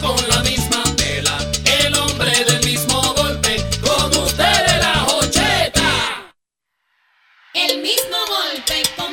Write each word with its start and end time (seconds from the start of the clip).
con 0.00 0.16
la 0.28 0.42
misma 0.42 0.82
tela. 0.96 1.38
El 1.64 1.94
hombre 1.96 2.44
del 2.44 2.64
mismo 2.64 3.00
golpe, 3.14 3.56
con 8.96 9.12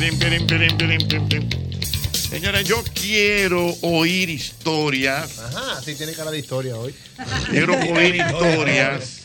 Pirim. 0.00 1.48
Señores, 2.12 2.66
yo 2.66 2.82
quiero 2.94 3.76
oír 3.82 4.28
historias. 4.28 5.38
Ajá, 5.38 5.80
sí 5.82 5.94
tiene 5.94 6.14
cara 6.14 6.30
de 6.30 6.38
historia 6.40 6.76
hoy. 6.76 6.94
Quiero 7.48 7.74
oír 7.94 8.16
historias, 8.16 9.20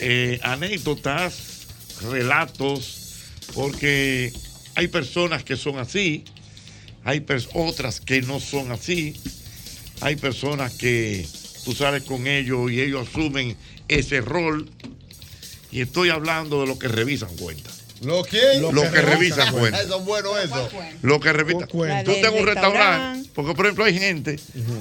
eh, 0.00 0.40
anécdotas, 0.42 1.66
relatos, 2.10 3.16
porque 3.54 4.32
hay 4.76 4.88
personas 4.88 5.44
que 5.44 5.56
son 5.56 5.78
así, 5.78 6.24
hay 7.04 7.24
otras 7.52 8.00
que 8.00 8.22
no 8.22 8.40
son 8.40 8.72
así, 8.72 9.14
hay 10.00 10.16
personas 10.16 10.72
que 10.72 11.26
tú 11.64 11.74
sales 11.74 12.04
con 12.04 12.26
ellos 12.26 12.70
y 12.70 12.80
ellos 12.80 13.06
asumen 13.08 13.56
ese 13.88 14.20
rol. 14.22 14.70
Y 15.70 15.82
estoy 15.82 16.08
hablando 16.08 16.62
de 16.62 16.66
los 16.66 16.78
que 16.78 16.88
revisan 16.88 17.36
cuentas. 17.36 17.77
¿Lo 18.02 18.22
quién? 18.22 18.62
Lo 18.62 18.82
que 18.90 19.00
revisan 19.00 19.52
cuentas. 19.52 19.84
Eso 19.84 19.98
es 19.98 20.04
bueno 20.04 20.38
eso. 20.38 20.70
Lo 21.02 21.20
que 21.20 21.32
cuenta. 21.68 22.04
Tú 22.04 22.12
tengas 22.12 22.32
un 22.32 22.46
restaurante, 22.46 22.46
restaurante. 22.46 23.30
porque 23.34 23.54
por 23.54 23.66
ejemplo 23.66 23.84
hay 23.84 23.98
gente 23.98 24.36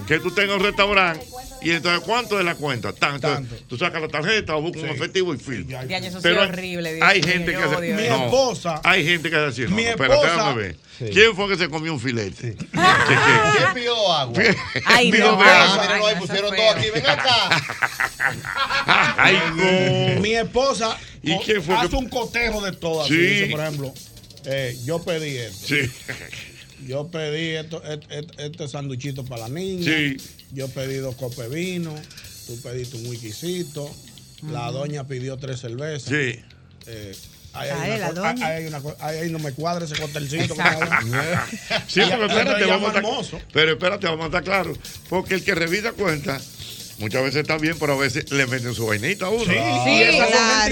que 0.07 0.19
tú 0.19 0.31
tengas 0.31 0.57
un 0.57 0.63
restaurante 0.63 1.25
y 1.61 1.71
entonces 1.71 2.01
¿cuánto 2.05 2.39
es 2.39 2.45
la 2.45 2.55
cuenta? 2.55 2.93
Tanto. 2.93 3.41
Tú 3.67 3.77
sacas 3.77 4.01
la 4.01 4.07
tarjeta 4.07 4.55
o 4.55 4.61
buscas 4.61 4.83
un 4.83 4.89
efectivo 4.89 5.33
y 5.33 5.37
firma. 5.37 5.83
Ya, 5.85 5.97
eso 5.97 6.17
sí 6.17 6.23
Pero 6.23 6.43
es 6.43 6.49
horrible. 6.49 6.93
Dios 6.93 7.07
hay 7.07 7.21
gente 7.23 7.51
que 7.51 7.57
hace, 7.57 7.75
odio 7.75 7.95
no. 7.95 8.01
Mi 8.01 8.07
esposa- 8.07 8.81
Hay 8.83 9.05
gente 9.05 9.29
que 9.29 9.35
hace 9.35 9.47
así. 9.47 9.61
No, 9.63 9.75
Mi 9.75 9.83
no, 9.83 9.89
espérate, 9.89 10.25
déjame 10.27 10.53
ver. 10.61 10.77
Sí. 10.97 11.05
¿Quién 11.13 11.35
fue 11.35 11.47
que 11.47 11.57
se 11.57 11.69
comió 11.69 11.93
un 11.93 11.99
filete? 11.99 12.55
¿Quién 12.71 13.73
pidió 13.75 14.11
agua? 14.13 14.41
Ay, 14.85 15.11
Pidió 15.11 15.25
no. 15.25 15.31
agua. 15.33 15.45
Ay, 15.73 15.81
Míralo 15.81 16.07
ahí, 16.07 16.15
no, 16.15 16.21
pusieron 16.21 16.53
aquí. 16.53 16.89
Ven 16.93 17.05
acá. 17.07 17.63
Ay, 19.17 19.39
no. 20.15 20.21
Mi 20.21 20.33
esposa 20.35 20.97
¿Y 21.23 21.31
o- 21.33 21.41
quién 21.41 21.61
fue 21.63 21.75
que- 21.75 21.81
hace 21.81 21.95
un 21.95 22.09
cotejo 22.09 22.61
de 22.63 22.71
todo. 22.73 23.03
así, 23.03 23.13
Sí. 23.13 23.19
dice, 23.19 23.47
por 23.47 23.59
ejemplo, 23.61 23.93
eh, 24.45 24.77
yo 24.85 24.99
pedí 25.03 25.37
esto. 25.37 25.67
Sí. 25.67 25.91
Yo 26.87 27.07
pedí 27.09 27.55
esto, 27.55 27.81
este, 27.83 28.19
este- 28.19 28.45
este 28.45 28.67
sanduichito 28.67 29.25
para 29.25 29.43
la 29.43 29.49
niña. 29.49 29.83
Sí. 29.91 30.17
Yo 30.53 30.67
pedí 30.69 30.95
dos 30.97 31.15
copes 31.15 31.49
de 31.49 31.55
vino. 31.55 31.93
Tú 32.45 32.59
pediste 32.61 32.97
un 32.97 33.07
whiskycito. 33.07 33.93
La 34.51 34.71
doña 34.71 35.05
pidió 35.07 35.37
tres 35.37 35.59
cervezas. 35.59 36.09
Sí. 36.09 36.39
Eh, 36.85 37.15
ahí, 37.53 37.69
Ay, 37.73 37.91
hay 37.91 37.99
la 37.99 38.11
una, 38.11 38.21
co- 38.21 38.27
doña. 38.27 38.47
ahí 38.47 38.61
hay 38.61 38.67
una 38.67 38.79
co- 38.81 38.95
ahí- 38.99 39.17
ahí 39.17 39.31
no 39.31 39.39
me 39.39 39.51
cuadra 39.51 39.85
ese. 39.85 39.95
Sí, 39.95 40.01
Y- 41.99 42.03
pero 42.05 42.25
espérate, 42.27 42.65
vamos 42.65 42.95
a 42.95 42.97
estar, 42.99 43.41
pero 43.51 43.71
espérate, 43.73 44.05
vamos 44.07 44.23
a 44.23 44.25
estar 44.27 44.43
claros. 44.43 44.77
Porque 45.09 45.33
el 45.35 45.43
que 45.43 45.55
revisa 45.55 45.91
cuenta, 45.93 46.39
muchas 46.97 47.23
veces 47.23 47.41
está 47.41 47.57
bien, 47.57 47.77
pero 47.79 47.93
a 47.93 47.97
veces 47.97 48.31
le 48.31 48.47
meten 48.47 48.73
su 48.73 48.85
vainita 48.87 49.27
a 49.27 49.29
uno. 49.29 49.43
Sí, 49.43 49.51
claro, 49.51 49.85
mentiras. 49.85 50.27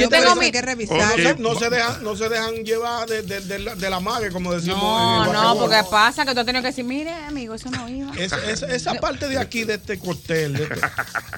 pero 0.10 0.42
hay 0.42 0.52
que 0.52 0.60
Ok. 0.60 0.66
revisar. 0.66 0.98
No, 0.98 1.16
se, 1.16 1.36
no 1.40 1.56
se 1.60 1.70
dejan, 1.70 2.04
no 2.04 2.16
se 2.16 2.30
dejan 2.30 2.56
llevar 2.64 3.08
de, 3.08 3.22
de, 3.24 3.40
de 3.42 3.60
la, 3.60 3.76
de 3.76 3.90
la 3.90 4.00
mague, 4.00 4.30
como 4.32 4.54
decimos. 4.54 4.80
No, 4.82 5.34
no, 5.34 5.60
porque 5.60 5.82
pasa 5.90 6.26
que 6.26 6.34
tú 6.34 6.40
has 6.40 6.46
tenido 6.46 6.62
que 6.62 6.70
decir, 6.70 6.84
mire, 6.86 7.12
amigo, 7.14 7.54
eso 7.56 7.70
no 7.72 7.88
iba. 7.90 8.12
Esa, 8.18 8.94
parte 8.96 9.28
de 9.28 9.38
aquí, 9.38 9.64
de 9.64 9.76
este 9.76 10.00
cóctel, 10.00 10.54
de 10.54 10.64
este, 10.64 10.76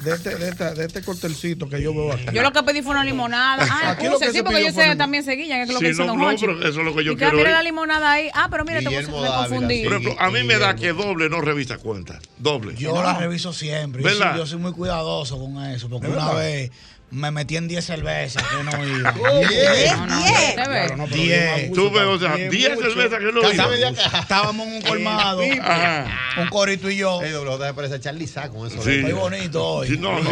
de 0.04 0.14
este, 0.16 0.36
de 0.36 0.50
este, 0.50 0.74
de 0.74 0.86
este 0.86 1.02
cóctelcito 1.02 1.70
que 1.70 1.82
yo 1.82 1.94
veo 1.94 2.14
aquí. 2.14 2.26
Yo 2.34 2.42
lo 2.42 2.52
que 2.52 2.64
pedí 2.64 2.82
fue 2.82 2.92
una 2.92 3.04
limonada. 3.04 3.66
Ah, 3.70 3.92
Aquí 3.92 4.08
puse, 4.08 4.28
que 4.28 4.32
sí, 4.32 4.42
porque 4.44 4.64
yo 4.64 4.72
sé 4.72 4.96
también 4.96 5.24
seguillan, 5.24 5.62
es 5.62 5.70
lo 5.70 5.76
Sí, 5.80 5.86
que 5.86 5.90
dice 5.90 6.02
no, 6.02 6.08
Don 6.10 6.18
no, 6.20 6.28
Hochi. 6.28 6.46
pero 6.46 6.60
eso 6.68 6.80
es 6.80 6.86
lo 6.86 6.96
que 6.96 7.04
yo 7.04 7.12
y 7.12 7.16
que 7.16 7.20
quiero 7.26 7.38
mira 7.38 7.52
la 7.52 7.62
limonada 7.64 8.12
ahí. 8.12 8.30
Ah, 8.34 8.48
pero 8.50 8.66
mira, 8.66 8.80
te 8.80 8.86
puse, 8.86 9.06
confundí. 9.06 9.84
Por 9.84 9.94
ejemplo, 9.94 10.16
a 10.20 10.30
mí 10.32 10.44
me 10.44 10.58
da 10.58 10.76
que 10.76 10.94
doble 10.94 11.30
no 11.30 11.42
revisa 11.42 11.78
cuenta. 11.78 12.20
Doble. 12.38 12.76
Yo 12.76 13.02
la 13.02 13.14
reviso 13.18 13.54
siempre. 13.54 14.04
Yo 14.04 14.10
yo 14.38 14.46
soy 14.46 14.60
muy 14.60 14.72
cuidadoso 14.78 15.38
con 15.40 15.62
eso. 15.66 15.90
Porque 15.90 16.08
¿Es 16.08 16.14
una 16.14 16.32
vez 16.34 16.72
me 17.10 17.32
metí 17.32 17.56
en 17.56 17.68
10 17.70 17.86
cervezas 17.86 18.44
que 18.44 18.64
no 18.64 18.86
iba. 18.86 19.12
Diez. 19.48 19.96
No, 19.98 20.08
no, 20.08 20.18
Diez. 20.18 20.56
te 20.56 20.68
ves. 20.70 20.88
Claro, 20.88 20.98
no, 20.98 21.06
pero 21.06 21.16
Diez. 21.16 21.28
lleva 21.40 21.68
mucho, 21.70 21.82
Tú 21.82 21.92
ves, 21.92 22.04
o 22.04 22.20
sea, 22.20 22.36
bien 22.36 22.50
10 22.50 22.76
mucho. 22.76 22.90
cervezas 22.90 23.20
que 23.20 23.32
no 23.32 23.42
caja. 23.42 24.20
Estábamos 24.20 24.68
en 24.68 24.74
un 24.74 24.82
colmado, 24.82 25.42
un 25.42 26.48
corito 26.50 26.90
y 26.90 26.98
yo. 26.98 27.22
Ey, 27.22 27.32
doble 27.32 27.52
J 27.52 27.74
parece 27.74 27.96
a 27.96 28.00
Charlie 28.02 28.28
con 28.52 28.68
eso. 28.68 28.82
Sí. 28.82 28.92
Estoy 28.92 29.14
bonito 29.14 29.66
hoy. 29.66 29.88
Sí, 29.88 29.98
no, 29.98 30.20
no. 30.20 30.30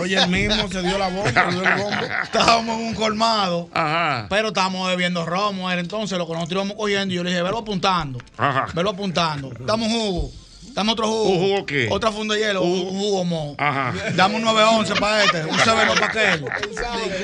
Oye, 0.00 0.16
el 0.16 0.28
mismo 0.28 0.68
se 0.68 0.82
dio 0.82 0.96
la 0.96 1.08
bomba, 1.08 1.50
dio 1.50 1.62
el 1.62 1.82
bombo. 1.82 2.06
Estábamos 2.22 2.80
en 2.80 2.86
un 2.86 2.94
colmado. 2.94 3.68
Ajá. 3.74 4.26
Pero 4.30 4.48
estábamos 4.48 4.88
bebiendo 4.88 5.26
romo. 5.26 5.70
Entonces 5.70 6.16
lo 6.16 6.26
que 6.26 6.32
nosotros 6.32 6.62
íbamos 6.62 6.76
cogiendo. 6.76 7.12
Y 7.12 7.16
yo 7.16 7.24
le 7.24 7.30
dije, 7.30 7.42
velo 7.42 7.58
apuntando. 7.58 8.18
Ajá. 8.38 8.68
Velo 8.72 8.90
apuntando. 8.90 9.52
Dame 9.60 9.84
un 9.84 9.90
jugo. 9.92 10.45
Dame 10.76 10.92
otro 10.92 11.08
jugo. 11.08 11.30
¿Un 11.30 11.38
jugo 11.40 11.66
qué? 11.66 11.88
Otra 11.90 12.12
funda 12.12 12.34
de 12.34 12.42
hielo. 12.42 12.62
Un 12.62 12.90
jugo 12.90 13.24
mo. 13.24 13.54
Ajá. 13.56 13.94
Dame 14.14 14.36
un 14.36 14.42
911 14.42 14.94
para 15.00 15.24
este. 15.24 15.44
Un 15.46 15.58
severo 15.64 15.94
para 15.94 16.06
aquel. 16.06 16.44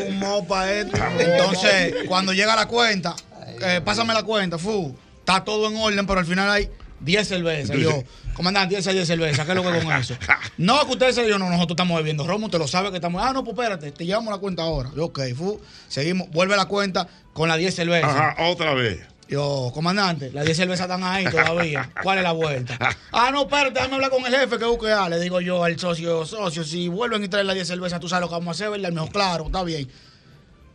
Un 0.09 0.19
mopa 0.19 0.73
este. 0.73 0.99
Entonces, 1.19 1.95
cuando 2.09 2.33
llega 2.33 2.57
la 2.57 2.67
cuenta, 2.67 3.15
eh, 3.61 3.83
pásame 3.85 4.15
la 4.15 4.23
cuenta, 4.23 4.57
fu. 4.57 4.97
Está 5.19 5.45
todo 5.45 5.69
en 5.69 5.77
orden, 5.77 6.07
pero 6.07 6.21
al 6.21 6.25
final 6.25 6.49
hay 6.51 6.71
10 7.01 7.29
cervezas. 7.29 7.77
Y 7.77 7.83
Yo, 7.83 8.03
comandante, 8.33 8.75
10 8.75 8.87
10 8.87 9.07
cervezas. 9.07 9.45
¿Qué 9.45 9.53
es 9.53 9.57
lo 9.57 9.71
que 9.71 9.81
con 9.81 9.93
eso? 10.01 10.17
No, 10.57 10.87
que 10.87 10.93
usted 10.93 11.13
se 11.13 11.29
yo 11.29 11.39
no, 11.39 11.51
nosotros 11.51 11.73
estamos 11.75 11.99
bebiendo 11.99 12.27
romo, 12.27 12.47
usted 12.47 12.59
lo 12.59 12.67
sabe 12.67 12.89
que 12.89 12.97
estamos. 12.97 13.23
Ah, 13.23 13.35
no, 13.35 13.45
pues 13.45 13.55
espérate, 13.55 13.93
te 13.93 14.07
llevamos 14.07 14.33
la 14.33 14.39
cuenta 14.39 14.63
ahora. 14.63 14.91
Yo, 14.97 15.05
ok, 15.05 15.21
fu. 15.37 15.61
Seguimos, 15.89 16.31
vuelve 16.31 16.57
la 16.57 16.65
cuenta 16.65 17.07
con 17.35 17.51
las 17.51 17.59
10 17.59 17.75
cervezas. 17.75 18.11
Ajá, 18.11 18.37
otra 18.49 18.73
vez. 18.73 19.12
Yo, 19.33 19.71
comandante, 19.73 20.31
las 20.31 20.45
10 20.45 20.55
cervezas 20.59 20.85
están 20.85 21.03
ahí 21.05 21.25
todavía. 21.25 21.89
¿Cuál 22.03 22.19
es 22.19 22.25
la 22.25 22.33
vuelta? 22.33 22.77
Ah, 23.13 23.31
no, 23.33 23.45
espérate, 23.45 23.71
déjame 23.73 23.95
hablar 23.95 24.11
con 24.11 24.27
el 24.27 24.35
jefe 24.37 24.59
que 24.59 24.67
busque. 24.67 24.95
Le 25.09 25.21
digo 25.21 25.41
yo 25.41 25.65
al 25.65 25.79
socio, 25.79 26.27
socio, 26.27 26.63
si 26.65 26.89
vuelven 26.89 27.25
y 27.25 27.29
traen 27.29 27.47
las 27.47 27.55
10 27.55 27.67
cervezas, 27.67 27.99
tú 27.99 28.11
sabes 28.11 28.21
lo 28.21 28.29
que 28.29 28.35
vamos 28.35 28.49
a 28.49 28.51
hacer, 28.51 28.69
¿verdad? 28.69 28.89
El 28.91 28.95
mejor, 28.95 29.11
claro, 29.11 29.47
está 29.47 29.63
bien. 29.65 29.89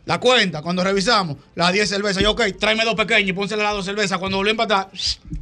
La 0.06 0.18
cuenta, 0.18 0.60
cuando 0.60 0.82
revisamos, 0.82 1.36
las 1.54 1.72
10 1.72 1.88
cervezas, 1.88 2.20
yo, 2.20 2.32
ok, 2.32 2.42
tráeme 2.58 2.84
dos 2.84 2.96
pequeñas 2.96 3.28
y 3.28 3.32
pónsele 3.32 3.62
las 3.62 3.74
dos 3.74 3.84
cervezas. 3.84 4.18
Cuando 4.18 4.38
volví 4.38 4.48
a 4.48 4.50
empatar, 4.50 4.88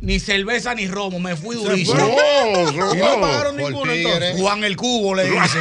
ni 0.03 0.21
cerveza 0.21 0.75
ni 0.75 0.87
romo, 0.87 1.19
me 1.19 1.37
fui 1.37 1.57
durísimo. 1.57 1.99
Oh, 1.99 2.71
Y 2.71 2.77
no 2.77 2.95
no. 2.95 3.21
pagaron 3.23 3.57
ninguno 3.57 3.93
entonces. 3.93 4.39
Juan 4.39 4.63
el 4.63 4.77
Cubo 4.77 5.15
le 5.15 5.31
dice. 5.31 5.59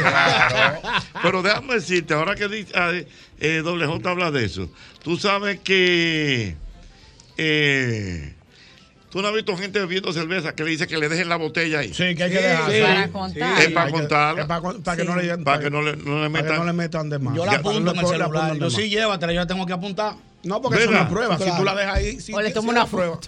Pero 1.22 1.40
déjame 1.40 1.76
decirte, 1.76 2.12
ahora 2.12 2.34
que 2.34 2.66
ah, 2.74 2.92
eh, 3.40 3.62
Doble 3.64 3.86
J 3.86 4.10
habla 4.10 4.30
de 4.30 4.44
eso, 4.44 4.68
tú 5.02 5.16
sabes 5.16 5.60
que 5.60 6.54
eh, 7.36 8.34
tú 9.10 9.22
no 9.22 9.28
has 9.28 9.34
visto 9.34 9.56
gente 9.56 9.78
bebiendo 9.80 10.12
cerveza 10.12 10.54
que 10.54 10.64
le 10.64 10.70
dice 10.70 10.86
que 10.86 10.98
le 10.98 11.08
dejen 11.08 11.28
la 11.28 11.36
botella 11.36 11.80
ahí. 11.80 11.88
Sí, 11.94 12.14
que 12.14 12.22
hay 12.24 12.30
que 12.30 12.36
Sí, 12.38 12.42
dejar. 12.42 12.70
sí. 12.72 12.80
Para 12.82 13.08
contar. 13.10 13.60
Es 13.62 13.70
para 13.70 13.90
contarla. 13.90 14.42
es 14.42 14.46
para, 14.82 14.96
que 14.96 15.04
no 15.04 15.16
le 15.16 15.38
Para 15.38 15.60
que 15.60 15.70
no 15.70 15.82
le, 15.82 15.96
no 15.96 16.22
le 16.24 16.30
para 16.30 16.44
que 16.46 16.58
no 16.58 16.64
le 16.64 16.72
metan. 16.72 16.76
metan 16.76 17.10
de 17.10 17.18
más. 17.18 17.34
Yo 17.36 17.46
la 17.46 17.52
Ya, 17.52 17.58
apunto 17.58 17.92
en 17.92 17.98
el 17.98 18.06
celular. 18.06 18.58
Yo 18.58 18.70
sí 18.70 18.88
llévatela, 18.88 19.32
yo 19.32 19.40
la 19.40 19.46
tengo 19.46 19.66
que 19.66 19.72
apuntar. 19.72 20.14
No, 20.42 20.60
porque 20.62 20.82
es 20.82 20.86
una 20.88 21.08
prueba. 21.08 21.38
Si 21.38 21.50
tú 21.56 21.64
la 21.64 21.74
dejas 21.74 21.94
ahí, 21.96 22.20
si 22.20 22.32
O 22.32 22.40
le 22.40 22.50
tomo 22.50 22.70
una 22.70 22.86
prueba. 22.86 23.18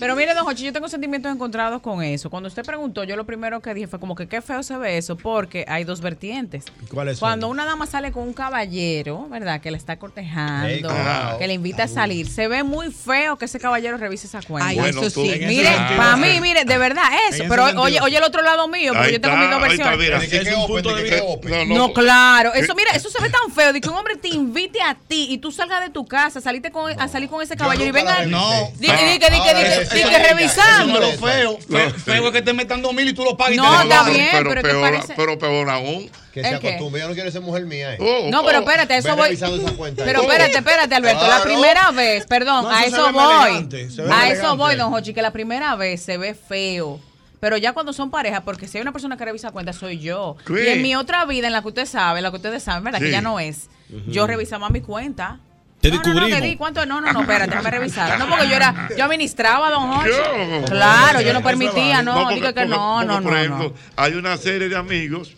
Pero 0.00 0.14
mire, 0.16 0.34
don 0.34 0.44
Jochi, 0.44 0.64
yo 0.64 0.72
tengo 0.72 0.88
sentimientos 0.88 1.32
encontrados 1.32 1.80
con 1.82 2.02
eso. 2.02 2.30
Cuando 2.30 2.48
usted 2.48 2.64
preguntó, 2.64 3.04
yo 3.04 3.16
lo 3.16 3.24
primero 3.26 3.60
que 3.60 3.74
dije 3.74 3.86
fue 3.88 3.98
como 4.00 4.14
que 4.14 4.26
qué 4.28 4.40
feo 4.42 4.62
se 4.62 4.76
ve 4.76 4.98
eso, 4.98 5.16
porque 5.16 5.64
hay 5.68 5.84
dos 5.84 6.00
vertientes. 6.00 6.64
¿Cuáles 6.92 7.18
son? 7.18 7.26
Cuando 7.28 7.48
una 7.48 7.64
dama 7.64 7.86
sale 7.86 8.12
con 8.12 8.22
un 8.24 8.32
caballero, 8.32 9.28
¿verdad? 9.28 9.60
Que 9.60 9.70
le 9.70 9.76
está 9.76 9.98
cortejando, 9.98 10.90
que 11.38 11.46
le 11.46 11.54
invita 11.54 11.84
a 11.84 11.88
salir, 11.88 12.28
se 12.28 12.48
ve 12.48 12.62
muy 12.62 12.90
feo 12.92 13.36
que 13.36 13.46
ese 13.46 13.58
caballero 13.58 13.96
revise 13.96 14.26
esa 14.26 14.42
cuenta. 14.42 14.68
Ay, 14.68 14.78
Bueno, 14.78 15.00
eso 15.02 15.10
sí. 15.22 15.32
Mire, 15.46 15.70
para 15.96 16.16
mí, 16.16 16.40
mire, 16.40 16.64
de 16.64 16.78
verdad, 16.78 17.04
eso. 17.30 17.44
Pero 17.48 17.64
sentido, 17.66 17.82
oye, 17.82 18.00
oye 18.00 18.16
el 18.18 18.24
otro 18.24 18.42
lado 18.42 18.68
mío, 18.68 18.92
porque 18.92 19.06
Ahí 19.08 19.12
yo 19.14 19.20
tengo 19.20 19.36
mis 19.36 19.50
dos 19.50 19.58
está, 19.58 19.66
ahí 19.66 19.72
está, 19.74 19.90
versiones. 19.96 19.98
mira. 19.98 20.18
¿De 20.20 20.28
qué 20.28 20.36
Es 20.50 20.56
un 20.56 20.62
open? 20.62 20.74
punto 20.74 20.94
¿De 20.94 21.02
de 21.02 21.08
qué 21.08 21.14
vista. 21.16 21.28
open? 21.30 21.68
No, 21.68 21.74
No, 21.88 21.92
claro. 21.92 22.52
Eso, 22.54 22.74
mira, 22.74 22.90
eso 22.94 23.08
se 23.10 23.20
ve 23.22 23.30
tan 23.30 23.50
feo 23.52 23.72
de 23.72 23.80
que 23.80 23.88
un 23.88 23.94
hombre 23.96 24.16
te 24.16 24.28
invite 24.28 24.80
a 24.82 24.94
ti 24.94 25.26
y 25.30 25.38
tú 25.38 25.50
salgas 25.52 25.80
de 25.82 25.90
tu 25.90 26.06
casa, 26.06 26.40
saliste 26.40 26.70
con, 26.70 26.90
a 27.00 27.08
salir 27.08 27.28
con 27.28 27.42
ese 27.42 27.56
caballero 27.56 27.84
y 27.90 27.92
la 27.92 27.92
venga. 27.92 28.26
No. 28.26 28.70
Di 28.78 28.86
di 28.88 29.18
di 29.38 29.48
que, 29.48 29.54
di 29.54 29.62
que, 29.62 29.82
eso- 29.82 29.94
di 29.94 30.02
que. 30.02 30.44
Eso 30.44 31.18
feo. 31.20 31.58
Feo 32.04 32.26
es 32.26 32.32
que 32.32 32.42
te 32.42 32.52
metan 32.52 32.82
dos 32.82 32.92
mil 32.94 33.08
y 33.08 33.12
tú 33.12 33.24
lo 33.24 33.36
pagas 33.36 33.54
y 33.54 33.56
No, 33.56 33.64
te 33.64 33.70
lo 33.70 33.82
está 33.94 34.02
bien. 34.10 34.28
pero, 34.32 34.48
pero 34.50 34.62
¿te 34.62 34.68
peor, 34.68 34.80
parece? 34.80 35.14
pero 35.16 35.38
peor 35.38 35.70
aún. 35.70 36.10
Que 36.32 36.42
se 36.42 36.54
acostumbre. 36.54 37.00
Yo 37.00 37.08
no 37.08 37.14
quiero 37.14 37.30
ser 37.30 37.40
mujer 37.40 37.64
mía. 37.66 37.94
eh. 37.94 37.98
Oh, 38.00 38.30
No, 38.30 38.44
pero 38.44 38.58
oh. 38.58 38.62
espérate, 38.62 38.96
eso 38.96 39.16
voy. 39.16 39.24
revisando 39.28 39.56
esa 39.56 39.72
cuenta. 39.76 40.04
Pero 40.04 40.22
espérate, 40.22 40.58
espérate, 40.58 40.94
Alberto. 40.94 41.26
La 41.26 41.42
primera 41.42 41.90
vez, 41.90 42.26
perdón, 42.26 42.64
No, 42.64 42.70
a 42.70 42.84
eso 42.84 43.12
voy. 43.12 43.68
A 44.12 44.28
eso 44.28 44.56
voy, 44.56 44.76
don 44.76 44.90
Jochi, 44.90 45.12
que 45.14 45.22
la 45.22 45.32
primera 45.32 45.74
vez 45.76 46.02
se 46.02 46.16
ve 46.18 46.34
feo. 46.34 47.00
Pero 47.40 47.56
ya 47.56 47.72
cuando 47.72 47.92
son 47.92 48.10
pareja, 48.10 48.40
porque 48.42 48.66
si 48.66 48.78
hay 48.78 48.82
una 48.82 48.90
persona 48.92 49.16
que 49.16 49.24
revisa 49.24 49.52
cuenta, 49.52 49.72
soy 49.72 49.98
yo. 50.00 50.36
¿Qué? 50.44 50.64
Y 50.64 50.68
en 50.70 50.82
mi 50.82 50.96
otra 50.96 51.24
vida, 51.24 51.46
en 51.46 51.52
la 51.52 51.62
que 51.62 51.68
usted 51.68 51.86
sabe, 51.86 52.18
en 52.18 52.24
la 52.24 52.30
que 52.30 52.36
ustedes 52.36 52.64
saben, 52.64 52.82
¿verdad? 52.82 52.98
Sí. 52.98 53.04
Que 53.06 53.10
ya 53.12 53.20
no 53.20 53.38
es. 53.38 53.68
Yo 54.08 54.26
revisaba 54.26 54.68
mi 54.70 54.80
cuenta. 54.80 55.38
Te 55.90 55.96
no, 56.08 56.14
no, 56.14 56.28
no, 56.28 56.40
di, 56.40 56.56
¿cuánto? 56.56 56.86
No, 56.86 57.00
no, 57.00 57.12
no, 57.12 57.20
espérate, 57.22 57.50
déjame 57.50 57.70
revisar. 57.70 58.18
No, 58.18 58.28
porque 58.28 58.48
yo 58.48 58.54
era, 58.56 58.88
yo 58.96 59.04
administraba, 59.04 59.70
don. 59.70 59.90
Yo. 60.06 60.64
Claro, 60.66 61.20
yo 61.20 61.32
no 61.32 61.42
permitía, 61.42 62.02
no, 62.02 62.14
porque- 62.22 62.34
digo 62.36 62.46
que 62.48 62.52
porque- 62.54 62.68
no, 62.68 62.94
porque, 63.00 63.06
no, 63.06 63.22
Por 63.22 63.32
no, 63.32 63.38
ejemplo, 63.38 63.64
no. 63.68 63.74
hay 64.02 64.12
una 64.14 64.36
serie 64.36 64.68
de 64.68 64.76
amigos 64.76 65.32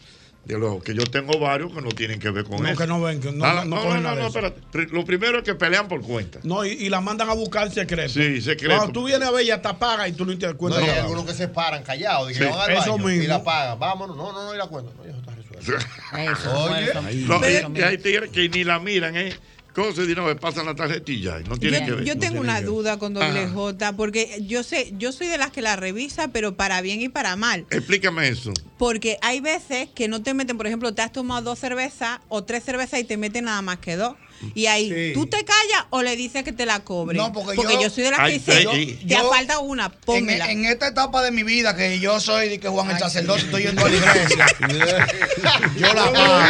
de 0.45 0.59
los 0.59 0.83
que 0.83 0.95
yo 0.95 1.05
tengo 1.05 1.39
varios 1.39 1.71
que 1.73 1.81
no 1.83 1.91
tienen 1.91 2.19
que 2.19 2.31
ver 2.31 2.45
con 2.45 2.63
No, 2.63 2.69
eso. 2.69 2.79
que 2.79 2.87
no 2.87 3.01
ven, 3.01 3.21
que 3.21 3.31
no- 3.31 3.45
Nada- 3.47 3.65
no 3.65 3.77
no, 3.85 4.01
no, 4.01 4.15
no, 4.17 4.27
espérate. 4.27 4.61
Lo 4.91 5.05
primero 5.05 5.39
es 5.39 5.45
que 5.45 5.55
pelean 5.55 5.87
por 5.87 6.01
cuenta. 6.01 6.41
No, 6.43 6.65
y, 6.65 6.71
y 6.71 6.89
la 6.89 7.01
mandan 7.01 7.29
a 7.29 7.35
buscar 7.35 7.71
secreto. 7.71 8.15
Sí, 8.15 8.41
secreto. 8.41 8.75
Cuando 8.77 8.93
tú 8.93 9.05
vienes 9.07 9.29
a 9.29 9.31
ver, 9.31 9.45
ya 9.47 9.57
está 9.57 9.79
paga 9.79 10.09
y 10.09 10.13
tú 10.13 10.25
no 10.25 10.33
te 10.37 10.47
das 10.47 10.55
No, 10.55 10.59
cuenta. 10.59 10.81
y 10.81 10.85
hay 10.89 10.99
algunos 10.99 11.25
que 11.27 11.35
se 11.35 11.47
paran 11.47 11.83
callados, 11.85 12.33
Sí. 12.35 12.43
van 12.43 12.55
al 12.59 12.71
Eso 12.71 12.93
baño 12.97 13.11
y 13.11 13.19
mismo. 13.19 13.29
la 13.29 13.45
pagan. 13.45 13.79
Vámonos. 13.79 14.17
No, 14.17 14.33
no, 14.33 14.45
no, 14.45 14.55
y 14.55 14.59
la 14.59 14.67
cuenta. 14.67 14.91
No, 14.97 15.05
ya 15.05 15.17
está 15.17 15.35
resuelto. 15.35 15.87
Eso, 16.17 16.65
Oye. 16.65 16.85
eso, 16.85 17.03
No, 17.03 17.45
eso, 17.45 17.71
y, 17.75 17.79
y 17.79 17.83
hay 17.83 17.99
tigres 17.99 18.31
que 18.31 18.49
ni 18.49 18.65
la 18.65 18.79
miran, 18.81 19.15
¿eh? 19.17 19.35
Cosas 19.75 20.09
y 20.09 20.15
no 20.15 20.25
me 20.25 20.35
pasan 20.35 20.67
la 20.67 20.75
tarjetilla 20.75 21.41
y 21.41 21.45
no 21.45 21.57
tienen 21.57 21.85
que 21.85 21.91
Yo, 21.91 21.97
ver. 21.97 22.05
yo 22.05 22.19
tengo 22.19 22.41
una 22.41 22.61
duda 22.61 22.99
con 22.99 23.15
doble 23.15 23.45
Ajá. 23.45 23.53
J, 23.53 23.93
porque 23.97 24.43
yo 24.47 24.63
sé, 24.63 24.93
yo 24.99 25.13
soy 25.13 25.29
de 25.29 25.39
las 25.39 25.51
que 25.51 25.63
la 25.63 25.77
revisa, 25.77 26.29
pero 26.29 26.57
para 26.57 26.81
bien 26.81 27.01
y 27.01 27.09
para 27.09 27.37
mal. 27.37 27.67
Explícame 27.71 28.29
eso. 28.29 28.53
Porque 28.79 29.19
hay 29.23 29.41
veces 29.41 29.89
que 29.95 30.09
no 30.09 30.23
te 30.23 30.35
meten, 30.35 30.57
por 30.57 30.67
ejemplo, 30.67 30.93
te 30.95 31.03
has 31.03 31.13
tomado 31.13 31.43
dos 31.43 31.59
cervezas 31.59 32.19
o 32.29 32.45
tres 32.45 32.65
cervezas 32.65 32.99
y 33.01 33.05
te 33.05 33.17
meten 33.17 33.45
nada 33.45 33.63
más 33.63 33.79
que 33.79 33.97
dos. 33.97 34.17
Y 34.55 34.67
ahí, 34.67 34.89
Sí. 34.91 35.13
¿tú 35.15 35.27
te 35.27 35.45
callas 35.45 35.85
o 35.91 36.03
le 36.03 36.17
dices 36.17 36.43
que 36.45 36.53
te 36.53 36.65
la 36.67 36.81
cobre? 36.81 37.17
No, 37.17 37.33
porque 37.33 37.57
yo- 37.81 37.91
soy 37.91 38.05
de 38.05 38.11
las 38.11 38.21
que 38.21 38.33
dice, 38.33 38.67
te 38.67 38.97
yo- 39.07 39.29
falta 39.31 39.59
una, 39.59 39.87
En, 39.87 39.91
pónmela. 40.05 40.51
en 40.51 40.65
esta 40.65 40.89
etapa 40.89 41.23
de 41.23 41.31
mi 41.31 41.43
vida 41.43 41.77
que 41.77 41.99
yo 42.01 42.21
soy 42.21 42.49
de 42.49 42.59
que 42.61 42.69
Juan 42.69 42.91
el 42.91 42.99
sacerdote 42.99 43.43
estoy 43.43 43.63
yendo 43.65 43.85
a 43.85 43.89
la 43.89 43.95
iglesia. 43.97 44.47
yo 45.77 45.95
la 45.95 46.13
pago. 46.13 46.41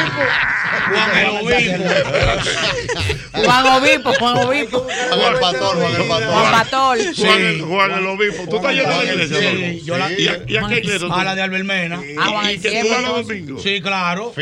Juan 0.90 1.18
el 1.18 1.28
obispo. 1.28 1.84
Juan 3.32 3.66
Obispo, 3.66 4.12
Juan 4.18 4.36
Obispo. 4.38 4.86
Juan 5.08 5.34
el 5.34 5.40
pastor, 5.40 5.76
Juan 5.76 5.94
el 6.00 6.08
pastor. 6.08 6.30
Juan 6.32 6.52
Pastor. 6.52 6.98
Juan, 7.16 7.40
el, 7.44 7.62
Juan 7.62 7.90
el 7.92 8.06
obispo. 8.06 8.44
¿Tú 8.48 8.56
estás 8.56 8.74
yendo 8.74 8.90
a 8.92 8.96
la 9.04 9.12
iglesia? 9.12 9.38
Sí, 9.38 9.46
Adolfo? 9.46 9.84
yo 9.84 9.98
la- 9.98 10.12
¿Y 10.12 10.28
a, 10.28 10.42
y 10.46 10.56
a 10.56 10.68
qué 10.68 10.78
iglesia? 10.78 11.08
A 11.10 11.24
la 11.24 11.34
de 11.34 11.42
Albermena. 11.42 12.00
Ah, 12.18 12.26
Juan 12.30 12.46
¿Y 12.46 12.54
el 12.54 12.60
que 12.62 12.80
tú 12.82 12.88
vas 12.88 13.02
los 13.02 13.26
domingos? 13.26 13.62
Sí, 13.62 13.80
claro. 13.80 14.32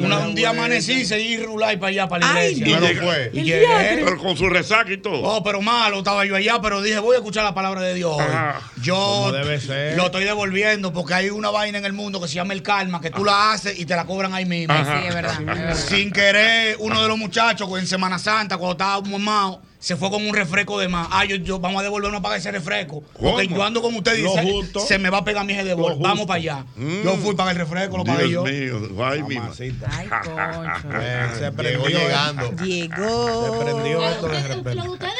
Una- 0.00 0.18
un 0.20 0.34
día 0.34 0.50
amanecí, 0.50 1.04
seguí 1.04 1.36
rular 1.38 1.74
y 1.74 1.76
para 1.76 1.90
allá, 1.90 2.08
para 2.08 2.26
la 2.32 2.40
Ay, 2.40 2.47
iglesia. 2.50 2.80
Llega- 2.80 3.02
fue. 3.02 3.30
Y 3.32 3.42
llegué. 3.42 3.66
Pero 4.04 4.18
con 4.18 4.36
su 4.36 4.48
resaca 4.48 4.92
y 4.92 4.98
todo. 4.98 5.22
Oh, 5.22 5.42
pero 5.42 5.60
malo, 5.62 5.98
estaba 5.98 6.24
yo 6.24 6.36
allá, 6.36 6.60
pero 6.60 6.80
dije, 6.82 6.98
voy 6.98 7.14
a 7.14 7.18
escuchar 7.18 7.44
la 7.44 7.54
palabra 7.54 7.80
de 7.82 7.94
Dios. 7.94 8.18
Ajá. 8.18 8.60
Yo 8.82 8.94
Como 8.94 9.32
debe 9.32 9.60
ser. 9.60 9.96
lo 9.96 10.06
estoy 10.06 10.24
devolviendo 10.24 10.92
porque 10.92 11.14
hay 11.14 11.30
una 11.30 11.50
vaina 11.50 11.78
en 11.78 11.84
el 11.84 11.92
mundo 11.92 12.20
que 12.20 12.28
se 12.28 12.34
llama 12.34 12.52
el 12.54 12.62
karma, 12.62 13.00
que 13.00 13.10
tú 13.10 13.24
la 13.24 13.52
haces 13.52 13.78
y 13.78 13.84
te 13.86 13.94
la 13.96 14.04
cobran 14.04 14.34
ahí 14.34 14.44
mismo. 14.44 14.74
Sí, 14.74 15.06
es 15.08 15.14
verdad, 15.14 15.36
es 15.40 15.46
verdad. 15.46 15.74
Sin 15.76 16.10
querer, 16.12 16.76
uno 16.80 17.02
de 17.02 17.08
los 17.08 17.18
muchachos 17.18 17.68
en 17.78 17.86
Semana 17.86 18.18
Santa, 18.18 18.56
cuando 18.56 18.72
estaba 18.72 19.00
mamado, 19.08 19.62
se 19.80 19.96
fue 19.96 20.10
con 20.10 20.26
un 20.26 20.34
refresco 20.34 20.76
de 20.78 20.88
más. 20.88 21.06
Ah, 21.10 21.24
yo, 21.24 21.36
yo 21.36 21.58
vamos 21.60 21.80
a 21.80 21.82
devolver 21.84 22.10
una 22.10 22.20
paga 22.20 22.36
ese 22.36 22.50
refresco. 22.50 23.02
Porque 23.20 23.44
¿Cómo? 23.46 23.56
yo 23.58 23.62
ando 23.62 23.80
como 23.80 23.98
usted 23.98 24.18
Lo 24.18 24.32
dice, 24.34 24.42
justo. 24.50 24.80
se 24.80 24.98
me 24.98 25.08
va 25.10 25.18
a 25.18 25.24
pegar 25.24 25.44
mi 25.44 25.52
eje 25.52 25.62
de 25.64 25.74
bol. 25.74 25.96
Vamos 26.00 26.26
para 26.26 26.38
allá. 26.38 26.64
Mm. 26.76 27.02
Yo 27.04 27.16
fui 27.18 27.34
para 27.36 27.52
el 27.52 27.58
refresco, 27.58 27.96
lo 27.96 28.02
pagué 28.04 28.28
yo. 28.30 28.42
Mío. 28.44 28.80
Ay, 29.04 29.22
mi. 29.22 29.36
Ay, 29.36 30.08
concho. 30.24 30.88
Eh, 31.00 31.26
Se 31.34 31.40
Llegó 31.42 31.56
prendió. 31.56 31.86
llegando. 31.88 32.50
Llegó. 32.64 33.58
Se 33.58 33.64
prendió 33.64 34.08
esto 34.08 34.28
de 34.28 34.42
repente. 34.42 34.62
Pero 34.64 34.92
ustedes, 34.92 35.12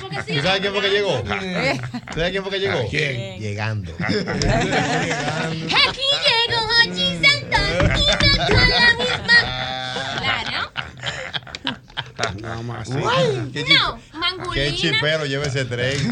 porque 0.00 0.16
sí. 0.26 0.32
¿Tú 0.36 0.42
sabes 0.42 0.60
quién 0.60 0.72
fue 0.72 0.82
que 0.82 0.90
llegó? 0.90 1.22
Eh, 1.42 1.80
¿Tú 1.92 2.14
sabes 2.14 2.30
quién 2.30 2.42
fue 2.42 2.52
que 2.52 2.58
llegó? 2.60 2.88
¿Quién? 2.88 3.40
Llegando. 3.40 3.92
Aquí 3.98 4.14
llegó 6.24 6.60
Hochi 6.80 7.18
Santos 7.22 7.98
y 7.98 8.00
no 8.98 9.04
¿Qué, 13.52 13.64
No, 13.64 14.00
qué 14.52 14.74
chipero 14.74 15.24
lleva 15.26 15.46
ese 15.46 15.64
tren? 15.64 15.98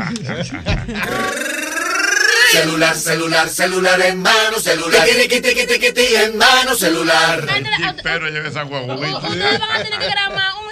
Celular, 2.52 2.94
celular, 2.94 3.48
celular 3.48 4.00
en 4.02 4.22
mano, 4.22 4.58
celular. 4.60 5.04
Tiqui, 5.04 5.28
tiqui, 5.28 5.40
tiqui, 5.42 5.66
tiqui, 5.66 5.92
tiqui, 5.92 6.14
en 6.14 6.38
mano, 6.38 6.74
celular. 6.76 7.44
Pero 8.02 8.28
lleve 8.28 8.48
esa 8.48 8.62
guaguita. 8.62 9.18
Ustedes 9.18 9.58
van 9.58 9.70
a 9.72 9.82
tener 9.82 9.98
que 9.98 10.06
grabar 10.08 10.52
un 10.60 10.66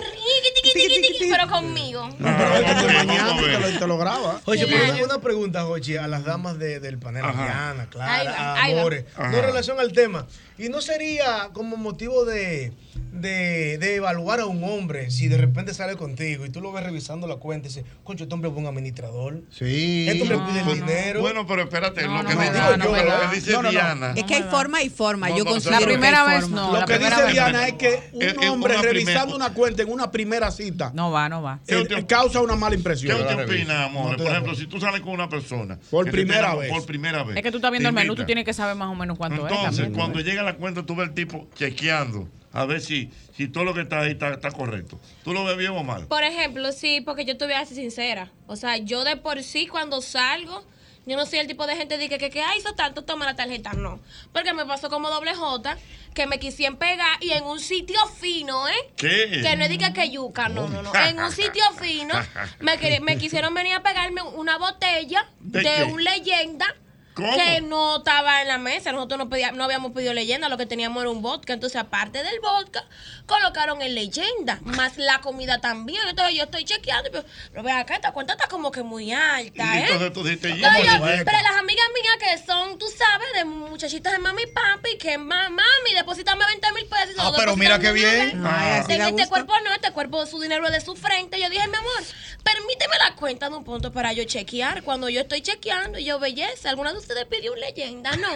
pero 1.30 1.48
conmigo. 1.48 2.08
No, 2.18 2.36
pero 2.36 2.54
a 2.54 3.04
mañana 3.04 3.36
te 3.36 3.58
lo, 3.72 3.78
te 3.78 3.86
lo 3.86 3.98
graba. 3.98 4.40
Oye, 4.44 4.66
pero 4.66 4.92
una, 4.94 5.04
una 5.04 5.20
pregunta, 5.20 5.62
Jochi, 5.64 5.96
a 5.96 6.06
las 6.06 6.24
damas 6.24 6.58
de- 6.58 6.80
del 6.80 6.98
panel, 6.98 7.24
Ajá. 7.24 7.42
a 7.42 7.44
Diana, 7.46 7.86
Clara, 7.90 8.54
a. 8.54 8.64
Amores. 8.64 9.04
En 9.18 9.32
relación 9.32 9.80
al 9.80 9.92
tema. 9.92 10.26
Y 10.58 10.68
no 10.68 10.80
sería 10.80 11.50
como 11.52 11.76
motivo 11.76 12.24
de, 12.24 12.72
de, 13.12 13.76
de 13.78 13.96
evaluar 13.96 14.38
a 14.40 14.46
un 14.46 14.62
hombre 14.62 15.10
si 15.10 15.26
de 15.26 15.36
repente 15.36 15.74
sale 15.74 15.96
contigo 15.96 16.46
y 16.46 16.50
tú 16.50 16.60
lo 16.60 16.70
ves 16.72 16.84
revisando 16.84 17.26
la 17.26 17.36
cuenta 17.36 17.66
y 17.66 17.70
dices, 17.70 17.84
concho, 18.04 18.22
este 18.24 18.34
hombre 18.34 18.50
es 18.50 18.56
un 18.56 18.66
administrador. 18.66 19.40
Sí. 19.50 20.06
Este 20.08 20.22
hombre 20.22 20.38
pide 20.48 20.60
el 20.60 20.74
dinero. 20.80 21.20
Bueno, 21.22 21.44
pero 21.46 21.62
espérate, 21.62 22.02
No, 22.06 22.18
lo 22.18 22.22
no 22.22 22.28
que 22.28 22.36
me 22.36 22.44
dice, 22.44 22.54
da, 22.56 22.76
no 22.76 22.84
lo 22.84 22.92
me 22.92 22.98
que 23.02 23.04
da. 23.08 23.30
dice 23.32 23.50
No, 23.50 23.56
no, 23.58 23.62
no. 23.64 23.70
Diana. 23.70 24.12
Es 24.16 24.24
que 24.24 24.34
hay 24.36 24.42
forma 24.44 24.80
y 24.82 24.90
forma. 24.90 25.28
No, 25.28 25.38
Yo 25.38 25.44
no, 25.44 25.50
considero 25.50 25.80
la 25.80 25.86
primera 25.86 26.24
vez 26.24 26.48
no, 26.48 26.72
Lo 26.80 26.86
que 26.86 26.98
dice 27.00 27.22
vez 27.24 27.32
Diana 27.32 27.58
no. 27.60 27.64
es 27.66 27.72
que 27.74 28.00
un 28.12 28.22
Es- 28.22 28.36
es 28.40 28.48
hombre 28.48 28.74
una 28.74 28.82
revisando 28.82 29.32
primer- 29.34 29.36
una 29.48 29.54
cuenta 29.54 29.82
en 29.82 29.90
una 29.90 30.10
primera 30.12 30.50
cita 30.52 30.92
No 30.94 31.10
va, 31.10 31.28
no 31.28 31.42
va. 31.42 31.58
eh, 31.66 31.84
eh, 31.90 32.06
causa 32.06 32.40
una 32.40 32.54
mala 32.54 32.70
¿Qué 32.70 32.76
impresión. 32.76 33.16
usted 33.20 33.26
la 33.28 33.36
reviso. 33.42 33.56
opina, 33.64 33.84
amor? 33.86 34.12
No 34.12 34.18
por 34.18 34.26
ejemplo, 34.32 34.54
si 34.54 34.66
tú 34.68 34.78
sales 34.78 35.00
con 35.00 35.10
una 35.14 35.28
persona. 35.28 35.78
Por 35.90 36.04
te 36.04 36.12
primera 36.12 36.54
vez. 36.54 36.70
Por 36.70 36.86
primera 36.86 37.24
vez. 37.24 37.36
Es 37.38 37.42
que 37.42 37.50
tú 37.50 37.56
estás 37.56 37.72
viendo 37.72 37.88
te 37.88 37.90
el 37.90 37.94
menú, 37.94 38.14
tú 38.14 38.24
tienes 38.24 38.44
que 38.44 38.52
saber 38.52 38.76
más 38.76 38.88
o 38.88 38.94
menos 38.94 39.18
cuánto 39.18 39.46
es 39.48 39.52
Entonces, 39.52 39.88
cuando 39.94 40.20
llega 40.20 40.43
la 40.44 40.56
cuenta, 40.56 40.84
tú 40.84 40.94
ves 40.94 41.08
el 41.08 41.14
tipo 41.14 41.48
chequeando 41.54 42.28
a 42.54 42.66
ver 42.66 42.80
si, 42.80 43.10
si 43.36 43.48
todo 43.48 43.64
lo 43.64 43.74
que 43.74 43.80
está 43.80 44.00
ahí 44.00 44.12
está, 44.12 44.32
está 44.32 44.52
correcto. 44.52 45.00
¿Tú 45.24 45.32
lo 45.32 45.44
ves 45.44 45.56
bien 45.56 45.72
o 45.72 45.82
mal? 45.82 46.06
Por 46.06 46.22
ejemplo, 46.22 46.70
sí, 46.70 47.00
porque 47.00 47.24
yo 47.24 47.36
te 47.36 47.46
voy 47.46 47.54
a 47.54 47.66
ser 47.66 47.76
sincera. 47.76 48.30
O 48.46 48.54
sea, 48.54 48.76
yo 48.76 49.02
de 49.02 49.16
por 49.16 49.42
sí 49.42 49.66
cuando 49.66 50.00
salgo, 50.00 50.64
yo 51.04 51.16
no 51.16 51.26
soy 51.26 51.40
el 51.40 51.48
tipo 51.48 51.66
de 51.66 51.74
gente 51.74 51.98
de 51.98 52.08
que, 52.08 52.16
que, 52.16 52.30
que 52.30 52.42
ah, 52.42 52.56
hizo 52.56 52.72
tanto, 52.74 53.02
toma 53.02 53.24
la 53.24 53.34
tarjeta. 53.34 53.72
No. 53.72 53.98
Porque 54.32 54.54
me 54.54 54.64
pasó 54.66 54.88
como 54.88 55.10
doble 55.10 55.34
J, 55.34 55.76
que 56.14 56.28
me 56.28 56.38
quisieron 56.38 56.78
pegar 56.78 57.18
y 57.20 57.32
en 57.32 57.42
un 57.42 57.58
sitio 57.58 57.98
fino, 58.06 58.68
¿eh? 58.68 58.92
¿Qué? 58.96 59.40
Que 59.42 59.56
no 59.56 59.66
diga 59.66 59.92
que 59.92 60.08
yuca, 60.10 60.48
no, 60.48 60.68
no, 60.68 60.80
no. 60.80 60.92
En 61.08 61.18
un 61.18 61.32
sitio 61.32 61.64
fino 61.80 62.14
me, 62.60 63.00
me 63.00 63.18
quisieron 63.18 63.52
venir 63.52 63.74
a 63.74 63.82
pegarme 63.82 64.22
una 64.22 64.58
botella 64.58 65.28
¿De 65.40 65.82
un 65.84 66.04
leyenda. 66.04 66.66
¿Cómo? 67.14 67.32
Que 67.36 67.60
no 67.60 67.98
estaba 67.98 68.42
en 68.42 68.48
la 68.48 68.58
mesa, 68.58 68.90
nosotros 68.92 69.18
no, 69.18 69.28
pedía- 69.28 69.52
no 69.52 69.64
habíamos 69.64 69.92
pedido 69.92 70.12
leyenda, 70.14 70.48
lo 70.48 70.56
que 70.58 70.66
teníamos 70.66 71.00
era 71.02 71.10
un 71.10 71.22
vodka. 71.22 71.52
Entonces, 71.52 71.80
aparte 71.80 72.22
del 72.24 72.40
vodka, 72.40 72.84
colocaron 73.26 73.80
en 73.82 73.94
leyenda, 73.94 74.58
más 74.62 74.96
la 74.98 75.20
comida 75.20 75.60
también. 75.60 76.02
Entonces, 76.08 76.34
yo 76.36 76.44
estoy 76.44 76.64
chequeando, 76.64 77.10
pero, 77.12 77.24
pero 77.50 77.62
ve 77.62 77.72
acá, 77.72 77.94
esta 77.94 78.12
cuenta 78.12 78.32
está 78.34 78.48
como 78.48 78.70
que 78.72 78.82
muy 78.82 79.12
alta, 79.12 79.78
¿eh? 79.78 79.82
entonces 79.84 80.12
tú 80.12 80.24
dijiste, 80.24 80.48
"Yo, 80.50 80.66
yo- 80.84 80.98
bueno". 80.98 81.22
pero 81.24 81.38
las 81.42 81.56
amigas 81.56 81.84
mías 81.94 82.16
que 82.38 82.46
son, 82.46 82.78
tú 82.78 82.86
sabes, 82.88 83.28
de 83.34 83.44
muchachitas 83.44 84.12
de 84.12 84.18
mami 84.18 84.42
y 84.42 84.46
papi, 84.48 84.98
que 84.98 85.16
ma- 85.16 85.48
mami, 85.48 85.94
deposítame 85.94 86.44
20 86.46 86.72
mil 86.72 86.86
pesos. 86.86 87.14
y 87.16 87.20
Ah, 87.20 87.32
pero 87.36 87.56
mira 87.56 87.78
qué 87.78 87.92
bien. 87.92 88.42
este 88.88 89.28
cuerpo 89.28 89.54
no, 89.64 89.72
este 89.72 89.92
cuerpo 89.92 90.26
su 90.26 90.40
dinero 90.40 90.66
es 90.66 90.72
de 90.72 90.80
su 90.80 90.94
frente. 90.96 91.40
Yo 91.40 91.48
dije, 91.48 91.66
mi 91.68 91.76
amor, 91.76 92.02
permíteme 92.42 92.96
la 92.98 93.14
cuenta 93.16 93.48
de 93.48 93.56
un 93.56 93.64
punto 93.64 93.92
para 93.92 94.12
yo 94.12 94.24
chequear. 94.24 94.82
Cuando 94.82 95.08
yo 95.08 95.20
estoy 95.20 95.40
chequeando, 95.42 95.98
y 95.98 96.04
yo, 96.04 96.18
belleza, 96.18 96.70
¿alguna 96.70 96.92
de 96.92 96.98
ustedes 97.04 97.24
pidió 97.26 97.52
un 97.52 97.60
leyenda? 97.60 98.10
No. 98.16 98.28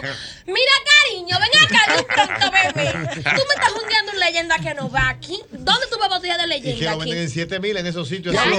Mira, 0.45 0.71
cariño, 1.05 1.37
ven 1.39 1.61
acá 1.63 1.93
de 1.93 1.99
un 2.01 2.07
pronto, 2.07 2.51
bebé. 2.51 2.91
Tú 2.91 3.41
me 3.47 3.53
estás 3.55 3.71
hundiendo 3.81 4.11
un 4.13 4.19
leyenda 4.19 4.57
que 4.59 4.73
no 4.73 4.89
va 4.89 5.09
aquí. 5.09 5.39
¿Dónde 5.51 5.87
tú 5.91 5.97
ves 5.99 6.09
botella 6.09 6.37
de 6.37 6.57
Y 6.57 6.61
que 6.61 6.67
leyenda 6.69 6.91
lo 6.93 6.97
venden 6.99 7.17
en 7.19 7.29
7 7.29 7.59
mil 7.59 7.77
en 7.77 7.87
esos 7.87 8.07
sitios. 8.07 8.33
Diatre, 8.33 8.55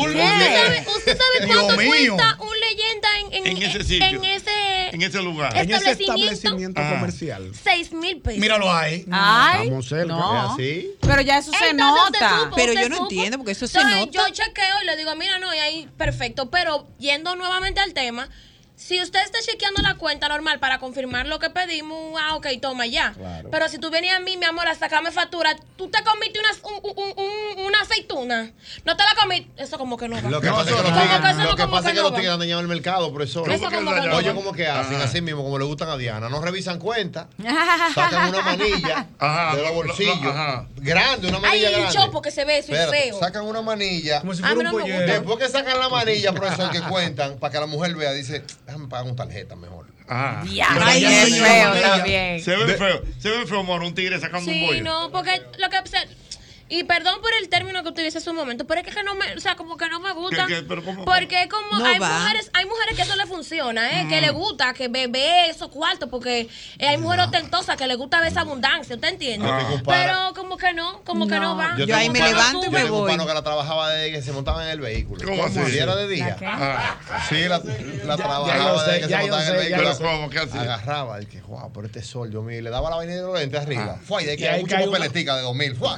azul. 0.00 0.12
¿qué? 0.12 0.84
¿Usted 0.96 1.18
sabe, 1.18 1.38
usted 1.40 1.46
cuánto 1.54 1.76
mío. 1.76 2.16
cuesta 2.16 2.38
un 2.40 2.60
leyenda 2.60 3.08
en, 3.20 3.32
en, 3.32 3.46
En 3.56 3.62
ese 3.62 3.84
sitio. 3.84 4.06
En 4.06 4.24
ese 4.24 4.88
En 4.94 5.02
ese 5.02 5.22
lugar. 5.22 5.56
En 5.56 5.70
ese 5.70 5.74
establecimiento, 5.92 6.32
establecimiento 6.32 6.80
Ah. 6.80 6.90
comercial. 6.90 7.52
seis 7.62 7.92
mil 7.92 8.20
pesos. 8.20 8.40
Míralo 8.40 8.72
ahí. 8.72 9.04
Ay, 9.10 9.62
Estamos 9.64 9.88
cerca. 9.88 10.04
no. 10.06 10.46
¿Es 10.46 10.52
así? 10.52 10.90
Pero 11.00 11.20
ya 11.22 11.38
eso 11.38 11.52
se 11.52 11.68
Entonces, 11.70 12.04
usted 12.06 12.20
nota. 12.20 12.38
supo, 12.44 12.56
Pero 12.56 12.72
usted 12.72 12.82
yo 12.82 12.88
no 12.88 12.96
supo. 12.96 13.10
entiendo, 13.10 13.38
porque 13.38 13.52
eso 13.52 13.66
se 13.66 13.82
nota. 13.84 14.10
Yo 14.12 14.28
chequeo 14.30 14.82
y 14.82 14.86
le 14.86 14.96
digo, 14.96 15.14
mira, 15.16 15.38
no, 15.38 15.54
y 15.54 15.58
ahí, 15.58 15.88
perfecto. 15.96 16.50
Pero 16.50 16.86
yendo 16.98 17.34
nuevamente 17.36 17.80
al 17.80 17.92
tema, 17.94 18.28
si 18.86 19.00
usted 19.00 19.20
está 19.24 19.38
chequeando 19.40 19.80
la 19.80 19.94
cuenta 19.94 20.28
normal 20.28 20.58
para 20.60 20.78
confirmar 20.78 21.26
lo 21.26 21.38
que 21.38 21.48
pedimos, 21.48 22.20
ah, 22.20 22.36
ok, 22.36 22.48
toma 22.60 22.84
ya. 22.86 23.12
Claro. 23.14 23.48
Pero 23.50 23.68
si 23.70 23.78
tú 23.78 23.88
venías 23.90 24.16
a 24.16 24.20
mí, 24.20 24.36
mi 24.36 24.44
amor, 24.44 24.68
a 24.68 24.74
sacarme 24.74 25.10
factura, 25.10 25.56
tú 25.76 25.88
te 25.88 26.02
comiste 26.04 26.38
una, 26.38 26.50
un- 26.70 26.92
un- 26.96 27.14
un- 27.16 27.66
una 27.66 27.80
aceituna. 27.80 28.52
No 28.84 28.94
te 28.96 29.02
la 29.04 29.14
comiste. 29.18 29.50
Eso 29.62 29.78
como 29.78 29.96
que 29.96 30.06
no 30.06 30.16
va. 30.16 30.28
Lo 30.28 30.38
que 30.40 30.48
No, 30.48 30.56
pasa 30.56 30.70
es 30.70 30.76
que 30.76 30.82
los 30.82 30.92
tigres- 30.92 31.36
lo 31.44 31.56
que 31.56 31.66
pasa 31.66 31.78
es 31.78 31.84
que 31.86 31.92
que 31.92 32.02
los 32.02 32.10
no 32.10 32.16
tigres 32.16 32.30
va. 32.30 32.34
han 32.34 32.40
dañado 32.40 32.60
el 32.60 32.68
mercado, 32.68 33.14
profesor. 33.14 33.50
Eso 33.50 33.70
como 33.70 33.94
que 33.94 34.00
no 34.02 34.16
Oye, 34.16 34.34
como 34.34 34.52
que 34.52 34.66
hacen 34.68 34.96
Ajá. 34.96 35.04
así 35.04 35.20
mismo, 35.22 35.42
como 35.42 35.58
le 35.58 35.64
gustan 35.64 35.88
a 35.88 35.96
Diana. 35.96 36.28
No 36.28 36.42
revisan 36.42 36.78
cuenta, 36.78 37.28
sacan 37.94 38.28
una 38.28 38.42
manilla 38.42 39.06
Ajá, 39.18 39.56
de 39.56 39.62
los 39.62 39.70
lo- 39.70 39.82
lo- 39.82 39.86
bolsillos. 39.86 40.18
ajá. 40.26 40.66
Grande, 40.76 41.28
una 41.28 41.38
Ay, 41.38 41.42
manilla 41.42 41.68
el 41.68 41.74
grande. 41.76 41.94
chopo 41.94 42.20
que 42.20 42.30
se 42.30 42.44
ve 42.44 42.58
eso 42.58 42.72
y 42.72 42.74
Espérate, 42.74 43.02
feo. 43.04 43.18
Sacan 43.18 43.46
una 43.46 43.62
manilla. 43.62 44.20
Como 44.20 44.34
si 44.34 44.42
fuera 44.42 44.70
un. 44.72 45.06
Después 45.06 45.38
que 45.38 45.48
sacan 45.48 45.78
la 45.78 45.88
manilla, 45.88 46.32
profesor, 46.32 46.70
que 46.70 46.82
cuentan, 46.82 47.38
para 47.38 47.50
que 47.52 47.60
la 47.60 47.66
mujer 47.66 47.94
vea, 47.94 48.12
dice, 48.12 48.44
déjame 48.74 48.88
pagar 48.88 49.06
con 49.06 49.16
tarjeta 49.16 49.56
mejor. 49.56 49.86
Ah. 50.08 50.44
Ya, 50.52 50.66
Ay, 50.80 51.02
feo 51.02 51.80
también. 51.80 52.42
Se 52.42 52.56
ve 52.56 52.74
feo. 52.74 53.02
Se 53.18 53.30
ve 53.30 53.46
feo, 53.46 53.60
amor, 53.60 53.82
un 53.82 53.94
tigre 53.94 54.18
sacando 54.20 54.50
un 54.50 54.54
Sí, 54.56 54.64
bollo. 54.66 54.82
no, 54.82 55.10
porque 55.10 55.42
lo 55.58 55.70
que... 55.70 55.78
y 56.68 56.84
perdón 56.84 57.20
por 57.20 57.30
el 57.40 57.48
término 57.48 57.82
que 57.82 57.90
utilicé 57.90 58.18
hace 58.18 58.30
un 58.30 58.36
momento, 58.36 58.66
pero 58.66 58.80
es 58.80 58.94
que 58.94 59.02
no 59.02 59.14
me, 59.14 59.34
o 59.34 59.40
sea, 59.40 59.54
como 59.56 59.76
que 59.76 59.88
no 59.88 60.00
me 60.00 60.12
gusta. 60.12 60.46
¿Qué, 60.46 60.54
qué? 60.56 60.62
Pero 60.62 60.82
¿cómo? 60.84 61.04
Porque 61.04 61.48
como 61.48 61.78
No 61.78 61.84
hay 61.86 61.98
va. 61.98 62.20
mujeres, 62.20 62.50
hay 62.54 62.64
mujeres 62.66 62.96
que 62.96 63.02
eso 63.02 63.16
le 63.16 63.26
funciona, 63.26 64.00
¿eh? 64.00 64.06
que 64.08 64.20
le 64.20 64.30
gusta, 64.30 64.72
que 64.74 64.88
bebe 64.88 65.48
esos 65.50 65.68
cuartos, 65.68 66.08
porque 66.08 66.48
eh, 66.78 66.86
hay 66.88 66.96
mujeres 66.96 67.26
ostentosas 67.26 67.76
que 67.76 67.86
le 67.86 67.94
gusta 67.96 68.20
ver 68.20 68.30
esa 68.32 68.40
abundancia, 68.40 68.94
¿usted 68.96 69.08
entiende? 69.08 69.46
Yo 69.46 69.82
pana- 69.82 69.82
Pero 69.84 70.34
como 70.34 70.56
que 70.56 70.72
no, 70.72 71.02
como 71.04 71.26
que 71.28 71.38
no 71.38 71.56
va. 71.56 71.74
Yo 71.76 71.86
tengo 71.86 71.98
ahí 71.98 72.10
me 72.10 72.20
levanto 72.20 72.60
y 72.60 72.64
yo 72.64 72.70
me 72.70 72.80
tengo 72.82 72.94
un 72.96 73.00
voy. 73.02 73.10
pano 73.12 73.26
que 73.26 73.34
la 73.34 73.42
trabajaba 73.42 73.90
de 73.90 74.10
que 74.10 74.22
se 74.22 74.32
montaba 74.32 74.64
en 74.64 74.70
el 74.70 74.80
vehículo. 74.80 75.22
¿Cómo 75.24 75.44
así? 75.44 75.60
Si 75.70 75.78
era 75.78 75.94
de 75.96 76.08
día. 76.08 76.36
Ah. 76.42 76.96
Sí, 77.28 77.42
la, 77.42 77.58
la 77.58 78.16
yo 78.16 78.16
trabajaba 78.16 78.84
sé, 78.84 78.90
de 78.92 78.98
que 79.00 79.04
se 79.04 79.10
ya 79.10 79.20
yo 79.22 79.28
montaba 79.28 79.42
en 79.42 79.48
el 79.48 79.54
ya 79.54 79.60
vehículo. 79.76 79.84
yo 79.90 79.94
sé. 79.94 80.02
¿Cómo? 80.04 80.30
¿Qué 80.30 80.38
hacía? 80.38 80.60
Agarraba 80.62 81.20
y 81.22 81.26
que, 81.26 81.40
wow, 81.42 81.70
pero 81.72 81.86
este 81.86 82.02
sol, 82.02 82.30
Dios 82.30 82.42
mío, 82.42 82.60
le 82.62 82.70
daba 82.70 82.90
la 82.90 82.96
vaina 82.96 83.14
de 83.14 83.22
los 83.22 83.38
lentes 83.38 83.60
arriba. 83.60 83.98
Fue, 84.06 84.22
y 84.22 84.26
de 84.26 84.36
que 84.36 84.48
hay 84.48 84.62
mucha 84.62 84.78
papeletica 84.78 85.36
de 85.36 85.42
2000. 85.42 85.76
Fue. 85.76 85.90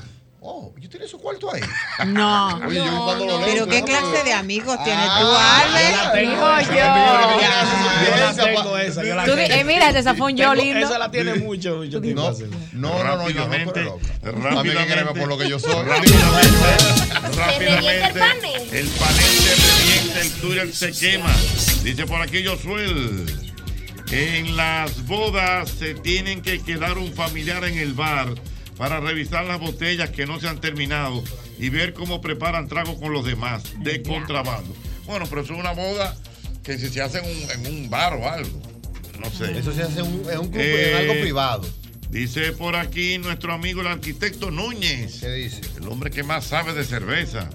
Oh, 0.49 0.73
yo 0.79 0.89
tenía 0.89 1.09
su 1.09 1.19
cuarto 1.19 1.53
ahí. 1.53 1.61
No. 2.07 2.61
Oye, 2.67 2.77
yo 2.77 2.85
los 3.17 3.19
lentes. 3.19 3.47
Pero 3.53 3.67
qué 3.67 3.81
¿no? 3.81 3.87
clase 3.87 4.23
de 4.25 4.33
amigos 4.33 4.77
tienes 4.85 5.05
tú, 5.07 5.11
Ah, 5.27 5.63
Albert. 5.65 5.91
yo 5.91 5.97
la 6.05 6.13
tengo. 6.13 6.61
Yo. 6.61 6.77
Yo 8.07 8.17
la 8.21 8.35
tengo 8.45 8.79
esa. 8.79 9.05
Yo 9.05 9.15
la 9.17 9.25
Tú 9.25 9.33
di- 9.33 9.37
tengo. 9.49 9.55
eh, 9.55 9.65
mira, 9.65 9.91
ese 9.91 10.03
zafón 10.05 10.37
yo 10.37 10.55
lindo. 10.55 10.87
Esa 10.87 10.99
la 10.99 11.11
tiene 11.11 11.35
mucho, 11.35 11.77
mucho 11.79 12.01
tiempo. 12.01 12.33
No, 12.73 12.91
no, 13.03 13.05
no, 13.05 13.17
no, 13.17 13.31
yo 13.31 13.41
no, 13.41 13.47
Rápidamente, 13.47 13.73
pero 14.23 14.39
loca. 14.39 14.49
A 14.49 14.63
mí 14.63 14.71
que 14.71 14.75
rápidamente. 14.75 14.93
créeme 14.95 15.13
por 15.21 15.29
lo 15.29 15.39
que 15.39 15.49
yo 15.49 15.59
soy. 15.59 15.85
Rápidamente, 15.85 16.49
el 17.27 17.37
rápidamente, 17.37 18.19
panel. 18.21 18.69
el 18.73 18.87
panel 18.89 19.25
se 19.25 19.55
revienta, 19.57 20.21
el 20.21 20.33
Twitter 20.41 20.73
se 20.75 20.93
quema. 20.93 21.35
Dice 21.83 22.07
por 22.07 22.21
aquí 22.23 22.45
Josuel, 22.47 23.27
en 24.13 24.57
las 24.57 25.05
bodas 25.07 25.71
se 25.71 25.95
tienen 25.95 26.41
que 26.43 26.63
quedar 26.63 26.99
un 26.99 27.13
familiar 27.13 27.65
en 27.65 27.79
el 27.79 27.95
bar 27.95 28.29
para 28.77 29.01
revisar 29.01 29.45
las 29.45 29.61
botellas 29.61 30.11
que 30.11 30.27
no 30.27 30.39
se 30.41 30.49
han 30.49 30.61
terminado 30.61 31.23
y 31.59 31.69
ver 31.71 31.95
cómo 31.95 32.21
preparan 32.21 32.69
tragos 32.69 32.97
con 32.97 33.13
los 33.13 33.25
demás 33.25 33.63
de 33.83 34.03
contrabando. 34.03 34.75
Bueno, 35.07 35.27
pero 35.29 35.43
eso 35.43 35.55
es 35.55 35.59
una 35.59 35.73
boda 35.73 36.17
que 36.63 36.79
si 36.79 36.89
se 36.89 37.01
hace 37.01 37.19
en 37.19 37.25
un, 37.25 37.51
en 37.67 37.75
un 37.75 37.91
bar 37.91 38.15
o 38.15 38.29
algo. 38.29 38.63
No 39.21 39.31
sé. 39.31 39.59
Eso 39.59 39.73
se 39.73 39.83
hace 39.83 40.01
en 40.01 40.07
un, 40.07 40.31
en 40.31 40.39
un 40.39 40.49
club, 40.49 40.61
Eh, 40.61 40.91
en 40.91 40.97
algo 40.97 41.23
privado. 41.23 41.69
Dice 42.11 42.53
por 42.53 42.77
aquí 42.77 43.19
nuestro 43.19 43.53
amigo 43.53 43.81
el 43.81 43.87
arquitecto 43.87 44.51
Núñez. 44.51 45.21
¿Qué 45.21 45.31
dice? 45.31 45.61
El 45.79 45.89
hombre 45.89 46.11
que 46.11 46.23
más 46.23 46.45
sabe 46.45 46.73
de 46.75 46.85
cerveza. 46.85 47.51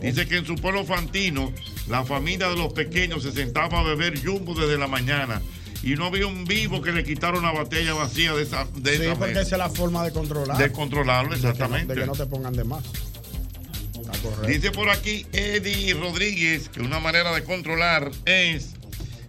Dice 0.00 0.26
que 0.26 0.36
en 0.36 0.46
su 0.46 0.56
pueblo 0.56 0.84
fantino, 0.84 1.52
la 1.88 2.04
familia 2.04 2.48
de 2.48 2.56
los 2.56 2.72
pequeños 2.72 3.22
se 3.22 3.32
sentaba 3.32 3.80
a 3.80 3.82
beber 3.84 4.20
jumbo 4.22 4.54
desde 4.54 4.76
la 4.76 4.88
mañana 4.88 5.40
y 5.82 5.94
no 5.94 6.06
había 6.06 6.26
un 6.26 6.44
vivo 6.44 6.80
que 6.82 6.92
le 6.92 7.02
quitara 7.04 7.38
una 7.38 7.50
botella 7.50 7.94
vacía 7.94 8.32
de 8.34 8.42
esa, 8.42 8.66
de 8.76 8.96
Sí, 8.98 9.02
esa 9.04 9.14
porque 9.14 9.28
mesa. 9.34 9.40
esa 9.42 9.54
es 9.56 9.58
la 9.58 9.70
forma 9.70 10.04
de 10.04 10.12
controlar. 10.12 10.56
De 10.58 10.70
controlarlo, 10.72 11.30
De 11.32 11.36
que 11.36 11.42
no- 11.42 11.50
exactamente. 11.50 11.94
De 11.94 12.00
que 12.00 12.06
no 12.06 12.12
te 12.12 12.26
pongan 12.26 12.52
de 12.54 12.64
más. 12.64 12.84
Está 12.84 14.18
correcto. 14.22 14.46
Dice 14.46 14.70
por 14.72 14.90
aquí 14.90 15.26
Eddie 15.32 15.94
Rodríguez 15.94 16.68
que 16.68 16.80
una 16.80 17.00
manera 17.00 17.32
de 17.34 17.44
controlar 17.44 18.10
es 18.24 18.70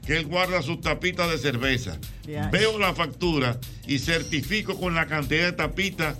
que 0.05 0.17
él 0.17 0.25
guarda 0.25 0.61
sus 0.61 0.81
tapitas 0.81 1.29
de 1.31 1.37
cerveza. 1.37 1.97
Veo 2.51 2.77
la 2.77 2.93
factura 2.93 3.57
y 3.87 3.99
certifico 3.99 4.77
con 4.79 4.95
la 4.95 5.07
cantidad 5.07 5.45
de 5.45 5.53
tapitas 5.53 6.17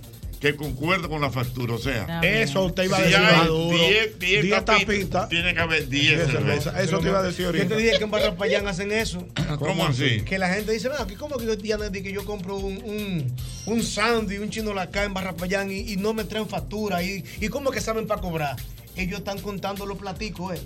que 0.52 0.56
concuerda 0.56 1.08
con 1.08 1.20
la 1.22 1.30
factura. 1.30 1.74
O 1.74 1.78
sea. 1.78 2.20
Eso 2.22 2.64
usted 2.64 2.84
iba 2.84 2.96
a 2.98 3.00
si 3.00 3.06
decir 3.06 3.24
hay 3.24 3.36
Maduro. 3.38 3.78
10 3.78 4.18
10 4.18 4.42
10 4.42 4.64
tapitas, 4.64 5.28
tiene 5.30 5.54
que 5.54 5.60
haber 5.60 5.88
10 5.88 6.16
Diez 6.18 6.30
cervezas. 6.30 6.78
Eso 6.78 6.98
te 6.98 7.08
iba 7.08 7.18
a 7.20 7.22
decir 7.22 7.46
Yo 7.46 7.52
te 7.52 7.58
ahorita. 7.60 7.76
dije 7.76 7.98
que 7.98 8.04
en 8.04 8.10
Barrapayán 8.10 8.68
hacen 8.68 8.92
eso. 8.92 9.26
¿Cómo 9.58 9.86
así? 9.86 10.20
Que 10.22 10.38
la 10.38 10.52
gente 10.52 10.72
dice, 10.72 10.88
aquí 10.98 11.14
¿cómo 11.14 11.38
que 11.38 11.46
yo, 11.46 11.56
que 11.58 12.12
yo 12.12 12.24
compro 12.26 12.56
un, 12.56 12.76
un, 12.84 13.32
un 13.66 13.82
sándwich, 13.82 14.40
un 14.40 14.50
chino 14.50 14.74
lacá 14.74 15.04
en 15.04 15.14
Barrapayán 15.14 15.70
y, 15.70 15.78
y 15.92 15.96
no 15.96 16.12
me 16.12 16.24
traen 16.24 16.46
factura? 16.48 17.02
¿Y, 17.02 17.24
y 17.40 17.48
cómo 17.48 17.70
que 17.70 17.80
saben 17.80 18.06
para 18.06 18.20
cobrar? 18.20 18.56
Ellos 18.96 19.20
están 19.20 19.40
contando 19.40 19.86
los 19.86 19.96
platicos, 19.98 20.54
¿eh? 20.56 20.60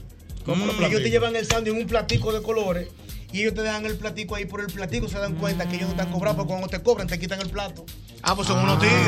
¿Cómo 0.44 0.66
los 0.66 0.74
Ellos 0.74 0.88
te 0.88 0.88
platicos? 0.88 1.10
llevan 1.12 1.36
el 1.36 1.46
sándwich 1.46 1.74
en 1.74 1.80
un 1.82 1.86
platico 1.86 2.32
de 2.32 2.42
colores 2.42 2.88
y 3.32 3.40
ellos 3.40 3.54
te 3.54 3.62
dejan 3.62 3.84
el 3.86 3.96
platico 3.96 4.34
ahí 4.34 4.44
por 4.46 4.60
el 4.60 4.66
platico, 4.68 5.08
se 5.08 5.18
dan 5.18 5.34
cuenta 5.34 5.68
que 5.68 5.76
ellos 5.76 5.88
no 5.88 5.94
están 5.94 6.10
cobrando, 6.12 6.38
porque 6.38 6.48
cuando 6.50 6.68
te 6.68 6.82
cobran 6.82 7.06
te 7.06 7.18
quitan 7.18 7.40
el 7.40 7.50
plato. 7.50 7.84
Ah, 8.22 8.34
pues 8.34 8.48
son 8.48 8.58
unos 8.58 8.78
tigres. 8.80 8.98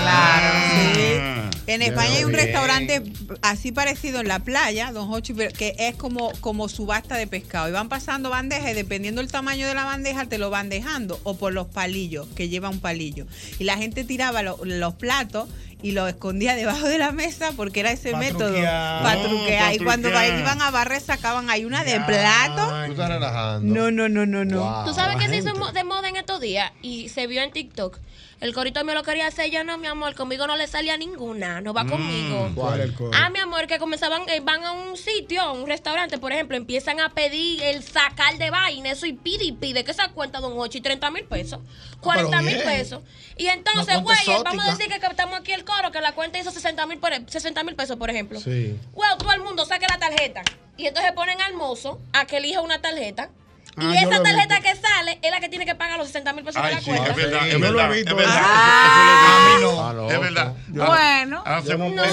Claro. 0.00 1.50
En 1.68 1.80
Ya 1.80 1.86
España 1.86 2.14
hay 2.16 2.24
un 2.24 2.32
restaurante 2.32 3.02
así 3.42 3.72
parecido 3.72 4.20
en 4.20 4.28
la 4.28 4.38
playa, 4.40 4.92
Don 4.92 5.12
Hochi, 5.12 5.34
pero 5.34 5.52
que 5.52 5.74
es 5.78 5.96
como, 5.96 6.30
como 6.40 6.68
subasta 6.68 7.16
de 7.16 7.26
pescado. 7.26 7.68
Y 7.68 7.72
van 7.72 7.88
pasando 7.88 8.30
bandejas 8.30 8.70
y 8.70 8.74
dependiendo 8.74 9.20
del 9.20 9.30
tamaño 9.30 9.66
de 9.66 9.74
la 9.74 9.84
bandeja 9.84 10.26
te 10.26 10.38
lo 10.38 10.48
van 10.50 10.68
dejando 10.68 11.18
o 11.24 11.36
por 11.36 11.52
los 11.52 11.66
palillos, 11.66 12.26
que 12.36 12.48
lleva 12.48 12.68
un 12.68 12.78
palillo. 12.80 13.26
Y 13.58 13.64
la 13.64 13.76
gente 13.76 14.04
tiraba 14.04 14.42
lo- 14.42 14.58
los 14.64 14.94
platos 14.94 15.48
y 15.82 15.92
los 15.92 16.08
escondía 16.08 16.54
debajo 16.54 16.86
de 16.88 16.98
la 16.98 17.12
mesa 17.12 17.52
porque 17.56 17.80
era 17.80 17.90
ese 17.92 18.16
método 18.16 18.48
truquear. 18.48 19.02
para 19.02 19.20
Oh, 19.20 19.28
truquear. 19.28 19.64
pa' 19.68 19.74
y 19.74 19.78
cuando 19.78 20.08
iban 20.08 20.62
a 20.62 20.70
barrer 20.70 21.00
sacaban 21.00 21.50
ahí 21.50 21.64
una 21.64 21.84
de 21.84 22.00
plato. 22.00 22.86
Tú 22.86 22.92
estás 22.92 23.08
relajando. 23.08 23.74
No, 23.74 23.90
no, 23.90 24.08
no, 24.08 24.26
no, 24.26 24.44
no. 24.44 24.84
Tú 24.84 24.94
sabes 24.94 25.16
que 25.16 25.28
se 25.28 25.36
hizo 25.36 25.52
de 25.72 25.84
moda 25.84 26.08
en 26.08 26.16
estos 26.16 26.40
días 26.40 26.72
y 26.82 27.08
se 27.10 27.26
vio 27.26 27.42
en 27.42 27.52
TikTok. 27.52 27.98
El 28.38 28.52
corito 28.52 28.84
me 28.84 28.92
lo 28.92 29.02
quería 29.02 29.26
hacer, 29.28 29.50
yo 29.50 29.64
no, 29.64 29.78
mi 29.78 29.86
amor, 29.86 30.14
conmigo 30.14 30.46
no 30.46 30.56
le 30.56 30.66
salía 30.66 30.98
ninguna, 30.98 31.62
no 31.62 31.72
va 31.72 31.84
Mm, 31.84 31.88
conmigo. 31.90 32.50
¿Cuál 32.54 32.80
el 32.82 32.92
coro? 32.94 33.10
Ah, 33.14 33.30
mi 33.30 33.38
amor, 33.38 33.66
que 33.66 33.78
comenzaban, 33.78 34.28
eh, 34.28 34.40
van 34.40 34.62
a 34.62 34.72
un 34.72 34.96
sitio, 34.98 35.40
a 35.40 35.52
un 35.52 35.66
restaurante, 35.66 36.18
por 36.18 36.32
ejemplo, 36.32 36.54
empiezan 36.54 37.00
a 37.00 37.08
pedir 37.14 37.62
el 37.62 37.82
sacar 37.82 38.36
de 38.36 38.50
vaina, 38.50 38.90
eso 38.90 39.06
y 39.06 39.14
pide 39.14 39.44
y 39.44 39.52
pide, 39.52 39.84
que 39.84 39.90
esa 39.90 40.08
cuenta 40.08 40.40
don 40.40 40.52
8 40.54 40.76
y 40.76 40.80
30 40.82 41.10
mil 41.10 41.24
pesos, 41.24 41.60
40 42.00 42.42
mil 42.42 42.54
bien. 42.56 42.66
pesos. 42.66 43.02
Y 43.38 43.46
entonces, 43.46 44.02
güey, 44.02 44.18
vamos 44.44 44.66
a 44.66 44.70
decir 44.76 44.88
que 44.88 45.06
estamos 45.06 45.38
aquí 45.40 45.52
el 45.52 45.64
coro, 45.64 45.90
que 45.90 46.02
la 46.02 46.12
cuenta 46.12 46.38
hizo 46.38 46.50
60 46.50 46.84
mil 46.86 46.98
por- 46.98 47.12
60 47.26 47.64
mil 47.64 47.74
pesos, 47.74 47.96
por 47.96 48.10
ejemplo. 48.10 48.38
Sí. 48.38 48.78
Well, 48.92 49.16
todo 49.18 49.32
el 49.32 49.40
mundo 49.40 49.64
saque 49.64 49.86
la 49.88 49.98
tarjeta. 49.98 50.42
Y 50.76 50.86
entonces 50.86 51.12
ponen 51.12 51.40
al 51.40 51.54
mozo 51.54 52.00
a 52.12 52.26
que 52.26 52.36
elija 52.36 52.60
una 52.60 52.82
tarjeta. 52.82 53.30
Ah, 53.78 53.92
y 53.94 53.98
esa 53.98 54.22
tarjeta 54.22 54.60
que 54.60 54.74
sale 54.74 55.18
es 55.22 55.30
la 55.30 55.38
que 55.40 55.48
tiene 55.50 55.66
que 55.66 55.74
pagar 55.74 55.98
los 55.98 56.06
60 56.08 56.32
mil 56.32 56.44
pesos 56.44 56.62
de 56.62 56.70
la 56.70 56.80
sí, 56.80 56.86
cuenta. 56.86 57.10
es 57.10 57.16
verdad, 57.16 57.40
Sí, 57.42 57.50
es 57.50 57.60
verdad, 57.60 57.92
es. 57.94 58.06
Ah, 58.28 59.18
eso 59.18 59.26
a 59.26 59.38
mí 59.48 59.62
no. 59.62 60.10
Es 60.10 60.20
verdad. 60.20 60.52
Bueno, 60.68 61.44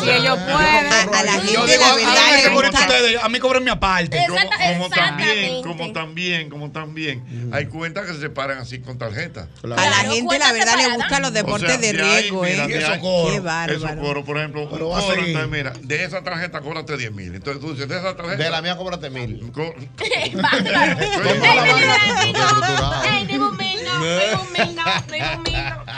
si 0.01 0.09
ellos 0.09 0.39
pueden. 0.39 1.13
A 1.13 1.23
la 1.23 1.35
Yo 1.37 1.41
gente 1.41 1.51
digo, 1.51 1.65
la 1.65 1.87
a 1.91 1.95
verdad 1.95 3.23
a 3.23 3.29
mí 3.29 3.39
cobren 3.39 3.63
mi 3.63 3.69
aparte. 3.69 4.25
Como, 4.27 4.89
también, 4.89 5.63
como 5.63 5.93
también, 5.93 6.49
como 6.49 6.71
también, 6.71 7.51
hay 7.53 7.65
cuentas 7.67 8.05
que 8.07 8.13
se 8.13 8.19
separan 8.21 8.57
así 8.57 8.79
con 8.79 8.97
tarjeta. 8.97 9.47
A 9.63 9.67
la 9.67 9.95
gente 10.11 10.39
la 10.39 10.51
verdad 10.51 10.75
le 10.77 10.89
gustan 10.95 11.21
los 11.21 11.31
O 11.31 11.33
deportes 11.33 11.69
sea, 11.69 11.77
de 11.77 11.93
riesgo. 11.93 12.41
Qué 12.41 12.53
Eso 12.53 13.41
bárbaro. 13.41 14.01
coro, 14.01 14.25
por 14.25 14.37
ejemplo, 14.37 14.69
mira, 15.49 15.73
de 15.81 16.03
esa 16.03 16.23
tarjeta 16.23 16.61
cóbrate 16.61 16.97
10 16.97 17.11
mil. 17.11 17.35
Entonces 17.35 17.61
tú 17.61 17.71
dices, 17.73 17.87
de 17.87 17.97
esa 17.97 18.15
tarjeta. 18.15 18.43
De 18.43 18.49
la 18.49 18.61
mía 18.61 18.75
cóbrate 18.75 19.09
mil. 19.09 19.51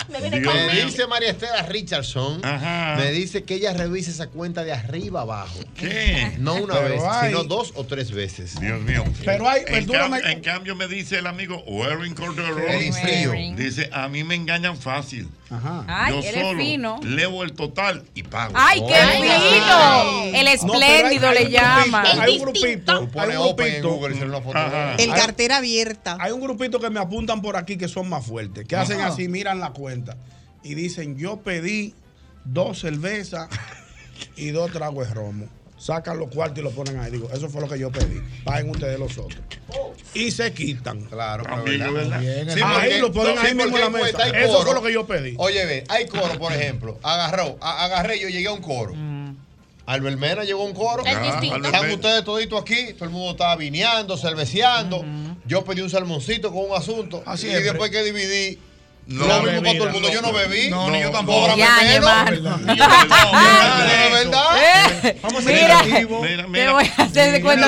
Me 0.08 0.86
dice 0.86 1.08
María 1.08 1.32
Estela 1.32 1.62
Richardson, 1.64 2.44
Ajá. 2.46 2.96
me 2.98 3.12
dice 3.12 3.44
que 3.44 3.56
ella 3.56 3.74
revise 3.74 4.12
esa 4.12 4.28
cuenta 4.28 4.64
de 4.64 4.74
arriba 4.74 5.22
abajo. 5.22 5.60
¿Qué? 5.78 6.34
No 6.38 6.56
una 6.56 6.76
Pero 6.76 6.90
vez, 6.90 7.02
hay- 7.04 7.30
sino 7.30 7.44
dos 7.44 7.72
o 7.76 7.86
tres 7.86 8.12
veces. 8.12 8.60
Dios 8.60 8.82
mío. 8.82 9.04
Pero 9.24 9.50
hay- 9.50 9.62
en, 9.68 9.86
perdóname. 9.86 10.20
cam- 10.22 10.32
en 10.32 10.42
cambio 10.42 10.76
me 10.76 10.88
dice 10.88 11.20
el 11.20 11.28
amigo 11.28 11.62
Warren 11.68 12.14
Cordero. 12.14 12.56
Dice, 13.56 13.90
a 13.92 14.08
mí 14.08 14.24
me 14.24 14.36
engañan 14.36 14.78
fácil. 14.78 15.28
Ajá. 15.50 15.84
Ay, 15.88 16.14
Yo 16.14 16.20
él 16.20 16.36
es 16.36 16.42
solo 16.42 16.60
fino. 16.60 17.00
leo 17.04 17.44
el 17.44 17.54
total 17.54 18.04
y 18.16 18.24
pago. 18.24 18.54
¡Ay, 18.58 18.82
qué 18.88 18.96
Ay, 18.96 19.22
fino! 19.22 20.24
El 20.40 20.46
No, 20.66 20.74
pero 20.74 20.84
hay- 20.84 20.92
espléndido 20.92 21.28
hay 21.30 21.36
le 21.36 21.46
un 21.46 21.52
grupito, 21.52 21.86
llaman. 21.86 22.06
Hay 22.20 22.36
un 22.38 22.42
grupito, 22.42 23.08
Tú 23.08 23.20
hay 23.20 23.30
un 23.38 23.44
grupito, 23.56 23.90
Google 23.92 24.26
una 24.26 24.42
foto. 24.42 24.58
El 24.98 25.12
Hay- 25.12 25.20
cartera 25.22 25.58
abierta. 25.58 26.18
hay 26.20 26.32
un 26.32 26.42
grupito 26.42 26.80
que 26.80 26.90
me 26.90 27.00
apuntan 27.00 27.42
por 27.42 27.58
aquí 27.58 27.78
que 27.78 27.88
son 27.88 28.10
más 28.10 28.26
fuertes, 28.26 28.68
que 28.68 28.76
hacen 28.76 29.02
así, 29.02 29.28
miran 29.28 29.60
la 29.60 29.72
cuenta 29.72 30.18
y 30.64 30.74
dicen, 30.74 31.16
yo 31.18 31.38
pedí 31.42 31.94
dos 32.44 32.80
cervezas 32.80 33.48
y 34.36 34.50
dos 34.50 34.72
tragos 34.72 35.08
de 35.08 35.14
romo. 35.14 35.46
Sacan 35.78 36.18
los 36.18 36.30
cuartos 36.30 36.60
y 36.60 36.62
los 36.62 36.74
ponen 36.74 36.98
ahí. 37.00 37.12
Digo, 37.12 37.30
eso 37.34 37.50
fue 37.50 37.62
lo 37.62 37.68
que 37.68 37.78
yo 37.78 37.92
pedí. 37.92 38.22
Paguen 38.44 38.70
ustedes 38.70 38.98
los 38.98 39.18
otros. 39.18 39.40
Y 40.14 40.32
se 40.32 40.54
quitan. 40.54 41.02
Claro, 41.02 41.44
pero. 41.44 41.66
Sí, 41.68 42.62
ahí 42.64 42.90
porque- 42.90 43.00
lo 43.00 43.12
ponen 43.12 43.38
sí, 43.38 43.48
ahí 43.48 43.56
mismo 43.56 43.78
en 43.78 43.84
la 43.84 43.90
mesa. 43.90 44.30
Eso 44.30 44.62
fue 44.64 44.74
lo 44.74 44.82
que 44.82 44.94
yo 44.94 45.06
pedí. 45.06 45.36
Oye, 45.38 45.66
ve, 45.66 45.84
hay 45.90 46.08
coro, 46.08 46.40
por 46.40 46.54
ejemplo. 46.54 46.98
Agarró, 47.04 47.58
a- 47.60 47.86
agarré, 47.86 48.20
yo 48.20 48.30
llegué 48.30 48.48
a 48.48 48.54
un 48.54 48.62
coro. 48.62 48.94
Albert 49.88 50.18
Mena 50.18 50.44
llegó 50.44 50.64
a 50.64 50.66
un 50.66 50.74
coro. 50.74 51.04
Es 51.06 51.22
distinto. 51.22 51.56
Albert 51.56 51.76
Están 51.76 51.92
ustedes 51.92 52.24
toditos 52.24 52.60
aquí, 52.62 52.94
todo 52.94 53.06
el 53.06 53.12
mundo 53.12 53.32
estaba 53.32 53.56
vineando, 53.56 54.18
cerveceando. 54.18 55.06
Yo 55.46 55.64
pedí 55.64 55.82
un 55.82 55.90
salmoncito 55.92 56.52
con 56.52 56.72
un 56.72 56.76
asunto. 56.76 57.22
Ah, 57.26 57.36
y 57.36 57.38
siempre. 57.38 57.64
después 57.64 57.92
que 57.92 58.02
dividí, 58.04 58.58
No, 59.08 59.28
lo 59.28 59.44
mismo 59.44 59.62
para 59.62 59.78
todo 59.78 59.88
el 59.88 59.94
mundo. 59.94 60.10
Yo 60.12 60.22
no 60.22 60.34
bebí. 60.34 60.70
No, 60.70 60.90
ni 60.90 61.00
yo 61.02 61.06
No, 61.08 61.12
tampoco. 61.12 61.40
Cóbrame 61.42 61.62
Ya, 61.62 61.94
yo, 61.94 62.02
no, 62.02 62.58
no, 62.58 62.64
de 62.66 64.10
verdad. 64.12 64.46
Eh, 64.58 65.20
Vamos 65.22 65.42
a 65.42 65.48
ser 65.48 65.62
Mira. 65.62 65.84
Mira, 66.20 66.46
te 66.52 66.70
voy 66.70 66.92
a 66.98 67.04
hacer 67.04 67.32
de 67.32 67.42
cuenta 67.42 67.68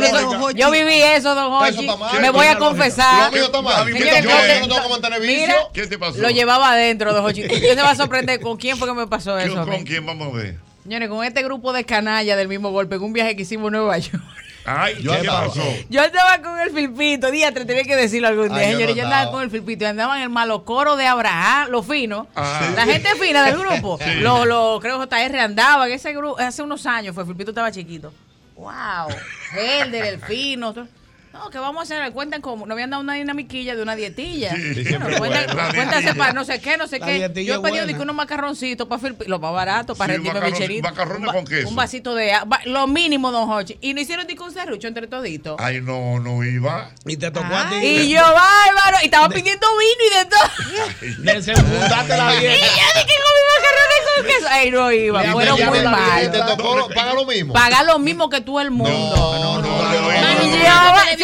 yo 0.56 0.72
viví 0.72 1.02
eso, 1.02 1.36
don 1.36 1.52
mal. 1.52 1.76
Me 2.22 2.30
voy 2.32 2.48
a 2.48 2.58
confesar. 2.58 3.26
Lo 3.26 3.32
mío 3.32 3.46
está 3.46 3.62
mal. 3.62 3.88
Yo, 3.88 3.94
no 3.94 4.68
no 4.68 4.68
tengo 4.68 4.84
que 4.84 4.90
mantener 4.90 5.22
vicio. 5.22 5.56
¿Qué 5.74 5.88
te 5.88 6.00
pasó? 6.00 6.18
Lo 6.20 6.30
llevaba 6.30 6.72
adentro, 6.72 7.14
don 7.14 7.26
Hochi. 7.26 7.44
Usted 7.44 7.76
se 7.76 7.82
va 7.82 7.92
a 7.92 7.96
sorprender 7.96 8.40
con 8.40 8.58
quién 8.58 8.78
fue 8.78 8.88
que 8.88 8.94
me 8.94 9.08
pasó 9.08 9.32
¿Con, 9.32 9.42
eso. 9.42 9.66
con 9.66 9.84
quién 9.84 10.06
vamos 10.06 10.34
a 10.34 10.38
ver? 10.38 10.56
Señores, 10.84 11.10
con 11.10 11.24
este 11.24 11.44
grupo 11.44 11.74
de 11.74 11.84
canallas 11.84 12.38
del 12.38 12.48
mismo 12.48 12.72
golpe, 12.72 12.96
en 12.96 13.04
un 13.04 13.14
viaje 13.14 13.36
que 13.36 13.42
hicimos 13.44 13.68
a 13.68 13.72
Nueva 13.72 13.98
York. 13.98 14.24
Ay, 14.70 15.02
Yo 15.02 15.12
¿qué 15.14 15.18
andaba- 15.20 15.48
pasó? 15.48 15.62
Yo 15.90 16.02
andaba 16.04 16.42
con 16.42 16.60
el 16.60 16.72
filpito, 16.72 17.32
diatre, 17.32 17.64
tenía 17.64 17.84
que 17.84 17.96
decirlo 17.96 18.28
algún 18.28 18.50
día, 18.50 18.58
Ay, 18.58 18.72
yo 18.74 18.78
señores. 18.80 18.96
no 18.96 19.02
Yo 19.02 19.04
andaba 19.06 19.32
con 19.32 19.42
el 19.44 19.50
filpito 19.50 19.86
y 19.86 19.88
andaba 19.88 20.18
en 20.18 20.24
el 20.24 20.30
malo 20.30 20.66
coro 20.66 20.98
de 20.98 21.08
Abraham, 21.08 21.70
los 21.70 21.88
finos. 21.88 22.28
Ah. 22.36 22.62
La 22.76 22.84
gente 22.86 23.08
fina 23.16 23.44
del 23.46 23.58
grupo. 23.58 23.98
Sí. 24.04 24.16
Lo, 24.20 24.46
lo, 24.46 24.80
creo 24.82 25.00
que 25.00 25.06
JR 25.08 25.40
andaba 25.40 25.88
en 25.88 25.94
ese 25.94 26.12
grupo, 26.14 26.38
hace 26.40 26.62
unos 26.62 26.86
años 26.86 27.16
fue, 27.16 27.24
el 27.24 27.28
filpito 27.28 27.52
estaba 27.52 27.72
chiquito. 27.72 28.14
Wow, 28.58 29.08
Helder, 29.54 30.06
el 30.06 30.20
fino. 30.20 30.74
todo. 30.74 30.88
No, 31.38 31.50
que 31.52 31.60
vamos 31.60 31.80
a 31.82 31.84
hacer? 31.84 32.12
Cuentan 32.14 32.42
como, 32.42 32.66
no 32.66 32.74
habían 32.74 32.90
dado 32.90 33.02
una 33.04 33.14
dinamiquilla 33.14 33.76
de 33.76 33.82
una 33.82 33.96
dietilla. 33.96 34.56
Sí, 34.56 34.84
Bueno, 34.98 35.18
cuentan, 35.18 35.46
buena, 35.56 36.14
para 36.16 36.34
no 36.34 36.44
sé 36.46 36.60
qué, 36.60 36.78
no 36.78 36.88
sé 36.88 37.00
La 37.00 37.06
qué. 37.06 37.20
Yo 37.46 37.56
he 37.56 37.60
pedido 37.60 37.86
digo, 37.86 38.02
unos 38.02 38.16
macarroncitos 38.16 38.88
para 38.88 39.14
lo 39.28 39.40
más 39.40 39.54
barato, 39.54 39.96
para 39.96 40.14
Sí, 40.14 40.18
rendirme 40.18 40.40
macarrones- 40.52 40.82
macarrones 40.82 41.28
Un 41.30 41.34
con 41.36 41.46
queso. 41.46 41.70
Un 41.70 41.76
vasito 41.76 42.16
de 42.16 42.34
agua, 42.34 42.60
lo 42.66 42.88
mínimo, 42.88 43.32
don 43.32 43.50
Hochi. 43.50 43.78
Y 43.82 43.94
no 43.94 44.02
hicieron 44.02 44.26
dico 44.28 44.46
un 44.46 44.52
serrucho 44.52 44.88
entre 44.88 45.08
toditos. 45.08 45.56
Ay, 45.60 45.82
no, 45.82 46.20
no 46.20 46.44
iba. 46.44 46.92
Y 47.06 47.18
te 47.18 47.30
tocó 47.32 47.56
a 47.56 47.70
ti. 47.70 47.76
Y 47.86 48.10
yo, 48.10 48.22
bárbaro, 48.22 48.98
y 49.02 49.06
estaba 49.06 49.30
pidiendo 49.30 49.68
vino 49.78 50.04
y 50.06 50.18
de 50.18 50.26
todo. 50.26 51.24
Desenfundaste 51.34 52.18
la 52.18 52.34
y 52.36 52.44
yo 52.44 52.50
dije 52.50 52.68
con 53.24 53.34
mi 53.36 53.44
macarrones 53.58 54.02
con 54.16 54.26
queso. 54.26 54.48
Ay, 54.50 54.72
no 54.72 54.92
iba, 54.92 55.24
fueron 55.32 55.66
muy 55.66 55.82
mal. 55.82 56.24
Y 56.24 56.30
te 56.30 56.40
tocó, 56.40 56.90
paga 56.94 57.14
lo 57.14 57.26
mismo. 57.26 57.54
Pagar 57.54 57.86
lo 57.86 58.00
mismo 58.00 58.30
que 58.30 58.42
tú 58.42 58.60
el 58.60 58.72
mundo. 58.72 59.16
No, 59.16 59.62
no, 59.62 59.62
no. 59.62 59.78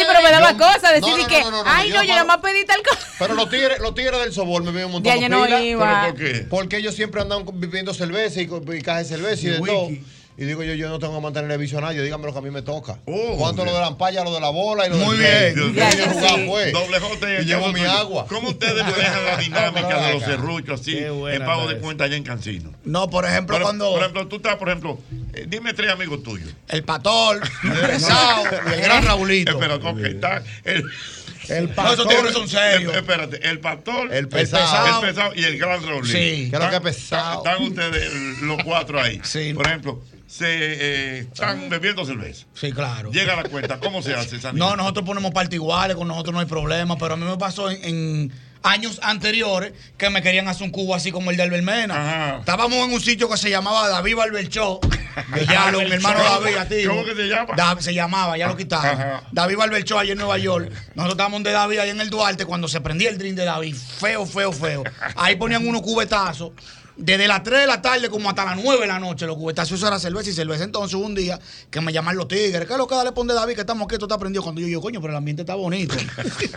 Pero 0.06 0.22
me 0.22 0.30
daba 0.30 0.52
Yo- 0.52 0.58
cosa 0.58 0.92
decir 0.92 1.14
no, 1.18 1.26
que, 1.26 1.40
no, 1.42 1.50
no, 1.50 1.64
no, 1.64 1.70
ay, 1.70 1.88
yo 1.88 1.96
no, 1.96 2.02
yo 2.02 2.08
pago- 2.08 2.12
nada 2.12 2.24
más 2.24 2.38
pedí 2.38 2.64
tal 2.64 2.82
cosa. 2.82 3.06
Pero 3.18 3.34
los 3.34 3.48
tigres, 3.50 3.78
los 3.80 3.94
tigres 3.94 4.20
del 4.20 4.32
sobor 4.32 4.62
me 4.62 4.70
vienen 4.70 4.86
un 4.86 4.92
montón 4.92 5.14
de 5.14 5.20
yo 5.20 5.28
no 5.28 5.44
pilas. 5.44 5.62
iba. 5.62 6.02
¿Pero 6.02 6.14
por 6.14 6.24
qué? 6.24 6.46
Porque 6.48 6.76
ellos 6.78 6.94
siempre 6.94 7.20
andan 7.22 7.44
bebiendo 7.54 7.92
cerveza 7.94 8.40
y, 8.40 8.44
y 8.44 8.82
cajas 8.82 9.08
de 9.08 9.16
cerveza 9.16 9.42
y, 9.42 9.48
Y 9.48 9.50
de 9.50 9.58
todo. 9.58 9.88
Y 10.36 10.46
digo 10.46 10.64
yo, 10.64 10.74
yo 10.74 10.88
no 10.88 10.98
tengo 10.98 11.14
que 11.14 11.20
mantener 11.20 11.48
el 11.50 11.58
vicio 11.58 11.78
a 11.78 11.80
nadie, 11.80 12.02
dígame 12.02 12.26
lo 12.26 12.32
que 12.32 12.38
a 12.38 12.42
mí 12.42 12.50
me 12.50 12.62
toca. 12.62 12.98
Oh, 13.04 13.36
¿Cuánto 13.38 13.64
lo 13.64 13.72
de 13.72 13.78
la 13.78 13.86
ampalla, 13.86 14.24
lo 14.24 14.34
de 14.34 14.40
la 14.40 14.48
bola 14.48 14.86
y 14.86 14.90
lo 14.90 14.96
Muy 14.96 15.16
del 15.16 15.54
bien. 15.54 15.74
Yo 15.74 16.08
sí. 16.12 16.44
pues. 16.48 16.72
Doble 16.72 16.98
J 16.98 17.40
Y 17.42 17.44
llevo 17.44 17.72
mi 17.72 17.84
agua. 17.84 18.26
¿Cómo 18.28 18.48
ustedes 18.48 18.82
manejan 18.82 19.24
la 19.24 19.36
dinámica 19.38 20.06
de 20.06 20.14
los 20.14 20.24
serruchos 20.24 20.80
así 20.80 20.98
en 20.98 21.44
pago 21.44 21.68
de 21.68 21.78
cuenta 21.78 22.04
allá 22.04 22.16
en 22.16 22.24
Cancino? 22.24 22.72
No, 22.84 23.08
por 23.10 23.24
ejemplo, 23.26 23.54
Por, 23.56 23.62
cuando 23.62 23.90
por 23.92 24.00
ejemplo, 24.00 24.26
tú 24.26 24.36
estás, 24.36 24.56
por 24.56 24.68
ejemplo, 24.70 24.98
eh, 25.34 25.46
dime 25.48 25.72
tres 25.72 25.92
amigos 25.92 26.22
tuyos. 26.24 26.50
el 26.68 26.82
patol, 26.82 27.40
el 27.62 27.86
pesado 27.90 28.44
y 28.68 28.72
el 28.72 28.80
gran 28.80 29.04
Raulito. 29.04 29.52
Espera, 29.52 29.76
ok, 29.76 29.98
está 30.00 30.42
el, 30.64 30.84
El 31.48 31.74
No, 31.76 31.92
esos 31.92 32.32
son 32.32 32.48
serios. 32.48 32.92
Eh, 32.92 32.98
Espérate, 32.98 33.48
el 33.48 33.60
pastor, 33.60 34.12
El 34.12 34.28
pesado. 34.28 35.00
el 35.00 35.08
pesado 35.08 35.32
y 35.36 35.44
el 35.44 35.58
gran 35.58 35.80
Raulín. 35.86 36.10
Sí. 36.12 36.48
¿Qué 36.50 36.56
es 36.56 36.60
lo 36.60 36.70
que 36.70 36.76
es 36.76 36.82
pesado? 36.82 37.44
Están 37.44 37.62
ustedes 37.62 38.12
los 38.42 38.62
cuatro 38.64 39.00
ahí. 39.00 39.20
Sí. 39.22 39.52
Por 39.54 39.66
ejemplo, 39.66 40.02
se 40.26 40.46
eh, 40.48 41.18
están 41.20 41.68
bebiendo 41.68 42.04
cerveza. 42.04 42.46
Sí, 42.54 42.72
claro. 42.72 43.10
Llega 43.10 43.36
la 43.36 43.44
cuenta, 43.44 43.78
¿cómo 43.78 44.02
se 44.02 44.14
hace 44.14 44.38
No, 44.52 44.76
nosotros 44.76 45.04
ponemos 45.06 45.32
parte 45.32 45.56
iguales, 45.56 45.96
con 45.96 46.08
nosotros 46.08 46.32
no 46.34 46.40
hay 46.40 46.46
problema, 46.46 46.96
pero 46.96 47.14
a 47.14 47.16
mí 47.16 47.24
me 47.24 47.36
pasó 47.36 47.70
en, 47.70 47.84
en 47.84 48.32
años 48.62 48.98
anteriores 49.02 49.72
que 49.98 50.08
me 50.10 50.22
querían 50.22 50.48
hacer 50.48 50.62
un 50.64 50.70
cubo 50.70 50.94
así 50.94 51.12
como 51.12 51.30
el 51.30 51.36
de 51.36 51.42
Ajá. 51.42 51.48
Albermena. 51.52 52.36
Estábamos 52.38 52.78
en 52.78 52.92
un 52.92 53.00
sitio 53.00 53.28
que 53.28 53.36
se 53.36 53.50
llamaba 53.50 53.88
David 53.88 54.16
Barberchó, 54.16 54.80
de 55.34 55.46
Yalo, 55.46 55.80
mi 55.82 55.92
hermano 55.92 56.18
David, 56.24 56.56
a 56.56 56.66
ti. 56.66 56.84
¿Cómo 56.86 57.04
que 57.04 57.14
se 57.14 57.28
llama? 57.28 57.54
Da- 57.56 57.76
se 57.80 57.92
llamaba, 57.92 58.38
ya 58.38 58.48
lo 58.48 58.56
quitaron. 58.56 59.00
Ajá. 59.00 59.22
David 59.30 59.56
Barberchó 59.58 59.98
allá 59.98 60.12
en 60.12 60.18
Nueva 60.18 60.38
York. 60.38 60.70
Nosotros 60.94 61.10
estábamos 61.10 61.42
de 61.44 61.52
David 61.52 61.78
ahí 61.78 61.90
en 61.90 62.00
el 62.00 62.08
Duarte 62.08 62.46
cuando 62.46 62.66
se 62.66 62.80
prendía 62.80 63.10
el 63.10 63.18
drink 63.18 63.34
de 63.36 63.44
David. 63.44 63.76
Feo, 63.76 64.24
feo, 64.24 64.50
feo. 64.52 64.82
Ahí 65.16 65.36
ponían 65.36 65.66
unos 65.68 65.82
cubetazos. 65.82 66.52
Desde 66.96 67.26
las 67.26 67.42
3 67.42 67.60
de 67.60 67.66
la 67.66 67.82
tarde 67.82 68.08
como 68.08 68.28
hasta 68.28 68.44
las 68.44 68.56
9 68.62 68.80
de 68.82 68.86
la 68.86 68.98
noche. 68.98 69.26
Los 69.26 69.36
cubetazos 69.36 69.72
eso 69.78 69.86
era 69.88 69.98
cerveza 69.98 70.30
y 70.30 70.32
cerveza. 70.32 70.64
Entonces 70.64 70.94
un 70.94 71.14
día 71.14 71.38
que 71.70 71.80
me 71.80 71.92
llaman 71.92 72.16
los 72.16 72.28
tigres, 72.28 72.66
¿qué 72.66 72.72
es 72.72 72.78
lo 72.78 72.86
que 72.86 72.94
dale 72.94 73.12
ponde 73.12 73.34
David? 73.34 73.54
Que 73.54 73.60
estamos 73.62 73.84
aquí, 73.86 73.94
esto 73.94 74.06
está 74.06 74.18
prendido. 74.18 74.42
Cuando 74.42 74.60
yo 74.60 74.66
digo, 74.66 74.80
coño, 74.80 75.00
pero 75.00 75.12
el 75.12 75.16
ambiente 75.16 75.42
está 75.42 75.54
bonito. 75.54 75.94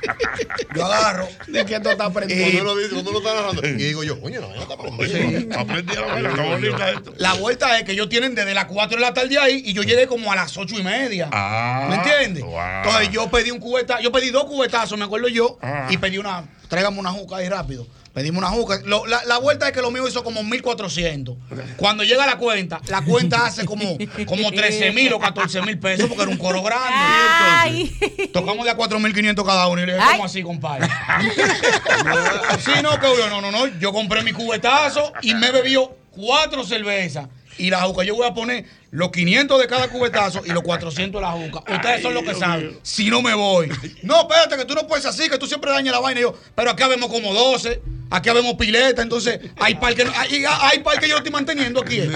yo 0.76 0.86
agarro, 0.86 1.28
de 1.48 1.66
que 1.66 1.76
esto 1.76 1.90
está 1.92 2.10
prendido. 2.12 2.46
Cuando 2.64 2.78
dice, 2.78 2.94
cuando 2.94 3.18
está 3.18 3.34
narrando, 3.34 3.68
y 3.68 3.74
digo 3.74 4.04
yo, 4.04 4.20
coño, 4.22 4.42
no, 4.42 4.54
está 4.56 4.78
prendida. 4.78 5.60
Aprendí 5.60 5.94
la 5.96 6.02
vaina, 6.02 6.30
está 6.30 6.44
bonita 6.44 6.92
esto. 6.92 7.14
La 7.18 7.34
vuelta 7.34 7.78
es 7.80 7.84
que 7.86 7.94
ellos 7.94 8.10
tienen 8.10 8.36
desde 8.36 8.54
las 8.54 8.66
4 8.66 8.98
de 8.98 9.02
la 9.02 9.14
tarde 9.14 9.38
ahí 9.40 9.62
y 9.66 9.74
yo 9.74 9.84
llegué 9.84 10.08
como 10.08 10.32
a 10.32 10.36
las 10.36 10.56
8 10.58 10.76
y 10.80 10.84
media. 10.84 11.30
Ah, 11.32 11.88
¿Me 11.90 11.96
entiendes? 11.96 12.44
wow. 12.44 12.60
Entonces 12.84 13.10
yo 13.12 13.30
pedí 13.30 13.52
un 13.52 13.60
cubeta, 13.60 14.00
yo 14.02 14.12
pedí 14.12 14.30
dos 14.30 14.46
cubetazos, 14.46 14.98
me 14.98 15.06
acuerdo 15.06 15.28
yo, 15.28 15.58
Ah. 15.62 15.88
y 15.90 15.98
pedí 15.98 16.18
una, 16.18 16.46
tráigame 16.68 17.00
una 17.00 17.12
juca 17.12 17.38
ahí 17.38 17.50
rápido. 17.50 17.88
Pedimos 18.18 18.40
una 18.40 18.50
juca. 18.50 18.82
Lo- 18.84 19.06
la, 19.06 19.24
la 19.26 19.38
vuelta 19.38 19.68
es 19.68 19.74
que 19.74 19.80
lo 19.80 19.92
mío 19.92 20.08
hizo 20.08 20.24
como 20.24 20.44
1400. 20.44 21.38
Cuando 21.76 22.04
llega 22.04 22.26
la 22.26 22.40
cuenta, 22.40 22.82
la 22.88 23.04
cuenta 23.04 23.46
hace 23.46 23.64
como, 23.64 23.96
como 24.26 24.52
13 24.52 24.92
mil 24.92 25.14
o 25.14 25.20
14 25.20 25.62
mil 25.62 25.78
pesos 25.78 26.08
porque 26.08 26.24
era 26.24 26.32
un 26.32 26.38
coro 26.40 26.64
grande. 26.64 26.88
Ay. 26.92 27.96
Tocamos 28.34 28.66
de 28.66 28.72
a 28.72 28.76
4500 28.76 29.46
cada 29.46 29.68
uno 29.68 29.84
y 29.84 29.86
le 29.86 29.94
dije. 29.94 30.08
¿cómo 30.14 30.26
así, 30.26 30.42
compadre? 30.42 30.88
sí, 32.66 32.72
no, 32.82 33.00
que 33.00 33.08
yo, 33.20 33.30
no, 33.30 33.40
no, 33.40 33.52
no. 33.52 33.68
Yo 33.80 33.94
compré 33.94 34.24
mi 34.24 34.32
cubetazo 34.32 35.14
y 35.22 35.36
me 35.36 35.52
bebió 35.52 35.96
cuatro 36.10 36.64
cervezas. 36.64 37.28
Y 37.60 37.70
la 37.70 37.84
juca, 37.84 38.04
yo 38.04 38.16
voy 38.16 38.26
a 38.26 38.34
poner 38.34 38.66
los 38.92 39.12
500 39.12 39.60
de 39.60 39.68
cada 39.68 39.88
cubetazo 39.90 40.42
y 40.46 40.50
los 40.52 40.64
400 40.64 41.20
de 41.22 41.26
la 41.28 41.34
juca. 41.34 41.60
Ustedes 41.74 42.02
son 42.02 42.14
los 42.14 42.24
que 42.24 42.34
saben. 42.36 42.78
Si 42.84 43.10
no 43.10 43.22
me 43.22 43.34
voy. 43.34 43.70
No, 44.04 44.22
espérate, 44.22 44.56
que 44.58 44.66
tú 44.66 44.74
no 44.76 44.88
puedes 44.88 45.06
así, 45.06 45.30
que 45.30 45.38
tú 45.38 45.46
siempre 45.48 45.72
dañas 45.72 45.94
la 45.94 46.00
vaina. 46.00 46.20
Y 46.20 46.24
yo, 46.24 46.36
pero 46.56 46.72
acá 46.72 46.88
vemos 46.88 47.10
como 47.10 47.34
12, 47.34 47.82
aquí 48.10 48.30
vemos 48.30 48.54
pileta, 48.56 49.02
entonces 49.02 49.40
hay 49.58 49.76
par 49.76 49.94
que, 49.94 50.04
hay, 50.04 50.46
hay 50.62 50.80
par 50.80 51.00
que 51.00 51.08
yo 51.08 51.14
lo 51.14 51.18
estoy 51.18 51.32
manteniendo 51.34 51.82
aquí. 51.82 52.00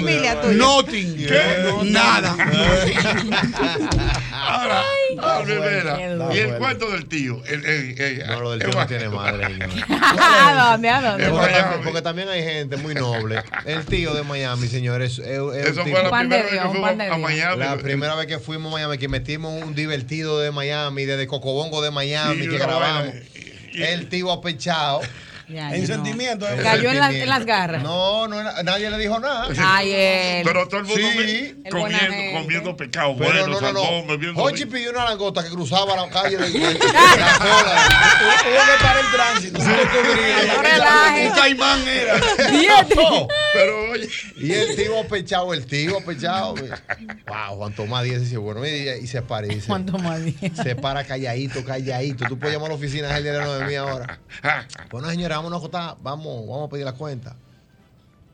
Tuya. 0.00 0.34
Nothing. 0.52 1.16
¿Qué? 1.26 1.74
Nada. 1.84 2.36
Ahora, 4.32 4.82
Rivera, 5.44 5.98
y 6.34 6.38
el 6.38 6.54
cuento 6.56 6.90
del 6.90 7.06
tío. 7.06 7.42
El, 7.46 7.64
el- 7.64 8.00
el- 8.00 8.26
No, 8.26 8.40
lo 8.40 8.50
del 8.52 8.62
el- 8.62 8.70
tío 8.70 8.80
no 8.80 8.86
tiene 8.86 9.08
madre. 9.08 9.44
¿A 9.88 10.70
dónde? 10.72 10.88
¿A 10.88 11.00
dónde? 11.00 11.28
Porque, 11.30 11.52
también- 11.52 11.82
porque 11.84 12.02
también 12.02 12.28
hay 12.28 12.42
gente 12.42 12.76
muy 12.76 12.94
noble. 12.94 13.42
El 13.64 13.84
tío 13.86 14.14
de 14.14 14.22
Miami, 14.22 14.68
señores, 14.68 15.18
Eso 15.24 15.82
fue 15.82 16.02
la 16.02 16.10
pan 16.10 16.28
de 16.28 16.38
primera 16.38 16.42
vez 16.42 16.52
Dios, 16.52 16.62
que 16.62 16.68
un 16.68 16.72
fuimos 16.72 16.88
pan 16.88 16.98
de 16.98 17.04
a 17.04 17.06
Dios. 17.06 17.18
Miami. 17.18 17.58
La 17.58 17.76
primera 17.76 18.14
vez 18.14 18.26
que 18.26 18.38
fuimos 18.38 18.72
a 18.72 18.76
Miami, 18.76 18.98
que 18.98 19.08
metimos 19.08 19.62
un 19.62 19.74
divertido 19.74 20.40
de 20.40 20.50
Miami, 20.50 21.04
desde 21.04 21.26
Cocobongo 21.26 21.82
de 21.82 21.90
Miami, 21.90 22.48
que 22.48 22.58
grabamos. 22.58 23.14
El 23.74 24.08
tío 24.08 24.30
apechado. 24.30 25.00
Ya, 25.48 25.74
En 25.74 25.82
no. 25.82 25.86
sentimiento. 25.86 26.48
eh. 26.48 26.58
Cayó 26.62 26.90
en, 26.90 26.98
la- 26.98 27.10
en 27.12 27.28
las 27.28 27.44
garras. 27.44 27.82
No, 27.82 28.26
no, 28.28 28.42
nadie 28.62 28.90
le 28.90 28.98
dijo 28.98 29.18
nada. 29.20 29.48
Ay, 29.58 29.92
él. 29.92 30.42
Pero 30.44 30.66
todo 30.68 30.80
el 30.80 30.86
mundo 30.86 31.00
Sí. 31.12 31.18
me- 31.18 31.68
El 31.68 31.74
buena 31.74 31.98
comiendo, 32.32 32.76
pescado 32.76 33.14
Pero 33.18 33.30
bueno, 33.30 33.46
no, 33.46 33.52
no, 33.72 33.80
salmón, 33.82 34.06
bebiendo. 34.08 34.42
Hochi 34.42 34.64
pidió 34.66 34.90
una 34.90 35.04
langota 35.04 35.42
que 35.44 35.50
cruzaba 35.50 35.96
la 35.96 36.08
calle 36.08 36.36
de, 36.38 36.50
de- 36.50 36.58
de 36.58 36.78
la 36.78 37.88
Hubo 38.44 38.60
que 38.66 38.82
parar 38.82 39.04
el 39.04 39.10
tránsito. 39.12 39.58
No 39.58 40.62
relajes. 40.62 41.30
Un 41.30 41.36
caimán 41.36 41.88
era. 41.88 42.14
Pero 43.52 43.90
oye, 43.92 44.08
Y 44.36 44.52
el 44.52 44.76
tío 44.76 44.98
apechado, 45.00 45.54
el 45.54 45.66
tío 45.66 45.98
apechado. 45.98 46.54
Wow, 46.54 47.56
Juan 47.56 47.74
Tomás 47.74 48.04
Díaz 48.04 48.20
dice, 48.22 48.36
bueno, 48.36 48.60
mira, 48.60 48.96
y 48.96 49.06
se 49.06 49.22
para 49.22 49.46
y 49.46 49.50
dice, 49.56 49.66
¿Cuánto 49.68 49.98
más 49.98 50.22
bien? 50.24 50.56
se 50.56 50.74
para 50.76 51.04
calladito, 51.04 51.64
calladito. 51.64 52.26
Tú 52.26 52.38
puedes 52.38 52.54
llamar 52.54 52.70
a 52.70 52.74
la 52.74 52.78
oficina 52.78 53.16
el 53.16 53.22
día 53.22 53.32
de 53.32 53.38
las 53.38 53.46
9 53.46 53.62
de 53.64 53.68
mí 53.70 53.74
ahora. 53.76 54.18
Bueno, 54.90 55.08
señora, 55.10 55.33
vámonos 55.36 55.56
a 55.56 55.66
acotar. 55.66 55.96
Vamos, 56.02 56.46
vamos 56.46 56.66
a 56.66 56.70
pedir 56.70 56.84
la 56.84 56.92
cuenta. 56.92 57.36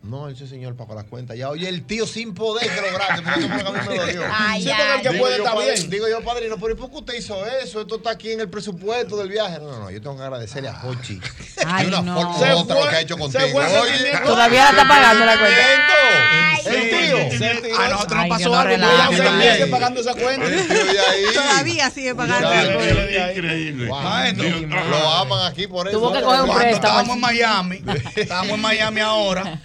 No, 0.03 0.31
ese 0.31 0.47
señor 0.47 0.77
pagó 0.77 0.95
la 0.95 1.03
cuenta. 1.05 1.35
Ya, 1.35 1.51
oye, 1.51 1.69
el 1.69 1.85
tío 1.85 2.07
sin 2.07 2.33
poder 2.33 2.67
que 2.71 2.81
lograste. 2.91 3.21
Porque 3.23 3.63
lo 3.65 3.73
que 3.73 3.79
a 3.79 3.83
mí 3.83 3.89
me 3.91 3.97
dolió. 3.99 4.23
Ay, 4.33 4.63
Sí, 4.63 4.71
porque 4.71 4.95
el 4.95 5.03
que 5.15 5.19
puede 5.21 5.37
yo, 5.37 5.45
está 5.45 5.55
padre- 5.55 5.75
bien. 5.75 5.91
Digo 5.91 6.09
yo, 6.09 6.25
padrino, 6.25 6.57
pero 6.59 6.73
¿y 6.73 6.77
por 6.77 6.91
qué 6.91 6.97
usted 6.97 7.15
hizo 7.19 7.47
eso? 7.47 7.83
Esto 7.83 7.97
está 7.97 8.11
aquí 8.13 8.33
en 8.33 8.41
el 8.41 8.49
presupuesto 8.49 9.19
del 9.19 9.29
viaje. 9.29 9.59
No, 9.59 9.71
no, 9.71 9.79
no, 9.81 9.91
yo 9.91 10.01
tengo 10.01 10.17
que 10.17 10.23
agradecerle 10.23 10.71
a 10.71 10.81
Hochi. 10.87 11.21
Ay, 11.67 11.85
de 11.85 11.89
una 11.99 12.01
no. 12.01 12.15
forma 12.35 12.55
u 12.55 12.59
otra 12.61 12.77
fue- 12.77 12.85
lo 12.87 12.91
que 12.91 12.97
ha 12.97 13.01
hecho 13.03 13.15
se 13.15 13.21
contigo. 13.21 13.49
fue 13.53 13.67
el 13.67 13.79
Oye. 13.83 14.19
Todavía 14.25 14.65
la 14.65 14.71
está 14.71 14.89
pagando 14.89 15.25
la 15.27 15.39
cuenta. 15.39 16.71
El 16.71 16.91
tío. 16.91 17.39
Se 17.39 17.55
tiró. 17.61 17.79
A 17.81 17.89
nosotros 17.89 18.19
nos 18.21 18.29
pasó 18.29 18.49
no 18.49 18.59
algo. 18.59 18.77
Seis 19.11 19.23
también. 19.23 19.53
meses 19.53 19.67
pagando 19.69 20.01
esa 20.01 20.15
cuenta. 20.15 20.47
El 20.47 20.67
tío 20.67 20.85
de 20.85 20.99
ahí. 21.01 21.25
Todavía 21.35 21.91
sigue 21.91 22.15
pagando. 22.15 22.51
Increíble. 22.55 23.87
Lo 23.87 25.11
aman 25.11 25.53
aquí 25.53 25.67
por 25.67 25.87
eso. 25.89 25.99
Tuvo 25.99 26.11
que 26.13 26.23
coger 26.23 26.41
un 26.41 26.47
Cuando 26.47 26.55
préstamo. 26.65 27.01
estábamos 27.01 27.15
en 27.17 27.21
Miami, 27.21 27.83
estamos 28.17 28.51
en 28.55 28.61
Miami 28.61 29.01
ahora. 29.03 29.61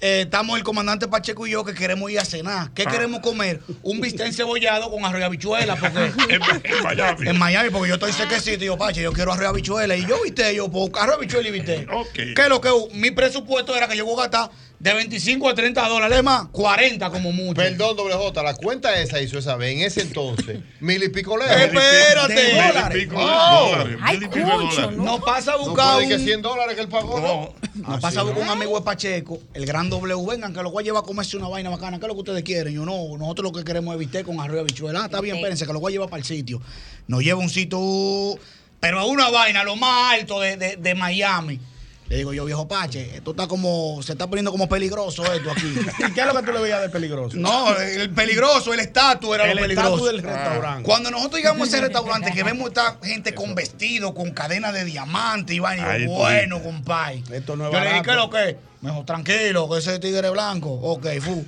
Eh, 0.00 0.22
estamos 0.22 0.58
el 0.58 0.64
comandante 0.64 1.08
Pacheco 1.08 1.46
y 1.46 1.50
yo 1.52 1.64
que 1.64 1.74
queremos 1.74 2.10
ir 2.10 2.18
a 2.18 2.24
cenar. 2.24 2.70
¿Qué 2.74 2.84
queremos 2.84 3.20
comer? 3.20 3.60
Un 3.82 4.00
bistec 4.00 4.32
cebollado 4.32 4.90
con 4.90 5.04
arroz 5.04 5.20
y 5.20 5.24
habichuela, 5.24 5.76
porque 5.76 5.98
En, 6.28 6.42
en 6.42 6.82
Miami. 6.82 7.28
en 7.28 7.38
Miami, 7.38 7.70
porque 7.70 7.88
yo 7.88 7.94
estoy 7.94 8.12
sequecito 8.12 8.64
y 8.64 8.66
yo, 8.66 8.76
Pache, 8.76 9.02
yo 9.02 9.12
quiero 9.12 9.32
arroz 9.32 9.44
y 9.44 9.48
habichuela. 9.48 9.96
Y 9.96 10.06
yo 10.06 10.22
viste, 10.22 10.54
yo, 10.54 10.70
pues, 10.70 10.90
arroz, 11.00 11.16
habichuela 11.16 11.48
y 11.48 11.52
viste. 11.52 11.86
Ok. 11.92 12.12
¿Qué 12.12 12.34
es 12.36 12.48
lo 12.48 12.60
que? 12.60 12.70
Mi 12.92 13.10
presupuesto 13.10 13.74
era 13.76 13.88
que 13.88 13.96
yo 13.96 14.04
voy 14.04 14.18
a 14.18 14.28
gastar 14.28 14.50
de 14.84 14.92
25 14.92 15.48
a 15.48 15.54
30 15.54 15.88
dólares, 15.88 16.18
es 16.18 16.22
más, 16.24 16.46
40 16.52 17.08
como 17.08 17.32
mucho. 17.32 17.54
Perdón, 17.54 17.96
doble 17.96 18.14
J, 18.16 18.42
la 18.42 18.54
cuenta 18.54 19.00
esa 19.00 19.18
hizo 19.18 19.38
esa 19.38 19.56
vez, 19.56 19.76
en 19.76 19.80
ese 19.82 20.02
entonces, 20.02 20.60
mil 20.80 21.02
y 21.02 21.08
pico 21.08 21.38
lejos. 21.38 21.56
Espérate. 21.56 22.34
Mil 22.34 22.52
y 22.52 22.66
dólares. 22.68 22.98
pico 23.04 23.16
de 23.18 23.24
Oh. 23.26 23.68
dólares. 23.70 23.96
Ay, 24.02 24.18
Mil 24.18 24.26
y 24.26 24.28
pico 24.28 24.46
de 24.46 24.52
cucho, 24.66 24.74
dólares. 24.82 24.96
¿no? 24.98 25.04
Nos 25.04 25.20
pasa 25.24 25.52
a 25.54 25.56
No 25.56 25.64
buscar 25.64 25.94
puede 25.94 26.08
que 26.08 26.14
un- 26.16 26.24
100 26.24 26.42
dólares 26.42 26.74
que 26.76 26.82
él 26.82 26.88
pagó. 26.88 27.18
No. 27.18 27.54
Nos 27.88 28.00
pasa 28.02 28.20
a 28.20 28.22
buscar 28.24 28.42
un 28.42 28.48
amigo 28.50 28.78
de 28.78 28.84
Pacheco, 28.84 29.40
el 29.54 29.64
gran 29.64 29.88
W, 29.88 30.26
vengan, 30.28 30.52
que 30.52 30.62
lo 30.62 30.70
voy 30.70 30.82
a 30.82 30.84
llevar 30.84 31.02
a 31.02 31.06
comerse 31.06 31.36
una 31.38 31.48
vaina 31.48 31.70
bacana. 31.70 31.98
¿Qué 31.98 32.04
es 32.04 32.08
lo 32.08 32.14
que 32.14 32.20
ustedes 32.20 32.42
quieren? 32.42 32.74
Yo 32.74 32.84
no, 32.84 33.16
nosotros 33.16 33.50
lo 33.50 33.58
que 33.58 33.64
queremos 33.64 33.94
es 33.94 33.98
bistec 33.98 34.26
con 34.26 34.38
arroz 34.38 34.56
y 34.56 34.60
habichuela. 34.60 35.00
Ah, 35.00 35.06
está 35.06 35.22
bien, 35.22 35.36
espérense, 35.36 35.66
que 35.66 35.72
lo 35.72 35.80
voy 35.80 35.92
a 35.92 35.94
llevar 35.94 36.10
para 36.10 36.20
el 36.20 36.26
sitio. 36.26 36.60
Nos 37.08 37.22
lleva 37.24 37.40
un 37.40 37.48
sitio, 37.48 38.38
pero 38.80 39.00
a 39.00 39.06
una 39.06 39.30
vaina, 39.30 39.64
lo 39.64 39.76
más 39.76 40.12
alto 40.12 40.40
de, 40.40 40.58
de- 40.58 40.76
de 40.76 40.94
Miami. 40.94 41.58
Le 42.08 42.16
digo 42.18 42.34
yo, 42.34 42.44
viejo 42.44 42.68
Pache, 42.68 43.16
esto 43.16 43.30
está 43.30 43.46
como, 43.46 44.02
se 44.02 44.12
está 44.12 44.26
poniendo 44.26 44.50
como 44.50 44.68
peligroso 44.68 45.24
esto 45.32 45.50
aquí. 45.50 45.74
¿Y 46.06 46.12
qué 46.12 46.20
es 46.20 46.26
lo 46.26 46.34
que 46.34 46.42
tú 46.42 46.52
le 46.52 46.60
veías 46.60 46.82
de 46.82 46.90
peligroso? 46.90 47.36
No, 47.38 47.74
el 47.76 48.10
peligroso, 48.10 48.74
el 48.74 48.80
estatus 48.80 49.34
era 49.34 49.50
el 49.50 49.56
lo 49.56 49.64
estatus 49.64 50.00
peligroso. 50.02 50.04
del 50.12 50.22
restaurante. 50.22 50.82
Cuando 50.82 51.10
nosotros 51.10 51.38
llegamos 51.40 51.62
a 51.62 51.64
ese 51.76 51.80
restaurante 51.86 52.30
que 52.32 52.42
vemos 52.42 52.68
esta 52.68 52.98
gente 53.02 53.34
con 53.34 53.54
vestido, 53.54 54.12
con 54.12 54.32
cadena 54.32 54.70
de 54.70 54.84
diamante 54.84 55.54
y 55.54 55.60
vaina, 55.60 55.96
bueno, 56.06 56.62
compadre. 56.62 57.22
Esto 57.32 57.56
no 57.56 57.66
es 57.68 57.72
Yo 57.72 57.80
le 57.80 57.86
dije, 57.86 58.00
barato. 58.00 58.04
¿qué 58.04 58.10
es 58.10 58.16
lo 58.16 58.30
que? 58.30 58.50
es? 58.50 58.56
Me 58.82 58.90
dijo, 58.90 59.04
tranquilo, 59.06 59.70
que 59.70 59.78
ese 59.78 59.98
tigre 59.98 60.28
blanco. 60.28 60.68
Ok, 60.72 61.06
fu. 61.22 61.42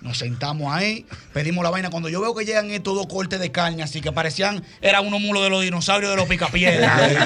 Nos 0.00 0.18
sentamos 0.18 0.72
ahí, 0.72 1.04
pedimos 1.34 1.62
la 1.62 1.70
vaina. 1.70 1.90
Cuando 1.90 2.08
yo 2.08 2.20
veo 2.20 2.34
que 2.34 2.44
llegan 2.46 2.70
estos 2.70 2.94
dos 2.94 3.06
cortes 3.06 3.38
de 3.38 3.52
carne, 3.52 3.82
así 3.82 4.00
que 4.00 4.12
parecían, 4.12 4.64
eran 4.80 5.06
unos 5.06 5.20
mulos 5.20 5.42
de 5.42 5.50
los 5.50 5.62
dinosaurios 5.62 6.10
de 6.10 6.16
los 6.16 6.28
picapiedras. 6.28 7.00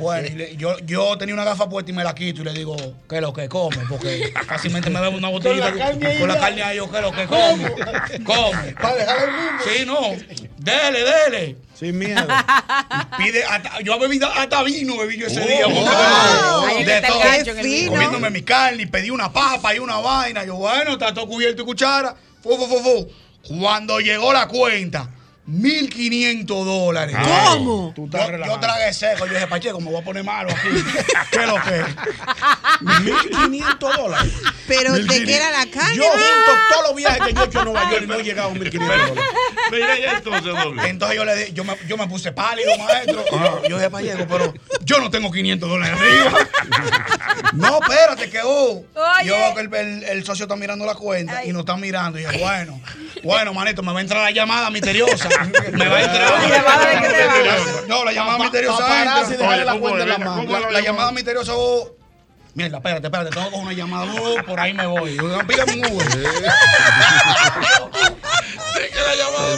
Bueno. 0.00 0.28
Yo, 0.56 0.78
yo 0.80 1.16
tenía 1.18 1.34
una 1.34 1.44
gafa 1.44 1.68
puesta 1.68 1.90
y 1.90 1.94
me 1.94 2.04
la 2.04 2.14
quito 2.14 2.42
y 2.42 2.44
le 2.44 2.52
digo, 2.52 2.76
¿qué 3.08 3.16
es 3.16 3.22
lo 3.22 3.32
que 3.32 3.48
come? 3.48 3.78
Porque 3.88 4.32
fácilmente 4.46 4.90
me 4.90 5.00
bebo 5.00 5.16
una 5.16 5.28
botellita 5.28 5.70
Con 5.70 5.78
la 5.78 5.86
carne 5.86 6.18
con 6.18 6.28
la 6.28 6.38
carne 6.38 6.62
ahí, 6.62 6.76
yo, 6.76 6.90
¿qué 6.90 6.96
es 6.96 7.02
lo 7.02 7.12
que 7.12 7.26
come? 7.26 7.72
Come. 8.24 8.72
Para 8.80 8.94
dejar 8.94 9.28
el 9.28 9.34
mismo. 9.34 9.58
Sí, 9.64 9.84
no. 9.86 10.48
Dele, 10.58 11.04
dele. 11.04 11.56
Sin 11.78 11.96
miedo. 11.98 12.26
Pide 13.16 13.44
hasta- 13.44 13.80
yo 13.82 13.98
bebí 13.98 14.18
hasta 14.22 14.62
vino 14.64 14.96
bebí 14.96 15.16
yo 15.16 15.26
ese 15.28 15.40
Oh, 15.40 15.46
día. 15.46 15.66
de 16.84 17.00
todo. 17.08 17.20
Comiéndome 17.90 18.30
mi 18.30 18.42
carne 18.42 18.82
y 18.82 18.86
pedí 18.86 19.10
una 19.10 19.32
papa 19.32 19.74
y 19.74 19.78
una 19.78 19.96
vaina. 19.98 20.44
Yo, 20.44 20.56
bueno, 20.56 20.92
está 20.92 21.14
todo 21.14 21.26
cubierto 21.28 21.62
y 21.62 21.64
cuchara. 21.64 22.16
Fu, 22.42 22.56
fu, 22.56 22.66
fu, 22.66 22.78
fu. 22.82 23.08
Cuando 23.60 24.00
llegó 24.00 24.32
la 24.32 24.48
cuenta, 24.48 25.08
1.500 25.48 26.44
dólares. 26.46 27.16
¿Cómo? 27.22 27.92
Tú 27.96 28.08
Yo, 28.10 28.18
estás 28.20 28.46
yo 28.46 28.60
tragué 28.60 28.92
seco. 28.92 29.26
Yo 29.26 29.32
dije, 29.34 29.46
Pacheco, 29.46 29.80
me 29.80 29.90
voy 29.90 30.00
a 30.00 30.04
poner 30.04 30.22
malo 30.24 30.50
aquí. 30.50 30.68
¿Qué 31.30 31.38
es 31.40 31.46
lo 31.46 31.54
que 31.62 31.80
es? 31.80 31.86
1.500 32.80 33.78
dólares. 33.96 34.32
Pero 34.66 34.92
de 34.94 35.24
qué 35.24 35.34
era 35.36 35.50
la 35.50 35.66
carne. 35.70 35.96
Yo 35.96 36.04
junto 36.04 36.52
todos 36.70 36.82
los 36.88 36.96
viajes 36.96 37.20
que 37.26 37.32
yo 37.32 37.40
he 37.42 37.44
hecho 37.46 37.60
a 37.60 37.64
Nueva 37.64 37.90
York 37.90 38.02
y 38.04 38.06
no 38.06 38.14
he 38.14 38.22
llegado 38.22 38.50
a 38.50 38.52
1.500 38.54 38.78
dólares. 38.78 39.12
Mira 39.70 39.98
ya 39.98 40.12
entonces, 40.18 40.44
doble. 40.44 40.88
Entonces 40.88 41.16
yo, 41.16 41.24
le 41.24 41.36
di- 41.36 41.52
yo, 41.52 41.64
me, 41.64 41.76
yo 41.86 41.96
me 41.96 42.06
puse 42.08 42.32
pálido, 42.32 42.76
maestro. 42.78 43.24
Yo 43.68 43.76
dije, 43.78 43.90
Pacheco, 43.90 44.26
pero 44.28 44.54
yo 44.84 45.00
no 45.00 45.10
tengo 45.10 45.30
500 45.30 45.68
dólares 45.68 45.98
arriba. 45.98 46.32
no, 47.54 47.78
espérate, 47.80 48.28
que. 48.30 48.40
Oye. 48.42 48.84
Yo 49.24 49.34
veo 49.34 49.54
que 49.54 49.60
el, 49.62 49.74
el- 49.74 50.04
el 50.04 50.24
socio 50.24 50.44
está 50.44 50.56
mirando 50.56 50.84
la 50.84 50.94
cuenta 50.94 51.44
y 51.44 51.52
nos 51.52 51.60
está 51.60 51.76
mirando. 51.76 52.18
Y 52.18 52.22
yo, 52.22 52.28
bueno, 52.38 52.80
bueno, 53.22 53.54
manito, 53.54 53.82
me 53.82 53.92
va 53.92 53.98
a 53.98 54.02
entrar 54.02 54.22
la 54.22 54.30
llamada 54.30 54.70
misteriosa. 54.70 55.28
Me 55.72 55.88
va 55.88 55.96
a 55.96 56.02
entrar. 56.02 56.40
No, 57.88 58.04
la 58.04 58.12
llamada 58.12 58.38
misteriosa. 58.38 59.22
entra. 59.22 59.56
la 59.56 59.72
¿cómo 59.72 59.80
cuenta 59.80 60.02
en 60.02 60.08
la 60.08 60.14
es? 60.14 60.18
mano. 60.20 60.36
¿Cómo 60.36 60.52
La, 60.58 60.66
es 60.66 60.72
la 60.72 60.80
llamada 60.80 61.12
misteriosa. 61.12 61.52
Mierda, 62.54 62.78
espérate, 62.78 63.06
espérate, 63.06 63.30
tengo 63.30 63.50
coger 63.50 63.64
una 63.66 63.72
llamada, 63.72 64.06
oh, 64.20 64.42
por 64.44 64.58
ahí 64.58 64.74
me 64.74 64.86
voy. 64.86 65.16
Yo, 65.16 65.38
Pídeme 65.46 65.74
un 65.74 65.84
Uber. 65.94 66.08
Sí 68.78 68.92
que 68.92 69.00
la 69.00 69.16
llamada 69.16 69.56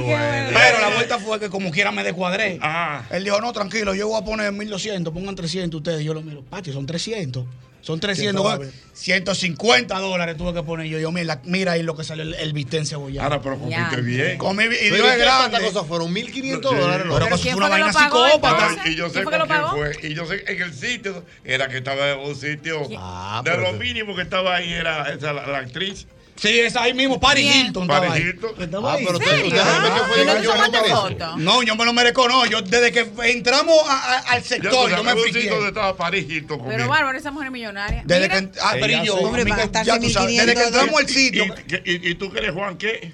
bueno. 0.00 0.50
Pero 0.52 0.80
la 0.80 0.94
vuelta 0.94 1.18
fue 1.18 1.40
que 1.40 1.48
como 1.50 1.70
quiera 1.70 1.92
me 1.92 2.02
descuadré. 2.04 2.58
Ah. 2.60 3.02
Él 3.10 3.24
dijo, 3.24 3.40
no, 3.40 3.52
tranquilo, 3.52 3.94
yo 3.94 4.08
voy 4.08 4.20
a 4.20 4.24
poner 4.24 4.52
1200, 4.52 5.12
pongan 5.12 5.34
300 5.34 5.78
ustedes. 5.78 6.04
Yo 6.04 6.14
lo 6.14 6.22
miro, 6.22 6.42
Pachi, 6.42 6.72
son 6.72 6.86
300. 6.86 7.44
Son 7.80 7.98
300, 7.98 8.40
Sí, 8.40 8.48
bueno, 8.58 8.72
150 8.92 9.98
dólares 9.98 10.36
tuve 10.36 10.54
que 10.54 10.62
poner 10.62 10.86
yo. 10.86 11.00
Yo, 11.00 11.10
mira, 11.10 11.40
mira 11.44 11.72
ahí 11.72 11.82
lo 11.82 11.96
que 11.96 12.04
salió 12.04 12.22
el, 12.22 12.34
el 12.34 12.52
bistec 12.52 12.84
cebollado. 12.84 13.24
Ahora, 13.24 13.42
pero 13.42 13.58
comiste 13.58 14.00
bien. 14.02 14.38
Comí, 14.38 14.62
y 14.64 14.86
¿y 14.86 14.90
qué 14.90 15.16
grande. 15.18 15.58
cosa 15.60 15.82
fueron? 15.82 16.14
1.500 16.14 16.30
Sí. 16.32 16.60
dólares. 16.76 17.06
Pero 17.08 17.14
¿Pero 17.14 17.26
eso 17.34 17.42
quién 17.42 17.54
fue 17.56 17.66
una 17.66 17.68
vaina 17.68 17.92
psicópata. 17.92 18.68
Y 18.88 18.94
yo 18.94 19.08
sé 19.10 19.24
¿Quién 19.24 19.66
fue. 19.72 19.96
Y 20.08 20.14
yo 20.14 20.26
sé 20.26 20.44
en 20.46 20.62
el 20.62 20.72
sitio 20.74 21.24
era 21.44 21.66
que 21.68 21.78
estaba 21.78 22.10
en 22.12 22.20
un 22.20 22.36
sitio 22.36 22.88
Ah, 22.96 23.42
de 23.44 23.56
lo 23.56 23.72
te- 23.72 23.78
mínimo 23.78 24.14
que 24.14 24.22
estaba 24.22 24.54
ahí 24.54 24.72
era 24.72 25.12
esa, 25.12 25.32
la, 25.32 25.44
la 25.48 25.58
actriz. 25.58 26.06
Sí, 26.42 26.58
es 26.58 26.74
ahí 26.74 26.92
mismo, 26.92 27.20
Paris 27.20 27.44
Bien. 27.44 27.66
Hilton 27.68 27.86
Paris 27.86 28.10
ahí. 28.10 28.22
Hilton. 28.22 28.50
Ah, 28.84 28.96
pero 28.98 29.16
usted, 29.18 29.44
usted 29.44 29.62
fue 30.08 30.22
¿y 30.22 30.26
no 30.26 30.42
yo 30.42 30.52
te 30.52 30.58
no 30.58 30.70
merezco. 30.72 31.36
No, 31.36 31.62
yo 31.62 31.76
me 31.76 31.84
lo 31.84 31.92
merezco, 31.92 32.28
no. 32.28 32.46
Yo 32.46 32.62
desde 32.62 32.90
que 32.90 33.06
entramos 33.26 33.76
a- 33.88 33.92
a- 33.92 34.18
al 34.32 34.42
Ya 34.42 34.48
sector, 34.48 34.90
tú 34.90 34.96
yo 34.96 35.04
me 35.04 35.22
sitio 35.22 35.54
donde 35.54 35.68
estaba 35.68 35.96
Paris 35.96 36.26
Hilton 36.28 36.62
Pero 36.66 36.88
bárbaro, 36.88 37.16
esa 37.16 37.30
mujer 37.30 37.46
es 37.46 37.52
millonaria. 37.52 38.02
Desde 38.04 38.22
Mira, 38.28 38.40
que, 38.50 38.58
ah, 38.60 38.72
pero 38.80 38.92
y 38.92 39.06
yo, 39.06 39.14
Hombre, 39.18 39.44
mi- 39.44 39.50
para 39.50 39.62
gastarse 39.62 39.86
ya 39.92 40.00
tú 40.00 40.10
sabes, 40.10 40.36
desde 40.36 40.54
que 40.54 40.60
1500 40.60 40.66
entramos 40.82 41.00
al 41.00 41.10
¿Y, 41.10 41.12
sitio, 41.12 41.44
y, 41.84 41.90
y, 42.08 42.10
y 42.10 42.14
tú 42.16 42.32
que 42.32 42.38
eres 42.40 42.52
Juan 42.54 42.76
qué? 42.76 43.12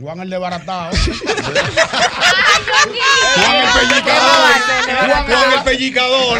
Juan 0.00 0.20
el 0.20 0.30
desbaratado. 0.30 0.96
Juan 0.96 1.16
el 3.56 3.72
pellicador. 3.74 4.58
Juan 5.38 5.58
el 5.58 5.64
pellicador. 5.64 6.38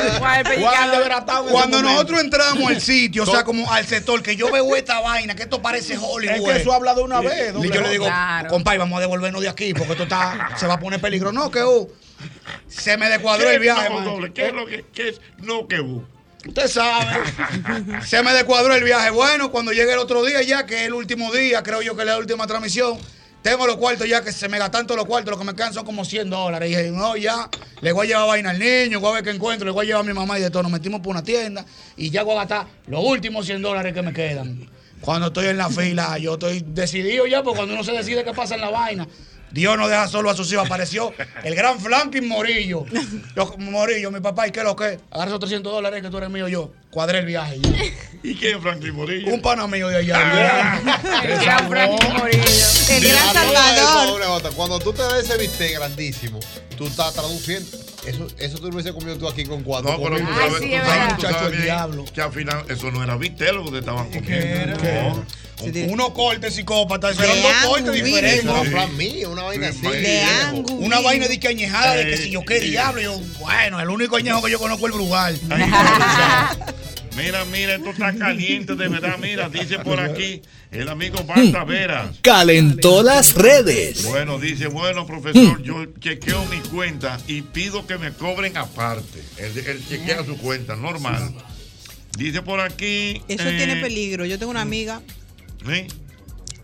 Juan 0.60 0.84
el 0.84 0.90
desbaratado 0.90 1.44
Cuando 1.46 1.82
nosotros 1.82 2.20
entramos 2.20 2.70
al 2.70 2.80
sitio, 2.80 3.24
o 3.24 3.26
sea, 3.26 3.44
como 3.44 3.70
al 3.70 3.86
sector, 3.86 4.22
que 4.22 4.36
yo 4.36 4.50
veo 4.50 4.74
esta 4.76 5.00
vaina, 5.00 5.34
que 5.34 5.42
esto 5.42 5.60
parece 5.60 5.98
Hollywood. 5.98 6.36
Es 6.36 6.42
que 6.42 6.60
eso 6.62 6.72
habla 6.72 6.94
de 6.94 7.02
una 7.02 7.20
vez. 7.20 7.54
Y 7.62 7.70
yo 7.70 7.80
le 7.82 7.90
digo, 7.90 8.06
compadre, 8.48 8.78
vamos 8.78 8.96
a 8.96 9.00
devolvernos 9.00 9.42
de 9.42 9.48
aquí 9.48 9.74
porque 9.74 9.92
esto 9.92 10.04
está, 10.04 10.50
se 10.56 10.66
va 10.66 10.74
a 10.74 10.80
poner 10.80 11.00
peligro. 11.00 11.32
No, 11.32 11.50
que 11.50 11.62
uh, 11.62 11.90
se 12.68 12.96
me 12.96 13.08
descuadró 13.08 13.46
¿Qué 13.46 13.54
el 13.54 13.60
viaje, 13.60 13.88
no, 13.90 13.96
man. 13.96 14.04
doble? 14.04 14.32
¿Qué 14.32 14.46
es 14.46 14.54
lo 14.54 14.66
que 14.66 14.84
qué 14.92 15.10
es 15.10 15.20
no 15.38 15.68
que 15.68 15.80
hubo? 15.80 16.04
Usted 16.46 16.68
sabe. 16.68 17.20
se 18.06 18.22
me 18.22 18.32
descuadró 18.32 18.74
el 18.74 18.84
viaje. 18.84 19.10
Bueno, 19.10 19.50
cuando 19.50 19.72
llegue 19.72 19.92
el 19.92 19.98
otro 19.98 20.24
día 20.24 20.40
ya, 20.42 20.64
que 20.64 20.76
es 20.76 20.86
el 20.86 20.94
último 20.94 21.30
día, 21.32 21.62
creo 21.62 21.82
yo 21.82 21.94
que 21.94 22.02
es 22.02 22.06
la 22.06 22.16
última 22.16 22.46
transmisión. 22.46 22.98
Tengo 23.42 23.66
los 23.66 23.76
cuartos 23.76 24.06
ya 24.06 24.22
que 24.22 24.32
se 24.32 24.48
me 24.48 24.58
gastan 24.58 24.86
todos 24.86 24.98
los 24.98 25.06
cuartos, 25.06 25.30
lo 25.30 25.38
que 25.38 25.44
me 25.44 25.54
quedan 25.54 25.72
son 25.72 25.84
como 25.84 26.04
100 26.04 26.28
dólares. 26.28 26.70
Y 26.70 26.76
dije, 26.76 26.90
no, 26.90 27.16
ya, 27.16 27.48
le 27.80 27.92
voy 27.92 28.06
a 28.06 28.08
llevar 28.08 28.26
vaina 28.28 28.50
al 28.50 28.58
niño, 28.58 29.00
voy 29.00 29.10
a 29.10 29.14
ver 29.14 29.24
qué 29.24 29.30
encuentro, 29.30 29.64
le 29.64 29.72
voy 29.72 29.86
a 29.86 29.88
llevar 29.88 30.04
a 30.04 30.06
mi 30.06 30.12
mamá 30.12 30.38
y 30.38 30.42
de 30.42 30.50
todo. 30.50 30.62
Nos 30.62 30.72
metimos 30.72 31.00
por 31.00 31.12
una 31.12 31.24
tienda 31.24 31.64
y 31.96 32.10
ya 32.10 32.22
voy 32.22 32.34
a 32.34 32.40
gastar 32.40 32.66
los 32.86 33.02
últimos 33.02 33.46
100 33.46 33.62
dólares 33.62 33.94
que 33.94 34.02
me 34.02 34.12
quedan. 34.12 34.68
Cuando 35.00 35.28
estoy 35.28 35.46
en 35.46 35.56
la 35.56 35.70
fila, 35.70 36.18
yo 36.18 36.34
estoy 36.34 36.62
decidido 36.66 37.26
ya, 37.26 37.42
porque 37.42 37.56
cuando 37.56 37.74
uno 37.74 37.82
se 37.82 37.92
decide 37.92 38.22
qué 38.22 38.34
pasa 38.34 38.56
en 38.56 38.60
la 38.60 38.68
vaina, 38.68 39.08
Dios 39.52 39.76
no 39.76 39.88
deja 39.88 40.06
solo 40.08 40.30
a 40.30 40.34
sus 40.36 40.52
hijos. 40.52 40.66
Apareció 40.66 41.12
el 41.44 41.54
gran 41.54 41.80
Franklin 41.80 42.26
Morillo. 42.28 42.84
Yo, 43.36 43.54
Morillo, 43.58 44.10
mi 44.10 44.20
papá, 44.20 44.46
¿y 44.48 44.50
qué 44.52 44.60
es 44.60 44.64
lo 44.64 44.76
que? 44.76 44.98
Agarra 45.10 45.26
esos 45.30 45.40
300 45.40 45.72
dólares 45.72 46.02
que 46.02 46.08
tú 46.10 46.18
eres 46.18 46.30
mío 46.30 46.48
yo. 46.48 46.72
Cuadré 46.90 47.20
el 47.20 47.26
viaje. 47.26 47.58
ya. 47.60 47.70
¿Y 48.22 48.34
quién 48.34 48.56
es 48.56 48.62
Franklin 48.62 48.94
Morillo? 48.94 49.32
Un 49.32 49.40
pana 49.40 49.66
mío 49.66 49.88
de 49.88 49.96
allá. 49.96 50.16
Ah. 50.18 51.20
El 51.24 51.38
gran 51.40 51.68
Franklin 51.68 52.12
Morillo. 52.14 52.42
El 52.90 53.08
gran 53.08 53.32
Salvador. 53.34 54.52
Cuando 54.54 54.78
tú 54.78 54.92
te 54.92 55.02
das 55.02 55.14
ese 55.24 55.36
bistec 55.38 55.74
grandísimo, 55.74 56.38
tú 56.76 56.86
estás 56.86 57.14
traduciendo. 57.14 57.68
Eso, 58.06 58.26
eso 58.38 58.56
tú 58.58 58.68
lo 58.68 58.74
hubiese 58.74 58.92
comido 58.94 59.16
tú 59.18 59.28
aquí 59.28 59.44
con 59.44 59.62
cuatro. 59.62 59.92
No, 59.92 60.02
pero 60.02 60.16
tú. 60.18 60.24
Ay, 60.26 60.34
sabes, 60.50 60.58
sí, 60.62 60.68
tú 60.70 60.74
es 60.76 60.82
sabes, 60.82 61.08
tú 61.08 61.14
Muchacho, 61.16 61.34
sabes 61.34 61.42
el 61.46 61.50
bien 61.52 61.64
diablo. 61.64 62.04
que 62.14 62.22
al 62.22 62.32
final 62.32 62.64
eso 62.68 62.90
no 62.90 63.04
era 63.04 63.16
bistec 63.16 63.52
lo 63.52 63.64
que 63.66 63.70
te 63.72 63.78
estaban 63.78 64.10
comiendo. 64.10 64.84
era? 64.84 65.02
No. 65.10 65.24
Cortes 66.12 66.54
psicópatas. 66.54 67.16
De 67.16 67.24
Eran 67.24 67.42
dos 67.42 67.52
cortes 67.66 67.92
diferentes. 68.04 68.70
Plan 68.70 68.96
mío, 68.96 69.30
una 69.30 69.42
vaina 69.42 69.68
así. 69.68 69.78
Sí, 69.80 69.86
De. 69.88 70.64
Una 70.74 71.00
vaina 71.00 71.28
de 71.28 71.40
que 71.40 71.48
añejada, 71.48 71.94
de 71.94 72.04
que 72.04 72.14
Eh, 72.14 72.18
si 72.18 72.30
yo 72.30 72.44
qué 72.44 72.60
sí. 72.60 72.70
diablo. 72.70 73.00
Yo, 73.00 73.18
bueno, 73.38 73.80
el 73.80 73.88
único 73.88 74.16
añejo 74.16 74.42
que 74.42 74.50
yo 74.50 74.58
conozco 74.58 74.86
es 74.86 74.92
el 74.92 74.98
Brugal. 74.98 75.38
Mira, 77.16 77.44
mira, 77.44 77.74
esto 77.74 77.90
está 77.90 78.14
caliente 78.14 78.76
de 78.76 78.88
verdad. 78.88 79.18
Mira, 79.20 79.48
dice 79.48 79.80
por 79.80 80.00
aquí 80.00 80.40
el 80.70 80.88
amigo 80.88 81.22
Marta 81.24 81.64
Veras. 81.64 82.16
Calentó 82.22 83.02
las 83.02 83.34
redes. 83.34 84.04
Bueno, 84.04 84.38
dice, 84.38 84.68
bueno, 84.68 85.06
profesor, 85.06 85.60
yo 85.62 85.86
chequeo 85.98 86.44
mi 86.46 86.58
cuenta 86.60 87.18
y 87.26 87.42
pido 87.42 87.86
que 87.86 87.98
me 87.98 88.12
cobren 88.12 88.56
aparte. 88.56 89.22
Él, 89.38 89.58
él 89.66 89.84
chequea 89.88 90.24
su 90.24 90.36
cuenta, 90.38 90.76
normal. 90.76 91.34
Dice 92.16 92.42
por 92.42 92.60
aquí. 92.60 93.20
Eso 93.28 93.48
eh, 93.48 93.56
tiene 93.56 93.76
peligro. 93.76 94.24
Yo 94.24 94.38
tengo 94.38 94.50
una 94.50 94.62
amiga 94.62 95.02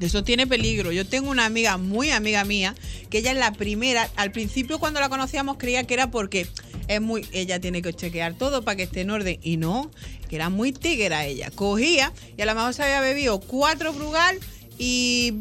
Eso 0.00 0.22
tiene 0.22 0.46
peligro. 0.46 0.92
Yo 0.92 1.06
tengo 1.06 1.30
una 1.30 1.46
amiga, 1.46 1.78
muy 1.78 2.10
amiga 2.10 2.44
mía, 2.44 2.74
que 3.08 3.18
ella 3.18 3.32
es 3.32 3.38
la 3.38 3.52
primera. 3.52 4.10
Al 4.16 4.30
principio, 4.30 4.78
cuando 4.78 5.00
la 5.00 5.08
conocíamos, 5.08 5.56
creía 5.56 5.84
que 5.84 5.94
era 5.94 6.10
porque 6.10 6.46
es 6.88 7.00
muy. 7.00 7.26
Ella 7.32 7.60
tiene 7.60 7.80
que 7.80 7.94
chequear 7.94 8.34
todo 8.34 8.62
para 8.62 8.76
que 8.76 8.82
esté 8.82 9.00
en 9.02 9.10
orden. 9.10 9.38
Y 9.42 9.56
no, 9.56 9.90
que 10.28 10.36
era 10.36 10.50
muy 10.50 10.72
tigera 10.72 11.24
ella. 11.24 11.50
Cogía 11.50 12.12
y 12.36 12.42
a 12.42 12.46
lo 12.46 12.54
mejor 12.54 12.74
se 12.74 12.82
había 12.82 13.00
bebido 13.00 13.40
cuatro 13.40 13.92
brugal 13.92 14.38
y 14.78 15.34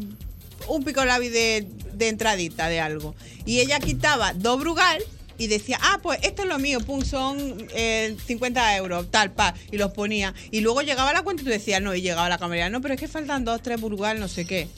un 0.68 0.84
pico 0.84 1.04
labi 1.04 1.28
de, 1.28 1.66
de 1.92 2.08
entradita 2.08 2.68
de 2.68 2.80
algo. 2.80 3.14
Y 3.44 3.60
ella 3.60 3.78
quitaba 3.78 4.32
dos 4.32 4.58
brugal. 4.58 5.02
Y 5.38 5.48
decía, 5.48 5.78
ah, 5.82 5.98
pues 6.02 6.18
esto 6.22 6.42
es 6.42 6.48
lo 6.48 6.58
mío, 6.58 6.80
pum, 6.80 7.02
son 7.02 7.68
eh, 7.74 8.16
50 8.26 8.76
euros, 8.76 9.10
tal, 9.10 9.32
pa, 9.32 9.54
y 9.70 9.76
los 9.76 9.92
ponía. 9.92 10.34
Y 10.50 10.60
luego 10.60 10.82
llegaba 10.82 11.12
la 11.12 11.22
cuenta 11.22 11.42
y 11.42 11.44
tú 11.44 11.50
decías, 11.50 11.82
no, 11.82 11.94
y 11.94 12.00
llegaba 12.00 12.28
la 12.28 12.38
camarera, 12.38 12.70
no, 12.70 12.80
pero 12.80 12.94
es 12.94 13.00
que 13.00 13.08
faltan 13.08 13.44
dos, 13.44 13.62
tres 13.62 13.80
brugal, 13.80 14.18
no 14.18 14.28
sé 14.28 14.46
qué. 14.46 14.68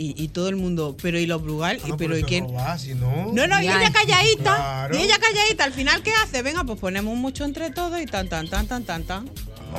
Y, 0.00 0.14
y 0.22 0.28
todo 0.28 0.48
el 0.48 0.54
mundo, 0.54 0.96
pero 1.02 1.18
¿y 1.18 1.26
los 1.26 1.42
brugal? 1.42 1.80
Ah, 1.82 1.86
¿Y 1.86 1.90
no, 1.90 1.96
pero 1.96 2.16
¿y 2.16 2.22
quién? 2.22 2.46
si 2.78 2.94
no. 2.94 3.32
No, 3.32 3.46
no, 3.48 3.60
y 3.60 3.64
ella 3.64 3.92
calladita. 3.92 4.54
Claro. 4.54 4.96
Y 4.96 5.02
ella 5.02 5.18
calladita. 5.18 5.64
Al 5.64 5.72
final, 5.72 6.02
¿qué 6.04 6.12
hace? 6.22 6.42
Venga, 6.42 6.62
pues 6.62 6.78
ponemos 6.78 7.16
mucho 7.16 7.44
entre 7.44 7.70
todos 7.70 8.00
y 8.00 8.06
tan, 8.06 8.28
tan, 8.28 8.48
tan, 8.48 8.68
tan, 8.68 8.84
tan, 8.84 9.02
tan. 9.02 9.30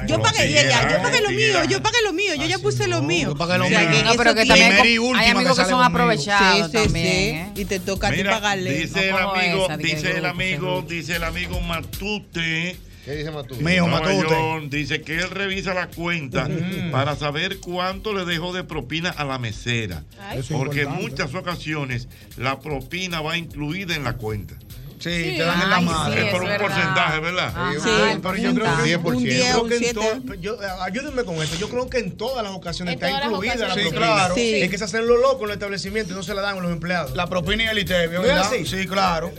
Yo 0.07 0.15
pero 0.17 0.21
pagué, 0.21 0.45
y 0.45 0.47
tiguera, 0.47 0.81
ella, 0.81 0.91
yo 0.91 1.01
pagué 1.01 1.21
lo 1.21 1.29
mío, 1.29 1.63
yo 1.65 1.81
pagué 1.81 1.97
lo 2.03 2.13
mío, 2.13 2.35
yo 2.35 2.45
ya 2.45 2.59
puse 2.59 2.87
lo 2.87 3.01
mío. 3.01 3.29
Yo 3.29 3.35
pagué 3.35 3.57
lo 3.57 3.69
mío. 3.69 3.79
No, 3.79 4.13
pero 4.15 4.31
esos 4.31 4.41
que 4.41 4.47
también 4.47 4.73
hay 5.15 5.29
amigos 5.29 5.57
que 5.57 5.65
son 5.65 5.83
aprovechados 5.83 6.71
Sí, 6.71 6.77
sí, 6.77 6.83
también. 6.83 7.07
¿eh? 7.07 7.51
sí. 7.55 7.61
Y 7.61 7.65
te 7.65 7.79
toca 7.79 8.09
a 8.09 8.11
ti 8.11 8.23
pagarle. 8.23 8.73
dice 8.73 9.09
el 9.09 9.17
amigo, 9.17 9.67
dice 9.77 10.11
el 10.11 10.15
grupo, 10.15 10.27
amigo, 10.29 10.81
dice 10.87 11.15
el 11.15 11.23
amigo 11.23 11.61
Matute. 11.61 12.77
¿Qué 13.05 13.15
dice 13.15 13.31
Matú? 13.31 13.55
Mío, 13.55 13.87
Matute. 13.87 14.67
Dice 14.69 15.01
que 15.01 15.15
él 15.15 15.29
revisa 15.31 15.73
la 15.73 15.87
cuenta 15.87 16.47
para 16.91 17.15
saber 17.15 17.59
cuánto 17.59 18.13
le 18.13 18.25
dejó 18.25 18.53
de 18.53 18.63
propina 18.63 19.09
a 19.09 19.23
la 19.25 19.39
mesera. 19.39 20.03
Porque 20.51 20.81
en 20.81 20.91
muchas 20.91 21.33
ocasiones 21.33 22.07
la 22.37 22.59
propina 22.59 23.21
va 23.21 23.37
incluida 23.37 23.95
en 23.95 24.03
la 24.03 24.17
cuenta. 24.17 24.55
Sí, 24.99 25.09
Sí, 25.31 25.37
te 25.37 25.43
dan 25.43 25.61
en 25.61 25.69
la 25.69 25.79
madre. 25.81 26.21
sí, 26.21 26.27
es 26.27 26.33
por 26.33 26.41
un 26.41 26.47
verdad. 26.49 26.65
porcentaje, 26.67 27.19
¿verdad? 27.21 27.47
Ajá. 27.55 27.73
Sí, 27.73 28.19
pero 28.21 28.35
yo 28.35 28.53
creo 28.53 28.65
que 28.77 28.83
10%. 28.83 29.17
un 29.17 29.23
10, 29.23 29.41
Creo 29.45 29.61
un 29.63 29.69
que 29.69 29.75
en 29.75 29.79
7. 29.79 29.93
todo- 29.93 30.33
yo- 30.35 30.61
eh, 30.61 30.67
ayúdenme 30.81 31.23
con 31.23 31.35
esto. 31.41 31.55
Yo 31.57 31.69
creo 31.69 31.89
que 31.89 31.99
en 31.99 32.11
todas 32.17 32.43
las 32.43 32.51
ocasiones 32.53 32.93
En 32.93 32.97
está 32.97 33.07
todas 33.07 33.21
las 33.21 33.31
incluida 33.31 33.67
la 33.67 33.73
propina. 33.75 33.97
claro. 33.97 34.35
Sí. 34.35 34.55
Es 34.61 34.69
que 34.69 34.77
se 34.77 34.83
hacen 34.83 35.07
los 35.07 35.19
locos 35.19 35.41
en 35.41 35.47
los 35.47 35.53
establecimientos 35.55 36.11
y 36.13 36.15
no 36.15 36.23
se 36.23 36.33
la 36.33 36.41
dan 36.41 36.57
a 36.57 36.61
los 36.61 36.71
empleados. 36.71 37.15
La 37.15 37.27
propina 37.27 37.63
y 37.63 37.67
el 37.67 37.79
ITEVIO, 37.79 38.19
¿No 38.19 38.25
es 38.27 38.33
¿verdad? 38.33 38.47
así? 38.53 38.65
Sí, 38.65 38.85
claro. 38.87 39.31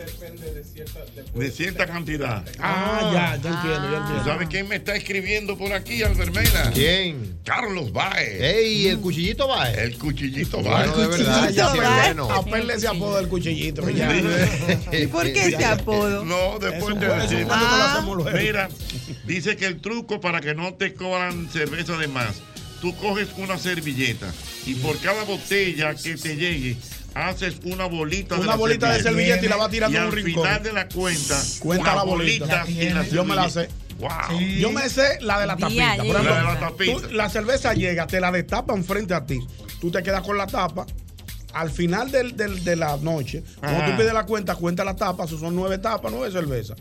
De 1.34 1.50
cierta 1.50 1.86
cantidad. 1.86 2.44
Ah, 2.58 3.10
ya, 3.12 3.36
ya 3.42 3.50
entiendo, 3.50 3.90
ya 3.90 3.90
¿Tú 3.90 3.96
entiendo. 3.96 4.24
sabes 4.24 4.48
quién 4.48 4.68
me 4.68 4.76
está 4.76 4.94
escribiendo 4.96 5.56
por 5.56 5.72
aquí, 5.72 6.02
Albermena? 6.02 6.70
¿Quién? 6.72 7.38
Carlos 7.44 7.92
Baez. 7.92 8.40
Ey, 8.40 8.88
el 8.88 8.98
cuchillito 9.00 9.46
va. 9.48 9.70
El 9.70 9.96
cuchillito 9.98 10.58
Bueno, 10.62 10.70
Baez. 10.70 10.96
de 10.96 11.06
verdad, 11.06 11.50
ya 11.50 11.66
sí, 11.66 11.78
Cuchillito 11.78 11.90
Baez. 11.90 12.14
bueno. 12.16 12.30
Apelle 12.34 12.74
ese 12.74 12.88
apodo 12.88 13.16
del 13.16 13.28
cuchillito. 13.28 13.84
que 13.84 13.94
ya. 13.94 14.10
¿Y 14.92 15.06
por 15.06 15.24
qué 15.32 15.49
ese 15.54 15.64
apodo? 15.64 16.24
No, 16.24 16.58
después 16.58 16.98
te 16.98 17.06
lo 17.06 17.14
Ah. 17.50 18.04
Mira, 18.34 18.68
dice 19.24 19.56
que 19.56 19.66
el 19.66 19.80
truco 19.80 20.20
para 20.20 20.40
que 20.40 20.54
no 20.54 20.74
te 20.74 20.94
cobran 20.94 21.48
cerveza 21.50 21.96
de 21.96 22.08
más, 22.08 22.40
tú 22.80 22.94
coges 22.96 23.28
una 23.36 23.58
servilleta 23.58 24.32
y 24.66 24.74
por 24.74 24.98
cada 24.98 25.24
botella 25.24 25.94
que 25.94 26.16
te 26.16 26.36
llegue, 26.36 26.76
haces 27.14 27.56
una 27.64 27.86
bolita 27.86 28.36
de 28.36 28.42
Una 28.42 28.54
bolita 28.56 28.92
de 28.92 29.02
servilleta 29.02 29.44
y 29.44 29.48
la 29.48 29.56
va 29.56 29.68
tirando 29.68 29.94
y 29.96 30.00
en 30.00 30.06
un 30.06 30.10
al 30.10 30.16
rincón. 30.16 30.44
final 30.44 30.62
de 30.62 30.72
la 30.72 30.88
cuenta, 30.88 31.42
Cuenta 31.60 31.94
la 31.94 32.02
bolita. 32.04 32.64
y 32.68 32.88
la 32.90 33.06
Yo 33.08 33.24
me 33.24 33.34
la 33.34 33.48
sé. 33.50 33.68
Wow. 33.98 34.40
Yo 34.58 34.72
me 34.72 34.88
sé 34.88 35.18
la 35.20 35.38
de 35.40 35.46
la 35.46 35.56
tapita. 35.58 35.96
Por 35.96 36.06
ejemplo, 36.06 36.22
La 36.34 36.38
de 36.38 36.44
la 36.54 36.58
tapita. 36.60 36.92
tú- 36.92 37.10
la 37.12 37.28
cerveza 37.28 37.74
llega, 37.74 38.06
te 38.06 38.18
la 38.18 38.32
destapan 38.32 38.82
frente 38.82 39.12
a 39.12 39.26
ti. 39.26 39.38
Tú 39.78 39.90
te 39.90 40.02
quedas 40.02 40.22
con 40.22 40.38
la 40.38 40.46
tapa. 40.46 40.86
Al 41.52 41.70
final 41.70 42.10
del- 42.10 42.36
del- 42.36 42.62
de 42.64 42.76
la 42.76 42.96
noche, 42.98 43.42
cuando 43.58 43.78
Ajá. 43.82 43.90
tú 43.92 43.96
pides 43.98 44.12
la 44.14 44.24
cuenta, 44.26 44.54
cuenta 44.54 44.84
la 44.84 44.96
tapa, 44.96 45.24
eso 45.24 45.38
son 45.38 45.54
nueve 45.56 45.78
tapas, 45.78 46.12
nueve 46.12 46.30
cervezas. 46.30 46.76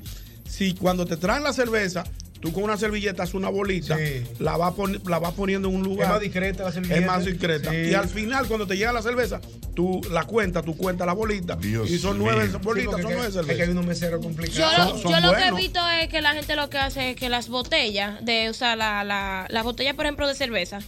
Si 0.47 0.73
cuando 0.73 1.05
te 1.05 1.17
traen 1.17 1.43
la 1.43 1.53
cerveza, 1.53 2.03
tú 2.39 2.53
con 2.53 2.63
una 2.63 2.77
servilleta 2.77 3.23
haces 3.23 3.35
una 3.35 3.49
bolita, 3.49 3.97
Sí. 3.97 4.23
la 4.39 4.55
vas 4.57 4.73
pon- 4.73 5.01
la 5.07 5.19
vas 5.19 5.33
poniendo 5.33 5.67
en 5.69 5.75
un 5.75 5.83
lugar. 5.83 6.05
Es 6.07 6.13
más 6.13 6.21
discreta 6.21 6.63
la 6.63 6.71
servilleta. 6.71 6.99
Es 7.01 7.05
más 7.05 7.25
discreta. 7.25 7.69
Sí. 7.71 7.77
Y 7.89 7.93
al 7.93 8.07
final, 8.07 8.47
cuando 8.47 8.65
te 8.65 8.77
llega 8.77 8.93
la 8.93 9.01
cerveza, 9.01 9.41
tú 9.75 10.01
la 10.11 10.23
cuentas, 10.23 10.63
tú 10.65 10.75
cuentas 10.77 11.05
la 11.05 11.13
bolita. 11.13 11.55
Dios 11.57 11.89
y 11.89 11.99
son 11.99 12.17
nueve 12.17 12.47
mío. 12.47 12.59
Bolitas, 12.63 12.91
son 12.93 12.99
es 13.01 13.05
nueve 13.05 13.21
que- 13.21 13.27
es 13.27 13.33
que 13.33 13.39
hay 13.39 13.45
cervezas. 13.57 13.69
unos 13.69 13.85
meseros 13.85 14.21
Yo, 14.21 14.31
lo, 14.31 14.89
Son- 14.89 15.01
son 15.01 15.11
yo 15.11 15.19
lo 15.19 15.35
que 15.35 15.47
he 15.47 15.51
visto 15.51 15.79
es 16.01 16.07
que 16.09 16.21
la 16.21 16.33
gente 16.33 16.55
lo 16.55 16.69
que 16.69 16.77
hace 16.77 17.11
es 17.11 17.15
que 17.17 17.27
las 17.29 17.49
botellas, 17.49 18.23
de, 18.25 18.49
o 18.49 18.53
sea, 18.53 18.75
la, 18.75 19.03
la, 19.03 19.45
las 19.49 19.63
botellas, 19.63 19.95
por 19.95 20.05
ejemplo, 20.05 20.27
de 20.27 20.35
cerveza, 20.35 20.79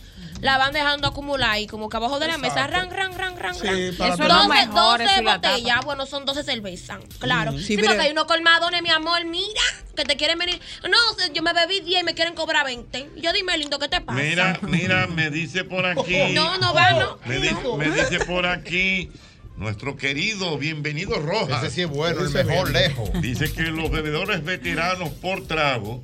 la 0.41 0.57
van 0.57 0.73
dejando 0.73 1.07
acumular 1.07 1.51
ahí, 1.51 1.67
como 1.67 1.87
que 1.87 1.97
abajo 1.97 2.19
de 2.19 2.27
la 2.27 2.37
mesa, 2.37 2.67
ran, 2.67 2.89
ran, 2.91 3.17
ran, 3.17 3.37
ran, 3.37 3.55
Sí, 3.55 3.61
ran. 3.67 3.95
para 3.97 4.13
Eso 4.15 4.23
es 4.23 4.29
lo 4.29 4.35
12, 4.35 4.47
mejor, 4.49 4.99
12 4.99 5.03
eso 5.05 5.21
y 5.21 5.23
la 5.23 5.35
botellas, 5.35 5.75
tapa. 5.75 5.85
bueno, 5.85 6.05
son 6.05 6.25
12 6.25 6.43
cervezas, 6.43 6.99
claro. 7.19 7.51
Mm. 7.53 7.59
Sí, 7.59 7.75
porque 7.77 7.89
pero- 7.91 8.01
hay 8.01 8.11
unos 8.11 8.25
colmadones, 8.25 8.81
mi 8.81 8.89
amor, 8.89 9.23
mira, 9.25 9.61
que 9.95 10.03
te 10.03 10.15
quieren 10.17 10.39
venir. 10.39 10.59
No, 10.83 10.97
yo 11.33 11.41
me 11.43 11.53
bebí 11.53 11.79
10 11.81 12.01
y 12.01 12.03
me 12.03 12.13
quieren 12.15 12.33
cobrar 12.33 12.65
20. 12.65 13.09
Yo 13.17 13.31
dime, 13.33 13.57
lindo, 13.57 13.77
¿qué 13.79 13.87
te 13.87 14.01
pasa? 14.01 14.19
Mira, 14.19 14.59
mira, 14.63 15.07
me 15.07 15.29
dice 15.29 15.63
por 15.63 15.85
aquí. 15.85 16.17
No, 16.33 16.57
no 16.57 16.73
va, 16.73 16.91
no. 16.91 17.17
Me, 17.25 17.37
di- 17.39 17.55
me 17.77 17.89
dice 17.91 18.19
por 18.25 18.45
aquí 18.47 19.11
nuestro 19.57 19.95
querido 19.95 20.57
bienvenido 20.57 21.19
Rojas. 21.19 21.63
Ese 21.63 21.75
sí 21.75 21.81
es 21.81 21.89
bueno, 21.89 22.21
el 22.21 22.29
mejor 22.31 22.71
lejos. 22.71 23.09
Dice 23.21 23.51
que 23.53 23.63
los 23.63 23.91
bebedores 23.91 24.43
veteranos 24.43 25.09
por 25.09 25.45
trago 25.45 26.01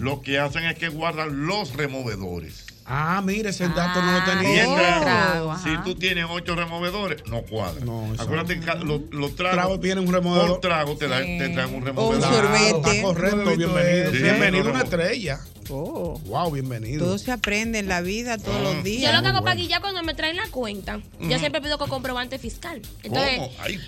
lo 0.00 0.22
que 0.22 0.40
hacen 0.40 0.64
es 0.64 0.76
que 0.76 0.88
guardan 0.88 1.46
los 1.46 1.74
removedores. 1.74 2.65
Ah, 2.88 3.20
mire, 3.24 3.50
ese 3.50 3.68
dato 3.68 4.00
no 4.00 4.12
lo 4.12 4.24
tenía. 4.24 4.64
Mientras, 4.64 5.00
trago, 5.02 5.52
ajá. 5.52 5.62
si 5.62 5.76
tú 5.82 5.94
tienes 5.96 6.26
ocho 6.28 6.54
removedores, 6.54 7.26
no 7.26 7.42
cuadra. 7.42 7.84
No, 7.84 8.12
eso 8.14 8.22
Acuérdate 8.22 8.60
que 8.60 8.66
los, 8.84 9.00
los 9.10 9.34
tragos, 9.34 9.56
Trago 9.56 9.80
tiene 9.80 10.00
un 10.00 10.12
removedor. 10.12 10.48
por 10.48 10.60
trago 10.60 10.96
te, 10.96 11.06
Sí. 11.08 11.38
te 11.38 11.48
traen 11.48 11.68
un 11.70 11.74
O 11.74 11.78
un 11.78 11.84
removedor. 11.84 12.22
sorbete. 12.22 12.90
Está 12.90 13.02
correcto, 13.02 13.56
bienvenido. 13.56 13.78
eso. 14.10 14.22
bienvenido 14.22 14.64
Sí, 14.64 14.70
una 14.70 14.82
estrella. 14.82 15.40
Oh. 15.68 16.16
Wow, 16.26 16.52
bienvenido. 16.52 17.04
Todo 17.04 17.18
se 17.18 17.32
aprende 17.32 17.80
en 17.80 17.88
la 17.88 18.00
vida 18.00 18.38
todos 18.38 18.60
los 18.62 18.76
Yo 18.76 18.82
días. 18.82 19.12
lo 19.12 19.20
que 19.22 19.28
hago 19.30 19.42
para 19.42 19.56
guillar 19.56 19.80
cuando 19.80 20.00
me 20.04 20.14
traen 20.14 20.36
la 20.36 20.48
cuenta, 20.48 21.00
yo 21.18 21.40
siempre 21.40 21.60
pido 21.60 21.76
con 21.76 21.88
comprobante 21.90 22.38
fiscal. 22.38 22.80
Entonces, 23.02 23.40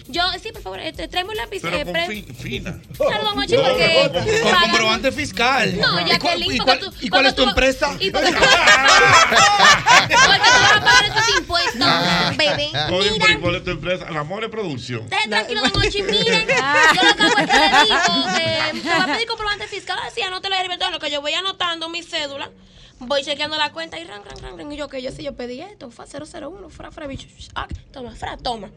yo, 0.09 0.23
sí, 0.43 0.51
por 0.51 0.63
favor, 0.63 0.81
este, 0.81 1.07
tráeme 1.07 1.31
un 1.31 1.37
lápiz. 1.37 1.61
Pero 1.63 1.77
eh, 1.77 1.85
con 1.85 1.93
pre- 1.93 2.07
fin- 2.09 2.35
fina. 2.35 2.81
Claro, 2.97 3.23
don 3.27 3.39
Ochi, 3.39 3.55
No, 3.55 3.63
porque. 3.63 3.95
con- 3.95 4.13
con- 4.13 4.25
con 4.25 4.43
pagan- 4.51 4.71
comprobante 4.71 5.13
fiscal. 5.13 5.79
No, 5.81 6.01
¿Y 6.01 6.09
ya 6.09 6.15
que 6.15 6.19
cuál- 6.19 6.41
lindo. 6.41 6.55
y 6.55 6.59
cuál- 6.59 6.79
tú- 6.81 6.93
y 7.01 7.09
cuál 7.11 7.27
es 7.27 7.35
tu 7.37 7.43
tú- 7.45 7.49
empresa? 7.51 7.97
Y 8.01 8.11
porque 8.89 10.39
tú 10.39 10.61
vas 10.61 10.73
a 10.73 10.81
pagar 10.81 11.05
esos 11.05 11.39
impuestos, 11.39 12.37
bebé. 12.37 12.71
Oye, 12.91 12.91
pero 12.91 13.05
¿y 13.05 13.19
Mira. 13.19 13.41
cuál 13.41 13.55
es 13.57 13.65
tu 13.65 13.71
empresa? 13.71 14.11
La 14.11 14.25
More 14.25 14.49
Producción. 14.49 15.03
Ustedes 15.03 15.29
tranquilo, 15.29 15.63
don 15.63 15.83
Ochi, 15.83 16.03
miren. 16.03 16.49
Yo 16.49 17.03
lo 17.03 17.17
que 17.17 17.23
hago 17.23 17.39
es 17.39 17.47
que 17.47 17.59
le 17.59 17.69
digo 17.85 18.27
que 18.37 18.81
te 18.83 18.89
va 18.89 19.05
a 19.05 19.07
pedir 19.07 19.29
comprobante 19.29 19.67
fiscal. 19.69 19.99
Así, 20.07 20.23
anótelo 20.23 20.55
ahí, 20.55 20.69
¿verdad? 20.69 20.91
Lo 20.91 20.99
que 20.99 21.11
yo 21.11 21.21
voy 21.21 21.35
anotando 21.35 21.89
mi 21.89 22.03
cédula. 22.03 22.51
Voy 23.01 23.23
chequeando 23.23 23.57
la 23.57 23.71
cuenta 23.73 23.99
y 23.99 24.05
ran, 24.05 24.25
ran, 24.25 24.39
ran, 24.43 24.59
ran. 24.59 24.73
Y 24.73 24.77
yo, 24.77 24.89
que 24.89 25.01
yo 25.01 25.13
sí, 25.13 25.23
yo 25.23 25.35
pedí 25.35 25.61
esto. 25.61 25.91
Fue 25.91 26.05
001, 26.07 26.69
fra, 26.69 26.91
fra, 26.91 27.07
bicho. 27.07 27.29
Ah, 27.55 27.69
toma, 27.93 28.15
fra, 28.15 28.37
toma. 28.37 28.71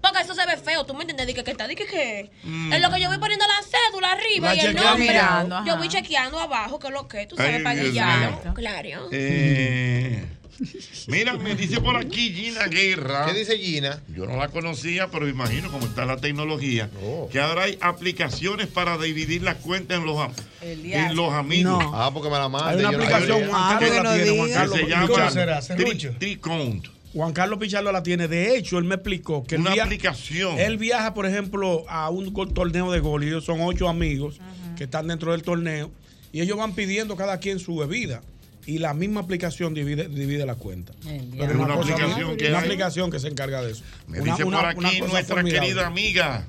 Porque 0.00 0.20
eso 0.22 0.34
se 0.34 0.46
ve 0.46 0.56
feo, 0.56 0.84
¿tú 0.86 0.94
me 0.94 1.00
entiendes? 1.02 1.26
Dije 1.26 1.44
que 1.44 1.50
está, 1.50 1.68
dije 1.68 1.86
que. 1.86 2.30
Es 2.72 2.80
lo 2.80 2.90
que 2.90 3.00
yo 3.00 3.08
voy 3.08 3.18
poniendo 3.18 3.44
la 3.46 3.62
cédula 3.62 4.12
arriba 4.12 4.48
La 4.48 4.54
y 4.54 4.60
el 4.66 4.74
nombre. 4.76 5.06
mirando, 5.06 5.64
yo 5.66 5.76
voy 5.76 5.88
chequeando 5.88 6.38
abajo, 6.40 6.78
que 6.78 6.86
es 6.86 6.92
lo 6.92 7.06
que, 7.06 7.26
tú 7.26 7.36
sabes, 7.36 7.56
Ay, 7.56 7.62
para 7.62 7.82
mío. 7.82 8.52
Claro. 8.54 9.08
Eh, 9.12 10.24
mira, 11.08 11.34
me 11.36 11.54
dice 11.54 11.80
por 11.80 11.96
aquí 11.96 12.32
Gina 12.32 12.66
Guerra. 12.66 13.26
¿Qué 13.26 13.38
dice 13.38 13.58
Gina? 13.58 14.00
Yo 14.14 14.26
no 14.26 14.36
la 14.36 14.48
conocía, 14.48 15.08
pero 15.08 15.28
imagino 15.28 15.70
cómo 15.70 15.86
está 15.86 16.04
la 16.04 16.16
tecnología. 16.16 16.90
Oh. 17.02 17.28
Que 17.30 17.40
ahora 17.40 17.64
hay 17.64 17.78
aplicaciones 17.80 18.66
para 18.66 18.96
dividir 18.98 19.42
las 19.42 19.56
cuentas 19.56 19.98
en 19.98 20.06
los, 20.06 20.30
en 20.62 21.16
los 21.16 21.32
amigos. 21.32 21.82
No. 21.82 21.92
Ah, 21.94 22.10
porque 22.12 22.30
me 22.30 22.36
la 22.38 22.48
manda. 22.48 22.68
Hay 22.70 22.78
una 22.80 22.90
no 22.92 22.96
aplicación. 22.98 23.48
Juan 23.48 23.52
Ah, 23.54 23.76
Carlos 23.78 23.90
que 23.90 23.96
la 23.96 24.02
no 24.02 24.14
tiene, 24.14 24.36
Juan 24.36 24.46
diga. 24.48 24.50
Que 24.50 24.56
Carlos. 24.56 24.76
se 24.76 24.80
¿Y 24.82 25.76
cómo 25.76 25.92
llama. 25.92 26.18
Tricount. 26.18 26.86
Juan 27.12 27.32
Carlos 27.32 27.58
Pichardo 27.58 27.92
la 27.92 28.02
tiene. 28.02 28.28
De 28.28 28.56
hecho, 28.58 28.76
él 28.78 28.84
me 28.84 28.96
explicó 28.96 29.42
que 29.44 29.54
él, 29.54 29.62
Una 29.62 29.72
via- 29.72 29.84
aplicación. 29.84 30.58
él 30.58 30.76
viaja, 30.76 31.14
por 31.14 31.24
ejemplo, 31.24 31.84
a 31.88 32.10
un 32.10 32.32
torneo 32.52 32.92
de 32.92 33.00
gol 33.00 33.24
y 33.24 33.28
ellos 33.28 33.44
son 33.44 33.60
ocho 33.62 33.88
amigos 33.88 34.38
que 34.76 34.84
están 34.84 35.06
dentro 35.08 35.32
del 35.32 35.42
torneo 35.42 35.90
y 36.32 36.42
ellos 36.42 36.58
van 36.58 36.74
pidiendo 36.74 37.16
cada 37.16 37.38
quien 37.40 37.58
su 37.58 37.76
bebida 37.76 38.20
y 38.66 38.78
la 38.78 38.94
misma 38.94 39.20
aplicación 39.20 39.74
divide, 39.74 40.08
divide 40.08 40.44
la 40.44 40.56
cuenta. 40.56 40.92
Pero 41.04 41.52
Es 41.52 41.56
una 41.56 41.74
aplicación 41.74 42.36
que 42.36 42.48
una 42.48 42.58
hay. 42.58 42.64
aplicación 42.64 43.10
que 43.10 43.20
se 43.20 43.28
encarga 43.28 43.62
de 43.62 43.72
eso. 43.72 43.84
Me 44.08 44.20
Una- 44.20 44.32
dice 44.32 44.44
una- 44.44 44.58
por 44.58 44.66
aquí 44.86 45.00
nuestra 45.00 45.36
formidable. 45.36 45.60
querida 45.68 45.86
amiga 45.86 46.46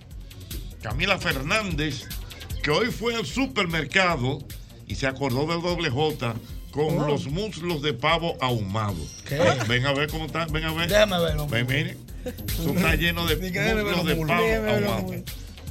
Camila 0.81 1.17
Fernández, 1.19 2.05
que 2.63 2.71
hoy 2.71 2.87
fue 2.87 3.15
al 3.15 3.25
supermercado 3.25 4.39
y 4.87 4.95
se 4.95 5.05
acordó 5.07 5.45
del 5.47 5.61
doble 5.61 5.89
J 5.89 6.35
con 6.71 6.99
Oh. 6.99 7.07
los 7.07 7.27
muslos 7.27 7.81
de 7.81 7.93
pavo 7.93 8.37
ahumado. 8.41 8.95
¿Qué? 9.27 9.39
Ven 9.67 9.85
a 9.85 9.93
ver 9.93 10.09
cómo 10.09 10.25
está, 10.25 10.45
ven 10.45 10.63
a 10.65 10.73
ver. 10.73 10.89
Déjame 10.89 11.19
verlo. 11.19 11.47
Ven, 11.47 11.65
miren. 11.67 11.97
Eso 12.47 12.69
está 12.75 12.95
lleno 12.95 13.25
de 13.25 13.35
muslos 13.37 13.97
los 13.97 14.05
de 14.05 14.15
mulos. 14.15 14.37
pavo 14.37 14.69
ahumado. 14.69 15.01
mulos. 15.03 15.21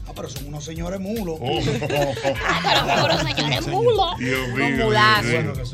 Ah, 0.08 0.12
pero 0.14 0.28
son 0.28 0.46
unos 0.46 0.64
señores 0.64 1.00
mulos. 1.00 1.36
Oh, 1.40 1.58
oh, 1.58 1.60
oh. 1.60 2.14
Pero 3.02 3.18
señores. 3.34 3.64
Dios 3.66 3.66
Unos 3.66 4.56
mío. 4.56 4.76
Dios 4.76 4.84
mulazos. 4.84 5.70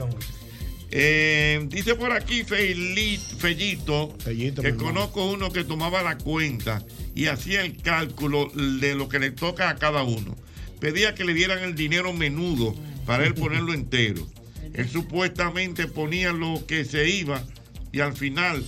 Eh, 0.95 1.67
dice 1.71 1.95
por 1.95 2.13
aquí 2.13 2.45
Fellito, 2.45 3.39
Fellito, 3.39 4.63
que 4.63 4.77
conozco 4.77 5.25
uno 5.25 5.51
que 5.51 5.65
tomaba 5.65 6.03
la 6.03 6.19
cuenta 6.19 6.85
y 7.15 7.29
hacía 7.29 7.63
el 7.63 7.79
cálculo 7.79 8.51
de 8.55 8.95
lo 8.95 9.09
que 9.09 9.19
le 9.19 9.31
toca 9.31 9.71
a 9.71 9.77
cada 9.77 10.03
uno. 10.03 10.37
Pedía 10.81 11.15
que 11.15 11.25
le 11.25 11.33
dieran 11.33 11.61
el 11.61 11.75
dinero 11.75 12.13
menudo 12.13 12.75
para 13.07 13.25
él 13.25 13.33
ponerlo 13.33 13.73
entero. 13.73 14.27
Él 14.75 14.87
supuestamente 14.87 15.87
ponía 15.87 16.33
lo 16.33 16.67
que 16.67 16.85
se 16.85 17.09
iba 17.09 17.43
y 17.91 18.01
al 18.01 18.15
final 18.15 18.63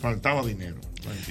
faltaba 0.00 0.46
dinero. 0.46 0.76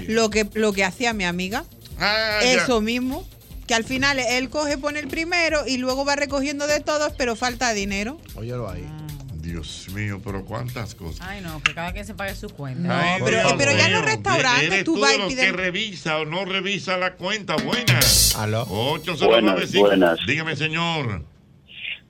Lo 0.07 0.29
que, 0.29 0.47
lo 0.53 0.73
que 0.73 0.83
hacía 0.83 1.13
mi 1.13 1.23
amiga. 1.23 1.65
Ah, 1.97 2.39
ya. 2.43 2.63
Eso 2.63 2.81
mismo. 2.81 3.27
Que 3.65 3.73
al 3.73 3.83
final 3.83 4.19
él 4.19 4.49
coge, 4.49 4.77
pone 4.77 4.99
el 4.99 5.07
primero 5.07 5.67
y 5.67 5.77
luego 5.77 6.05
va 6.05 6.15
recogiendo 6.15 6.67
de 6.67 6.79
todos, 6.79 7.13
pero 7.17 7.35
falta 7.35 7.73
dinero. 7.73 8.19
Óyelo 8.35 8.69
ahí. 8.69 8.83
Dios 9.49 9.87
mío, 9.93 10.21
pero 10.23 10.45
cuántas 10.45 10.95
cosas. 10.95 11.25
Ay, 11.27 11.41
no, 11.41 11.61
que 11.63 11.73
cada 11.73 11.91
quien 11.93 12.05
se 12.05 12.13
pague 12.15 12.35
su 12.35 12.49
cuenta. 12.49 12.99
Ay, 13.15 13.21
pero- 13.25 13.39
Dios 13.39 13.53
pero 13.57 13.71
ya 13.71 13.87
en 13.87 13.93
los 13.93 14.05
restaurantes 14.05 14.83
tú 14.83 14.95
tú 14.95 15.01
vas 15.01 15.15
y 15.15 15.33
pides- 15.33 15.45
que 15.45 15.51
revisa 15.51 16.17
o 16.19 16.25
no 16.25 16.45
revisa 16.45 16.97
la 16.97 17.13
cuenta. 17.13 17.55
Buenas. 17.57 18.35
Aló. 18.37 18.63
809 18.69 19.65
buenas. 19.79 20.19
Dígame, 20.27 20.55
señor. 20.55 21.23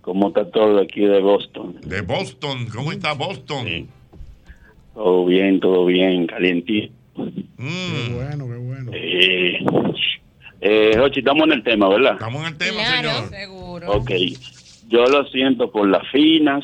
¿Cómo 0.01 0.29
está 0.29 0.49
todo 0.49 0.79
aquí 0.81 1.01
de 1.01 1.19
Boston? 1.19 1.79
De 1.83 2.01
Boston. 2.01 2.67
¿Cómo 2.73 2.91
está 2.91 3.13
Boston? 3.13 3.65
Sí. 3.67 3.87
Todo 4.93 5.25
bien, 5.25 5.59
todo 5.59 5.85
bien, 5.85 6.25
calientito. 6.27 6.93
Mm, 7.15 7.27
Qué 7.57 8.13
bueno, 8.13 8.47
qué 8.47 8.57
bueno. 8.57 8.91
Eh, 8.93 9.59
eh, 10.61 10.91
Jochi, 10.97 11.19
estamos 11.19 11.43
en 11.47 11.53
el 11.53 11.63
tema, 11.63 11.89
¿verdad? 11.89 12.13
estamos 12.13 12.41
en 12.41 12.47
el 12.47 12.57
tema, 12.57 12.73
Claro. 12.83 13.09
señor. 13.13 13.29
Seguro. 13.29 13.91
Ok. 13.91 14.11
Yo 14.87 15.05
lo 15.05 15.23
siento 15.27 15.71
por 15.71 15.87
las 15.87 16.07
finas, 16.11 16.63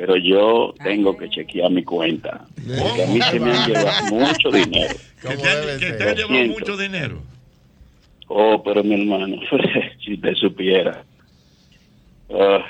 pero 0.00 0.16
yo 0.16 0.72
tengo 0.82 1.14
que 1.14 1.28
chequear 1.28 1.70
mi 1.70 1.84
cuenta. 1.84 2.46
Porque 2.56 3.02
a 3.04 3.06
mí 3.06 3.20
se 3.20 3.38
me 3.38 3.52
han 3.52 3.68
llevado 3.68 4.06
mucho 4.14 4.50
dinero. 4.50 4.94
Que 5.20 5.28
¿Cómo 5.28 5.42
te, 5.42 5.48
debe 5.56 5.78
que 5.78 5.92
te 5.92 6.04
llevado 6.04 6.26
siento. 6.28 6.58
mucho 6.58 6.76
dinero. 6.78 7.22
Oh, 8.28 8.62
pero 8.64 8.82
mi 8.82 8.94
hermano, 8.94 9.36
si 10.02 10.16
te 10.16 10.34
supiera. 10.36 11.04
Ah, 12.32 12.60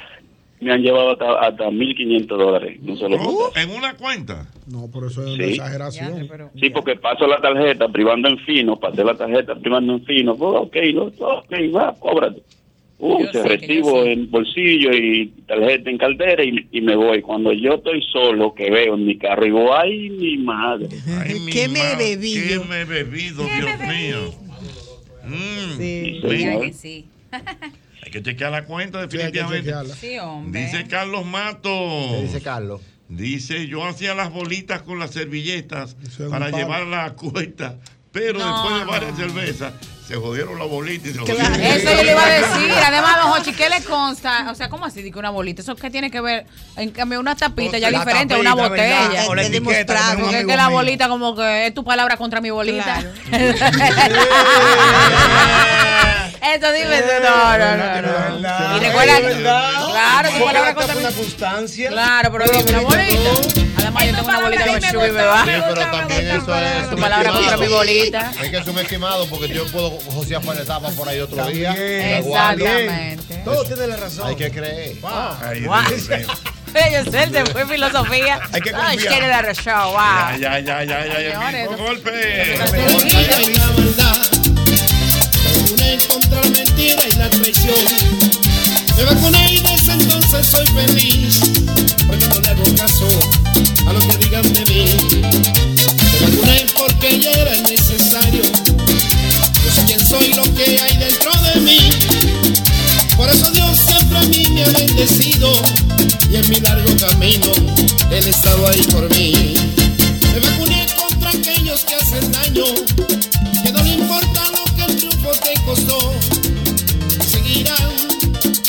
me 0.61 0.73
han 0.73 0.83
llevado 0.83 1.13
hasta, 1.13 1.39
hasta 1.39 1.65
1.500 1.71 2.27
dólares. 2.27 2.79
No 2.83 2.97
se 2.97 3.09
lo 3.09 3.17
Oh, 3.23 3.53
en 3.55 3.71
una 3.71 3.95
cuenta. 3.97 4.49
No, 4.67 4.91
por 4.91 5.07
eso 5.07 5.23
es 5.25 5.35
una 5.35 5.45
Sí. 5.45 5.51
exageración. 5.53 6.27
Pero- 6.29 6.51
Sí, 6.59 6.71
porque 6.71 6.97
paso 6.97 7.29
la 7.29 7.41
tarjeta 7.41 7.87
privando 7.89 8.29
en 8.29 8.39
fino, 8.41 8.75
pasé 8.77 9.05
la 9.05 9.15
tarjeta 9.17 9.55
privando 9.55 9.93
en 9.93 10.05
fino, 10.05 10.33
oh, 10.33 10.63
ok, 10.63 10.77
lo- 10.93 11.05
ok, 11.07 11.53
va, 11.77 11.95
cóbrate. 12.01 12.43
Uh, 13.03 13.19
Yo 13.25 13.31
te 13.31 13.43
recibo 13.43 14.05
en 14.05 14.31
bolsillo 14.31 14.93
y 14.93 15.29
tarjeta 15.47 15.89
en 15.89 15.97
cartera 15.97 16.45
y, 16.45 16.69
y 16.71 16.81
me 16.83 16.95
voy. 16.97 17.23
Cuando 17.23 17.51
yo 17.53 17.77
estoy 17.77 18.03
solo, 18.13 18.55
que 18.55 18.71
veo 18.71 18.95
en 18.95 19.07
mi 19.07 19.17
carro, 19.17 19.45
digo, 19.45 19.75
ay, 19.75 20.11
mi 20.11 20.37
madre. 20.37 20.89
Ay, 21.19 21.41
mi 21.47 21.51
¿Qué 21.51 21.67
me 21.69 21.81
he 21.93 21.97
bebido? 21.97 22.47
¿Qué 22.63 22.69
me 22.69 22.81
he 22.83 22.85
bebido, 22.85 23.43
Dios 23.45 23.71
mío? 23.89 24.35
Mm, 25.25 25.77
Sí. 25.79 26.21
Señor. 26.23 26.63
que 26.67 26.73
sí. 26.75 27.07
Hay 28.03 28.11
que 28.11 28.23
chequear 28.23 28.51
la 28.53 28.65
cuenta, 28.65 29.03
Sí, 29.09 29.17
definitivamente. 29.17 29.73
Sí, 29.99 30.19
hombre. 30.19 30.61
Dice 30.63 30.85
Carlos 30.89 31.25
Mato. 31.25 31.71
¿Qué 32.17 32.23
dice 32.23 32.41
Carlos? 32.43 32.81
Dice, 33.09 33.67
yo 33.67 33.85
hacía 33.85 34.15
las 34.15 34.31
bolitas 34.33 34.83
con 34.83 34.99
las 34.99 35.11
servilletas 35.13 35.97
Eso 36.03 36.31
para 36.31 36.47
palo. 36.51 36.59
llevarlas 36.59 37.11
a 37.11 37.15
cuesta, 37.17 37.79
pero 38.13 38.39
No, 38.39 38.53
después 38.53 38.75
de 38.75 38.81
no. 38.85 38.91
varias 38.91 39.17
cervezas 39.17 39.73
se 40.07 40.17
jodieron 40.17 40.59
las 40.59 40.69
bolitas 40.69 41.11
y 41.11 41.15
se 41.15 41.21
Claro. 41.21 41.45
jodieron. 41.55 41.63
Eso 41.63 41.97
yo 41.97 42.03
le 42.03 42.11
iba 42.13 42.25
a 42.25 42.29
decir. 42.29 42.73
Además, 42.85 43.17
don 43.23 43.31
Jochi, 43.31 43.53
¿qué 43.53 43.69
le 43.69 43.81
consta? 43.85 44.51
O 44.51 44.55
sea, 44.57 44.69
¿cómo 44.69 44.85
así 44.85 45.09
que 45.13 45.17
una 45.19 45.31
bolita? 45.31 45.63
¿Eso 45.63 45.77
qué 45.77 45.89
tiene 45.91 46.11
que 46.11 46.21
ver? 46.21 46.47
En 46.77 46.91
cambio, 46.91 47.21
una 47.21 47.37
tapita 47.37 47.79
ya 47.79 47.91
La 47.93 48.01
diferente 48.01 48.35
a 48.35 48.39
una 48.39 48.57
tapita, 48.57 48.69
¿verdad? 48.71 49.05
botella. 49.07 49.29
O 49.29 49.35
la 49.37 49.43
etiqueta, 49.45 50.17
Porque 50.21 50.41
es 50.41 50.47
que 50.47 50.57
la 50.57 50.67
mío. 50.69 50.77
bolita 50.79 51.09
como 51.09 51.37
que 51.37 51.69
es 51.69 51.75
tu 51.75 51.85
palabra 51.85 52.17
contra 52.17 52.41
mi 52.41 52.51
bolita. 52.51 53.01
Eso 56.43 56.73
dime 56.73 57.03
tú. 57.03 57.09
No, 57.23 57.59
no, 57.59 57.77
no, 57.77 58.03
no. 58.03 58.09
¿Verdad? 58.41 58.77
Y 58.77 58.81
recuerda 58.81 59.19
Es 59.19 59.25
verdad. 59.25 59.87
Claro, 59.91 60.29
tu 60.31 60.39
Porque 60.39 60.45
palabra 60.55 60.87
la 60.87 60.95
mi 60.95 61.01
una 61.01 61.13
constancia. 61.13 61.89
Claro, 61.91 62.33
pero 62.33 62.45
dime 62.47 62.71
una 62.71 62.81
bolita. 62.81 63.31
Además, 63.77 64.05
yo 64.05 64.15
tengo 64.15 64.29
una 64.29 64.41
bolita 64.41 64.65
que 64.65 64.73
me 64.73 64.91
sube 64.91 65.09
y 65.09 65.13
me 65.13 65.23
va. 65.23 65.45
Sí, 65.45 65.51
pero 65.69 65.75
también 65.75 66.31
eso 66.31 66.55
es 66.57 66.91
Tu 66.91 66.97
palabra 66.97 67.31
contra 67.31 67.57
mi 67.57 67.69
bolita. 67.69 68.33
Hay 68.41 68.51
que 68.51 68.65
subestimado 68.65 69.27
porque 69.27 69.49
yo 69.49 69.67
puedo 69.67 69.91
josear 69.91 70.41
para 70.43 70.59
la 70.59 70.63
etapa 70.65 70.91
por 70.91 71.09
ahí 71.09 71.21
otro 71.21 71.45
día. 71.47 71.75
La. 71.75 72.19
Exactamente. 72.19 73.37
Todo 73.45 73.65
tiene 73.65 73.87
la 73.87 73.97
razón. 73.97 74.29
Hay 74.29 74.37
que 74.37 74.51
creer. 74.51 74.97
Ay. 75.05 75.67
Yo 76.93 77.05
sé, 77.05 77.29
se 77.33 77.45
fue 77.47 77.67
filosofía. 77.67 78.41
Hay 78.53 78.61
que 78.61 78.71
Ay, 78.75 78.97
confiar. 78.97 79.13
quiere 79.13 79.29
dar 79.29 79.45
el 79.47 79.57
show, 79.57 79.91
wow. 79.91 80.39
Ya, 80.39 80.59
ya, 80.61 80.85
ya, 80.85 81.05
ya, 81.07 81.21
ya, 81.21 81.67
golpe. 81.77 82.59
Vacuné 85.71 85.99
contra 86.09 86.41
la 86.41 86.51
mentira 86.51 87.03
y 87.09 87.17
la 87.17 87.31
traición. 87.31 87.85
Me 88.97 89.05
vacuné 89.05 89.53
y 89.53 89.63
desde 89.63 89.93
entonces 89.93 90.47
soy 90.47 90.67
feliz. 90.67 91.41
Porque 92.07 92.29
no 92.29 92.41
le 92.41 92.49
hago 92.49 92.65
caso 92.77 93.09
a 93.87 93.93
lo 93.93 94.01
que 94.01 94.17
digan 94.19 94.53
de 94.53 94.65
mí. 94.67 94.85
Me 96.19 96.27
vacuné 96.27 96.67
porque 96.75 97.21
ya 97.21 97.31
era 97.31 97.55
necesario. 97.63 98.43
Yo 98.43 99.71
sé 99.73 99.85
quién 99.87 100.07
soy, 100.07 100.33
lo 100.35 100.43
que 100.55 100.81
hay 100.81 100.97
dentro 100.97 101.31
de 101.43 101.61
mí. 101.61 101.79
Por 103.17 103.31
eso 103.31 103.51
Dios 103.53 103.79
siempre 103.87 104.19
a 104.19 104.23
mí 104.23 104.47
me 104.51 104.65
ha 104.65 104.71
bendecido. 104.71 105.53
Y 106.31 106.37
en 106.37 106.51
mi 106.51 106.57
largo 106.57 106.97
camino, 106.97 107.53
Él 108.11 108.25
ha 108.25 108.31
estado 108.31 108.67
ahí 108.69 108.83
por 108.91 109.09
mí. 109.17 109.55
Me 110.33 110.41
vacuné 110.41 110.87
contra 110.97 111.31
aquellos 111.31 111.85
que 111.85 111.95
hacen 111.95 112.33
daño. 112.33 113.20
Te 115.33 115.55
costó. 115.65 115.99
Y 117.21 117.25
seguirán 117.25 117.91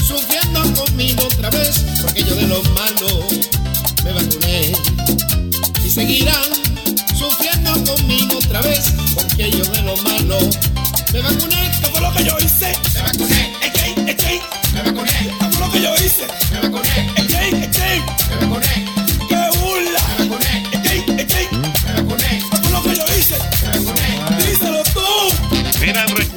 sufriendo 0.05 0.61
conmigo 0.73 1.23
otra 1.23 1.49
vez. 1.49 1.85
Porque 2.01 2.23
yo 2.23 2.35
de 2.35 2.47
lo 2.47 2.61
malo 2.75 3.07
me 4.03 4.13
vacuné. 4.13 4.73
Y 5.85 5.89
seguirán 5.89 6.49
sufriendo 7.17 7.71
conmigo 7.85 8.37
otra 8.37 8.61
vez. 8.61 8.93
Porque 9.15 9.51
yo 9.51 9.63
de 9.65 9.81
lo 9.83 9.95
malo 9.97 10.37
me 11.13 11.21
vacuné. 11.21 11.71
¿Qué 11.81 11.87
fue 11.87 12.01
lo 12.01 12.13
que 12.13 12.23
yo 12.23 12.37
hice? 12.39 12.73
Me 12.93 13.01
vacuné. 13.01 13.53
Echey, 13.63 14.09
echey. 14.09 14.41
Me 14.73 14.81
vacuné. 14.83 15.11
¿Qué 15.39 15.45
fue 15.51 15.67
lo 15.67 15.71
que 15.71 15.81
yo 15.81 15.95
hice? 15.95 16.27
Me 16.51 16.60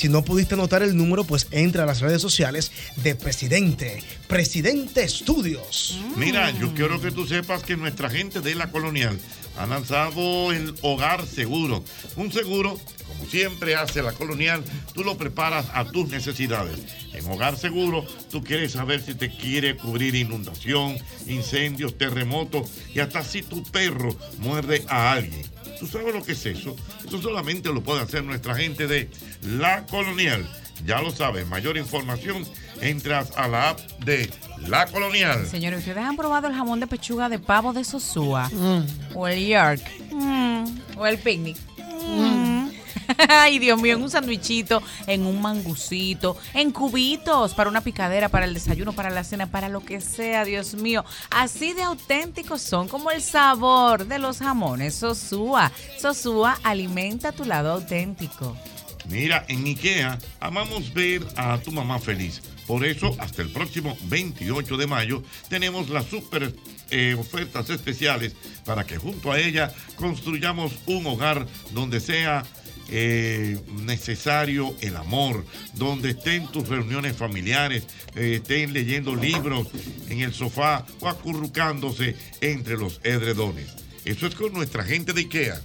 Si 0.00 0.08
no 0.08 0.24
pudiste 0.24 0.54
anotar 0.54 0.82
el 0.82 0.96
número, 0.96 1.24
pues 1.24 1.46
entra 1.50 1.82
a 1.82 1.86
las 1.86 2.00
redes 2.00 2.22
sociales 2.22 2.72
de 2.96 3.14
Presidente. 3.14 4.02
Presidente 4.28 5.06
Studios. 5.06 6.00
Mira, 6.16 6.50
yo 6.52 6.72
quiero 6.72 7.02
que 7.02 7.10
tú 7.10 7.26
sepas 7.26 7.62
que 7.64 7.76
nuestra 7.76 8.08
gente 8.08 8.40
de 8.40 8.54
la 8.54 8.70
colonial 8.70 9.18
ha 9.58 9.66
lanzado 9.66 10.52
el 10.52 10.74
Hogar 10.80 11.26
Seguro. 11.26 11.84
Un 12.16 12.32
seguro, 12.32 12.80
como 13.08 13.26
siempre 13.26 13.74
hace 13.74 14.02
la 14.02 14.12
colonial, 14.12 14.64
tú 14.94 15.04
lo 15.04 15.18
preparas 15.18 15.66
a 15.74 15.84
tus 15.84 16.08
necesidades. 16.08 16.78
En 17.12 17.26
Hogar 17.26 17.58
Seguro, 17.58 18.06
tú 18.30 18.42
quieres 18.42 18.72
saber 18.72 19.02
si 19.02 19.14
te 19.14 19.28
quiere 19.28 19.76
cubrir 19.76 20.14
inundación, 20.14 20.96
incendios, 21.26 21.98
terremotos 21.98 22.70
y 22.94 23.00
hasta 23.00 23.22
si 23.22 23.42
tu 23.42 23.62
perro 23.64 24.16
muerde 24.38 24.82
a 24.88 25.12
alguien. 25.12 25.42
¿Tú 25.80 25.86
sabes 25.86 26.14
lo 26.14 26.22
que 26.22 26.32
es 26.32 26.44
eso? 26.44 26.76
Eso 27.06 27.22
solamente 27.22 27.72
lo 27.72 27.82
puede 27.82 28.02
hacer 28.02 28.22
nuestra 28.22 28.54
gente 28.54 28.86
de 28.86 29.08
La 29.42 29.86
Colonial. 29.86 30.46
Ya 30.84 31.00
lo 31.00 31.10
sabes, 31.10 31.46
mayor 31.46 31.78
información, 31.78 32.46
entras 32.82 33.32
a 33.36 33.48
la 33.48 33.70
app 33.70 33.80
de 34.04 34.30
La 34.68 34.86
Colonial. 34.86 35.46
Señores, 35.46 35.80
¿ustedes 35.80 36.04
han 36.04 36.16
probado 36.16 36.48
el 36.48 36.54
jamón 36.54 36.80
de 36.80 36.86
pechuga 36.86 37.30
de 37.30 37.38
pavo 37.38 37.72
de 37.72 37.84
Sosúa? 37.84 38.50
¿O 39.14 39.26
el 39.26 39.46
York? 39.46 39.80
Mm. 40.12 40.64
¿O 40.98 41.06
el 41.06 41.18
picnic? 41.18 41.56
Mm. 42.06 42.39
Ay, 43.28 43.58
Dios 43.58 43.80
mío, 43.80 43.96
en 43.96 44.02
un 44.02 44.10
sandwichito, 44.10 44.82
en 45.06 45.26
un 45.26 45.40
mangucito, 45.40 46.36
en 46.54 46.70
cubitos, 46.70 47.54
para 47.54 47.70
una 47.70 47.80
picadera, 47.80 48.28
para 48.28 48.46
el 48.46 48.54
desayuno, 48.54 48.92
para 48.92 49.10
la 49.10 49.24
cena, 49.24 49.46
para 49.46 49.68
lo 49.68 49.84
que 49.84 50.00
sea, 50.00 50.44
Dios 50.44 50.74
mío. 50.74 51.04
Así 51.30 51.72
de 51.72 51.82
auténticos 51.82 52.62
son 52.62 52.88
como 52.88 53.10
el 53.10 53.22
sabor 53.22 54.06
de 54.06 54.18
los 54.18 54.38
jamones 54.38 54.94
Sosúa. 54.94 55.72
Sosúa 55.98 56.58
alimenta 56.62 57.32
tu 57.32 57.44
lado 57.44 57.72
auténtico. 57.72 58.56
Mira, 59.08 59.44
en 59.48 59.64
IKEA 59.64 60.18
amamos 60.40 60.92
ver 60.92 61.26
a 61.36 61.58
tu 61.58 61.72
mamá 61.72 61.98
feliz. 61.98 62.42
Por 62.66 62.84
eso, 62.84 63.16
hasta 63.18 63.42
el 63.42 63.48
próximo 63.48 63.96
28 64.04 64.76
de 64.76 64.86
mayo, 64.86 65.22
tenemos 65.48 65.88
las 65.88 66.06
super 66.06 66.54
eh, 66.90 67.16
ofertas 67.18 67.68
especiales 67.70 68.34
para 68.64 68.84
que 68.84 68.98
junto 68.98 69.32
a 69.32 69.40
ella 69.40 69.72
construyamos 69.96 70.72
un 70.86 71.06
hogar 71.06 71.46
donde 71.72 71.98
sea 71.98 72.44
eh, 72.90 73.58
necesario 73.84 74.74
el 74.80 74.96
amor, 74.96 75.44
donde 75.74 76.10
estén 76.10 76.46
tus 76.48 76.68
reuniones 76.68 77.16
familiares, 77.16 77.86
eh, 78.14 78.36
estén 78.36 78.72
leyendo 78.72 79.14
libros 79.14 79.68
en 80.08 80.20
el 80.20 80.34
sofá 80.34 80.84
o 81.00 81.08
acurrucándose 81.08 82.16
entre 82.40 82.76
los 82.76 83.00
edredones. 83.04 83.68
Eso 84.04 84.26
es 84.26 84.34
con 84.34 84.52
nuestra 84.52 84.82
gente 84.84 85.12
de 85.12 85.22
IKEA. 85.22 85.60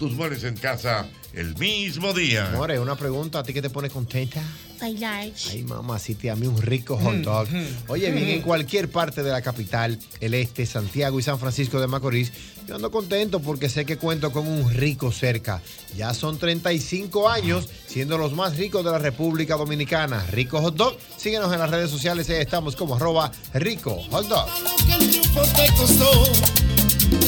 Tus 0.00 0.12
muebles 0.14 0.44
en 0.44 0.56
casa 0.56 1.06
el 1.34 1.54
mismo 1.56 2.14
día. 2.14 2.52
More, 2.54 2.78
una 2.78 2.96
pregunta, 2.96 3.40
¿a 3.40 3.42
ti 3.42 3.52
qué 3.52 3.60
te 3.60 3.68
pone 3.68 3.90
contenta? 3.90 4.42
Ay, 4.80 4.96
large. 4.96 5.50
Ay, 5.50 5.62
mamacita, 5.62 6.32
a 6.32 6.36
mí 6.36 6.46
un 6.46 6.56
rico 6.62 6.96
hot 6.96 7.16
dog. 7.16 7.46
Oye, 7.86 8.10
bien, 8.10 8.28
en 8.28 8.40
cualquier 8.40 8.90
parte 8.90 9.22
de 9.22 9.30
la 9.30 9.42
capital, 9.42 9.98
el 10.20 10.32
este, 10.32 10.64
Santiago 10.64 11.20
y 11.20 11.22
San 11.22 11.38
Francisco 11.38 11.78
de 11.78 11.86
Macorís, 11.86 12.32
yo 12.66 12.76
ando 12.76 12.90
contento 12.90 13.40
porque 13.40 13.68
sé 13.68 13.84
que 13.84 13.98
cuento 13.98 14.32
con 14.32 14.48
un 14.48 14.72
rico 14.72 15.12
cerca. 15.12 15.60
Ya 15.98 16.14
son 16.14 16.38
35 16.38 17.28
años 17.28 17.68
siendo 17.86 18.16
los 18.16 18.32
más 18.32 18.56
ricos 18.56 18.82
de 18.82 18.92
la 18.92 18.98
República 18.98 19.56
Dominicana. 19.56 20.24
Rico 20.32 20.62
Hot 20.62 20.76
Dog, 20.76 20.96
síguenos 21.18 21.52
en 21.52 21.58
las 21.58 21.70
redes 21.70 21.90
sociales, 21.90 22.30
ahí 22.30 22.36
estamos 22.36 22.74
como 22.74 22.96
arroba 22.96 23.30
rico 23.52 24.02
hot 24.10 24.26
dog. 24.28 24.48
que 24.86 24.94
el 24.94 25.10
triunfo 25.10 25.42
te 25.54 25.66
costó. 25.74 26.10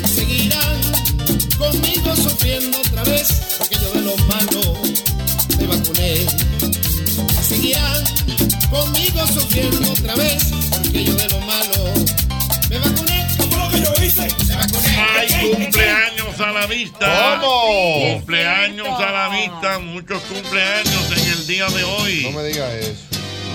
Seguirán 0.07 0.92
conmigo 1.63 2.17
sufriendo 2.17 2.79
otra 2.81 3.05
vez, 3.05 3.29
porque 3.59 3.77
yo 3.77 3.93
de 3.93 4.01
lo 4.01 4.17
malo 4.27 4.75
me 5.59 5.67
vacuné. 5.67 6.27
Seguirán 7.41 8.05
conmigo 8.69 9.27
sufriendo 9.29 9.93
otra 9.93 10.17
vez, 10.17 10.43
porque 10.71 11.05
yo 11.05 11.15
de 11.15 11.29
lo 11.29 11.41
malo 11.43 11.95
me 12.69 12.79
vacuné. 12.79 13.27
¿Cómo 13.39 13.57
lo 13.57 13.69
que 13.71 13.81
yo 13.81 13.93
hice? 14.03 14.27
Me 14.49 14.57
vacuné. 14.57 14.89
¡Ay, 15.19 15.53
cumpleaños 15.55 16.41
a 16.41 16.53
la 16.53 16.67
vista! 16.67 17.39
¿Cómo? 17.41 18.15
Cumpleaños 18.15 19.01
a 19.01 19.13
la 19.13 19.29
vista, 19.29 19.79
muchos 19.79 20.21
cumpleaños 20.23 21.13
en 21.17 21.29
el 21.33 21.47
día 21.47 21.67
de 21.69 21.85
hoy. 21.85 22.23
No 22.25 22.33
me 22.33 22.45
digas 22.49 22.73
eso. 22.75 23.01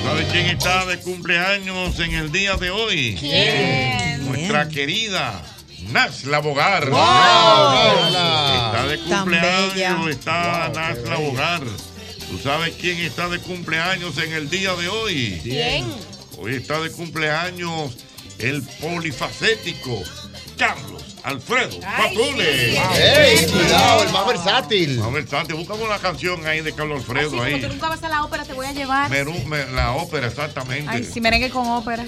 ¿Sabes 0.06 0.28
quién 0.32 0.46
está 0.46 0.86
de 0.86 1.00
cumpleaños 1.00 2.00
en 2.00 2.14
el 2.14 2.32
día 2.32 2.56
de 2.56 2.70
hoy? 2.70 3.18
¿Quién? 3.20 4.26
Nuestra 4.26 4.70
querida 4.70 5.44
Nasla 5.92 6.40
Bogar. 6.40 6.90
¡Wow! 6.90 7.00
Está 8.56 8.88
de 8.88 9.00
cumpleaños, 9.00 10.10
está 10.10 10.70
Wow, 10.70 10.94
bella. 10.94 11.16
Bogar. 11.18 11.62
¿Tú 12.30 12.38
sabes 12.38 12.76
quién 12.80 12.98
está 13.00 13.30
de 13.30 13.40
cumpleaños 13.40 14.18
en 14.18 14.34
el 14.34 14.50
día 14.50 14.74
de 14.76 14.88
hoy? 14.90 15.40
¿Quién? 15.42 15.86
Hoy 16.38 16.56
está 16.56 16.80
de 16.82 16.92
cumpleaños 16.92 17.96
el 18.40 18.62
polifacético 18.62 20.04
Carlos 20.58 21.07
Alfredo 21.24 21.80
Patule. 21.82 22.78
¡Ey, 22.96 23.46
cuidado, 23.48 24.04
el 24.04 24.10
más 24.14 24.28
versátil! 24.28 24.98
Más 25.00 25.12
versátil. 25.12 25.56
Buscamos 25.56 25.84
una 25.86 25.98
canción 26.00 26.46
ahí 26.46 26.62
de 26.62 26.74
Carlos 26.74 27.00
Alfredo 27.00 27.28
Así 27.28 27.36
como 27.38 27.44
ahí. 27.44 27.62
tú 27.62 27.68
nunca 27.68 27.90
vas 27.90 28.04
a 28.04 28.10
la 28.10 28.24
ópera, 28.24 28.46
te 28.46 28.54
voy 28.54 28.66
a 28.66 28.72
llevar. 28.72 29.12
Meru- 29.12 29.44
me- 29.46 29.66
la 29.74 29.92
ópera, 29.94 30.28
exactamente. 30.28 30.90
Ay, 30.90 31.04
si 31.04 31.20
merengue 31.20 31.50
con 31.50 31.68
ópera. 31.68 32.06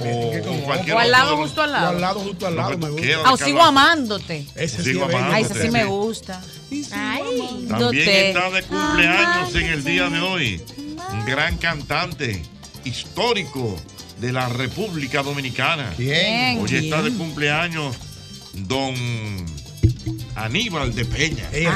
o, 0.00 0.04
o 0.38 0.60
cualquier 0.64 0.96
O 0.96 0.98
al 1.00 1.10
lado, 1.10 1.36
justo 1.36 1.60
al 1.62 1.70
O 1.70 1.72
lado. 1.72 1.88
al 1.90 2.00
lado, 2.00 2.20
justo 2.20 2.46
al 2.46 2.56
lado, 2.56 2.78
me 2.78 2.90
gusta. 2.90 3.06
Ah, 3.24 3.32
o 3.32 3.36
sigo 3.36 3.60
amándote. 3.62 4.46
Ese 4.54 4.78
sí 4.78 4.90
Sigo 4.90 5.02
es 5.02 5.06
bello. 5.08 5.18
amándote. 5.18 5.36
Ay, 5.36 5.42
ese 5.44 5.54
sí 5.54 5.60
sí. 5.66 5.70
me 5.70 5.84
gusta. 5.84 6.42
Ay. 6.92 7.66
También 7.68 7.68
Dote. 7.68 8.28
está 8.30 8.50
de 8.50 8.62
cumpleaños 8.62 9.54
en 9.54 9.66
el 9.66 9.84
día 9.84 10.08
de 10.08 10.20
hoy. 10.20 10.62
Un 11.12 11.24
gran 11.26 11.58
cantante 11.58 12.42
histórico 12.84 13.76
de 14.18 14.32
la 14.32 14.48
República 14.48 15.22
Dominicana. 15.22 15.92
¿Quién? 15.96 16.60
Hoy 16.60 16.74
está 16.76 17.02
de 17.02 17.12
cumpleaños 17.12 17.96
don 18.54 18.94
Aníbal 20.34 20.94
de 20.94 21.04
Peña. 21.04 21.44
Ey, 21.52 21.66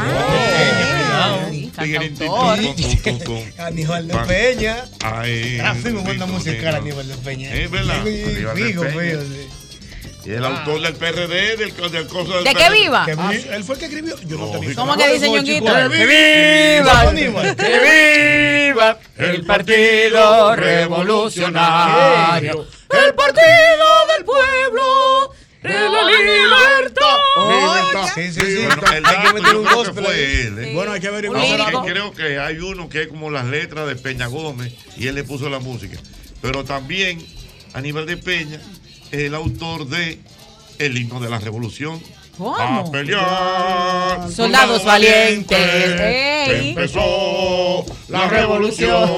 Aníbal 3.59 4.09
de 4.09 4.15
Peña. 4.27 4.85
Ay, 5.03 5.59
Así 5.61 5.91
me 5.91 6.01
gusta 6.01 6.25
musical. 6.27 6.77
Aníbal 6.77 7.07
de 7.09 7.15
Peña. 7.17 7.55
Es 7.55 7.71
verdad. 7.71 8.03
Y 10.25 10.31
el 10.33 10.45
autor 10.45 10.81
del 10.81 10.95
PRD, 10.97 11.57
del, 11.57 11.73
del 11.93 12.07
coso 12.09 12.35
del 12.35 12.43
¿De 12.45 12.55
qué 12.57 12.69
viva? 12.71 13.07
Que 13.07 13.15
vi- 13.15 13.47
él 13.49 13.63
fue 13.63 13.77
el 13.77 13.79
que 13.79 13.85
escribió. 13.87 14.17
Yo 14.27 14.39
no 14.39 14.51
te 14.51 14.59
vi. 14.59 14.75
¿Cómo 14.75 14.97
que 14.97 15.13
dice 15.13 15.31
Ñonguito? 15.31 15.73
¡Que 15.89 16.79
viva! 16.81 17.13
¡Que 17.57 18.73
viva 18.73 18.99
el 19.19 19.47
Partido 19.47 20.57
Revolucionario! 20.57 22.67
¡El 22.91 23.15
Partido 23.15 23.87
del 24.17 24.25
Pueblo! 24.25 25.33
¡De 25.67 25.91
la 25.91 26.05
libertad! 26.07 27.17
Sí, 28.15 28.33
sí, 28.33 28.41
Sí, 28.41 28.47
sí. 28.57 28.65
bueno, 28.67 28.83
el 28.93 29.07
Hay 29.07 29.27
que 29.27 29.33
meter 29.35 29.57
un 29.57 29.65
creo 29.65 29.69
que 29.69 29.75
gospel 29.75 30.05
fue 30.05 30.41
él, 30.47 30.59
¿eh? 30.59 30.73
Bueno, 30.75 30.93
hay 30.93 31.01
que 31.01 31.09
averiguar. 31.09 31.85
Creo 31.85 32.13
que 32.13 32.39
hay 32.39 32.59
uno 32.59 32.89
que 32.89 33.03
es 33.03 33.09
como 33.09 33.31
las 33.31 33.45
letras 33.47 33.87
de 33.87 33.97
Peña 33.97 34.27
Gómez 34.27 34.73
y 34.97 35.07
él 35.09 35.15
le 35.15 35.25
puso 35.25 35.49
la 35.49 35.59
música. 35.59 35.99
Pero 36.41 36.65
también 36.65 37.25
Aníbal 37.75 38.07
de 38.07 38.17
Peña 38.17 38.61
es 39.11 39.21
el 39.21 39.35
autor 39.35 39.87
de 39.89 40.19
El 40.79 40.97
himno 40.97 41.21
de 41.21 41.29
la 41.29 41.39
revolución. 41.39 42.01
¿Cómo? 42.39 42.57
A 42.57 42.85
pelear. 42.91 44.31
Soldados 44.31 44.85
valientes. 44.85 45.59
Ey. 46.01 46.69
Empezó 46.71 47.85
la 48.09 48.29
revolución. 48.29 49.09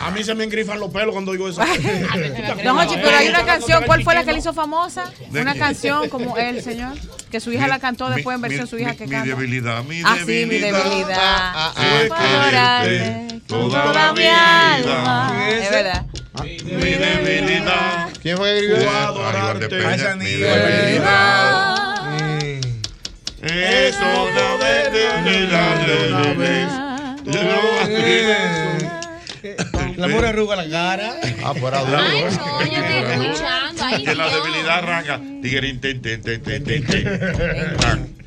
A 0.00 0.10
mí 0.12 0.22
se 0.22 0.34
me 0.34 0.44
engrifan 0.44 0.78
los 0.78 0.90
pelos 0.90 1.12
cuando 1.12 1.32
digo 1.32 1.48
eso. 1.48 1.60
Don 2.64 2.78
Hochi, 2.78 2.94
pero 3.02 3.16
hay 3.16 3.28
una 3.28 3.44
canción, 3.44 3.82
¿cuál 3.86 4.02
fue 4.04 4.14
la 4.14 4.24
que 4.24 4.32
le 4.32 4.38
hizo 4.38 4.52
famosa? 4.54 5.10
¿De 5.30 5.40
Una 5.42 5.54
canción 5.56 6.08
como 6.08 6.36
él, 6.36 6.62
señor, 6.62 6.96
que 7.30 7.40
su 7.40 7.52
hija 7.52 7.66
la 7.66 7.78
cantó 7.80 8.08
después 8.08 8.36
en 8.36 8.40
Mi- 8.40 8.48
versión 8.48 8.66
su 8.68 8.76
mi- 8.76 8.82
hija 8.82 8.92
mi- 8.92 8.96
que 8.98 9.04
Mi 9.06 9.10
canta. 9.10 9.28
debilidad, 9.28 9.82
mi 9.84 10.00
Ah, 10.04 10.16
sí, 10.20 10.24
mi 10.26 10.32
debilidad. 10.34 10.84
debilidad. 10.84 11.16
Ah, 11.18 11.72
ah, 11.76 11.80
quererte 11.80 12.14
adorarte 12.14 13.40
toda 13.48 14.12
mi 14.12 14.26
alma. 14.26 15.48
Es 15.50 15.70
verdad. 15.70 16.06
Mi 16.42 16.56
debilidad. 16.58 18.08
¿Quién 18.22 18.36
fue 18.38 18.48
que 18.60 18.72
escribió 18.72 18.88
es 18.88 20.00
eso? 20.00 21.83
Mm. 23.44 23.48
Es 23.50 23.96
una 23.96 24.56
debilidad 24.56 25.86
de 25.86 26.14
una 26.14 26.32
vez. 26.32 26.68
La 29.98 30.08
mora 30.08 30.30
arruga 30.30 30.56
la 30.56 30.68
cara. 30.68 31.14
Ah, 31.44 31.52
era 31.54 31.80
duro. 31.84 31.98
Ay, 31.98 32.22
no, 32.22 32.64
yo 32.64 32.78
estoy 32.78 33.26
escuchando. 33.26 33.82
Ay, 33.84 34.04
Que 34.04 34.14
la 34.14 34.28
debilidad 34.30 34.78
arranca. 34.78 35.20
Tiguerín, 35.42 35.80
ten, 35.80 36.00
ten, 36.00 36.22
ten, 36.22 36.42
ten, 36.42 36.64
ten, 36.64 36.86
ten. 36.86 38.23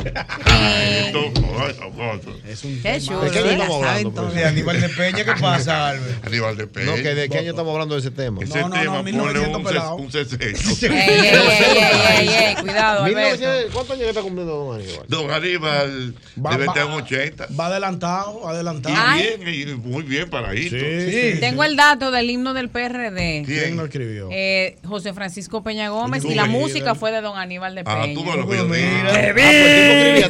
Es 2.48 2.64
un 2.64 2.82
Qué 2.82 3.00
chulo. 3.02 3.22
¿De 3.22 3.32
qué 3.32 3.40
año 3.40 3.50
estamos 3.52 3.82
la 3.82 3.90
hablando? 3.90 4.12
saben 4.12 4.12
pues? 4.14 4.34
De 4.36 4.46
Aníbal 4.46 4.82
de 4.82 4.90
Peña, 4.90 5.24
¿qué 5.26 5.32
pasa, 5.42 5.90
Albert? 5.90 6.26
Aníbal 6.28 6.58
de 6.58 6.68
Peña. 6.68 6.86
No, 6.88 6.96
que 6.96 7.16
¿de 7.16 7.30
qué 7.30 7.38
año 7.40 7.50
estamos 7.52 7.74
hablando 7.74 7.96
de 7.96 8.02
ese 8.02 8.12
tema? 8.12 8.44
Ese 8.44 8.60
No, 8.62 8.70
no, 8.70 8.76
no, 8.76 8.82
tema 8.82 8.94
pone 8.98 9.12
1900 9.12 9.84
un, 9.94 10.02
un 10.02 10.12
sesento. 10.12 10.48
Ey, 10.88 10.94
ey, 10.94 11.28
ey, 11.28 11.78
ey, 11.78 12.28
ey, 12.28 12.30
ey, 12.30 12.56
cuidado, 12.56 13.04
Alberto. 13.04 13.30
1900, 13.38 13.74
¿Cuántos 13.74 13.96
años 13.98 14.08
está 14.10 14.22
cumpliendo 14.22 14.54
Don 14.56 14.76
Aníbal? 14.82 15.06
Don 15.08 15.32
Aníbal 15.32 16.16
Va- 16.46 16.52
debe 16.52 16.66
estar 16.66 16.86
en 16.88 16.94
80. 16.94 17.48
Va 17.60 17.66
adelantado, 17.68 18.48
adelantado. 18.48 18.96
Y 19.18 19.22
bien, 19.38 19.42
y 19.72 19.74
muy 19.76 20.04
bien 20.04 20.30
paradito. 20.30 20.76
Sí, 20.78 21.12
sí. 21.34 21.40
Tengo 21.40 21.64
el 21.64 21.76
dato 21.76 22.12
del 22.12 22.30
himno 22.30 22.54
del 22.54 22.70
PRD. 22.70 23.44
¿Quién 23.46 23.78
lo 23.78 23.86
escribió? 23.86 24.30
Eh, 24.32 24.78
José 24.86 25.14
Francisco 25.14 25.64
Peña 25.64 25.90
Gómez 25.90 26.24
y 26.26 26.34
la 26.36 26.46
música 26.46 26.96
fue 26.96 27.12
de 27.12 27.22
don 27.22 27.38
Aníbal 27.38 27.76
de 27.76 27.82
Ah, 27.86 28.02
Peña. 28.04 28.14
tú 28.14 28.24
me 28.24 28.36
lo 28.36 28.54
yo 28.54 28.66
mira. 28.66 29.12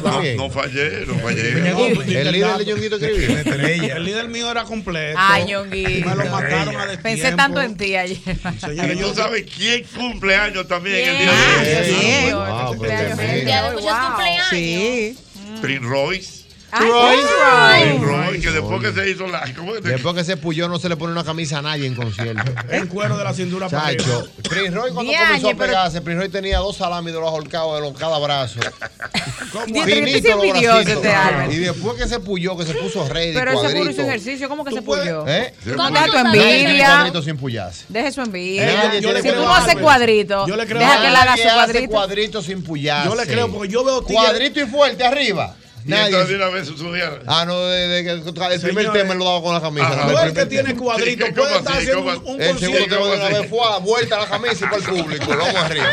Ah, 0.04 0.22
No, 0.36 0.50
fallé, 0.50 1.06
no 1.06 1.14
fallé. 1.18 1.48
El 1.50 2.32
líder 2.32 2.56
de 2.58 2.64
Ñonguito 2.66 2.96
escribía. 2.96 3.40
Estrella. 3.40 3.96
El 3.96 4.04
líder 4.04 4.28
mío 4.28 4.50
era 4.50 4.64
completo. 4.64 5.18
Ay, 5.20 5.44
Me 5.44 5.50
Ñonguito. 5.52 6.14
lo 6.14 6.24
mataron 6.26 6.76
a 6.76 6.86
destiempo. 6.86 7.02
Pensé 7.02 7.32
tanto 7.32 7.60
en 7.62 7.76
ti 7.76 7.96
ayer. 7.96 8.18
Señores, 8.60 8.96
Y 8.96 8.98
yo 9.00 9.08
tú 9.10 9.14
sabes 9.14 9.44
quién 9.56 9.84
cumple 9.96 10.34
años 10.36 10.66
también 10.68 11.08
el 11.08 11.18
día 11.18 11.30
Ah, 11.32 11.62
de 11.62 11.78
hoy. 11.78 11.94
sí, 11.94 12.68
cumpleaños 12.68 13.18
de 13.18 13.70
muchos 13.74 13.82
wow. 13.82 14.06
cumpleaños. 14.08 14.46
Sí. 14.50 15.16
Prince 15.62 15.84
Royce. 15.86 16.37
Ay. 16.70 16.86
Royce. 16.88 17.26
Prince 17.98 18.04
Royce, 18.04 18.40
que 18.40 18.50
después 18.50 18.80
que 18.82 18.92
se 18.92 19.10
hizo 19.10 19.26
la. 19.26 19.42
¿cómo 19.56 19.74
es? 19.74 19.82
Después 19.82 20.14
que 20.14 20.24
se 20.24 20.36
puyó 20.36 20.68
no 20.68 20.78
se 20.78 20.88
le 20.88 20.96
pone 20.96 21.12
una 21.12 21.24
camisa 21.24 21.58
a 21.58 21.62
nadie 21.62 21.86
en 21.86 21.94
concierto. 21.94 22.52
en 22.70 22.86
cuero 22.88 23.16
de 23.16 23.24
la 23.24 23.32
cintura 23.32 23.68
para. 23.68 23.96
Chacho, 23.96 24.28
Prince 24.48 24.70
Roy 24.70 24.92
cuando 24.92 25.10
Diañe, 25.10 25.26
comenzó 25.40 25.48
a 25.50 25.54
pegarse, 25.54 26.00
Prince 26.02 26.20
Roy 26.20 26.28
tenía 26.28 26.58
dos 26.58 26.76
salamis 26.76 27.12
de 27.12 27.20
los 27.20 27.28
ahorcados 27.28 27.76
de 27.76 27.88
los 27.88 27.98
cada 27.98 28.18
brazo. 28.18 28.60
Pero 29.52 29.84
Finito 29.84 30.28
los 30.36 30.40
bracitos. 30.48 30.86
este. 30.86 31.54
Y 31.54 31.56
después 31.58 31.96
que 31.96 32.08
se 32.08 32.20
puyó, 32.20 32.56
que 32.56 32.64
se 32.64 32.74
puso 32.74 33.08
ready, 33.08 33.32
Pero 33.34 33.52
ese 33.52 33.60
puro 33.60 33.68
hizo 33.68 33.76
cuadrito. 33.76 34.02
ejercicio, 34.02 34.48
¿cómo 34.48 34.64
que 34.64 34.72
se 34.72 34.82
puyó? 34.82 35.26
¿Eh? 35.26 35.54
¿Cómo 35.76 35.90
Deja 35.90 36.06
tu 36.06 36.16
envidia. 36.18 36.86
cuadrito 36.86 37.22
sin 37.22 37.36
puyarse. 37.36 37.84
Deje 37.88 38.12
su 38.12 38.20
envidia. 38.20 38.90
Le 39.00 39.22
si 39.22 39.28
tú 39.30 39.36
no 39.36 39.54
haces 39.54 39.76
cuadrito, 39.76 40.46
le 40.46 40.66
deja 40.66 41.00
que 41.00 41.06
él 41.08 41.16
haga 41.16 41.36
su 41.36 41.42
hace 41.42 41.54
cuadrito. 41.54 41.90
cuadrito 41.90 42.42
sin 42.42 42.62
puyarse. 42.62 43.08
Yo 43.08 43.14
le 43.14 43.26
creo 43.26 43.50
porque 43.50 43.72
yo 43.72 43.84
veo. 43.84 44.02
Cuadrito 44.02 44.60
y 44.60 44.66
fuerte 44.66 45.04
arriba. 45.04 45.56
Y 45.88 45.92
entonces 45.94 46.20
Nadie. 46.28 46.36
una 46.36 46.48
vez 46.48 46.68
subía. 46.68 47.10
Ah, 47.26 47.44
no, 47.46 47.64
de, 47.66 47.88
de 47.88 48.04
que 48.04 48.10
el 48.10 48.20
primer 48.22 48.60
Señores, 48.60 48.92
tema 48.92 49.12
él 49.14 49.18
lo 49.18 49.24
daba 49.24 49.40
con 49.42 49.54
la 49.54 49.60
camisa. 49.62 49.86
Ajá. 49.88 50.04
no, 50.04 50.12
Tú 50.12 50.18
el 50.18 50.22
el 50.28 50.28
que 50.28 50.32
primer 50.34 50.48
tiene 50.48 50.68
tema. 50.68 50.82
cuadrito 50.82 51.26
Sí, 51.26 51.32
¿cómo 51.32 51.42
puede 51.46 51.56
estar 51.58 51.72
así? 51.72 51.82
haciendo 51.90 52.04
¿Cómo 52.04 52.28
un, 52.28 52.34
un 52.34 52.42
El 52.42 52.58
segundo 52.58 52.78
concierto. 52.78 52.94
tema 52.94 53.06
de 53.08 53.16
una 53.16 53.24
así? 53.26 53.34
vez 53.40 53.50
fue 53.50 53.58
a 53.66 53.76
vuelta 53.78 54.16
a 54.16 54.18
la 54.20 54.26
camisa 54.28 54.54
y 54.54 54.68
para 54.68 54.76
el 54.76 54.82
público. 54.82 55.26
Vamos 55.28 55.54
arriba. 55.56 55.86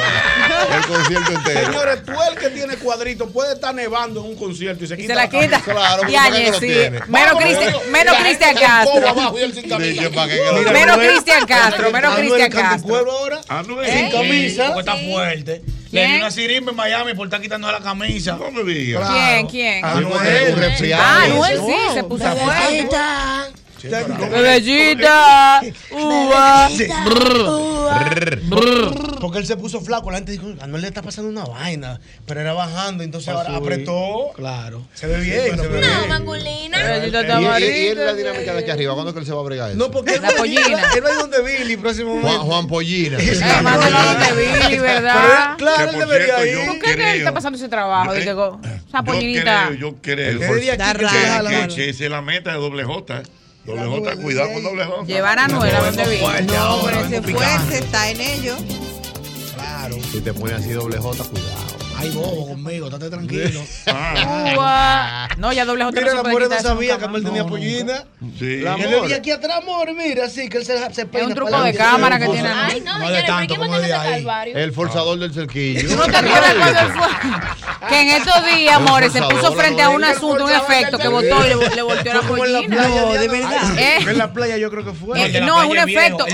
El 0.76 0.86
concierto 0.86 1.32
entero. 1.32 1.66
Señores, 1.66 2.04
tú 2.06 2.12
el 2.30 2.38
que 2.38 2.50
tiene 2.50 2.76
cuadrito 2.76 3.30
puede 3.30 3.54
estar 3.54 3.74
nevando 3.74 4.20
en 4.20 4.26
un 4.28 4.36
concierto 4.36 4.84
y 4.84 4.88
se 4.88 4.94
Y 4.96 4.98
quita 4.98 5.14
se 5.14 5.16
la 5.16 5.30
quita. 5.30 5.62
Claro, 5.62 5.98
porque 6.00 6.12
Diañe, 6.12 6.30
¿para 6.30 6.44
qué 6.44 6.52
lo 6.52 6.60
sí. 6.60 6.68
Menos 7.08 7.36
Cristian, 7.38 8.56
La 8.56 8.60
el 8.60 8.60
Castro. 8.60 9.16
y. 9.16 10.74
Menos 10.74 10.98
Cristian 10.98 11.46
Castro, 11.46 11.92
menos 11.92 12.16
Cristian 12.16 12.52
Castro. 12.52 12.88
pueblo 12.90 13.12
ahora. 13.12 13.42
Anuel. 13.48 13.90
Sin 13.90 14.10
camisa. 14.12 14.74
Porque 14.74 14.90
está 14.92 14.96
fuerte. 15.06 15.62
Le 15.96 16.02
¿Quién? 16.02 16.12
di 16.12 16.18
una 16.20 16.30
sirimba 16.32 16.72
en 16.72 16.76
Miami 16.78 17.14
por 17.14 17.28
estar 17.28 17.40
quitando 17.42 17.72
la 17.72 17.80
camisa. 17.80 18.36
No 18.36 18.52
me 18.52 18.64
digas. 18.64 19.10
¿Quién? 19.10 19.48
¿Quién? 19.48 20.56
Resfriado. 20.58 21.04
Ah, 21.04 21.24
Anuel 21.24 21.60
sí, 21.66 21.94
se 21.94 22.04
puso 22.04 22.26
fuerte. 22.36 22.90
Bebellita. 23.84 25.62
Uva. 25.92 26.70
Porque 29.22 29.40
él 29.40 29.46
se 29.46 29.58
puso 29.58 29.82
flaco. 29.82 30.10
La 30.12 30.18
gente 30.18 30.32
dijo, 30.32 30.48
a 30.60 30.64
Anuel 30.64 30.82
le 30.82 30.88
está 30.88 31.02
pasando 31.02 31.30
una 31.30 31.44
vaina. 31.46 32.00
Pero 32.26 32.42
era 32.42 32.54
bajando, 32.54 33.04
entonces 33.04 33.30
ahora 33.30 33.56
apretó. 33.56 34.32
Claro. 34.36 34.84
Se 34.94 35.08
ve 35.08 35.20
bien, 35.20 35.58
se 35.58 35.68
ve 35.68 35.82
No, 35.82 35.88
bien. 35.98 36.10
mangulina. 36.10 36.78
Bebellita 36.84 37.22
Y, 37.60 37.88
es 37.88 37.98
la 37.98 38.14
dinámica 38.14 38.54
de 38.54 38.60
aquí 38.60 38.72
arriba. 38.72 38.94
¿Cuándo 38.94 39.10
es 39.12 39.14
que 39.14 39.20
él 39.22 39.26
se 39.26 39.34
va 39.34 39.40
a 39.42 39.44
bregar 39.44 39.70
eso? 39.70 39.78
No, 39.80 39.92
porque 39.92 40.16
él 40.16 40.22
La 40.22 40.30
va- 40.32 40.36
pollina. 40.38 40.62
Él 40.96 41.04
va 41.04 41.10
a 41.10 41.14
ir 41.14 41.18
donde 41.20 41.42
Billy 41.42 41.78
próximo 41.78 42.12
Juan, 42.12 42.22
momento. 42.24 42.44
Juan 42.46 42.68
Pollina. 42.68 43.18
Eh, 43.20 43.40
mándalo 43.64 43.98
a 43.98 44.14
donde 44.14 44.46
Billy, 44.68 44.80
¿verdad? 44.80 45.58
claro, 45.58 45.92
él 45.92 46.00
debería 46.00 46.46
ir. 46.46 46.54
yo- 46.54 46.66
¿Por 46.66 46.80
qué 46.80 46.96
que 46.96 47.12
él 47.12 47.18
está 47.20 47.34
pasando 47.34 47.58
ese 47.58 47.68
trabajo? 47.70 48.14
Yo- 48.16 48.22
Yo 48.24 49.22
creo, 49.32 49.72
yo 49.74 49.96
creo. 50.02 50.40
Aquí 51.64 51.76
que 51.76 51.90
esa 51.90 52.04
es 52.06 52.10
la 52.12 52.22
meta 52.22 52.52
de 52.52 52.58
doble 52.58 52.84
J. 52.84 53.24
Doble 53.66 53.86
J, 53.86 54.16
cuidado 54.18 54.54
con 54.54 54.64
doble 54.64 54.86
J. 54.86 55.04
Llevar 55.06 55.40
a 55.40 55.46
Anuel 55.46 55.76
a 55.76 55.82
donde 55.86 56.06
Billy. 56.06 56.48
No, 56.54 56.82
pero 56.86 57.00
ese 57.02 57.22
fuerte 57.22 57.78
está 57.80 58.10
en 58.12 58.22
ello. 58.22 58.56
Claro. 59.56 59.96
Si 60.12 60.22
te 60.22 60.34
pones 60.34 60.58
así 60.58 60.70
doble 60.70 60.98
J, 60.98 61.24
cuidado. 61.24 61.65
Ay, 62.06 62.12
bobo 62.12 62.48
conmigo, 62.48 62.88
estate 62.88 63.10
tranquilo. 63.10 63.62
Uva. 64.56 65.28
No, 65.38 65.52
ya 65.54 65.66
doble 65.66 65.86
Mira, 65.86 66.02
no 66.14 66.24
la 66.24 66.30
mujer 66.30 66.50
no 66.50 66.60
sabía 66.60 66.98
que 66.98 67.08
más. 67.08 67.24
tenía 67.24 67.44
No, 67.44 67.50
pollina. 67.50 68.06
Sí. 68.38 68.58
La 68.62 68.74
amor. 68.74 69.08
di 69.08 69.14
aquí 69.14 69.32
atrás, 69.32 69.62
amor, 69.62 69.94
mira, 69.94 70.30
sí, 70.30 70.48
que 70.50 70.58
él 70.58 70.66
se, 70.66 70.94
se 70.94 71.06
peina 71.06 71.28
un 71.28 71.36
truco 71.36 71.62
de 71.62 71.74
cámara 71.74 72.20
que 72.20 72.28
tiene 72.28 72.50
Ay, 72.50 72.82
no, 72.82 73.00
No 73.00 73.10
de 73.10 73.22
señores, 73.22 73.26
¿por 73.26 73.36
tanto 73.36 73.56
como 73.56 73.80
de 73.80 73.94
ahí. 73.94 74.26
El 74.54 74.72
forzador 74.72 75.20
del 75.20 75.34
cerquillo. 75.34 75.90
¿Tú 75.90 75.96
no 75.96 76.06
te 76.06 76.18
acuerdas 76.18 76.54
cuando? 76.56 77.46
Que 77.90 78.02
en 78.02 78.10
estos 78.10 78.46
días, 78.46 78.76
amores, 78.76 79.12
se 79.12 79.22
puso 79.22 79.54
frente 79.54 79.82
a 79.82 79.90
un 79.90 80.04
asunto, 80.04 80.46
un 80.46 80.52
efecto 80.52 80.98
que 80.98 81.08
votó 81.08 81.46
y 81.46 81.76
le, 81.76 81.82
volteó 81.82 82.14
la 82.14 82.22
pollina. 82.22 82.88
No, 82.88 83.14
de 83.14 83.28
verdad. 83.28 83.78
¿Eh? 83.78 83.98
En 84.08 84.18
la 84.18 84.34
playa 84.34 84.58
yo 84.58 84.72
creo 84.72 84.86
que 84.86 84.94
fue. 84.94 85.22
Eh, 85.24 85.42
no, 85.42 85.62
es 85.62 85.70
un 85.70 85.78
es 85.78 85.88
efecto. 85.88 86.26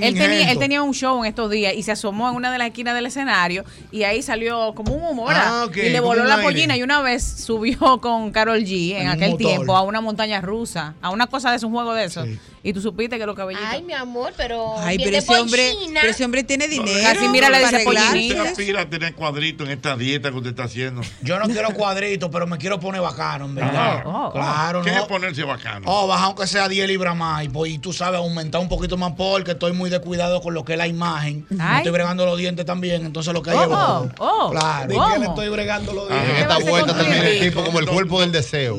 Él 0.00 0.58
tenía 0.58 0.82
un 0.82 0.92
show 0.92 1.22
en 1.22 1.28
estos 1.28 1.50
días 1.50 1.74
y 1.74 1.82
se 1.82 1.92
asomó 1.92 2.28
en 2.28 2.36
una 2.36 2.52
de 2.52 2.58
las 2.58 2.68
esquinas 2.68 2.94
del 2.94 3.06
escenario 3.06 3.64
y 3.90 4.02
ahí 4.02 4.22
salió 4.22 4.74
como 4.74 4.85
un 4.88 5.02
humor 5.02 5.32
Ah, 5.34 5.66
y 5.74 5.88
le 5.90 6.00
voló 6.00 6.24
la 6.24 6.40
pollina 6.42 6.76
y 6.76 6.82
una 6.82 7.00
vez 7.02 7.22
subió 7.22 8.00
con 8.00 8.30
Carol 8.30 8.60
G 8.64 8.94
en 8.96 9.08
aquel 9.08 9.36
tiempo 9.36 9.76
a 9.76 9.82
una 9.82 10.00
montaña 10.00 10.40
rusa, 10.40 10.94
a 11.02 11.10
una 11.10 11.26
cosa 11.26 11.50
de 11.56 11.64
un 11.66 11.72
juego 11.72 11.94
de 11.94 12.04
esos. 12.04 12.26
Y 12.66 12.72
tú 12.72 12.80
supiste 12.80 13.16
que 13.16 13.24
los 13.24 13.36
cabellitos... 13.36 13.68
Ay, 13.70 13.80
mi 13.84 13.92
amor, 13.92 14.34
pero. 14.36 14.74
Ay, 14.80 14.98
pero 14.98 15.16
ese 15.16 15.38
hombre, 15.38 15.72
pero 15.94 16.08
ese 16.08 16.24
hombre 16.24 16.42
tiene 16.42 16.66
dinero. 16.66 16.98
Casi 17.00 17.28
mira, 17.28 17.46
para 17.46 17.60
dice 17.60 17.76
arreglarse. 17.76 18.08
pollinita. 18.10 18.34
Usted 18.34 18.50
aspira 18.50 18.80
a 18.80 18.90
tener 18.90 19.14
cuadritos 19.14 19.68
en 19.68 19.74
esta 19.74 19.96
dieta 19.96 20.32
que 20.32 20.36
usted 20.36 20.50
está 20.50 20.64
haciendo. 20.64 21.02
Yo 21.22 21.38
no 21.38 21.46
quiero 21.46 21.70
cuadritos, 21.74 22.28
pero 22.32 22.48
me 22.48 22.58
quiero 22.58 22.80
poner 22.80 23.02
bacano, 23.02 23.44
en 23.44 23.54
verdad. 23.54 24.02
Oh, 24.04 24.10
oh, 24.10 24.26
oh. 24.26 24.32
claro, 24.32 24.82
¿Qué 24.82 24.90
es 24.90 24.96
¿no? 24.96 25.06
ponerse 25.06 25.44
bacano? 25.44 25.84
Oh, 25.86 26.08
baja 26.08 26.24
aunque 26.24 26.48
sea 26.48 26.68
10 26.68 26.88
libras 26.88 27.14
más. 27.14 27.44
Y, 27.44 27.50
pues, 27.50 27.70
y 27.70 27.78
tú 27.78 27.92
sabes, 27.92 28.18
aumentar 28.18 28.60
un 28.60 28.68
poquito 28.68 28.96
más 28.96 29.12
porque 29.16 29.52
estoy 29.52 29.70
muy 29.70 29.88
descuidado 29.88 30.40
con 30.42 30.52
lo 30.52 30.64
que 30.64 30.72
es 30.72 30.78
la 30.78 30.88
imagen. 30.88 31.46
Ay. 31.60 31.76
estoy 31.78 31.92
bregando 31.92 32.26
los 32.26 32.36
dientes 32.36 32.66
también, 32.66 33.06
entonces 33.06 33.32
lo 33.32 33.42
que 33.42 33.50
hay 33.50 33.58
Oh, 33.58 33.62
es 33.62 33.70
oh, 33.70 34.08
oh. 34.18 34.50
Claro. 34.50 34.88
¿De 34.88 34.94
qué 34.94 35.18
le 35.20 35.26
estoy 35.26 35.48
bregando 35.50 35.92
los 35.92 36.08
días? 36.08 36.24
En 36.30 36.36
esta 36.36 36.58
vuelta 36.58 36.96
también 36.96 37.24
el 37.26 37.38
tipo 37.38 37.62
como 37.64 37.78
el 37.78 37.86
cuerpo 37.86 38.20
del 38.22 38.32
deseo. 38.32 38.76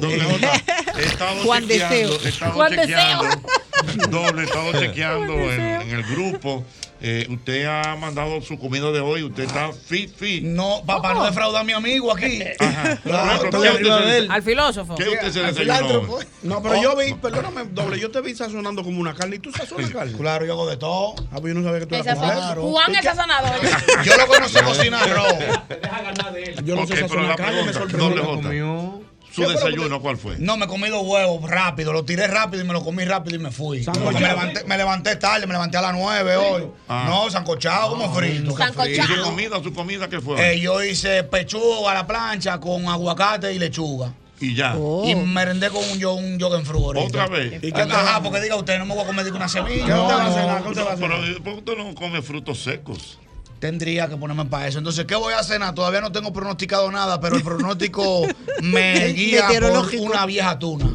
Juan 1.46 1.68
Deseo. 1.68 2.10
Juan 2.54 2.72
chequeando, 2.72 3.26
doble, 4.10 4.42
he 4.42 4.46
estado 4.46 4.72
chequeando 4.80 5.34
en, 5.34 5.62
en 5.62 5.90
el 5.92 6.04
grupo. 6.04 6.64
Eh, 7.00 7.28
usted 7.30 7.66
ha 7.66 7.96
mandado 7.96 8.42
su 8.42 8.58
comida 8.58 8.92
de 8.92 9.00
hoy, 9.00 9.22
usted 9.22 9.44
está 9.44 9.72
fit, 9.72 10.12
fit. 10.16 10.44
No, 10.44 10.82
papá, 10.84 11.14
no 11.14 11.24
defraudar 11.26 11.62
a 11.62 11.64
mi 11.64 11.72
amigo 11.74 12.12
aquí. 12.12 12.42
Ajá. 12.60 12.98
Claro, 13.04 13.40
Pero, 13.44 13.46
estoy 13.46 13.62
¿qué 13.62 13.68
arriba 13.70 13.98
usted 13.98 14.12
de 14.22 14.28
se-. 14.28 14.34
Al 14.34 14.42
filósofo. 14.44 14.96
¿Qué 14.96 15.10
usted 15.10 15.32
se 15.32 15.40
desayunó? 15.44 16.20
No, 16.42 16.64
pero 16.64 16.82
yo 16.82 16.96
vi, 16.96 17.14
perdóname, 17.14 17.66
doble, 17.70 18.00
yo 18.00 18.10
te 18.10 18.20
vi 18.22 18.34
sazonando 18.34 18.84
como 18.84 19.00
una 19.00 19.14
carne. 19.14 19.36
¿Y 19.36 19.40
tú 19.40 19.52
sazonas 19.52 19.92
carne? 19.92 20.18
Claro, 20.18 20.46
yo 20.46 20.54
hago 20.54 20.68
de 20.68 20.78
todo. 20.78 21.14
Ah, 21.32 21.38
pues 21.40 21.54
yo 21.54 21.60
no 21.60 21.64
sabía 21.64 21.82
que 21.82 21.86
tú 21.86 21.96
eras 21.96 22.18
claro. 22.18 22.64
Juan 22.64 22.96
es 22.96 23.04
sazonador. 23.04 23.62
Yo 24.04 24.40
lo 24.40 24.50
sé 24.50 24.64
cocinar, 24.64 25.10
bro. 25.10 25.24
Yo 26.64 26.76
no 26.76 26.82
Ok, 26.82 26.88
sé 26.88 26.98
sazonar 26.98 27.36
carne, 27.36 27.64
me 27.64 27.74
sorprendió. 27.74 29.02
¿Su 29.38 29.44
¿Qué 29.44 29.50
fue 29.50 29.54
lo 29.54 29.70
desayuno 29.70 30.02
cuál 30.02 30.18
fue? 30.18 30.36
No, 30.40 30.58
me 30.58 30.66
comí 30.66 30.88
los 30.88 31.04
huevos 31.04 31.48
rápido, 31.48 31.94
los 31.94 32.08
tiré 32.08 32.26
rápido 32.26 32.64
y 32.64 32.66
me 32.66 32.74
los 32.74 32.84
comí 32.84 33.06
rápido 33.06 33.36
y 33.36 33.40
me 33.40 33.52
fui. 33.52 33.86
Me 33.86 34.20
levanté, 34.20 34.64
me 34.64 34.78
levanté 34.78 35.16
tarde, 35.18 35.46
me 35.46 35.54
levanté 35.54 35.78
a 35.78 35.82
las 35.84 35.94
9 35.94 36.38
hoy. 36.38 36.64
Ah. 36.90 37.06
No, 37.08 37.30
sancochado 37.30 37.92
como 37.92 38.12
frito. 38.16 38.56
¿Y 38.88 38.96
su 38.96 39.22
comida, 39.24 39.62
su 39.62 39.72
comida 39.72 40.10
qué 40.10 40.20
fue? 40.22 40.54
Eh, 40.54 40.60
yo 40.60 40.84
hice 40.84 41.24
pechuga 41.24 41.92
a 41.92 41.94
la 41.94 42.08
plancha 42.08 42.60
con 42.60 42.88
aguacate 42.88 43.54
y 43.54 43.60
lechuga. 43.60 44.12
Y 44.40 44.56
ya. 44.56 44.76
Y 45.06 45.14
merendé 45.14 45.70
con 45.70 45.84
un, 45.88 46.00
yo, 46.00 46.14
un 46.16 46.40
yoga 46.40 46.58
en 46.58 46.66
frugo. 46.66 46.94
¿Otra 47.00 47.28
vez? 47.28 47.62
¿Y 47.62 47.72
qué 47.72 47.82
Ajá, 47.82 48.24
porque 48.24 48.42
diga 48.42 48.56
usted, 48.56 48.80
no 48.80 48.86
me 48.88 48.96
voy 48.96 49.04
a 49.04 49.08
comer 49.08 49.32
una 49.32 49.48
semilla. 49.48 49.86
¿Qué 49.86 49.94
usted 49.94 50.16
va 50.16 50.26
a 50.26 50.30
No, 50.30 50.34
cenar? 50.34 50.58
no. 50.58 50.64
¿Qué 50.64 50.70
usted 50.70 50.86
va 50.86 50.94
a 50.94 50.96
Pero 50.96 51.16
cenar? 51.16 51.30
eh, 51.30 51.42
¿por 51.44 51.54
qué 51.54 51.60
usted 51.60 51.78
no 51.78 51.94
come 51.94 52.22
frutos 52.24 52.64
secos? 52.64 53.20
Tendría 53.60 54.08
que 54.08 54.18
ponerme 54.18 54.46
para 54.46 54.68
eso. 54.68 54.78
Entonces, 54.78 55.06
¿qué 55.06 55.16
voy 55.16 55.34
a 55.34 55.44
cenar? 55.44 55.74
Todavía 55.74 56.00
no 56.02 56.12
tengo 56.12 56.32
pronosticado 56.32 56.92
nada, 56.92 57.20
pero 57.20 57.36
el 57.38 57.44
pronóstico 57.44 58.28
me 58.62 59.08
guía 59.08 59.48
por 59.48 59.90
una 60.00 60.26
vieja 60.28 60.60
tuna. 60.60 60.90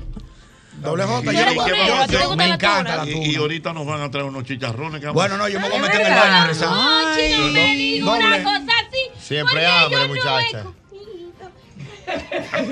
Doble 0.80 1.04
J, 1.04 1.20
¿Tú 1.20 1.32
yo 1.32 1.32
te 1.32 1.60
hacer? 1.92 2.18
gusta 2.18 2.36
Me 2.36 2.46
encanta 2.48 2.96
la 2.96 3.08
Y, 3.08 3.12
tuna. 3.12 3.26
y 3.26 3.36
ahorita 3.36 3.72
nos 3.72 3.86
van 3.86 4.00
a 4.00 4.10
traer 4.10 4.26
unos 4.26 4.44
chicharrones. 4.44 5.00
¿qué 5.00 5.06
vamos 5.06 5.20
Bueno, 5.20 5.36
no, 5.38 5.48
yo 5.48 5.60
me 5.60 5.68
voy 5.68 5.78
a 5.78 5.82
meter 5.82 6.00
en 6.00 6.06
el 6.06 6.12
baño. 6.12 6.52
no 6.54 7.52
me 7.52 7.76
diga 7.76 8.12
una 8.12 8.42
cosa 8.42 8.72
así. 8.88 9.26
Siempre 9.26 9.66
hambre, 9.66 9.98
yo 10.00 10.08
muchacha. 10.08 10.64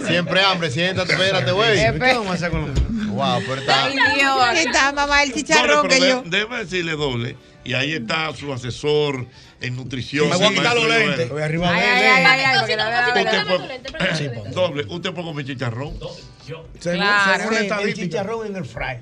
Siempre 0.07 0.43
hambre, 0.45 0.71
siéntate, 0.71 1.13
espérate, 1.13 1.53
güey. 1.53 1.79
Eh, 1.79 1.93
¿Qué 1.93 1.99
vamos 2.15 2.29
a 2.29 2.33
hacer 2.35 2.51
con 2.51 2.69
los 2.69 3.07
Wow, 3.09 3.41
pero 3.47 3.61
está. 3.61 3.85
Ay, 3.85 3.97
Dios. 4.17 4.67
Está 4.67 4.93
mamá 4.93 5.23
el 5.23 5.33
chicharrón 5.33 5.77
Doble, 5.89 5.99
que 5.99 6.09
yo. 6.09 6.23
de- 6.23 6.31
Déjeme 6.31 6.59
decirle 6.59 6.93
doble. 6.93 7.37
Y 7.65 7.75
ahí 7.75 7.93
está 7.93 8.35
su 8.35 8.53
asesor 8.53 9.27
en 9.61 9.77
nutrición. 9.77 10.29
Me 10.29 10.37
voy 10.37 10.45
a 10.45 10.49
el 10.49 10.55
quitar 10.55 10.75
los 10.75 10.89
lentes. 10.89 11.29
Joel. 11.29 11.43
arriba 11.45 11.71
Ay, 11.71 11.81
de 12.67 12.77
la. 12.77 14.51
Doble, 14.53 14.85
usted 14.89 15.13
puede 15.13 15.27
comer 15.27 15.45
chicharrón. 15.47 15.95
Según, 16.79 16.99
Claro. 16.99 17.39
según 17.39 17.55
la 17.55 17.59
El 17.61 17.65
estadística. 17.67 18.05
chicharrón 18.07 18.47
en 18.47 18.57
el 18.57 18.65
fry. 18.65 19.01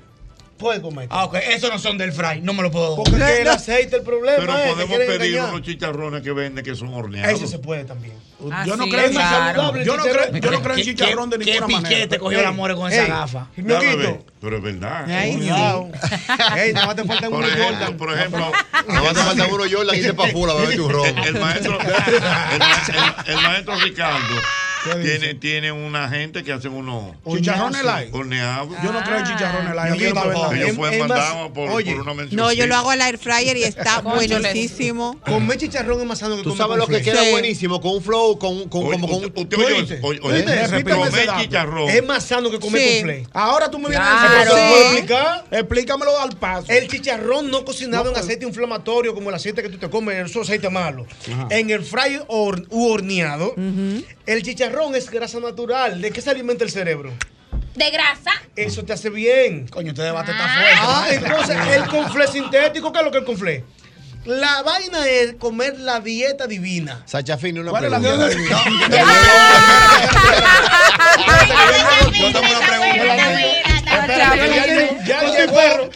Puede 0.59 0.81
comer. 0.81 1.07
Ah, 1.09 1.23
ok, 1.23 1.35
esos 1.35 1.69
no 1.71 1.79
son 1.79 1.97
del 1.97 2.11
fry, 2.11 2.41
no 2.41 2.51
me 2.53 2.61
lo 2.61 2.69
puedo. 2.69 2.95
Porque 2.97 3.15
es 3.15 3.23
que 3.23 3.41
el 3.43 3.47
aceite 3.47 3.95
el 3.95 4.01
problema 4.03 4.37
Pero 4.39 4.57
es 4.57 4.69
podemos 4.73 4.97
pedir 4.97 5.21
engañar. 5.37 5.49
unos 5.53 5.61
chicharrones 5.65 6.21
que 6.21 6.31
venden 6.33 6.65
que 6.65 6.75
son 6.75 6.93
horneados. 6.93 7.33
Ese 7.33 7.47
se 7.47 7.59
puede 7.59 7.85
también. 7.85 8.13
Ah, 8.51 8.63
Yo 8.67 8.75
no 8.77 8.83
sí, 8.83 8.89
creo 8.91 9.05
en 9.05 9.11
claro. 9.13 9.75
Yo 9.83 9.95
no 9.97 10.03
creo, 10.03 10.31
yo 10.33 10.51
no 10.51 10.61
creo 10.61 10.75
en 10.75 10.75
¿Qué- 10.75 10.83
chicharrón 10.83 11.29
de 11.29 11.39
qué- 11.39 11.45
ninguna 11.45 11.67
¿Qué 11.67 11.73
manera. 11.73 11.89
piquete 11.95 12.19
cogió 12.19 12.39
Ey, 12.39 12.43
la 12.45 12.51
more 12.51 12.75
con 12.75 12.91
esa 12.91 13.03
ey. 13.03 13.07
gafa? 13.09 13.47
Pero 14.41 14.57
es 14.57 14.63
verdad. 14.63 15.05
Ay, 15.09 15.35
Cuidado. 15.37 15.89
Ey, 16.57 16.73
nada 16.73 16.85
más 16.87 16.95
te 16.97 17.03
unos 17.03 17.45
ejemplo, 17.45 17.65
Jordan. 17.79 17.97
por 17.97 18.13
ejemplo, 18.13 18.51
Nada 18.87 19.01
más 19.01 19.13
te 19.13 19.19
falta 19.19 19.45
uno 19.47 19.63
Jordan 19.71 19.95
y 19.95 20.01
te 20.01 20.13
pa' 20.13 20.27
fula, 20.27 20.53
bebé 20.55 20.75
tu 20.75 20.89
ron. 20.89 21.05
el, 21.07 21.17
el 21.25 21.39
maestro, 21.39 21.77
el, 21.81 22.59
ma- 22.59 23.23
el- 23.25 23.31
el 23.35 23.41
maestro 23.43 23.75
Ricardo 23.79 24.19
¿Qué? 24.27 24.41
Tiene, 25.01 25.33
tiene 25.35 25.71
una 25.71 26.09
gente 26.09 26.43
que 26.43 26.53
hacen 26.53 26.71
unos 26.73 27.15
Chicharrones 27.27 27.83
light. 27.83 28.13
horneados. 28.13 28.69
Yo 28.83 28.91
no 28.91 29.01
creo 29.03 29.17
en 29.19 29.23
chicharrones 29.25 29.75
light. 29.75 29.93
Ñoquito, 29.93 30.19
Aquí 30.19 30.29
no 30.29 30.51
Ellos 30.53 30.75
fueron 30.75 30.99
mandados 30.99 31.51
por, 31.51 31.69
una 31.69 32.13
mención. 32.13 32.35
No, 32.39 32.51
yo 32.53 32.67
lo 32.67 32.75
hago 32.75 32.91
al 32.91 33.01
air 33.01 33.17
fryer 33.17 33.57
y 33.57 33.63
está 33.63 33.99
buenísimo. 34.01 35.19
Comer 35.25 35.57
chicharrón 35.57 35.99
es 36.01 36.05
más 36.07 36.19
sano 36.19 36.37
que 36.37 36.43
Tú 36.43 36.49
comer 36.51 36.57
sabes 36.65 36.77
lo 36.77 36.87
que 36.87 37.01
queda 37.01 37.23
Sí. 37.23 37.31
buenísimo 37.31 37.81
con 37.81 37.95
un 37.95 38.01
flow, 38.01 38.39
con, 38.39 38.69
con, 38.69 38.85
Oye, 38.85 38.99
como 38.99 39.07
con 39.07 39.15
usted, 39.25 39.33
un. 39.35 39.43
usted 39.43 39.57
¿Tú 40.01 40.07
oye, 40.07 40.19
oye, 40.23 40.43
comer 40.83 41.29
chicharrón. 41.41 41.89
Es 41.89 42.05
más 42.05 42.23
sano 42.25 42.49
que 42.49 42.59
comer 42.59 42.81
Sí. 42.81 42.87
cornflakes. 43.01 43.29
Ahora 43.33 43.69
tú 43.69 43.79
me 43.79 43.89
vienes 43.89 44.07
a 44.07 44.19
Claro. 44.27 44.55
decir, 44.55 44.59
¿Te 44.59 44.69
puedo 44.69 44.89
Sí. 44.91 44.97
explicar? 44.97 45.45
explícamelo 45.51 46.19
al 46.21 46.37
paso. 46.37 46.71
El 46.71 46.87
chicharrón 46.87 47.51
no 47.51 47.65
cocinado 47.65 48.09
en 48.11 48.15
aceite 48.17 48.45
inflamatorio 48.45 49.13
como 49.13 49.29
el 49.29 49.35
aceite 49.35 49.61
que 49.61 49.69
tú 49.69 49.77
te 49.77 49.89
comes, 49.89 50.15
esos 50.29 50.47
aceite 50.47 50.69
malo. 50.69 51.05
En 51.49 51.69
el 51.69 51.83
fry 51.83 52.19
hor- 52.27 52.65
u 52.69 52.87
horneado, 52.91 53.53
el 54.25 54.43
chicharrón 54.43 54.68
es 54.95 55.09
grasa 55.09 55.39
natural. 55.39 56.01
¿De 56.01 56.11
qué 56.11 56.21
se 56.21 56.29
alimenta 56.29 56.63
el 56.63 56.69
cerebro? 56.71 57.11
De 57.75 57.89
grasa. 57.91 58.31
Eso 58.55 58.83
te 58.83 58.93
hace 58.93 59.09
bien. 59.09 59.67
Coño, 59.67 59.89
este 59.89 60.01
debate 60.03 60.31
está 60.31 60.47
fuerte. 60.47 60.73
Ah, 60.79 61.07
entonces 61.09 61.57
el 61.75 61.85
conflé 61.87 62.27
sintético, 62.27 62.91
¿qué 62.91 62.99
es 62.99 63.05
lo 63.05 63.11
que 63.11 63.17
es 63.17 63.21
el 63.21 63.25
conflé? 63.25 63.63
La 64.25 64.61
vaina 64.63 65.07
es 65.07 65.35
comer 65.35 65.79
la 65.79 65.99
dieta 66.01 66.45
divina. 66.45 67.03
Sacha 67.05 67.37
Fini, 67.37 67.59
una 67.59 67.71
¿Cuál 67.71 67.85
es 67.85 67.91
la 67.91 67.99
pregunta. 67.99 68.29
Yo 72.19 72.31
tengo 72.33 72.39
una 72.39 72.59
pregunta. 72.67 73.05
Ya, 74.07 74.35
ya- 74.35 75.05
ya 75.05 75.21
llegó. 75.23 75.89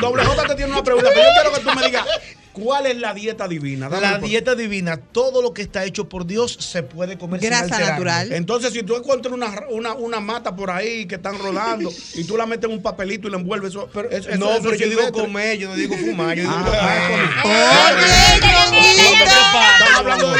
Doble 0.00 0.24
J 0.24 0.46
te 0.46 0.54
tiene 0.54 0.72
una 0.72 0.84
pregunta, 0.84 1.10
pero 1.12 1.26
yo 1.26 1.32
quiero 1.34 1.52
que 1.52 1.60
tú 1.60 1.70
me 1.78 1.86
digas, 1.86 2.06
¿cuál 2.52 2.86
es 2.86 2.96
la 2.98 3.14
dieta 3.14 3.48
divina? 3.48 3.88
Dame 3.88 4.02
La 4.02 4.20
por- 4.20 4.28
dieta 4.28 4.54
divina, 4.54 4.96
todo 4.96 5.42
lo 5.42 5.52
que 5.54 5.62
está 5.62 5.84
hecho 5.84 6.08
por 6.08 6.26
Dios 6.26 6.56
se 6.60 6.82
puede 6.82 7.18
comer 7.18 7.40
sin 7.40 7.48
Grasa 7.50 7.64
alterarlo. 7.64 7.90
natural. 7.92 8.32
Entonces, 8.32 8.72
si 8.72 8.82
tú 8.82 8.96
encuentras 8.96 9.32
una, 9.34 9.52
una, 9.70 9.94
una 9.94 10.20
mata 10.20 10.54
por 10.54 10.70
ahí 10.70 11.06
que 11.06 11.14
están 11.16 11.38
rodando 11.38 11.90
y 12.14 12.24
tú 12.24 12.36
la 12.36 12.46
metes 12.46 12.68
en 12.70 12.76
un 12.76 12.82
papelito 12.82 13.28
y 13.28 13.30
la 13.30 13.38
envuelves, 13.38 13.70
eso, 13.70 13.88
Pero, 13.92 14.10
eso- 14.10 14.28
eso- 14.28 14.38
no, 14.38 14.52
eso 14.52 14.62
pero 14.62 14.74
yo 14.76 14.88
digo 14.88 15.12
comer, 15.12 15.58
yo 15.58 15.68
no 15.68 15.74
digo 15.74 15.96
fumar, 15.96 16.36
yo 16.36 16.42
digo 16.42 16.54
Ah, 16.54 17.08
comer. 17.42 18.42
Estamos 18.72 19.98
hablando 19.98 20.30
de 20.32 20.38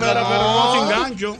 pero, 0.00 0.24
no 0.24 0.74
sin 0.74 0.88
gancho. 0.88 1.36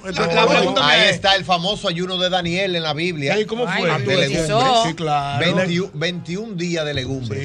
Ahí 0.83 1.09
es- 1.09 1.15
está 1.15 1.35
el 1.37 1.45
famoso 1.45 1.89
ayuno 1.89 2.19
de 2.19 2.29
Daniel 2.31 2.77
en 2.77 2.83
la 2.83 2.93
Biblia. 2.95 3.35
Ay, 3.35 3.45
¿Cómo 3.45 3.67
fue? 3.67 3.89
De 4.01 4.17
legumbres. 4.17 4.49
Sí, 4.87 4.95
claro. 4.95 5.45
21, 5.57 5.91
21 5.95 6.55
días 6.55 6.85
de 6.85 6.95
legumbres. 6.95 7.41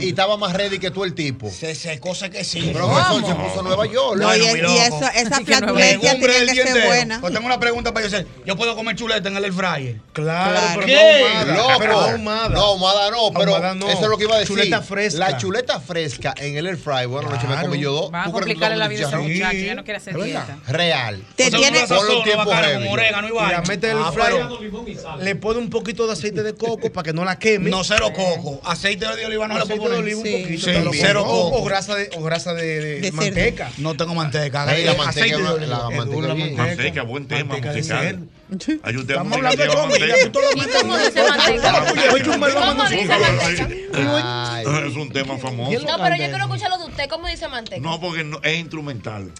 Y, 0.00 0.04
y 0.04 0.08
estaba 0.08 0.36
más 0.36 0.52
ready 0.52 0.78
que 0.78 0.90
tú 0.90 1.04
el 1.04 1.14
tipo. 1.14 1.39
Se 1.48 1.74
secó, 1.74 2.14
sé 2.14 2.30
que 2.30 2.44
sí. 2.44 2.70
Profesor 2.72 3.26
se 3.26 3.34
puso 3.34 3.60
a 3.60 3.62
Nueva 3.62 3.86
York. 3.86 4.18
No, 4.20 4.36
y, 4.36 4.40
Bueno, 4.40 4.68
mi 4.68 4.74
y 4.74 4.78
eso, 4.78 5.00
esa 5.14 5.40
flatulencia 5.44 6.18
tiene 6.18 6.46
que 6.52 6.66
ser 6.66 6.86
buena. 6.86 7.20
Pues 7.20 7.32
tengo 7.32 7.46
una 7.46 7.58
pregunta 7.60 7.92
para 7.94 8.06
yo 8.06 8.14
hacer. 8.14 8.26
¿Yo 8.44 8.56
puedo 8.56 8.74
comer 8.76 8.96
chuleta 8.96 9.28
en 9.28 9.36
el 9.36 9.44
air 9.44 9.52
fryer? 9.52 9.96
Claro, 10.12 10.50
Claro. 10.52 10.74
pero 10.74 10.86
¿Qué? 10.86 10.94
no 10.96 11.30
ahumada. 11.30 11.54
Loco. 11.56 11.78
Pero 11.78 11.92
no 11.92 12.00
ahumada. 12.00 12.48
No, 12.50 12.60
ahumada 12.60 13.10
no, 13.10 13.30
pero 13.38 13.54
Ahumada 13.54 13.74
no. 13.74 13.88
eso 13.88 14.02
es 14.02 14.08
lo 14.08 14.18
que 14.18 14.24
iba 14.24 14.36
a 14.36 14.38
decir. 14.40 14.56
Chuleta 14.56 14.82
fresca. 14.82 15.18
La 15.18 15.36
chuleta 15.38 15.80
fresca 15.80 16.34
en 16.36 16.56
el 16.56 16.66
air 16.66 16.76
fry, 16.76 17.06
bueno, 17.06 17.28
anoche 17.28 17.46
me 17.46 17.52
Claro. 17.54 17.68
comí 17.68 17.80
yo 17.80 17.92
dos. 17.92 18.10
Van 18.10 18.22
a 18.22 18.24
¿Tú 18.24 18.32
crees 18.32 18.46
que 18.46 18.54
tú 18.54 18.60
complicarle 18.60 18.76
la 18.76 18.88
vida 18.88 19.04
a 19.06 19.08
ese 19.08 19.16
muchacho. 19.16 19.56
Ya 19.56 19.74
no 19.74 19.84
quiere 19.84 19.96
hacer 19.98 20.22
dieta. 20.22 20.58
Real. 20.68 21.22
Te 21.36 21.50
tiene, 21.50 21.80
un 21.82 22.24
tiempo 22.24 22.50
heavy. 22.50 22.84
con 22.84 22.92
orégano 22.92 23.28
y 23.28 23.30
vaina. 23.30 23.62
mete 23.68 23.90
en 23.90 23.96
el 23.98 24.02
Ah, 24.04 24.12
fryer, 24.12 24.46
pero 24.48 25.16
le 25.18 25.36
pone 25.36 25.58
un 25.58 25.70
poquito 25.70 26.06
de 26.06 26.12
aceite 26.12 26.42
de 26.42 26.54
coco 26.54 26.90
para 26.92 27.04
que 27.04 27.12
no 27.12 27.24
la 27.24 27.38
queme. 27.38 27.70
No, 27.70 27.84
cero 27.84 28.12
coco. 28.14 28.60
Aceite 28.64 29.06
de 29.16 29.26
oliva 29.26 29.46
no 29.48 29.58
le 29.58 29.66
puedo 29.66 29.74
de 29.74 29.80
poner. 29.80 29.98
oliva 30.00 30.22
Sí. 30.22 30.34
un 30.34 30.42
poquito. 30.42 30.64
Sí, 30.92 30.98
cero. 31.00 31.24
O, 31.30 31.60
o 31.60 31.64
grasa 31.64 31.94
de, 31.94 32.10
o 32.16 32.22
grasa 32.22 32.54
de, 32.54 32.64
de 32.64 32.94
De 33.00 33.02
cerdo. 33.10 33.16
manteca. 33.22 33.70
No 33.78 33.96
tengo 33.96 34.14
manteca. 34.14 34.66
La 34.66 34.78
eh, 34.78 34.94
manteca 34.96 35.24
de 35.24 35.30
es- 35.42 35.48
oliva. 35.48 35.66
la 35.88 35.88
Es 35.90 35.96
manteca 35.98 36.26
la 36.28 36.34
bien. 36.34 36.56
Manteca, 36.56 37.02
buen 37.02 37.26
tema 37.28 37.44
Manteca 37.54 37.72
musical. 37.74 38.00
cerdo. 38.00 38.80
Hay 38.82 38.96
un 38.96 39.06
tema 39.06 39.22
Estamos 39.22 39.36
hablando 39.36 39.62
de 39.62 39.68
comida. 39.68 39.86
manteca. 39.86 40.14
Tú 40.24 40.30
todo 40.32 40.42
lo 40.42 40.52
¿Y 40.52 40.60
metes 40.60 40.76
cómo 40.82 40.98
dice 40.98 41.22
manteca? 41.28 41.84
Oye, 42.12 42.24
yo 42.24 42.38
me 42.38 42.48
lo 42.48 42.54
¿Cómo 42.54 42.66
mando 42.74 42.84
dice 42.90 43.02
súper. 43.02 43.20
manteca? 43.20 43.68
Ay. 44.56 44.64
Es 44.90 44.96
un 44.96 45.12
tema 45.12 45.38
famoso. 45.38 45.78
No, 45.86 45.96
pero 46.02 46.16
yo 46.16 46.24
quiero 46.28 46.44
escucharlo 46.44 46.78
de 46.78 46.84
usted. 46.86 47.08
¿Cómo 47.08 47.28
dice 47.28 47.48
manteca? 47.48 47.80
No, 47.80 48.00
porque 48.00 48.24
no- 48.24 48.40
es 48.42 48.58
instrumental. 48.58 49.30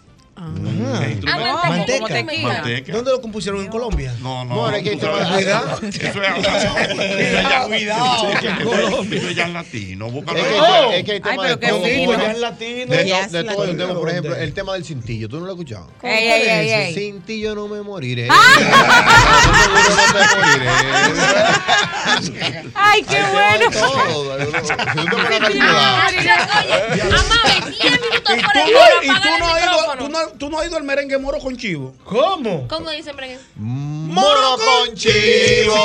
Ah, 0.43 0.47
Es 0.47 0.59
manteca. 0.63 1.11
instrumental. 1.11 1.69
Manteca. 1.69 1.97
como 1.99 2.07
tequila. 2.07 2.47
Manteca. 2.53 2.93
¿Dónde 2.93 3.11
lo 3.11 3.21
compusieron? 3.21 3.61
¿En 3.61 3.67
Colombia? 3.69 4.15
No, 4.21 4.43
no. 4.45 4.71
Que 4.71 4.97
cuidado. 4.97 5.77
Eso 5.77 5.87
es 5.87 5.95
eso 5.95 6.21
es 6.21 7.43
ya- 7.43 7.63
Cuidado. 7.65 8.29
Eso 9.03 9.29
es 9.29 9.35
ya 9.35 9.45
en 9.45 9.53
latino. 9.53 10.09
Búscalo 10.09 10.39
Es 10.39 10.45
que, 10.45 10.51
ahí. 10.59 10.95
es 10.99 11.03
que 11.05 11.11
hay 11.11 11.17
Ay, 11.17 11.21
tema 11.21 11.47
de 11.47 11.57
todo. 11.57 11.79
latino. 12.39 12.91
De, 12.91 13.01
el 13.71 13.77
tema, 13.77 13.93
por 13.93 14.09
ejemplo, 14.09 14.35
el 14.35 14.53
tema 14.53 14.73
del 14.73 14.83
cintillo. 14.85 15.29
¿Tú 15.29 15.39
no 15.39 15.45
lo 15.45 15.51
has 15.51 15.57
escuchado? 15.57 15.87
Yo 17.41 17.55
no 17.55 17.67
me 17.67 17.81
moriré. 17.81 18.27
Ay, 22.73 23.03
qué 23.03 23.23
bueno. 23.31 23.71
Todo. 23.71 24.37
Si 24.39 24.47
tú 24.47 25.05
te 25.05 25.09
pones 25.11 25.25
a 25.25 25.39
calcular. 25.39 26.13
Oye, 26.13 27.01
amame, 27.01 27.71
10 27.81 28.01
minutos 28.01 28.35
Y 28.37 28.41
por 28.41 28.51
tú 28.53 28.59
el 28.59 29.03
y 29.03 29.07
no 30.09 30.30
tú 30.37 30.49
no 30.49 30.59
has 30.59 30.67
ido 30.67 30.77
al 30.77 30.83
merengue 30.83 31.17
moro 31.17 31.39
con 31.39 31.55
chivo. 31.57 31.95
¿Cómo? 32.03 32.67
¿Cómo 32.67 32.89
dicen 32.91 33.15
merengue? 33.15 33.39
Moro 33.55 34.57
con 34.57 34.95
chivo. 34.95 35.75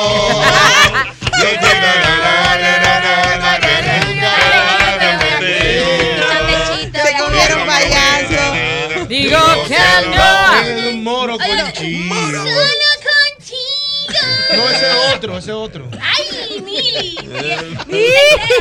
Se 6.93 7.13
comieron 7.19 7.67
payaso. 7.67 9.07
Digo 9.09 9.39
que 9.69 9.79
no. 10.15 10.63
El 10.65 10.97
moro 11.03 11.39
con 11.39 11.73
chivo. 11.73 12.15
Moro 12.15 12.43
con 12.43 13.45
chivo. 13.45 14.57
No, 14.57 14.69
ese 14.71 14.91
otro, 15.15 15.39
ese 15.39 15.53
otro. 15.53 15.89
Ay, 16.01 16.26
Mili. 16.77 17.19
¿Eh? 17.33 17.77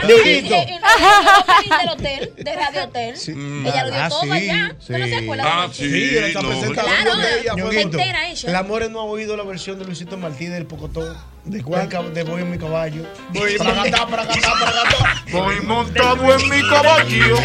Lujito. 0.03 0.55
del 1.79 1.89
hotel, 1.89 2.33
de 2.37 2.55
Radio 2.55 2.83
Hotel. 2.83 3.15
Ella 3.15 3.83
lo 3.83 3.91
dio 3.91 4.01
ah, 4.01 4.09
todo 4.09 4.33
allá. 4.33 4.75
¿Tú 4.85 4.93
no 4.93 5.05
ah, 5.05 5.67
no 8.89 8.99
ha 8.99 9.03
oído 9.03 9.35
la 9.37 9.43
versión 9.43 9.79
de 9.79 9.85
Luisito 9.85 10.17
Martínez 10.17 10.53
del 10.53 10.65
Pocotón. 10.65 11.17
De 11.43 11.61
cuenca, 11.61 12.01
de 12.01 12.23
voy 12.23 12.41
en 12.41 12.51
mi 12.51 12.57
caballo. 12.57 13.03
Voy 13.29 13.57
para 13.57 13.83
acá, 13.83 14.07
para 14.07 14.23
acá, 14.23 14.33
para 14.59 14.81
acá. 14.81 15.23
Voy 15.31 15.61
montado 15.61 16.33
en 16.33 16.49
mi 16.49 16.61
caballo. 16.67 17.35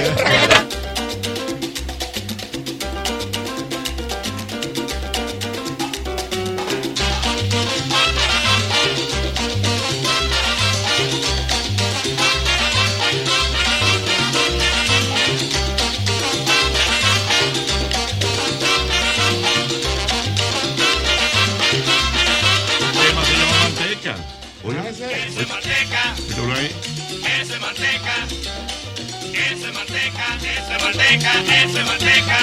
manteca, 30.90 31.32
eso 31.62 31.78
es 31.78 31.86
manteca. 31.86 32.38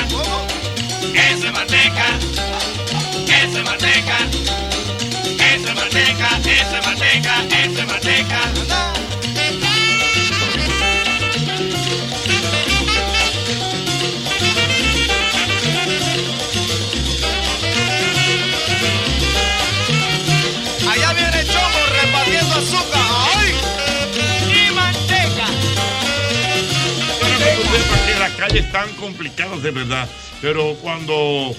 Eso 1.13 1.47
es 1.47 1.53
manteca, 1.53 2.19
eso 3.27 3.57
es 3.57 3.63
manteca. 3.65 4.17
Eso 5.39 5.67
es 5.69 5.75
manteca, 5.75 6.29
eso 6.45 6.77
es 6.77 6.85
manteca, 6.85 7.43
eso 7.63 7.81
es 7.81 7.87
manteca. 7.87 9.06
Calles 28.47 28.65
están 28.65 28.89
complicadas 28.93 29.61
de 29.61 29.71
verdad, 29.71 30.07
pero 30.41 30.75
cuando 30.81 31.55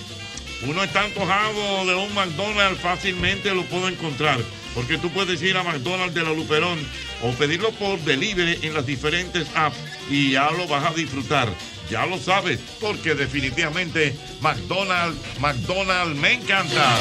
uno 0.67 0.83
está 0.83 1.03
antojado 1.03 1.87
de 1.87 1.95
un 1.95 2.15
McDonald's 2.15 2.81
fácilmente 2.81 3.55
lo 3.55 3.65
puedo 3.65 3.89
encontrar, 3.89 4.39
porque 4.75 4.97
tú 4.97 5.11
puedes 5.11 5.43
ir 5.43 5.57
a 5.57 5.63
McDonald's 5.63 6.15
de 6.15 6.23
la 6.23 6.33
Luperón 6.33 6.79
o 7.23 7.31
pedirlo 7.33 7.73
por 7.73 7.99
delivery 8.01 8.59
en 8.63 8.75
las 8.75 8.87
diferentes 8.87 9.47
apps 9.55 9.77
y 10.09 10.33
ya 10.33 10.51
lo 10.51 10.67
vas 10.67 10.91
a 10.91 10.95
disfrutar. 10.95 11.53
Ya 11.91 12.07
lo 12.07 12.19
sabes, 12.19 12.61
porque 12.81 13.15
definitivamente 13.15 14.15
McDonald's, 14.41 15.19
McDonald's 15.41 16.17
me 16.17 16.35
encanta. 16.35 16.99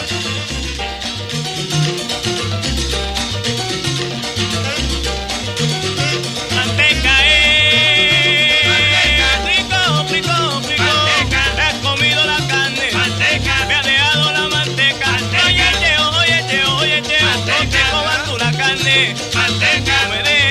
Tú 18.26 18.38
la 18.38 18.52
carne. 18.52 19.16
Manteca. 19.34 19.98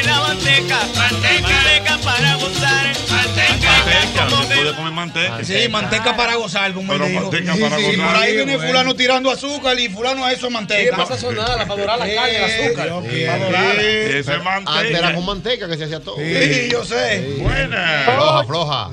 La 0.06 0.20
manteca. 0.20 0.78
Manteca. 0.94 1.98
para 2.02 2.34
gozar. 2.36 2.86
Manteca, 3.10 4.28
se 4.28 4.54
puede 4.54 4.74
comer 4.74 4.92
manteca. 4.92 5.44
Sí, 5.44 5.68
manteca 5.68 6.16
para 6.16 6.34
gozar, 6.36 6.72
como 6.72 6.92
Pero 6.92 7.08
manteca 7.08 7.54
para 7.60 7.76
Sí, 7.76 7.84
sí, 7.84 7.96
gozar. 7.96 8.12
Por 8.12 8.22
ahí 8.22 8.36
viene 8.36 8.56
Bueno. 8.56 8.68
fulano 8.68 8.94
tirando 8.96 9.30
azúcar 9.30 9.78
y 9.78 9.88
fulano 9.88 10.24
a 10.24 10.32
eso 10.32 10.46
es 10.46 10.52
manteca. 10.52 10.80
Sí, 10.82 10.88
para 10.90 11.06
sazonarla, 11.06 11.66
para 11.66 11.80
dorar 11.80 11.98
la 11.98 12.14
carne, 12.14 12.36
el 12.36 12.44
azúcar. 12.44 12.88
Para 12.88 13.38
dorarla. 13.44 13.82
Ese 13.82 14.18
es 14.18 14.42
manteca. 14.42 14.78
Antes 14.78 14.98
era 14.98 15.14
con 15.14 15.26
manteca 15.26 15.68
que 15.68 15.76
se 15.76 15.84
hacía 15.84 16.00
todo. 16.00 16.16
Sí, 16.16 16.68
yo 16.70 16.84
sé. 16.84 17.36
Buena. 17.40 18.02
Floja, 18.06 18.44
floja. 18.44 18.90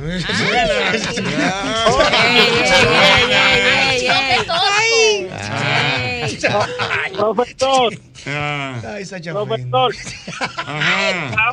Profesor. 7.15 7.93
Ay, 8.25 9.05
Sacha 9.05 9.31
Profesor. 9.33 9.93
Ajá. 10.65 11.51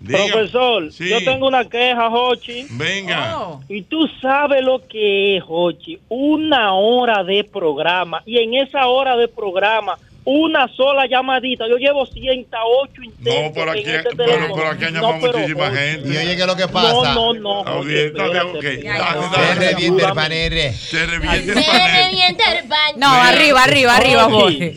Diga. 0.00 0.18
Profesor, 0.30 0.92
Sí. 0.92 1.08
yo 1.08 1.18
tengo 1.24 1.48
una 1.48 1.64
queja, 1.68 2.08
Jochi. 2.10 2.66
Venga. 2.70 3.58
Y 3.68 3.82
tú 3.82 4.06
sabes 4.20 4.62
lo 4.62 4.86
que 4.86 5.36
es, 5.36 5.42
Jochi, 5.42 5.98
una 6.08 6.74
hora 6.74 7.24
de 7.24 7.42
programa. 7.44 8.22
Y 8.24 8.38
en 8.38 8.54
esa 8.54 8.86
hora 8.86 9.16
de 9.16 9.26
programa, 9.26 9.98
una 10.26 10.68
sola 10.76 11.06
llamadita. 11.06 11.66
Yo 11.68 11.76
llevo 11.76 12.04
108 12.04 13.02
intentos. 13.02 13.44
No, 13.44 13.52
pero 13.54 13.70
aquí, 13.70 13.84
este 13.86 14.16
pero, 14.16 14.68
aquí 14.68 14.84
han 14.84 14.94
llamado 14.94 15.14
no, 15.14 15.20
muchísima 15.20 15.70
gente. 15.70 16.08
Y 16.08 16.16
oye, 16.16 16.36
¿qué 16.36 16.40
es 16.42 16.46
lo 16.46 16.56
que 16.56 16.68
pasa? 16.68 17.14
No, 17.14 17.32
no, 17.32 17.64
no. 17.64 17.82
Se 17.84 18.06
el. 18.06 18.16
Se 20.74 21.04
el. 21.04 21.22
Se 21.22 21.54
el. 21.54 22.98
No, 22.98 23.14
eh. 23.14 23.20
arriba, 23.28 23.62
arriba, 23.62 23.96
arriba, 23.96 24.24
Jorge 24.24 24.74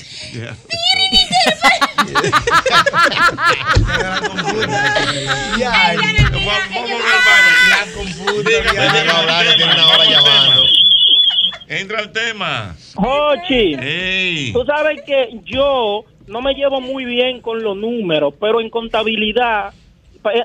vamos 11.69 11.77
al 11.77 11.77
tema. 11.77 11.77
Entra 11.77 12.01
el 12.01 12.11
tema. 12.11 12.75
Jochi, 12.95 14.51
tú 14.53 14.65
sabes 14.65 15.01
que 15.03 15.39
yo 15.43 16.03
no 16.27 16.41
me 16.41 16.53
llevo 16.53 16.81
muy 16.81 17.05
bien 17.05 17.41
con 17.41 17.63
los 17.63 17.77
números, 17.77 18.33
pero 18.39 18.59
en 18.61 18.69
contabilidad, 18.69 19.73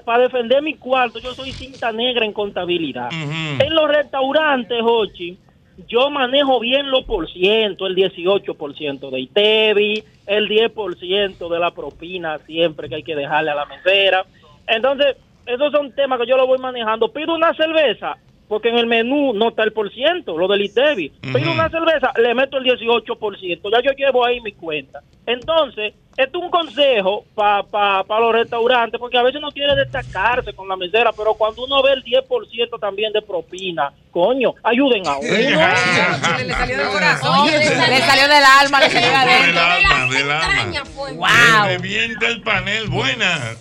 para 0.04 0.22
defender 0.22 0.62
mi 0.62 0.74
cuarto, 0.74 1.18
yo 1.18 1.34
soy 1.34 1.52
cinta 1.52 1.92
negra 1.92 2.24
en 2.24 2.32
contabilidad. 2.32 3.10
En 3.12 3.74
los 3.74 3.88
restaurantes, 3.88 4.80
Jochi, 4.82 5.38
yo 5.88 6.08
manejo 6.10 6.60
bien 6.60 6.90
los 6.90 7.04
por 7.04 7.28
ciento, 7.28 7.86
el 7.86 7.96
18% 7.96 9.10
de 9.10 9.20
ITEVI, 9.20 10.04
el 10.26 10.48
10% 10.48 11.48
de 11.48 11.58
la 11.58 11.72
propina 11.72 12.38
siempre 12.46 12.88
que 12.88 12.94
hay 12.96 13.02
que 13.02 13.16
dejarle 13.16 13.50
a 13.50 13.54
la 13.56 13.66
mesera. 13.66 14.24
Entonces, 14.66 15.16
esos 15.46 15.72
son 15.72 15.92
temas 15.94 16.20
que 16.20 16.26
yo 16.26 16.36
lo 16.36 16.46
voy 16.46 16.58
manejando. 16.58 17.12
Pido 17.12 17.34
una 17.34 17.52
cerveza, 17.54 18.16
porque 18.54 18.68
en 18.68 18.78
el 18.78 18.86
menú 18.86 19.32
no 19.32 19.48
está 19.48 19.64
el 19.64 19.72
por 19.72 19.92
ciento, 19.92 20.38
lo 20.38 20.46
del 20.46 20.62
ITEVI. 20.66 21.08
Pido 21.20 21.38
Ujú. 21.40 21.50
una 21.50 21.68
cerveza, 21.70 22.12
le 22.22 22.32
meto 22.36 22.56
el 22.56 22.62
18%, 22.62 23.60
ya 23.72 23.80
yo 23.82 23.90
llevo 23.96 24.24
ahí 24.24 24.40
mi 24.42 24.52
cuenta. 24.52 25.00
Entonces, 25.26 25.92
esto 26.16 26.38
es 26.38 26.44
un 26.44 26.50
consejo 26.50 27.24
para 27.34 27.64
pa, 27.64 28.04
pa 28.04 28.20
los 28.20 28.32
restaurantes, 28.32 29.00
porque 29.00 29.18
a 29.18 29.24
veces 29.24 29.40
uno 29.40 29.50
quiere 29.50 29.74
destacarse 29.74 30.52
con 30.52 30.68
la 30.68 30.76
mesera, 30.76 31.10
pero 31.10 31.34
cuando 31.34 31.64
uno 31.64 31.82
ve 31.82 31.94
el 31.94 32.04
10% 32.04 32.78
también 32.78 33.12
de 33.12 33.22
propina, 33.22 33.92
coño, 34.12 34.54
ayuden 34.62 35.04
a 35.08 35.16
uno. 35.18 35.26
Le 35.26 36.52
salió 36.54 36.76
del 36.78 36.86
corazón, 36.92 37.46
le 37.50 37.98
salió 38.02 38.28
del 38.28 38.44
alma, 38.60 38.78
le 38.78 38.90
salió 38.90 39.00
de 39.00 39.06
Del 39.08 39.16
adentro. 39.16 39.62
alma, 39.62 40.14
del 40.14 40.30
alma. 40.30 40.82
Wow. 41.16 41.66
Revienta 41.66 42.28
el 42.28 42.40
panel. 42.42 42.86
Buenas. 42.88 43.58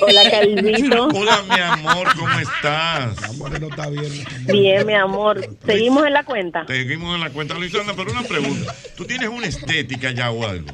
Hola, 0.00 0.30
cariñito. 0.30 1.08
Hola, 1.14 1.42
mi 1.48 1.60
amor, 1.60 2.08
¿cómo 2.16 2.38
estás? 2.38 3.22
Amor, 3.24 3.60
no 3.60 3.68
está 3.68 3.88
bien. 3.88 4.24
Bien, 4.46 4.86
mi 4.86 4.94
amor. 4.94 5.46
Seguimos 5.64 6.06
en 6.06 6.12
la 6.12 6.24
cuenta. 6.24 6.66
Seguimos 6.66 7.14
en 7.14 7.20
la 7.20 7.30
cuenta, 7.30 7.54
Luisana, 7.54 7.94
pero 7.94 8.10
una 8.12 8.22
pregunta. 8.22 8.74
¿Tú 8.96 9.04
tienes 9.04 9.28
una 9.28 9.46
estética 9.46 10.10
ya 10.10 10.30
o 10.30 10.46
algo? 10.46 10.68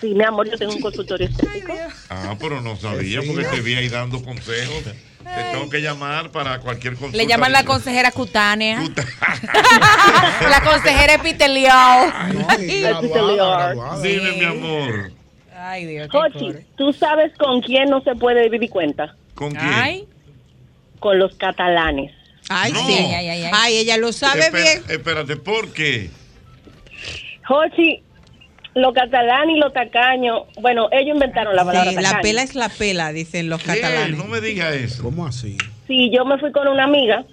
Sí, 0.00 0.14
mi 0.14 0.24
amor, 0.24 0.48
yo 0.50 0.58
tengo 0.58 0.74
un 0.74 0.80
consultorio 0.80 1.28
estético. 1.28 1.72
Ah, 2.10 2.36
pero 2.38 2.60
no 2.60 2.76
sabía 2.76 3.20
porque 3.22 3.44
te 3.44 3.60
vi 3.60 3.74
ahí 3.74 3.88
dando 3.88 4.22
consejos. 4.22 4.84
Te 4.84 5.42
tengo 5.52 5.68
que 5.68 5.80
llamar 5.80 6.30
para 6.30 6.60
cualquier 6.60 6.94
consulta. 6.94 7.16
Le 7.16 7.26
llaman 7.26 7.52
la 7.52 7.64
consejera 7.64 8.12
cutánea. 8.12 8.80
la 10.50 10.62
consejera 10.62 11.14
epitelial. 11.14 12.12
Dime, 14.02 14.32
mi 14.32 14.44
amor. 14.44 15.15
Ay, 15.68 15.84
Dios. 15.86 16.08
qué 16.10 16.18
Jochi. 16.18 16.52
¿tú 16.76 16.92
sabes 16.92 17.32
con 17.36 17.60
quién 17.60 17.90
no 17.90 18.00
se 18.02 18.14
puede 18.14 18.48
vivir 18.48 18.70
cuenta? 18.70 19.14
¿Con 19.34 19.50
quién? 19.50 19.62
Ay. 19.72 20.04
Con 21.00 21.18
los 21.18 21.34
catalanes. 21.36 22.12
Ay, 22.48 22.72
No. 22.72 22.86
sí. 22.86 22.92
Ay, 22.94 23.14
Ay, 23.14 23.28
ay, 23.44 23.50
ay. 23.52 23.76
ella 23.78 23.96
lo 23.96 24.12
sabe 24.12 24.40
Espera- 24.40 24.62
bien. 24.62 24.82
Espérate, 24.88 25.36
¿por 25.36 25.72
qué? 25.72 26.10
Jochi, 27.44 28.02
los 28.74 28.92
catalanes 28.94 29.56
y 29.56 29.58
los 29.60 29.72
tacaños, 29.72 30.42
bueno, 30.60 30.88
ellos 30.92 31.14
inventaron 31.14 31.54
la 31.56 31.64
palabra 31.64 31.90
Sí, 31.90 31.96
la 32.00 32.20
pela 32.20 32.42
es 32.42 32.54
la 32.54 32.68
pela, 32.68 33.12
dicen 33.12 33.48
los 33.48 33.62
catalanes. 33.62 34.16
No 34.16 34.24
me 34.26 34.40
diga 34.40 34.72
eso. 34.74 35.02
¿Cómo 35.02 35.26
así? 35.26 35.56
Sí, 35.86 36.10
yo 36.14 36.24
me 36.24 36.38
fui 36.38 36.52
con 36.52 36.68
una 36.68 36.84
amiga 36.84 37.24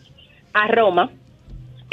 a 0.53 0.67
Roma, 0.67 1.09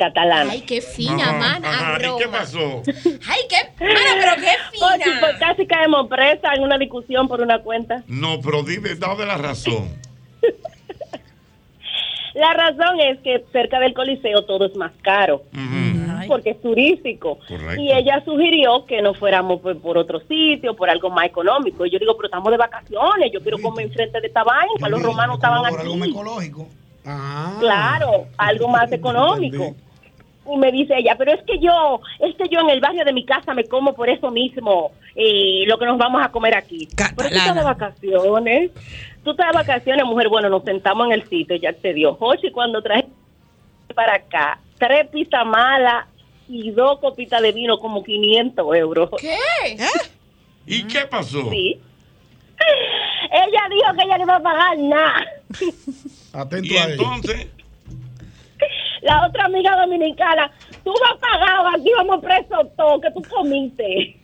catalana. 0.04 0.50
Ay, 0.52 0.62
qué 0.62 0.80
fina, 0.80 1.22
Ajá, 1.30 1.32
mana. 1.38 1.70
ajá. 1.70 1.98
¿Y 1.98 2.18
qué 2.22 2.28
pasó? 2.28 2.82
Ay, 3.28 3.40
qué. 3.48 3.84
Mana, 3.84 4.00
pero 4.20 4.34
qué 4.36 4.82
Oye, 4.84 5.04
fina. 5.04 5.16
pues 5.20 5.36
casi 5.38 5.66
caemos 5.66 6.08
presa 6.08 6.54
en 6.56 6.62
una 6.62 6.76
discusión 6.78 7.28
por 7.28 7.40
una 7.40 7.60
cuenta. 7.60 8.02
No, 8.08 8.40
pero 8.40 8.62
dime, 8.62 8.94
dame 8.96 9.26
la 9.26 9.36
razón. 9.36 9.88
La 12.34 12.52
razón 12.54 13.00
es 13.00 13.18
que 13.20 13.44
cerca 13.52 13.80
del 13.80 13.92
Coliseo 13.92 14.44
todo 14.44 14.66
es 14.66 14.76
más 14.76 14.92
caro. 15.02 15.42
Porque 16.28 16.50
es 16.50 16.62
turístico. 16.62 17.38
Correcto. 17.48 17.82
Y 17.82 17.90
ella 17.92 18.22
sugirió 18.24 18.84
que 18.86 19.02
no 19.02 19.14
fuéramos 19.14 19.60
por, 19.60 19.76
por 19.80 19.98
otro 19.98 20.20
sitio, 20.28 20.76
por 20.76 20.88
algo 20.88 21.10
más 21.10 21.26
económico. 21.26 21.84
Y 21.84 21.90
yo 21.90 21.98
digo, 21.98 22.14
pero 22.16 22.26
estamos 22.26 22.52
de 22.52 22.56
vacaciones, 22.56 23.32
yo 23.32 23.40
quiero 23.40 23.58
comer 23.58 23.86
enfrente 23.86 24.20
de 24.20 24.28
esta 24.28 24.44
vaina. 24.44 24.88
Los 24.88 25.02
romanos 25.02 25.36
estaban 25.36 25.68
Por 25.70 25.80
algo 25.80 25.96
más 25.96 26.02
aquí. 26.08 26.10
ecológico. 26.12 26.68
Ah. 27.04 27.56
Claro, 27.58 28.26
algo 28.36 28.68
más 28.68 28.92
económico. 28.92 29.74
Y 30.52 30.56
me 30.56 30.72
dice 30.72 30.94
ella, 30.98 31.14
pero 31.16 31.32
es 31.32 31.42
que 31.44 31.58
yo, 31.58 32.00
es 32.18 32.34
que 32.36 32.48
yo 32.48 32.60
en 32.60 32.70
el 32.70 32.80
barrio 32.80 33.04
de 33.04 33.12
mi 33.12 33.24
casa 33.24 33.54
me 33.54 33.64
como 33.64 33.94
por 33.94 34.08
eso 34.10 34.30
mismo 34.30 34.92
eh, 35.14 35.64
lo 35.66 35.78
que 35.78 35.86
nos 35.86 35.96
vamos 35.98 36.22
a 36.24 36.30
comer 36.30 36.54
aquí. 36.56 36.88
Pero 36.96 37.28
tú 37.28 37.36
estás 37.36 37.54
de 37.54 37.62
vacaciones. 37.62 38.70
Tú 39.22 39.30
estás 39.32 39.48
de 39.52 39.56
vacaciones, 39.58 40.04
mujer. 40.06 40.28
Bueno, 40.28 40.48
nos 40.48 40.64
sentamos 40.64 41.06
en 41.06 41.12
el 41.12 41.28
sitio, 41.28 41.56
ya 41.56 41.72
te 41.72 41.92
dio. 41.92 42.14
Jochi, 42.14 42.50
cuando 42.50 42.82
traje 42.82 43.06
para 43.94 44.14
acá, 44.14 44.58
tres 44.78 45.08
pizzas 45.08 45.44
malas 45.46 46.06
y 46.48 46.70
dos 46.70 46.98
copitas 47.00 47.40
de 47.42 47.52
vino, 47.52 47.78
como 47.78 48.02
500 48.02 48.76
euros. 48.76 49.10
¿Qué? 49.20 49.36
¿Y 50.66 50.82
qué 50.84 51.00
pasó? 51.10 51.48
Sí. 51.50 51.78
Ella 53.32 53.60
dijo 53.70 53.96
que 53.96 54.04
ella 54.04 54.18
no 54.18 54.24
iba 54.24 54.36
a 54.36 54.42
pagar 54.42 54.78
nada. 54.78 55.26
Atento 56.32 56.74
Y 56.74 56.76
a 56.76 56.84
ella. 56.84 56.92
entonces, 56.94 57.46
La 59.02 59.26
otra 59.26 59.46
amiga 59.46 59.76
dominicana, 59.76 60.50
tú 60.84 60.92
vas 61.00 61.12
a 61.12 61.18
pagar, 61.18 61.74
aquí 61.74 61.90
vamos 61.96 62.22
presos 62.22 62.66
todos, 62.76 63.00
que 63.00 63.10
tú 63.12 63.22
comiste. 63.28 64.16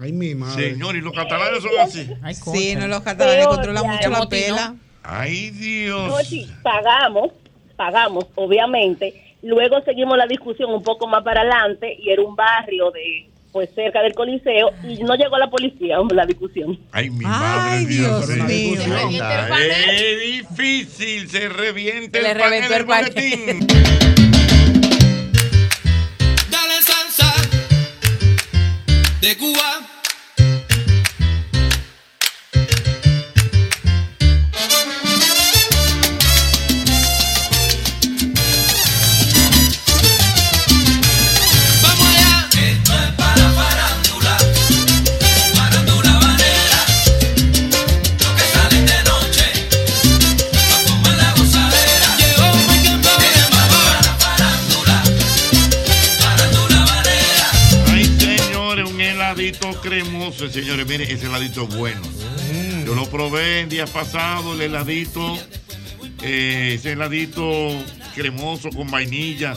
Ay, 0.00 0.12
mi 0.12 0.34
madre. 0.34 0.72
señor, 0.72 0.96
y 0.96 1.00
los 1.00 1.12
catalanes 1.12 1.62
son 1.62 1.72
así. 1.80 2.08
Sí, 2.52 2.76
no, 2.76 2.86
los 2.86 3.00
catalanes 3.00 3.46
Peor, 3.46 3.54
controlan 3.56 3.82
ya, 3.84 3.92
mucho 3.92 4.10
la 4.10 4.28
pela. 4.28 4.74
Ay, 5.02 5.50
Dios. 5.50 6.10
Jochi, 6.10 6.48
pagamos, 6.62 7.32
pagamos, 7.76 8.26
obviamente. 8.34 9.36
Luego 9.42 9.80
seguimos 9.82 10.16
la 10.16 10.26
discusión 10.26 10.70
un 10.72 10.82
poco 10.82 11.06
más 11.06 11.22
para 11.22 11.40
adelante 11.40 11.96
y 11.98 12.10
era 12.10 12.22
un 12.22 12.36
barrio 12.36 12.90
de 12.90 13.28
pues 13.58 13.70
cerca 13.74 14.00
del 14.02 14.14
Coliseo 14.14 14.70
y 14.84 15.02
no 15.02 15.16
llegó 15.16 15.36
la 15.36 15.50
policía, 15.50 15.98
hombre, 15.98 16.14
la 16.16 16.26
discusión. 16.26 16.78
Ay, 16.92 17.10
mi 17.10 17.24
madre, 17.24 17.86
Dios, 17.86 18.28
Dios 18.28 18.46
mío. 18.46 18.80
Es 19.90 20.20
difícil, 20.20 21.28
se 21.28 21.48
reviente 21.48 22.20
el 22.20 22.38
panel 22.38 22.68
del. 22.68 22.86
Dale 26.52 26.82
salsa 26.84 27.34
de 29.20 29.36
Cuba. 29.36 29.97
Señores. 60.60 60.86
Miren, 60.88 61.08
ese 61.10 61.26
heladito 61.26 61.68
es 61.68 61.76
bueno. 61.76 62.02
Yo 62.84 62.94
lo 62.94 63.08
probé 63.08 63.60
el 63.60 63.68
día 63.68 63.86
pasado, 63.86 64.54
el 64.54 64.62
heladito, 64.62 65.38
eh, 66.22 66.72
ese 66.74 66.92
heladito 66.92 67.70
cremoso 68.14 68.70
con 68.70 68.90
vainilla, 68.90 69.54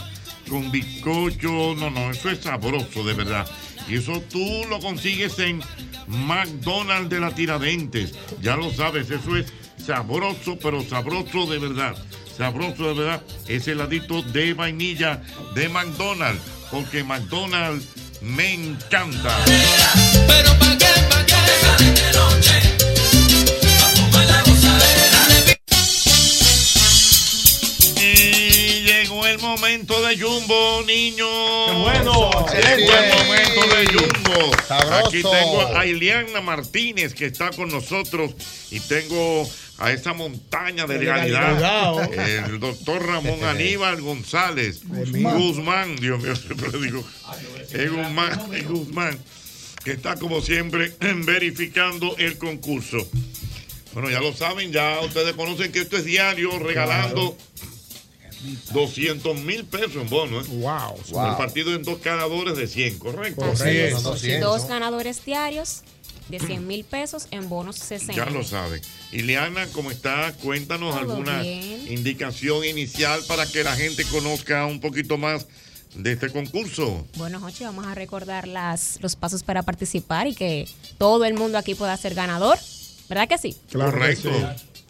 con 0.47 0.71
bizcocho. 0.71 1.75
No, 1.75 1.89
no, 1.89 2.11
eso 2.11 2.29
es 2.29 2.39
sabroso, 2.39 3.03
de 3.03 3.13
verdad. 3.13 3.47
Y 3.87 3.95
eso 3.95 4.21
tú 4.29 4.45
lo 4.69 4.79
consigues 4.79 5.39
en 5.39 5.61
McDonald's 6.07 7.09
de 7.09 7.19
la 7.19 7.33
Tiradentes. 7.33 8.13
Ya 8.41 8.55
lo 8.55 8.71
sabes, 8.71 9.09
eso 9.09 9.35
es 9.35 9.51
sabroso, 9.83 10.59
pero 10.61 10.83
sabroso 10.83 11.47
de 11.47 11.57
verdad. 11.57 11.95
Sabroso 12.37 12.89
de 12.89 12.93
verdad. 12.93 13.23
Ese 13.47 13.71
heladito 13.71 14.21
de 14.21 14.53
vainilla 14.53 15.21
de 15.55 15.67
McDonald's. 15.67 16.41
Porque 16.69 17.03
McDonald's 17.03 17.87
me 18.21 18.53
encanta. 18.53 19.37
Pero 20.27 20.57
pa' 20.59 20.77
qué, 20.77 20.85
pa' 21.09 21.25
qué. 21.25 21.35
De 21.83 22.11
noche. 22.13 22.61
El 29.31 29.39
momento 29.39 30.01
de 30.05 30.19
Jumbo, 30.19 30.83
niños. 30.85 31.27
bueno, 31.81 32.31
Llegó 32.51 32.93
el 32.93 33.13
momento 33.15 33.75
de 33.75 33.85
Jumbo. 33.87 34.51
Sabroso. 34.67 35.07
Aquí 35.07 35.21
tengo 35.23 35.77
a 35.77 35.85
Ileana 35.85 36.41
Martínez 36.41 37.13
que 37.13 37.27
está 37.27 37.49
con 37.51 37.69
nosotros 37.69 38.31
y 38.71 38.81
tengo 38.81 39.49
a 39.81 39.91
esa 39.91 40.13
montaña 40.13 40.85
de 40.85 40.99
legalidad. 40.99 42.09
El 42.13 42.59
doctor 42.59 43.05
Ramón 43.05 43.43
Aníbal 43.43 43.99
González 44.01 44.81
Guzmán. 44.85 45.39
Guzmán. 45.39 45.95
Dios 45.95 46.21
mío, 46.21 46.35
siempre 46.35 46.69
digo. 46.79 47.03
Es 47.71 47.91
Guzmán, 47.91 48.53
es 48.53 48.67
Guzmán. 48.67 49.19
Que 49.83 49.93
está 49.93 50.15
como 50.17 50.41
siempre 50.41 50.93
verificando 51.25 52.15
el 52.17 52.37
concurso. 52.37 52.97
Bueno, 53.93 54.09
ya 54.09 54.21
lo 54.21 54.33
saben, 54.33 54.71
ya 54.71 54.99
ustedes 55.01 55.33
conocen 55.33 55.71
que 55.71 55.79
esto 55.79 55.97
es 55.97 56.05
diario 56.05 56.59
regalando 56.59 57.35
200 58.73 59.39
mil 59.39 59.65
pesos 59.65 59.95
en 59.95 60.09
bono. 60.09 60.41
¿eh? 60.41 60.45
Wow. 60.47 61.29
El 61.29 61.35
partido 61.35 61.73
en 61.73 61.83
dos 61.83 62.01
ganadores 62.01 62.55
de 62.55 62.67
100, 62.67 62.99
¿correcto? 62.99 63.41
Correcto, 63.41 63.63
Así 63.63 63.91
son 63.91 64.03
200. 64.03 64.49
Dos 64.49 64.69
ganadores 64.69 65.25
diarios 65.25 65.81
de 66.31 66.39
100 66.39 66.65
mil 66.67 66.83
pesos 66.83 67.27
en 67.31 67.47
bonos 67.49 67.75
60. 67.75 68.13
Ya 68.13 68.25
lo 68.25 68.43
saben. 68.43 68.81
Ileana, 69.11 69.67
¿cómo 69.67 69.91
está? 69.91 70.33
Cuéntanos 70.41 70.91
Todo 70.91 70.99
alguna 71.11 71.41
bien. 71.41 71.91
indicación 71.91 72.63
inicial 72.65 73.21
para 73.27 73.45
que 73.45 73.63
la 73.63 73.75
gente 73.75 74.03
conozca 74.05 74.65
un 74.65 74.79
poquito 74.79 75.17
más 75.17 75.45
de 75.95 76.13
este 76.13 76.29
concurso. 76.29 77.05
Bueno, 77.17 77.39
Jochi, 77.39 77.65
vamos 77.65 77.85
a 77.85 77.93
recordar 77.93 78.47
las, 78.47 78.97
los 79.01 79.15
pasos 79.15 79.43
para 79.43 79.61
participar 79.63 80.27
y 80.27 80.35
que 80.35 80.67
todo 80.97 81.25
el 81.25 81.33
mundo 81.33 81.57
aquí 81.57 81.75
pueda 81.75 81.95
ser 81.97 82.15
ganador. 82.15 82.57
¿Verdad 83.09 83.27
que 83.27 83.37
sí? 83.37 83.57
Claro 83.69 83.91
que 83.91 83.97
Correcto. 83.97 84.31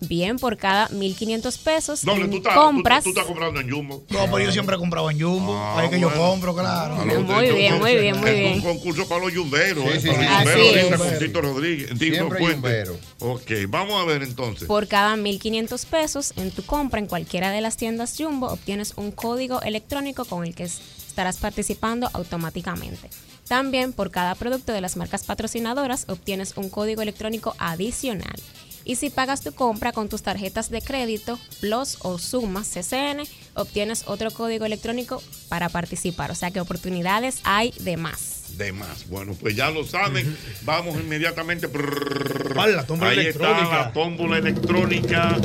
Bien, 0.04 0.38
por 0.40 0.58
cada 0.58 0.90
1.500 0.90 1.60
pesos 1.60 2.04
Doble, 2.04 2.24
en 2.24 2.32
tú 2.32 2.38
estás, 2.38 2.56
compras. 2.56 3.04
tú, 3.04 3.12
tú 3.14 3.20
estás 3.20 3.26
comprando 3.28 3.60
en 3.60 3.70
Jumbo. 3.70 4.04
No, 4.10 4.20
pero 4.26 4.40
yo 4.40 4.52
siempre 4.52 4.76
he 4.76 4.80
comprado 4.80 5.12
en 5.12 5.22
Jumbo. 5.22 5.56
Ah, 5.56 5.80
Ahí 5.80 5.90
que 5.92 6.00
yo 6.00 6.12
compro, 6.12 6.56
claro. 6.56 6.96
A 7.00 7.06
los- 7.06 7.24
Muy 7.24 7.52
bien, 7.52 7.78
muy 7.80 7.96
bien, 7.98 8.20
muy 8.20 8.30
es 8.32 8.36
bien. 8.40 8.54
un 8.56 8.62
concurso 8.62 9.08
para 9.08 9.22
los 9.22 9.32
yumberos. 9.34 9.84
Sí, 9.84 9.90
¿eh? 9.92 10.00
sí, 10.02 10.08
para 10.10 10.40
sí. 10.54 10.60
los 10.60 10.82
yumberos, 10.84 11.02
con 11.02 11.20
Tito 11.20 11.42
Rodríguez. 11.42 12.00
Tito 12.00 12.30
Puente. 12.30 12.84
Ok, 13.20 13.52
vamos 13.70 14.02
a 14.02 14.06
ver 14.06 14.24
entonces. 14.24 14.68
Por 14.68 14.88
cada 14.88 15.16
1.500 15.16 15.86
pesos 15.86 16.34
en 16.36 16.50
tu 16.50 16.64
compra 16.66 17.00
en 17.00 17.06
cualquiera 17.06 17.52
de 17.52 17.62
las 17.62 17.78
tiendas 17.78 18.16
Jumbo, 18.18 18.48
obtienes 18.48 18.94
un 18.96 19.12
código 19.12 19.62
electrónico 19.62 20.26
con 20.26 20.46
el 20.46 20.56
que 20.56 20.64
es- 20.64 20.82
estarás 21.08 21.38
participando 21.38 22.10
automáticamente. 22.14 23.08
También 23.48 23.94
por 23.94 24.10
cada 24.10 24.34
producto 24.34 24.72
de 24.72 24.82
las 24.82 24.98
marcas 24.98 25.26
patrocinadoras 25.26 26.06
obtienes 26.08 26.54
un 26.58 26.70
código 26.70 27.04
electrónico 27.04 27.54
adicional. 27.60 28.40
Y 28.84 28.96
si 28.96 29.10
pagas 29.10 29.42
tu 29.42 29.52
compra 29.54 29.92
con 29.92 30.10
tus 30.10 30.22
tarjetas 30.24 30.70
de 30.70 30.82
crédito, 30.82 31.40
Plus 31.60 31.98
o 32.02 32.18
Suma 32.18 32.64
CCN, 32.64 33.24
obtienes 33.54 34.04
otro 34.08 34.32
código 34.32 34.66
electrónico 34.66 35.22
para 35.50 35.70
participar. 35.70 36.32
O 36.32 36.36
sea 36.36 36.52
que 36.52 36.60
oportunidades 36.60 37.40
hay 37.44 37.74
de 37.80 37.98
más. 37.98 38.58
De 38.58 38.72
más. 38.74 39.08
Bueno, 39.08 39.34
pues 39.40 39.56
ya 39.56 39.70
lo 39.70 39.86
saben. 39.86 40.36
Vamos 40.64 40.96
inmediatamente. 41.00 41.68
Vale, 41.68 42.74
la 42.74 42.86
tómbola 42.86 43.12
Ahí 43.12 43.20
electrónica. 43.20 43.62
está 43.64 43.78
la 43.78 43.94
tómbola 43.94 44.38
electrónica. 44.40 45.38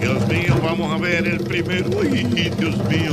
Dios 0.00 0.28
mío, 0.28 0.60
vamos 0.62 0.92
a 0.92 0.98
ver 0.98 1.26
el 1.26 1.40
primero. 1.40 1.88
Uy, 1.98 2.08
Dios 2.24 2.76
mío. 2.88 3.12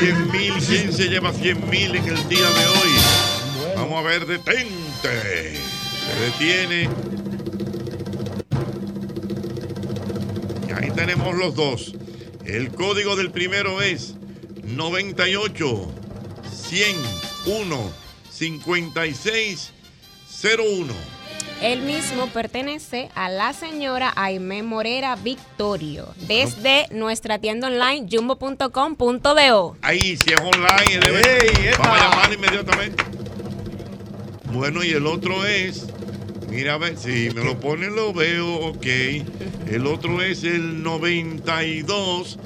100 0.00 0.30
mil. 0.30 0.52
¿Quién 0.66 0.92
se 0.92 1.08
lleva 1.08 1.32
100 1.32 1.68
mil 1.68 1.94
en 1.96 2.04
el 2.08 2.28
día 2.28 2.48
de 2.48 2.66
hoy? 2.66 3.74
Vamos 3.76 3.98
a 3.98 4.02
ver, 4.08 4.26
detente. 4.26 5.58
Se 6.06 6.20
detiene. 6.24 6.88
Tenemos 10.96 11.34
los 11.36 11.54
dos. 11.54 11.94
El 12.44 12.70
código 12.70 13.14
del 13.16 13.30
primero 13.30 13.80
es 13.82 14.14
98 14.64 15.88
101 16.52 17.90
56 18.30 19.72
01. 20.42 20.92
El 21.62 21.80
mismo 21.82 22.26
pertenece 22.28 23.08
a 23.14 23.30
la 23.30 23.54
señora 23.54 24.12
Aime 24.14 24.62
Morera 24.62 25.16
Victorio 25.16 26.08
desde 26.28 26.86
nuestra 26.90 27.38
tienda 27.38 27.68
online 27.68 28.06
jumbo.com.do. 28.10 29.76
Ahí, 29.80 30.16
si 30.18 30.32
es 30.34 30.40
online, 30.40 31.00
debe- 31.00 31.74
vamos 31.78 31.98
a 31.98 32.10
llamar 32.10 32.32
inmediatamente. 32.34 33.02
Bueno, 34.52 34.84
y 34.84 34.90
el 34.90 35.06
otro 35.06 35.46
es. 35.46 35.86
Mira, 36.48 36.74
a 36.74 36.78
ver, 36.78 36.96
si 36.96 37.30
me 37.34 37.42
lo 37.44 37.58
pone, 37.58 37.88
lo 37.88 38.12
veo, 38.12 38.46
ok. 38.68 38.86
El 39.68 39.86
otro 39.86 40.22
es 40.22 40.44
el 40.44 40.82
92, 40.82 42.38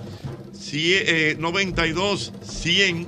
cien- 0.59 1.05
eh, 1.07 1.37
92 1.39 2.33
100 2.43 3.07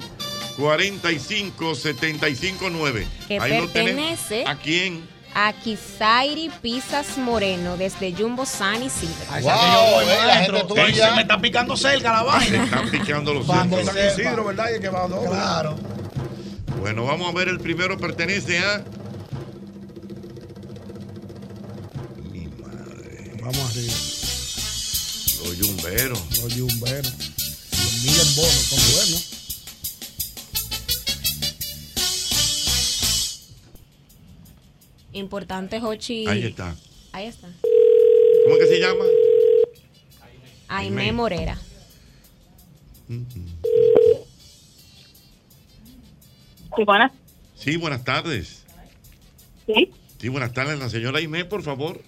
45 0.59 1.75
75 1.75 2.69
9. 2.71 3.07
Que 3.27 3.39
Ahí 3.41 3.59
lo 3.59 3.69
pertenece 3.69 4.45
¿A 4.47 4.57
quién? 4.57 5.03
a 5.35 5.55
Kisairi 5.55 6.51
Pisas 6.61 7.17
Moreno 7.17 7.79
desde 7.79 8.13
Jumbo 8.13 8.45
San 8.45 8.83
Isidro. 8.83 9.15
Esa 9.23 9.39
que 9.41 9.41
yo 9.43 9.95
voy, 9.95 10.05
maestro. 10.05 10.77
Ey, 10.87 10.95
se 10.95 11.11
me 11.13 11.23
está 11.23 11.41
picando 11.41 11.75
cerca 11.75 12.13
la 12.13 12.19
Se 12.19 12.25
vaina. 12.51 12.65
están 12.65 12.91
picando 12.91 13.33
los 13.33 13.47
cerdos. 13.47 13.87
San 13.87 13.97
Isidro, 14.11 14.45
¿verdad? 14.45 14.67
Y 14.77 14.81
que 14.81 14.89
va 14.91 15.05
a 15.05 15.09
dos. 15.09 15.25
Claro. 15.27 15.77
Bueno, 16.81 17.05
vamos 17.07 17.33
a 17.35 17.39
ver, 17.39 17.49
el 17.49 17.61
primero 17.61 17.97
pertenece 17.97 18.59
a. 18.59 18.85
Vamos 23.53 23.71
arriba. 23.71 23.93
Los 25.45 25.59
yumberos. 25.59 26.39
Los 26.43 26.57
yumberos. 26.57 27.13
100 27.13 28.03
mil 28.03 28.21
en 28.21 28.37
bonos, 28.37 28.53
son 28.53 28.79
buenos. 28.95 29.29
Importante, 35.13 35.81
Jochi. 35.81 36.27
Ahí 36.27 36.45
está. 36.45 36.75
Ahí 37.13 37.27
está. 37.27 37.49
¿Cómo 38.45 38.57
es 38.57 38.63
que 38.63 38.75
se 38.75 38.81
llama? 38.81 39.05
Aime. 40.69 41.13
Morera. 41.13 41.59
Sí, 46.75 46.85
buenas. 46.87 47.13
Sí, 47.57 47.77
buenas 47.77 48.03
tardes. 48.05 48.63
Sí, 49.67 49.91
Sí, 50.19 50.29
buenas 50.29 50.53
tardes. 50.53 50.79
La 50.79 50.89
señora 50.89 51.19
Aimé, 51.19 51.45
por 51.45 51.63
favor. 51.65 52.01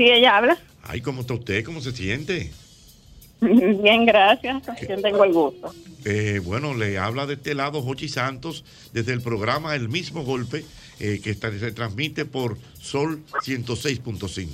Sí, 0.00 0.10
ella 0.10 0.38
habla. 0.38 0.58
Ay, 0.82 1.02
¿cómo 1.02 1.20
está 1.20 1.34
usted? 1.34 1.62
¿Cómo 1.62 1.82
se 1.82 1.92
siente? 1.92 2.50
Bien, 3.40 4.06
gracias. 4.06 4.62
¿Con 4.64 4.74
quién 4.76 5.02
tengo 5.02 5.24
el 5.24 5.32
gusto? 5.34 5.74
Eh, 6.06 6.40
bueno, 6.42 6.74
le 6.74 6.96
habla 6.98 7.26
de 7.26 7.34
este 7.34 7.54
lado 7.54 7.82
Jochi 7.82 8.08
Santos 8.08 8.64
desde 8.94 9.12
el 9.12 9.20
programa 9.20 9.74
El 9.76 9.90
mismo 9.90 10.22
golpe 10.24 10.64
eh, 11.00 11.20
que 11.22 11.30
está- 11.30 11.50
se 11.58 11.72
transmite 11.72 12.24
por 12.24 12.56
Sol 12.80 13.20
106.5. 13.44 14.48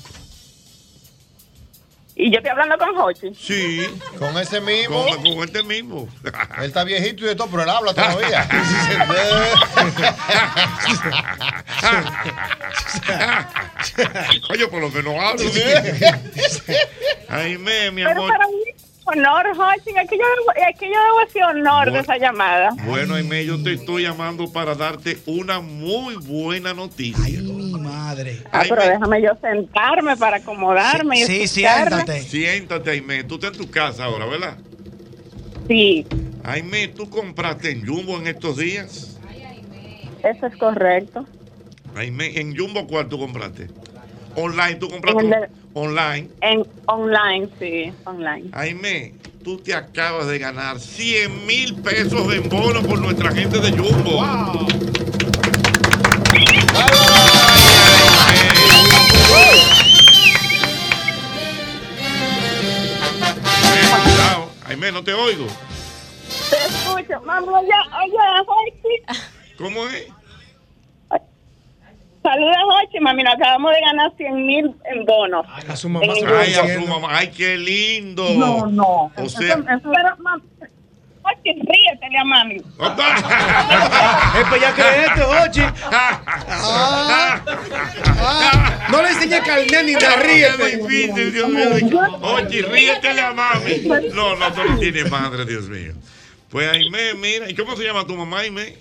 Y 2.19 2.31
yo 2.31 2.39
estoy 2.39 2.51
hablando 2.51 2.79
con 2.79 2.95
Jochi. 2.97 3.35
Sí. 3.35 3.87
Con 4.19 4.39
ese 4.39 4.59
mismo. 4.63 5.05
Con, 5.07 5.23
con 5.35 5.45
este 5.45 5.63
mismo. 5.63 6.09
Él 6.59 6.65
está 6.65 6.83
viejito 6.83 7.25
y 7.25 7.29
de 7.29 7.37
todo, 7.37 7.49
pero 7.49 7.65
él 7.65 7.69
habla 7.69 7.93
todavía. 7.93 8.49
Oye, 14.51 14.67
por 14.69 14.81
lo 14.81 14.91
menos 14.91 15.15
hablo. 15.19 15.43
Aimé, 17.29 17.91
mi 17.91 18.03
Pero 18.05 18.11
amor. 18.23 18.31
para 18.31 18.47
mí, 18.47 18.55
honor, 19.05 19.47
Jochi, 19.57 19.91
es 19.97 20.09
que 20.11 20.19
yo, 20.19 20.25
debo- 20.25 20.71
es 20.71 20.79
que 20.79 20.87
yo 20.87 20.95
debo 21.03 21.21
ese 21.29 21.45
honor 21.45 21.93
de 21.93 21.99
esa 22.01 22.17
llamada. 22.19 22.71
Bueno, 22.85 23.15
Aimé, 23.15 23.45
yo 23.45 23.63
te 23.63 23.75
estoy 23.75 24.03
llamando 24.05 24.51
para 24.53 24.75
darte 24.75 25.19
una 25.27 25.61
muy 25.61 26.17
buena 26.17 26.73
noticia. 26.75 27.23
Ay, 27.25 27.37
mi 27.43 27.66
madre. 27.97 28.43
Ah, 28.53 28.63
pero 28.69 28.83
déjame 28.83 29.23
yo 29.23 29.31
sentarme 29.41 30.17
para 30.17 30.37
acomodarme. 30.39 31.19
y 31.19 31.23
escucharme. 31.23 32.21
Siéntate, 32.23 32.91
Aimé. 32.91 33.25
Tú 33.25 33.37
estás 33.37 33.53
en 33.53 33.59
tu 33.59 33.71
casa 33.71 34.05
ahora, 34.05 34.27
¿verdad? 34.27 34.57
Sí. 35.69 36.07
Aimé, 36.45 36.89
¿tú 36.89 37.09
compraste 37.11 37.71
en 37.71 37.87
Jumbo 37.87 38.19
en 38.19 38.27
estos 38.29 38.57
días? 38.59 39.19
Eso 40.23 40.47
es 40.47 40.57
correcto. 40.57 41.27
Aimé, 41.97 42.39
¿en 42.39 42.57
Jumbo 42.57 42.87
cuál 42.87 43.09
tú 43.09 43.19
compraste? 43.19 43.69
Online, 44.37 44.75
tú 44.75 44.89
compraste 44.91 45.23
En 45.23 45.31
de- 45.31 45.49
online. 45.73 46.29
En 46.43 46.63
online, 46.87 47.49
sí, 47.59 47.93
online. 48.05 48.51
Aimé, 48.53 49.15
tú 49.43 49.57
te 49.59 49.75
acabas 49.75 50.27
de 50.29 50.39
ganar 50.39 50.79
100 50.79 51.47
mil 51.47 51.75
pesos 51.77 52.33
en 52.35 52.49
bono 52.49 52.83
por 52.83 52.99
nuestra 53.01 53.33
gente 53.33 53.59
de 53.61 53.71
Jumbo. 53.71 54.23
Aimé, 54.23 54.57
Aimé, 64.77 64.93
no 64.93 65.03
te 65.03 65.15
oigo. 65.15 65.47
Te 66.51 66.57
escucho. 66.57 67.19
Mami, 67.25 67.49
oye, 67.49 67.73
oye, 68.05 68.19
Jochi. 68.47 69.21
¿Cómo 69.57 69.87
es? 69.89 70.09
Saluda, 72.23 72.57
Jochi, 72.69 73.01
mami. 73.01 73.23
Nos 73.23 73.37
acabamos 73.37 73.73
de 73.73 73.81
ganar 73.81 74.13
100 74.19 74.47
mil 74.47 74.75
en 74.85 75.07
bonos. 75.07 75.47
A 75.67 75.77
su 75.77 75.89
mamá 75.89 76.07
Ay, 76.39 76.53
a 76.53 76.79
su 76.79 76.87
mamá. 76.87 77.09
Ay, 77.11 77.29
qué 77.29 77.57
lindo. 77.57 78.29
No, 78.35 78.67
no. 78.67 79.13
O 79.17 79.29
sea, 79.31 79.57
Pero, 79.65 79.79
mami, 81.27 81.37
Jochi, 81.45 81.53
ríetele 81.61 82.19
a 82.19 82.25
mami. 82.25 82.57
Es 84.41 84.45
pues 84.49 84.61
ya 84.61 84.73
creeste, 84.75 85.23
Ochi. 85.23 85.63
Ah. 85.93 87.41
No 88.91 89.03
le 89.03 89.09
enseñé 89.11 89.41
carnet 89.41 89.85
ni 89.85 89.93
te 89.95 89.99
Qué 90.07 90.17
ríete. 90.23 90.77
difícil, 90.77 91.33
Dios 91.33 91.49
mío. 91.49 91.69
Oye, 92.23 92.63
ríetele 92.63 93.21
a 93.21 93.33
mami. 93.33 93.77
No, 94.15 94.37
no, 94.37 94.53
tú 94.53 94.63
no 94.69 94.79
tienes 94.79 95.11
madre, 95.11 95.45
Dios 95.45 95.69
mío. 95.69 95.93
Pues 96.51 96.69
Aimé, 96.71 97.15
mira, 97.15 97.51
¿y 97.51 97.55
cómo 97.55 97.77
se 97.77 97.85
llama 97.85 98.07
tu 98.07 98.15
mamá, 98.17 98.41
Aimé? 98.41 98.77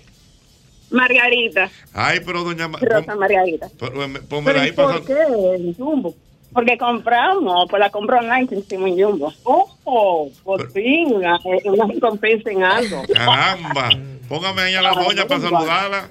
Margarita. 0.90 1.68
Ay, 1.92 2.20
pero 2.24 2.44
doña 2.44 2.68
Rosa 2.80 3.16
Margarita. 3.16 3.68
pon- 3.78 3.92
pon- 3.92 4.22
Pónmela 4.28 4.62
ahí 4.62 4.70
¿Pero 4.72 4.86
para 4.88 4.98
¿Por 5.00 5.06
qué 5.08 5.74
Jumbo? 5.76 6.14
Porque 6.56 6.78
compramos, 6.78 7.68
pues 7.68 7.80
la 7.80 7.90
compro 7.90 8.16
online 8.16 8.48
que 8.48 8.54
hicimos 8.56 8.88
en 8.88 9.04
Jumbo. 9.04 9.30
¡Oh! 9.44 10.30
Por 10.42 10.72
fin, 10.72 11.12
una, 11.12 11.38
una 11.66 11.86
recompensa 11.86 12.50
en 12.50 12.64
algo. 12.64 13.02
Caramba. 13.12 13.90
Póngame 14.26 14.62
ahí 14.62 14.74
a 14.74 14.80
la 14.80 14.92
doña 14.92 15.26
para 15.26 15.42
saludarla. 15.42 16.08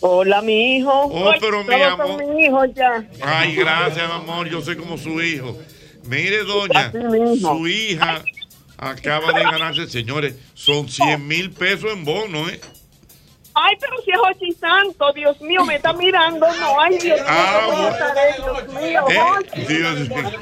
Hola, 0.00 0.40
mi 0.40 0.76
hijo. 0.76 0.90
Oh, 0.90 1.30
pero 1.38 1.62
mi 1.62 1.74
son 1.74 2.00
amor. 2.00 2.26
mi 2.26 2.44
hijo 2.46 2.64
ya. 2.64 3.06
Ay, 3.22 3.54
gracias, 3.54 4.08
mi 4.08 4.14
amor. 4.14 4.48
Yo 4.48 4.62
soy 4.62 4.76
como 4.76 4.96
su 4.96 5.20
hijo. 5.20 5.58
Mire, 6.04 6.42
doña, 6.44 6.90
su 7.38 7.68
hija 7.68 8.22
acaba 8.78 9.30
de 9.34 9.42
ganarse, 9.42 9.86
señores, 9.88 10.36
son 10.54 10.88
100 10.88 11.28
mil 11.28 11.50
pesos 11.50 11.92
en 11.92 12.02
bono, 12.06 12.48
¿eh? 12.48 12.58
Ay, 13.54 13.76
pero 13.80 13.96
si 14.04 14.10
es 14.10 14.16
Jochi 14.18 14.52
Santo, 14.58 15.12
Dios 15.12 15.40
mío, 15.40 15.64
me 15.64 15.76
está 15.76 15.92
mirando. 15.92 16.46
No, 16.60 16.80
ay, 16.80 16.98
Dios 16.98 17.20
mío, 17.20 17.24
Ah, 17.28 17.62
¿cómo 17.66 17.76
bueno. 17.82 17.96
estaré? 17.96 18.34
Dios 18.36 18.82
mío, 18.82 19.04
¿Eh? 19.08 19.18
Jochi. 19.20 19.60
Dios 19.74 20.08
mío. 20.08 20.32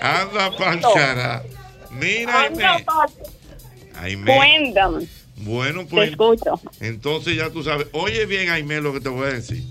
Anda 0.00 0.50
pa'l 0.56 0.80
cara. 0.94 1.42
Mira, 1.90 2.46
Anda, 2.46 2.78
pa- 2.84 3.06
Aimé. 4.00 4.34
Cuéntame. 4.36 5.06
Bueno, 5.36 5.80
Te 5.84 5.86
pues. 5.90 6.10
escucho. 6.10 6.60
Entonces 6.80 7.36
ya 7.36 7.50
tú 7.50 7.62
sabes. 7.62 7.86
Oye 7.92 8.26
bien, 8.26 8.50
Aimé, 8.50 8.80
lo 8.80 8.92
que 8.92 9.00
te 9.00 9.08
voy 9.08 9.28
a 9.28 9.32
decir. 9.34 9.62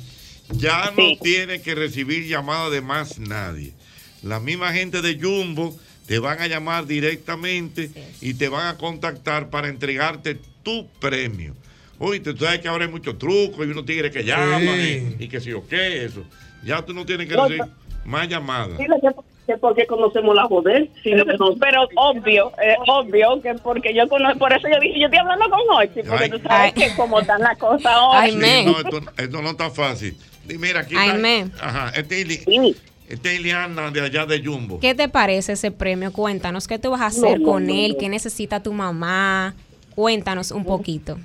Ya 0.54 0.92
no 0.98 1.04
tienes 1.22 1.62
que 1.62 1.76
recibir 1.76 2.28
llamada 2.28 2.70
de 2.70 2.82
más 2.82 3.20
nadie. 3.20 3.74
La 4.22 4.40
misma 4.40 4.72
gente 4.74 5.02
de 5.02 5.20
Jumbo 5.20 5.78
te 6.08 6.20
van 6.20 6.42
a 6.42 6.48
llamar 6.48 6.86
directamente 6.88 7.90
y 8.22 8.34
te 8.36 8.50
van 8.50 8.68
a 8.68 8.78
contactar 8.78 9.50
para 9.50 9.68
entregarte 9.70 10.40
tu 10.64 10.88
premio. 11.00 11.56
Oye, 12.04 12.20
tú 12.20 12.36
sabes 12.36 12.60
que 12.60 12.68
ahora 12.68 12.86
hay 12.86 12.92
muchos 12.92 13.16
trucos 13.20 13.60
y 13.60 13.70
unos 13.70 13.86
tigres 13.86 14.12
que 14.12 14.24
llaman 14.24 14.64
y, 14.64 15.24
y 15.24 15.28
que 15.28 15.40
si 15.40 15.54
o 15.54 15.66
qué, 15.68 16.04
eso. 16.04 16.24
Ya 16.64 16.82
tú 16.84 16.94
no 16.96 17.06
tienes 17.06 17.28
que 17.30 17.36
No, 17.36 17.44
recibir 17.48 17.64
más 18.06 18.28
llamadas. 18.28 18.76
Dile 18.80 18.96
que, 19.00 19.10
que 19.46 19.58
porque 19.58 19.86
conocemos 19.86 20.36
la 20.36 20.46
joder. 20.46 20.90
Sí, 21.04 21.12
pero 21.60 21.88
obvio, 21.96 22.52
eh, 22.60 22.76
obvio 22.88 23.40
que 23.44 23.54
porque 23.54 23.94
yo 23.94 24.08
conozco, 24.10 24.40
por 24.40 24.52
eso 24.52 24.68
yo 24.68 24.80
dije, 24.80 25.00
yo 25.00 25.06
estoy 25.06 25.20
hablando 25.20 25.46
con 25.48 25.60
Hochi, 25.78 26.02
porque 26.02 26.24
Ay. 26.24 26.30
tú 26.32 26.40
sabes 26.40 26.74
que 26.74 26.96
como 26.96 27.20
están 27.20 27.40
las 27.42 27.56
cosas 27.60 27.86
ahora. 27.86 28.26
Sí, 28.28 28.36
no, 28.36 28.80
esto, 28.80 29.02
esto 29.18 29.42
no 29.44 29.50
está 29.52 29.70
fácil. 29.70 30.18
Mira, 30.58 30.80
aquí 30.80 30.96
está. 30.96 31.14
Aimé. 31.14 31.52
Ajá, 31.62 31.90
este 31.96 32.22
es 32.22 32.48
Ili- 32.48 32.76
este 33.10 33.34
es 33.34 33.40
Iliana 33.42 33.92
de 33.92 34.02
allá 34.02 34.26
de 34.26 34.44
Jumbo. 34.44 34.80
¿Qué 34.80 34.96
te 34.96 35.08
parece 35.08 35.54
ese 35.54 35.70
premio? 35.70 36.12
Cuéntanos, 36.12 36.68
¿qué 36.68 36.80
tú 36.80 36.90
vas 36.90 37.02
a 37.02 37.06
hacer 37.08 37.40
no, 37.40 37.46
con 37.46 37.68
no, 37.68 37.74
él? 37.76 37.96
¿Qué 38.00 38.10
necesita 38.10 38.64
tu 38.64 38.74
mamá? 38.74 39.54
Cuéntanos 39.94 40.50
un 40.50 40.66
poquito. 40.66 41.20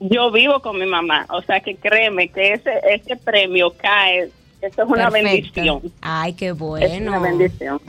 Yo 0.00 0.30
vivo 0.30 0.60
con 0.60 0.78
mi 0.78 0.86
mamá, 0.86 1.26
o 1.30 1.40
sea 1.42 1.60
que 1.60 1.76
créeme 1.76 2.28
que 2.28 2.52
ese, 2.52 2.70
ese 2.90 3.16
premio 3.16 3.70
cae, 3.76 4.30
eso 4.60 4.82
es 4.82 4.88
una 4.88 5.10
Perfecto. 5.10 5.28
bendición. 5.62 5.92
Ay, 6.02 6.32
qué 6.34 6.48
Es 6.48 6.52
una 6.52 6.70
bueno. 6.70 7.20
bendición. 7.22 7.80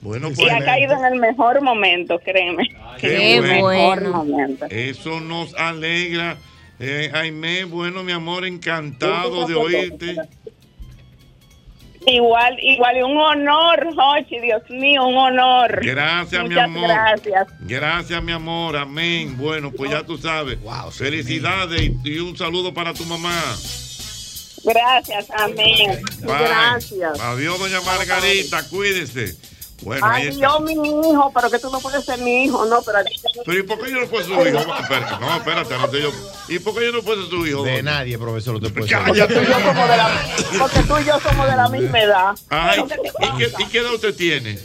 Bueno, 0.00 0.30
Y 0.30 0.34
pues. 0.34 0.52
ha 0.52 0.58
caído 0.64 0.94
en 0.94 1.04
el 1.12 1.18
mejor 1.20 1.60
momento, 1.62 2.18
créeme. 2.18 2.68
Qué 2.98 3.38
bueno. 3.60 4.00
mejor 4.00 4.26
momento. 4.26 4.66
Eso 4.70 5.20
nos 5.20 5.54
alegra 5.54 6.36
Eh, 6.84 7.10
Aimé, 7.14 7.62
bueno, 7.64 8.02
mi 8.02 8.10
amor, 8.10 8.44
encantado 8.44 9.46
de 9.46 9.54
oírte. 9.54 10.16
Igual, 12.06 12.56
igual, 12.60 12.96
y 12.96 13.02
un 13.02 13.16
honor, 13.16 13.94
Jochi, 13.94 14.40
Dios 14.40 14.62
mío, 14.70 15.06
un 15.06 15.16
honor. 15.16 15.80
Gracias, 15.84 16.48
mi 16.48 16.58
amor. 16.58 16.88
gracias. 16.88 17.48
Gracias, 17.60 18.22
mi 18.22 18.32
amor. 18.32 18.76
Amén. 18.76 19.36
Bueno, 19.36 19.70
pues 19.70 19.90
ya 19.90 20.02
tú 20.02 20.18
sabes. 20.18 20.58
Felicidades 20.92 21.80
y, 21.80 21.96
y 22.04 22.18
un 22.18 22.36
saludo 22.36 22.74
para 22.74 22.92
tu 22.92 23.04
mamá. 23.04 23.40
Gracias, 24.64 25.30
amén. 25.30 26.00
Bye. 26.20 26.38
Gracias. 26.38 27.20
Adiós, 27.20 27.58
doña 27.58 27.80
Margarita. 27.82 28.68
Cuídese. 28.68 29.51
Bueno, 29.82 30.06
Ay, 30.08 30.38
yo, 30.38 30.60
mi 30.60 30.72
hijo, 30.74 31.32
pero 31.34 31.50
que 31.50 31.58
tú 31.58 31.68
no 31.70 31.80
puedes 31.80 32.04
ser 32.04 32.18
mi 32.20 32.44
hijo, 32.44 32.64
no, 32.66 32.82
pero... 32.82 32.98
Pero 33.44 33.58
¿y 33.58 33.62
por 33.64 33.80
qué 33.82 33.90
yo 33.90 34.00
no 34.00 34.06
puedo 34.06 34.24
ser 34.24 34.34
su 34.36 34.48
hijo? 34.48 34.58
Espera, 34.78 35.18
No, 35.20 35.36
espérate, 35.36 35.78
no 35.78 35.88
te 35.88 36.02
yo. 36.02 36.10
¿Y 36.48 36.58
por 36.60 36.74
qué 36.74 36.86
yo 36.86 36.92
no 36.92 37.02
puedo 37.02 37.20
ser 37.22 37.30
su 37.30 37.46
hijo? 37.46 37.62
De 37.64 37.82
nadie, 37.82 38.16
profesor, 38.18 38.54
usted 38.56 38.72
puede 38.72 38.88
Cállate. 38.88 39.34
Porque 40.58 40.78
tú 40.86 40.98
y 40.98 41.04
yo 41.04 41.18
somos 41.20 41.46
de 41.50 41.56
la 41.56 41.68
misma 41.68 42.00
edad. 42.00 42.34
Ay, 42.48 42.80
¿y 42.80 43.38
qué, 43.38 43.52
¿y 43.58 43.66
qué 43.66 43.78
edad 43.78 43.94
usted 43.94 44.14
tiene? 44.14 44.58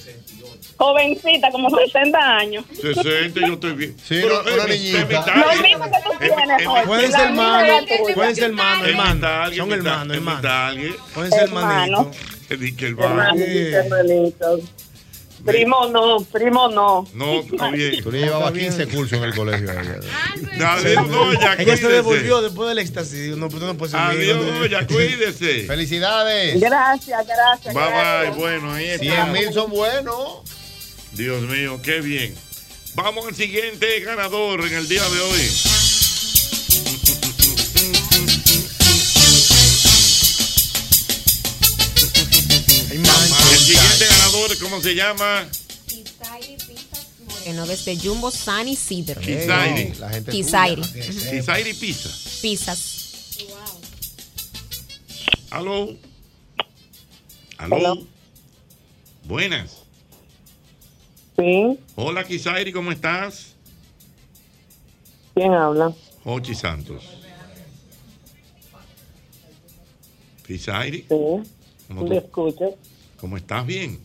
Jovencita, 0.78 1.49
como 1.51 1.76
60 1.76 2.20
años. 2.38 2.63
60, 2.80 3.39
yo 3.39 3.53
estoy 3.53 3.72
bien. 3.74 3.95
Sí, 3.97 4.20
Pero, 4.22 4.41
una- 4.41 4.53
una 4.53 4.65
niñita. 4.65 5.36
Lo 5.36 5.61
mismo 5.63 5.86
que 5.86 5.97
tú 6.03 6.11
tienes, 6.20 6.68
Jorge. 6.68 6.86
Pueden 6.86 7.11
ser 7.11 7.20
La 7.20 7.26
hermanos, 7.26 7.86
pueden 8.13 8.36
ser 8.36 8.43
hermanos, 8.43 8.88
hermanos. 8.88 9.55
Son 9.55 9.72
hermanos, 9.74 10.11
es 10.11 10.18
hermanos. 10.18 10.95
Pueden 11.15 11.32
ser 11.32 11.43
Hermano. 11.43 12.11
hermanitos. 12.11 12.15
Es 12.49 12.59
de 12.59 12.68
Primo 15.48 15.88
no, 15.88 16.20
primo 16.26 16.68
no. 16.68 17.08
No, 17.14 17.39
está 17.39 17.72
bien. 17.72 18.04
Tú 18.04 18.12
le 18.12 18.20
llevabas 18.20 18.52
15 18.52 18.88
cursos 18.88 19.18
en 19.18 19.24
el 19.24 19.34
colegio 19.34 19.72
a 19.72 19.82
ella. 19.82 20.00
Adiós, 20.74 21.10
doña, 21.10 21.54
Ella 21.54 21.78
se 21.78 21.82
cuídese. 21.84 21.88
devolvió 21.88 22.41
después 22.41 22.68
del 22.68 22.80
éxtasis. 22.80 23.38
No, 23.38 23.48
pues 23.48 23.64
no 23.64 23.72
hijo. 23.74 23.98
Adiós, 23.98 24.45
doña, 24.45 24.86
cuídese. 24.86 25.64
Felicidades. 25.68 26.60
Gracias, 26.60 27.26
gracias. 27.26 27.74
Bye, 27.74 27.84
gracias. 27.86 28.36
bye. 28.36 28.43
Bueno, 28.43 28.74
ahí 28.74 28.88
está. 28.88 29.06
100 29.06 29.32
mil 29.32 29.54
son 29.54 29.72
buenos. 29.72 30.41
Dios 31.14 31.41
mío, 31.43 31.80
qué 31.82 32.02
bien. 32.02 32.36
Vamos 32.95 33.26
al 33.26 33.36
siguiente 33.36 34.02
ganador 34.02 34.62
en 34.68 34.74
el 34.74 34.88
día 34.89 35.04
de 35.08 35.20
hoy. 35.22 35.50
Siguiente 43.68 44.05
ganador, 44.05 44.57
¿cómo 44.59 44.82
se 44.82 44.95
llama? 44.95 45.45
Moreno 47.28 47.65
desde 47.65 47.97
Jumbo 47.97 48.32
San 48.32 48.68
Isidro. 48.68 49.20
Kisairi. 49.20 49.93
La 49.99 50.09
gente 50.09 50.32
Kisairi. 50.32 50.82
Kisairi 50.82 51.74
Pizza. 51.74 52.09
Pizzas. 52.41 53.38
Aló. 55.49 55.95
Aló. 57.57 58.05
Buenas. 59.26 59.84
Sí. 61.38 61.78
Hola, 61.95 62.24
Kisairi, 62.24 62.72
¿cómo 62.72 62.91
estás? 62.91 63.47
¿Quién 65.36 65.53
habla? 65.53 65.93
Jochi 66.24 66.55
Santos. 66.55 67.03
Kisairi, 70.45 70.99
Sí. 70.99 71.05
¿cómo, 71.89 72.03
¿Me 72.03 72.18
escuchas? 72.18 72.72
Cómo 73.20 73.38
estás? 73.38 73.65
Bien. 73.65 73.99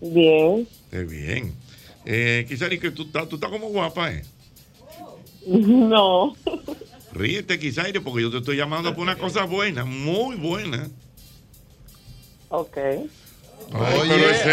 Bien. 0.00 0.68
Qué 0.90 1.04
bien. 1.04 1.54
Eh, 2.04 2.46
Kisairi, 2.48 2.78
que 2.78 2.90
tú 2.90 3.02
estás, 3.02 3.28
tú 3.28 3.36
estás 3.36 3.50
como 3.50 3.68
guapa, 3.68 4.12
¿eh? 4.12 4.24
No. 5.46 6.36
Ríete, 7.12 7.58
Kisairi, 7.58 8.00
porque 8.00 8.22
yo 8.22 8.30
te 8.30 8.38
estoy 8.38 8.56
llamando 8.56 8.94
por 8.94 9.02
una 9.02 9.16
cosa 9.16 9.44
buena, 9.44 9.84
muy 9.84 10.36
buena. 10.36 10.88
Ok. 12.50 12.76
Ay, 13.70 13.98
Oye, 13.98 14.14
pero 14.14 14.30
es 14.30 14.46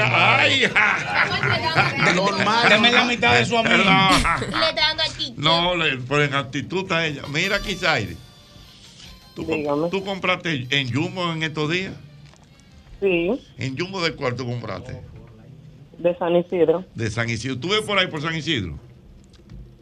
ay, 0.00 0.64
Ay, 0.74 2.14
Normal, 2.14 2.68
deme 2.68 2.92
la 2.92 3.04
mitad 3.04 3.38
de 3.38 3.44
su 3.44 3.56
amigo. 3.58 3.76
No, 3.84 4.10
Le 4.10 4.68
está 4.70 4.72
dando 4.74 5.02
aquí. 5.02 5.34
no, 5.36 5.76
le, 5.76 5.98
pero 5.98 6.24
en 6.24 6.34
actitud 6.34 6.82
está 6.82 7.06
ella. 7.06 7.22
Mira, 7.30 7.60
Kisairi. 7.60 8.16
¿Tú, 9.34 9.44
Dígame. 9.44 9.88
¿Tú 9.90 10.04
compraste 10.04 10.66
en 10.70 10.92
Jumbo 10.92 11.32
en 11.32 11.42
estos 11.42 11.70
días? 11.70 11.92
Sí, 13.02 13.28
¿En 13.58 13.76
Jumbo 13.76 14.00
de 14.00 14.12
cuál 14.14 14.36
tú 14.36 14.46
compraste? 14.46 14.96
de 15.98 16.16
San 16.18 16.36
Isidro. 16.36 16.84
De 16.94 17.10
San 17.10 17.28
Isidro. 17.28 17.58
¿Tú 17.58 17.68
ves 17.70 17.80
por 17.82 17.98
ahí 17.98 18.06
por 18.06 18.22
San 18.22 18.34
Isidro? 18.34 18.78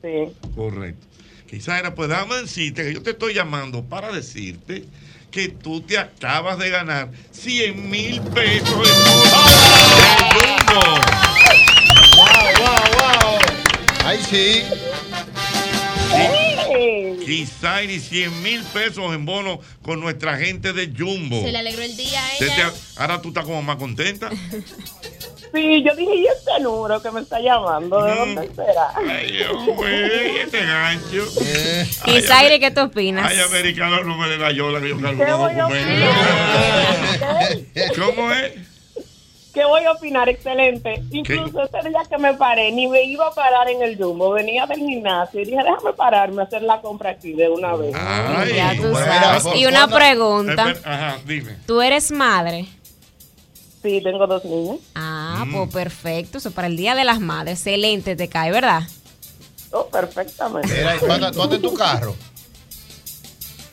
Sí. 0.03 0.33
Correcto. 0.55 1.07
Kisaira, 1.47 1.95
pues 1.95 2.09
déjame 2.09 2.37
decirte 2.37 2.83
que 2.85 2.95
yo 2.95 3.03
te 3.03 3.11
estoy 3.11 3.35
llamando 3.35 3.85
para 3.85 4.11
decirte 4.13 4.85
que 5.31 5.49
tú 5.49 5.81
te 5.83 5.99
acabas 5.99 6.59
de 6.59 6.71
ganar 6.71 7.11
100 7.31 7.91
mil 7.91 8.21
pesos 8.23 8.89
en 8.89 10.29
Jumbo. 10.35 10.81
Wow, 12.17 12.27
wow, 12.59 12.85
wow. 12.99 13.39
Ay, 14.05 14.19
sí. 14.29 14.63
Kisairi, 17.25 17.99
100 18.01 18.43
mil 18.43 18.63
pesos 18.65 19.13
en 19.15 19.25
bono 19.27 19.61
con 19.83 20.01
nuestra 20.01 20.37
gente 20.39 20.73
de 20.73 20.93
Jumbo. 20.97 21.43
Se 21.43 21.53
le 21.53 21.59
alegró 21.59 21.83
el 21.83 21.97
día 21.97 22.21
a 22.25 22.39
te- 22.39 22.45
ella. 22.47 22.73
ahora 22.97 23.21
tú 23.21 23.29
estás 23.29 23.45
como 23.45 23.63
más 23.63 23.77
contenta. 23.77 24.31
Sí, 25.53 25.83
yo 25.85 25.93
dije, 25.97 26.15
¿y 26.15 26.27
este 26.29 26.61
número 26.63 27.03
que 27.03 27.11
me 27.11 27.23
está 27.23 27.41
llamando? 27.41 28.01
¿De 28.05 28.15
dónde 28.15 28.49
será? 28.55 28.93
Ay, 28.97 29.43
hombre, 29.53 30.43
este 30.43 30.65
gancho. 30.65 31.25
Kisairi, 32.05 32.61
¿qué 32.61 32.71
tú 32.71 32.83
opinas? 32.83 33.27
Ay, 33.29 33.41
americano, 33.41 34.05
no 34.05 34.17
me 34.17 34.29
dé 34.29 34.39
la 34.39 34.53
yola 34.53 34.81
que 34.81 34.91
yo 34.91 35.01
cargo 35.01 35.19
¿Qué 35.25 35.33
voy 35.33 35.53
a 35.53 35.63
documentos. 35.65 36.15
¿Cómo 37.99 38.31
es? 38.33 38.53
¿Qué 39.53 39.65
voy 39.65 39.85
a 39.85 39.93
opinar? 39.93 40.29
Excelente. 40.29 41.03
Incluso 41.11 41.63
ese 41.65 41.89
día 41.89 42.03
que 42.09 42.19
me 42.19 42.35
paré, 42.35 42.71
ni 42.71 42.87
me 42.87 43.03
iba 43.03 43.27
a 43.27 43.31
parar 43.33 43.69
en 43.69 43.83
el 43.83 43.97
Jumbo, 43.97 44.31
venía 44.31 44.65
del 44.67 44.79
gimnasio 44.79 45.41
y 45.41 45.45
dije, 45.45 45.57
déjame 45.59 45.93
pararme 45.95 46.43
a 46.43 46.45
hacer 46.45 46.63
la 46.63 46.81
compra 46.81 47.11
aquí 47.11 47.33
de 47.33 47.49
una 47.49 47.75
vez. 47.75 47.93
Ay, 47.99 48.55
Ya 48.55 48.75
tú 48.77 48.83
bueno, 48.91 48.99
sabes. 49.07 49.45
Y 49.57 49.67
una 49.67 49.89
pregunta. 49.89 50.71
Espera, 50.71 50.95
Ajá, 51.11 51.19
dime. 51.27 51.57
¿Tú 51.67 51.83
eres 51.83 52.13
madre? 52.13 52.67
Sí, 53.83 54.01
tengo 54.05 54.27
dos 54.27 54.45
niños. 54.45 54.77
Ah, 54.95 55.43
Mm. 55.47 55.53
pues 55.53 55.71
perfecto. 55.73 56.39
Eso 56.39 56.51
para 56.53 56.69
el 56.69 56.77
Día 56.77 56.95
de 56.95 57.03
las 57.05 57.19
Madres. 57.19 57.59
Excelente, 57.61 58.15
te 58.15 58.29
cae, 58.29 58.53
¿verdad? 58.53 58.83
Oh, 59.73 59.87
perfectamente. 59.87 60.69
Mira, 60.73 60.97
¿tú 60.99 61.11
andas, 61.11 61.37
en 61.55 61.63
tu 61.63 61.75
carro? 61.75 62.15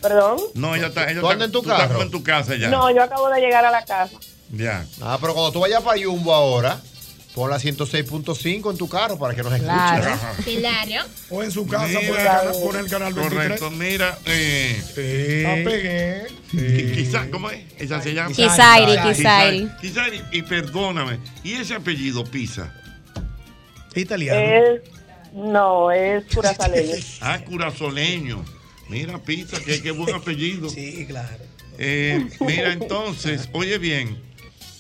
¿Perdón? 0.01 0.39
No, 0.53 0.75
ella 0.75 0.88
está, 0.88 1.03
ella 1.09 1.19
¿Tú 1.21 1.28
está- 1.28 1.34
andas 1.34 1.45
en 1.47 1.51
tu 1.51 1.61
tú 1.61 1.67
carro? 1.69 2.01
en 2.01 2.11
tu 2.11 2.23
casa 2.23 2.55
ya. 2.55 2.69
No, 2.69 2.89
yo 2.91 3.03
acabo 3.03 3.30
de 3.30 3.41
llegar 3.41 3.65
a 3.65 3.71
la 3.71 3.84
casa. 3.84 4.15
Ya. 4.52 4.86
Ah, 5.02 5.18
pero 5.20 5.34
cuando 5.34 5.52
tú 5.52 5.60
vayas 5.60 5.82
para 5.84 6.02
Jumbo 6.02 6.34
ahora, 6.34 6.82
pon 7.36 7.50
la 7.50 7.58
106.5 7.60 8.72
en 8.72 8.78
tu 8.78 8.88
carro 8.88 9.20
para 9.20 9.36
que 9.36 9.43
nos 9.43 9.52
escuchen. 9.54 9.76
Claro. 9.76 10.18
Hilario. 10.48 11.02
O 11.30 11.43
en 11.43 11.52
su 11.52 11.68
casa 11.68 12.00
Mira. 12.00 12.04
por 12.04 12.18
el 12.18 12.24
canal, 12.24 12.54
por 12.64 12.76
el 12.78 12.89
canal 12.89 13.14
23. 13.14 13.30
Correcto, 13.60 13.72
mira. 13.72 14.18
Eh, 14.26 15.43
La 15.43 15.70
pegué. 15.70 16.28
qui- 16.52 16.95
quizá, 16.95 17.30
¿Cómo 17.30 17.50
es? 17.50 17.64
Ella 17.78 18.02
se 18.02 18.13
llama. 18.13 18.34
Kisairi, 18.34 19.01
Kisairi. 19.13 19.70
Kisairi, 19.82 20.21
y 20.32 20.42
perdóname. 20.43 21.20
¿Y 21.43 21.54
ese 21.54 21.76
apellido 21.76 22.24
Pisa? 22.24 22.74
Italiano. 23.96 24.39
Es, 24.39 24.82
no, 25.34 25.92
es 25.92 26.24
curazaleño. 26.34 26.96
Ah, 27.21 27.39
curazoleño. 27.46 28.46
Mira, 28.89 29.17
Pisa, 29.20 29.59
que 29.59 29.82
qué 29.82 29.92
buen 29.92 30.16
apellido. 30.16 30.70
Sí, 30.70 31.05
claro. 31.08 31.43
Eh, 31.78 32.26
mira, 32.39 32.71
entonces, 32.74 33.50
oye 33.54 33.78
bien, 33.78 34.17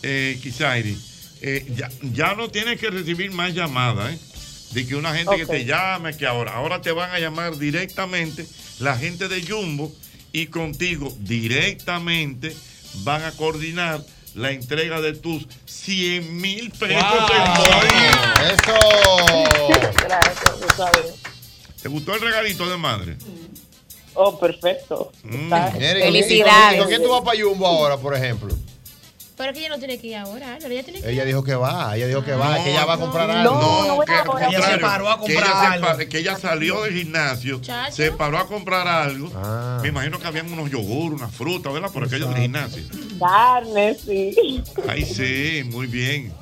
eh, 0.03 0.39
Kisairi, 0.41 0.97
eh, 1.41 1.65
ya, 1.75 1.89
ya 2.01 2.33
no 2.35 2.49
tienes 2.49 2.79
que 2.79 2.89
recibir 2.89 3.31
más 3.31 3.53
llamadas, 3.53 4.13
¿eh? 4.13 4.19
De 4.71 4.85
que 4.85 4.95
una 4.95 5.13
gente 5.15 5.35
que 5.37 5.45
te 5.45 5.65
llame, 5.65 6.15
que 6.17 6.25
ahora, 6.27 6.53
ahora 6.53 6.81
te 6.81 6.91
van 6.91 7.11
a 7.11 7.19
llamar 7.19 7.57
directamente 7.57 8.45
la 8.79 8.97
gente 8.97 9.27
de 9.27 9.41
Jumbo 9.45 9.91
y 10.33 10.47
contigo 10.47 11.15
directamente 11.19 12.55
van 13.03 13.23
a 13.23 13.31
coordinar 13.31 14.01
la 14.35 14.51
entrega 14.51 14.99
de 15.01 15.13
tus 15.13 15.47
100 15.65 16.35
mil 16.41 16.69
pesos 16.71 17.01
en 17.31 17.53
bono. 17.63 17.87
¡Eso! 18.51 19.93
Gracias, 20.03 20.59
tú 20.59 20.67
sabes. 20.75 21.13
¿Te 21.81 21.89
gustó 21.89 22.13
el 22.15 22.21
regalito 22.21 22.69
de 22.69 22.77
madre? 22.77 23.17
Oh, 24.13 24.37
perfecto. 24.39 25.11
Mm. 25.23 25.43
Está- 25.45 25.71
Mira, 25.77 25.99
¿y- 25.99 26.03
Felicidades. 26.03 26.75
¿Y 26.75 26.79
con 26.79 26.87
quién 26.89 27.03
tú 27.03 27.09
vas 27.09 27.21
para 27.23 27.39
Jumbo 27.41 27.65
ahora, 27.67 27.97
por 27.97 28.15
ejemplo? 28.15 28.49
Pero 29.37 29.51
es 29.51 29.53
que 29.53 29.59
ella 29.59 29.69
no 29.69 29.77
tiene 29.79 29.99
que 29.99 30.07
ir 30.07 30.15
ahora, 30.15 30.55
Álvaro, 30.55 30.73
ella 30.73 30.83
tiene 30.83 30.99
que 30.99 31.11
Ella 31.11 31.23
dijo 31.23 31.43
que 31.43 31.53
va, 31.53 31.95
ella 31.95 32.07
dijo 32.07 32.23
que 32.25 32.33
va, 32.33 32.57
No, 32.57 32.63
que 32.63 32.71
ella 32.71 32.85
va 32.85 32.93
a 32.95 32.97
comprar 32.97 33.27
no, 33.29 33.35
algo. 33.35 33.85
no 33.87 33.99
que. 34.03 34.45
Ella 34.47 34.61
se 34.71 34.77
paró 34.79 35.09
a 35.11 35.23
que 35.23 35.31
ella, 35.33 35.41
comprar 35.41 35.61
se 35.61 35.73
algo. 35.73 35.87
pa- 35.87 36.05
que 36.05 36.17
ella 36.17 36.37
salió 36.37 36.81
del 36.81 36.93
gimnasio, 36.95 37.61
Chacho. 37.61 37.95
se 37.95 38.11
paró 38.11 38.39
a 38.39 38.47
comprar 38.47 38.87
algo. 38.87 39.31
Ah. 39.35 39.77
Me 39.83 39.89
imagino 39.89 40.19
que 40.19 40.25
habían 40.27 40.51
unos 40.51 40.71
yogur, 40.71 41.13
unas 41.13 41.31
frutas, 41.35 41.71
¿verdad? 41.71 41.91
Por 41.91 42.03
aquello 42.05 42.27
del 42.29 42.37
gimnasio. 42.37 42.81
Carne, 43.19 43.95
sí. 44.03 44.63
Ay, 44.89 45.05
sí, 45.05 45.61
muy 45.71 45.85
bien. 45.85 46.33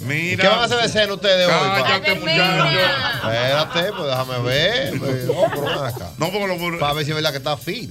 Mira. 0.00 0.42
¿Qué 0.42 0.48
van 0.48 0.58
a 0.60 0.64
hacer 0.64 0.78
de 0.82 0.88
cena 0.88 1.12
ustedes 1.14 1.46
hoy? 1.46 1.82
Cállate, 1.82 2.14
muchacho. 2.16 2.78
Espérate, 3.22 3.92
pues 3.92 4.08
déjame 4.08 4.38
ver. 4.40 4.98
pues, 4.98 5.24
no, 5.26 5.34
pero 5.50 5.62
ven 5.62 5.78
acá. 5.94 6.10
No, 6.18 6.32
porque 6.32 6.46
lo 6.46 6.78
Para 6.80 6.92
ver 6.94 7.04
si 7.04 7.10
es 7.12 7.14
verdad 7.14 7.30
que 7.30 7.36
está 7.38 7.56
fit. 7.56 7.90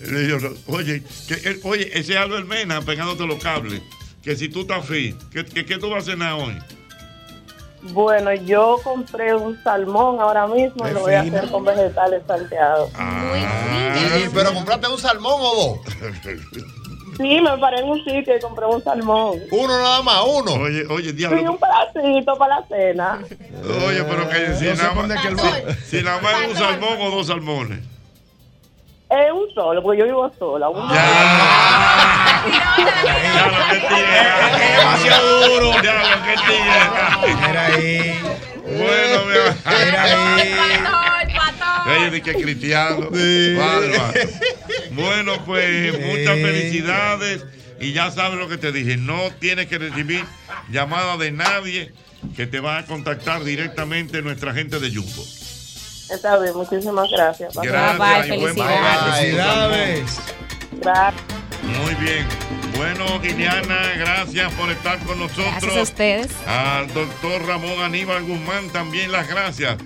Oye, 0.67 1.03
que, 1.27 1.33
eh, 1.35 1.59
oye, 1.63 1.89
ese 1.97 2.13
es 2.13 2.17
Albert 2.19 2.47
Mena 2.47 2.81
pegándote 2.81 3.25
los 3.25 3.41
cables. 3.41 3.81
Que 4.25 4.35
si 4.35 4.49
tú 4.49 4.61
estás 4.61 4.83
fit, 4.85 5.15
¿qué, 5.31 5.45
qué, 5.45 5.65
qué 5.65 5.77
tú 5.77 5.89
vas 5.91 6.03
a 6.07 6.11
cenar 6.11 6.33
hoy? 6.33 6.57
Bueno, 7.83 8.33
yo 8.33 8.79
compré 8.83 9.35
un 9.35 9.61
salmón 9.63 10.19
ahora 10.19 10.47
mismo 10.47 10.87
y 10.87 10.91
lo 10.91 11.01
voy 11.01 11.13
a 11.13 11.21
hacer 11.21 11.47
con 11.51 11.63
vegetales 11.63 12.23
salteados. 12.25 12.89
Ah, 12.95 13.93
Pero 14.33 14.53
compraste 14.55 14.87
un 14.87 14.97
salmón 14.97 15.33
o 15.37 15.55
dos. 15.83 15.95
Sí, 17.17 17.39
me 17.39 17.55
paré 17.59 17.79
en 17.81 17.89
un 17.89 18.03
sitio 18.03 18.35
y 18.35 18.39
compré 18.41 18.65
un 18.65 18.83
salmón. 18.83 19.39
Uno 19.51 19.77
nada 19.77 20.01
más, 20.01 20.23
uno. 20.27 20.53
Oye, 20.53 20.85
oye, 20.89 21.09
Sí, 21.11 21.15
diablo. 21.15 21.51
un 21.51 21.59
pedacito 21.59 22.35
para 22.37 22.59
la 22.61 22.67
cena. 22.67 23.19
Oye, 23.87 24.03
pero 24.03 24.27
que 24.27 24.55
si 24.55 24.65
nada 24.65 24.93
más, 24.95 25.21
que 25.21 25.27
el- 25.27 25.39
si, 25.39 25.97
si 25.97 26.03
nada 26.03 26.19
más 26.21 26.41
es 26.41 26.47
un 26.49 26.55
salmón 26.57 26.97
o 26.99 27.11
dos 27.11 27.27
salmones. 27.27 27.79
Es 29.09 29.31
un 29.31 29.49
solo, 29.53 29.81
porque 29.83 29.99
yo 29.99 30.05
vivo 30.05 30.31
sola. 30.37 30.67
Un 30.69 30.87
demasiado 34.77 35.47
duro. 35.47 35.81
Diablo, 35.81 36.17
qué 36.25 36.35
tigre. 36.47 36.79
Era 37.49 37.65
ahí. 37.67 38.19
Bueno, 38.65 39.25
mi 39.25 39.33
Era 39.87 40.03
ahí. 40.03 40.53
De 42.09 42.21
que 42.21 42.33
cristiano. 42.33 43.09
Bárbaro. 43.11 44.13
Bueno, 44.91 45.45
pues 45.45 45.93
muchas 45.99 46.39
felicidades. 46.39 47.45
Y 47.79 47.93
ya 47.93 48.09
sabes 48.09 48.39
lo 48.39 48.47
que 48.47 48.57
te 48.57 48.71
dije. 48.71 48.97
No 48.97 49.29
tienes 49.39 49.67
que 49.67 49.77
recibir 49.77 50.25
llamada 50.71 51.15
de 51.17 51.31
nadie 51.31 51.93
que 52.35 52.47
te 52.47 52.59
va 52.59 52.79
a 52.79 52.85
contactar 52.85 53.43
directamente 53.43 54.23
nuestra 54.23 54.51
gente 54.53 54.79
de 54.79 54.95
Jumbo. 54.95 55.23
Está 56.09 56.37
bien, 56.39 56.55
muchísimas 56.55 57.09
gracias. 57.09 57.53
Gracias 57.55 58.27
y 58.27 58.39
buen 58.39 58.55
provecho. 58.55 59.13
Felicidades. 59.15 60.19
Gracias. 60.73 61.23
Muy 61.63 61.95
bien. 61.95 62.27
Bueno, 62.75 63.05
Iliana, 63.23 63.93
gracias 63.97 64.53
por 64.53 64.69
estar 64.69 64.99
con 64.99 65.19
nosotros. 65.19 65.47
Gracias 65.51 65.77
a 65.77 65.81
ustedes. 65.81 66.31
Al 66.45 66.93
doctor 66.93 67.45
Ramón 67.47 67.79
Aníbal 67.81 68.23
Guzmán 68.23 68.69
también 68.69 69.11
las 69.11 69.27
gracias. 69.27 69.77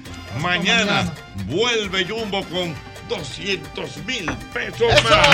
Mañana 0.41 1.13
vuelve 1.45 2.05
Jumbo 2.05 2.43
con 2.45 2.75
200 3.07 3.97
mil 4.05 4.29
pesos 4.53 4.91
más. 5.03 5.27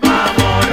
Palo 0.00 0.66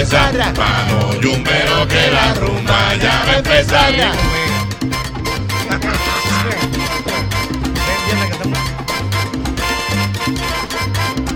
empezar. 0.00 0.54
Palo 0.54 1.20
yumbero 1.20 1.86
que 1.86 2.10
la 2.10 2.34
rumba 2.34 2.94
ya 2.96 3.22
va 3.26 3.32
a 3.32 3.36
empezar. 3.36 3.92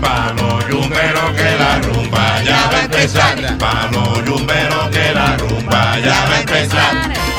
Palo 0.01 0.67
yumbero 0.67 1.35
que 1.35 1.57
la 1.59 1.79
rumba 1.79 2.43
ya 2.43 2.69
va 2.71 2.77
a 2.77 2.83
empezar. 2.83 3.57
Palo 3.57 4.25
yumbero 4.25 4.89
que 4.89 5.13
la 5.13 5.37
rumba 5.37 5.99
ya 5.99 6.25
va 6.25 6.35
a 6.35 6.39
empezar. 6.39 7.34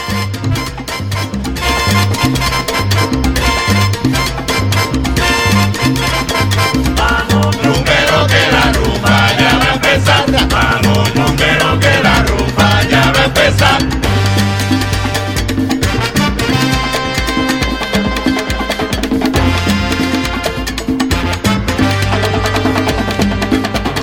Ya 13.46 13.52
va 13.52 13.68
a 13.68 13.78
empezar. 13.78 13.82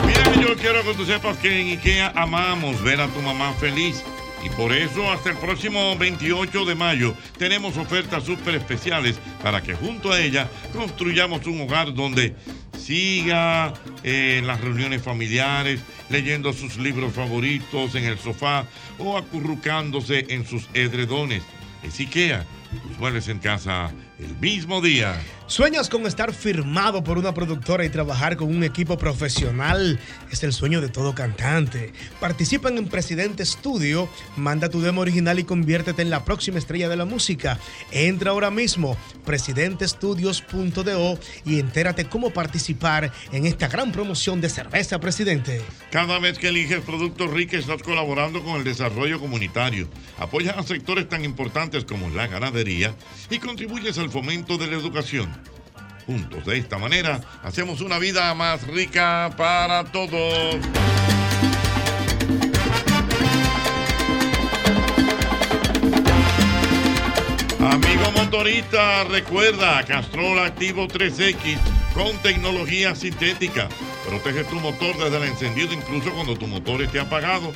Mira, 0.06 0.42
yo 0.42 0.56
quiero 0.56 0.84
que 0.84 0.94
tú 0.96 1.06
sepas 1.06 1.38
que 1.38 1.62
en 1.62 1.68
IKEA 1.68 2.14
amamos 2.16 2.82
ver 2.82 3.02
a 3.02 3.08
tu 3.08 3.22
mamá 3.22 3.54
feliz. 3.60 4.04
Y 4.44 4.50
por 4.50 4.74
eso 4.74 5.10
hasta 5.12 5.30
el 5.30 5.38
próximo 5.38 5.96
28 5.98 6.66
de 6.66 6.76
mayo 6.76 7.16
tenemos 7.38 7.78
ofertas 7.78 8.26
súper 8.26 8.56
especiales 8.56 9.18
para 9.42 9.62
que 9.62 9.74
junto 9.74 10.12
a 10.12 10.20
ella 10.20 10.50
construyamos 10.74 11.48
un 11.48 11.62
hogar 11.62 11.94
donde 11.94 12.36
siga 12.78 13.74
eh, 14.04 14.42
las 14.44 14.60
reuniones 14.60 15.02
familiares, 15.02 15.80
leyendo 16.10 16.52
sus 16.52 16.78
libros 16.78 17.14
favoritos 17.14 17.96
en 17.96 18.04
el 18.04 18.20
sofá 18.20 18.66
o 19.00 19.18
acurrucándose 19.18 20.26
en 20.30 20.46
sus 20.46 20.68
edredones. 20.74 21.44
Es 21.82 22.00
IKEA, 22.00 22.46
tus 22.88 22.98
muebles 22.98 23.30
en 23.30 23.40
casa 23.40 23.92
el 24.20 24.36
mismo 24.38 24.82
día. 24.82 25.22
¿Sueñas 25.46 25.90
con 25.90 26.06
estar 26.08 26.34
firmado 26.34 27.04
por 27.04 27.18
una 27.18 27.34
productora 27.34 27.84
y 27.84 27.90
trabajar 27.90 28.38
con 28.38 28.48
un 28.48 28.64
equipo 28.64 28.98
profesional? 28.98 30.00
Es 30.32 30.42
el 30.44 30.54
sueño 30.54 30.80
de 30.80 30.88
todo 30.88 31.14
cantante. 31.14 31.92
Participan 32.22 32.78
en 32.78 32.88
Presidente 32.88 33.46
Studio, 33.46 34.10
manda 34.38 34.70
tu 34.70 34.80
demo 34.80 35.02
original 35.02 35.40
y 35.40 35.44
conviértete 35.44 36.02
en 36.02 36.10
la 36.10 36.24
próxima 36.24 36.60
estrella 36.60 36.88
de 36.88 36.96
la 36.96 37.04
música. 37.04 37.60
Entra 37.92 38.32
ahora 38.32 38.52
mismo, 38.52 38.98
presidentestudios.do 39.26 41.20
y 41.46 41.60
entérate 41.60 42.06
cómo 42.06 42.30
participar 42.30 43.12
en 43.34 43.46
esta 43.46 43.68
gran 43.68 43.92
promoción 43.92 44.40
de 44.40 44.50
cerveza 44.50 45.00
Presidente. 45.00 45.62
Cada 45.92 46.20
vez 46.20 46.40
que 46.40 46.48
eliges 46.48 46.80
Productos 46.82 47.30
Rica 47.30 47.58
estás 47.58 47.84
colaborando 47.84 48.42
con 48.44 48.56
el 48.56 48.64
desarrollo 48.64 49.20
comunitario, 49.20 49.90
apoyas 50.18 50.58
a 50.58 50.64
sectores 50.64 51.10
tan 51.10 51.26
importantes 51.26 51.84
como 51.84 52.10
la 52.10 52.28
ganadería 52.28 52.96
y 53.30 53.40
contribuyes 53.40 53.98
al 53.98 54.10
fomento 54.10 54.58
de 54.58 54.68
la 54.68 54.78
educación. 54.78 55.43
Juntos 56.06 56.46
de 56.46 56.58
esta 56.58 56.78
manera 56.78 57.22
hacemos 57.44 57.82
una 57.82 57.98
vida 57.98 58.34
más 58.34 58.68
rica 58.68 59.32
para 59.38 59.86
todos. 59.86 60.56
Amigo 67.60 68.12
motorista, 68.18 69.06
recuerda 69.06 69.84
Castrol 69.86 70.40
Activo 70.40 70.88
3X 70.88 71.58
con 71.94 72.16
tecnología 72.18 72.94
sintética. 72.94 73.70
Protege 74.06 74.44
tu 74.44 74.56
motor 74.56 74.98
desde 74.98 75.18
el 75.18 75.24
encendido 75.24 75.74
incluso 75.74 76.12
cuando 76.12 76.36
tu 76.36 76.48
motor 76.48 76.82
esté 76.82 77.00
apagado. 77.00 77.54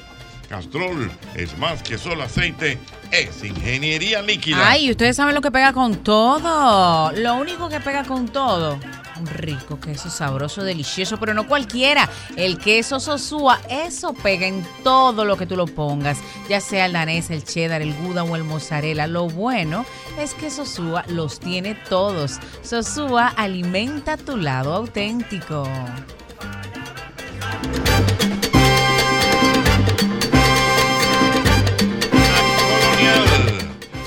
Castrol 0.50 1.12
es 1.36 1.58
más 1.58 1.84
que 1.84 1.98
solo 1.98 2.24
aceite, 2.24 2.78
es 3.12 3.44
ingeniería 3.44 4.22
líquida. 4.22 4.70
Ay, 4.70 4.90
ustedes 4.92 5.16
saben 5.16 5.36
lo 5.36 5.42
que 5.42 5.52
pega 5.52 5.74
con 5.74 5.98
todo. 5.98 7.12
Lo 7.12 7.36
único 7.36 7.70
que 7.70 7.80
pega 7.80 8.04
con 8.04 8.30
todo. 8.30 8.80
Un 9.20 9.26
rico 9.26 9.80
queso 9.80 10.10
sabroso, 10.10 10.64
delicioso, 10.64 11.18
pero 11.18 11.34
no 11.34 11.48
cualquiera. 11.48 12.08
El 12.36 12.60
queso 12.60 13.00
Sosúa, 13.00 13.60
eso 13.70 14.14
pega 14.14 14.46
en 14.46 14.66
todo 14.84 15.26
lo 15.26 15.38
que 15.38 15.48
tú 15.48 15.56
lo 15.56 15.66
pongas, 15.66 16.20
ya 16.48 16.62
sea 16.62 16.86
el 16.86 16.94
danés, 16.94 17.32
el 17.32 17.44
cheddar, 17.44 17.82
el 17.82 17.96
gouda 17.96 18.24
o 18.24 18.36
el 18.36 18.44
mozzarella. 18.44 19.08
Lo 19.08 19.28
bueno 19.28 19.86
es 20.20 20.34
que 20.34 20.52
Sosúa 20.52 21.04
los 21.08 21.40
tiene 21.40 21.76
todos. 21.90 22.40
Sosúa 22.62 23.28
alimenta 23.28 24.18
tu 24.18 24.38
lado 24.38 24.74
auténtico. 24.74 25.68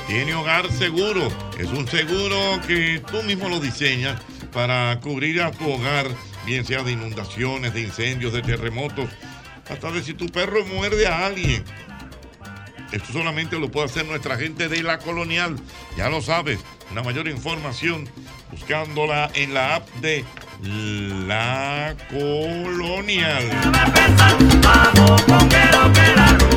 Tiene 0.07 0.35
hogar 0.35 0.71
seguro. 0.73 1.29
Es 1.59 1.69
un 1.69 1.87
seguro 1.87 2.61
que 2.67 3.03
tú 3.11 3.23
mismo 3.23 3.49
lo 3.49 3.61
diseñas 3.61 4.21
para 4.53 4.99
cubrir 5.01 5.41
a 5.43 5.51
tu 5.53 5.71
hogar, 5.71 6.09
bien 6.45 6.65
sea 6.65 6.83
de 6.83 6.93
inundaciones, 6.93 7.73
de 7.75 7.83
incendios, 7.83 8.33
de 8.33 8.43
terremotos, 8.43 9.09
hasta 9.69 9.93
de 9.93 10.03
si 10.03 10.15
tu 10.15 10.27
perro 10.27 10.65
muerde 10.67 11.07
a 11.07 11.27
alguien. 11.27 11.65
Esto 12.93 13.13
solamente 13.13 13.59
lo 13.59 13.71
puede 13.71 13.87
hacer 13.87 14.05
nuestra 14.05 14.37
gente 14.37 14.69
de 14.69 14.83
la 14.83 14.99
colonial. 14.99 15.57
Ya 15.97 16.09
lo 16.09 16.21
sabes, 16.21 16.59
una 16.91 17.03
mayor 17.05 17.29
información 17.29 18.09
buscándola 18.51 19.31
en 19.35 19.55
la 19.55 19.77
app 19.77 19.89
de 20.01 20.25
La 20.63 21.95
Colonial. 22.11 23.49
Tú 26.39 26.57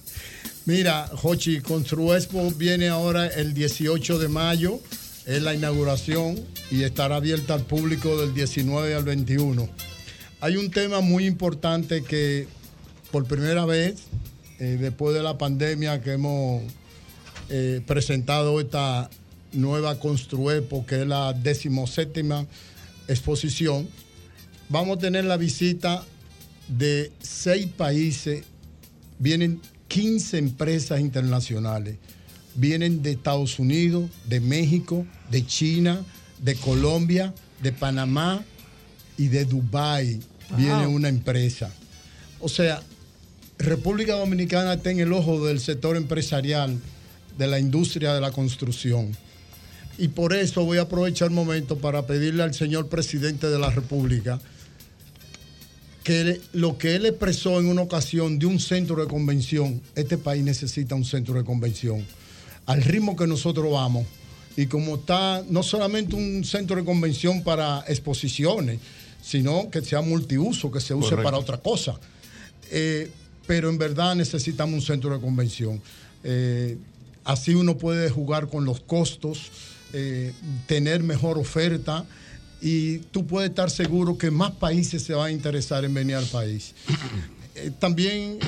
Mira, 0.66 1.08
Jochi, 1.14 1.60
Construexpo 1.62 2.52
viene 2.52 2.90
ahora 2.90 3.26
el 3.28 3.54
18 3.56 4.20
de 4.20 4.28
mayo, 4.28 4.80
es 5.26 5.42
la 5.42 5.56
inauguración 5.56 6.40
y 6.70 6.84
estará 6.84 7.16
abierta 7.16 7.56
al 7.56 7.64
público 7.66 8.16
del 8.20 8.34
19 8.36 8.94
al 8.94 9.04
21. 9.04 9.68
Hay 10.40 10.58
un 10.58 10.70
tema 10.70 11.02
muy 11.02 11.26
importante 11.26 12.04
que 12.04 12.48
por 13.12 13.26
primera 13.26 13.66
vez, 13.66 13.96
eh, 14.62 14.78
después 14.80 15.16
de 15.16 15.24
la 15.24 15.40
pandemia 15.40 16.02
que 16.02 16.12
hemos 16.12 16.62
eh, 17.50 17.82
presentado 17.88 18.60
esta 18.60 19.10
nueva 19.54 19.98
Construepo, 19.98 20.86
que 20.86 21.02
es 21.02 21.08
la 21.08 21.34
decimoséptima 21.34 22.46
exposición, 23.08 23.90
vamos 24.70 24.98
a 24.98 25.00
tener 25.00 25.26
la 25.26 25.38
visita 25.38 26.06
de 26.68 27.12
seis 27.24 27.66
países, 27.76 28.44
vienen 29.18 29.60
15 29.88 30.38
empresas 30.38 31.00
internacionales, 31.00 31.98
vienen 32.54 33.02
de 33.02 33.14
Estados 33.14 33.58
Unidos, 33.58 34.12
de 34.26 34.42
México, 34.42 35.08
de 35.32 35.44
China, 35.44 36.06
de 36.38 36.54
Colombia, 36.54 37.34
de 37.64 37.72
Panamá 37.72 38.46
y 39.18 39.28
de 39.28 39.44
Dubái. 39.44 40.20
Viene 40.56 40.86
una 40.86 41.10
empresa. 41.10 41.74
O 42.40 42.48
sea, 42.48 42.84
República 43.62 44.16
Dominicana 44.16 44.74
está 44.74 44.92
en 44.92 45.00
el 45.00 45.14
ojo 45.14 45.46
del 45.46 45.60
sector 45.60 45.96
empresarial 45.96 46.80
de 47.38 47.48
la 47.48 47.60
industria 47.60 48.14
de 48.14 48.22
la 48.22 48.32
construcción. 48.32 49.16
Y 49.98 50.10
por 50.10 50.34
eso 50.34 50.66
voy 50.66 50.80
a 50.80 50.84
aprovechar 50.84 51.28
el 51.28 51.34
momento 51.34 51.78
para 51.78 52.08
pedirle 52.08 52.44
al 52.44 52.54
señor 52.54 52.88
presidente 52.88 53.48
de 53.48 53.60
la 53.60 53.70
República 53.70 54.40
que 56.04 56.42
lo 56.54 56.78
que 56.78 56.96
él 56.96 57.06
expresó 57.06 57.60
en 57.60 57.68
una 57.68 57.84
ocasión 57.84 58.40
de 58.40 58.48
un 58.48 58.60
centro 58.60 58.96
de 58.96 59.08
convención, 59.08 59.82
este 59.96 60.18
país 60.18 60.44
necesita 60.44 60.96
un 60.96 61.06
centro 61.06 61.36
de 61.36 61.44
convención. 61.44 62.04
Al 62.66 62.82
ritmo 62.82 63.16
que 63.16 63.28
nosotros 63.28 63.72
vamos, 63.72 64.08
y 64.58 64.66
como 64.66 64.96
está 64.96 65.44
no 65.50 65.62
solamente 65.62 66.16
un 66.16 66.44
centro 66.44 66.76
de 66.76 66.84
convención 66.84 67.44
para 67.44 67.84
exposiciones, 67.88 68.80
sino 69.22 69.70
que 69.70 69.82
sea 69.82 70.02
multiuso, 70.02 70.72
que 70.72 70.80
se 70.80 70.96
use 70.96 71.10
Correcto. 71.10 71.24
para 71.24 71.38
otra 71.38 71.58
cosa. 71.58 72.00
Eh, 72.72 73.12
pero 73.52 73.68
en 73.70 73.78
verdad 73.78 74.16
necesitamos 74.16 74.76
un 74.76 74.82
centro 74.82 75.14
de 75.14 75.20
convención. 75.20 75.82
Eh, 76.24 76.78
así 77.26 77.54
uno 77.54 77.78
puede 77.78 78.10
jugar 78.10 78.48
con 78.48 78.64
los 78.64 78.80
costos, 78.80 79.52
eh, 79.92 80.32
tener 80.68 81.04
mejor 81.04 81.38
oferta 81.38 82.06
y 82.62 83.00
tú 83.12 83.28
puedes 83.28 83.50
estar 83.50 83.70
seguro 83.70 84.18
que 84.18 84.32
más 84.32 84.52
países 84.52 85.04
se 85.04 85.14
van 85.16 85.28
a 85.28 85.32
interesar 85.32 85.84
en 85.84 85.94
venir 85.94 86.16
al 86.16 86.28
país. 86.28 86.74
Eh, 87.56 87.72
también, 87.78 88.40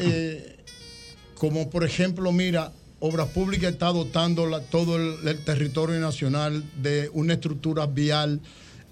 como 1.37 1.69
por 1.69 1.83
ejemplo, 1.83 2.31
mira, 2.31 2.71
Obras 3.01 3.27
Públicas 3.27 3.73
está 3.73 3.87
dotando 3.87 4.45
la- 4.47 4.61
todo 4.61 4.95
el 4.95 5.37
territorio 5.43 5.99
nacional 5.99 6.63
de 6.81 7.09
una 7.11 7.33
estructura 7.33 7.87
vial 7.87 8.39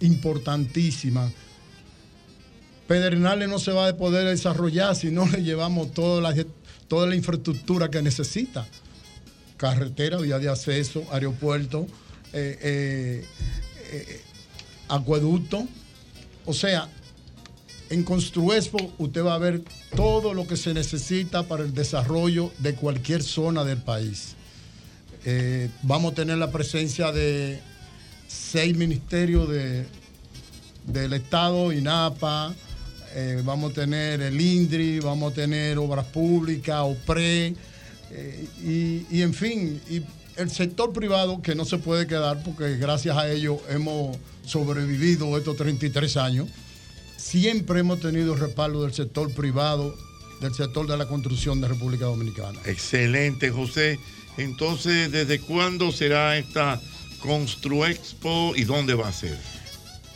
importantísima. 0.01 1.31
Pedernales 2.91 3.47
no 3.47 3.57
se 3.57 3.71
va 3.71 3.87
a 3.87 3.95
poder 3.95 4.27
desarrollar 4.27 4.97
si 4.97 5.11
no 5.11 5.25
le 5.31 5.41
llevamos 5.43 5.93
toda 5.93 6.19
la, 6.19 6.35
toda 6.89 7.07
la 7.07 7.15
infraestructura 7.15 7.89
que 7.89 8.01
necesita. 8.01 8.67
Carretera, 9.55 10.17
vía 10.17 10.39
de 10.39 10.49
acceso, 10.49 11.05
aeropuerto, 11.09 11.87
eh, 12.33 12.59
eh, 12.61 13.25
eh, 13.93 14.21
acueducto. 14.89 15.65
O 16.45 16.53
sea, 16.53 16.89
en 17.89 18.03
Construexpo 18.03 18.93
usted 18.97 19.23
va 19.23 19.35
a 19.35 19.37
ver 19.37 19.61
todo 19.95 20.33
lo 20.33 20.45
que 20.45 20.57
se 20.57 20.73
necesita 20.73 21.43
para 21.43 21.63
el 21.63 21.73
desarrollo 21.73 22.51
de 22.57 22.75
cualquier 22.75 23.23
zona 23.23 23.63
del 23.63 23.77
país. 23.77 24.35
Vamos 25.83 26.11
a 26.11 26.15
tener 26.15 26.37
la 26.39 26.51
presencia 26.51 27.13
de 27.13 27.61
seis 28.27 28.75
ministerios 28.75 29.47
de, 29.47 29.85
del 30.87 31.13
Estado, 31.13 31.71
INAPA, 31.71 32.53
eh, 33.13 33.41
vamos 33.43 33.71
a 33.71 33.73
tener 33.75 34.21
el 34.21 34.39
INDRI, 34.39 34.99
vamos 34.99 35.31
a 35.31 35.35
tener 35.35 35.77
Obras 35.77 36.05
Públicas, 36.05 36.81
OPRE, 36.81 37.55
eh, 38.11 39.05
y, 39.09 39.21
en 39.21 39.33
fin, 39.33 39.81
el 40.35 40.49
sector 40.49 40.91
privado 40.91 41.41
que 41.41 41.55
no 41.55 41.65
se 41.65 41.77
puede 41.77 42.07
quedar 42.07 42.43
porque 42.43 42.77
gracias 42.77 43.17
a 43.17 43.29
ello 43.29 43.59
hemos 43.69 44.17
sobrevivido 44.45 45.37
estos 45.37 45.55
33 45.57 46.17
años. 46.17 46.49
Siempre 47.17 47.79
hemos 47.79 47.99
tenido 47.99 48.33
el 48.33 48.39
respaldo 48.39 48.83
del 48.83 48.93
sector 48.93 49.31
privado, 49.33 49.95
del 50.41 50.53
sector 50.53 50.87
de 50.87 50.97
la 50.97 51.07
construcción 51.07 51.61
de 51.61 51.67
República 51.67 52.05
Dominicana. 52.05 52.59
Excelente, 52.65 53.51
José. 53.51 53.99
Entonces, 54.37 55.11
¿desde 55.11 55.39
cuándo 55.39 55.91
será 55.91 56.37
esta 56.37 56.81
Construexpo 57.19 58.53
y 58.55 58.63
dónde 58.63 58.95
va 58.95 59.09
a 59.09 59.13
ser? 59.13 59.37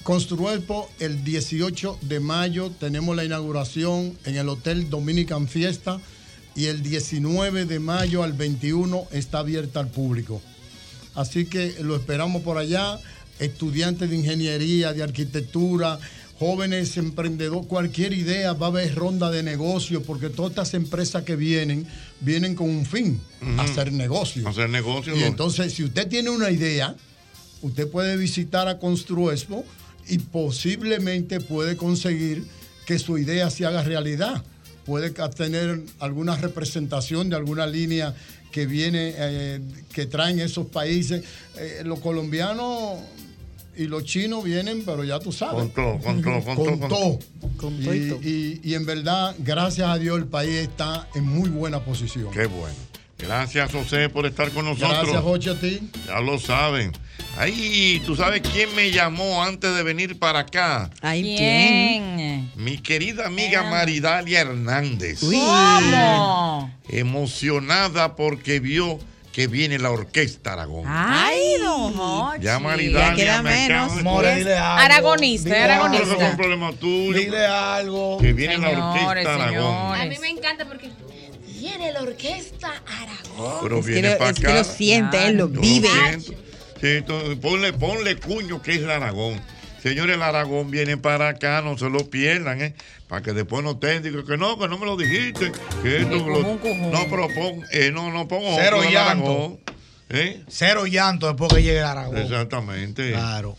Construelpo 0.05 0.87
el 0.99 1.23
18 1.23 1.97
de 2.03 2.19
mayo 2.19 2.69
tenemos 2.79 3.15
la 3.15 3.25
inauguración 3.25 4.15
en 4.25 4.35
el 4.35 4.47
Hotel 4.49 4.87
Dominican 4.91 5.47
Fiesta 5.47 5.99
y 6.55 6.65
el 6.65 6.83
19 6.83 7.65
de 7.65 7.79
mayo 7.79 8.21
al 8.21 8.33
21 8.33 9.07
está 9.11 9.39
abierta 9.39 9.79
al 9.79 9.87
público. 9.87 10.43
Así 11.15 11.45
que 11.45 11.77
lo 11.81 11.95
esperamos 11.95 12.43
por 12.43 12.59
allá, 12.59 12.99
estudiantes 13.39 14.11
de 14.11 14.17
ingeniería, 14.17 14.93
de 14.93 15.01
arquitectura, 15.01 15.97
jóvenes 16.37 16.97
emprendedores, 16.97 17.65
cualquier 17.65 18.13
idea, 18.13 18.53
va 18.53 18.67
a 18.67 18.69
haber 18.69 18.93
ronda 18.93 19.31
de 19.31 19.41
negocio, 19.41 20.03
porque 20.03 20.29
todas 20.29 20.51
estas 20.51 20.75
empresas 20.75 21.23
que 21.23 21.35
vienen, 21.35 21.87
vienen 22.21 22.53
con 22.53 22.69
un 22.69 22.85
fin, 22.85 23.19
Ujú. 23.41 23.59
hacer 23.59 23.91
negocio. 23.91 24.47
Hacer 24.47 24.69
negocio. 24.69 25.17
Y 25.17 25.23
entonces, 25.23 25.73
si 25.73 25.83
usted 25.83 26.07
tiene 26.07 26.29
una 26.29 26.51
idea, 26.51 26.95
usted 27.63 27.89
puede 27.89 28.17
visitar 28.17 28.67
a 28.67 28.77
Construexpo 28.77 29.65
y 30.07 30.19
posiblemente 30.19 31.39
puede 31.39 31.75
conseguir 31.77 32.45
que 32.85 32.99
su 32.99 33.17
idea 33.17 33.49
se 33.49 33.65
haga 33.65 33.83
realidad. 33.83 34.43
Puede 34.85 35.09
tener 35.09 35.81
alguna 35.99 36.35
representación 36.35 37.29
de 37.29 37.35
alguna 37.35 37.65
línea 37.65 38.13
que 38.51 38.65
viene, 38.67 39.13
eh, 39.17 39.59
que 39.91 40.05
traen 40.05 40.39
esos 40.39 40.67
países. 40.67 41.23
Eh, 41.57 41.81
los 41.83 41.99
colombianos 41.99 42.99
y 43.75 43.85
los 43.87 44.05
chinos 44.05 44.43
vienen, 44.43 44.83
pero 44.85 45.03
ya 45.03 45.19
tú 45.19 45.31
sabes. 45.31 45.55
Con 45.55 45.69
todo, 45.71 45.97
con 45.99 46.21
todo, 46.21 46.43
con 46.43 46.55
todo, 46.55 46.79
con 46.79 46.89
todo. 46.89 47.19
Con 47.57 47.73
Y- 47.81 47.83
todo 47.85 47.93
y 47.95 48.09
todo. 48.09 48.19
y- 48.21 48.61
y 48.63 48.73
en 48.75 48.85
verdad, 48.85 49.35
gracias 49.39 49.89
a 49.89 49.97
Dios, 49.97 50.17
el 50.19 50.25
país 50.27 50.51
está 50.55 51.09
en 51.15 51.23
muy 51.25 51.49
buena 51.49 51.83
posición. 51.83 52.29
Qué 52.31 52.45
bueno. 52.45 52.75
Gracias, 53.17 53.71
José, 53.71 54.09
por 54.09 54.25
estar 54.25 54.51
con 54.51 54.65
nosotros. 54.65 54.91
Gracias, 55.03 55.21
Jochi, 55.21 55.49
a 55.49 55.59
ti. 55.59 55.89
Ya 56.05 56.19
lo 56.19 56.37
saben. 56.37 56.91
Ay, 57.37 58.01
¿tú 58.05 58.15
sabes 58.15 58.41
quién 58.41 58.73
me 58.75 58.91
llamó 58.91 59.43
antes 59.43 59.75
de 59.75 59.83
venir 59.83 60.17
para 60.19 60.39
acá? 60.39 60.89
Ay, 61.01 61.35
¿Quién? 61.37 62.51
Mi 62.55 62.77
querida 62.77 63.27
amiga 63.27 63.63
Maridalia 63.63 64.41
Hernández. 64.41 65.19
¿Cómo? 65.19 66.71
Emocionada 66.87 68.15
porque 68.15 68.59
vio 68.59 68.99
que 69.33 69.47
viene 69.47 69.79
la 69.79 69.91
Orquesta 69.91 70.53
Aragón. 70.53 70.85
Ay, 70.87 71.57
don 71.61 71.93
Jochi. 71.93 72.41
Ya 72.41 72.57
Maridania 72.59 73.15
queda 73.15 73.41
me 73.41 73.49
menos. 73.49 74.01
More, 74.01 74.35
dile 74.35 74.57
algo. 74.57 74.81
Aragonista, 74.85 75.49
Dile 75.49 75.61
aragonista. 75.61 76.07
Eso 76.07 76.21
es 76.21 76.29
un 76.31 76.37
problema 76.37 76.71
tuyo. 76.71 77.19
Dile 77.19 77.45
algo. 77.45 78.17
Que 78.17 78.31
viene 78.31 78.57
la 78.57 78.69
Señores, 78.69 79.25
Orquesta 79.25 79.33
Aragón. 79.35 79.99
A 79.99 80.05
mí 80.05 80.15
me 80.21 80.29
encanta 80.29 80.65
porque 80.65 80.89
viene 81.65 81.91
la 81.91 82.01
orquesta 82.03 82.81
Aragón. 82.87 83.59
Pero 83.63 83.79
Es 83.79 83.85
viene 83.85 84.11
para 84.17 84.29
acá. 84.31 84.53
lo 84.53 84.63
siente, 84.63 85.27
él 85.27 85.37
lo 85.37 85.47
vive. 85.47 85.89
Sí, 86.19 86.87
entonces, 86.87 87.37
ponle, 87.39 87.73
ponle 87.73 88.17
cuño 88.17 88.61
que 88.61 88.73
es 88.73 88.77
el 88.79 88.91
Aragón. 88.91 89.41
Señores, 89.81 90.15
el 90.15 90.21
Aragón 90.21 90.69
viene 90.71 90.97
para 90.97 91.29
acá, 91.29 91.61
no 91.61 91.77
se 91.77 91.89
lo 91.89 92.09
pierdan, 92.09 92.61
¿eh? 92.61 92.75
Para 93.07 93.21
que 93.21 93.33
después 93.33 93.63
no 93.63 93.77
te 93.77 93.99
digan 94.01 94.25
que 94.25 94.37
no, 94.37 94.57
que 94.59 94.67
no 94.67 94.77
me 94.77 94.85
lo 94.85 94.97
dijiste. 94.97 95.51
Que 95.83 95.97
esto, 96.01 96.15
lo- 96.17 96.41
no, 96.91 97.05
pero 97.09 97.27
pon, 97.29 97.63
eh, 97.71 97.91
no, 97.93 98.11
no 98.11 98.27
pongo 98.27 98.55
Cero 98.59 98.81
llanto. 98.83 99.25
Aragón. 99.31 99.59
¿Eh? 100.09 100.43
Cero 100.47 100.85
llanto 100.85 101.27
después 101.27 101.51
que 101.53 101.61
llegue 101.63 101.79
el 101.79 101.85
Aragón. 101.85 102.17
Exactamente. 102.17 103.11
Claro. 103.11 103.57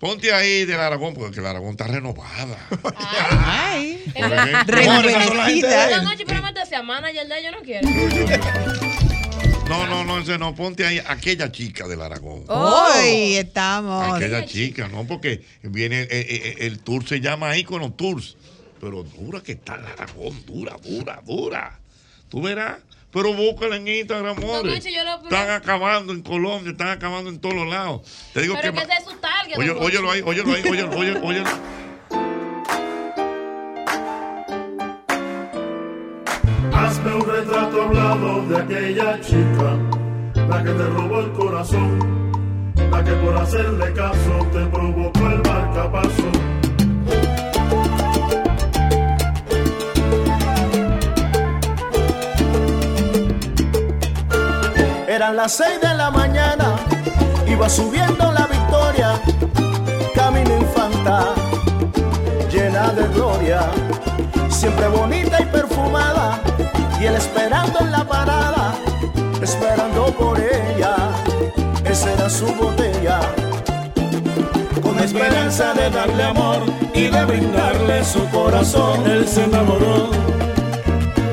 Ponte 0.00 0.32
ahí 0.32 0.64
del 0.64 0.80
Aragón, 0.80 1.12
porque 1.12 1.40
el 1.40 1.46
Aragón 1.46 1.72
está 1.72 1.86
renovada. 1.86 2.56
Ay. 3.44 4.02
Rejuvenecida. 4.66 5.98
No, 5.98 6.04
noche, 6.04 6.24
pero 6.26 6.40
métese 6.42 6.74
a 6.74 6.82
manager 6.82 7.28
de 7.28 7.44
yo 7.44 7.50
no 7.52 7.58
quiero. 7.58 7.86
No, 9.68 9.86
no, 9.86 10.02
no, 10.04 10.18
ese 10.18 10.38
no. 10.38 10.54
Ponte 10.54 10.86
ahí 10.86 11.02
aquella 11.06 11.52
chica 11.52 11.86
del 11.86 12.00
Aragón. 12.00 12.44
Hoy 12.48 13.36
estamos. 13.36 14.16
Aquella 14.16 14.46
chica, 14.46 14.88
¿no? 14.88 15.06
Porque 15.06 15.44
viene, 15.62 16.00
eh, 16.00 16.08
eh, 16.10 16.56
el 16.60 16.78
tour 16.78 17.06
se 17.06 17.20
llama 17.20 17.54
Icono 17.58 17.92
Tours. 17.92 18.38
Pero 18.80 19.02
dura 19.02 19.42
que 19.42 19.52
está 19.52 19.74
el 19.74 19.84
Aragón, 19.84 20.46
dura, 20.46 20.76
dura, 20.82 21.22
dura. 21.26 21.78
Tú 22.30 22.40
verás. 22.40 22.78
Pero 23.12 23.32
búscala 23.34 23.76
en 23.76 23.88
Instagram, 23.88 24.36
amores. 24.38 24.72
Conchi, 24.74 24.94
yo 24.94 25.02
lo- 25.04 25.22
Están 25.24 25.50
acabando 25.50 26.12
en 26.12 26.22
Colombia, 26.22 26.70
están 26.70 26.88
acabando 26.88 27.28
en 27.30 27.40
todos 27.40 27.54
los 27.56 27.66
lados. 27.68 28.02
Te 28.32 28.42
digo 28.42 28.54
Pero 28.60 28.72
que. 28.72 28.78
que 28.86 28.92
es 28.92 29.04
su 29.04 29.16
target. 29.16 29.58
Oye, 29.58 29.70
óyelo 29.72 30.10
ahí, 30.10 30.22
óyelo 30.24 30.52
ahí, 30.54 30.62
óyelo, 30.68 30.90
óyelo, 30.96 31.20
óyelo. 31.24 31.50
Hazme 36.72 37.14
un 37.14 37.26
retrato 37.26 37.82
hablado 37.82 38.42
de 38.48 38.56
aquella 38.58 39.20
chica, 39.20 39.76
la 40.48 40.62
que 40.62 40.70
te 40.70 40.84
robó 40.84 41.20
el 41.20 41.32
corazón, 41.32 42.32
la 42.90 43.04
que 43.04 43.12
por 43.12 43.36
hacerle 43.36 43.92
caso 43.92 44.46
te 44.52 44.64
provocó 44.66 45.20
el 45.30 45.42
marcapaso. 45.42 46.59
Eran 55.20 55.36
las 55.36 55.52
seis 55.52 55.78
de 55.82 55.94
la 55.96 56.10
mañana, 56.10 56.76
iba 57.46 57.68
subiendo 57.68 58.32
la 58.32 58.46
victoria, 58.46 59.20
camino 60.14 60.56
infanta, 60.56 61.34
llena 62.50 62.88
de 62.94 63.06
gloria, 63.08 63.68
siempre 64.48 64.88
bonita 64.88 65.42
y 65.42 65.44
perfumada, 65.44 66.40
y 66.98 67.04
él 67.04 67.16
esperando 67.16 67.80
en 67.80 67.92
la 67.92 68.02
parada, 68.02 68.74
esperando 69.42 70.06
por 70.06 70.40
ella, 70.40 70.96
esa 71.84 72.14
era 72.14 72.30
su 72.30 72.46
botella. 72.54 73.20
Con 74.80 74.98
esperanza 75.00 75.74
de 75.74 75.90
darle 75.90 76.22
amor 76.22 76.62
y 76.94 77.08
de 77.08 77.24
brindarle 77.26 78.04
su 78.06 78.26
corazón, 78.30 79.06
él 79.06 79.28
se 79.28 79.44
enamoró 79.44 80.08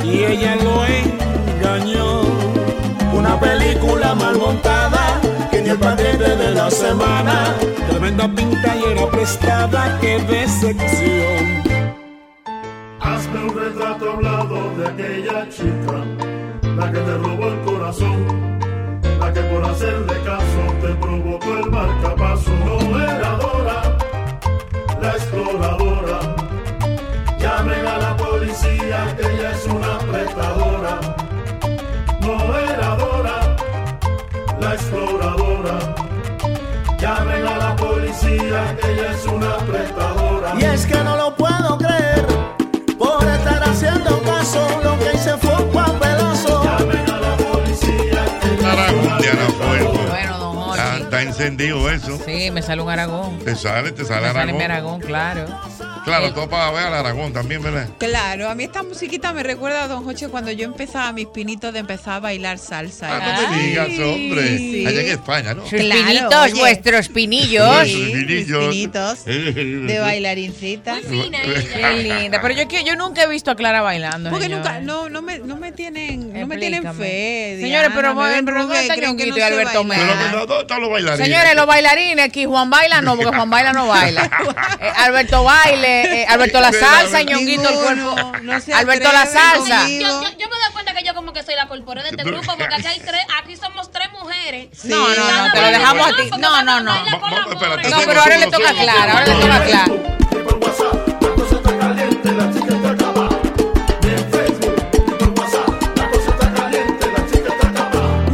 y 0.03 0.25
ella 0.25 0.57
lo 0.57 0.85
engañó. 0.85 1.16
Película 3.39 4.15
mal 4.15 4.37
montada 4.37 5.21
que 5.51 5.61
ni 5.61 5.69
el 5.69 5.79
paquete 5.79 6.35
de 6.35 6.51
la 6.51 6.69
semana. 6.71 7.55
Tremenda 7.89 8.27
pinta 8.27 8.75
y 8.75 8.83
era 8.91 9.09
prestada, 9.09 9.97
qué 9.99 10.19
decepción. 10.19 11.63
Hazme 12.99 13.39
un 13.39 13.57
retrato 13.57 14.11
hablado 14.11 14.75
de 14.77 14.87
aquella 14.87 15.49
chica, 15.49 15.97
la 16.75 16.91
que 16.91 16.99
te 16.99 17.17
robó 17.17 17.47
el 17.47 17.59
corazón, 17.61 18.59
la 19.19 19.33
que 19.33 19.41
por 19.41 19.65
hacerle 19.65 20.13
caso 20.25 20.61
te 20.81 20.93
provocó 20.95 21.57
el 21.57 21.71
marcapaso. 21.71 22.51
No 22.65 22.99
era 22.99 23.29
Dora, 23.37 23.97
la 25.01 25.09
exploradora. 25.11 26.19
Llamen 27.39 27.87
a 27.87 27.97
la 27.97 28.17
policía 28.17 29.15
que 29.17 29.23
ella 29.23 29.51
es 29.51 29.65
una 29.67 29.97
prestadora. 29.99 31.26
La 34.67 34.73
exploradora. 34.73 35.95
Llamen 36.99 37.47
a 37.47 37.57
la 37.57 37.75
policía 37.75 38.75
que 38.81 38.91
ella 38.91 39.11
es 39.11 39.25
una 39.25 39.57
prestadora. 39.57 40.55
Y 40.59 40.63
es 40.65 40.85
que 40.85 41.03
no 41.03 41.15
lo 41.15 41.35
puedo 41.35 41.77
creer, 41.77 42.25
por 42.97 43.23
estar 43.23 43.63
haciendo 43.69 44.21
caso, 44.23 44.67
lo 44.83 44.97
que 44.99 45.15
hice 45.15 45.37
fue 45.37 45.55
un 45.63 45.71
papelazo. 45.71 46.63
Llamen 46.63 47.09
a 47.09 47.19
la 47.19 47.37
policía 47.37 48.25
que 48.41 48.65
Aragón 48.65 49.21
de 49.21 49.29
Ana 49.29 49.47
Fuego. 49.57 49.93
Bueno, 50.09 50.37
don 50.37 50.55
Jorge. 50.55 50.81
Está, 50.81 50.97
está 50.97 51.21
encendido 51.21 51.89
eso. 51.89 52.19
Sí, 52.25 52.51
me 52.51 52.61
sale 52.61 52.81
un 52.81 52.89
Aragón. 52.89 53.39
Te 53.39 53.55
sale, 53.55 53.91
te 53.91 54.03
sale 54.03 54.21
Me 54.21 54.27
sale 54.27 54.39
Aragón. 54.41 54.57
mi 54.57 54.63
Aragón, 54.63 54.99
claro. 55.01 55.45
Claro, 56.07 56.33
todo 56.33 56.49
para 56.49 56.71
ver 56.71 56.83
al 56.87 56.93
Aragón 56.93 57.33
también, 57.33 57.61
¿verdad? 57.61 57.87
Claro, 57.97 58.49
a 58.49 58.55
mí 58.55 58.63
esta 58.63 58.81
musiquita 58.81 59.33
me 59.33 59.43
recuerda 59.43 59.83
a 59.83 59.87
Don 59.87 60.03
Joche 60.05 60.29
cuando 60.29 60.51
yo 60.51 60.63
empezaba 60.65 61.11
mis 61.11 61.27
pinitos 61.27 61.73
de 61.73 61.79
empezar 61.79 62.13
a 62.15 62.19
bailar 62.21 62.57
salsa. 62.59 63.07
Ah, 63.11 63.41
no 63.41 63.51
me 63.57 63.63
digas, 63.63 63.87
hombre. 63.99 64.57
Sí. 64.57 64.85
Allá 64.87 65.01
en 65.01 65.07
España, 65.09 65.53
¿no? 65.53 65.61
Sus 65.67 65.79
Claro, 65.79 66.01
pinitos, 66.07 66.35
oye. 66.43 66.53
vuestros 66.53 67.09
pinillos. 67.09 67.83
Sí, 67.85 67.91
Sus 67.93 68.11
pinillos. 68.13 68.59
mis 68.67 68.69
pinitos 68.87 69.25
de 69.25 69.99
bailarincita. 69.99 70.97
Qué 71.01 72.03
linda. 72.03 72.41
Pero 72.41 72.53
yo, 72.53 72.67
que- 72.67 72.83
yo 72.83 72.95
nunca 72.95 73.23
he 73.23 73.27
visto 73.27 73.51
a 73.51 73.55
Clara 73.55 73.81
bailando. 73.81 74.29
Porque 74.29 74.45
señores. 74.45 74.65
nunca, 74.65 74.79
no, 74.81 75.09
no 75.09 75.21
me, 75.21 75.39
no 75.39 75.57
me 75.57 75.71
tienen, 75.73 76.31
no 76.33 76.47
me 76.47 76.57
tienen 76.57 76.83
fe. 76.95 77.57
Señores, 77.59 77.91
pero, 77.93 78.15
ven 78.15 78.45
pero 78.45 78.61
¿dónde 78.63 78.79
está 78.81 78.95
que 78.95 79.01
Ñonguito 79.01 79.31
no 79.31 79.37
y 79.37 79.41
Alberto 79.41 79.83
bailar. 79.83 80.07
Mena? 80.07 80.31
¿Dónde 80.31 80.59
están 80.61 80.81
los 80.81 80.89
bailarines? 80.89 81.27
Señores, 81.27 81.55
los 81.55 81.65
bailarines 81.67 82.25
aquí, 82.25 82.45
Juan 82.45 82.69
baila 82.69 83.01
no, 83.01 83.15
porque 83.17 83.35
Juan 83.35 83.49
baila 83.49 83.73
no 83.73 83.87
baila. 83.87 84.29
Eh, 84.79 84.91
Alberto 84.95 85.43
baile, 85.43 85.96
eh, 86.03 86.25
Alberto 86.27 86.59
la 86.59 86.71
salsa, 86.71 87.21
Ñonguito 87.23 87.69
el 87.69 87.75
cuerpo. 87.75 88.15
Alberto 88.75 89.11
la 89.11 89.25
salsa. 89.25 89.87
Yo, 89.87 89.99
yo, 89.99 90.21
yo 90.23 90.47
me 90.49 90.55
doy 90.55 90.71
cuenta 90.73 90.93
que 90.93 91.03
yo 91.03 91.13
como 91.13 91.33
que 91.33 91.43
soy 91.43 91.55
la 91.55 91.67
corpora 91.67 92.03
de 92.03 92.09
este 92.09 92.23
grupo 92.23 92.55
porque 92.57 92.75
aquí 92.75 92.87
hay 92.87 92.99
tres, 92.99 93.25
aquí 93.41 93.55
somos 93.55 93.91
tres 93.91 94.11
mujeres. 94.11 94.69
No, 94.83 95.07
no, 95.07 95.15
Cada 95.15 95.47
no, 95.47 95.53
te 95.53 95.61
lo 95.61 95.67
dejamos 95.67 96.07
a 96.07 96.15
ti. 96.15 96.29
No, 96.39 96.63
no, 96.63 96.79
no. 96.81 96.95
No, 96.95 97.99
pero 98.05 98.21
ahora 98.21 98.37
le 98.37 98.47
toca 98.47 98.69
a 98.69 98.73
Clara, 98.73 99.13
ahora 99.13 99.27
le 99.27 99.33
toca 99.41 99.55
a 99.55 99.63
Clara. 99.65 99.93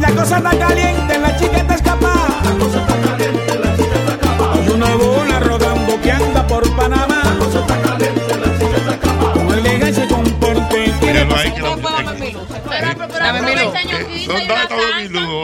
La 0.00 0.10
cosa 0.10 0.36
está 0.38 0.58
caliente, 0.58 0.83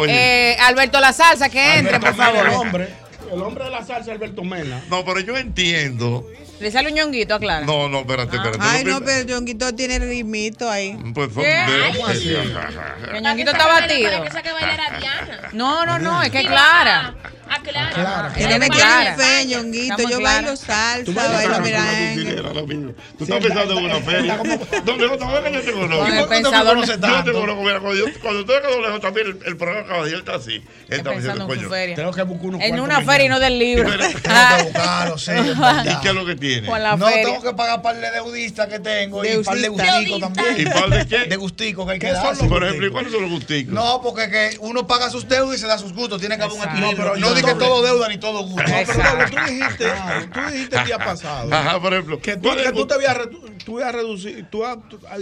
Eh, 0.08 0.56
Alberto 0.60 1.00
la 1.00 1.12
salsa, 1.12 1.48
que 1.48 1.78
entre, 1.78 2.00
por 2.00 2.12
Mena, 2.16 2.28
El 2.30 2.34
favor. 2.36 2.48
hombre, 2.66 2.88
el 3.32 3.40
hombre 3.42 3.64
de 3.64 3.70
la 3.70 3.84
salsa, 3.84 4.12
Alberto 4.12 4.42
Mena. 4.44 4.82
No, 4.88 5.04
pero 5.04 5.20
yo 5.20 5.36
entiendo. 5.36 6.26
Le 6.60 6.70
sale 6.70 6.90
un 6.90 6.94
ñonguito 6.94 7.34
a 7.34 7.38
Clara. 7.40 7.64
No, 7.64 7.88
no, 7.88 8.00
espérate, 8.00 8.36
espérate. 8.36 8.58
Ay, 8.60 8.84
no, 8.84 9.00
pero 9.00 9.34
Jonguito 9.34 9.74
tiene 9.74 9.98
ritmito 9.98 10.68
ahí. 10.68 10.94
Pues 11.14 11.32
fue 11.32 11.44
¿Qué? 11.44 11.48
de-. 11.72 13.12
Que 13.12 13.20
ñonguito 13.22 13.50
está 13.52 13.66
batido. 13.66 14.10
No, 15.52 15.86
no, 15.86 15.98
no, 15.98 16.22
es 16.22 16.30
que 16.30 16.42
Clara. 16.42 17.14
Ah, 17.52 17.58
Clara. 17.64 18.32
Que 18.32 18.46
no 18.46 18.58
me 18.60 18.68
tienen 18.68 19.16
fe, 19.16 19.44
Ñonguito. 19.46 20.08
Yo 20.08 20.20
bailo 20.20 20.54
salsa, 20.54 21.12
bailo 21.12 21.54
salsa, 21.54 21.60
merengue. 21.60 22.94
tú 23.18 23.24
estás 23.24 23.40
pensando 23.42 23.76
en 23.76 23.84
una 23.86 23.96
feria. 23.96 24.36
¿Dónde 24.84 25.08
no 25.08 25.18
sabes 25.18 25.40
que 25.42 25.52
yo 25.54 25.60
te 25.62 25.72
conozco? 25.72 25.98
Con 26.04 26.12
el 26.12 26.18
¿Por 26.20 26.28
qué 26.28 26.40
no 26.42 26.50
me 26.52 26.56
pensador- 26.56 26.68
conoces 26.68 27.00
tanto? 27.00 27.16
Yo 27.18 27.24
te 27.24 27.32
conozco, 27.32 27.62
mira, 27.62 27.80
cuando, 28.22 28.44
tú 28.44 28.52
eres 28.52 28.76
lejos 28.80 29.00
también 29.00 29.26
el, 29.26 29.38
el 29.46 29.56
programa 29.56 29.84
acaba 29.84 30.04
de 30.04 30.10
ir, 30.10 30.16
está 30.18 30.34
así. 30.36 30.62
Está 30.88 31.10
pensando 31.10 31.52
en 31.52 31.68
feria. 31.68 31.96
Tengo 31.96 32.12
que 32.12 32.22
buscar 32.22 32.46
unos 32.46 32.60
En 32.62 32.78
una 32.78 32.98
que 33.00 33.04
feria 33.06 33.26
y 33.26 33.28
no 33.28 33.40
del 33.40 33.58
libro. 33.58 33.90
Que. 34.00 35.90
¿Y 35.90 36.00
qué 36.00 36.08
es 36.08 36.14
lo 36.14 36.24
que 36.24 36.36
tiene? 36.36 36.68
No, 36.68 37.06
tengo 37.08 37.42
que 37.42 37.52
pagar 37.54 37.82
par 37.82 37.96
de 37.96 38.10
deudistas 38.10 38.68
que 38.68 38.78
tengo 38.78 39.24
y 39.24 39.42
par 39.42 39.56
de 39.56 39.68
gusticos 39.68 40.20
también. 40.20 40.60
¿Y 40.60 40.64
par 40.66 40.88
de 40.90 41.06
qué? 41.06 41.24
De 41.28 41.36
gusticos 41.36 41.86
que 41.86 41.92
hay 41.92 41.98
que 41.98 42.06
¿Qué 42.06 42.12
dar. 42.12 42.36
son 42.36 42.38
los 42.38 42.48
Por 42.48 42.64
ejemplo, 42.64 42.86
¿y 42.86 42.90
cuáles 42.90 43.12
son 43.12 43.22
los 43.22 43.30
gusticos? 43.30 43.74
No, 43.74 44.00
porque 44.02 44.28
que 44.30 44.56
uno 44.60 44.86
paga 44.86 45.10
sus 45.10 45.28
deudas 45.28 45.56
y 45.56 45.60
se 45.60 45.66
da 45.66 45.78
sus 45.78 45.92
gustos. 45.92 46.20
Tiene 46.20 46.36
que 46.36 46.44
haber 46.44 46.56
un 46.56 46.62
equilibrio. 46.64 47.39
No, 47.42 47.48
No, 47.48 47.52
pero 47.52 47.52
diga 47.52 47.52
yo- 47.52 47.58
todo 47.58 47.82
deuda 47.82 48.08
ni 48.08 48.18
todo 48.18 48.42
gusto. 48.44 48.62
No, 48.62 48.76
pero 48.86 49.30
tú 49.30 49.36
dijiste, 49.52 49.92
tú 50.32 50.40
dijiste 50.52 50.76
el 50.76 50.84
día 50.86 50.98
pasado 50.98 51.54
Ajá, 51.54 51.80
por 51.80 51.92
ejemplo. 51.92 52.20
que 52.20 52.36
tú, 52.36 52.42
¿cuál 52.42 52.58
es 52.60 52.66
que 52.66 52.72
tú 52.72 52.86
te 52.86 52.94
habías, 52.94 53.18
tú 53.64 53.78
habías 53.78 53.94
reducido, 53.94 54.46
tú, 54.50 54.64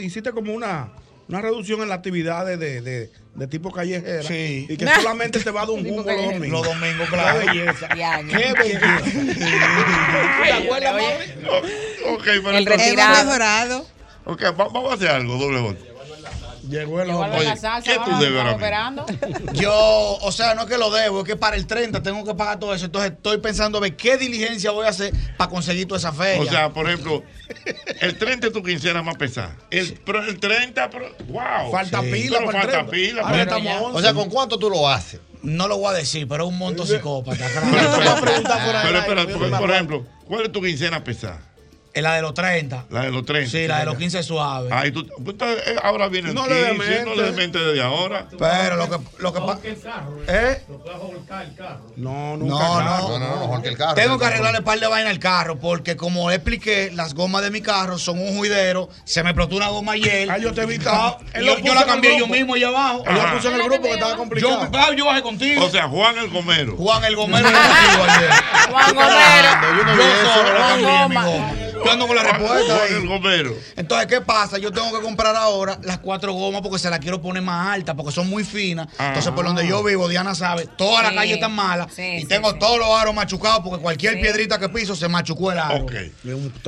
hiciste 0.01 0.32
como 0.32 0.53
una 0.53 0.90
una 1.28 1.43
reducción 1.43 1.82
en 1.82 1.90
las 1.90 1.99
actividades 1.99 2.59
de, 2.59 2.81
de, 2.81 3.12
de 3.35 3.47
tipo 3.49 3.70
callejera. 3.70 4.23
Sí. 4.23 4.66
Y 4.66 4.78
que 4.78 4.86
solamente 4.86 5.39
te 5.40 5.51
va 5.51 5.61
a 5.61 5.66
dar 5.66 5.74
un 5.74 5.85
jumbo 5.85 6.03
los 6.03 6.16
domingos. 6.24 6.49
Los 6.49 6.62
domingos, 6.65 7.09
claro. 7.11 7.40
Qué 7.40 7.47
belleza. 7.49 7.89
Ya, 7.95 8.20
Qué 8.27 8.53
belleza. 8.55 9.03
¿Te 10.43 10.53
acuerdas, 10.53 10.93
mami? 10.95 11.49
Ok, 12.15 12.23
pero 12.24 12.51
El 12.57 12.65
retirado. 12.65 13.24
mejorado. 13.27 13.86
Ok, 14.24 14.43
va- 14.59 14.69
vamos 14.69 14.90
a 14.90 14.95
hacer 14.95 15.09
algo, 15.11 15.36
doble 15.36 15.61
J. 15.61 15.77
Llegó 16.69 17.01
el 17.01 17.11
Oye, 17.11 17.57
salsa, 17.57 17.81
¿qué 17.82 17.99
tú 18.05 18.19
debes 18.19 18.45
ahora. 18.45 18.95
Yo, 19.55 19.73
o 20.20 20.32
sea, 20.32 20.55
no 20.55 20.62
es 20.62 20.69
que 20.69 20.77
lo 20.77 20.90
debo, 20.90 21.20
es 21.20 21.24
que 21.27 21.36
para 21.36 21.57
el 21.57 21.66
30 21.66 22.03
tengo 22.03 22.24
que 22.24 22.35
pagar 22.35 22.59
todo 22.59 22.74
eso. 22.74 22.86
Entonces 22.86 23.12
estoy 23.12 23.39
pensando 23.39 23.78
a 23.78 23.81
ver 23.81 23.97
qué 23.97 24.19
diligencia 24.19 24.70
voy 24.70 24.86
a 24.86 24.90
hacer 24.90 25.12
para 25.36 25.51
conseguir 25.51 25.86
toda 25.89 25.99
esa 25.99 26.12
feria. 26.12 26.43
O 26.43 26.47
sea, 26.47 26.70
por 26.70 26.86
ejemplo, 26.86 27.23
el 28.01 28.19
30 28.19 28.49
es 28.49 28.53
tu 28.53 28.62
quincena 28.62 29.03
más 29.03 29.16
pesada. 29.16 29.57
El, 29.70 29.99
pero 30.05 30.23
el 30.23 30.39
30, 30.39 30.90
pero, 30.90 31.07
wow. 31.28 31.70
Falta 31.73 32.03
Sí. 32.03 32.11
pila 32.11 32.39
Pero 32.40 32.53
falta 32.53 32.69
30. 32.73 32.90
pila. 32.90 33.23
Ahora 33.23 33.32
pero- 33.32 33.43
estamos 33.57 33.73
a 33.73 33.81
11. 33.86 33.99
O 33.99 34.03
sea, 34.03 34.15
¿con 34.15 34.28
cuánto 34.31 34.59
tú 34.59 34.69
lo 34.70 34.89
haces? 34.89 35.20
No 35.43 35.69
lo 35.69 35.78
voy 35.78 35.95
a 35.95 35.97
decir, 35.97 36.27
pero 36.28 36.45
es 36.45 36.51
un 36.51 36.59
monto 36.59 36.85
psicópata. 36.85 37.45
Pero 38.82 38.99
espera, 38.99 39.27
por, 39.27 39.59
por 39.61 39.70
ejemplo, 39.70 40.05
¿cuál 40.27 40.43
es 40.47 40.53
tu 40.53 40.61
quincena 40.61 41.03
pesada? 41.05 41.40
Es 41.94 42.02
la 42.02 42.15
de 42.15 42.23
los 42.23 42.35
30. 42.35 42.85
La 42.90 43.02
de 43.02 43.10
los 43.10 43.24
30. 43.24 43.51
Sí, 43.51 43.66
la 43.66 43.81
de 43.81 43.86
los 43.86 43.97
15 43.97 44.23
suaves. 44.23 44.70
Ay, 44.73 44.93
tú, 44.93 45.06
pues, 45.06 45.31
entonces, 45.31 45.62
eh, 45.66 45.77
ahora 45.82 46.09
viene 46.09 46.28
el 46.28 46.35
No 46.35 46.43
15, 46.44 46.55
le 46.60 46.66
demente. 46.66 47.05
no 47.05 47.15
le 47.16 47.23
demente 47.24 47.59
desde 47.59 47.82
ahora. 47.82 48.27
Pero 48.39 48.77
lo 48.77 48.89
que, 48.90 48.98
lo 49.19 49.32
que 49.32 49.40
pasa. 49.40 49.60
¿Eh? 50.28 50.62
No, 51.97 52.36
No, 52.36 52.36
nunca. 52.36 52.55
no, 52.65 53.09
No, 53.09 53.19
no, 53.19 53.19
no, 53.19 53.36
mejor 53.40 53.62
que 53.62 53.69
el 53.70 53.77
carro. 53.78 53.94
Tengo 53.94 54.19
que 54.19 54.27
arreglarle 54.27 54.59
un 54.60 54.65
par 54.65 54.78
de 54.78 54.86
vainas 54.86 55.10
al 55.10 55.19
carro 55.19 55.59
porque 55.59 55.97
como 55.97 56.31
expliqué, 56.31 56.90
las 56.93 57.15
gomas 57.15 57.43
de 57.43 57.51
mi 57.51 57.62
carro 57.62 57.98
son 57.98 58.19
un 58.20 58.36
juidero. 58.36 58.89
Se 59.05 59.23
me 59.23 59.31
explotó 59.31 59.56
una 59.56 59.69
goma 59.69 59.93
ayer. 59.93 60.31
Ah, 60.31 60.39
yo 60.39 60.52
te 60.52 60.66
vi. 60.66 60.78
Ah, 60.86 61.16
yo, 61.35 61.40
lo 61.40 61.59
yo 61.59 61.74
la 61.74 61.81
el 61.81 61.86
cambié 61.86 62.19
yo 62.19 62.27
mismo 62.28 62.55
allá 62.55 62.69
abajo. 62.69 63.05
Él 63.06 63.15
lo 63.15 63.32
puso 63.35 63.48
en 63.48 63.55
el 63.55 63.62
grupo 63.65 63.82
que 63.82 63.93
estaba 63.94 64.16
complicado. 64.16 64.60
Yo, 64.65 64.70
claro, 64.70 64.93
yo 64.93 65.06
bajé 65.06 65.23
contigo. 65.23 65.65
O 65.65 65.70
sea, 65.70 65.89
Juan 65.89 66.16
el 66.19 66.28
Gomero. 66.31 66.77
Juan 66.77 67.05
el 67.05 67.16
Gomero. 67.16 67.48
Juan 68.70 68.94
Gomero. 68.94 69.48
Yo 69.78 69.85
no. 69.85 70.35
Solo 70.35 70.52
la 70.59 70.69
cambié 70.69 71.09
mi 71.09 71.15
goma. 71.15 71.52
Yo 71.84 71.90
ando 71.92 72.06
con 72.06 72.16
la 72.16 72.22
respuesta 72.22 72.64
Juan 72.76 72.80
ahí. 72.88 72.94
el 72.94 73.06
Gomero. 73.09 73.55
Entonces, 73.76 74.06
¿qué 74.06 74.20
pasa? 74.20 74.59
Yo 74.59 74.72
tengo 74.72 74.92
que 74.96 75.02
comprar 75.05 75.36
ahora 75.36 75.78
las 75.82 75.98
cuatro 75.98 76.32
gomas 76.32 76.60
porque 76.62 76.78
se 76.78 76.90
las 76.90 76.98
quiero 76.98 77.20
poner 77.20 77.42
más 77.42 77.68
altas, 77.74 77.94
porque 77.94 78.12
son 78.12 78.28
muy 78.28 78.44
finas. 78.44 78.88
Entonces, 78.98 79.32
por 79.32 79.44
donde 79.44 79.66
yo 79.66 79.82
vivo, 79.82 80.09
Diana 80.09 80.34
sabe, 80.34 80.66
toda 80.76 81.02
la 81.02 81.10
Sí. 81.10 81.14
calle 81.16 81.34
está 81.34 81.48
mala. 81.48 81.88
Sí, 81.94 82.02
y 82.02 82.20
sí, 82.22 82.26
tengo 82.26 82.50
sí. 82.52 82.59
todos 82.59 82.78
los 82.78 82.88
aros 82.88 83.14
machucados 83.14 83.60
porque 83.64 83.80
cualquier 83.82 84.14
Sí. 84.14 84.20
piedrita 84.22 84.59
que 84.59 84.68
piso 84.68 84.94
se 84.96 85.09
machucó 85.09 85.52
el 85.52 85.59
aro. 85.59 85.84
Ok. 85.84 85.92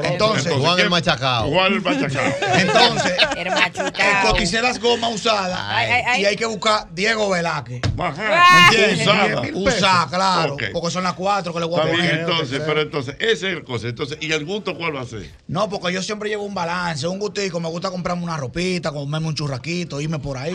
Entonces, 0.04 0.52
Juan 0.52 0.76
¿qué- 0.76 0.82
el 0.82 0.90
machacado. 0.90 1.48
Juan 1.50 1.72
el 1.72 1.80
machacado. 1.82 2.30
entonces, 2.58 3.12
machucado. 3.50 4.30
coticé 4.32 4.62
las 4.62 4.78
gomas 4.80 5.12
usadas 5.14 5.58
Ay, 5.68 5.90
ay, 5.90 6.02
ay. 6.06 6.22
y 6.22 6.24
hay 6.26 6.36
que 6.36 6.46
buscar 6.46 6.86
Diego 6.92 7.28
Velázquez. 7.30 7.80
¿Me 7.96 8.06
entiendes? 8.06 9.00
Usada. 9.06 9.42
Usada, 9.54 10.06
claro. 10.08 10.54
Ok. 10.54 10.62
Porque 10.72 10.90
son 10.90 11.04
las 11.04 11.14
cuatro 11.14 11.52
que 11.52 11.60
le 11.60 11.66
voy 11.66 11.80
a 11.80 11.84
Está 11.84 11.96
bien, 11.96 12.06
poner. 12.08 12.20
entonces, 12.20 12.62
pero 12.66 12.80
entonces, 12.80 13.16
esa 13.18 13.48
es 13.48 13.54
la 13.56 13.62
cosa. 13.62 13.88
Entonces, 13.88 14.18
¿y 14.20 14.32
el 14.32 14.44
gusto 14.44 14.76
cuál 14.76 14.96
va 14.96 14.99
a? 15.00 15.30
No, 15.48 15.68
porque 15.68 15.92
yo 15.92 16.02
siempre 16.02 16.28
llevo 16.28 16.44
un 16.44 16.54
balance, 16.54 17.06
un 17.06 17.18
gustico. 17.18 17.60
Me 17.60 17.68
gusta 17.68 17.90
comprarme 17.90 18.22
una 18.22 18.36
ropita, 18.36 18.92
comerme 18.92 19.28
un 19.28 19.34
churraquito, 19.34 20.00
irme 20.00 20.18
por 20.18 20.38
ahí. 20.38 20.54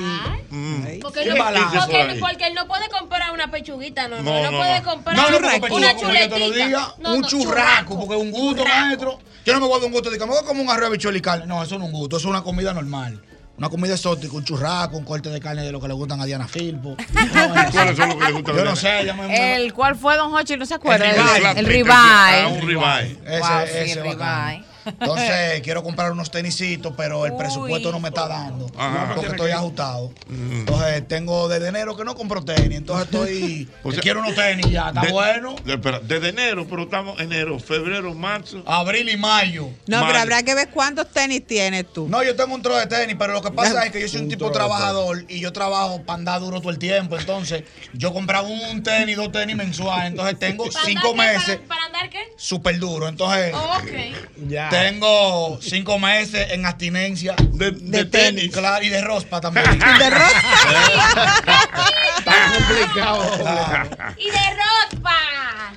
Mm. 0.49 0.99
Porque, 1.01 1.23
¿Qué 1.23 1.29
no, 1.29 1.37
balance? 1.37 1.77
porque, 1.77 1.97
por 1.97 2.09
ahí? 2.09 2.19
porque 2.19 2.47
él 2.47 2.53
no 2.53 2.67
puede 2.67 2.89
comprar 2.89 3.31
una 3.33 3.51
pechuguita, 3.51 4.07
no, 4.07 4.17
no, 4.17 4.23
No, 4.23 4.43
no, 4.43 4.51
no, 4.51 4.57
puede 4.57 4.79
no. 4.81 4.89
comprar 4.89 5.15
No, 5.15 5.29
no, 5.29 5.37
una, 5.37 5.95
chuletita. 5.97 6.95
un 6.97 7.21
no, 7.21 7.27
churraco, 7.27 7.99
porque 7.99 8.15
un 8.15 8.31
gusto, 8.31 8.63
maestro. 8.63 9.19
Yo 9.45 9.53
no 9.53 9.59
me 9.59 9.67
voy 9.67 9.75
a 9.75 9.79
dar 9.79 9.87
un 9.87 9.93
gusto 9.93 10.09
de 10.09 10.17
que 10.17 10.25
me 10.25 10.31
voy 10.31 10.39
a 10.41 10.45
comer 10.45 10.63
un 10.63 10.69
arroz, 10.71 10.97
carne. 11.21 11.45
No, 11.45 11.61
eso 11.63 11.77
no 11.77 11.85
es 11.85 11.91
un 11.93 11.99
gusto, 11.99 12.17
eso 12.17 12.27
es 12.27 12.29
una 12.31 12.43
comida 12.43 12.73
normal. 12.73 13.21
Una 13.57 13.69
comida 13.69 13.93
exótica, 13.93 14.35
un 14.35 14.43
churraco, 14.43 14.97
un 14.97 15.05
corte 15.05 15.29
de 15.29 15.39
carne 15.39 15.61
de 15.63 15.71
lo 15.71 15.79
que 15.79 15.87
le 15.87 15.93
gustan 15.93 16.19
a 16.19 16.25
Diana 16.25 16.45
Filpo. 16.47 16.97
¿Cuáles 17.71 17.95
son 17.95 18.09
los 18.09 18.17
que 18.17 18.25
le 18.25 18.31
gustan 18.33 18.55
a 18.55 18.57
Yo 18.57 18.65
no 18.65 18.75
sé, 18.75 19.01
ella 19.01 19.13
me... 19.13 19.55
El, 19.55 19.73
¿Cuál 19.73 19.95
fue, 19.95 20.17
don 20.17 20.33
Hochi? 20.33 20.57
¿No 20.57 20.65
se 20.65 20.73
acuerda? 20.73 21.05
El 21.53 21.65
ribeye. 21.65 21.85
El 21.85 21.87
Ah, 21.89 22.47
ribeye. 22.49 22.61
un 22.61 22.67
ribeye. 22.67 23.17
Ese, 23.25 23.39
Wow, 23.39 23.49
sí, 23.65 23.71
ese 23.77 23.91
el 23.93 24.01
ribeye. 24.03 24.63
Entonces, 24.85 25.61
quiero 25.61 25.83
comprar 25.83 26.11
unos 26.11 26.31
tenisitos, 26.31 26.93
pero 26.95 27.25
el 27.25 27.33
Uy. 27.33 27.37
presupuesto 27.37 27.91
no 27.91 27.99
me 27.99 28.09
está 28.09 28.27
dando. 28.27 28.67
Ajá. 28.77 29.11
Porque 29.15 29.29
estoy 29.31 29.51
ajustado. 29.51 30.11
Mm. 30.27 30.51
Entonces, 30.59 31.07
tengo 31.07 31.47
desde 31.47 31.67
enero 31.69 31.95
que 31.97 32.03
no 32.03 32.15
compro 32.15 32.43
tenis. 32.43 32.77
Entonces, 32.77 33.05
estoy. 33.05 33.69
O 33.83 33.91
sea, 33.91 34.01
quiero 34.01 34.19
unos 34.21 34.35
tenis 34.35 34.67
ya. 34.69 34.87
Está 34.89 35.01
De- 35.01 35.11
bueno. 35.11 35.55
de- 35.63 35.73
espera, 35.73 35.99
desde 35.99 36.29
enero, 36.29 36.65
pero 36.69 36.83
estamos 36.83 37.19
enero, 37.19 37.59
febrero, 37.59 38.13
marzo. 38.13 38.63
Abril 38.65 39.09
y 39.09 39.17
mayo. 39.17 39.69
No, 39.87 40.05
pero 40.05 40.19
habrá 40.19 40.41
que 40.43 40.55
ver 40.55 40.69
cuántos 40.69 41.09
tenis 41.11 41.45
tienes 41.45 41.91
tú. 41.93 42.07
No, 42.09 42.23
yo 42.23 42.35
tengo 42.35 42.55
un 42.55 42.61
trozo 42.61 42.79
de 42.79 42.87
tenis, 42.87 43.15
pero 43.17 43.33
lo 43.33 43.41
que 43.41 43.51
pasa 43.51 43.85
es 43.85 43.91
que 43.91 44.01
yo 44.01 44.07
soy 44.07 44.19
un 44.19 44.23
Un 44.25 44.29
tipo 44.29 44.51
trabajador 44.51 45.23
y 45.29 45.39
yo 45.39 45.53
trabajo 45.53 46.01
para 46.03 46.17
andar 46.17 46.39
duro 46.39 46.59
todo 46.61 46.71
el 46.71 46.79
tiempo. 46.79 47.17
Entonces, 47.17 47.63
yo 47.93 48.11
compraba 48.13 48.47
un 48.47 48.81
tenis, 48.83 49.15
dos 49.17 49.31
tenis 49.31 49.55
mensuales. 49.55 50.11
Entonces, 50.11 50.39
tengo 50.39 50.65
¿Para 50.69 50.85
cinco 50.85 51.13
meses 51.15 51.57
¿Para, 51.57 51.67
para 51.67 51.85
andar 51.85 52.09
qué? 52.09 52.19
súper 52.37 52.79
duro. 52.79 53.07
Entonces, 53.07 53.53
Ok. 53.53 54.47
Ya. 54.47 54.69
Tengo 54.81 55.59
cinco 55.61 55.99
meses 55.99 56.51
en 56.51 56.65
abstinencia 56.65 57.35
De, 57.51 57.71
de 57.71 58.05
tenis. 58.05 58.51
Claro, 58.51 58.83
y 58.83 58.89
de 58.89 59.01
rospa 59.01 59.41
también. 59.41 59.65
De 59.99 60.09
rosa. 60.09 61.41
Está 62.17 62.53
complicado. 62.57 64.15
Y 64.17 64.25
de 64.29 64.49
ropa. 64.91 65.15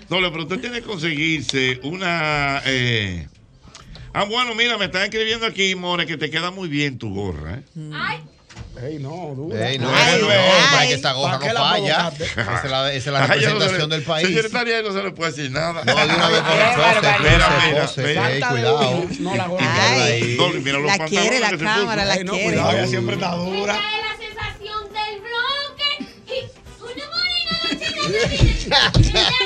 No, 0.09 0.21
pero 0.31 0.43
usted 0.45 0.61
tiene 0.61 0.81
que 0.81 0.87
conseguirse 0.87 1.81
una. 1.83 2.63
eh, 2.65 3.29
Ah, 4.15 4.25
bueno, 4.25 4.55
mira, 4.55 4.79
me 4.79 4.87
están 4.87 5.03
escribiendo 5.03 5.47
aquí, 5.47 5.75
More, 5.75 6.07
que 6.07 6.17
te 6.17 6.31
queda 6.31 6.51
muy 6.51 6.69
bien 6.69 6.99
tu 6.99 7.15
gorra. 7.15 7.57
¿eh? 7.59 7.63
Ay, 7.95 8.19
Ey, 8.81 8.99
no, 9.01 9.35
dura. 9.35 9.69
Ey, 9.71 9.79
no, 9.79 9.89
Ay, 9.93 10.21
no, 10.23 10.31
ay. 10.31 10.39
para 10.71 10.87
que 10.87 10.95
esta 10.95 11.13
goja 11.13 11.33
¿Para 11.33 11.49
qué 11.49 11.49
no 11.49 11.65
la 11.65 11.71
falla. 11.71 12.13
Esa 12.19 12.63
es 12.65 12.71
la, 12.71 12.93
esa 12.93 12.97
es 12.97 13.07
la 13.07 13.19
Ay, 13.25 13.41
ya 13.41 13.49
no 13.51 13.55
representación 13.55 13.91
le- 13.91 13.97
del 13.97 14.05
país. 14.05 14.29
Secretaria 14.29 14.83
no 14.83 14.93
se 14.93 15.03
le 15.03 15.11
puede 15.11 15.31
decir 15.33 15.51
nada. 15.51 15.83
No, 15.85 15.95
de 15.97 16.15
una 16.15 16.29
vez 16.29 16.41
pose, 16.41 18.01
Mira, 18.03 18.29
mira, 18.39 18.49
cuidado. 18.51 19.05
No, 19.19 19.35
la 19.35 19.47
gorra. 19.49 19.85
Ay. 20.05 20.37
No, 20.39 20.49
mira 20.51 20.79
los 20.79 20.97
La 20.97 21.07
quiere 21.07 21.41
la 21.41 21.51
cámara, 21.59 22.05
la 22.05 22.13
Ay, 22.15 22.25
no, 22.25 22.33
quiere. 22.33 22.49
cuidado. 22.53 22.71
Ella 22.71 22.87
siempre 22.87 23.15
está 23.17 23.35
dura. 23.35 23.81
una 26.81 27.05
morena 27.11 27.53
de 27.71 27.77
viene. 28.99 29.39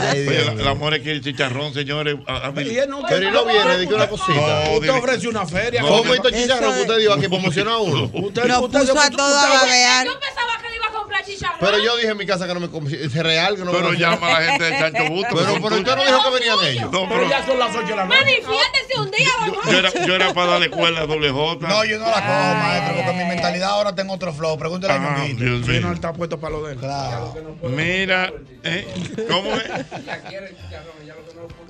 Ay, 0.00 0.26
Oye, 0.28 0.44
la, 0.44 0.54
la 0.54 0.74
More 0.74 1.00
quiere 1.02 1.20
chicharrón, 1.20 1.72
señores. 1.74 2.16
A- 2.26 2.46
a 2.48 2.52
mí- 2.52 2.62
él 2.68 2.88
no 2.88 3.02
Pero 3.08 3.28
y 3.28 3.30
no 3.30 3.44
viene, 3.44 3.78
di 3.78 3.86
que 3.86 3.94
una 3.94 4.08
cosita. 4.08 4.64
No, 4.64 4.72
Usted 4.74 4.90
ofrece 4.90 5.28
una 5.28 5.46
feria. 5.46 5.82
No, 5.82 5.88
¿Cómo 5.88 6.02
que- 6.04 6.12
estos 6.16 6.32
chicharrones 6.32 6.74
que 6.76 6.80
usted 6.82 6.98
dijo 6.98 7.12
aquí 7.14 7.28
promociona 7.28 7.72
a 7.72 7.78
uno? 7.78 8.04
Usted, 8.12 8.44
usted- 8.44 8.80
puso 8.80 9.00
a 9.00 9.10
todos 9.10 9.44
a 9.44 9.48
babear. 9.48 10.06
Yo 10.06 10.20
pensaba 10.20 10.58
que 10.62 10.69
le 10.69 10.69
iba 10.69 10.69
a 10.69 10.69
comprar 11.10 11.24
chicharrón. 11.24 11.58
Pero 11.60 11.78
yo 11.78 11.96
dije 11.96 12.08
en 12.10 12.16
mi 12.16 12.26
casa 12.26 12.46
que 12.46 12.54
no 12.54 12.60
me 12.60 12.68
com- 12.70 12.86
es 12.86 13.12
real 13.14 13.56
que 13.56 13.64
no 13.64 13.72
Pero 13.72 13.90
me 13.90 13.98
llama 13.98 14.28
a 14.36 14.40
la 14.40 14.46
gente 14.50 14.64
de 14.64 14.70
Chancho 14.78 15.04
Busto. 15.10 15.36
Pero, 15.36 15.54
pero 15.62 15.76
usted 15.76 15.96
no 15.96 16.04
dijo 16.04 16.22
que 16.24 16.30
venían 16.38 16.58
ellos. 16.64 16.92
No, 16.92 17.08
Pero 17.08 17.08
pero 17.08 17.28
ya 17.28 17.44
son 17.46 17.58
las 17.58 17.74
8 17.76 17.86
de 17.86 17.96
la 17.96 18.04
noche. 18.04 18.18
Manifiéstese 18.20 19.00
un 19.00 19.10
día, 19.10 19.28
yo, 19.46 19.72
yo 19.72 19.78
era, 19.78 20.06
yo 20.06 20.14
era 20.14 20.34
para 20.34 20.50
darle 20.52 20.70
cuerda 20.70 21.00
a 21.00 21.06
doble 21.06 21.30
J. 21.30 21.68
No, 21.68 21.84
yo 21.84 21.98
no 21.98 22.06
la 22.06 22.12
cojo, 22.14 22.54
maestro, 22.54 22.94
porque 22.96 23.12
mi 23.12 23.24
mentalidad 23.28 23.70
ahora 23.70 23.94
tengo 23.94 24.14
otro 24.14 24.32
flow. 24.32 24.56
Pregúntale 24.58 24.92
a 24.92 24.96
Ah, 24.96 25.16
Ñonguito. 25.18 25.44
Dios 25.44 25.60
Sí, 25.66 25.72
no, 25.72 25.76
él 25.76 25.82
mío. 25.84 25.92
está 25.92 26.12
puesto 26.12 26.38
para 26.40 26.52
lo 26.54 26.62
de 26.66 26.72
él. 26.74 26.78
Claro. 26.78 27.34
Mira, 27.62 28.32
¿eh? 28.62 28.86
¿cómo 29.30 29.54
es? 29.56 29.70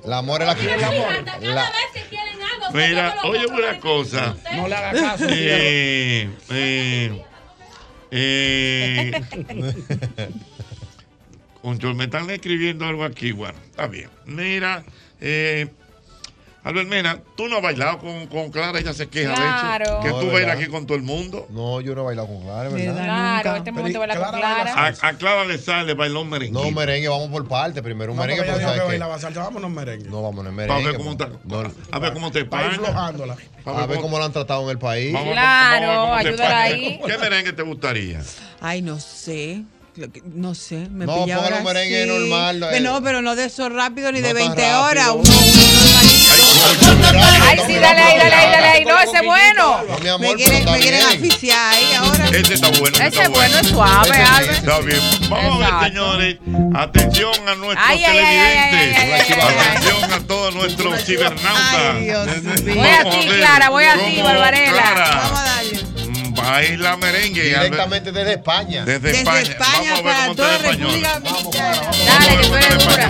La 0.05 0.17
amor 0.17 0.41
es 0.41 0.47
la 0.47 0.55
fíjate, 0.55 0.81
cada 0.81 1.39
La- 1.53 1.63
vez 1.63 1.75
que 1.93 2.01
quieren 2.09 2.39
algo, 2.41 2.65
Mira, 2.73 3.15
oye 3.23 3.45
una 3.47 3.79
cosa. 3.79 4.35
No 4.55 4.67
le 4.67 4.75
haga 4.75 4.91
caso. 4.99 5.25
Eh, 5.29 6.29
eh, 6.49 7.23
eh, 8.11 9.11
Control, 11.61 11.95
me 11.95 12.05
están 12.05 12.29
escribiendo 12.29 12.85
algo 12.85 13.03
aquí. 13.03 13.31
Bueno, 13.31 13.57
está 13.69 13.87
bien. 13.87 14.09
Mira, 14.25 14.83
eh, 15.19 15.67
Albert 16.63 16.87
Mena, 16.89 17.19
tú 17.35 17.47
no 17.47 17.55
has 17.57 17.61
bailado 17.63 17.97
con, 17.97 18.27
con 18.27 18.51
Clara, 18.51 18.77
ella 18.79 18.93
se 18.93 19.09
queja 19.09 19.33
Claro. 19.33 19.83
de 19.85 19.91
eso. 19.93 19.99
Que 20.01 20.09
No, 20.09 20.19
tú 20.19 20.31
bailas 20.31 20.57
aquí 20.57 20.67
con 20.67 20.85
todo 20.85 20.95
el 20.95 21.01
mundo. 21.03 21.47
No, 21.49 21.81
yo 21.81 21.95
no 21.95 22.01
he 22.01 22.05
bailado 22.05 22.27
con 22.27 22.41
Clara, 22.43 22.69
¿verdad? 22.69 22.93
Claro, 23.41 23.55
este 23.57 23.71
momento 23.71 23.97
baila 23.99 24.15
con 24.15 24.29
Clara. 24.39 24.73
A, 24.75 25.07
a 25.07 25.13
Clara 25.17 25.45
le 25.45 25.57
sale 25.57 25.95
bailón 25.95 26.29
merengue. 26.29 26.53
No, 26.53 26.69
merengue, 26.69 27.07
vamos 27.07 27.29
por 27.29 27.47
parte. 27.47 27.81
Primero 27.81 28.11
un 28.11 28.17
No, 28.17 28.21
merengue, 28.23 28.43
porque 28.43 28.59
que 28.59 28.63
¿sabes 28.65 28.79
qué? 28.81 28.87
bailaba 28.87 29.17
salsa. 29.17 29.39
Vámonos 29.41 29.71
merengue. 29.71 30.07
No, 30.07 30.21
vamos 30.21 30.45
en 30.45 30.55
Para 30.55 30.67
merengue. 30.67 30.85
ver 30.85 30.97
cómo 30.97 31.11
está. 31.13 31.29
No, 31.45 31.63
A 31.91 31.99
ver 31.99 32.13
cómo 32.13 32.31
te 32.31 32.45
Para 32.45 32.65
ir 32.67 32.79
paga. 32.79 32.83
flojándola. 32.91 33.37
a 33.65 33.85
ver 33.87 33.99
cómo 33.99 34.19
lo 34.19 34.25
han 34.25 34.31
tratado 34.31 34.63
en 34.65 34.69
el 34.69 34.77
país. 34.77 35.13
Vamos- 35.13 35.31
Claro, 35.33 36.13
a 36.13 36.21
te 36.21 36.27
ayúdala 36.27 36.61
ahí. 36.61 36.99
¿Qué 37.03 37.17
merengue 37.17 37.53
te 37.53 37.63
gustaría? 37.63 38.21
Ay, 38.59 38.83
no 38.83 38.99
sé. 38.99 39.63
Que- 39.95 40.21
No 40.33 40.55
sé, 40.55 40.87
me 40.89 41.05
No, 41.05 41.25
pilla 41.25 41.35
póngale 41.35 41.55
ahora 41.55 41.57
un 41.57 41.63
merengue 41.65 42.05
normal, 42.05 42.63
eh. 42.63 42.67
Pero 42.71 42.83
No, 42.93 43.03
pero 43.03 43.21
no 43.21 43.35
de 43.35 43.45
eso 43.45 43.67
rápido 43.67 44.09
ni 44.13 44.21
No 44.21 44.27
de 44.27 44.33
tan 44.35 44.43
20 44.55 44.73
horas. 44.73 45.07
Uno, 45.09 45.21
uno. 45.21 45.31
Ay, 47.43 47.59
sí, 47.67 47.75
dale 47.75 48.01
ahí, 48.01 48.17
dale 48.17 48.35
ahí, 48.35 48.51
dale 48.51 48.67
ahí. 48.67 48.85
No, 48.85 48.99
ese 48.99 49.17
es 49.17 49.23
bueno. 49.25 49.81
Me 50.19 50.35
quieren, 50.35 50.65
me 50.65 50.79
quieren 50.79 51.01
asfixiar 51.01 51.73
ahí 51.73 51.93
ahora. 51.93 52.27
Ese 52.29 52.53
está 52.53 52.67
bueno. 52.69 52.97
ese 52.97 53.07
está 53.07 53.23
es 53.23 53.29
bueno, 53.29 53.59
es 53.59 53.67
suave, 53.67 54.11
Albert. 54.17 54.51
Está 54.57 54.79
bien. 54.79 55.01
Vamos 55.29 55.63
a 55.63 55.79
ver, 55.79 55.89
señores. 55.91 56.37
Atención 56.75 57.33
a 57.49 57.55
nuestros 57.55 57.87
Ay, 57.89 58.03
ay, 58.05 58.17
ay, 58.17 58.25
ay, 58.25 58.69
televidentes. 58.71 58.97
ay, 58.97 59.11
ay, 59.11 59.33
ay, 59.33 59.55
ay. 59.59 59.67
Atención 59.77 60.13
a 60.13 60.19
todos 60.27 60.55
nuestros 60.55 61.03
cibernautas. 61.03 61.95
Ay, 61.95 62.03
Dios 62.05 62.27
mío. 62.63 62.75
Voy 62.75 62.89
a 62.89 63.03
ti, 63.09 63.27
Clara, 63.27 63.69
voy 63.69 63.83
a 63.85 63.93
ti. 63.95 64.21
Clara 64.21 65.21
Vamos 65.23 65.39
a 65.39 65.43
darle. 65.43 65.81
baila 66.41 66.97
merengue. 66.97 67.43
Directamente 67.43 68.11
desde 68.11 68.33
España. 68.33 68.85
Desde 68.85 68.99
Desde 68.99 69.19
España. 69.19 69.41
España 69.41 69.93
Vamos 69.93 69.99
a 69.99 70.01
ver 70.01 70.03
para 70.03 70.23
cómo 70.23 70.35
toda. 70.35 70.57
República 70.57 71.19
Dominicana. 71.19 71.81
Dale, 72.05 72.37
que 72.41 72.47
tú 72.47 72.55
eres 72.55 72.77
dura. 72.85 73.07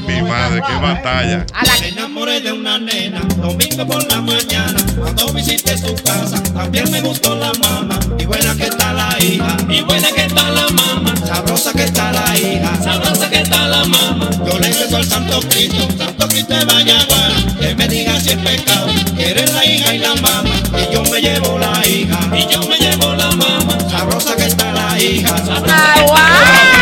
Ay, 0.00 0.14
mi 0.14 0.22
madre, 0.28 0.62
qué 0.66 0.74
batalla. 0.76 1.46
A 1.52 1.64
la 1.66 1.78
Me 1.80 1.88
enamoré 1.88 2.40
de 2.40 2.52
una 2.52 2.78
nena, 2.78 3.20
domingo 3.36 3.86
por 3.86 4.02
la 4.10 4.20
mañana, 4.20 4.80
cuando 4.98 5.32
visité 5.32 5.76
su 5.76 5.94
casa, 5.94 6.42
también 6.54 6.90
me 6.90 7.00
gustó 7.00 7.34
la 7.34 7.52
mamá, 7.54 7.98
y 8.18 8.24
buena 8.24 8.54
que 8.54 8.64
está 8.64 8.92
la 8.92 9.16
hija, 9.20 9.56
y 9.68 9.82
buena 9.82 10.08
que 10.12 10.22
está 10.22 10.50
la 10.50 10.68
mamá, 10.68 11.14
sabrosa 11.26 11.72
que 11.72 11.84
está 11.84 12.12
la 12.12 12.38
hija, 12.38 12.82
sabrosa 12.82 13.28
que 13.28 13.40
está 13.40 13.66
la 13.66 13.84
mamá, 13.84 14.30
yo 14.46 14.58
le 14.58 14.72
rezo 14.72 14.96
al 14.96 15.04
Santo 15.04 15.40
Cristo, 15.48 15.86
Santo 15.98 16.28
Cristo 16.28 16.54
de 16.54 16.64
Vallaguana, 16.64 17.58
que 17.60 17.74
me 17.74 17.88
diga 17.88 18.18
si 18.20 18.30
es 18.30 18.38
pecado, 18.38 18.88
que 19.16 19.30
eres 19.30 19.52
la 19.52 19.64
hija 19.64 19.94
y 19.94 19.98
la 19.98 20.14
mamá, 20.16 20.50
y 20.78 20.94
yo 20.94 21.02
me 21.04 21.20
llevo 21.20 21.58
la 21.58 21.86
hija, 21.86 22.18
y 22.34 22.52
yo 22.52 22.62
me 22.68 22.78
llevo 22.78 23.14
la 23.14 23.30
mamá, 23.32 23.78
sabrosa 23.90 24.36
que 24.36 24.46
está 24.46 24.72
la 24.72 24.98
hija, 24.98 25.36
sabrosa 25.38 25.94
que 25.94 26.04
está 26.04 26.79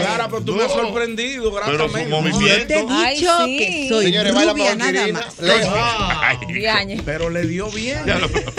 Clara, 0.00 0.28
pero 0.28 0.42
tú 0.42 0.54
me 0.56 0.64
has 0.64 0.72
sorprendido 0.72 1.52
Pero 1.52 1.64
su 1.66 1.72
gratamente. 1.72 2.10
movimiento. 2.10 2.66
Te 2.66 2.78
he 2.78 2.82
dicho 2.82 3.32
Ay, 3.38 3.48
sí. 3.48 3.56
que 3.58 3.86
soy 3.88 4.04
Señores, 4.06 4.34
baila 4.34 4.52
rubia 4.52 4.68
por 4.68 4.76
nada 4.78 4.90
Irina. 5.02 5.20
más. 5.20 5.38
Le, 5.38 6.54
Diañe. 6.54 7.02
Pero 7.04 7.30
le 7.30 7.42
dio 7.46 7.70
bien. 7.70 8.00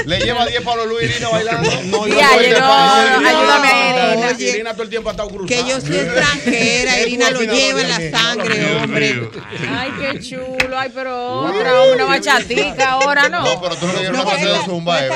Le 0.05 0.19
lleva 0.19 0.45
10 0.45 0.61
para 0.61 0.77
los 0.77 0.87
Luis 0.87 1.09
Irina 1.09 1.29
bailando. 1.29 1.69
No, 1.85 2.07
Ya, 2.07 2.29
no, 2.59 3.27
Ayúdame 3.27 3.69
Irina. 3.69 4.49
Irina 4.51 4.71
todo 4.73 4.83
el 4.83 4.89
tiempo 4.89 5.09
ha 5.09 5.11
estado 5.13 5.29
cruzada. 5.29 5.47
Que 5.63 5.69
yo 5.69 5.81
soy 5.81 5.95
extranjera, 5.97 6.99
Irina 7.01 7.29
lo 7.31 7.41
lleva 7.41 7.81
en 7.81 7.89
la 8.11 8.17
sangre, 8.19 8.75
hombre. 8.77 9.29
Ay, 9.69 9.91
qué 9.99 10.19
chulo. 10.19 10.77
Ay, 10.77 10.91
pero 10.93 11.41
otra, 11.41 11.81
una 11.93 12.05
bachatica 12.05 12.91
ahora, 12.91 13.29
¿no? 13.29 13.41
No, 13.43 13.61
pero 13.61 13.75
tú 13.75 13.87
no 13.87 13.93
le 13.93 13.99
dieron 13.99 14.15
una 14.19 14.29
clase 14.29 14.45
de 14.47 14.65
zumba, 14.65 15.05
eh. 15.05 15.09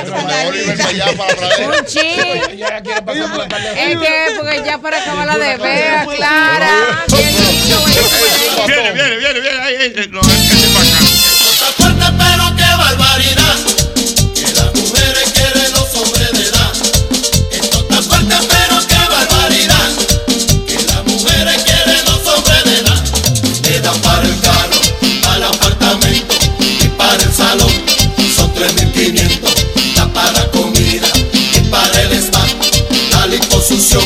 Un 1.66 1.86
chin. 1.86 2.58
Ya 2.58 2.82
quiere 2.82 3.02
pasar 3.02 3.30
por 3.30 3.38
la 3.40 3.48
tarde. 3.48 3.92
Es 3.92 4.00
que, 4.00 4.36
porque 4.38 4.62
ya 4.66 4.78
para 4.78 5.02
acabar 5.02 5.28
la 5.28 5.38
de 5.38 5.58
vea, 5.58 6.04
Clara. 6.16 7.06
Bien 7.08 7.36
dicho. 7.36 7.78
Viene, 8.68 8.92
viene, 8.92 9.16
viene, 9.18 9.40
viene. 9.40 9.60
Ay, 9.62 9.76
ay, 9.80 9.94
ay, 9.98 10.08
no, 10.12 10.20
ese 10.22 10.54
es 10.54 10.74
bacán. 10.74 11.06
Está 11.52 11.68
fuerte, 11.78 12.06
pero 12.18 12.56
qué 12.56 12.70
barbaridad. 12.78 13.56
Que 14.36 14.54
las 14.54 14.74
mujeres 14.76 15.32
quieren 15.34 15.72
los 15.72 15.96
hombres 15.96 16.32
de 16.32 16.44
edad. 16.48 16.72
Esto 17.52 17.80
está 17.80 18.02
fuerte, 18.02 18.36
pero 18.48 18.88
qué 18.88 19.02
barbaridad. 19.10 19.90
Que 20.68 20.76
las 20.76 21.04
mujeres 21.06 21.64
quieren 21.64 22.06
los 22.06 22.28
hombres 22.34 22.64
de 22.66 22.80
edad. 22.80 23.04
Le 23.64 23.82
dan 23.82 24.00
para 24.02 24.24
el 24.24 24.40
carro, 24.40 24.80
para 25.24 25.36
el 25.38 25.44
apartamento 25.44 26.36
y 26.60 26.88
para 26.98 27.24
el 27.24 27.34
salón. 27.34 27.72
Son 28.36 28.54
3.500. 28.54 29.96
Da 29.96 30.08
para 30.14 30.32
la 30.32 30.52
comida 30.52 31.08
y 31.56 31.60
para 31.70 32.02
el 32.02 32.14
spa. 32.14 32.46
La 33.12 33.28
liposucción, 33.28 34.04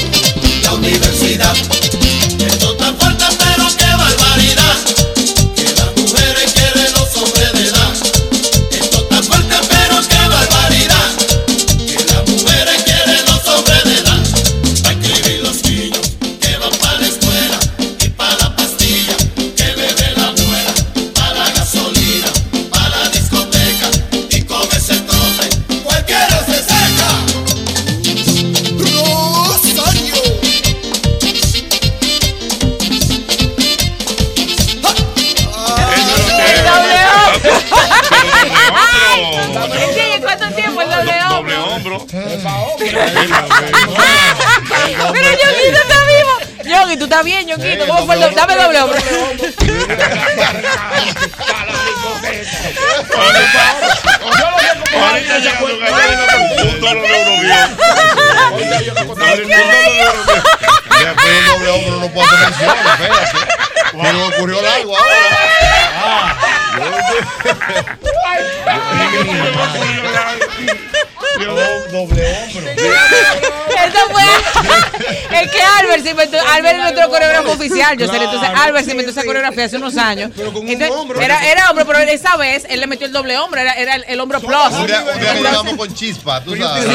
Albert 76.04 76.06
se 76.06 76.10
inventó. 76.12 76.38
Albert 76.54 76.76
es 76.76 76.82
nuestro 76.82 77.10
coreógrafo 77.10 77.52
oficial. 77.52 77.98
Yo 77.98 78.08
sé. 78.08 78.16
Entonces, 78.18 78.50
Albert 78.56 78.86
se 78.86 78.92
inventó 78.92 79.12
esa 79.12 79.24
coreografía 79.24 79.66
hace 79.66 79.78
unos 79.78 79.98
años. 79.98 80.32
Entonces, 80.38 80.92
Era, 81.20 81.52
era 81.52 81.70
hombre, 81.70 81.86
pero 81.86 82.00
esa 82.00 82.38
vez 82.38 82.66
él 82.70 82.80
le 82.80 82.88
metió 82.88 83.08
el 83.08 83.14
doble 83.14 83.38
hombro. 83.38 83.60
Era, 83.62 83.74
era 83.74 83.96
el, 83.96 84.06
el 84.08 84.20
hombro 84.20 84.40
plus. 84.40 84.52
Un 84.74 84.88
día, 84.88 85.04
un 85.04 85.20
día 85.20 85.78
con 85.78 85.94
chispa, 85.94 86.44
tú 86.44 86.56
sabes. 86.56 86.86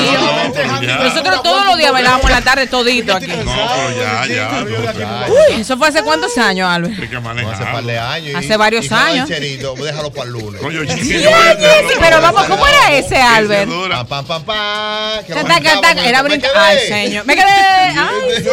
Nosotros 1.02 1.42
todos 1.42 1.64
los 1.66 1.78
días 1.78 1.92
bailábamos 1.92 2.24
en 2.26 2.32
la 2.32 2.42
tarde 2.42 2.66
todito 2.66 3.14
aquí. 3.14 3.26
No, 3.26 3.34
pero 3.34 3.96
ya, 3.96 4.26
ya. 4.26 5.26
Uy, 5.28 5.60
eso 5.60 5.76
fue 5.76 5.88
hace 5.88 6.02
cuántos 6.02 6.36
años, 6.38 6.68
Albert. 6.68 7.00
Hay 7.00 7.08
que 7.08 7.20
manejar. 7.20 7.54
Hace 7.54 7.64
par 7.64 7.84
de 7.84 7.98
años. 7.98 8.34
Hace 8.36 8.56
varios 8.56 8.92
años. 8.92 9.28
Déjalo 9.28 10.10
para 10.12 10.26
el 10.26 10.32
lunes. 10.32 10.60
Coño, 10.60 10.80
Sí, 10.98 11.24
pero 12.00 12.20
vamos, 12.20 12.44
¿cómo 12.44 12.66
era 12.66 12.96
ese, 12.96 13.16
Albert? 13.16 13.70
Pam, 14.08 14.26
era 15.98 16.22
brincar. 16.22 16.50
Ay, 16.54 16.78
señor. 16.88 17.24
Me 17.26 17.34
quedé. 17.34 17.44
Ay, 17.46 18.44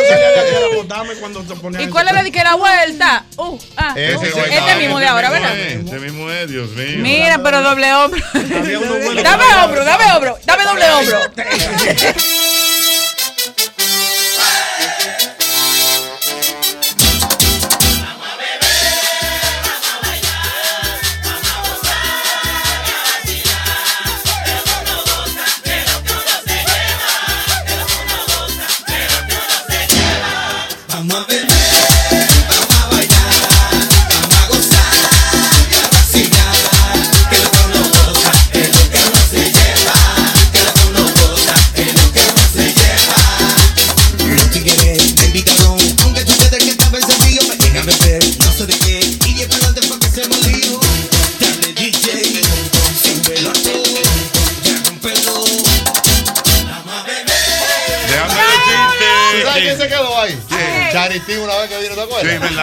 Cuando 1.19 1.43
se 1.43 1.55
ponía 1.55 1.81
¿Y 1.81 1.87
cuál 1.89 2.07
era 2.07 2.23
de 2.23 2.31
que 2.31 2.43
la 2.43 2.55
vuelta? 2.55 3.25
Uh, 3.37 3.57
ah, 3.77 3.93
Ese 3.95 4.33
uh, 4.33 4.45
este 4.45 4.75
mismo 4.77 4.99
de 4.99 5.07
ahora, 5.07 5.29
¿verdad? 5.29 5.57
Este 5.57 5.99
mismo 5.99 6.29
es, 6.29 6.49
Dios 6.49 6.69
mío. 6.71 6.97
Mira, 6.99 7.41
pero 7.43 7.61
doble 7.61 7.93
hombro. 7.93 8.21
Dame 8.33 8.77
hombro, 8.77 9.85
dame 9.85 10.03
hombro, 10.13 10.37
dame 10.45 10.63
doble 10.63 10.91
hombro. 10.91 11.19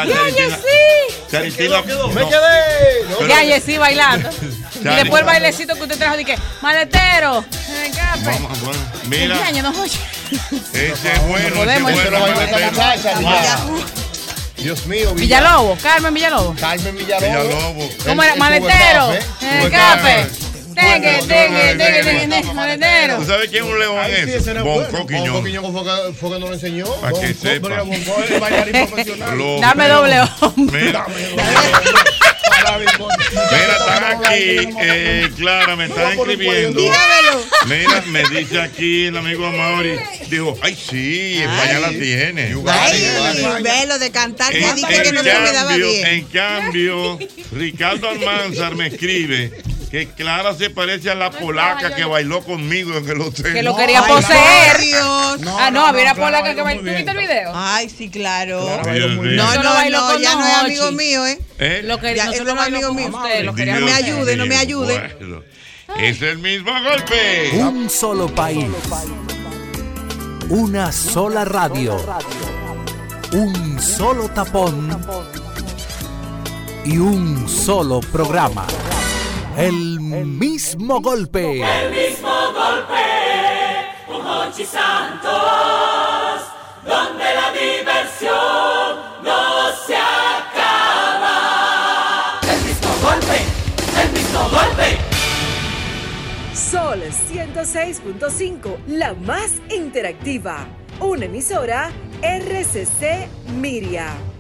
Ya, 0.07 0.15
Charitina. 0.15 0.57
sí. 0.57 1.15
Charitina. 1.31 1.83
Me 1.83 2.21
no. 2.21 2.29
quedé. 2.29 3.05
No, 3.11 3.27
Ya, 3.27 3.61
sí, 3.61 3.79
bailando. 3.79 4.31
Y 4.83 4.95
después 4.97 5.21
el 5.21 5.27
bailecito 5.27 5.75
que 5.77 5.83
usted 5.83 5.97
trajo, 5.97 6.17
dije, 6.17 6.37
maletero. 6.61 7.45
Vamos, 8.25 8.61
bueno, 8.63 8.81
mira. 9.05 9.37
¿Qué 9.37 9.43
año, 9.45 9.63
don 9.63 9.75
Jochi? 9.75 9.99
Ese 10.73 11.13
es 11.13 11.27
bueno, 11.29 11.55
Podemos, 11.57 11.91
ese 11.93 12.01
es 12.01 12.07
ese 12.09 12.19
bueno. 12.19 12.35
maletero. 12.35 13.85
Dios 14.57 14.87
mío, 14.87 15.13
Villa- 15.15 15.41
Villalobos, 15.41 15.81
Carmen 15.83 16.15
Villalobos. 16.15 16.59
Carmen 16.59 16.97
Villalobos. 16.97 17.45
Villalobos. 17.45 17.93
¿Cómo 18.07 18.23
era? 18.23 18.35
Maletero, 18.37 19.13
en 19.41 19.63
el 19.63 19.71
café. 19.71 20.27
¿Tú 23.19 23.25
sabes 23.25 23.49
quién 23.51 23.65
es 23.65 23.71
un 23.71 23.79
león 23.79 23.97
era 24.53 24.63
Bonco. 24.63 25.07
Quiñón. 25.07 25.33
Bonco 25.33 25.45
Quiñón 25.45 26.15
fue 26.15 26.31
que, 26.31 26.39
nos 26.39 26.49
lo 26.49 26.55
enseñó. 26.55 26.87
Para 27.01 27.21
que 27.21 27.35
sepa. 27.35 27.69
es 27.83 29.61
Dame 29.61 29.89
doble 29.89 30.21
hombre. 30.41 30.85
Mira, 30.85 31.07
mira, 31.09 31.53
están 33.77 34.05
aquí. 34.05 34.69
Eh, 34.81 35.31
Clara, 35.37 35.77
me 35.77 35.87
están 35.87 36.13
escribiendo. 36.13 36.81
Mira, 37.67 38.03
me 38.07 38.29
dice 38.29 38.61
aquí 38.61 39.07
el 39.07 39.17
amigo 39.17 39.47
Amaury. 39.47 39.99
Dijo, 40.29 40.57
ay, 40.63 40.77
sí, 40.77 41.43
España 41.43 41.81
la 41.81 41.91
tiene. 41.91 42.55
Ay, 42.67 43.63
velo 43.63 43.99
de 43.99 44.11
cantar 44.11 44.53
que 44.53 44.67
En, 44.67 44.77
dije 44.77 45.03
que 45.03 45.13
no 45.13 45.23
me 45.23 45.31
daba 45.31 45.69
cambio, 45.71 45.89
bien. 45.89 46.07
en 46.07 46.25
cambio, 46.27 47.19
Ricardo 47.53 48.09
Almanzar 48.09 48.75
me 48.75 48.89
escribe 48.89 49.53
que 49.93 50.07
Clara 50.07 50.55
se 50.55 50.71
parece 50.71 51.11
a 51.11 51.15
la 51.15 51.31
polaca 51.31 51.95
que 51.95 52.07
bailó 52.07 52.43
conmigo 52.43 52.97
en 52.97 53.07
el 53.11 53.21
hotel. 53.21 53.53
Que 53.53 53.63
lo 53.63 53.77
quería 53.77 54.03
poseer. 54.03 54.79
Ah, 55.59 55.71
no, 55.71 55.87
había 55.87 56.05
una 56.05 56.15
polaca 56.15 56.55
que 56.55 56.63
bailó. 56.63 56.81
¿Tú 56.81 56.87
viste 56.87 57.11
el 57.11 57.19
video? 57.19 57.53
Ay, 57.55 57.91
sí, 57.91 58.09
claro. 58.09 58.63
Mío. 58.87 59.09
No, 59.37 59.63
no, 59.63 59.75
bailó 59.75 60.01
no, 60.01 60.13
con 60.15 60.23
ya 60.23 60.35
no 60.35 60.47
es 60.47 60.55
amigo 60.55 60.93
mío, 60.93 61.27
¿eh? 61.27 61.39
¿Eh? 61.59 61.83
Lo 61.85 62.01
que 62.01 62.17
Ya, 62.17 62.25
no 62.25 62.33
es 62.33 62.41
amigo 62.41 62.95
mío. 62.95 63.11
usted, 63.13 63.45
lo 63.45 63.55
quería 63.55 63.81
No 63.81 63.85
me 63.85 63.93
ayude, 63.93 64.37
no 64.39 64.47
me 64.47 64.57
ayude. 64.57 65.15
Bueno, 65.21 65.43
es 65.99 66.23
el 66.23 66.39
mismo 66.39 66.73
golpe. 66.73 67.51
Un 67.59 67.91
solo 67.91 68.35
país. 68.35 68.65
Una 70.49 70.91
sola 70.91 71.45
radio. 71.45 72.01
Un 73.33 73.79
solo 73.79 74.31
tapón. 74.31 74.89
Y 76.83 76.97
un 76.97 77.47
solo 77.47 78.01
programa. 78.01 78.67
El 79.57 80.01
mismo 80.01 81.01
golpe. 81.01 81.61
El 81.61 81.91
mismo 81.91 82.31
golpe 82.53 83.05
con 84.07 84.27
Hochi 84.27 84.65
Santos, 84.65 85.31
donde 86.85 87.25
la 87.25 87.53
diversión 87.53 88.97
no 89.23 89.71
se 89.87 89.95
acaba. 89.97 91.31
El 92.51 92.65
mismo 92.65 92.89
golpe, 93.03 93.45
el 94.03 94.13
mismo 94.13 94.41
golpe. 94.49 94.99
Sol 96.55 97.03
106.5, 97.31 98.79
la 98.87 99.13
más 99.15 99.61
interactiva. 99.71 100.67
Una 101.01 101.27
emisora 101.27 101.91
RCC 102.23 103.29
Miria. 103.61 104.32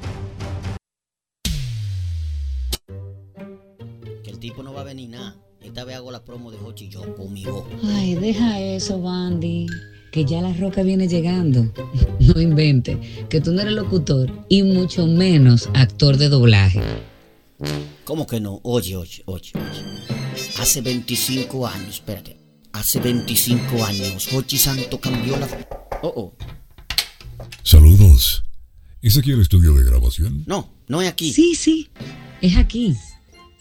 Tipo 4.42 4.64
no 4.64 4.72
va 4.72 4.80
a 4.80 4.84
venir 4.84 5.08
nada. 5.08 5.36
Esta 5.60 5.84
vez 5.84 5.94
hago 5.94 6.10
la 6.10 6.24
promo 6.24 6.50
de 6.50 6.58
Hochi 6.58 6.88
yo 6.88 7.14
conmigo. 7.14 7.64
Ay, 7.84 8.16
deja 8.16 8.58
eso, 8.60 9.00
Bandy. 9.00 9.66
Que 10.10 10.24
ya 10.24 10.42
la 10.42 10.52
roca 10.52 10.82
viene 10.82 11.06
llegando. 11.06 11.72
No 12.18 12.40
invente. 12.40 13.26
Que 13.28 13.40
tú 13.40 13.52
no 13.52 13.60
eres 13.62 13.74
locutor 13.74 14.30
y 14.48 14.64
mucho 14.64 15.06
menos 15.06 15.68
actor 15.74 16.16
de 16.16 16.28
doblaje. 16.28 16.82
¿Cómo 18.04 18.26
que 18.26 18.40
no? 18.40 18.60
Oye, 18.64 18.96
oye, 18.96 19.22
oye, 19.26 19.52
oye. 19.54 19.84
Hace 20.58 20.80
25 20.80 21.66
años, 21.66 21.96
espérate. 21.96 22.36
Hace 22.72 22.98
25 23.00 23.84
años, 23.84 24.32
Hochi 24.32 24.58
Santo 24.58 24.98
cambió 25.00 25.36
la. 25.36 25.46
Oh, 26.02 26.12
oh. 26.16 26.34
Saludos. 27.62 28.42
¿Es 29.02 29.16
aquí 29.16 29.30
el 29.30 29.40
estudio 29.40 29.74
de 29.74 29.84
grabación? 29.84 30.42
No, 30.46 30.68
no 30.88 31.00
es 31.00 31.08
aquí. 31.08 31.32
Sí, 31.32 31.54
sí. 31.54 31.90
Es 32.40 32.56
aquí. 32.56 32.96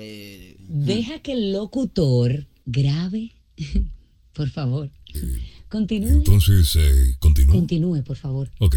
Eh, 0.00 0.56
Deja 0.68 1.20
que 1.20 1.32
el 1.32 1.52
locutor 1.52 2.46
grabe. 2.66 3.32
Por 4.32 4.50
favor. 4.50 4.90
Continúe. 5.68 6.10
Entonces, 6.10 6.76
eh, 6.76 7.16
continúo. 7.18 7.56
Continúe, 7.56 8.02
por 8.04 8.16
favor. 8.16 8.50
Ok. 8.58 8.76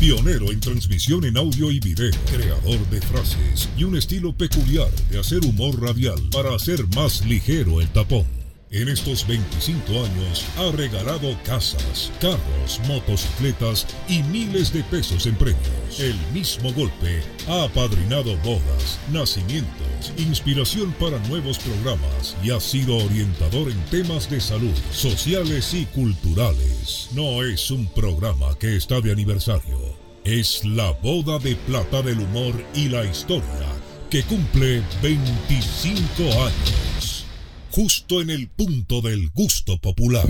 Pionero 0.00 0.50
en 0.50 0.60
transmisión 0.60 1.26
en 1.26 1.36
audio 1.36 1.70
y 1.70 1.78
video, 1.78 2.10
creador 2.24 2.78
de 2.88 3.02
frases 3.02 3.68
y 3.76 3.84
un 3.84 3.98
estilo 3.98 4.32
peculiar 4.32 4.90
de 5.10 5.20
hacer 5.20 5.44
humor 5.44 5.78
radial 5.78 6.18
para 6.32 6.54
hacer 6.54 6.86
más 6.96 7.22
ligero 7.26 7.82
el 7.82 7.88
tapón. 7.90 8.24
En 8.70 8.88
estos 8.88 9.26
25 9.26 9.92
años 9.92 10.46
ha 10.56 10.74
regalado 10.74 11.36
casas, 11.44 12.10
carros, 12.18 12.80
motocicletas 12.88 13.86
y 14.08 14.22
miles 14.22 14.72
de 14.72 14.82
pesos 14.84 15.26
en 15.26 15.34
premios. 15.34 15.98
El 15.98 16.16
mismo 16.32 16.72
golpe 16.72 17.20
ha 17.46 17.64
apadrinado 17.64 18.38
bodas, 18.38 18.98
nacimientos, 19.12 19.89
inspiración 20.16 20.92
para 21.00 21.18
nuevos 21.28 21.58
programas 21.58 22.36
y 22.42 22.50
ha 22.50 22.60
sido 22.60 22.96
orientador 22.96 23.70
en 23.70 23.80
temas 23.86 24.30
de 24.30 24.40
salud, 24.40 24.74
sociales 24.92 25.74
y 25.74 25.86
culturales. 25.86 27.08
No 27.14 27.42
es 27.44 27.70
un 27.70 27.86
programa 27.86 28.56
que 28.58 28.76
está 28.76 29.00
de 29.00 29.12
aniversario, 29.12 29.78
es 30.24 30.64
la 30.64 30.90
boda 30.92 31.38
de 31.38 31.56
plata 31.56 32.02
del 32.02 32.20
humor 32.20 32.54
y 32.74 32.88
la 32.88 33.04
historia 33.04 33.66
que 34.10 34.22
cumple 34.24 34.82
25 35.02 36.22
años 36.22 37.26
justo 37.70 38.20
en 38.20 38.30
el 38.30 38.48
punto 38.48 39.00
del 39.00 39.30
gusto 39.30 39.78
popular. 39.78 40.28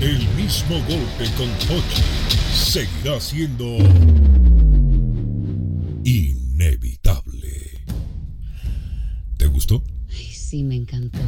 El 0.00 0.18
mismo 0.30 0.76
golpe 0.88 1.30
con 1.36 1.50
Hochi 1.76 2.02
seguirá 2.54 3.20
siendo 3.20 3.76
sí, 10.50 10.64
me 10.64 10.74
encantó. 10.74 11.20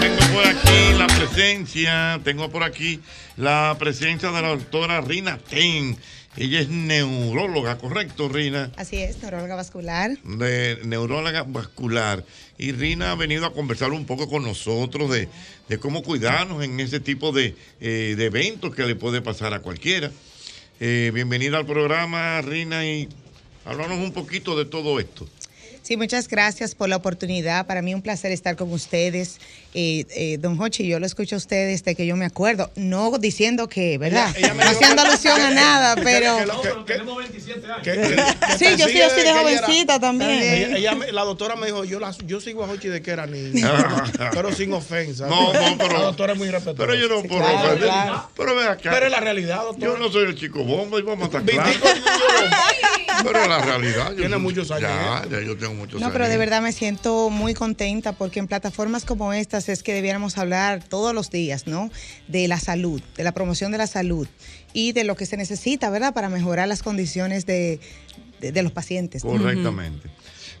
Tengo 0.00 0.32
por 0.32 0.46
aquí 0.46 0.98
la 0.98 1.06
presencia, 1.06 2.20
tengo 2.24 2.50
por 2.50 2.62
aquí 2.64 3.00
la 3.36 3.76
presencia 3.78 4.32
de 4.32 4.42
la 4.42 4.48
doctora 4.48 5.00
Rina 5.00 5.38
Ten. 5.38 5.96
Ella 6.36 6.58
es 6.58 6.68
neuróloga, 6.68 7.78
¿correcto, 7.78 8.28
Rina? 8.28 8.72
Así 8.76 8.96
es, 8.96 9.22
neuróloga 9.22 9.54
vascular. 9.54 10.18
de 10.24 10.80
neuróloga 10.82 11.44
vascular. 11.44 12.24
Y 12.58 12.72
Rina 12.72 13.12
ha 13.12 13.14
venido 13.14 13.46
a 13.46 13.52
conversar 13.52 13.92
un 13.92 14.06
poco 14.06 14.28
con 14.28 14.42
nosotros 14.42 15.08
de, 15.12 15.28
de 15.68 15.78
cómo 15.78 16.02
cuidarnos 16.02 16.64
en 16.64 16.80
ese 16.80 16.98
tipo 16.98 17.30
de, 17.30 17.54
eh, 17.80 18.14
de 18.16 18.24
eventos 18.24 18.74
que 18.74 18.82
le 18.82 18.96
puede 18.96 19.22
pasar 19.22 19.54
a 19.54 19.60
cualquiera. 19.60 20.10
Eh, 20.80 21.12
bienvenida 21.14 21.58
al 21.58 21.66
programa, 21.66 22.40
Rina, 22.42 22.84
y 22.84 23.08
háblanos 23.64 23.98
un 23.98 24.12
poquito 24.12 24.56
de 24.56 24.64
todo 24.64 24.98
esto. 24.98 25.28
Sí, 25.82 25.96
muchas 25.96 26.28
gracias 26.28 26.74
por 26.74 26.88
la 26.88 26.96
oportunidad. 26.96 27.66
Para 27.66 27.82
mí 27.82 27.94
un 27.94 28.02
placer 28.02 28.32
estar 28.32 28.56
con 28.56 28.72
ustedes. 28.72 29.38
Eh, 29.76 30.06
eh, 30.14 30.38
don 30.38 30.60
Hochi, 30.60 30.86
yo 30.86 31.00
lo 31.00 31.06
escucho 31.06 31.34
a 31.34 31.38
usted 31.38 31.66
desde 31.66 31.96
que 31.96 32.06
yo 32.06 32.14
me 32.14 32.24
acuerdo. 32.24 32.70
No 32.76 33.10
diciendo 33.18 33.68
que, 33.68 33.98
¿verdad? 33.98 34.30
Ella- 34.36 34.46
ella 34.46 34.54
me 34.54 34.64
no 34.64 34.70
haciendo 34.70 35.02
alusión 35.02 35.40
a 35.40 35.50
nada, 35.50 35.96
Que- 35.96 36.02
pero... 36.02 36.38
que 36.38 36.46
lo- 36.46 36.62
que- 36.62 36.94
que- 37.82 38.14
Sí, 38.56 38.76
yo 38.76 38.86
sí, 38.86 38.98
yo 38.98 39.10
soy 39.10 39.22
de 39.24 39.32
jovencita 39.32 39.98
también. 39.98 40.30
Ella- 40.30 40.76
ella 40.76 40.94
me- 40.94 41.10
la 41.10 41.22
doctora 41.24 41.56
me 41.56 41.66
dijo, 41.66 41.84
yo, 41.84 41.98
la- 41.98 42.14
yo 42.24 42.40
sigo 42.40 42.62
a 42.62 42.68
Jochi 42.68 42.86
de 42.88 43.02
que 43.02 43.10
era 43.10 43.26
niña. 43.26 43.68
pero 44.32 44.52
sin 44.52 44.72
ofensa. 44.72 45.26
No, 45.26 45.52
no, 45.52 45.76
pero- 45.76 45.92
La 45.98 46.04
doctora 46.04 46.34
es 46.34 46.38
muy 46.38 46.50
respetuosa. 46.50 46.78
Pero 46.78 46.94
yo 46.94 47.08
no 47.08 47.22
Sí, 47.22 47.28
puedo 47.28 47.40
claro, 47.42 47.58
ofender. 47.66 47.88
claro. 47.88 48.30
Pero 48.36 48.54
ve 48.54 48.64
acá. 48.68 48.90
Pero 48.92 49.06
es 49.06 49.10
la 49.12 49.20
realidad, 49.20 49.62
doctor. 49.62 49.80
Yo 49.88 49.98
no 49.98 50.08
soy 50.12 50.24
el 50.26 50.34
chico 50.38 50.62
bomba 50.62 51.00
y 51.00 51.02
vamos 51.02 51.22
a 51.24 51.26
estar 51.38 51.42
claros. 51.42 51.74
Pero 53.22 53.42
es 53.42 53.48
la 53.48 53.58
realidad. 53.60 54.10
Yo 54.10 54.16
Tiene 54.16 54.30
soy- 54.34 54.40
muchos 54.42 54.70
años, 54.70 54.90
Ya, 54.90 55.24
ya 55.30 55.40
yo 55.40 55.56
tengo 55.56 55.74
muchos 55.74 56.00
No, 56.00 56.06
años. 56.06 56.12
pero 56.12 56.28
de 56.28 56.36
verdad 56.36 56.60
me 56.62 56.72
siento 56.72 57.30
muy 57.30 57.54
contenta 57.54 58.12
porque 58.12 58.38
en 58.40 58.46
plataformas 58.48 59.04
como 59.04 59.32
estas 59.32 59.63
es 59.68 59.82
que 59.82 59.92
debiéramos 59.94 60.38
hablar 60.38 60.82
todos 60.82 61.14
los 61.14 61.30
días, 61.30 61.66
¿no? 61.66 61.90
De 62.28 62.48
la 62.48 62.58
salud, 62.60 63.00
de 63.16 63.24
la 63.24 63.32
promoción 63.32 63.72
de 63.72 63.78
la 63.78 63.86
salud 63.86 64.26
y 64.72 64.92
de 64.92 65.04
lo 65.04 65.16
que 65.16 65.26
se 65.26 65.36
necesita, 65.36 65.90
¿verdad? 65.90 66.14
Para 66.14 66.28
mejorar 66.28 66.68
las 66.68 66.82
condiciones 66.82 67.46
de, 67.46 67.80
de- 68.40 68.52
de 68.52 68.62
los 68.62 68.72
pacientes. 68.72 69.22
Correctamente. 69.22 70.08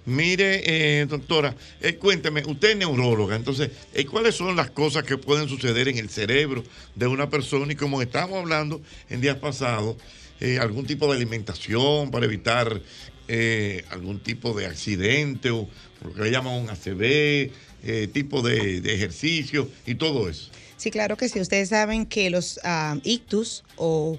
Mire, 0.06 1.00
eh, 1.00 1.06
doctora, 1.06 1.56
eh, 1.80 1.94
cuénteme, 1.94 2.42
usted 2.46 2.72
es 2.72 2.76
neuróloga, 2.76 3.36
entonces, 3.36 3.70
eh, 3.94 4.04
¿cuáles 4.04 4.34
son 4.34 4.54
las 4.54 4.70
cosas 4.70 5.02
que 5.04 5.16
pueden 5.16 5.48
suceder 5.48 5.88
en 5.88 5.96
el 5.96 6.10
cerebro 6.10 6.62
de 6.94 7.06
una 7.06 7.30
persona? 7.30 7.72
Y 7.72 7.76
como 7.76 8.02
estábamos 8.02 8.40
hablando 8.40 8.82
en 9.08 9.22
días 9.22 9.36
pasados, 9.36 9.96
eh, 10.40 10.58
algún 10.60 10.84
tipo 10.86 11.06
de 11.10 11.16
alimentación 11.16 12.10
para 12.10 12.26
evitar 12.26 12.82
eh, 13.28 13.82
algún 13.90 14.20
tipo 14.22 14.52
de 14.52 14.66
accidente 14.66 15.48
o 15.50 15.70
lo 16.04 16.12
que 16.12 16.20
le 16.20 16.30
llaman 16.30 16.52
un 16.60 16.68
ACV, 16.68 17.50
eh, 17.84 18.08
tipo 18.12 18.42
de, 18.42 18.80
de 18.80 18.94
ejercicio 18.94 19.68
y 19.86 19.94
todo 19.94 20.28
eso. 20.28 20.50
Sí, 20.76 20.90
claro 20.90 21.16
que 21.16 21.28
sí. 21.28 21.40
Ustedes 21.40 21.70
saben 21.70 22.06
que 22.06 22.30
los 22.30 22.60
ah, 22.64 22.98
ictus 23.04 23.64
o 23.76 24.18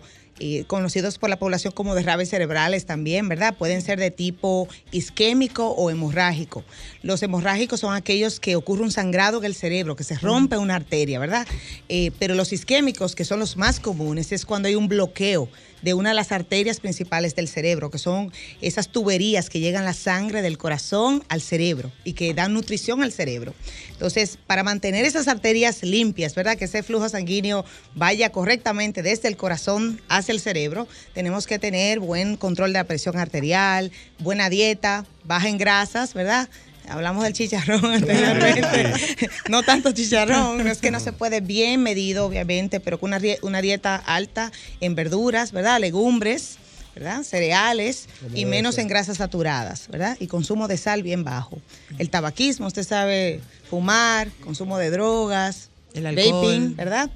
conocidos 0.68 1.18
por 1.18 1.30
la 1.30 1.40
población 1.40 1.74
como 1.74 1.95
derrames 1.95 2.30
cerebrales 2.30 2.86
también, 2.86 3.30
¿verdad? 3.30 3.56
Pueden 3.56 3.82
ser 3.82 3.99
de 3.99 4.12
tipo 4.12 4.68
isquémico 4.91 5.70
o 5.70 5.90
hemorrágico. 5.90 6.64
Los 7.03 7.24
hemorrágicos 7.24 7.80
son 7.80 7.94
aquellos 7.94 8.40
que 8.40 8.56
ocurre 8.56 8.84
un 8.84 8.91
sangrado 8.91 9.38
en 9.40 9.45
el 9.45 9.56
cerebro, 9.56 9.95
que 9.95 10.03
se 10.03 10.16
rompe 10.18 10.57
una 10.57 10.76
arteria, 10.76 11.20
¿verdad? 11.20 11.48
Eh, 11.90 12.12
pero 12.20 12.36
los 12.36 12.52
isquémicos, 12.52 13.16
que 13.16 13.26
son 13.26 13.40
los 13.40 13.57
más 13.57 13.80
comunes, 13.80 14.32
es 14.32 14.45
cuando 14.45 14.68
hay 14.68 14.76
un 14.76 14.88
bloqueo 14.88 15.49
de 15.82 15.94
una 15.94 16.10
de 16.10 16.16
las 16.16 16.32
arterias 16.32 16.80
principales 16.80 17.36
del 17.36 17.48
cerebro, 17.48 17.91
que 17.91 17.99
son 17.99 18.32
esas 18.60 18.90
tuberías 18.90 19.49
que 19.49 19.60
llegan 19.60 19.86
la 19.86 19.94
sangre 19.94 20.41
del 20.41 20.57
corazón 20.57 21.24
al 21.30 21.41
cerebro 21.41 21.91
y 22.03 22.14
que 22.14 22.34
dan 22.34 22.53
nutrición 22.53 23.03
al 23.03 23.12
cerebro. 23.12 23.53
Entonces, 23.95 24.38
para 24.45 24.61
mantener 24.61 25.05
esas 25.05 25.30
arterias 25.30 25.81
limpias, 25.81 26.35
¿verdad? 26.35 26.57
Que 26.57 26.65
ese 26.65 26.84
flujo 26.84 27.07
sanguíneo 27.07 27.63
vaya 27.95 28.30
correctamente 28.30 29.01
desde 29.01 29.30
el 29.30 29.38
corazón 29.38 30.01
hacia 30.09 30.34
el 30.34 30.41
cerebro, 30.41 30.85
tenemos 31.13 31.47
que 31.47 31.59
tener 31.59 32.01
buen 32.01 32.35
control 32.35 32.73
de 32.73 32.80
la 32.80 32.84
presión 32.84 33.17
arterial, 33.17 33.91
buena 34.19 34.49
dieta, 34.49 35.05
baja 35.23 35.47
en 35.47 35.57
grasas, 35.57 36.13
¿verdad? 36.13 36.49
Hablamos 36.89 37.23
del 37.23 37.34
chicharrón 37.34 37.85
anteriormente. 37.85 38.93
No 39.49 39.63
tanto 39.63 39.91
chicharrón, 39.91 40.63
no 40.63 40.72
es 40.72 40.80
que 40.80 40.91
no 40.91 40.99
se 40.99 41.13
puede 41.13 41.39
bien 41.39 41.81
medido, 41.81 42.26
obviamente, 42.26 42.80
pero 42.80 42.99
con 42.99 43.13
una, 43.13 43.22
una 43.43 43.61
dieta 43.61 43.95
alta 43.95 44.51
en 44.81 44.93
verduras, 44.93 45.51
¿verdad? 45.51 45.80
Legumbres, 45.80 46.57
¿verdad? 46.95 47.23
Cereales 47.23 48.07
Como 48.22 48.35
y 48.38 48.45
menos 48.45 48.77
en 48.77 48.88
grasas 48.88 49.17
saturadas, 49.17 49.88
¿verdad? 49.89 50.17
Y 50.19 50.27
consumo 50.27 50.67
de 50.67 50.77
sal 50.77 51.03
bien 51.03 51.23
bajo. 51.23 51.61
El 51.99 52.09
tabaquismo, 52.09 52.67
usted 52.67 52.84
sabe, 52.84 53.41
fumar, 53.69 54.30
consumo 54.43 54.77
de 54.77 54.89
drogas, 54.89 55.69
El 55.93 56.05
alcohol. 56.07 56.31
vaping, 56.31 56.76
¿verdad? 56.76 57.09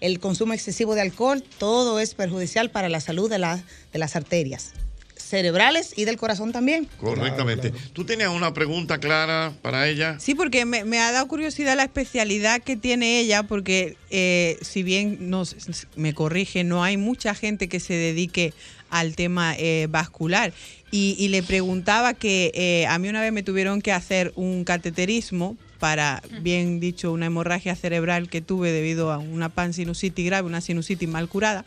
El 0.00 0.20
consumo 0.20 0.52
excesivo 0.52 0.94
de 0.94 1.00
alcohol, 1.00 1.42
todo 1.58 1.98
es 2.00 2.14
perjudicial 2.14 2.70
para 2.70 2.88
la 2.88 3.00
salud 3.00 3.28
de, 3.28 3.38
la- 3.38 3.62
de 3.92 3.98
las 3.98 4.16
arterias 4.16 4.72
cerebrales 5.16 5.94
y 5.96 6.04
del 6.04 6.16
corazón 6.16 6.52
también. 6.52 6.86
Correctamente. 7.00 7.72
¿Tú 7.92 8.04
tenías 8.04 8.28
una 8.28 8.52
pregunta 8.52 8.98
clara 8.98 9.52
para 9.62 9.88
ella? 9.88 10.18
Sí, 10.20 10.34
porque 10.34 10.64
me, 10.64 10.84
me 10.84 11.00
ha 11.00 11.12
dado 11.12 11.26
curiosidad 11.28 11.76
la 11.76 11.84
especialidad 11.84 12.60
que 12.62 12.76
tiene 12.76 13.20
ella, 13.20 13.42
porque 13.42 13.96
eh, 14.10 14.58
si 14.60 14.82
bien 14.82 15.30
nos, 15.30 15.56
me 15.96 16.14
corrige, 16.14 16.62
no 16.62 16.84
hay 16.84 16.96
mucha 16.98 17.34
gente 17.34 17.68
que 17.68 17.80
se 17.80 17.94
dedique 17.94 18.52
al 18.94 19.16
tema 19.16 19.56
eh, 19.58 19.88
vascular. 19.90 20.52
Y, 20.92 21.16
y 21.18 21.28
le 21.28 21.42
preguntaba 21.42 22.14
que 22.14 22.52
eh, 22.54 22.86
a 22.86 22.98
mí 23.00 23.08
una 23.08 23.20
vez 23.20 23.32
me 23.32 23.42
tuvieron 23.42 23.82
que 23.82 23.90
hacer 23.90 24.32
un 24.36 24.62
cateterismo 24.62 25.56
para, 25.80 26.22
bien 26.40 26.78
dicho, 26.78 27.10
una 27.10 27.26
hemorragia 27.26 27.74
cerebral 27.74 28.28
que 28.28 28.40
tuve 28.40 28.70
debido 28.70 29.10
a 29.10 29.18
una 29.18 29.48
pansinusitis 29.48 30.24
grave, 30.24 30.46
una 30.46 30.60
sinusitis 30.60 31.08
mal 31.08 31.28
curada. 31.28 31.64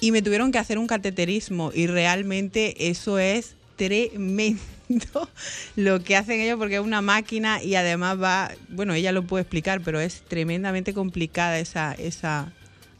Y 0.00 0.10
me 0.10 0.20
tuvieron 0.20 0.50
que 0.50 0.58
hacer 0.58 0.78
un 0.78 0.88
cateterismo 0.88 1.70
y 1.72 1.86
realmente 1.86 2.90
eso 2.90 3.20
es 3.20 3.54
tremendo 3.76 4.60
lo 5.76 6.02
que 6.02 6.16
hacen 6.16 6.40
ellos 6.40 6.58
porque 6.58 6.74
es 6.74 6.80
una 6.80 7.02
máquina 7.02 7.62
y 7.62 7.76
además 7.76 8.20
va, 8.20 8.50
bueno, 8.68 8.94
ella 8.94 9.12
lo 9.12 9.22
puede 9.22 9.42
explicar, 9.42 9.80
pero 9.80 10.00
es 10.00 10.22
tremendamente 10.26 10.92
complicada 10.92 11.60
esa, 11.60 11.92
esa 11.92 12.52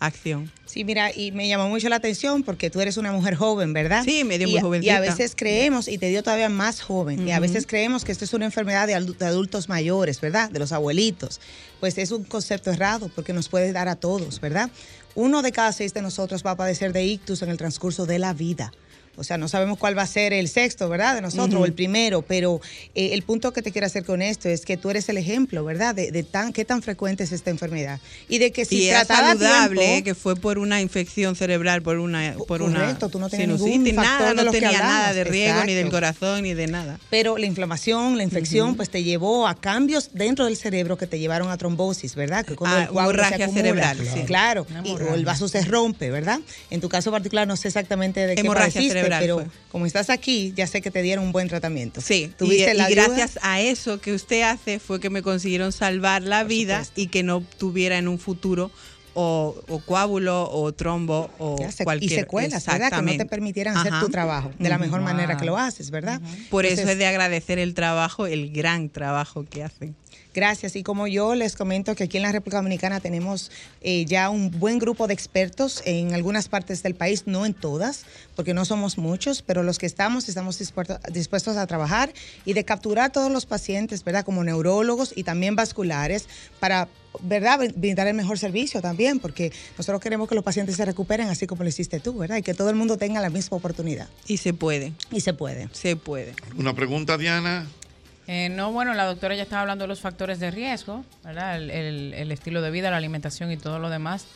acción. 0.07 0.51
Sí, 0.67 0.85
mira, 0.85 1.13
y 1.15 1.31
me 1.33 1.47
llamó 1.47 1.69
mucho 1.69 1.89
la 1.89 1.97
atención 1.97 2.43
porque 2.43 2.69
tú 2.71 2.81
eres 2.81 2.97
una 2.97 3.13
mujer 3.13 3.35
joven, 3.37 3.73
¿verdad? 3.73 4.03
Sí, 4.05 4.25
me 4.25 4.39
dio 4.39 4.49
y, 4.49 4.61
muy 4.61 4.79
a- 4.79 4.83
Y 4.83 4.89
a 4.91 5.01
veces 5.01 5.35
creemos, 5.37 5.87
y 5.89 5.99
te 5.99 6.09
dio 6.09 6.23
todavía 6.23 6.49
más 6.49 6.81
joven, 6.81 7.27
y 7.29 7.33
a 7.33 7.39
veces 7.41 7.67
creemos 7.67 8.05
que 8.05 8.13
esto 8.13 8.25
es 8.25 8.33
una 8.35 8.45
enfermedad 8.47 8.87
de 8.89 8.95
adultos 8.95 9.69
mayores, 9.69 10.21
¿verdad? 10.21 10.51
De 10.51 10.59
los 10.59 10.73
abuelitos. 10.73 11.41
Pues 11.81 11.97
es 11.99 12.11
un 12.11 12.25
concepto 12.25 12.71
errado 12.73 13.11
porque 13.15 13.33
nos 13.33 13.49
puede 13.49 13.73
dar 13.73 13.89
a 13.89 13.97
todos, 13.97 14.41
¿verdad? 14.41 14.71
Uno 15.15 15.43
de 15.43 15.53
cada 15.53 15.71
seis 15.73 15.95
de 15.95 16.03
nosotros 16.03 16.43
va 16.45 16.53
a 16.53 16.57
padecer 16.57 16.93
de 16.93 17.05
ictus 17.05 17.43
en 17.43 17.51
el 17.51 17.57
transcurso 17.57 18.05
de 18.07 18.19
la 18.19 18.33
vida. 18.33 18.73
O 19.17 19.25
sea, 19.25 19.39
no 19.39 19.49
sabemos 19.49 19.79
cuál 19.79 19.97
va 19.97 20.03
a 20.03 20.07
ser 20.07 20.33
el 20.33 20.49
sexto, 20.49 20.89
¿verdad? 20.89 21.15
De 21.15 21.21
nosotros, 21.23 21.63
o 21.63 21.65
el 21.65 21.73
primero, 21.73 22.23
pero 22.23 22.61
eh, 22.95 23.11
el 23.13 23.23
punto 23.23 23.53
que 23.53 23.63
te 23.63 23.71
quiero 23.73 23.87
hacer 23.87 24.05
con 24.05 24.23
esto 24.23 24.49
es 24.49 24.65
que 24.65 24.77
tú 24.77 24.91
eres 24.91 25.09
el 25.09 25.19
ejemplo, 25.19 25.65
¿verdad? 25.65 25.95
De, 25.95 26.11
de 26.11 26.23
tan, 26.23 26.53
qué 26.53 26.65
tan 26.65 26.83
frecuente 26.83 27.25
es 27.25 27.33
esta 27.33 27.51
enfermedad. 27.51 28.01
Y 28.29 28.39
de 28.39 28.51
que 28.53 28.65
si 28.65 28.79
y 28.83 28.89
era 28.89 29.05
saludable, 29.05 29.81
tiempo- 29.81 29.99
eh, 29.99 30.03
que 30.03 30.15
fue 30.15 30.37
por 30.37 30.59
una 30.59 30.81
infección 30.81 31.37
cerebral, 31.37 31.83
por 31.83 31.99
una 31.99 32.35
por 32.47 32.61
Correcto, 32.61 33.07
una 33.07 33.11
tú 33.13 33.19
no 33.19 33.29
tenías 33.29 33.49
ningún 33.61 33.85
factor 33.95 34.05
nada, 34.05 34.35
de 34.35 34.45
no 34.45 34.51
tenía 34.51 34.79
nada 34.79 35.13
de 35.15 35.25
riego, 35.25 35.65
ni 35.65 35.75
del 35.75 35.91
corazón, 35.91 36.43
ni 36.43 36.55
de 36.55 36.67
nada. 36.67 36.99
Pero 37.11 37.37
la 37.39 37.47
inflamación, 37.47 38.17
la 38.17 38.23
infección, 38.23 38.75
pues 38.77 38.91
te 38.91 39.03
llevó 39.03 39.47
a 39.47 39.55
cambios 39.55 40.11
dentro 40.13 40.45
del 40.47 40.57
cerebro 40.57 40.97
que 40.99 41.07
te 41.07 41.19
llevaron 41.19 41.51
a 41.51 41.57
trombosis, 41.57 42.15
¿verdad? 42.15 42.45
Que 42.45 42.57
cuando 42.57 42.77
Ah, 42.79 42.83
el 42.83 42.89
coágulo 42.89 43.23
se 43.25 43.35
hemorragia 43.35 43.45
acumula, 43.47 43.63
cerebral, 43.95 43.99
sí. 44.15 44.25
Claro, 44.27 44.67
y- 44.71 44.73
o 44.75 44.79
hemorragia. 44.79 45.15
el 45.15 45.25
vaso 45.25 45.49
se 45.49 45.63
rompe, 45.63 46.11
¿verdad? 46.11 46.41
En 46.71 46.81
tu 46.81 46.89
caso 46.89 47.11
particular 47.11 47.47
no 47.47 47.57
sé 47.57 47.69
exactamente 47.69 48.27
de 48.27 48.35
qué 48.35 48.41
Hemorragia 48.41 48.73
padeciste, 48.81 48.95
cerebral 49.05 49.21
pero 49.23 49.35
fue. 49.37 49.47
como 49.71 49.87
estás 49.87 50.11
aquí, 50.11 50.53
ya 50.57 50.67
sé 50.67 50.81
que 50.83 50.91
te 50.91 51.03
dieron 51.03 51.25
un 51.25 51.33
buen 51.33 51.49
tratamiento. 51.49 52.01
Sí, 52.01 52.25
y, 52.25 52.29
¿Tuviste 52.29 52.73
y 52.73 52.77
la 52.77 52.87
ayuda? 52.87 53.07
gracias 53.09 53.39
a 53.43 53.61
eso 53.61 54.01
que 54.01 54.13
usted 54.13 54.43
hace 54.43 54.79
fue 54.79 55.01
que 55.01 55.11
me 55.11 55.23
consiguieron 55.23 55.73
salvar 55.73 56.23
la 56.23 56.45
vida 56.45 56.85
y 56.97 57.07
que 57.09 57.23
no 57.23 57.43
tuviera 57.59 57.99
en 57.99 58.09
un 58.09 58.19
futuro 58.19 58.71
o, 59.17 59.55
o 59.69 59.79
coágulo 59.79 60.51
o 60.51 60.73
trombo 60.73 61.31
o 61.39 61.57
se- 61.71 61.85
cualquier 61.85 62.11
y 62.11 62.15
secuelas, 62.17 62.67
¿verdad? 62.67 62.91
Que 62.91 63.03
no 63.03 63.17
te 63.17 63.27
permitieran 63.27 63.77
hacer 63.77 63.93
tu 64.01 64.09
trabajo 64.09 64.51
de 64.59 64.69
la 64.69 64.77
mejor 64.79 65.03
manera 65.03 65.37
que 65.37 65.45
lo 65.45 65.57
haces, 65.57 65.91
¿verdad? 65.91 66.21
Por 66.51 66.67
eso 66.67 66.89
es 66.89 66.99
de 66.99 67.07
agradecer 67.07 67.59
el 67.61 67.75
trabajo, 67.75 68.27
el 68.27 68.51
gran 68.53 68.89
trabajo 68.91 69.45
que 69.45 69.63
hacen. 69.63 69.95
Gracias. 70.35 70.75
Y 70.75 70.83
como 70.83 71.07
yo 71.07 71.37
les 71.37 71.55
comento 71.55 71.95
que 71.95 72.05
aquí 72.05 72.17
en 72.17 72.25
la 72.25 72.33
República 72.33 72.57
Dominicana 72.57 72.99
tenemos 72.99 73.53
eh, 73.81 74.05
ya 74.05 74.31
un 74.31 74.51
buen 74.51 74.81
grupo 74.81 75.07
de 75.07 75.15
expertos 75.15 75.81
en 75.87 76.13
algunas 76.13 76.49
partes 76.49 76.83
del 76.83 76.97
país, 76.97 77.23
no 77.27 77.47
en 77.47 77.55
todas, 77.55 78.05
porque 78.35 78.53
no 78.53 78.65
somos 78.65 78.99
muchos, 78.99 79.43
pero 79.43 79.63
los 79.63 79.79
que 79.79 79.87
estamos 79.87 80.29
estamos 80.29 80.59
dispuestos, 80.59 80.99
dispuestos 81.13 81.57
a 81.57 81.67
trabajar 81.69 82.13
y 82.45 82.55
de 82.55 82.65
capturar 82.65 83.13
todos 83.13 83.31
los 83.31 83.47
pacientes, 83.47 84.03
¿verdad? 84.03 84.25
Como 84.25 84.43
neurólogos 84.43 85.13
y 85.17 85.23
también 85.23 85.55
vasculares 85.55 86.29
para... 86.59 86.89
¿Verdad? 87.21 87.61
Brindar 87.77 88.09
el 88.09 88.15
mejor 88.15 88.41
servicio 88.41 88.83
también, 88.83 89.21
porque 89.21 89.53
nosotros 89.79 90.03
queremos 90.03 90.29
que 90.29 90.35
los 90.35 90.43
pacientes 90.43 90.75
se 90.75 90.85
recuperen 90.85 91.29
así 91.29 91.47
como 91.47 91.63
lo 91.63 91.69
hiciste 91.69 92.01
tú, 92.01 92.19
¿verdad? 92.19 92.39
Y 92.39 92.43
que 92.43 92.55
todo 92.55 92.71
el 92.71 92.75
mundo 92.75 92.97
tenga 92.97 93.21
la 93.21 93.31
misma 93.31 93.57
oportunidad. 93.57 94.09
Y 94.27 94.39
se 94.39 94.53
puede. 94.53 94.95
Y 95.13 95.21
se 95.21 95.33
puede. 95.33 95.69
Se 95.71 95.95
puede. 95.95 96.35
Una 96.57 96.75
pregunta, 96.75 97.17
Diana. 97.17 97.69
Eh, 98.27 98.49
no, 98.49 98.73
bueno, 98.73 98.95
la 98.95 99.05
doctora 99.05 99.35
ya 99.35 99.43
estaba 99.43 99.63
hablando 99.63 99.85
de 99.85 99.89
los 99.89 100.01
factores 100.01 100.41
de 100.41 100.51
riesgo, 100.51 101.05
¿verdad? 101.25 101.57
El, 101.57 101.71
el- 101.71 102.15
el 102.15 102.33
estilo 102.33 102.63
de 102.63 102.71
vida, 102.71 102.91
la 102.91 102.97
alimentación 102.97 103.51
y 103.53 103.57
todo 103.57 103.79
lo 103.79 103.91
demás. 103.91 104.27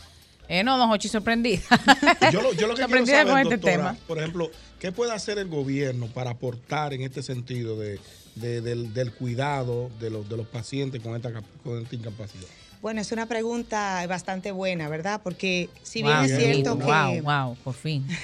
Eh, 0.50 0.62
no, 0.64 0.78
don 0.78 0.90
Hochi, 0.90 1.08
sorprendida. 1.08 1.60
Yo 2.32 2.40
lo, 2.40 2.52
yo 2.54 2.66
lo 2.66 2.74
que 2.74 2.76
quiero 2.76 2.76
Sorprendida 2.76 3.18
saber, 3.18 3.32
con 3.32 3.38
este 3.40 3.56
doctora, 3.56 3.76
tema. 3.92 3.96
por 4.06 4.18
ejemplo, 4.18 4.50
¿qué 4.80 4.92
puede 4.92 5.12
hacer 5.12 5.38
el 5.38 5.48
gobierno 5.48 6.06
para 6.06 6.30
aportar 6.30 6.94
en 6.94 7.02
este 7.02 7.22
sentido 7.22 7.78
de, 7.78 8.00
de- 8.34 8.60
del, 8.62 8.94
del 8.94 9.12
cuidado 9.12 9.90
de 10.00 10.08
los, 10.10 10.26
de 10.28 10.36
los 10.38 10.46
pacientes 10.46 11.02
con 11.02 11.14
esta, 11.16 11.30
con 11.62 11.82
esta 11.82 11.94
incapacidad? 11.94 12.46
Bueno, 12.80 13.00
es 13.00 13.10
una 13.10 13.26
pregunta 13.26 14.06
bastante 14.06 14.52
buena, 14.52 14.88
¿verdad? 14.88 15.20
Porque 15.24 15.68
si 15.82 16.00
bien 16.02 16.16
es 16.18 16.36
cierto 16.36 16.78
que... 16.78 16.84
Wow, 16.84 17.22
wow, 17.22 17.56
por 17.64 17.74
fin. 17.74 18.06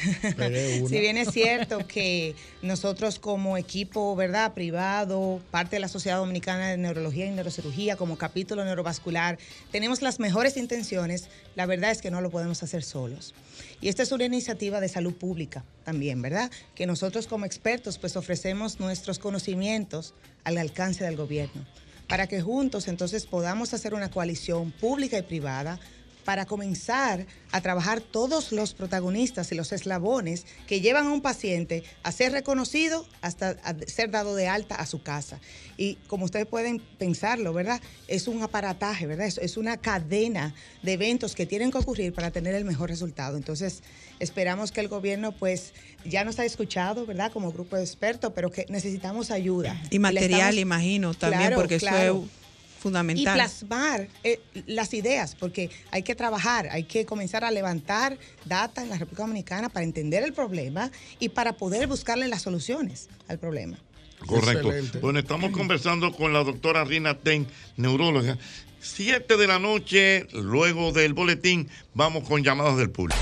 Si 0.89 1.01
bien 1.01 1.16
es 1.16 1.32
cierto 1.32 1.86
que 1.86 2.36
nosotros 2.62 3.18
como 3.18 3.56
equipo, 3.56 4.14
¿verdad? 4.14 4.52
Privado, 4.52 5.40
parte 5.51 5.76
de 5.76 5.81
la 5.81 5.89
Sociedad 5.89 6.18
Dominicana 6.18 6.68
de 6.68 6.76
Neurología 6.76 7.26
y 7.26 7.31
Neurocirugía, 7.31 7.97
como 7.97 8.16
capítulo 8.16 8.64
neurovascular, 8.64 9.39
tenemos 9.72 10.02
las 10.02 10.20
mejores 10.20 10.56
intenciones, 10.56 11.28
la 11.56 11.66
verdad 11.66 11.90
es 11.90 12.01
que 12.01 12.10
no 12.10 12.20
lo 12.20 12.31
podemos 12.31 12.62
hacer 12.62 12.85
solos. 12.85 13.35
Y 13.81 13.89
esta 13.89 14.05
es 14.05 14.12
una 14.12 14.24
iniciativa 14.24 14.81
de 14.81 14.89
salud 14.89 15.14
pública 15.14 15.64
también, 15.85 16.22
¿verdad? 16.22 16.51
Que 16.74 16.86
nosotros 16.86 17.26
como 17.26 17.44
expertos 17.44 17.98
pues 17.98 18.16
ofrecemos 18.16 18.78
nuestros 18.78 19.18
conocimientos 19.18 20.14
al 20.44 20.59
alcance 20.59 21.02
del 21.02 21.16
gobierno 21.16 21.64
para 22.09 22.26
que 22.26 22.40
juntos 22.40 22.89
entonces 22.89 23.26
podamos 23.26 23.74
hacer 23.74 23.94
una 23.94 24.10
coalición 24.10 24.72
pública 24.72 25.18
y 25.18 25.22
privada 25.22 25.78
para 26.24 26.46
comenzar 26.46 27.26
a 27.52 27.60
trabajar 27.60 28.01
todos 28.01 28.51
los 28.52 28.74
protagonistas 28.74 29.52
y 29.52 29.55
los 29.55 29.72
eslabones 29.72 30.46
que 30.66 30.80
llevan 30.80 31.06
a 31.06 31.12
un 31.12 31.20
paciente 31.20 31.84
a 32.02 32.10
ser 32.12 32.32
reconocido 32.32 33.06
hasta 33.20 33.56
ser 33.86 34.10
dado 34.10 34.34
de 34.34 34.48
alta 34.48 34.74
a 34.74 34.86
su 34.86 35.02
casa. 35.02 35.38
Y 35.76 35.96
como 36.06 36.24
ustedes 36.24 36.46
pueden 36.46 36.80
pensarlo, 36.98 37.52
¿verdad? 37.52 37.80
Es 38.09 38.26
un 38.28 38.42
aparataje, 38.42 39.06
¿verdad? 39.06 39.26
Es, 39.26 39.56
una 39.56 39.76
cadena 39.76 40.55
de 40.82 40.94
eventos 40.94 41.34
que 41.34 41.46
tienen 41.46 41.70
que 41.70 41.78
ocurrir 41.78 42.12
para 42.12 42.30
tener 42.30 42.55
el 42.55 42.64
mejor 42.64 42.88
resultado. 42.90 43.36
Entonces, 43.36 43.82
esperamos 44.18 44.72
que 44.72 44.80
el 44.80 44.88
gobierno 44.88 45.32
pues 45.32 45.72
ya 46.05 46.24
nos 46.24 46.38
ha 46.38 46.44
escuchado, 46.44 47.06
¿verdad? 47.06 47.30
Como 47.32 47.52
grupo 47.52 47.76
de 47.76 47.82
expertos, 47.82 48.32
pero 48.34 48.51
que 48.51 48.66
necesitamos 48.68 49.30
ayuda. 49.30 49.80
Y 49.90 49.98
material, 49.98 50.32
estamos- 50.40 50.56
imagino, 50.59 51.14
también, 51.14 51.42
Claro, 51.42 51.56
porque 51.56 51.78
claro. 51.78 51.96
eso 51.98 52.24
es 52.24 52.44
y 52.85 53.24
plasmar 53.24 54.09
eh, 54.23 54.40
las 54.66 54.93
ideas, 54.94 55.35
porque 55.35 55.70
hay 55.90 56.02
que 56.02 56.15
trabajar, 56.15 56.69
hay 56.70 56.85
que 56.85 57.06
comenzar 57.06 57.44
a 57.44 57.51
levantar 57.51 58.19
data 58.44 58.82
en 58.82 58.90
la 58.90 58.98
República 58.98 59.23
Dominicana 59.23 59.69
para 59.69 59.85
entender 59.85 60.23
el 60.23 60.32
problema 60.32 60.90
y 61.19 61.31
para 61.31 61.55
poder 61.55 61.86
buscarle 61.86 62.28
las 62.28 62.43
soluciones 62.43 63.09
al 63.28 63.39
problema. 63.39 63.78
Correcto. 64.27 64.69
Excelente. 64.69 64.98
Bueno, 64.98 65.19
estamos 65.19 65.51
conversando 65.51 66.12
con 66.12 66.32
la 66.32 66.44
doctora 66.44 66.85
Rina 66.85 67.19
Ten, 67.19 67.47
neuróloga. 67.77 68.39
Siete 68.81 69.36
de 69.36 69.47
la 69.47 69.59
noche, 69.59 70.27
luego 70.32 70.93
del 70.93 71.15
boletín, 71.15 71.69
vamos 71.94 72.28
con 72.28 72.43
llamadas 72.43 72.77
del 72.77 72.90
público. 72.90 73.19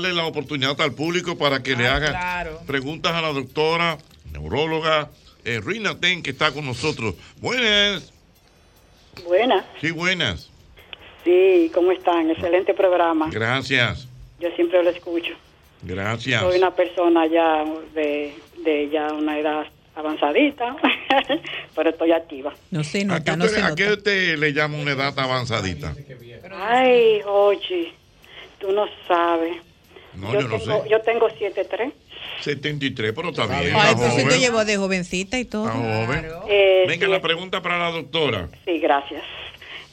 Darle 0.00 0.14
la 0.16 0.24
oportunidad 0.26 0.80
al 0.80 0.92
público 0.92 1.36
para 1.36 1.62
que 1.62 1.76
le 1.76 1.86
haga 1.86 2.08
claro. 2.08 2.60
preguntas 2.66 3.12
a 3.12 3.20
la 3.22 3.32
doctora, 3.32 3.98
neuróloga 4.32 5.10
eh, 5.44 5.60
Rina 5.64 5.98
Ten, 5.98 6.22
que 6.22 6.30
está 6.30 6.52
con 6.52 6.64
nosotros. 6.66 7.14
Buenas. 7.40 8.12
Buenas, 9.26 9.64
Sí, 9.80 9.90
buenas. 9.90 10.48
sí, 11.24 11.70
¿cómo 11.74 11.92
están? 11.92 12.30
Excelente 12.30 12.72
programa. 12.74 13.28
Gracias. 13.30 14.06
Yo 14.38 14.48
siempre 14.56 14.82
lo 14.82 14.90
escucho. 14.90 15.34
Gracias. 15.82 16.40
Soy 16.40 16.58
una 16.58 16.74
persona 16.74 17.26
ya 17.26 17.64
de, 17.94 18.34
de 18.64 18.88
ya 18.90 19.12
una 19.12 19.38
edad 19.38 19.66
avanzadita, 19.94 20.76
pero 21.74 21.90
estoy 21.90 22.12
activa. 22.12 22.54
No 22.70 22.84
se 22.84 22.98
¿A 22.98 23.00
qué, 23.00 23.06
nota, 23.06 23.36
no 23.36 23.44
usted, 23.44 23.56
se 23.58 23.62
a 23.64 23.74
qué 23.74 23.92
usted 23.92 24.38
le 24.38 24.52
llama 24.52 24.78
una 24.78 24.92
edad 24.92 25.18
avanzadita? 25.18 25.94
Ay, 26.52 27.20
oye, 27.26 27.92
tú 28.58 28.72
no 28.72 28.86
sabes. 29.08 29.56
No, 30.20 30.32
yo 30.32 30.42
no 30.48 30.58
tengo, 30.58 30.82
sé. 30.82 30.88
yo 30.88 31.00
tengo 31.00 31.28
7'3". 31.28 31.92
73, 32.40 33.12
pero 33.14 33.28
está 33.30 33.46
bien. 33.46 33.74
Está 33.74 33.90
entonces 33.90 34.28
te 34.28 34.38
llevó 34.38 34.64
de 34.64 34.76
jovencita 34.76 35.38
y 35.38 35.44
todo. 35.44 35.68
Eh, 36.48 36.84
Venga, 36.88 37.06
sí, 37.06 37.12
la 37.12 37.20
pregunta 37.20 37.60
para 37.60 37.78
la 37.78 37.90
doctora. 37.90 38.48
Sí, 38.64 38.78
gracias. 38.78 39.22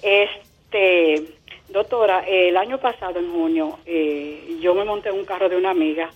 Este, 0.02 1.24
doctora, 1.70 2.24
el 2.28 2.56
año 2.58 2.80
pasado, 2.80 3.20
en 3.20 3.32
junio, 3.32 3.80
eh, 3.86 4.58
yo 4.62 4.74
me 4.76 4.86
monté 4.86 5.10
en 5.10 5.16
un 5.16 5.26
carro 5.26 5.50
de 5.50 5.58
una 5.58 5.72
amiga 5.72 6.10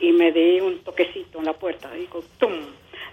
y 0.00 0.12
me 0.12 0.32
di 0.32 0.60
un 0.60 0.80
toquecito 0.80 1.38
en 1.38 1.46
la 1.46 1.52
puerta. 1.54 1.90
Digo, 1.92 2.22
¡tum! 2.38 2.52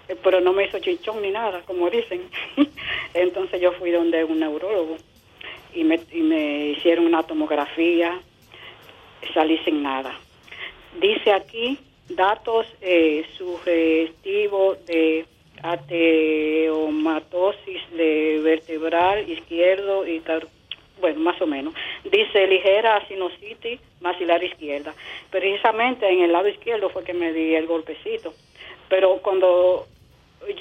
Eh, 0.08 0.16
Pero 0.22 0.40
no 0.40 0.52
me 0.52 0.64
hizo 0.66 0.78
chichón 0.80 1.22
ni 1.22 1.30
nada, 1.30 1.62
como 1.66 1.88
dicen. 1.88 2.22
Entonces 3.14 3.60
yo 3.60 3.72
fui 3.72 3.90
donde 3.90 4.24
un 4.24 4.40
neurólogo 4.40 4.96
y 5.74 5.84
me, 5.84 6.00
y 6.12 6.20
me 6.20 6.66
hicieron 6.70 7.06
una 7.06 7.22
tomografía, 7.22 8.20
salí 9.32 9.58
sin 9.64 9.82
nada. 9.82 10.18
Dice 10.98 11.32
aquí 11.32 11.78
datos 12.08 12.66
eh, 12.80 13.26
sugestivos 13.36 14.84
de 14.86 15.26
ateomatosis 15.62 17.82
de 17.92 18.40
vertebral 18.42 19.28
izquierdo 19.28 20.06
y 20.06 20.22
bueno, 21.00 21.20
más 21.20 21.40
o 21.40 21.46
menos. 21.46 21.74
Dice 22.04 22.46
ligera 22.46 23.06
sinusitis 23.08 23.80
maxilar 24.00 24.42
izquierda. 24.42 24.94
Precisamente 25.30 26.08
en 26.08 26.22
el 26.22 26.32
lado 26.32 26.48
izquierdo 26.48 26.90
fue 26.90 27.04
que 27.04 27.14
me 27.14 27.32
di 27.32 27.54
el 27.54 27.66
golpecito. 27.66 28.34
Pero 28.88 29.18
cuando 29.22 29.86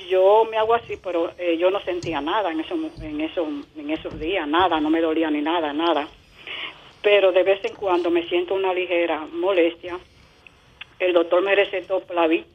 yo 0.10 0.48
me 0.50 0.58
hago 0.58 0.74
así, 0.74 0.98
pero 1.02 1.32
eh, 1.38 1.58
yo 1.58 1.72
no 1.72 1.80
sentía 1.82 2.22
nada 2.22 2.52
en, 2.52 2.60
eso, 2.60 2.76
en, 3.02 3.22
eso, 3.22 3.48
en 3.78 3.90
esos 3.90 4.20
días, 4.20 4.48
nada, 4.48 4.80
no 4.80 4.90
me 4.90 5.02
dolía 5.02 5.30
ni 5.30 5.42
nada, 5.42 5.74
nada. 5.74 6.08
Pero 7.02 7.32
de 7.32 7.44
vez 7.44 7.64
en 7.64 7.76
cuando 7.76 8.10
me 8.10 8.28
siento 8.28 8.54
una 8.54 8.74
ligera 8.74 9.26
molestia. 9.32 9.98
El 11.00 11.14
doctor 11.14 11.42
me 11.42 11.56
recetó 11.56 12.02
Plavit, 12.02 12.46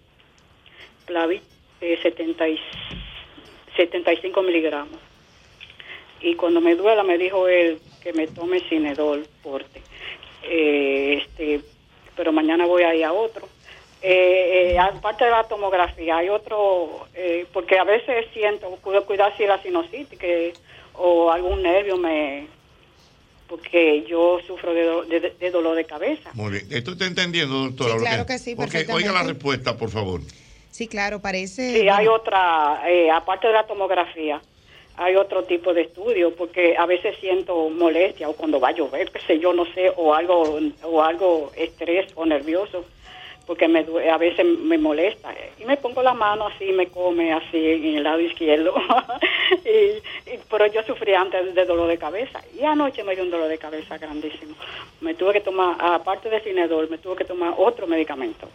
Plavit 1.07 1.43
eh, 1.81 1.99
70 2.03 2.49
y- 2.49 2.61
75 3.77 4.43
miligramos. 4.43 4.99
Y 6.21 6.35
cuando 6.37 6.61
me 6.61 6.75
duela 6.75 7.03
me 7.03 7.19
dijo 7.19 7.49
él 7.49 7.81
que 8.03 8.12
me 8.12 8.27
tome 8.29 8.61
Cinedol 8.69 9.27
forte. 9.43 9.81
Eh, 10.45 11.23
este, 11.23 11.61
pero 12.16 12.33
mañana 12.33 12.66
voy 12.66 12.83
a 12.83 12.95
ir 12.95 13.05
a 13.05 13.12
otro. 13.12 13.49
Eh, 14.03 14.73
eh, 14.75 14.79
aparte 14.79 15.25
de 15.25 15.31
la 15.31 15.45
tomografía, 15.45 16.19
hay 16.19 16.29
otro, 16.29 17.07
eh, 17.15 17.47
porque 17.53 17.79
a 17.79 17.85
veces 17.85 18.27
siento, 18.35 18.69
cuido 18.83 19.07
cuidar 19.07 19.35
si 19.39 19.47
la 19.47 19.62
sinusitis 19.62 20.19
que, 20.19 20.53
o 20.93 21.31
algún 21.33 21.62
nervio 21.62 21.97
me, 21.97 22.47
porque 23.49 24.05
yo 24.09 24.39
sufro 24.47 24.73
de, 24.75 24.83
do- 24.85 25.03
de- 25.05 25.21
de 25.39 25.51
dolor 25.51 25.77
de 25.77 25.85
cabeza. 25.85 26.31
Muy 26.35 26.53
bien. 26.53 26.66
¿Esto 26.71 26.93
está 26.93 27.07
entendiendo, 27.07 27.55
doctora? 27.65 27.95
Sí, 27.95 27.99
claro 28.01 28.27
que 28.27 28.39
sí, 28.39 28.57
perfectamente. 28.57 29.09
oiga 29.09 29.12
la 29.23 29.27
respuesta, 29.29 29.77
por 29.77 29.91
favor. 29.91 30.21
Sí, 30.71 30.89
claro, 30.89 31.21
parece... 31.21 31.73
Sí, 31.81 31.89
hay 31.89 32.07
otra, 32.09 32.83
eh, 32.89 33.11
aparte 33.11 33.47
de 33.47 33.53
la 33.53 33.65
tomografía, 33.66 34.41
hay 34.97 35.15
otro 35.16 35.45
tipo 35.45 35.73
de 35.73 35.83
estudio, 35.83 36.35
porque 36.35 36.77
a 36.77 36.87
veces 36.87 37.16
siento 37.21 37.69
molestia 37.69 38.29
o 38.29 38.33
cuando 38.35 38.59
va 38.59 38.69
a 38.69 38.73
llover, 38.73 39.11
qué 39.12 39.21
sé 39.27 39.39
yo, 39.39 39.53
no 39.53 39.66
sé, 39.73 39.93
o 39.97 40.15
algo, 40.15 40.59
o 40.83 41.03
algo 41.03 41.53
estrés 41.57 42.11
o 42.16 42.25
nervioso, 42.27 42.85
porque 43.47 43.69
me, 43.69 43.85
a 44.11 44.16
veces 44.16 44.45
me 44.47 44.79
molesta. 44.79 45.33
Y 45.61 45.65
me 45.65 45.77
pongo 45.77 46.03
la 46.03 46.15
mano 46.15 46.47
así, 46.49 46.73
me 46.73 46.87
come 46.89 47.33
así 47.33 47.59
en 47.59 47.97
el 47.99 48.03
lado 48.03 48.21
izquierdo. 48.21 48.75
y, 49.65 50.31
y- 50.35 50.39
pero 50.51 50.66
yo 50.66 50.83
sufrí 50.85 51.15
antes 51.15 51.55
de 51.55 51.65
dolor 51.65 51.89
de 51.89 51.99
cabeza. 51.99 52.41
Y 52.59 52.65
anoche 52.65 53.03
me 53.05 53.15
dio 53.15 53.25
un 53.25 53.31
dolor 53.31 53.49
de 53.49 53.59
cabeza 53.59 53.99
grandísimo. 53.99 54.55
Me 55.01 55.15
tuve 55.15 55.33
que 55.35 55.41
tomar, 55.41 55.77
aparte 55.81 56.29
de 56.31 56.41
Cinedol, 56.41 56.89
me 56.91 56.99
tuve 56.99 57.16
que 57.16 57.25
tomar 57.25 57.55
otro 57.57 57.87
medicamento. 57.87 58.49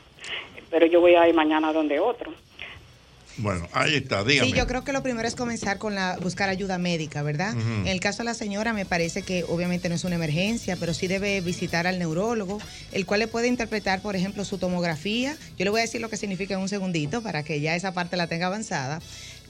Pero 0.70 0.86
yo 0.86 1.02
voy 1.02 1.16
a 1.16 1.28
ir 1.28 1.34
mañana 1.36 1.74
donde 1.74 1.99
otro. 1.99 2.32
Bueno, 3.41 3.66
ahí 3.72 3.95
está, 3.95 4.22
dígame. 4.26 4.49
Sí, 4.52 4.57
yo 4.57 4.68
creo 4.68 4.84
que 4.84 4.91
lo 4.91 5.02
primero 5.02 5.26
es 5.26 5.34
comenzar 5.34 5.78
con 5.78 5.95
la 5.95 6.18
buscar 6.22 6.49
ayuda 6.49 6.78
médica, 6.78 7.24
¿verdad? 7.24 7.53
En 7.57 7.88
el 7.88 8.02
caso 8.02 8.18
de 8.18 8.26
la 8.26 8.34
señora 8.34 8.74
me 8.74 8.86
parece 8.86 9.22
que 9.22 9.45
obviamente 9.48 9.88
no 9.88 9.95
es 9.95 10.03
una 10.03 10.16
emergencia, 10.16 10.76
pero 10.78 10.94
sí 10.94 11.07
debe 11.07 11.40
visitar 11.40 11.88
al 11.88 11.99
neurólogo, 11.99 12.60
el 12.91 13.06
cual 13.06 13.22
le 13.22 13.28
puede 13.28 13.48
interpretar, 13.48 14.02
por 14.02 14.18
ejemplo, 14.18 14.44
su 14.44 14.57
tomografía. 14.57 15.38
Yo 15.57 15.64
le 15.64 15.70
voy 15.72 15.80
a 15.80 15.84
decir 15.84 16.02
lo 16.02 16.10
que 16.10 16.18
significa 16.18 16.56
en 16.56 16.60
un 16.60 16.68
segundito 16.68 17.22
para 17.22 17.44
que 17.44 17.61
ya 17.61 17.76
esa 17.76 17.94
parte 17.94 18.18
la 18.18 18.28
tenga 18.28 18.48
avanzada. 18.48 18.99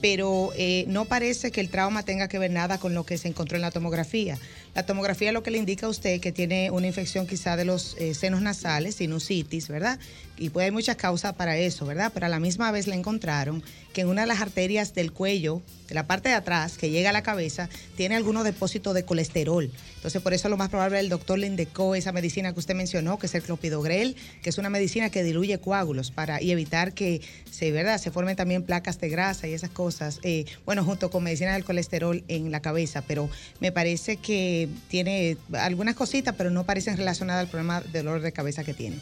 Pero 0.01 0.51
eh, 0.55 0.85
no 0.87 1.05
parece 1.05 1.51
que 1.51 1.61
el 1.61 1.69
trauma 1.69 2.03
tenga 2.03 2.27
que 2.27 2.39
ver 2.39 2.51
nada 2.51 2.77
con 2.77 2.93
lo 2.93 3.05
que 3.05 3.17
se 3.17 3.27
encontró 3.27 3.57
en 3.57 3.61
la 3.61 3.71
tomografía. 3.71 4.37
La 4.75 4.85
tomografía 4.85 5.31
lo 5.31 5.43
que 5.43 5.51
le 5.51 5.57
indica 5.57 5.87
a 5.87 5.89
usted 5.89 6.21
que 6.21 6.31
tiene 6.31 6.71
una 6.71 6.87
infección 6.87 7.27
quizá 7.27 7.55
de 7.55 7.65
los 7.65 7.95
eh, 7.99 8.13
senos 8.13 8.41
nasales, 8.41 8.95
sinusitis, 8.95 9.67
¿verdad? 9.67 9.99
y 10.39 10.49
puede 10.49 10.65
haber 10.65 10.73
muchas 10.73 10.95
causas 10.95 11.33
para 11.33 11.57
eso, 11.57 11.85
¿verdad? 11.85 12.11
Pero 12.13 12.25
a 12.25 12.29
la 12.29 12.39
misma 12.39 12.71
vez 12.71 12.87
le 12.87 12.95
encontraron 12.95 13.61
que 13.93 14.01
en 14.01 14.07
una 14.07 14.21
de 14.21 14.27
las 14.27 14.41
arterias 14.41 14.93
del 14.93 15.11
cuello, 15.11 15.61
de 15.87 15.95
la 15.95 16.07
parte 16.07 16.29
de 16.29 16.35
atrás, 16.35 16.77
que 16.77 16.89
llega 16.89 17.09
a 17.09 17.13
la 17.13 17.23
cabeza, 17.23 17.69
tiene 17.97 18.15
algunos 18.15 18.43
depósitos 18.43 18.93
de 18.93 19.03
colesterol. 19.03 19.69
Entonces, 19.95 20.21
por 20.21 20.33
eso 20.33 20.47
lo 20.47 20.55
más 20.55 20.69
probable 20.69 20.99
el 20.99 21.09
doctor 21.09 21.39
le 21.39 21.47
indicó 21.47 21.93
esa 21.95 22.11
medicina 22.13 22.53
que 22.53 22.59
usted 22.59 22.75
mencionó, 22.75 23.19
que 23.19 23.25
es 23.25 23.35
el 23.35 23.41
clopidogrel, 23.41 24.15
que 24.41 24.49
es 24.49 24.57
una 24.57 24.69
medicina 24.69 25.09
que 25.09 25.23
diluye 25.23 25.59
coágulos 25.59 26.11
para 26.11 26.41
y 26.41 26.51
evitar 26.51 26.93
que 26.93 27.21
se, 27.51 27.71
¿verdad? 27.71 27.97
se 27.97 28.11
formen 28.11 28.35
también 28.35 28.63
placas 28.63 28.99
de 29.01 29.09
grasa 29.09 29.47
y 29.47 29.53
esas 29.53 29.71
cosas. 29.71 30.19
Eh, 30.23 30.45
bueno, 30.65 30.85
junto 30.85 31.09
con 31.09 31.23
medicina 31.23 31.53
del 31.53 31.65
colesterol 31.65 32.23
en 32.27 32.51
la 32.51 32.61
cabeza, 32.61 33.03
pero 33.05 33.29
me 33.59 33.71
parece 33.73 34.17
que 34.17 34.58
tiene 34.87 35.37
algunas 35.53 35.95
cositas, 35.95 36.35
pero 36.37 36.49
no 36.49 36.65
parecen 36.65 36.97
relacionadas 36.97 37.45
al 37.45 37.49
problema 37.49 37.81
de 37.81 38.03
dolor 38.03 38.21
de 38.21 38.31
cabeza 38.31 38.63
que 38.63 38.73
tiene. 38.73 38.97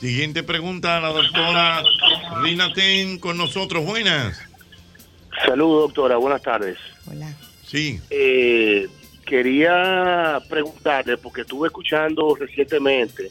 Siguiente 0.00 0.42
pregunta 0.42 0.98
a 0.98 1.00
la 1.00 1.08
doctora 1.08 1.82
Rina 2.42 2.72
Ten 2.72 3.18
con 3.18 3.36
nosotros. 3.36 3.84
Buenas. 3.84 4.40
Saludos, 5.44 5.88
doctora. 5.88 6.16
Buenas 6.16 6.42
tardes. 6.42 6.78
Hola. 7.10 7.32
Sí. 7.66 8.00
Eh, 8.10 8.86
quería 9.26 10.40
preguntarle, 10.48 11.16
porque 11.16 11.42
estuve 11.42 11.68
escuchando 11.68 12.34
recientemente 12.34 13.30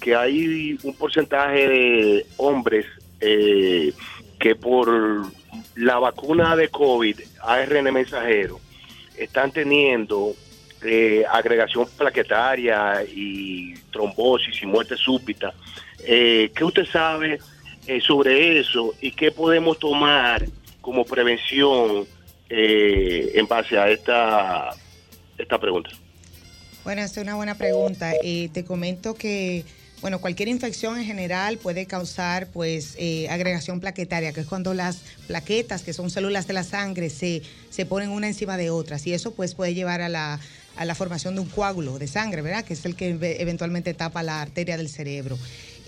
que 0.00 0.14
hay 0.14 0.78
un 0.82 0.94
porcentaje 0.94 1.68
de 1.68 2.26
hombres 2.36 2.86
eh, 3.20 3.92
que 4.38 4.54
por 4.54 5.26
la 5.74 5.98
vacuna 5.98 6.54
de 6.56 6.68
COVID, 6.68 7.20
ARN 7.42 7.92
mensajero, 7.92 8.60
están 9.16 9.50
teniendo 9.50 10.34
eh, 10.82 11.24
agregación 11.30 11.88
plaquetaria 11.96 13.02
y 13.04 13.74
trombosis 13.90 14.62
y 14.62 14.66
muerte 14.66 14.96
súbita. 14.96 15.54
Eh, 16.04 16.50
¿Qué 16.54 16.64
usted 16.64 16.86
sabe 16.86 17.38
eh, 17.86 18.00
sobre 18.00 18.58
eso 18.60 18.94
y 19.00 19.12
qué 19.12 19.30
podemos 19.30 19.78
tomar 19.78 20.46
como 20.80 21.04
prevención 21.04 22.06
eh, 22.48 23.32
en 23.34 23.46
base 23.46 23.76
a 23.78 23.88
esta, 23.90 24.70
esta 25.36 25.58
pregunta? 25.58 25.90
Bueno, 26.84 27.02
es 27.02 27.16
una 27.16 27.34
buena 27.34 27.56
pregunta. 27.56 28.12
Eh, 28.22 28.48
te 28.52 28.64
comento 28.64 29.14
que, 29.14 29.64
bueno, 30.00 30.20
cualquier 30.20 30.48
infección 30.48 30.96
en 30.96 31.04
general 31.04 31.58
puede 31.58 31.86
causar, 31.86 32.46
pues, 32.52 32.94
eh, 33.00 33.28
agregación 33.28 33.80
plaquetaria, 33.80 34.32
que 34.32 34.42
es 34.42 34.46
cuando 34.46 34.72
las 34.72 34.98
plaquetas, 35.26 35.82
que 35.82 35.92
son 35.92 36.10
células 36.10 36.46
de 36.46 36.52
la 36.52 36.62
sangre, 36.62 37.10
se, 37.10 37.42
se 37.70 37.86
ponen 37.86 38.10
una 38.10 38.28
encima 38.28 38.56
de 38.56 38.70
otras. 38.70 39.04
Y 39.08 39.12
eso, 39.12 39.34
pues, 39.34 39.56
puede 39.56 39.74
llevar 39.74 40.00
a 40.00 40.08
la, 40.08 40.38
a 40.76 40.84
la 40.84 40.94
formación 40.94 41.34
de 41.34 41.40
un 41.40 41.48
coágulo 41.48 41.98
de 41.98 42.06
sangre, 42.08 42.42
¿verdad? 42.42 42.64
Que 42.64 42.74
es 42.74 42.84
el 42.84 42.96
que 42.96 43.14
ve- 43.14 43.36
eventualmente 43.40 43.94
tapa 43.94 44.22
la 44.22 44.40
arteria 44.42 44.76
del 44.76 44.88
cerebro. 44.88 45.38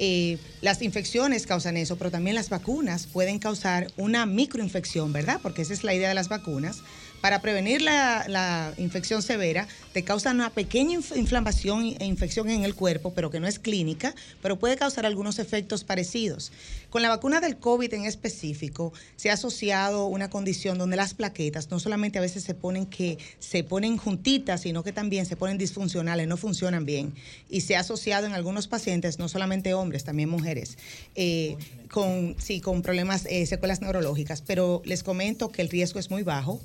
Eh, 0.01 0.39
las 0.61 0.81
infecciones 0.83 1.47
causan 1.47 1.77
eso, 1.77 1.97
pero 1.97 2.11
también 2.11 2.37
las 2.37 2.51
vacunas 2.51 3.07
pueden 3.07 3.39
causar 3.41 3.89
una 3.97 4.27
microinfección, 4.27 5.13
¿verdad? 5.13 5.41
Porque 5.43 5.63
esa 5.63 5.73
es 5.73 5.83
la 5.85 5.93
idea 5.95 6.09
de 6.09 6.15
las 6.15 6.29
vacunas. 6.29 6.79
Para 7.21 7.41
prevenir 7.43 7.83
la, 7.83 8.73
infección 8.79 9.23
severa, 9.23 9.67
te 9.93 10.05
causan 10.05 10.37
una 10.37 10.51
pequeña 10.51 10.99
inf- 10.99 11.17
inflamación 11.17 11.97
e 11.99 12.05
infección 12.05 12.49
en 12.49 12.63
el 12.63 12.77
cuerpo, 12.77 13.13
pero 13.13 13.31
que 13.31 13.41
no 13.41 13.49
es 13.49 13.59
clínica, 13.59 14.15
pero 14.41 14.59
puede 14.59 14.77
causar 14.77 15.05
algunos 15.05 15.41
efectos 15.41 15.83
parecidos. 15.83 16.53
Con 16.91 17.03
la 17.03 17.09
vacuna 17.09 17.41
del 17.41 17.57
COVID 17.57 17.93
en 17.93 18.05
específico, 18.05 18.93
se 19.17 19.31
ha 19.31 19.33
asociado 19.33 20.07
una 20.07 20.31
condición 20.31 20.79
donde 20.79 20.97
las 20.97 21.15
plaquetas 21.15 21.71
no 21.71 21.81
solamente 21.81 22.19
a 22.19 22.23
veces 22.23 22.45
se 22.45 22.55
ponen 22.55 22.87
que 22.87 23.19
se 23.41 23.65
ponen 23.65 23.97
juntitas, 23.97 24.61
sino 24.61 24.85
que 24.85 24.93
también 24.93 25.27
se 25.27 25.35
ponen 25.35 25.59
disfuncionales, 25.59 26.29
no 26.29 26.37
funcionan 26.37 26.87
bien. 26.87 27.13
Y 27.51 27.63
se 27.63 27.75
ha 27.75 27.81
asociado 27.81 28.27
en 28.27 28.33
algunos 28.33 28.69
pacientes, 28.69 29.19
no 29.19 29.29
solamente 29.29 29.75
hombres, 29.75 30.05
también 30.05 30.29
mujeres, 30.29 30.79
eh, 31.17 31.57
con, 31.91 32.37
sí, 32.39 32.61
con 32.61 32.83
problemas, 32.83 33.27
eh, 33.27 33.45
secuelas 33.47 33.81
neurológicas. 33.81 34.41
Pero 34.43 34.83
les 34.85 35.03
comento 35.03 35.51
que 35.51 35.63
el 35.63 35.69
riesgo 35.69 35.99
es 35.99 36.11
muy 36.11 36.23
bajo 36.23 36.61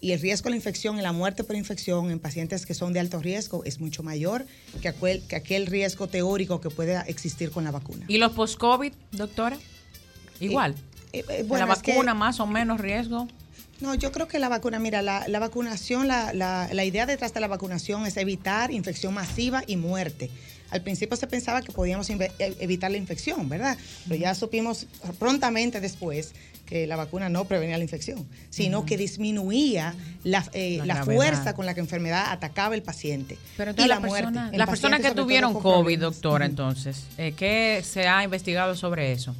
y 0.00 0.12
el 0.12 0.20
riesgo 0.20 0.44
de 0.44 0.50
la 0.50 0.56
infección 0.56 0.98
y 0.98 1.02
la 1.02 1.12
muerte 1.12 1.42
por 1.44 1.56
infección 1.56 2.10
en 2.10 2.18
pacientes 2.20 2.64
que 2.66 2.74
son 2.74 2.92
de 2.92 3.00
alto 3.00 3.20
riesgo 3.20 3.64
es 3.64 3.80
mucho 3.80 4.02
mayor 4.02 4.46
que 4.80 4.88
aquel, 4.88 5.22
que 5.26 5.36
aquel 5.36 5.66
riesgo 5.66 6.06
teórico 6.08 6.60
que 6.60 6.70
puede 6.70 6.96
existir 7.08 7.50
con 7.50 7.64
la 7.64 7.70
vacuna. 7.72 8.04
¿Y 8.08 8.18
los 8.18 8.32
post-COVID, 8.32 8.92
doctora? 9.12 9.56
Igual. 10.40 10.74
Eh, 11.12 11.24
eh, 11.28 11.44
bueno, 11.46 11.66
la 11.66 11.72
es 11.74 11.82
que- 11.82 11.92
vacuna 11.92 12.14
más 12.14 12.38
o 12.40 12.46
menos 12.46 12.80
riesgo. 12.80 13.26
No, 13.80 13.94
yo 13.94 14.10
creo 14.10 14.26
que 14.26 14.38
la 14.40 14.48
vacuna, 14.48 14.78
mira, 14.80 15.02
la, 15.02 15.26
la 15.28 15.38
vacunación, 15.38 16.08
la, 16.08 16.32
la- 16.32 16.68
la 16.72 16.84
idea 16.84 17.06
detrás 17.06 17.32
de 17.32 17.40
la 17.40 17.46
vacunación 17.48 18.06
es 18.06 18.16
evitar 18.16 18.72
infección 18.72 19.14
masiva 19.14 19.62
y 19.66 19.76
muerte. 19.76 20.30
Al 20.70 20.82
principio 20.82 21.16
se 21.16 21.26
pensaba 21.26 21.62
que 21.62 21.72
podíamos 21.72 22.10
inve- 22.10 22.32
e- 22.38 22.56
evitar 22.60 22.90
la 22.90 22.98
infección, 22.98 23.48
¿verdad? 23.48 23.78
Pero 24.06 24.20
ya 24.20 24.34
supimos 24.34 24.86
prontamente 25.18 25.80
después 25.80 26.32
que 26.68 26.86
la 26.86 26.96
vacuna 26.96 27.28
no 27.28 27.46
prevenía 27.46 27.78
la 27.78 27.82
infección, 27.84 28.26
sino 28.50 28.84
que 28.84 28.96
disminuía 28.98 29.94
la, 30.24 30.44
eh, 30.52 30.80
La 30.84 31.04
fuerza 31.04 31.54
con 31.54 31.64
la 31.66 31.74
que 31.74 31.80
la 31.80 31.84
enfermedad 31.84 32.26
atacaba 32.30 32.74
al 32.74 32.82
paciente. 32.82 33.38
Pero 33.56 33.72
y 33.72 33.80
la 33.80 33.86
la 33.86 34.00
muerte. 34.00 34.16
persona- 34.26 34.50
las 34.52 34.68
personas 34.68 35.00
que 35.00 35.10
tuvieron 35.12 35.54
COVID, 35.54 35.98
doctora, 35.98 36.44
entonces, 36.46 37.04
eh, 37.16 37.32
¿qué 37.36 37.82
se 37.84 38.06
ha 38.06 38.22
investigado 38.22 38.74
sobre 38.76 39.12
eso? 39.12 39.34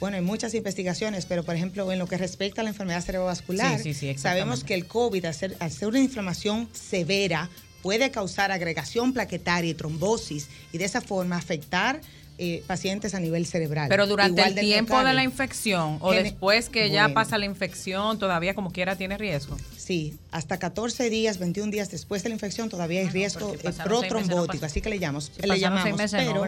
Bueno, 0.00 0.16
hay 0.16 0.22
muchas 0.22 0.54
investigaciones, 0.54 1.26
pero 1.26 1.44
por 1.44 1.54
ejemplo, 1.54 1.90
en 1.92 1.98
lo 1.98 2.06
que 2.06 2.16
respecta 2.16 2.60
a 2.62 2.64
la 2.64 2.70
enfermedad 2.70 3.02
cerebrovascular, 3.02 3.76
Sí, 3.78 3.82
sí, 3.82 3.94
sí, 3.94 4.08
exactamente. 4.08 4.40
sabemos 4.40 4.64
que 4.64 4.74
el 4.74 4.86
COVID, 4.86 5.24
al 5.26 5.34
ser, 5.34 5.56
al 5.60 5.70
ser 5.70 5.88
una 5.88 6.00
inflamación 6.00 6.68
severa, 6.72 7.48
puede 7.82 8.10
causar 8.10 8.50
agregación 8.52 9.12
plaquetaria 9.14 9.70
y 9.70 9.74
trombosis 9.74 10.48
y 10.72 10.78
de 10.78 10.84
esa 10.84 11.00
forma 11.00 11.36
afectar 11.36 12.00
eh, 12.42 12.64
pacientes 12.66 13.14
a 13.14 13.20
nivel 13.20 13.44
cerebral. 13.44 13.88
Pero 13.90 14.06
durante 14.06 14.40
Igual 14.40 14.58
el 14.58 14.64
tiempo 14.64 15.04
de 15.04 15.12
la 15.12 15.22
infección 15.22 15.98
o 16.00 16.12
después 16.12 16.70
que 16.70 16.88
ya 16.88 17.10
pasa 17.10 17.36
la 17.36 17.44
infección, 17.44 18.18
todavía 18.18 18.54
como 18.54 18.72
quiera 18.72 18.96
tiene 18.96 19.18
riesgo. 19.18 19.58
Sí, 19.76 20.18
hasta 20.30 20.58
14 20.58 21.10
días, 21.10 21.38
21 21.38 21.70
días 21.70 21.90
después 21.90 22.22
de 22.22 22.30
la 22.30 22.34
infección 22.36 22.70
todavía 22.70 23.00
hay 23.00 23.08
riesgo 23.08 23.52
eh, 23.62 23.70
no 23.76 23.84
protrombótico, 23.84 24.64
así 24.64 24.80
que 24.80 24.88
le 24.88 24.98
llamamos. 24.98 25.30
Si 25.38 25.46
le 25.46 25.58
llamamos, 25.58 25.82
seis 25.84 25.96
meses, 25.96 26.26
pero 26.26 26.46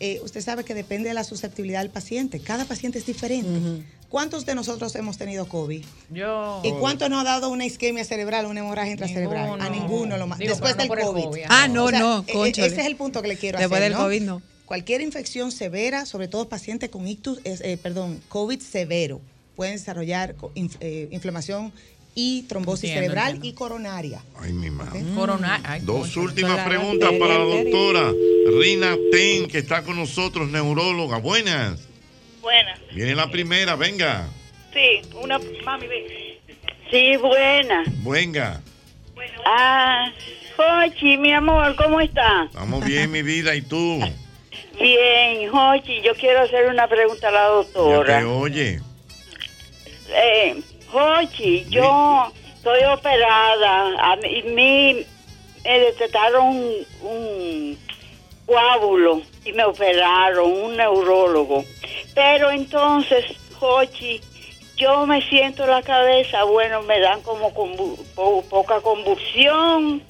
eh, 0.00 0.20
usted 0.24 0.40
sabe 0.40 0.64
que 0.64 0.74
depende 0.74 1.10
de 1.10 1.14
la 1.14 1.22
susceptibilidad 1.22 1.80
del 1.80 1.90
paciente. 1.90 2.40
Cada 2.40 2.64
paciente 2.64 2.98
es 2.98 3.06
diferente. 3.06 3.84
¿Cuántos 4.08 4.44
de 4.44 4.56
nosotros 4.56 4.96
hemos 4.96 5.16
tenido 5.16 5.46
COVID? 5.46 5.84
Yo. 6.10 6.60
¿Y 6.64 6.72
cuánto 6.72 7.08
nos 7.08 7.20
ha 7.20 7.24
dado 7.24 7.50
una 7.50 7.66
isquemia 7.66 8.04
cerebral, 8.04 8.46
una 8.46 8.60
hemorragia 8.60 8.92
intracerebral? 8.92 9.60
A 9.60 9.68
ninguno 9.68 10.16
lo 10.16 10.26
más. 10.26 10.40
Digo, 10.40 10.50
Después 10.50 10.76
no 10.76 10.82
del 10.82 10.88
COVID. 10.88 11.24
COVID, 11.24 11.42
Ah, 11.48 11.68
no, 11.68 11.90
no, 11.92 12.24
e- 12.26 12.30
e- 12.30 12.32
cónchale. 12.32 12.66
Ese 12.66 12.80
es 12.80 12.86
el 12.86 12.96
punto 12.96 13.22
que 13.22 13.28
le 13.28 13.36
quiero 13.36 13.58
Después 13.58 13.80
hacer. 13.80 13.92
del 13.92 14.00
COVID, 14.00 14.22
no. 14.22 14.42
Cualquier 14.66 15.00
infección 15.02 15.52
severa, 15.52 16.06
sobre 16.06 16.26
todo 16.28 16.48
pacientes 16.48 16.88
con 16.88 17.06
ictus, 17.06 17.38
eh, 17.44 17.76
perdón, 17.82 18.20
COVID 18.28 18.60
severo, 18.60 19.20
pueden 19.56 19.74
desarrollar 19.76 20.34
inf- 20.54 20.76
eh, 20.80 21.08
inflamación 21.10 21.72
y 22.14 22.42
trombosis 22.42 22.84
Entiendo, 22.90 23.02
cerebral 23.02 23.34
entiendo. 23.34 23.46
y 23.48 23.52
coronaria. 23.52 24.22
Ay, 24.40 24.52
mi 24.52 24.70
madre. 24.70 25.02
Corona- 25.14 25.60
ay, 25.64 25.80
Dos 25.82 26.16
últimas 26.16 26.66
preguntas 26.66 27.10
para 27.18 27.38
la 27.38 27.44
doctora 27.44 28.12
Rina 28.60 28.96
Ten, 29.12 29.48
que 29.48 29.58
está 29.58 29.82
con 29.82 29.96
nosotros, 29.96 30.48
neuróloga. 30.48 31.18
Buenas. 31.18 31.80
Buena. 32.40 32.78
Viene 32.94 33.14
la 33.14 33.30
primera, 33.30 33.74
venga. 33.76 34.28
Sí, 34.72 35.02
una 35.20 35.38
mami 35.64 35.86
ve. 35.86 36.40
Sí, 36.90 37.16
buena. 37.16 37.84
Venga. 38.04 38.60
Ah, 39.46 40.10
Jochi, 40.56 41.16
mi 41.18 41.32
amor, 41.32 41.74
¿cómo 41.76 42.00
está? 42.00 42.44
Estamos 42.44 42.84
bien, 42.84 43.10
mi 43.10 43.22
vida, 43.22 43.54
¿y 43.54 43.62
tú? 43.62 44.00
Bien, 44.80 45.50
Jochi, 45.50 46.00
yo 46.02 46.14
quiero 46.14 46.40
hacer 46.42 46.66
una 46.68 46.86
pregunta 46.88 47.28
a 47.28 47.32
la 47.32 47.44
doctora. 47.46 48.18
te 48.18 48.24
oye. 48.24 48.80
Eh, 50.08 50.60
Jochi, 50.90 51.64
yo 51.68 52.32
estoy 52.54 52.84
operada. 52.84 54.12
A 54.12 54.16
mí 54.16 54.42
mí 54.46 55.06
me 55.64 55.78
detectaron 55.78 56.46
un, 56.56 56.86
un 57.02 57.78
coágulo 58.46 59.22
y 59.44 59.52
me 59.52 59.64
operaron, 59.64 60.50
un 60.50 60.76
neurólogo. 60.76 61.64
Pero 62.14 62.50
entonces, 62.50 63.24
Jochi, 63.58 64.20
yo 64.76 65.06
me 65.06 65.22
siento 65.28 65.66
la 65.66 65.82
cabeza, 65.82 66.44
bueno, 66.44 66.82
me 66.82 66.98
dan 67.00 67.22
como 67.22 67.54
convu- 67.54 67.96
po- 68.14 68.42
poca 68.50 68.80
convulsión. 68.80 70.02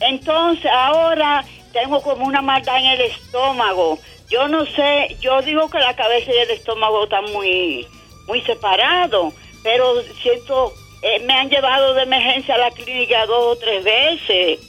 Entonces, 0.00 0.70
ahora 0.70 1.44
tengo 1.76 2.00
como 2.00 2.24
una 2.24 2.40
maldad 2.40 2.78
en 2.78 2.86
el 2.86 3.00
estómago. 3.02 3.98
Yo 4.30 4.48
no 4.48 4.64
sé, 4.64 5.14
yo 5.20 5.42
digo 5.42 5.68
que 5.68 5.78
la 5.78 5.94
cabeza 5.94 6.32
y 6.32 6.38
el 6.38 6.50
estómago 6.50 7.04
están 7.04 7.30
muy, 7.32 7.86
muy 8.26 8.40
separados, 8.42 9.34
pero 9.62 10.02
siento, 10.22 10.72
eh, 11.02 11.20
me 11.20 11.34
han 11.34 11.50
llevado 11.50 11.92
de 11.92 12.04
emergencia 12.04 12.54
a 12.54 12.58
la 12.58 12.70
clínica 12.70 13.26
dos 13.26 13.56
o 13.56 13.58
tres 13.58 13.84
veces. 13.84 14.60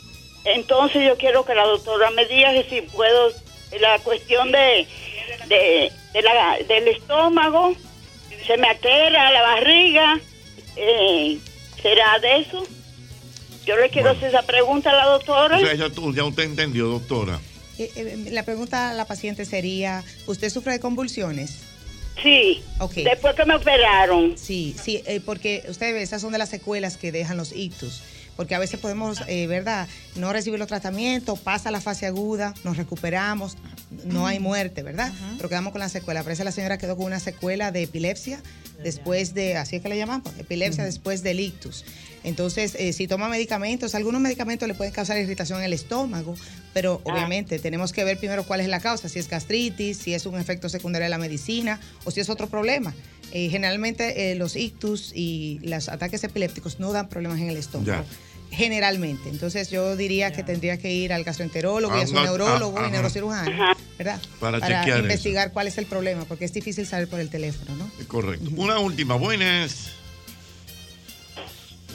Entonces 0.43 1.07
yo 1.07 1.15
quiero 1.17 1.45
que 1.45 1.55
la 1.55 1.65
doctora 1.65 2.11
me 2.11 2.25
diga 2.25 2.51
que 2.51 2.65
si 2.65 2.81
puedo, 2.81 3.31
la 3.79 3.99
cuestión 3.99 4.51
de, 4.51 4.85
de, 5.47 5.91
de 6.11 6.21
la, 6.21 6.57
del 6.67 6.89
estómago, 6.89 7.73
se 8.45 8.57
me 8.57 8.67
altera 8.67 9.31
la 9.31 9.41
barriga, 9.43 10.19
eh, 10.75 11.37
¿será 11.81 12.19
de 12.19 12.39
eso? 12.39 12.67
Yo 13.67 13.75
le 13.75 13.89
quiero 13.89 14.11
hacer 14.11 14.29
esa 14.29 14.43
pregunta 14.43 14.91
a 14.91 14.95
la 14.95 15.05
doctora. 15.07 15.57
O 15.57 15.59
sea, 15.59 15.75
ya, 15.75 15.89
tú, 15.89 16.13
ya 16.15 16.23
usted 16.23 16.43
entendió, 16.43 16.87
doctora. 16.87 17.37
Eh, 17.77 17.91
eh, 17.95 18.29
la 18.31 18.43
pregunta 18.43 18.91
a 18.91 18.93
la 18.93 19.03
paciente 19.05 19.43
sería, 19.43 20.05
¿usted 20.25 20.49
sufre 20.49 20.71
de 20.71 20.79
convulsiones? 20.79 21.59
Sí. 22.23 22.63
Después 22.95 23.35
que 23.35 23.45
me 23.45 23.55
operaron. 23.55 24.37
Sí, 24.37 24.73
sí, 24.81 25.03
eh, 25.05 25.19
porque 25.23 25.63
ustedes 25.67 25.93
ven, 25.93 26.01
esas 26.01 26.21
son 26.21 26.31
de 26.31 26.37
las 26.37 26.49
secuelas 26.49 26.95
que 26.95 27.11
dejan 27.11 27.35
los 27.35 27.53
ictus. 27.53 28.01
Porque 28.37 28.55
a 28.55 28.59
veces 28.59 28.79
podemos, 28.79 29.21
eh, 29.27 29.47
¿verdad? 29.47 29.87
No 30.15 30.31
recibir 30.31 30.59
los 30.59 30.67
tratamientos, 30.67 31.39
pasa 31.39 31.71
la 31.71 31.81
fase 31.81 32.05
aguda, 32.05 32.53
nos 32.63 32.77
recuperamos, 32.77 33.57
no 34.05 34.27
hay 34.27 34.39
muerte, 34.39 34.83
¿verdad? 34.83 35.11
Pero 35.37 35.49
quedamos 35.49 35.71
con 35.71 35.79
la 35.79 35.89
secuela. 35.89 36.21
Parece 36.21 36.41
que 36.41 36.45
la 36.45 36.51
señora 36.51 36.77
quedó 36.77 36.95
con 36.95 37.07
una 37.07 37.19
secuela 37.19 37.71
de 37.71 37.83
epilepsia 37.83 38.39
después 38.83 39.33
de, 39.33 39.57
así 39.57 39.77
es 39.77 39.81
que 39.81 39.89
le 39.89 39.97
llamamos, 39.97 40.31
epilepsia 40.37 40.85
después 40.85 41.23
del 41.23 41.39
ictus. 41.39 41.83
Entonces, 42.27 42.75
eh, 42.77 42.91
si 42.91 43.07
toma 43.07 43.29
medicamentos, 43.29 43.95
algunos 43.95 44.19
medicamentos 44.19 44.67
le 44.67 44.73
pueden 44.73 44.91
causar 44.93 45.17
irritación 45.17 45.59
en 45.59 45.65
el 45.65 45.71
estómago, 45.73 46.35
pero 46.73 46.99
obviamente 47.05 47.57
tenemos 47.57 47.93
que 47.93 48.03
ver 48.03 48.17
primero 48.17 48.43
cuál 48.43 48.59
es 48.59 48.67
la 48.67 48.81
causa, 48.81 49.07
si 49.07 49.17
es 49.17 49.29
gastritis, 49.29 49.97
si 49.97 50.13
es 50.13 50.25
un 50.25 50.37
efecto 50.37 50.67
secundario 50.67 51.05
de 51.05 51.09
la 51.09 51.17
medicina 51.17 51.79
o 52.03 52.11
si 52.11 52.19
es 52.19 52.29
otro 52.29 52.47
problema. 52.47 52.93
Eh, 53.31 53.47
generalmente 53.49 54.31
eh, 54.31 54.35
los 54.35 54.57
ictus 54.57 55.13
y 55.15 55.59
los 55.63 55.87
ataques 55.87 56.21
epilépticos 56.25 56.81
no 56.81 56.91
dan 56.91 57.07
problemas 57.07 57.39
en 57.39 57.47
el 57.49 57.55
estómago. 57.55 58.03
Generalmente. 58.51 59.29
Entonces 59.29 59.69
yo 59.69 59.95
diría 59.95 60.31
que 60.33 60.43
tendría 60.43 60.77
que 60.77 60.91
ir 60.93 61.13
al 61.13 61.23
gastroenterólogo 61.23 61.97
y 61.97 62.01
a 62.01 62.07
su 62.07 62.17
Ah, 62.17 62.23
neurólogo 62.23 62.77
ah, 62.77 62.81
y 62.81 62.83
ajá. 62.85 62.91
neurocirujano, 62.91 63.75
¿verdad? 63.97 64.21
Para 64.39 64.59
chequear 64.59 64.99
investigar 64.99 65.51
cuál 65.53 65.67
es 65.67 65.77
el 65.77 65.85
problema, 65.85 66.25
porque 66.25 66.45
es 66.45 66.53
difícil 66.53 66.85
saber 66.87 67.07
por 67.07 67.19
el 67.21 67.29
teléfono, 67.29 67.75
¿no? 67.75 67.89
Correcto. 68.07 68.49
Una 68.57 68.79
última, 68.79 69.15
buenas. 69.15 69.91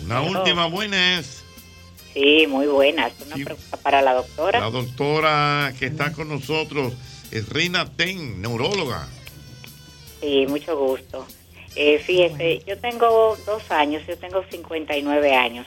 Hello. 0.05 0.39
última, 0.39 0.67
buenas. 0.67 1.43
Sí, 2.13 2.47
muy 2.47 2.67
buenas. 2.67 3.13
Una 3.27 3.37
pregunta 3.37 3.77
para 3.79 4.03
la 4.03 4.15
doctora. 4.15 4.61
La 4.61 4.71
doctora 4.71 5.73
que 5.79 5.87
está 5.87 6.13
con 6.13 6.29
nosotros 6.29 6.93
es 7.31 7.49
Reina 7.49 7.87
Ten, 7.87 8.43
neuróloga. 8.43 9.09
Sí, 10.21 10.47
mucho 10.47 10.77
gusto. 10.79 11.27
Eh, 11.75 11.99
fíjese, 11.99 12.63
yo 12.67 12.79
tengo 12.79 13.37
dos 13.47 13.71
años, 13.71 14.03
yo 14.07 14.19
tengo 14.19 14.45
59 14.51 15.35
años. 15.35 15.67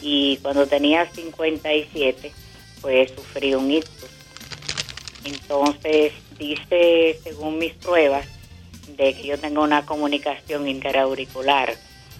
Y 0.00 0.36
cuando 0.38 0.66
tenía 0.66 1.06
57, 1.10 2.32
pues 2.80 3.10
sufrí 3.10 3.54
un 3.54 3.70
ictus. 3.70 4.10
Entonces, 5.24 6.12
dice, 6.38 7.18
según 7.22 7.58
mis 7.58 7.74
pruebas, 7.74 8.26
de 8.96 9.14
que 9.14 9.26
yo 9.26 9.38
tengo 9.38 9.62
una 9.62 9.84
comunicación 9.84 10.68
interauricular. 10.68 11.74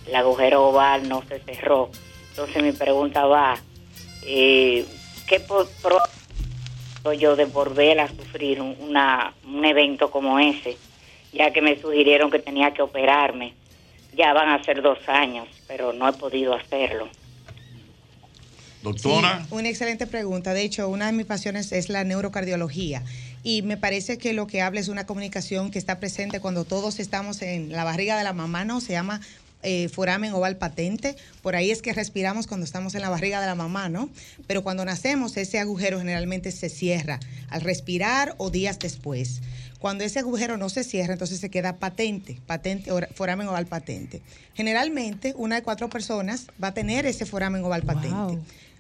El 0.07 0.15
agujero 0.15 0.69
oval 0.69 1.09
no 1.09 1.23
se 1.29 1.39
cerró. 1.41 1.91
Entonces, 2.31 2.63
mi 2.63 2.73
pregunta 2.73 3.27
va, 3.27 3.59
eh, 4.25 4.85
¿qué 5.27 5.41
pro- 5.41 5.69
yo 7.19 7.37
de 7.37 7.45
volver 7.47 8.01
a 8.01 8.09
sufrir 8.09 8.61
un, 8.61 8.77
una, 8.81 9.35
un 9.47 9.65
evento 9.65 10.11
como 10.11 10.39
ese? 10.39 10.77
Ya 11.33 11.53
que 11.53 11.63
me 11.63 11.81
sugirieron 11.81 12.31
que 12.31 12.39
tenía 12.39 12.73
que 12.75 12.83
operarme. 12.83 13.55
Ya 14.17 14.33
van 14.33 14.49
a 14.49 14.63
ser 14.65 14.83
dos 14.83 14.99
años, 15.09 15.47
pero 15.69 15.93
no 15.93 16.09
he 16.09 16.13
podido 16.13 16.55
hacerlo. 16.55 17.09
Doctora. 18.83 19.45
Sí, 19.49 19.55
una 19.55 19.69
excelente 19.69 20.07
pregunta. 20.07 20.55
De 20.55 20.63
hecho, 20.63 20.89
una 20.89 21.07
de 21.07 21.13
mis 21.13 21.27
pasiones 21.27 21.71
es 21.73 21.89
la 21.91 22.03
neurocardiología. 22.03 23.05
Y 23.43 23.63
me 23.63 23.77
parece 23.77 24.19
que 24.19 24.33
lo 24.33 24.47
que 24.47 24.63
habla 24.63 24.81
es 24.81 24.89
una 24.89 25.07
comunicación 25.07 25.71
que 25.71 25.79
está 25.79 26.01
presente 26.01 26.41
cuando 26.41 26.65
todos 26.65 26.99
estamos 26.99 27.43
en 27.43 27.71
la 27.73 27.85
barriga 27.85 28.17
de 28.19 28.25
la 28.25 28.33
mamá, 28.33 28.65
¿no? 28.65 28.81
Se 28.81 28.93
llama 28.93 29.21
eh, 29.63 29.89
foramen 29.89 30.33
oval 30.33 30.57
patente. 30.57 31.17
Por 31.43 31.57
ahí 31.57 31.71
es 31.71 31.83
que 31.83 31.93
respiramos 31.93 32.47
cuando 32.47 32.65
estamos 32.65 32.95
en 32.95 33.03
la 33.03 33.09
barriga 33.11 33.41
de 33.41 33.47
la 33.47 33.55
mamá, 33.55 33.89
¿no? 33.89 34.09
Pero 34.47 34.63
cuando 34.63 34.85
nacemos, 34.85 35.37
ese 35.37 35.59
agujero 35.59 35.99
generalmente 35.99 36.51
se 36.53 36.69
cierra 36.69 37.21
al 37.49 37.61
respirar 37.61 38.35
o 38.39 38.51
días 38.51 38.79
después. 38.79 39.41
Cuando 39.79 40.05
ese 40.05 40.19
agujero 40.19 40.59
no 40.59 40.69
se 40.69 40.85
cierra, 40.85 41.15
entonces 41.15 41.41
se 41.41 41.49
queda 41.51 41.77
patente, 41.79 42.39
patente, 42.47 42.93
ora- 42.93 43.09
foramen 43.15 43.49
oval 43.49 43.67
patente. 43.67 44.21
Generalmente, 44.55 45.33
una 45.37 45.57
de 45.57 45.63
cuatro 45.63 45.89
personas 45.89 46.47
va 46.63 46.69
a 46.69 46.75
tener 46.75 47.07
ese 47.07 47.25
foramen 47.25 47.65
oval 47.65 47.83
patente. 47.83 48.15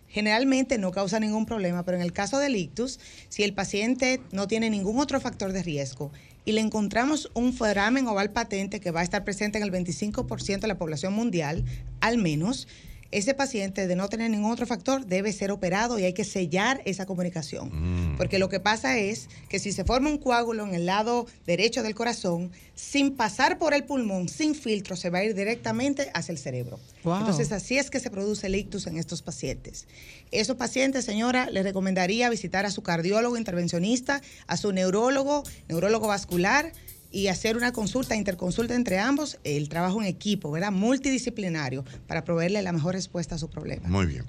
Generalmente 0.08 0.76
no 0.76 0.90
causa 0.90 1.20
ningún 1.20 1.46
problema, 1.46 1.84
pero 1.84 1.96
en 1.96 2.02
el 2.02 2.12
caso 2.12 2.38
del 2.38 2.56
ictus, 2.56 2.98
si 3.28 3.44
el 3.44 3.54
paciente 3.54 4.20
no 4.32 4.48
tiene 4.48 4.68
ningún 4.68 4.98
otro 4.98 5.20
factor 5.20 5.52
de 5.52 5.62
riesgo 5.62 6.10
y 6.44 6.52
le 6.52 6.60
encontramos 6.60 7.30
un 7.34 7.52
foramen 7.52 8.06
oval 8.06 8.30
patente 8.30 8.80
que 8.80 8.90
va 8.90 9.00
a 9.00 9.04
estar 9.04 9.24
presente 9.24 9.58
en 9.58 9.64
el 9.64 9.72
25% 9.72 10.60
de 10.60 10.68
la 10.68 10.78
población 10.78 11.12
mundial, 11.12 11.64
al 12.00 12.18
menos, 12.18 12.66
ese 13.12 13.34
paciente 13.34 13.86
de 13.86 13.96
no 13.96 14.08
tener 14.08 14.30
ningún 14.30 14.52
otro 14.52 14.66
factor 14.66 15.04
debe 15.04 15.32
ser 15.32 15.50
operado 15.50 15.98
y 15.98 16.04
hay 16.04 16.12
que 16.12 16.24
sellar 16.24 16.80
esa 16.84 17.06
comunicación. 17.06 18.14
Porque 18.16 18.38
lo 18.38 18.48
que 18.48 18.60
pasa 18.60 18.98
es 18.98 19.28
que 19.48 19.58
si 19.58 19.72
se 19.72 19.84
forma 19.84 20.10
un 20.10 20.18
coágulo 20.18 20.64
en 20.64 20.74
el 20.74 20.86
lado 20.86 21.26
derecho 21.46 21.82
del 21.82 21.94
corazón, 21.94 22.52
sin 22.74 23.16
pasar 23.16 23.58
por 23.58 23.74
el 23.74 23.84
pulmón, 23.84 24.28
sin 24.28 24.54
filtro, 24.54 24.96
se 24.96 25.10
va 25.10 25.18
a 25.18 25.24
ir 25.24 25.34
directamente 25.34 26.10
hacia 26.14 26.32
el 26.32 26.38
cerebro. 26.38 26.78
Wow. 27.02 27.18
Entonces, 27.18 27.50
así 27.52 27.78
es 27.78 27.90
que 27.90 28.00
se 28.00 28.10
produce 28.10 28.46
el 28.46 28.54
ictus 28.54 28.86
en 28.86 28.96
estos 28.96 29.22
pacientes. 29.22 29.86
Esos 30.30 30.56
pacientes, 30.56 31.04
señora, 31.04 31.50
le 31.50 31.62
recomendaría 31.62 32.30
visitar 32.30 32.64
a 32.64 32.70
su 32.70 32.82
cardiólogo 32.82 33.36
intervencionista, 33.36 34.22
a 34.46 34.56
su 34.56 34.72
neurólogo, 34.72 35.42
neurólogo 35.68 36.06
vascular 36.06 36.72
y 37.12 37.28
hacer 37.28 37.56
una 37.56 37.72
consulta, 37.72 38.14
interconsulta 38.16 38.74
entre 38.74 38.98
ambos, 38.98 39.38
el 39.44 39.68
trabajo 39.68 40.00
en 40.00 40.08
equipo, 40.08 40.50
¿verdad? 40.50 40.72
Multidisciplinario, 40.72 41.84
para 42.06 42.24
proveerle 42.24 42.62
la 42.62 42.72
mejor 42.72 42.94
respuesta 42.94 43.34
a 43.34 43.38
su 43.38 43.48
problema. 43.48 43.88
Muy 43.88 44.06
bien. 44.06 44.24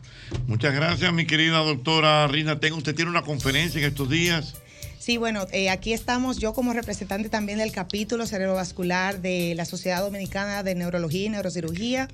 Muchas 0.47 0.73
gracias, 0.73 1.13
mi 1.13 1.25
querida 1.25 1.59
doctora 1.59 2.27
Reina 2.27 2.59
Ten. 2.59 2.73
Usted 2.73 2.95
tiene 2.95 3.11
una 3.11 3.21
conferencia 3.21 3.79
en 3.79 3.87
estos 3.87 4.09
días. 4.09 4.55
Sí, 5.01 5.17
bueno, 5.17 5.47
eh, 5.51 5.71
aquí 5.71 5.93
estamos 5.93 6.37
yo 6.37 6.53
como 6.53 6.73
representante 6.73 7.27
también 7.27 7.57
del 7.57 7.71
capítulo 7.71 8.27
cerebrovascular 8.27 9.19
de 9.19 9.55
la 9.55 9.65
Sociedad 9.65 10.01
Dominicana 10.01 10.61
de 10.61 10.75
Neurología 10.75 11.25
y 11.25 11.29
Neurocirugía. 11.29 12.07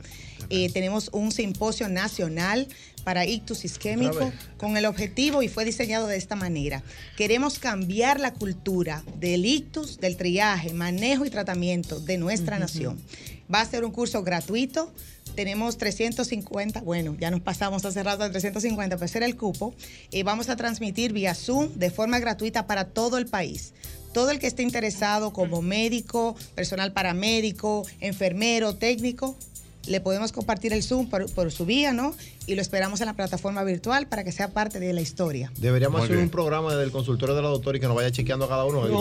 Eh, 0.49 0.71
tenemos 0.71 1.09
un 1.11 1.33
simposio 1.33 1.89
nacional 1.89 2.69
para 3.07 3.25
ictus 3.25 3.63
isquémico 3.63 4.33
con 4.57 4.75
el 4.75 4.85
objetivo 4.85 5.41
y 5.41 5.47
fue 5.47 5.63
diseñado 5.63 6.07
de 6.07 6.17
esta 6.17 6.35
manera. 6.35 6.83
Queremos 7.15 7.57
cambiar 7.57 8.19
la 8.19 8.33
cultura 8.33 9.01
del 9.17 9.45
ictus, 9.45 10.01
del 10.01 10.17
triaje, 10.17 10.73
manejo 10.73 11.23
y 11.23 11.29
tratamiento 11.29 12.01
de 12.01 12.17
nuestra 12.17 12.59
nación. 12.59 12.99
Va 13.53 13.61
a 13.61 13.65
ser 13.65 13.85
un 13.85 13.91
curso 13.91 14.23
gratuito. 14.23 14.91
Tenemos 15.35 15.77
350, 15.77 16.81
bueno, 16.81 17.15
ya 17.17 17.31
nos 17.31 17.39
pasamos 17.39 17.85
hace 17.85 18.03
rato 18.03 18.25
de 18.25 18.31
350, 18.31 18.97
pues 18.97 19.15
era 19.15 19.25
el 19.25 19.37
cupo. 19.37 19.73
Y 20.11 20.23
vamos 20.23 20.49
a 20.49 20.57
transmitir 20.57 21.13
vía 21.13 21.33
Zoom 21.33 21.69
de 21.75 21.91
forma 21.91 22.19
gratuita 22.19 22.67
para 22.67 22.89
todo 22.89 23.17
el 23.17 23.27
país. 23.27 23.71
Todo 24.11 24.31
el 24.31 24.39
que 24.39 24.47
esté 24.47 24.63
interesado 24.63 25.31
como 25.31 25.61
médico, 25.61 26.35
personal 26.55 26.91
paramédico, 26.91 27.87
enfermero, 28.01 28.75
técnico, 28.75 29.37
le 29.87 30.01
podemos 30.01 30.31
compartir 30.31 30.73
el 30.73 30.83
Zoom 30.83 31.09
por, 31.09 31.31
por 31.31 31.51
su 31.51 31.65
vía, 31.65 31.93
¿no? 31.93 32.13
Y 32.45 32.55
lo 32.55 32.61
esperamos 32.61 33.01
en 33.01 33.07
la 33.07 33.13
plataforma 33.13 33.63
virtual 33.63 34.07
para 34.07 34.23
que 34.23 34.31
sea 34.31 34.49
parte 34.49 34.79
de 34.79 34.93
la 34.93 35.01
historia. 35.01 35.51
Deberíamos 35.57 35.97
Muy 35.99 36.05
hacer 36.05 36.15
bien. 36.17 36.25
un 36.25 36.31
programa 36.31 36.75
del 36.75 36.91
consultorio 36.91 37.35
de 37.35 37.41
la 37.41 37.49
doctora 37.49 37.77
y 37.77 37.81
que 37.81 37.87
nos 37.87 37.95
vaya 37.95 38.11
chequeando 38.11 38.45
a 38.45 38.49
cada 38.49 38.65
uno. 38.65 38.81
claro, 38.81 38.97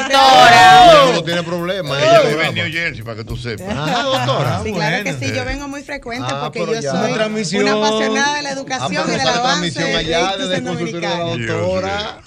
doctora. 0.00 1.12
No 1.14 1.24
tiene 1.24 1.42
problema. 1.42 1.98
Ella 2.00 2.20
vive 2.22 2.46
en 2.48 2.54
New 2.54 2.72
Jersey, 2.72 3.02
para 3.02 3.16
que 3.16 3.24
tú 3.24 3.36
sepas. 3.36 3.66
Ah, 3.70 4.02
doctora. 4.02 4.60
Sí, 4.62 4.72
claro 4.72 5.04
que 5.04 5.12
sí, 5.14 5.32
yo 5.34 5.44
vengo 5.44 5.68
muy 5.68 5.82
frecuente 5.82 6.26
Ah, 6.30 6.50
porque 6.52 6.60
yo 6.60 6.80
ya. 6.80 6.90
soy 6.92 7.12
Una 7.60 7.72
apasionada 7.74 8.36
de 8.36 8.42
la 8.42 8.50
educación 8.50 9.04
Ah, 9.08 9.14
y 9.14 9.18
del 9.18 9.28
avance 9.28 9.94
allá 9.94 10.36
desde 10.36 10.56
el 10.56 10.64
consultorio 10.64 11.08
de 11.08 11.16
la 11.16 11.24
doctora. 11.24 12.20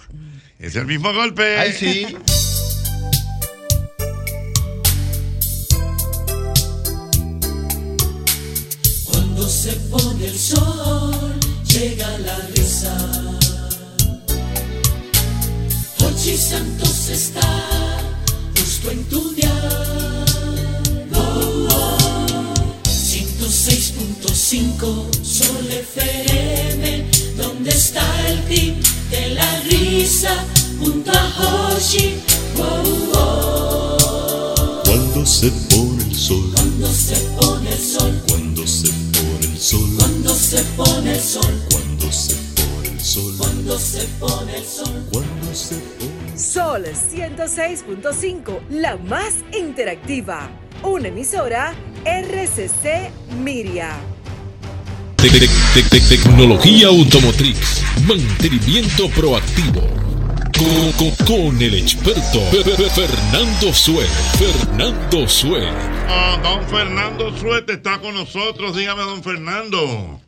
Es 0.59 0.75
el 0.75 0.85
mismo 0.85 1.13
golpe. 1.13 1.57
Ay, 1.59 1.73
sí. 1.73 2.17
Cuando 9.47 9.63
se 9.63 9.71
pone 9.89 10.25
el 10.25 10.37
sol, 10.37 11.39
llega 11.63 12.17
la 12.17 12.37
risa. 12.53 12.91
Hochi 15.99 16.35
Santos 16.35 17.07
está 17.09 17.47
justo 18.57 18.91
en 18.91 19.05
tu 19.05 19.33
dial. 19.35 20.25
Oh, 21.15 21.69
oh. 21.71 21.97
106.5 22.83 25.15
Sol 25.23 25.71
FM, 25.71 27.05
donde 27.37 27.69
está 27.69 28.03
el 28.27 28.43
tip 28.49 28.75
de 29.09 29.29
la 29.29 29.59
risa 29.61 30.43
junto 30.77 31.09
a 31.09 31.71
Hochi. 31.71 32.15
Oh, 32.57 32.83
oh. 33.15 34.81
Cuando 34.83 35.25
se 35.25 35.49
pone 35.69 36.03
el 36.03 36.13
sol, 36.13 36.51
Cuando 36.53 36.93
se 36.93 37.15
pone 37.39 37.71
el 37.71 37.79
sol, 37.79 38.13
cuando 38.27 38.67
se 38.67 38.89
pone 38.89 39.06
el 39.57 39.63
sol, 39.63 39.89
cuando 39.97 40.35
se 40.35 40.61
pone 40.75 41.13
el 41.13 41.19
sol, 41.19 41.63
cuando 41.71 42.11
se 42.11 42.35
pone 42.55 42.89
el 42.89 42.99
sol, 43.01 43.33
cuando 43.39 43.79
se 43.79 44.03
pone 44.19 44.55
el 44.57 44.63
sol. 44.65 45.05
cuando 45.11 45.55
se 45.55 45.75
pone 45.75 46.37
Sol 46.37 46.83
106.5, 46.85 48.59
la 48.69 48.97
más 48.97 49.33
interactiva. 49.57 50.47
Una 50.83 51.07
emisora 51.07 51.73
RCC 52.05 53.09
Miria. 53.43 53.95
Tec- 55.17 55.31
tec- 55.73 55.89
tec- 55.89 56.07
Tecnología 56.07 56.87
automotriz. 56.89 57.81
Mantenimiento 58.07 59.09
proactivo. 59.09 59.81
Co- 60.55 60.93
co- 60.99 61.25
Con, 61.25 61.59
el 61.59 61.73
experto 61.73 62.41
Fe- 62.51 62.63
Fe- 62.63 62.89
Fernando 62.91 63.73
Sue. 63.73 64.05
Fernando 64.37 65.27
Sue. 65.27 65.67
Ah, 66.09 66.39
don 66.41 66.63
Fernando 66.67 67.35
Suete 67.37 67.73
está 67.73 67.99
con 67.99 68.13
nosotros. 68.15 68.75
Dígame, 68.75 69.01
don 69.01 69.23
Fernando. 69.23 70.19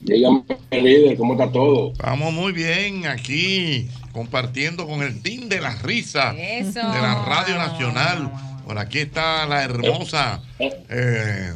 Dígame, 0.00 0.42
líder, 0.70 1.16
¿cómo 1.16 1.34
está 1.34 1.50
todo? 1.50 1.92
Estamos 1.92 2.32
muy 2.32 2.52
bien 2.52 3.06
aquí, 3.06 3.88
compartiendo 4.12 4.86
con 4.86 5.02
el 5.02 5.22
Team 5.22 5.48
de 5.48 5.60
la 5.60 5.76
Risa 5.76 6.34
Eso. 6.36 6.80
de 6.80 7.00
la 7.00 7.24
Radio 7.24 7.56
Nacional. 7.56 8.32
Por 8.66 8.78
aquí 8.78 8.98
está 8.98 9.46
la 9.46 9.62
hermosa 9.62 10.40
eh, 10.58 11.52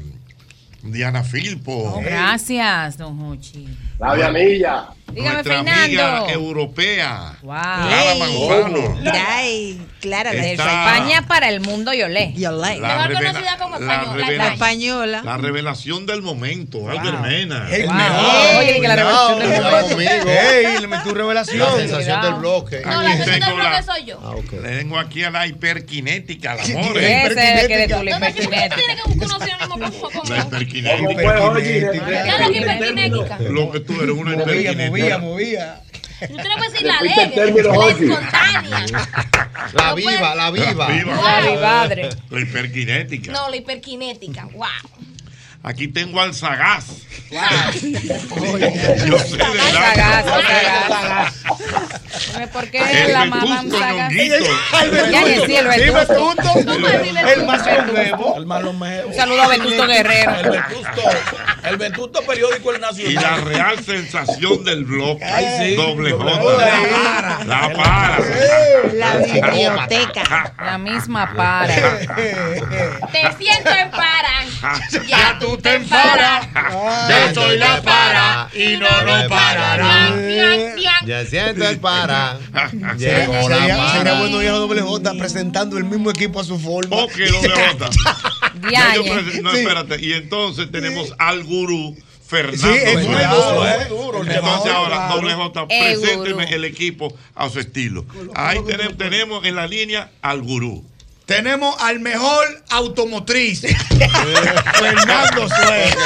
Diana 0.82 1.24
Filpo. 1.24 1.72
Oh, 1.96 2.00
gracias, 2.00 2.98
don 2.98 3.20
Hochi. 3.20 3.66
La 3.98 4.14
Dianilla. 4.14 4.86
Dígame, 5.12 5.32
Nuestra 5.34 5.54
Fernando. 5.54 5.82
amiga 5.84 6.32
europea. 6.32 7.32
Wow. 7.40 7.54
Clara 7.54 8.14
Manzano. 8.18 9.00
Ay, 9.28 9.80
Clara, 10.00 10.32
de 10.32 10.52
España 10.52 11.22
para 11.26 11.48
el 11.48 11.60
mundo 11.60 11.94
Yolé. 11.94 12.32
La 12.34 12.40
Yolé. 12.40 12.80
Mejor 12.80 13.08
revela- 13.08 13.32
conocida 13.32 13.56
como 13.56 13.78
la 13.78 13.94
española. 13.94 14.36
La 14.36 14.52
española. 14.52 15.22
La 15.24 15.36
revelación 15.38 16.04
del 16.06 16.20
momento, 16.22 16.90
Albert 16.90 17.20
Mena. 17.20 17.66
El 17.70 17.86
Wow. 17.86 17.94
mejor. 17.94 18.56
Oye, 18.58 18.80
que 18.80 18.88
la 18.88 18.96
revelación 18.96 19.38
del 19.38 19.62
momento. 19.62 20.28
Ey, 20.28 20.80
le 20.80 20.86
metí 20.88 21.08
revelación. 21.10 21.58
La 21.60 21.70
sensación 21.76 22.20
del 22.22 22.34
bloque. 22.34 22.82
No, 22.84 23.02
la 23.02 23.10
sensación 23.16 23.40
del 23.40 23.54
bloque 23.54 23.82
soy 23.84 24.04
yo. 24.04 24.20
Ah, 24.22 24.34
Le 24.62 24.78
tengo 24.78 24.98
aquí 24.98 25.24
a 25.24 25.30
la 25.30 25.46
hiperquinética, 25.46 26.56
la 26.56 26.62
Ese 26.62 26.78
amor. 26.78 26.98
es 26.98 27.30
el 27.62 27.68
que 27.68 27.76
de 27.78 27.88
tu 27.88 28.02
la 28.02 28.12
¿Dónde 28.18 28.32
tú 28.34 28.42
hiperquinética. 28.42 28.76
tienes 28.76 28.96
que 28.96 29.68
como 29.68 30.10
como? 30.10 30.24
La 30.34 30.38
hiperquinética. 30.42 31.16
¿Qué 31.16 31.24
es 31.24 31.40
lo 31.40 32.50
que 32.52 32.58
hiperkinética? 32.58 33.38
Lo 33.48 33.70
que 33.70 33.80
tú 33.86 34.00
eres 34.00 34.16
una 34.16 34.36
Movía, 34.36 34.72
movía, 34.72 35.18
movía. 35.18 35.82
Tú 36.20 36.34
tienes 36.34 36.56
que 36.56 36.70
decir 36.70 36.86
la 36.86 36.98
alegre, 36.98 37.62
la 37.62 37.88
espontánea. 37.88 38.86
La 39.74 39.94
viva, 39.94 40.34
la 40.34 40.50
viva. 40.50 40.88
La 40.88 41.50
vivadre. 41.50 42.08
La 42.30 42.40
hiperquinética. 42.40 43.32
No, 43.32 43.48
la 43.50 43.56
hiperkinética. 43.56 44.46
Wow. 44.52 44.66
Aquí 45.62 45.88
tengo 45.88 46.20
al 46.20 46.32
sagaz. 46.34 46.84
Wow. 47.30 47.40
Yo 49.06 49.18
sé 49.18 49.36
de 49.36 49.54
la- 49.54 49.72
Sagaz, 49.72 50.24
sagaz. 50.26 51.34
Dime 52.32 52.46
por 52.48 52.70
qué 52.70 52.78
El 53.06 53.12
la 53.12 53.24
mamá 53.24 53.62
sagaz. 53.68 54.12
El 54.12 54.18
Sí, 54.20 54.28
vetusto. 54.30 55.68
Vetusto. 55.68 56.72
¿Cómo 56.72 56.86
es 56.88 57.02
mi 57.02 57.08
El 57.08 57.14
vetusto? 57.14 57.46
más 57.46 57.66
longevo. 57.66 58.36
El 58.36 58.46
más 58.46 58.62
longevo. 58.62 59.08
Un 59.08 59.14
saludo 59.14 59.42
a 59.42 59.48
Vetusto 59.48 59.86
Guerrero. 59.88 60.34
El 60.40 60.50
Vetusto, 60.50 61.02
el 61.64 61.76
Vetusto 61.78 62.22
periódico 62.22 62.72
El 62.72 62.80
Nacional. 62.80 63.12
Y 63.12 63.14
la 63.16 63.36
real 63.38 63.84
sensación 63.84 64.64
del 64.64 64.84
blog. 64.84 65.18
Ay, 65.22 65.46
sí. 65.58 65.74
Doble 65.74 66.12
J. 66.12 66.30
J. 66.36 67.44
La 67.44 67.72
para. 67.74 68.18
La 68.94 69.16
biblioteca. 69.16 70.54
La 70.64 70.78
misma 70.78 71.32
para. 71.36 71.74
Te 72.06 73.32
siento 73.38 73.70
en 73.70 73.90
para. 73.90 74.26
Ya 75.06 75.38
tú 75.40 75.55
te 75.58 75.74
emparas. 75.74 76.48
Yo 77.34 77.34
soy 77.42 77.58
la 77.58 77.82
para 77.82 78.48
y 78.54 78.76
no 78.76 78.88
lo 79.02 79.28
parará. 79.28 80.14
Ya 81.06 81.24
siento 81.26 81.68
el 81.68 81.78
para. 81.78 82.38
Llegó 82.96 83.32
Sería, 83.32 83.48
la 83.48 83.92
sería 83.92 84.04
para. 84.04 84.18
bueno 84.20 84.42
ir 84.42 84.48
a 84.48 84.52
doble 84.52 84.80
J 84.82 85.14
presentando 85.14 85.78
el 85.78 85.84
mismo 85.84 86.10
equipo 86.10 86.40
a 86.40 86.44
su 86.44 86.58
forma. 86.58 86.96
Ok, 86.96 87.12
doble 87.16 87.54
J. 87.78 87.90
No, 89.42 89.52
espérate. 89.52 90.00
Y 90.04 90.12
entonces 90.14 90.70
tenemos 90.72 91.14
al 91.18 91.44
gurú 91.44 91.96
Fernando. 92.26 92.66
Sí, 92.66 92.74
es 92.84 92.94
muy 92.94 93.04
Suárez. 93.04 93.28
duro, 93.30 93.66
es 93.66 93.88
duro, 93.88 94.22
el 94.22 94.30
Entonces 94.30 94.72
ahora, 94.72 95.08
doble 95.08 95.34
J, 95.34 95.66
El 95.68 96.00
presénteme 96.00 96.44
el 96.54 96.64
equipo 96.64 97.14
a 97.34 97.48
su 97.50 97.60
estilo. 97.60 98.04
Ahí 98.34 98.58
tenemos, 98.66 98.96
tenemos 98.96 99.44
en 99.44 99.54
la 99.56 99.66
línea 99.66 100.10
al 100.22 100.42
gurú. 100.42 100.84
Tenemos 101.26 101.74
al 101.80 101.98
mejor 101.98 102.62
automotriz, 102.70 103.62
Fernando 104.78 105.48
Suárez. 105.48 105.96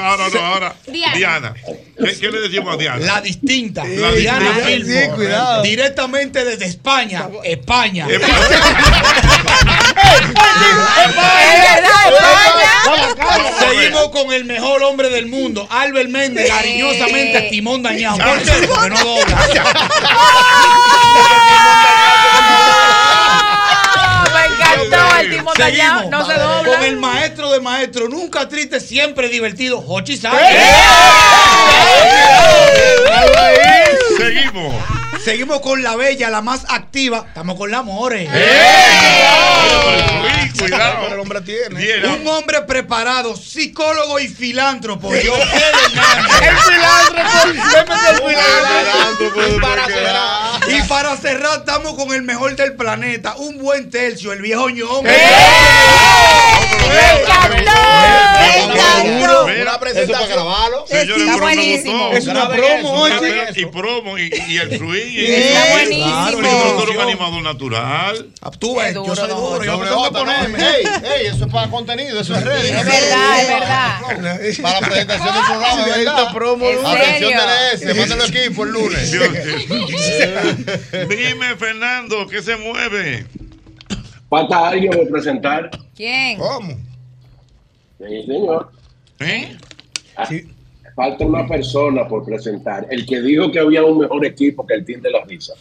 Ahora 0.00 0.28
no, 0.32 0.40
ahora. 0.40 0.76
Diana. 0.86 1.16
Diana. 1.16 1.54
¿Qué, 1.98 2.18
qué 2.20 2.30
le 2.30 2.40
decimos 2.42 2.72
a 2.72 2.76
Diana? 2.76 3.04
La 3.04 3.20
distinta. 3.20 3.84
La 3.84 4.12
Diana 4.12 4.52
distinta. 4.52 4.66
Filpo. 4.68 4.92
Sí, 4.92 5.08
cuidado. 5.16 5.62
Directamente 5.62 6.44
desde 6.44 6.66
España. 6.66 7.28
España. 7.42 8.06
Seguimos 13.58 14.10
con 14.10 14.32
el 14.32 14.44
mejor 14.44 14.84
hombre 14.84 15.08
del 15.10 15.26
mundo, 15.26 15.66
Albert 15.68 16.10
Méndez, 16.10 16.48
cariñosamente 16.48 17.38
a 17.38 17.50
Timón 17.50 17.82
Dañado. 17.82 18.18
¿Por 18.18 18.40
qué? 18.40 18.68
Porque 18.68 18.90
no 18.90 19.04
dobla. 19.04 19.48
¡Oh! 24.80 25.18
El 25.20 25.30
timón 25.30 25.54
No 26.10 26.26
se 26.26 26.34
con 26.64 26.84
el 26.84 26.96
maestro 26.96 27.50
de 27.50 27.60
maestro, 27.60 28.08
nunca 28.08 28.48
triste, 28.48 28.80
siempre 28.80 29.28
divertido, 29.28 29.80
Jochi 29.80 30.16
Sánchez. 30.16 30.40
Seguimos. 34.18 34.74
Seguimos 35.24 35.60
con 35.60 35.82
la 35.82 35.96
bella, 35.96 36.30
la 36.30 36.40
más 36.40 36.64
activa. 36.68 37.24
Estamos 37.28 37.56
con 37.56 37.70
la 37.70 37.82
More. 37.82 38.26
Sí, 40.52 40.58
cuidado. 40.58 41.08
El 41.12 41.20
hombre 41.20 41.40
tiene. 41.42 42.06
Un 42.06 42.26
hombre 42.26 42.62
preparado, 42.62 43.36
psicólogo 43.36 44.18
y 44.18 44.28
filántropo. 44.28 45.14
Yo, 45.14 45.36
el 45.36 45.40
Para 49.60 49.86
cerrar. 49.86 50.60
Y 50.68 50.82
para 50.88 51.16
cerrar, 51.16 51.58
estamos 51.60 51.94
con 51.94 52.12
el 52.14 52.22
mejor 52.22 52.56
del 52.56 52.74
planeta, 52.74 53.36
un 53.36 53.58
buen 53.58 53.90
tercio, 53.90 54.32
el 54.32 54.40
viejo 54.40 54.70
ñón. 54.70 55.04
Una 59.62 59.78
presentación. 59.78 60.20
para 60.20 60.34
grabarlo. 60.34 60.86
Señores, 60.86 61.22
Está 61.22 61.36
buenísimo. 61.36 62.10
Es 62.12 62.26
una 62.26 62.48
promo. 62.48 63.06
Y 63.54 63.66
promo 63.66 64.18
y, 64.18 64.30
y 64.48 64.58
el 64.58 64.78
swing. 64.78 65.09
Está 65.18 65.72
buenísimo. 65.72 66.04
Claro, 66.06 66.38
y 66.38 66.42
nosotros 66.42 66.96
un 66.96 67.00
animador 67.02 67.42
natural. 67.42 68.28
Ah, 68.42 68.50
Tú 68.50 68.76
ves, 68.76 68.94
yo 68.94 69.14
soy 69.16 69.28
duro, 69.28 69.64
yo 69.64 69.78
tengo 69.80 70.04
que 70.04 70.10
ponerme. 70.10 70.58
Ey, 70.58 70.84
ey, 71.04 71.26
eso 71.26 71.44
es 71.46 71.52
para 71.52 71.68
contenido, 71.70 72.20
eso 72.20 72.34
es 72.34 72.44
redes. 72.44 72.64
Es 72.70 72.84
verdad, 72.84 73.40
es 73.40 73.48
verdad. 73.48 74.00
Para 74.62 74.80
la 74.80 74.86
presentación 74.86 75.34
del 75.34 75.44
programa, 75.44 75.84
Sí, 75.84 75.90
¿verdad? 75.90 76.18
esta 76.18 76.32
promo, 76.32 76.66
¿En 76.66 76.86
Atención? 76.86 77.32
TLS, 77.32 77.96
mándalo 77.96 78.24
equipo 78.24 78.64
el 78.64 78.70
lunes. 78.72 79.12
Dime, 81.08 81.56
Fernando, 81.56 82.26
¿qué 82.26 82.42
se 82.42 82.56
mueve? 82.56 83.26
Falta 84.28 84.68
alguien 84.68 84.92
por 84.92 85.08
presentar. 85.08 85.70
¿Quién? 85.96 86.38
¿Cómo? 86.38 86.74
Sí, 87.98 88.22
señor. 88.26 88.70
¿Eh? 89.18 89.56
Sí. 90.28 90.46
Falta 91.00 91.24
una 91.24 91.46
persona 91.46 92.06
por 92.06 92.26
presentar. 92.26 92.86
El 92.90 93.06
que 93.06 93.22
dijo 93.22 93.50
que 93.50 93.58
había 93.58 93.82
un 93.82 94.00
mejor 94.00 94.22
equipo 94.22 94.66
que 94.66 94.74
el 94.74 94.84
Team 94.84 95.00
de 95.00 95.10
la 95.10 95.24
Risa. 95.24 95.54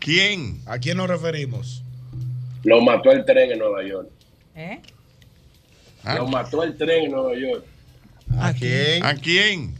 ¿Quién? 0.00 0.60
¿A 0.66 0.76
quién 0.80 0.96
nos 0.96 1.08
referimos? 1.08 1.84
Lo 2.64 2.80
mató 2.80 3.12
el 3.12 3.24
tren 3.24 3.52
en 3.52 3.60
Nueva 3.60 3.84
York. 3.84 4.10
¿Eh? 4.56 4.80
¿Ah? 6.02 6.16
Lo 6.16 6.26
mató 6.26 6.64
el 6.64 6.76
tren 6.76 7.04
en 7.04 7.12
Nueva 7.12 7.36
York. 7.36 7.64
¿A 8.40 8.52
quién? 8.52 9.04
¿A 9.04 9.14
quién? 9.14 9.74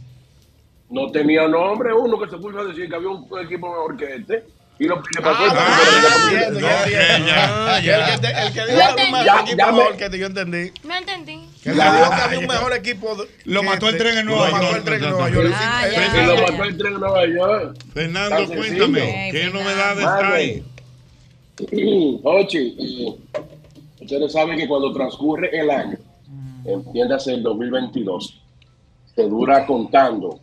No 0.89 1.11
tenía 1.11 1.49
nombre 1.49 1.93
uno 1.93 2.17
que 2.17 2.29
se 2.29 2.37
puso 2.37 2.57
a 2.59 2.63
decir 2.63 2.87
que 2.87 2.95
había 2.95 3.09
un 3.09 3.27
equipo 3.43 3.67
mejor 3.67 3.97
que 3.97 4.15
este. 4.15 4.45
Y 4.79 4.85
lo 4.85 4.95
le 4.97 5.21
pasó 5.21 5.45
el 5.45 5.51
Ah, 5.55 5.79
que 6.85 7.25
ya. 7.25 7.79
Ya. 7.81 8.13
El 8.13 8.19
que, 8.21 8.27
el 8.27 8.53
que 8.53 8.65
dijo 8.65 8.95
que 8.95 9.01
había 9.01 9.33
un 9.33 9.39
entendí. 9.49 9.51
mejor 9.65 9.93
equipo 9.93 10.11
que 10.11 10.19
yo 10.19 10.25
entendí. 10.27 10.71
Me 10.83 10.97
entendí. 10.97 11.49
Que 11.63 11.71
dijo 11.71 11.83
que 11.85 12.21
había 12.21 12.39
un 12.39 12.47
mejor 12.47 12.73
equipo. 12.73 13.17
Lo 13.45 13.63
mató 13.63 13.89
el 13.89 13.95
este. 13.95 14.03
tren 14.05 14.17
en 14.19 14.25
Nueva 14.27 14.45
Lo 14.47 14.51
mató 14.51 14.65
York. 14.65 14.77
el 14.77 14.83
tren 14.83 15.03
en 15.03 15.09
Nueva 15.09 15.29
York. 15.29 15.51
Ah, 15.55 15.87
eh, 15.87 16.25
lo 16.27 16.35
mató 16.37 16.63
el 16.63 16.77
tren 16.77 16.93
en 16.93 16.99
Nueva 16.99 17.25
York. 17.25 17.77
Fernando, 17.93 18.47
cuéntame. 18.47 19.29
¿qué 19.31 19.49
novedades 19.51 20.05
hay? 20.05 20.63
Ochi, 22.23 22.75
y 22.77 23.15
ustedes 24.01 24.31
saben 24.31 24.57
que 24.57 24.67
cuando 24.67 24.93
transcurre 24.93 25.49
el 25.59 25.69
año, 25.71 25.97
entiéndase 26.65 27.33
el 27.33 27.41
2022, 27.41 28.39
se 29.15 29.23
dura 29.23 29.65
contando, 29.65 30.39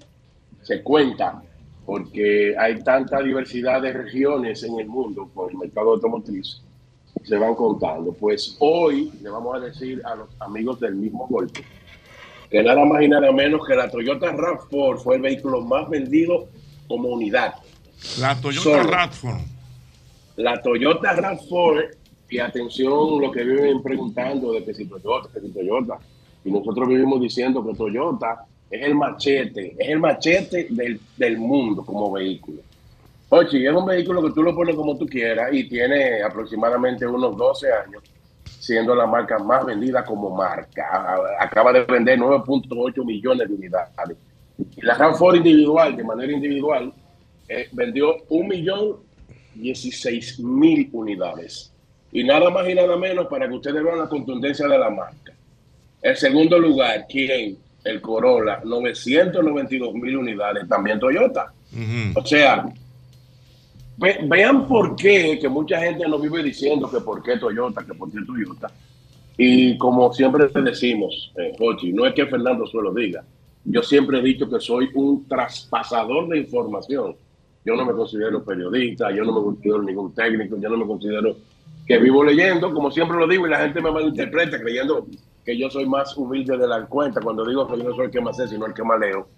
se 0.62 0.82
cuenta, 0.82 1.40
porque 1.84 2.54
hay 2.58 2.82
tanta 2.82 3.20
diversidad 3.20 3.82
de 3.82 3.92
regiones 3.92 4.62
en 4.62 4.78
el 4.80 4.86
mundo 4.86 5.30
por 5.32 5.50
el 5.50 5.58
mercado 5.58 5.92
automotriz, 5.92 6.62
se 7.22 7.36
van 7.36 7.54
contando. 7.54 8.12
Pues 8.12 8.56
hoy 8.60 9.12
le 9.22 9.30
vamos 9.30 9.56
a 9.56 9.60
decir 9.60 10.02
a 10.04 10.14
los 10.14 10.28
amigos 10.40 10.80
del 10.80 10.94
mismo 10.94 11.26
golpe 11.28 11.64
que 12.50 12.62
nada 12.62 12.84
más 12.84 13.02
y 13.02 13.08
nada 13.08 13.32
menos 13.32 13.66
que 13.66 13.74
la 13.74 13.90
Toyota 13.90 14.32
RAV4 14.32 14.98
fue 15.02 15.16
el 15.16 15.22
vehículo 15.22 15.60
más 15.60 15.88
vendido 15.88 16.46
como 16.86 17.08
unidad. 17.08 17.54
La 18.20 18.40
Toyota 18.40 18.62
Solo. 18.62 18.82
Radford. 18.84 19.40
La 20.36 20.62
Toyota 20.62 21.16
RAV4, 21.16 21.96
y 22.30 22.38
atención 22.38 23.20
lo 23.20 23.32
que 23.32 23.42
viven 23.42 23.82
preguntando 23.82 24.52
de 24.52 24.64
que 24.64 24.72
si 24.72 24.86
Toyota, 24.86 25.28
que 25.32 25.40
si 25.40 25.48
Toyota, 25.48 25.98
y 26.44 26.50
nosotros 26.52 26.88
vivimos 26.88 27.20
diciendo 27.20 27.64
que 27.66 27.74
Toyota 27.74 28.46
es 28.76 28.82
el 28.82 28.94
machete, 28.94 29.74
es 29.78 29.88
el 29.88 29.98
machete 29.98 30.66
del, 30.70 31.00
del 31.16 31.38
mundo 31.38 31.84
como 31.84 32.12
vehículo. 32.12 32.60
Oye, 33.28 33.66
es 33.66 33.74
un 33.74 33.86
vehículo 33.86 34.22
que 34.22 34.30
tú 34.30 34.42
lo 34.42 34.54
pones 34.54 34.76
como 34.76 34.96
tú 34.96 35.06
quieras 35.06 35.52
y 35.52 35.68
tiene 35.68 36.22
aproximadamente 36.22 37.06
unos 37.06 37.36
12 37.36 37.72
años 37.72 38.02
siendo 38.64 38.94
la 38.94 39.06
marca 39.06 39.38
más 39.38 39.64
vendida 39.66 40.04
como 40.04 40.30
marca. 40.30 41.16
Acaba 41.38 41.72
de 41.72 41.84
vender 41.84 42.18
9.8 42.18 43.04
millones 43.04 43.48
de 43.48 43.54
unidades. 43.54 44.16
Y 44.76 44.82
la 44.82 44.96
RAV4 44.96 45.36
individual, 45.36 45.96
de 45.96 46.04
manera 46.04 46.32
individual, 46.32 46.92
eh, 47.48 47.68
vendió 47.72 48.16
un 48.28 48.48
millón 48.48 48.96
16 49.54 50.40
mil 50.40 50.88
unidades. 50.92 51.72
Y 52.12 52.24
nada 52.24 52.48
más 52.50 52.68
y 52.68 52.74
nada 52.74 52.96
menos 52.96 53.26
para 53.26 53.48
que 53.48 53.54
ustedes 53.54 53.82
vean 53.82 53.98
la 53.98 54.08
contundencia 54.08 54.66
de 54.66 54.78
la 54.78 54.90
marca. 54.90 55.32
El 56.00 56.16
segundo 56.16 56.58
lugar, 56.58 57.06
¿quién? 57.08 57.58
El 57.84 58.00
Corolla, 58.00 58.60
992 58.64 59.94
mil 59.94 60.16
unidades, 60.16 60.66
también 60.68 60.98
Toyota. 60.98 61.52
O 62.16 62.24
sea, 62.24 62.64
ve- 63.96 64.20
vean 64.26 64.66
por 64.66 64.96
qué, 64.96 65.38
que 65.40 65.48
mucha 65.48 65.80
gente 65.80 66.08
nos 66.08 66.20
vive 66.20 66.42
diciendo 66.42 66.90
que 66.90 67.00
por 67.00 67.22
qué 67.22 67.36
Toyota, 67.38 67.84
que 67.84 67.94
por 67.94 68.10
qué 68.10 68.18
Toyota. 68.26 68.70
Y 69.36 69.76
como 69.78 70.12
siempre 70.12 70.48
te 70.48 70.62
decimos, 70.62 71.32
eh, 71.36 71.52
Jochi, 71.58 71.92
no 71.92 72.06
es 72.06 72.14
que 72.14 72.26
Fernando 72.26 72.66
solo 72.66 72.92
diga, 72.94 73.24
yo 73.64 73.82
siempre 73.82 74.18
he 74.18 74.22
dicho 74.22 74.48
que 74.48 74.60
soy 74.60 74.88
un 74.94 75.26
traspasador 75.28 76.28
de 76.28 76.38
información. 76.38 77.16
Yo 77.64 77.74
no 77.76 77.84
me 77.84 77.92
considero 77.94 78.44
periodista, 78.44 79.10
yo 79.10 79.24
no 79.24 79.32
me 79.32 79.42
considero 79.44 79.82
ningún 79.82 80.14
técnico, 80.14 80.56
yo 80.60 80.68
no 80.68 80.76
me 80.76 80.86
considero 80.86 81.36
que 81.86 81.98
vivo 81.98 82.22
leyendo, 82.22 82.72
como 82.72 82.90
siempre 82.90 83.16
lo 83.16 83.26
digo, 83.26 83.46
y 83.46 83.50
la 83.50 83.58
gente 83.60 83.80
me 83.80 83.90
malinterpreta 83.90 84.60
creyendo 84.60 85.06
que 85.44 85.58
yo 85.58 85.68
soy 85.70 85.86
más 85.86 86.16
humilde 86.16 86.56
de 86.56 86.66
la 86.66 86.84
cuenta 86.86 87.20
cuando 87.20 87.44
digo 87.46 87.66
que 87.66 87.76
yo 87.76 87.84
no 87.84 87.94
soy 87.94 88.06
el 88.06 88.10
que 88.10 88.20
más 88.20 88.36
sé, 88.36 88.48
sino 88.48 88.66
el 88.66 88.74
que 88.74 88.82
más 88.82 88.98
leo. 88.98 89.28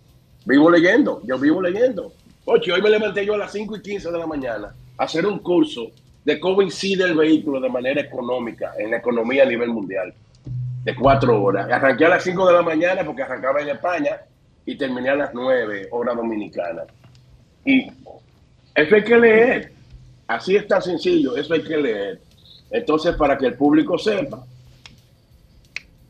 Vivo 0.45 0.71
leyendo, 0.71 1.21
yo 1.25 1.39
vivo 1.39 1.61
leyendo. 1.61 2.13
Oye, 2.45 2.73
hoy 2.73 2.81
me 2.81 2.91
levanté 2.91 3.27
yo 3.27 3.35
a 3.35 3.39
las 3.39 3.51
5 3.51 3.77
y 3.77 3.83
15 3.83 4.13
de 4.13 4.19
la 4.19 4.27
mañana 4.27 4.73
a 4.97 5.05
hacer 5.05 5.27
un 5.27 5.41
curso 5.41 5.91
de 6.25 6.39
cómo 6.39 6.63
incide 6.63 7.05
el 7.05 7.17
vehículo 7.17 7.61
de 7.61 7.69
manera 7.69 8.01
económica 8.01 8.75
en 8.79 8.93
la 8.93 8.99
economía 8.99 9.43
a 9.43 9.47
nivel 9.47 9.71
mundial, 9.71 10.15
de 10.85 10.95
cuatro 10.95 11.43
horas. 11.43 11.69
Arranqué 11.71 12.05
a 12.05 12.11
las 12.11 12.23
5 12.23 12.47
de 12.47 12.53
la 12.53 12.63
mañana 12.63 13.05
porque 13.05 13.23
arrancaba 13.23 13.61
en 13.61 13.71
España 13.71 14.21
y 14.65 14.77
terminé 14.77 15.11
a 15.11 15.17
las 15.17 15.35
9 15.35 15.89
hora 15.91 16.15
dominicana. 16.15 16.83
Y 17.65 17.89
eso 18.75 18.95
hay 18.95 19.05
que 19.05 19.17
leer. 19.17 19.73
Así 20.29 20.57
es 20.57 20.67
tan 20.69 20.83
sencillo, 20.83 21.37
eso 21.37 21.55
hay 21.55 21.63
que 21.63 21.77
leer. 21.77 22.21
Entonces, 22.71 23.15
para 23.17 23.37
que 23.39 23.47
el 23.47 23.55
público 23.55 23.99
sepa, 23.99 24.45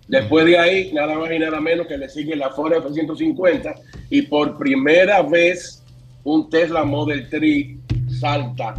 después 0.08 0.44
de 0.46 0.58
ahí, 0.58 0.92
nada 0.92 1.18
más 1.18 1.30
y 1.32 1.38
nada 1.38 1.60
menos 1.60 1.86
que 1.86 1.98
le 1.98 2.08
sigue 2.08 2.36
la 2.36 2.50
Ford 2.50 2.72
F-150 2.72 3.74
y 4.10 4.22
por 4.22 4.56
primera 4.58 5.22
vez 5.22 5.82
un 6.24 6.48
Tesla 6.50 6.84
Model 6.84 7.28
3 7.28 7.66
salta 8.20 8.74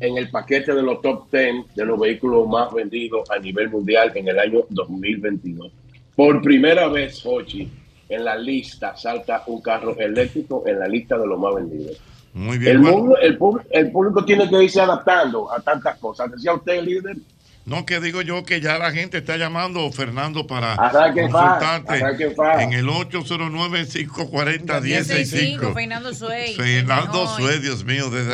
en 0.00 0.16
el 0.16 0.30
paquete 0.30 0.72
de 0.74 0.82
los 0.82 1.00
top 1.02 1.30
10 1.30 1.74
de 1.74 1.84
los 1.84 1.98
vehículos 2.00 2.48
más 2.48 2.72
vendidos 2.72 3.30
a 3.30 3.38
nivel 3.38 3.68
mundial 3.68 4.10
en 4.14 4.28
el 4.28 4.38
año 4.38 4.60
2022. 4.70 5.70
Por 6.16 6.40
primera 6.42 6.88
vez, 6.88 7.20
Hochi, 7.24 7.70
en 8.08 8.24
la 8.24 8.36
lista 8.36 8.96
salta 8.96 9.44
un 9.46 9.60
carro 9.60 9.96
eléctrico 9.98 10.64
en 10.66 10.78
la 10.78 10.88
lista 10.88 11.18
de 11.18 11.26
los 11.26 11.38
más 11.38 11.54
vendidos. 11.54 12.00
Muy 12.32 12.54
El, 12.56 12.58
bien. 12.60 12.82
bueno. 12.82 12.96
mundo- 12.98 13.16
el, 13.18 13.38
el 13.70 13.90
público 13.90 14.24
tiene 14.24 14.48
que 14.48 14.62
irse 14.64 14.80
adaptando 14.80 15.52
a 15.52 15.60
tantas 15.60 15.98
cosas. 15.98 16.30
Decía 16.30 16.54
usted, 16.54 16.82
líder, 16.82 17.16
No, 17.66 17.84
que 17.84 18.00
digo 18.00 18.22
yo 18.22 18.42
que 18.44 18.60
ya 18.60 18.78
la 18.78 18.90
gente 18.90 19.18
está 19.18 19.36
llamando, 19.36 19.92
Fernando, 19.92 20.46
para 20.46 20.74
paz, 20.76 20.92
consultarte 21.14 21.92
arranque 21.92 22.34
en 22.60 22.72
el 22.72 22.86
809-540-1065. 22.86 25.74
Fernando 25.74 26.14
Suey. 26.14 26.54
Fernando 26.56 27.28
Suez, 27.36 27.60
Dios 27.62 27.84
mío, 27.84 28.08
de, 28.10 28.24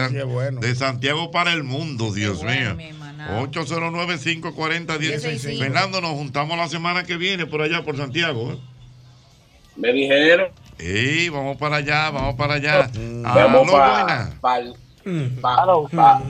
de 0.60 0.74
Santiago 0.74 1.30
para 1.32 1.52
el 1.52 1.64
mundo, 1.64 2.14
Dios 2.14 2.42
mío. 2.42 2.76
809-540-1065. 3.42 5.58
Fernando, 5.58 6.00
nos 6.00 6.12
juntamos 6.12 6.56
la 6.56 6.68
semana 6.68 7.02
que 7.04 7.16
viene 7.16 7.46
por 7.46 7.62
allá, 7.62 7.82
por 7.82 7.96
Santiago. 7.96 8.52
¿eh? 8.52 8.58
Me 9.76 9.92
dijeron. 9.92 10.48
Sí, 10.78 11.28
vamos 11.30 11.56
para 11.56 11.76
allá, 11.76 12.10
vamos 12.10 12.34
para 12.36 12.54
allá. 12.54 12.90
Vamos 13.22 13.62
Aló, 13.68 13.72
pa- 13.72 14.30
buenas. 15.06 15.44
Aló, 15.58 15.88
pa- 15.94 16.22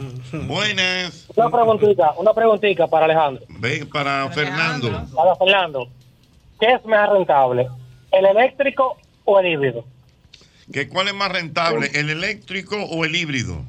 Buenas. 0.47 1.27
Una 1.35 1.51
preguntita, 1.51 2.13
una 2.19 2.33
preguntita 2.35 2.87
para 2.87 3.07
Alejandro. 3.07 3.45
Ven 3.61 3.89
para 3.89 4.29
Fernando. 4.31 4.91
Para 5.15 5.35
Fernando, 5.37 5.89
¿qué 6.61 6.73
es 6.75 6.85
más 6.85 7.09
rentable? 7.11 7.69
¿El 8.13 8.27
eléctrico 8.27 8.97
o 9.25 9.41
el 9.41 9.47
híbrido? 9.47 9.85
¿Que 10.73 10.89
¿Cuál 10.89 11.09
es 11.09 11.15
más 11.15 11.31
rentable, 11.33 11.91
el 11.95 12.11
eléctrico 12.11 12.77
o 12.77 13.05
el 13.05 13.15
híbrido? 13.15 13.63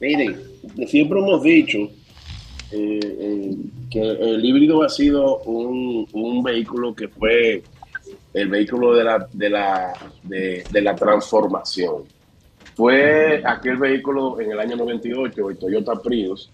Miren, 0.00 0.40
siempre 0.86 1.18
hemos 1.18 1.42
dicho 1.42 1.78
eh, 2.72 3.00
eh, 3.02 3.56
que 3.90 4.00
el 4.00 4.44
híbrido 4.44 4.82
ha 4.82 4.88
sido 4.88 5.38
un, 5.40 6.06
un 6.12 6.42
vehículo 6.42 6.94
que 6.94 7.08
fue 7.08 7.62
el 8.34 8.48
vehículo 8.48 8.94
de 8.94 9.04
la, 9.04 9.26
de 9.32 9.50
la, 9.50 9.92
de, 10.22 10.64
de 10.70 10.80
la 10.82 10.94
transformación. 10.94 12.04
Fue 12.78 13.42
aquel 13.44 13.76
vehículo 13.76 14.38
en 14.38 14.52
el 14.52 14.60
año 14.60 14.76
98, 14.76 15.50
el 15.50 15.58
Toyota 15.58 15.96
Prius, 16.00 16.48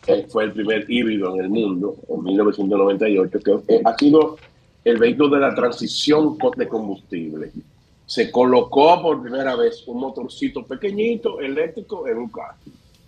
que 0.00 0.26
fue 0.26 0.44
el 0.44 0.52
primer 0.52 0.90
híbrido 0.90 1.34
en 1.34 1.42
el 1.42 1.50
mundo, 1.50 1.94
en 2.08 2.22
1998, 2.22 3.38
que 3.40 3.74
eh, 3.74 3.82
ha 3.84 3.94
sido 3.98 4.38
el 4.82 4.96
vehículo 4.96 5.28
de 5.28 5.40
la 5.40 5.54
transición 5.54 6.38
de 6.56 6.66
combustible. 6.66 7.52
Se 8.06 8.30
colocó 8.30 9.02
por 9.02 9.20
primera 9.20 9.56
vez 9.56 9.86
un 9.86 10.00
motorcito 10.00 10.62
pequeñito, 10.62 11.38
eléctrico, 11.38 12.08
en 12.08 12.16
un 12.16 12.28
carro. 12.30 12.56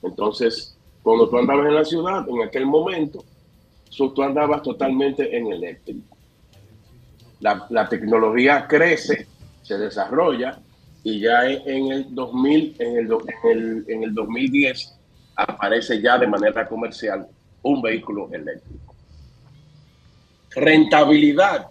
Entonces, 0.03 0.77
cuando 1.03 1.31
tú 1.31 1.39
andabas 1.39 1.66
en 1.66 1.74
la 1.77 1.85
ciudad, 1.87 2.28
en 2.28 2.43
aquel 2.43 2.66
momento, 2.66 3.24
tú 3.97 4.23
andabas 4.23 4.61
totalmente 4.61 5.35
en 5.35 5.51
eléctrico. 5.51 6.15
La, 7.41 7.66
la 7.70 7.89
tecnología 7.89 8.66
crece, 8.69 9.27
se 9.62 9.78
desarrolla 9.78 10.61
y 11.02 11.20
ya 11.20 11.47
en, 11.47 11.93
el 11.93 12.14
2000, 12.14 12.77
en 12.78 12.97
el, 12.97 13.06
en, 13.06 13.51
el, 13.51 13.85
en 13.89 14.05
el 14.05 14.14
2010 14.14 14.98
aparece 15.36 16.01
ya 16.01 16.18
de 16.18 16.27
manera 16.27 16.68
comercial 16.68 17.27
un 17.62 17.81
vehículo 17.81 18.28
eléctrico. 18.32 18.94
Rentabilidad, 20.51 21.68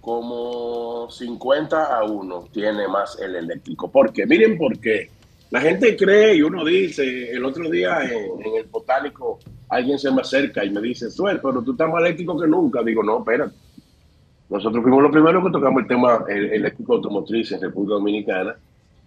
como 0.00 1.10
50 1.10 1.98
a 1.98 2.04
1 2.04 2.48
tiene 2.52 2.88
más 2.88 3.18
el 3.20 3.36
eléctrico. 3.36 3.90
Porque 3.90 4.26
miren 4.26 4.58
por 4.58 4.78
qué. 4.78 5.10
La 5.50 5.60
gente 5.60 5.96
cree 5.96 6.36
y 6.36 6.42
uno 6.42 6.64
dice, 6.64 7.30
el 7.30 7.44
otro 7.44 7.70
día 7.70 8.02
en, 8.02 8.44
en 8.44 8.56
el 8.56 8.64
botánico 8.64 9.38
alguien 9.70 9.98
se 9.98 10.10
me 10.10 10.20
acerca 10.20 10.64
y 10.64 10.70
me 10.70 10.80
dice, 10.80 11.10
Suel, 11.10 11.40
pero 11.40 11.62
tú 11.62 11.72
estás 11.72 11.88
más 11.88 12.02
eléctrico 12.02 12.38
que 12.38 12.46
nunca. 12.46 12.82
Digo, 12.82 13.02
no, 13.02 13.20
espérate. 13.20 13.54
Nosotros 14.50 14.82
fuimos 14.82 15.02
los 15.02 15.12
primeros 15.12 15.44
que 15.44 15.50
tocamos 15.50 15.82
el 15.82 15.88
tema 15.88 16.24
el- 16.28 16.52
eléctrico 16.52 16.94
automotriz 16.94 17.52
en 17.52 17.60
República 17.60 17.94
Dominicana 17.94 18.56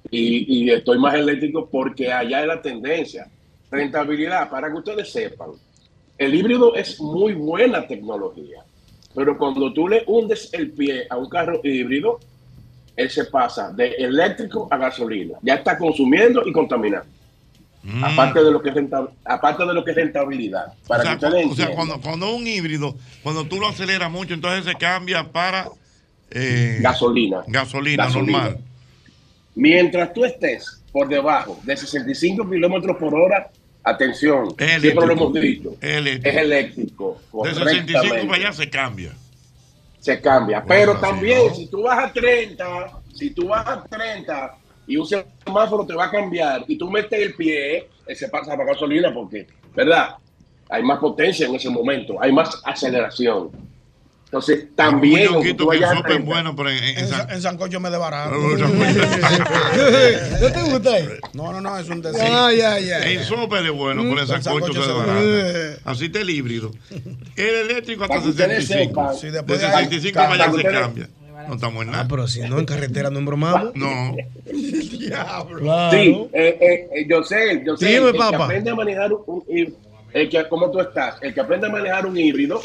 y, 0.09 0.65
y 0.65 0.69
estoy 0.71 0.99
más 0.99 1.15
eléctrico 1.15 1.67
porque 1.69 2.11
allá 2.11 2.41
es 2.41 2.47
la 2.47 2.61
tendencia. 2.61 3.27
Rentabilidad, 3.71 4.49
para 4.49 4.69
que 4.69 4.77
ustedes 4.77 5.11
sepan, 5.11 5.51
el 6.17 6.35
híbrido 6.35 6.75
es 6.75 6.99
muy 6.99 7.33
buena 7.33 7.87
tecnología, 7.87 8.63
pero 9.15 9.37
cuando 9.37 9.71
tú 9.73 9.87
le 9.87 10.03
hundes 10.07 10.53
el 10.53 10.71
pie 10.71 11.05
a 11.09 11.17
un 11.17 11.29
carro 11.29 11.59
híbrido, 11.63 12.19
él 12.95 13.09
se 13.09 13.25
pasa 13.25 13.71
de 13.71 13.93
eléctrico 13.95 14.67
a 14.69 14.77
gasolina. 14.77 15.37
Ya 15.41 15.55
está 15.55 15.77
consumiendo 15.77 16.43
y 16.45 16.51
contaminando. 16.51 17.07
Aparte, 18.03 18.43
de 18.43 18.51
lo 18.51 18.61
que 18.61 18.69
es 18.69 18.75
renta- 18.75 19.09
aparte 19.25 19.65
de 19.65 19.73
lo 19.73 19.83
que 19.83 19.91
es 19.91 19.97
rentabilidad. 19.97 20.73
Para 20.87 21.01
o 21.01 21.05
sea, 21.05 21.17
que 21.31 21.45
o 21.45 21.55
sea, 21.55 21.71
cuando, 21.71 21.99
cuando 21.99 22.33
un 22.35 22.45
híbrido, 22.45 22.95
cuando 23.23 23.45
tú 23.45 23.57
lo 23.59 23.67
aceleras 23.67 24.11
mucho, 24.11 24.33
entonces 24.35 24.65
se 24.65 24.75
cambia 24.75 25.23
para 25.31 25.67
eh, 26.29 26.77
Gasolina. 26.81 27.41
Gasolina, 27.47 28.05
Gasolina. 28.05 28.37
normal. 28.39 28.57
Mientras 29.55 30.13
tú 30.13 30.23
estés 30.25 30.81
por 30.91 31.07
debajo 31.09 31.59
de 31.63 31.75
65 31.75 32.49
kilómetros 32.49 32.97
por 32.97 33.13
hora, 33.15 33.49
atención, 33.83 34.55
siempre 34.57 34.93
lo 35.07 35.11
hemos 35.13 35.33
dicho, 35.33 35.75
Eléctrico. 35.81 36.29
es 36.29 36.35
eléctrico. 36.43 37.17
De 37.43 37.49
65 37.53 37.61
correctamente. 37.99 38.27
para 38.27 38.35
allá 38.43 38.53
se 38.53 38.69
cambia. 38.69 39.11
se 39.99 40.21
cambia. 40.21 40.59
Bueno, 40.61 40.93
Pero 40.93 40.99
también, 40.99 41.47
¿no? 41.47 41.55
si 41.55 41.67
tú 41.67 41.81
vas 41.83 41.97
a 42.05 42.13
30, 42.13 42.91
si 43.15 43.29
tú 43.31 43.47
vas 43.47 43.67
a 43.67 43.83
30 43.83 44.55
y 44.91 44.97
un 44.97 45.05
semáforo 45.07 45.85
te 45.85 45.93
va 45.93 46.05
a 46.05 46.11
cambiar 46.11 46.63
y 46.67 46.77
tú 46.77 46.89
metes 46.89 47.19
el 47.19 47.33
pie, 47.35 47.87
él 48.05 48.15
se 48.15 48.27
pasa 48.29 48.55
para 48.57 48.73
gasolina 48.73 49.13
porque, 49.13 49.47
¿verdad? 49.75 50.15
Hay 50.69 50.83
más 50.83 50.99
potencia 50.99 51.47
en 51.47 51.55
ese 51.55 51.69
momento, 51.69 52.21
hay 52.21 52.31
más 52.31 52.61
aceleración. 52.63 53.49
Entonces, 54.25 54.67
también. 54.77 55.35
Un 55.35 55.43
que 55.43 55.53
vayas 55.65 55.91
a 55.91 55.95
sopa 55.97 56.07
30, 56.07 56.23
es 56.23 56.25
bueno, 56.25 56.55
pero 56.55 56.69
en, 56.69 56.77
en- 56.77 56.83
en 56.83 56.97
En, 56.99 57.07
San- 57.09 57.27
Sa- 57.27 57.33
en 57.35 57.41
Sancocho 57.41 57.79
me 57.81 57.89
desbarato. 57.89 58.33
¿No 60.41 60.51
te 60.51 60.61
gusta? 60.63 60.91
No, 61.33 61.51
no, 61.51 61.61
no, 61.61 61.77
es 61.77 61.89
un 61.89 62.01
deseo. 62.01 62.49
En 62.49 63.23
sopa 63.25 63.59
es 63.59 63.71
bueno, 63.71 64.03
por 64.03 64.19
Mm, 64.19 64.23
esa 64.23 64.35
el 64.37 64.43
sancocho 64.43 64.73
sancocho 64.73 64.83
se 64.83 64.89
desbarata. 64.89 65.79
Así 65.83 66.05
está 66.05 66.21
el 66.21 66.29
híbrido. 66.29 66.71
El 67.35 67.55
eléctrico 67.69 68.03
hasta 68.03 68.13
Para 68.15 68.23
que 68.23 68.29
ustedes 68.29 68.67
65. 68.67 69.01
sepan. 69.11 69.15
Sí, 69.19 69.25
de 69.27 69.31
después 69.33 69.59
de 69.59 69.65
ahí- 69.67 69.85
65 69.85 70.15
para 70.19 70.33
allá 70.33 70.51
se 70.53 70.63
cambia. 70.63 71.09
No 71.47 71.55
estamos 71.55 71.83
en 71.83 71.91
nada. 71.91 72.03
Ah, 72.03 72.07
pero 72.09 72.27
si 72.27 72.41
no, 72.41 72.59
en 72.59 72.65
carretera 72.65 73.09
no 73.09 73.19
embromamos. 73.19 73.71
No. 73.75 74.15
Diablo. 74.45 75.91
Sí, 75.91 75.97
eh, 76.33 76.57
eh, 76.61 76.89
eh, 76.95 77.05
yo 77.09 77.23
sé, 77.23 77.63
yo 77.65 77.75
sé. 77.77 77.87
Dime, 77.87 78.09
el 78.09 78.15
papá. 78.15 78.37
que 78.37 78.43
aprende 78.43 78.69
a 78.71 78.75
manejar 78.75 79.11
un, 79.13 79.43
el 80.13 80.29
que, 80.29 80.47
¿cómo 80.49 80.69
tú 80.71 80.79
estás? 80.79 81.15
El 81.21 81.33
que 81.33 81.41
aprende 81.41 81.67
a 81.67 81.69
manejar 81.69 82.05
un 82.05 82.17
híbrido, 82.17 82.61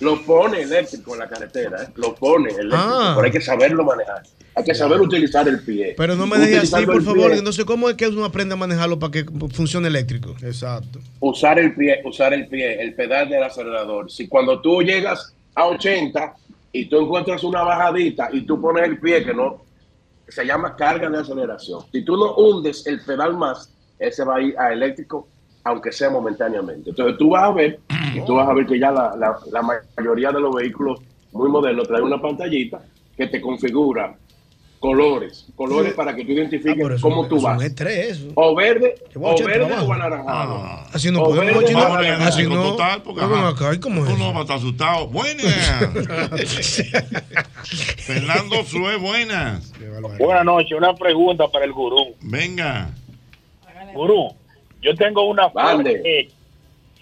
lo 0.00 0.20
pone 0.22 0.62
eléctrico 0.62 1.14
en 1.14 1.20
la 1.20 1.28
carretera, 1.28 1.82
¿eh? 1.84 1.88
lo 1.96 2.14
pone 2.14 2.50
eléctrico, 2.50 2.76
Ah. 2.76 3.12
pero 3.14 3.26
hay 3.26 3.32
que 3.32 3.40
saberlo 3.40 3.84
manejar. 3.84 4.22
Hay 4.54 4.64
que 4.64 4.74
saber 4.74 5.00
utilizar 5.02 5.46
el 5.48 5.60
pie. 5.60 5.94
Pero 5.98 6.16
no 6.16 6.26
me 6.26 6.38
dejes 6.38 6.72
así, 6.72 6.86
por 6.86 7.02
favor. 7.02 7.28
pie, 7.30 7.38
Entonces, 7.38 7.64
¿cómo 7.66 7.90
es 7.90 7.94
que 7.96 8.08
uno 8.08 8.24
aprende 8.24 8.54
a 8.54 8.56
manejarlo 8.56 8.98
para 8.98 9.10
que 9.12 9.24
funcione 9.52 9.88
eléctrico? 9.88 10.34
Exacto. 10.42 10.98
usar 11.20 11.58
el 11.58 11.74
pie, 11.74 12.00
usar 12.04 12.32
el 12.32 12.46
pie, 12.48 12.80
el 12.80 12.94
pedal 12.94 13.28
del 13.28 13.42
acelerador. 13.42 14.10
Si 14.10 14.26
cuando 14.28 14.60
tú 14.62 14.80
llegas 14.82 15.34
a 15.54 15.66
80 15.66 16.34
y 16.80 16.88
tú 16.88 16.98
encuentras 16.98 17.42
una 17.44 17.62
bajadita 17.62 18.28
y 18.32 18.42
tú 18.46 18.60
pones 18.60 18.84
el 18.84 18.98
pie 19.00 19.24
que 19.24 19.32
no 19.34 19.62
se 20.28 20.44
llama 20.44 20.74
carga 20.76 21.08
de 21.08 21.18
aceleración. 21.18 21.80
Si 21.92 22.04
tú 22.04 22.16
no 22.16 22.34
hundes 22.34 22.86
el 22.86 23.00
pedal 23.04 23.36
más, 23.36 23.72
ese 23.98 24.24
va 24.24 24.36
a 24.36 24.40
ir 24.42 24.58
a 24.58 24.72
eléctrico, 24.72 25.28
aunque 25.64 25.92
sea 25.92 26.10
momentáneamente. 26.10 26.90
Entonces 26.90 27.16
tú 27.18 27.30
vas 27.30 27.44
a 27.44 27.52
ver, 27.52 27.80
y 28.14 28.24
tú 28.24 28.34
vas 28.34 28.48
a 28.48 28.54
ver 28.54 28.66
que 28.66 28.78
ya 28.78 28.90
la, 28.90 29.14
la- 29.16 29.38
la 29.52 29.80
mayoría 29.96 30.32
de 30.32 30.40
los 30.40 30.54
vehículos 30.54 31.00
muy 31.32 31.48
modernos 31.48 31.86
traen 31.88 32.04
una 32.04 32.20
pantallita 32.20 32.82
que 33.16 33.26
te 33.28 33.40
configura 33.40 34.18
colores, 34.78 35.46
colores 35.56 35.94
para 35.94 36.14
que 36.14 36.24
tú 36.24 36.32
identifiques 36.32 37.00
cómo 37.00 37.26
tú 37.28 37.36
Ah, 37.36 37.38
Eso 37.38 37.46
vas. 37.46 37.56
no 37.58 37.62
es 37.62 37.74
tres, 37.74 38.18
eso. 38.18 38.28
O 38.34 38.54
verde, 38.54 38.94
o 39.14 39.34
verde 39.44 39.66
trabajo. 39.66 39.86
o 39.86 39.92
anaranjado. 39.92 40.62
Así 40.92 41.10
no 41.10 41.22
O 41.22 41.24
podemos, 41.28 41.46
verde 41.54 41.66
Chino. 41.66 41.78
o 41.78 41.82
Vamos 41.82 41.96
a 41.96 42.00
anaranjado. 42.00 42.28
Así 42.30 42.42
no. 42.44 42.62
total, 42.70 43.02
porque, 43.02 43.20
No, 43.22 43.46
acá, 43.48 43.74
¿y 43.74 43.78
cómo 43.80 44.04
es 44.06 44.12
Uno 44.12 44.32
va 44.32 44.38
a 44.38 44.42
estar 44.42 44.56
asustado. 44.58 45.08
Buenas. 45.08 45.44
Fernando 48.06 48.64
Sue, 48.64 48.96
buenas. 48.96 49.72
Buenas 50.18 50.44
noches, 50.44 50.72
una 50.76 50.94
pregunta 50.94 51.48
para 51.48 51.64
el 51.64 51.72
gurú. 51.72 52.14
Venga. 52.20 52.90
Gurú, 53.94 54.28
yo 54.82 54.94
tengo 54.94 55.22
una 55.28 55.48
Ford 55.50 55.64
Mande. 55.76 56.00
Edge, 56.04 56.30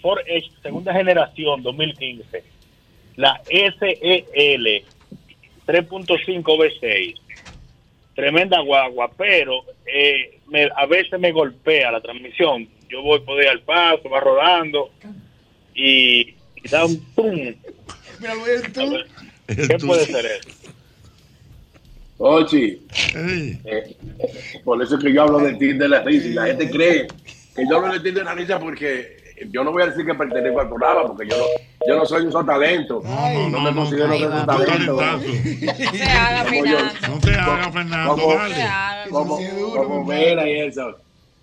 Ford 0.01 0.19
Edge 0.25 0.49
segunda 0.63 0.93
generación 0.93 1.61
2015, 1.61 2.43
la 3.17 3.41
SEL 3.45 4.83
3.5 5.67 6.43
V6. 6.43 7.15
Tremenda 8.15 8.59
guagua, 8.61 9.11
pero 9.17 9.63
eh, 9.85 10.39
me- 10.47 10.69
a 10.75 10.85
veces 10.85 11.19
me 11.19 11.31
golpea 11.31 11.91
la 11.91 12.01
transmisión. 12.01 12.67
Yo 12.89 13.01
voy 13.01 13.19
por 13.21 13.39
ahí 13.39 13.47
al 13.47 13.61
paso, 13.61 14.09
va 14.09 14.19
rodando 14.21 14.89
y, 15.73 16.21
y 16.55 16.67
da 16.69 16.85
un 16.85 16.99
tum. 17.13 17.53
¿Qué 19.47 19.77
puede 19.85 20.05
ser 20.05 20.25
eso? 20.25 20.49
Ochi, 22.17 22.81
eh, 23.65 23.95
por 24.63 24.81
eso 24.81 24.95
es 24.97 25.03
que 25.03 25.11
yo 25.13 25.23
hablo 25.23 25.39
de 25.39 25.53
ti 25.55 25.73
de 25.73 25.89
la 25.89 26.01
risa 26.01 26.27
y 26.27 26.33
la 26.33 26.45
gente 26.47 26.69
cree 26.69 27.07
que 27.53 27.63
yo 27.69 27.75
hablo 27.77 27.93
de 27.93 27.99
ti 27.99 28.11
de 28.11 28.23
la 28.23 28.33
risa 28.33 28.57
porque 28.57 29.17
yo 29.51 29.63
no 29.63 29.71
voy 29.71 29.83
a 29.83 29.87
decir 29.87 30.05
que 30.05 30.13
pertenezco 30.13 30.61
al 30.61 30.69
programa 30.69 31.07
porque 31.07 31.27
yo 31.29 31.37
no, 31.37 31.43
yo 31.87 31.95
no 31.97 32.05
soy 32.05 32.25
un 32.25 32.31
sotalento. 32.31 33.01
No, 33.03 33.59
me 33.61 33.73
considero 33.73 34.17
que 34.17 34.25
un 34.25 34.45
talento. 34.45 35.01
No 35.01 35.19
se 35.21 36.03
haga, 36.03 36.43
Como 36.45 36.65
yo. 36.65 36.77
Fernando. 36.77 37.07
No 37.09 37.19
te 37.19 37.31
hagas, 37.35 37.73
Fernando, 37.73 38.15
Como, 38.15 38.33
dale. 38.33 39.09
como, 39.09 39.37
como 39.73 40.05
Vera 40.05 40.47
y 40.49 40.59
eso. 40.61 40.95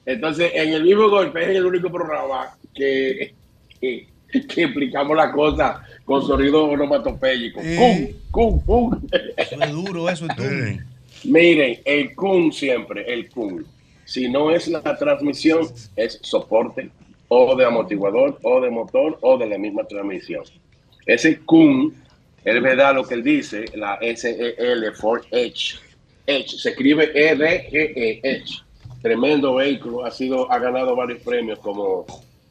Entonces, 0.07 0.51
en 0.55 0.73
el 0.73 0.85
mismo 0.85 1.09
golpe 1.09 1.43
es 1.43 1.57
el 1.57 1.67
único 1.67 1.91
programa 1.91 2.57
que, 2.75 3.35
que, 3.81 4.09
que 4.49 4.63
explicamos 4.65 5.17
la 5.17 5.31
cosa 5.31 5.83
con 6.05 6.27
sonido 6.27 6.65
onomatopéyico. 6.65 7.61
Cum, 7.61 8.09
cum, 8.31 8.61
cum. 8.61 9.01
Eso 9.37 9.63
es 9.63 9.71
duro, 9.71 10.09
eso 10.09 10.27
es 10.29 10.37
duro. 10.37 10.83
Miren, 11.25 11.79
el 11.85 12.15
CUN 12.17 12.53
siempre, 12.53 13.05
el 13.13 13.31
CUN. 13.31 13.65
Si 14.05 14.29
no 14.29 14.51
es 14.51 14.67
la 14.69 14.83
transmisión, 14.83 15.69
es 15.95 16.19
soporte 16.23 16.91
o 17.35 17.57
de 17.57 17.65
amortiguador 17.65 18.39
o 18.43 18.61
de 18.61 18.69
motor 18.69 19.17
o 19.23 19.39
de 19.39 19.47
la 19.47 19.57
misma 19.57 19.85
transmisión. 19.85 20.45
Ese 21.07 21.39
CUN, 21.39 21.95
es 22.45 22.63
verdad 22.63 22.95
lo 22.95 23.05
que 23.05 23.15
él 23.15 23.25
dice, 23.25 23.65
la 23.75 23.99
SEL 24.15 24.95
for 24.95 25.25
Edge. 25.31 25.77
Edge, 26.27 26.49
se 26.59 26.69
escribe 26.71 27.11
E-R-G-E, 27.15 28.21
Edge. 28.23 28.63
Tremendo 29.01 29.55
vehículo, 29.55 30.05
ha 30.05 30.11
sido, 30.11 30.53
ha 30.53 30.59
ganado 30.59 30.95
varios 30.95 31.23
premios 31.23 31.59
como, 31.61 32.05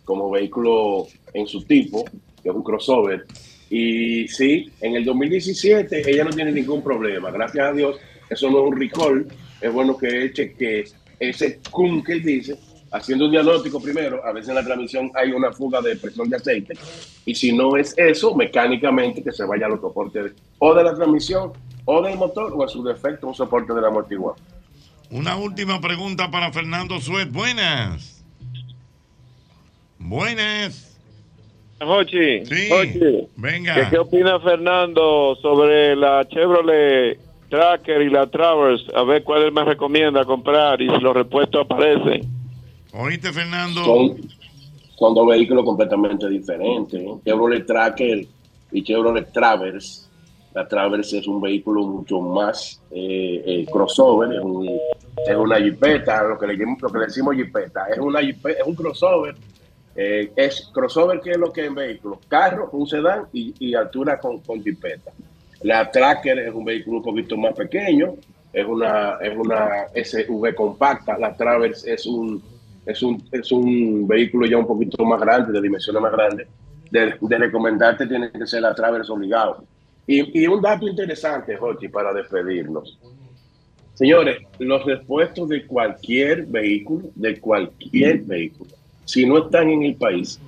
como 0.04 0.32
vehículo 0.32 1.06
en 1.32 1.46
su 1.46 1.62
tipo, 1.64 2.04
que 2.42 2.50
es 2.50 2.56
un 2.56 2.64
crossover. 2.64 3.28
Y 3.70 4.28
sí, 4.30 4.72
en 4.82 4.96
el 4.96 5.06
2017 5.06 6.10
ella 6.10 6.24
no 6.24 6.32
tiene 6.32 6.52
ningún 6.52 6.82
problema. 6.82 7.30
Gracias 7.30 7.68
a 7.68 7.72
Dios, 7.72 7.98
eso 8.32 8.50
no 8.50 8.64
es 8.64 8.72
un 8.72 8.80
recall. 8.80 9.28
Es 9.62 9.72
bueno 9.72 9.96
que 9.96 10.08
él 10.08 10.34
chequee 10.34 10.86
ese 11.20 11.60
cum 11.70 12.04
que 12.04 12.14
él 12.14 12.24
dice, 12.24 12.58
haciendo 12.92 13.26
un 13.26 13.32
diagnóstico 13.32 13.82
primero. 13.82 14.24
A 14.26 14.32
veces 14.32 14.50
en 14.50 14.56
la 14.56 14.64
transmisión 14.64 15.12
hay 15.16 15.32
una 15.32 15.52
fuga 15.52 15.82
de 15.82 15.96
presión 15.96 16.30
de 16.30 16.36
aceite. 16.38 16.74
Y 17.26 17.34
si 17.36 17.52
no 17.56 17.78
es 17.78 17.94
eso, 17.98 18.36
mecánicamente 18.36 19.24
que 19.24 19.32
se 19.32 19.46
vaya 19.46 19.66
a 19.66 19.70
los 19.70 19.82
soportes 19.82 20.34
o 20.60 20.74
de 20.74 20.84
la 20.84 20.94
transmisión 20.94 21.52
o 21.86 22.02
del 22.02 22.18
motor 22.18 22.54
o 22.56 22.64
a 22.64 22.68
su 22.68 22.84
defecto 22.84 23.28
un 23.28 23.36
soporte 23.36 23.74
del 23.74 23.86
amortiguador. 23.86 24.38
Una 25.10 25.36
última 25.36 25.82
pregunta 25.82 26.30
para 26.32 26.52
Fernando 26.54 27.00
Suet. 27.02 27.32
Buenas. 27.32 28.24
Buenas. 30.00 30.88
Jochi, 31.84 32.46
Sí, 32.46 32.70
Jochi, 32.70 33.28
venga. 33.38 33.74
¿qué, 33.74 33.88
qué 33.90 33.98
opina 33.98 34.40
Fernando 34.40 35.36
sobre 35.42 35.96
la 35.96 36.24
Chevrolet 36.28 37.20
Tracker 37.50 38.04
y 38.04 38.10
la 38.12 38.28
Traverse? 38.28 38.86
A 38.96 39.04
ver 39.04 39.24
cuál 39.24 39.52
me 39.52 39.64
recomienda 39.66 40.24
comprar 40.24 40.80
y 40.80 40.88
si 40.90 41.00
los 41.00 41.16
repuestos 41.16 41.66
aparecen. 41.66 42.22
¿Oíste, 42.94 43.32
Fernando? 43.32 43.84
Son, 43.86 44.18
son 44.98 45.14
dos 45.16 45.28
vehículos 45.28 45.64
completamente 45.64 46.28
diferentes. 46.30 47.02
Chevrolet 47.26 47.66
Tracker 47.66 48.26
y 48.72 48.84
Chevrolet 48.84 49.32
Traverse. 49.32 50.10
La 50.54 50.68
Traverse 50.68 51.20
es 51.20 51.28
un 51.28 51.40
vehículo 51.40 51.84
mucho 51.84 52.20
más 52.20 52.82
eh, 52.92 53.42
eh, 53.46 53.66
crossover, 53.72 54.34
es, 54.34 54.42
un- 54.44 54.68
es 54.68 55.36
una 55.38 55.58
jipeta, 55.58 56.24
lo 56.24 56.38
que, 56.38 56.48
le, 56.48 56.56
lo 56.58 56.90
que 56.92 56.98
le 57.00 57.06
decimos 57.06 57.36
jipeta, 57.36 57.86
es, 57.88 57.98
una 58.00 58.20
jipe- 58.20 58.58
es 58.60 58.66
un 58.66 58.76
crossover. 58.76 59.36
eh, 59.96 60.32
es 60.36 60.70
crossover 60.74 61.22
que 61.22 61.32
es 61.32 61.38
lo 61.38 61.54
que 61.54 61.62
es 61.62 61.68
en 61.68 61.76
vehículos, 61.76 62.20
carro, 62.28 62.70
un 62.74 62.86
sedán 62.88 63.26
y, 63.32 63.54
y 63.60 63.74
altura 63.76 64.20
con, 64.20 64.40
con 64.40 64.62
jipeta. 64.62 65.12
La 65.64 65.90
Tracker 65.90 66.40
es 66.40 66.54
un 66.54 66.66
vehículo 66.66 66.98
un 66.98 67.04
poquito 67.04 67.38
más 67.38 67.54
pequeño, 67.54 68.16
es 68.52 68.66
una, 68.66 69.18
es 69.22 69.38
una 69.38 69.86
SUV 69.96 70.54
compacta, 70.54 71.18
la 71.18 71.34
Traverse 71.34 71.94
es 71.94 72.06
un, 72.06 72.42
es 72.86 73.04
un, 73.04 73.24
es 73.32 73.52
un 73.52 74.08
vehículo 74.08 74.48
ya 74.48 74.58
un 74.58 74.68
poquito 74.68 75.04
más 75.06 75.22
grande, 75.22 75.52
de 75.52 75.62
dimensiones 75.62 76.02
más 76.02 76.12
grandes. 76.12 76.48
De, 76.90 77.38
recomendarte 77.38 78.06
tiene 78.06 78.32
que 78.32 78.46
ser 78.46 78.62
la 78.62 78.76
Traverse 78.76 79.12
obligado. 79.12 79.64
Y, 80.06 80.42
y 80.44 80.48
un 80.48 80.62
dato 80.62 80.88
interesante, 80.88 81.56
Jochi, 81.56 81.88
para 81.88 82.14
despedirnos. 82.14 83.00
Señores, 83.94 84.42
los 84.60 84.84
repuestos 84.86 85.48
de 85.50 85.66
cualquier 85.66 86.46
vehículo, 86.48 87.10
de 87.16 87.40
cualquier 87.40 88.22
vehículo, 88.24 88.72
si 89.06 89.26
no 89.26 89.46
están 89.46 89.70
en 89.70 89.84
el 89.84 89.96
país, 89.96 90.40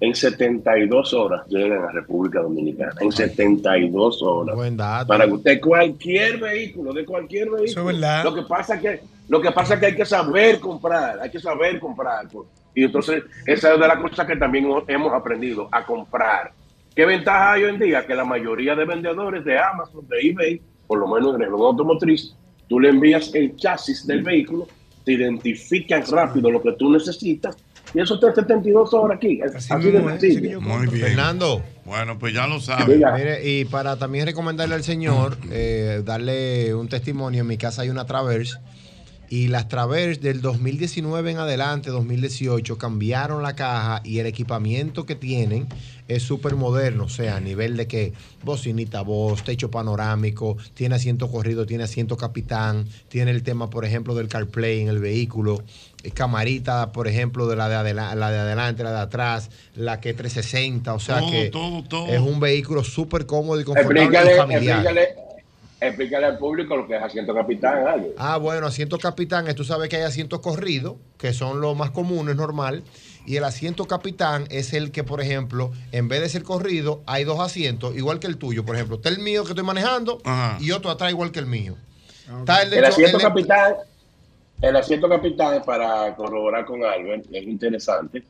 en 0.00 0.14
72 0.14 1.12
horas 1.12 1.46
llegan 1.48 1.84
a 1.84 1.92
República 1.92 2.40
Dominicana. 2.40 2.92
En 3.00 3.12
72 3.12 4.22
horas. 4.22 4.56
Buen 4.56 4.76
dato. 4.76 5.06
Para 5.06 5.26
que 5.26 5.32
usted, 5.32 5.60
cualquier 5.60 6.38
vehículo, 6.38 6.92
de 6.94 7.04
cualquier 7.04 7.50
vehículo. 7.50 7.92
Lo 8.24 8.34
que 8.34 8.42
pasa 8.42 8.76
es 8.76 8.80
que, 8.80 9.00
lo 9.28 9.40
que 9.40 9.50
pasa 9.52 9.74
es 9.74 9.80
que 9.80 9.86
hay 9.86 9.94
que 9.94 10.06
saber 10.06 10.58
comprar, 10.58 11.20
hay 11.20 11.30
que 11.30 11.38
saber 11.38 11.78
comprar. 11.78 12.26
Y 12.74 12.84
entonces, 12.84 13.24
esa 13.46 13.74
es 13.74 13.80
de 13.80 13.88
las 13.88 13.98
cosas 13.98 14.26
que 14.26 14.36
también 14.36 14.66
hemos 14.88 15.12
aprendido, 15.12 15.68
a 15.70 15.84
comprar. 15.84 16.52
¿Qué 16.94 17.04
ventaja 17.04 17.52
hay 17.52 17.64
hoy 17.64 17.70
en 17.70 17.78
día? 17.78 18.06
Que 18.06 18.14
la 18.14 18.24
mayoría 18.24 18.74
de 18.74 18.86
vendedores 18.86 19.44
de 19.44 19.58
Amazon, 19.58 20.08
de 20.08 20.18
eBay, 20.20 20.60
por 20.86 20.98
lo 20.98 21.08
menos 21.08 21.34
en 21.36 21.42
el 21.42 21.50
automotriz, 21.50 22.34
tú 22.68 22.80
le 22.80 22.88
envías 22.88 23.34
el 23.34 23.54
chasis 23.54 24.06
del 24.06 24.22
vehículo, 24.22 24.66
te 25.04 25.12
identifican 25.12 26.04
rápido 26.10 26.50
lo 26.50 26.62
que 26.62 26.72
tú 26.72 26.90
necesitas, 26.90 27.56
y 27.94 28.00
eso 28.00 28.14
está 28.14 28.28
en 28.28 28.34
72 28.34 28.94
horas 28.94 29.16
aquí. 29.16 29.40
Así, 29.42 29.90
de 29.90 30.18
sencillo. 30.18 30.60
Muy 30.60 30.86
bien. 30.86 31.06
Fernando. 31.06 31.62
Bueno, 31.84 32.18
pues 32.18 32.34
ya 32.34 32.46
lo 32.46 32.60
sabe. 32.60 32.96
Mire, 32.96 33.48
y 33.48 33.64
para 33.64 33.96
también 33.96 34.26
recomendarle 34.26 34.74
al 34.74 34.84
señor, 34.84 35.36
eh, 35.50 36.02
darle 36.04 36.74
un 36.74 36.88
testimonio, 36.88 37.40
en 37.40 37.46
mi 37.46 37.56
casa 37.56 37.82
hay 37.82 37.88
una 37.88 38.06
Traverse 38.06 38.58
y 39.32 39.46
las 39.46 39.68
Traverse 39.68 40.20
del 40.20 40.40
2019 40.42 41.30
en 41.30 41.38
adelante, 41.38 41.90
2018, 41.90 42.76
cambiaron 42.78 43.44
la 43.44 43.54
caja 43.54 44.00
y 44.04 44.18
el 44.18 44.26
equipamiento 44.26 45.06
que 45.06 45.14
tienen 45.14 45.68
es 46.08 46.24
súper 46.24 46.56
moderno, 46.56 47.04
o 47.04 47.08
sea, 47.08 47.36
a 47.36 47.40
nivel 47.40 47.76
de 47.76 47.86
que 47.86 48.12
bocinita 48.42 49.02
voz, 49.02 49.44
techo 49.44 49.70
panorámico, 49.70 50.56
tiene 50.74 50.96
asiento 50.96 51.30
corrido, 51.30 51.64
tiene 51.64 51.84
asiento 51.84 52.16
capitán, 52.16 52.86
tiene 53.08 53.30
el 53.30 53.44
tema, 53.44 53.70
por 53.70 53.84
ejemplo, 53.84 54.16
del 54.16 54.26
CarPlay 54.26 54.80
en 54.80 54.88
el 54.88 54.98
vehículo, 54.98 55.62
eh, 56.02 56.10
camarita, 56.10 56.90
por 56.90 57.06
ejemplo, 57.06 57.46
de 57.46 57.54
la 57.54 57.68
de, 57.68 57.76
adela- 57.76 58.16
la 58.16 58.32
de 58.32 58.38
adelante, 58.38 58.82
la 58.82 58.90
de 58.90 58.98
atrás, 58.98 59.50
la 59.76 60.00
que 60.00 60.12
360, 60.12 60.92
o 60.92 60.98
sea 60.98 61.20
Todo, 61.20 61.30
que 61.30 61.46
todo, 61.50 61.84
todo. 61.84 62.06
es 62.08 62.18
un 62.20 62.40
vehículo 62.40 62.82
súper 62.82 63.26
cómodo 63.26 63.60
y 63.60 63.64
confortable 63.64 64.00
Explícale, 64.02 64.32
y 64.32 64.36
familiar. 64.36 64.78
explícale, 64.84 65.29
explícale 65.80 66.26
al 66.26 66.38
público 66.38 66.76
lo 66.76 66.86
que 66.86 66.96
es 66.96 67.02
asiento 67.02 67.34
capitán, 67.34 67.86
algo. 67.86 68.08
Ah, 68.18 68.36
bueno, 68.36 68.66
asiento 68.66 68.98
capitán, 68.98 69.48
es- 69.48 69.54
tú 69.54 69.64
sabes 69.64 69.88
que 69.88 69.96
hay 69.96 70.02
asientos 70.02 70.40
corridos, 70.40 70.96
que 71.18 71.32
son 71.32 71.60
los 71.60 71.76
más 71.76 71.90
comunes, 71.90 72.36
normal. 72.36 72.82
Y 73.26 73.36
el 73.36 73.44
asiento 73.44 73.86
capitán 73.86 74.44
es 74.50 74.72
el 74.72 74.92
que, 74.92 75.04
por 75.04 75.20
ejemplo, 75.20 75.70
en 75.92 76.08
vez 76.08 76.20
de 76.20 76.28
ser 76.28 76.42
corrido, 76.42 77.00
hay 77.06 77.24
dos 77.24 77.38
asientos, 77.40 77.94
igual 77.96 78.18
que 78.18 78.26
el 78.26 78.36
tuyo. 78.38 78.64
Por 78.64 78.76
ejemplo, 78.76 78.96
está 78.96 79.08
el 79.08 79.18
mío 79.18 79.44
que 79.44 79.50
estoy 79.50 79.64
manejando 79.64 80.20
y 80.58 80.70
otro 80.72 80.90
atrás 80.90 81.10
igual 81.10 81.30
que 81.30 81.38
el 81.38 81.46
mío. 81.46 81.76
Está 82.40 82.62
el 82.62 82.70
de 82.70 82.78
El 82.78 82.84
hecho- 82.84 82.92
asiento 82.94 83.16
el 83.18 83.22
capitán, 83.22 83.74
el 84.62 84.76
asiento 84.76 85.08
capitán, 85.08 85.62
para 85.64 86.14
corroborar 86.16 86.64
con 86.64 86.84
Albert, 86.84 87.26
es 87.32 87.42
interesante 87.44 88.22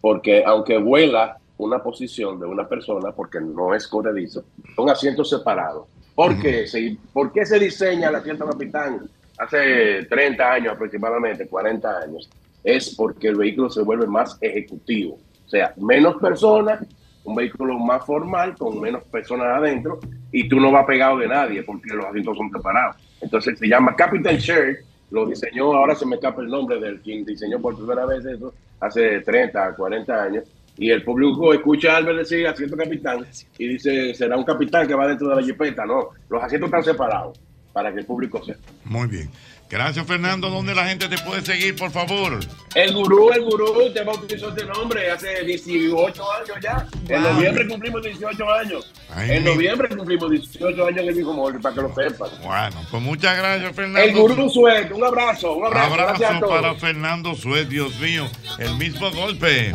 porque 0.00 0.44
aunque 0.46 0.78
vuela 0.78 1.38
una 1.58 1.82
posición 1.82 2.38
de 2.38 2.46
una 2.46 2.68
persona, 2.68 3.10
porque 3.12 3.40
no 3.40 3.74
es 3.74 3.86
corredizo, 3.88 4.44
son 4.76 4.88
asientos 4.90 5.28
separados. 5.30 5.86
¿Por 6.18 6.36
qué? 6.40 6.64
¿Por 7.12 7.32
qué 7.32 7.46
se 7.46 7.60
diseña 7.60 8.08
el 8.08 8.16
asiento 8.16 8.44
capitán 8.44 9.08
hace 9.38 10.04
30 10.06 10.52
años 10.52 10.72
aproximadamente, 10.72 11.46
40 11.46 11.88
años? 11.96 12.28
Es 12.64 12.96
porque 12.96 13.28
el 13.28 13.36
vehículo 13.36 13.70
se 13.70 13.82
vuelve 13.82 14.08
más 14.08 14.36
ejecutivo. 14.40 15.16
O 15.46 15.48
sea, 15.48 15.72
menos 15.76 16.16
personas, 16.16 16.84
un 17.22 17.36
vehículo 17.36 17.78
más 17.78 18.04
formal, 18.04 18.56
con 18.56 18.80
menos 18.80 19.04
personas 19.04 19.46
adentro, 19.58 20.00
y 20.32 20.48
tú 20.48 20.58
no 20.58 20.72
vas 20.72 20.86
pegado 20.86 21.18
de 21.18 21.28
nadie 21.28 21.62
porque 21.62 21.94
los 21.94 22.06
asientos 22.06 22.36
son 22.36 22.50
separados. 22.50 22.96
Entonces 23.20 23.56
se 23.56 23.68
llama 23.68 23.94
Captain 23.94 24.38
Shirt, 24.38 24.80
lo 25.12 25.24
diseñó, 25.24 25.72
ahora 25.72 25.94
se 25.94 26.04
me 26.04 26.16
escapa 26.16 26.42
el 26.42 26.48
nombre 26.48 26.80
del 26.80 27.00
quien 27.00 27.24
diseñó 27.24 27.60
por 27.60 27.76
primera 27.76 28.04
vez 28.06 28.24
eso, 28.24 28.52
hace 28.80 29.20
30, 29.20 29.76
40 29.76 30.20
años. 30.20 30.44
Y 30.78 30.90
el 30.90 31.02
público 31.02 31.52
escucha 31.52 31.94
a 31.94 31.96
Albert 31.96 32.18
decir 32.18 32.46
asiento 32.46 32.76
capitán 32.76 33.26
y 33.58 33.68
dice, 33.68 34.14
será 34.14 34.36
un 34.36 34.44
capitán 34.44 34.86
que 34.86 34.94
va 34.94 35.08
dentro 35.08 35.28
de 35.28 35.36
la 35.36 35.42
jipeta. 35.42 35.84
No, 35.84 36.10
los 36.30 36.42
asientos 36.42 36.68
están 36.68 36.84
separados 36.84 37.40
para 37.72 37.92
que 37.92 38.00
el 38.00 38.06
público 38.06 38.42
sepa. 38.44 38.60
Muy 38.84 39.08
bien. 39.08 39.28
Gracias, 39.70 40.06
Fernando. 40.06 40.48
¿Dónde 40.48 40.74
la 40.74 40.86
gente 40.88 41.08
te 41.08 41.18
puede 41.18 41.44
seguir, 41.44 41.76
por 41.76 41.90
favor? 41.90 42.40
El 42.74 42.94
gurú, 42.94 43.30
el 43.32 43.42
gurú, 43.42 43.92
te 43.92 44.02
bautizó 44.02 44.48
este 44.48 44.64
nombre 44.64 45.10
hace 45.10 45.44
18 45.44 46.22
años 46.32 46.56
ya. 46.62 46.86
En 47.08 47.22
noviembre 47.22 47.68
cumplimos 47.68 48.02
18 48.02 48.50
años. 48.50 48.90
Ay, 49.14 49.32
en 49.32 49.44
mi- 49.44 49.50
noviembre 49.50 49.88
cumplimos 49.94 50.30
18 50.30 50.86
años 50.86 51.00
en 51.02 51.08
el 51.08 51.14
mismo 51.14 51.34
molde, 51.34 51.58
para 51.60 51.74
que 51.74 51.80
lo 51.82 51.94
sepan. 51.94 52.30
Bueno, 52.42 52.76
pues 52.90 53.02
muchas 53.02 53.36
gracias, 53.36 53.76
Fernando. 53.76 54.00
El 54.08 54.16
gurú 54.16 54.48
Suet, 54.48 54.90
un 54.90 55.04
abrazo, 55.04 55.52
un 55.52 55.66
abrazo. 55.66 55.94
Gracias 55.94 56.22
a 56.22 56.26
Abrazo 56.36 56.46
todos. 56.46 56.60
para 56.62 56.74
Fernando 56.76 57.34
Suez, 57.34 57.68
Dios 57.68 57.94
mío. 58.00 58.26
El 58.58 58.74
mismo 58.76 59.10
golpe. 59.10 59.72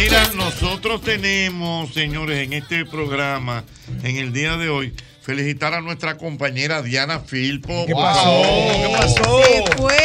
Mira, 0.00 0.28
nosotros 0.34 1.02
tenemos, 1.02 1.92
señores, 1.92 2.38
en 2.38 2.52
este 2.52 2.84
programa, 2.84 3.64
en 4.02 4.16
el 4.16 4.32
día 4.32 4.56
de 4.56 4.68
hoy, 4.70 4.94
felicitar 5.32 5.74
a 5.74 5.82
nuestra 5.82 6.16
compañera 6.16 6.80
Diana 6.80 7.20
Filpo. 7.20 7.84
¿Qué 7.86 7.92
pasó? 7.92 8.42
¿Qué 8.80 8.96
pasó? 8.96 9.42
Se 9.44 9.76
fue. 9.76 9.96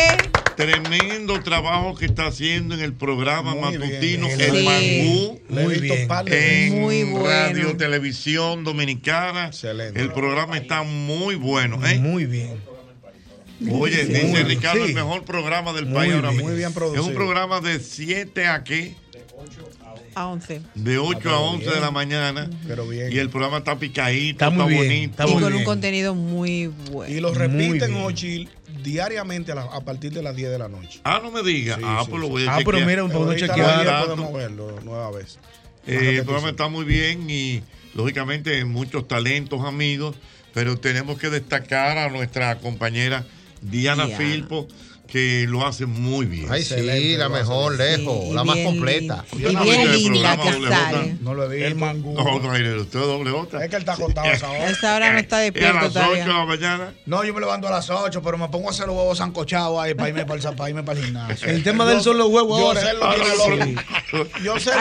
Tremendo 0.57 1.39
trabajo 1.41 1.95
que 1.95 2.03
está 2.05 2.25
haciendo 2.27 2.75
en 2.75 2.81
el 2.81 2.91
programa 2.93 3.55
matutino 3.55 4.27
bien. 4.27 4.41
El 4.41 4.57
Sí. 4.57 4.65
Mangú. 4.65 5.41
Muy 5.47 5.79
bien. 5.79 6.09
En 6.25 6.81
Muy 6.81 7.03
bueno. 7.05 7.25
Radio 7.29 7.77
Televisión 7.77 8.65
Dominicana. 8.65 9.51
El 9.95 10.11
programa 10.11 10.57
está 10.57 10.83
muy 10.83 11.35
bueno. 11.35 11.79
¿eh? 11.87 11.99
Muy 11.99 12.25
bien. 12.25 12.61
Oye, 13.71 14.05
Sí. 14.05 14.11
dice 14.11 14.27
Muy- 14.27 14.43
Ricardo, 14.43 14.83
sí. 14.83 14.89
el 14.89 14.95
mejor 14.95 15.23
programa 15.23 15.71
del 15.71 15.85
Muy 15.85 15.95
país 15.99 16.13
ahora 16.15 16.31
mismo. 16.31 16.47
muy 16.47 16.55
bien 16.57 16.67
es 16.67 16.73
producido. 16.75 17.05
un 17.05 17.13
programa 17.13 17.61
de 17.61 17.79
7 17.79 18.45
a 18.45 18.61
qué? 18.65 18.93
A 20.15 20.27
11. 20.27 20.61
De 20.75 20.97
8 20.97 21.29
a 21.29 21.39
11 21.39 21.69
de 21.69 21.79
la 21.79 21.91
mañana. 21.91 22.49
Pero 22.67 22.87
bien. 22.87 23.11
Y 23.11 23.17
el 23.17 23.29
programa 23.29 23.57
está 23.59 23.77
picadito, 23.77 24.31
Está 24.45 24.47
está, 24.47 24.63
muy 24.63 24.73
bien, 24.73 25.11
bonito. 25.11 25.27
y 25.27 25.41
con 25.41 25.53
un 25.53 25.63
contenido 25.63 26.15
muy 26.15 26.67
bueno. 26.91 27.13
Y 27.13 27.19
lo 27.19 27.33
repiten, 27.33 27.95
Ochi, 27.95 28.47
diariamente 28.83 29.51
a, 29.51 29.55
la- 29.55 29.61
a 29.63 29.81
partir 29.81 30.11
de 30.13 30.21
las 30.23 30.35
10 30.35 30.49
de 30.51 30.59
la 30.59 30.67
noche. 30.67 30.99
Ah, 31.03 31.19
no 31.23 31.31
me 31.31 31.41
diga. 31.43 31.77
ah, 31.83 32.03
pues 32.09 32.21
lo 32.21 32.29
voy 32.29 32.45
a 32.47 32.55
Ah, 32.55 32.59
pero 32.65 32.79
mira, 32.85 33.01
podemos 33.03 33.27
Ahorita 33.27 33.47
chequear. 33.47 33.69
a 33.69 33.75
las 33.77 33.83
10 33.83 33.85
Dato. 33.93 34.07
podemos 34.15 34.33
verlo 34.33 34.79
nueva 34.81 35.11
vez. 35.11 35.37
Eh, 35.85 36.15
el 36.19 36.23
programa 36.23 36.49
está 36.49 36.67
muy 36.69 36.85
bien 36.85 37.29
y 37.29 37.61
lógicamente 37.93 38.63
muchos 38.65 39.07
talentos, 39.07 39.61
amigos, 39.65 40.15
pero 40.53 40.77
tenemos 40.77 41.17
que 41.17 41.29
destacar 41.29 41.97
a 41.97 42.09
nuestra 42.09 42.57
compañera 42.59 43.25
Diana 43.61 44.05
Diana. 44.05 44.17
Filpo, 44.17 44.67
que 45.13 45.45
lo 45.47 45.63
hace 45.63 45.85
muy 45.85 46.25
bien. 46.25 46.47
Ay, 46.49 46.63
sí, 46.63 46.75
la 47.17 47.29
mejor, 47.29 47.75
lejos, 47.77 48.33
la 48.33 48.43
más 48.43 48.57
completa. 48.57 49.23
Visto 49.31 49.47
el 49.47 49.55
programa 49.55 50.43
doble 50.43 50.67
J. 50.69 51.03
No 51.21 51.33
lo 51.35 51.43
he 51.43 51.49
visto. 51.55 51.67
El 51.67 51.75
mangú. 51.75 52.13
No, 52.15 52.23
no, 52.23 52.81
usted 52.81 52.99
es 52.99 53.05
doble 53.05 53.29
J. 53.29 53.63
Es 53.63 53.69
que 53.69 53.75
él 53.75 53.81
está 53.83 53.93
acostado 53.93 54.27
a 54.27 54.31
esa 54.31 54.49
hora. 54.49 54.63
A 54.63 54.69
esa 54.71 54.95
hora 54.95 55.13
no 55.13 55.19
está 55.19 55.35
Es 55.35 55.41
a 55.41 55.51
despierto 55.51 55.75
las 55.75 55.85
8 55.85 55.93
todavía. 55.93 56.23
de 56.25 56.29
la 56.33 56.45
mañana. 56.45 56.93
No, 57.05 57.23
yo 57.23 57.31
me 57.35 57.41
levanto 57.41 57.67
a 57.67 57.71
las 57.71 57.91
8, 57.91 58.23
pero 58.23 58.39
me 58.39 58.47
pongo 58.49 58.69
a 58.69 58.71
hacer 58.71 58.87
los 58.87 58.95
huevos 58.95 59.19
sancochados 59.19 59.79
ahí 59.83 59.93
para 59.93 60.09
irme 60.09 60.25
para 60.25 60.41
el, 60.49 60.55
para 60.55 60.69
irme 60.71 60.81
para 60.81 60.97
el 60.99 61.05
gimnasio. 61.05 61.47
El 61.47 61.61
tema 61.61 61.85
de 61.85 61.93
él 61.93 62.01
son 62.01 62.17
los 62.17 62.29
huevos 62.29 62.59
ahora. 62.59 62.81
Ah. 63.03 63.15
Yo 64.43 64.59
sé, 64.59 64.71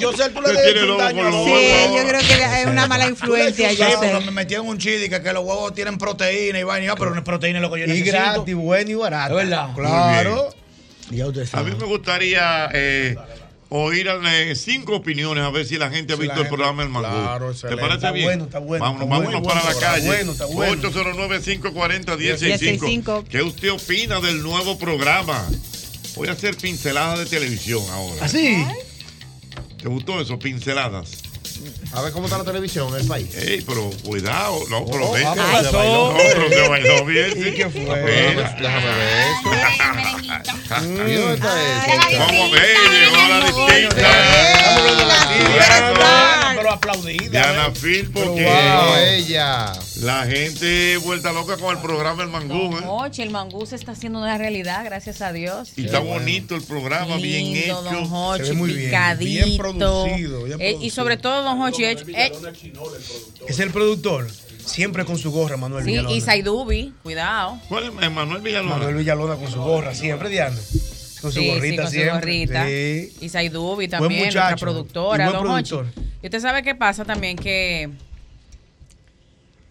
yo 0.00 0.12
sé, 0.12 0.30
tú 0.30 0.40
le 0.42 0.48
Usted 0.50 0.62
debes 0.62 0.74
tiene 0.74 0.92
un 0.92 0.98
daño 0.98 1.30
Sí, 1.44 1.96
yo 1.96 2.08
creo 2.08 2.20
que 2.20 2.60
es 2.62 2.66
una 2.66 2.86
mala 2.86 3.08
influencia, 3.08 3.70
Sí, 3.70 3.76
yo 3.76 3.84
porque 3.90 4.08
sé. 4.12 4.20
me 4.26 4.30
metieron 4.30 4.68
un 4.68 4.78
chidi 4.78 5.08
que, 5.08 5.20
que 5.22 5.32
los 5.32 5.44
huevos 5.44 5.74
tienen 5.74 5.98
proteína 5.98 6.58
y 6.60 6.62
vaina, 6.62 6.94
pero 6.96 7.10
no 7.10 7.16
es 7.18 7.24
proteína 7.24 7.58
lo 7.60 7.70
que 7.72 7.80
yo 7.80 7.84
Y 7.86 7.88
necesito. 7.88 8.12
gratis, 8.16 8.54
bueno 8.54 8.90
y 8.90 8.94
barato. 8.94 9.34
Claro. 9.74 10.48
Ya 11.10 11.26
usted 11.26 11.48
A 11.52 11.62
mí 11.62 11.72
me 11.78 11.84
gustaría 11.86 12.68
eh, 12.72 13.16
oír 13.68 14.08
eh, 14.08 14.54
cinco 14.56 14.96
opiniones 14.96 15.44
a 15.44 15.50
ver 15.50 15.66
si 15.66 15.76
la 15.78 15.90
gente 15.90 16.12
ha 16.12 16.16
Si 16.16 16.22
visto 16.22 16.40
el 16.40 16.48
programa 16.48 16.82
El 16.82 16.88
Mangú. 16.88 17.06
Claro, 17.08 17.52
¿Te 17.54 17.76
parece 17.76 17.94
Está 17.94 18.12
bien? 18.12 18.26
bueno, 18.26 18.44
está 18.44 18.58
bueno, 18.58 18.84
Vámonos, 18.84 19.04
está 19.06 19.18
vámonos 19.18 19.42
para 19.46 19.60
bueno, 19.60 19.64
la 19.64 19.70
está 19.72 19.86
calle. 19.92 20.06
bueno, 20.06 20.32
está 20.32 20.46
bueno. 20.46 20.82
809-540-1065. 20.82 23.24
¿Qué 23.28 23.42
usted 23.42 23.70
opina 23.70 24.20
del 24.20 24.42
nuevo 24.42 24.78
programa? 24.78 25.46
Voy 26.16 26.28
a 26.28 26.32
hacer 26.32 26.56
pinceladas 26.56 27.18
de 27.18 27.26
televisión 27.26 27.82
ahora. 27.90 28.22
¿Ah, 28.24 28.28
sí? 28.28 28.64
¿Te 29.80 29.88
gustó 29.88 30.20
eso? 30.20 30.38
Pinceladas. 30.38 31.22
A 31.92 32.02
ver 32.02 32.12
cómo 32.12 32.26
está 32.26 32.36
la 32.38 32.44
televisión 32.44 32.88
en 32.94 33.00
el 33.00 33.06
país. 33.06 33.34
Ey, 33.36 33.62
pero 33.66 33.90
cuidado, 34.04 34.58
no, 34.68 34.84
pero 34.84 35.06
Oh, 35.08 35.12
ve. 35.12 35.24
ah, 35.24 35.32
que-. 35.34 35.72
No, 35.72 36.14
pero 36.16 36.48
se 36.50 36.68
bailó 36.68 37.04
bien. 37.06 37.30
¿Y 37.36 37.52
qué 37.52 37.70
fue? 37.70 37.80
Déjame 37.84 38.04
ver 38.04 38.38
eso. 38.38 39.48
¿Y 41.08 41.14
dónde 41.14 41.34
está 41.34 41.52
eso? 41.62 42.18
Vamos 42.18 42.42
a 42.42 42.50
ver, 42.52 42.76
llegó 42.90 43.16
la 43.28 43.38
distinta. 43.46 44.08
Pero 46.56 46.70
aplaudida. 46.72 47.30
Diana 47.30 47.70
Phil, 47.72 48.10
porque 48.12 48.42
Wow, 48.44 48.96
ella. 48.98 49.72
La 50.02 50.26
gente 50.26 50.96
vuelta 50.98 51.32
loca 51.32 51.56
con 51.56 51.74
el 51.76 51.82
programa 51.82 52.22
El 52.22 52.28
Mangú, 52.28 52.76
¿eh? 52.76 52.82
Oche, 52.86 53.22
el 53.22 53.30
mangú 53.30 53.64
se 53.66 53.76
está 53.76 53.92
haciendo 53.92 54.18
una 54.18 54.36
realidad, 54.36 54.84
gracias 54.84 55.22
a 55.22 55.32
Dios. 55.32 55.72
Y 55.76 55.86
está 55.86 56.00
bonito 56.00 56.54
el 56.54 56.62
programa, 56.62 57.16
bien 57.16 57.56
hecho. 57.56 57.80
Don 57.82 58.06
Hochi, 58.12 58.44
Se 58.44 58.50
ve 58.50 58.56
muy 58.56 58.72
bien. 58.72 58.86
picadito. 58.90 59.44
Bien 59.46 59.56
producido, 59.58 60.44
bien 60.44 60.60
Eh, 60.60 60.76
y 60.80 60.90
sobre 60.90 61.16
todo, 61.16 61.42
Don 61.42 61.60
Hochi, 61.62 61.84
eh, 61.84 61.96
eh, 62.14 62.32
Es 63.48 63.58
el 63.58 63.70
productor. 63.70 64.26
Siempre 64.64 65.04
con 65.04 65.16
su 65.16 65.30
gorra, 65.30 65.56
Manuel 65.56 65.84
sí, 65.84 65.90
Villalona. 65.92 66.16
y 66.16 66.20
Saidubi, 66.20 66.92
cuidado. 67.04 67.58
¿Cuál 67.68 67.84
es 68.02 68.10
Manuel 68.10 68.42
Villalona? 68.42 68.74
Manuel 68.76 68.96
Villalona 68.96 69.36
con 69.36 69.48
su 69.50 69.60
gorra, 69.62 69.94
siempre, 69.94 70.28
Diana. 70.28 70.56
Con 71.22 71.30
su 71.32 71.38
Sí, 71.38 71.44
sí, 71.46 71.50
gorrita 71.54 71.82
con 71.82 71.90
su 71.92 71.96
siempre. 71.98 72.12
gorrita. 72.18 72.66
Sí. 72.66 73.12
Y 73.20 73.28
Saidubi 73.28 73.86
Buen 73.86 73.90
también, 73.90 74.22
nuestra 74.24 74.56
productora, 74.56 75.24
Y 75.24 75.28
buen 75.30 75.42
Don 75.44 75.50
Hochi. 75.54 75.70
productor. 75.70 76.02
Y 76.20 76.26
usted 76.26 76.40
sabe 76.40 76.62
qué 76.64 76.74
pasa 76.74 77.04
también, 77.04 77.36
que 77.36 77.90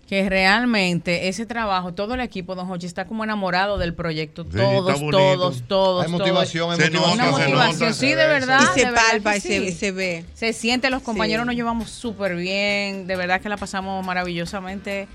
que 0.07 0.29
realmente 0.29 1.27
ese 1.29 1.47
trabajo, 1.47 1.93
todo 1.95 2.13
el 2.13 2.19
equipo, 2.21 2.53
Don 2.53 2.69
Hochi, 2.69 2.85
está 2.85 3.05
como 3.05 3.23
enamorado 3.23 3.77
del 3.79 3.93
proyecto. 3.95 4.45
todos, 4.45 4.99
todos, 5.09 5.63
todos. 5.67 6.05
Hay 6.05 6.11
motivación, 6.11 6.71
hay 6.71 6.77
todos. 6.91 6.91
motivación. 6.91 7.13
Una 7.13 7.23
Se 7.25 7.31
nota, 7.31 7.37
se 7.37 7.49
motivación, 7.49 7.89
nota. 7.89 7.93
sí, 7.93 8.07
de 8.09 8.15
ve, 8.15 8.27
verdad. 8.27 8.59
Y 8.75 8.79
se 8.79 8.87
palpa 8.87 9.37
y 9.37 9.41
se- 9.41 9.59
sí. 9.65 9.71
se 9.71 9.91
ve. 9.91 10.25
Se 10.35 10.53
siente, 10.53 10.89
los 10.91 11.01
compañeros 11.01 11.43
Sí. 11.43 11.47
nos 11.47 11.55
llevamos 11.55 11.89
súper 11.89 12.35
bien. 12.35 13.07
De 13.07 13.15
verdad 13.15 13.41
que 13.41 13.49
la 13.49 13.57
pasamos 13.57 14.05
maravillosamente 14.05 15.07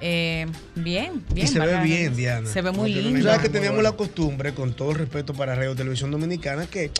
eh, 0.00 0.46
bien, 0.76 1.24
bien. 1.32 1.46
y 1.46 1.50
se 1.50 1.58
ve 1.58 1.80
bien. 1.82 2.14
Diana. 2.14 2.48
Se 2.48 2.62
ve 2.62 2.70
muy 2.70 2.92
lindo. 2.94 3.20
sabes 3.24 3.40
que 3.42 3.48
teníamos 3.48 3.82
la 3.82 3.90
costumbre, 3.92 4.54
con 4.54 4.72
todo 4.72 4.94
respeto 4.94 5.34
para 5.34 5.56
Radio 5.56 5.74
Televisión 5.74 6.12
Dominicana, 6.12 6.66
que 6.66 6.92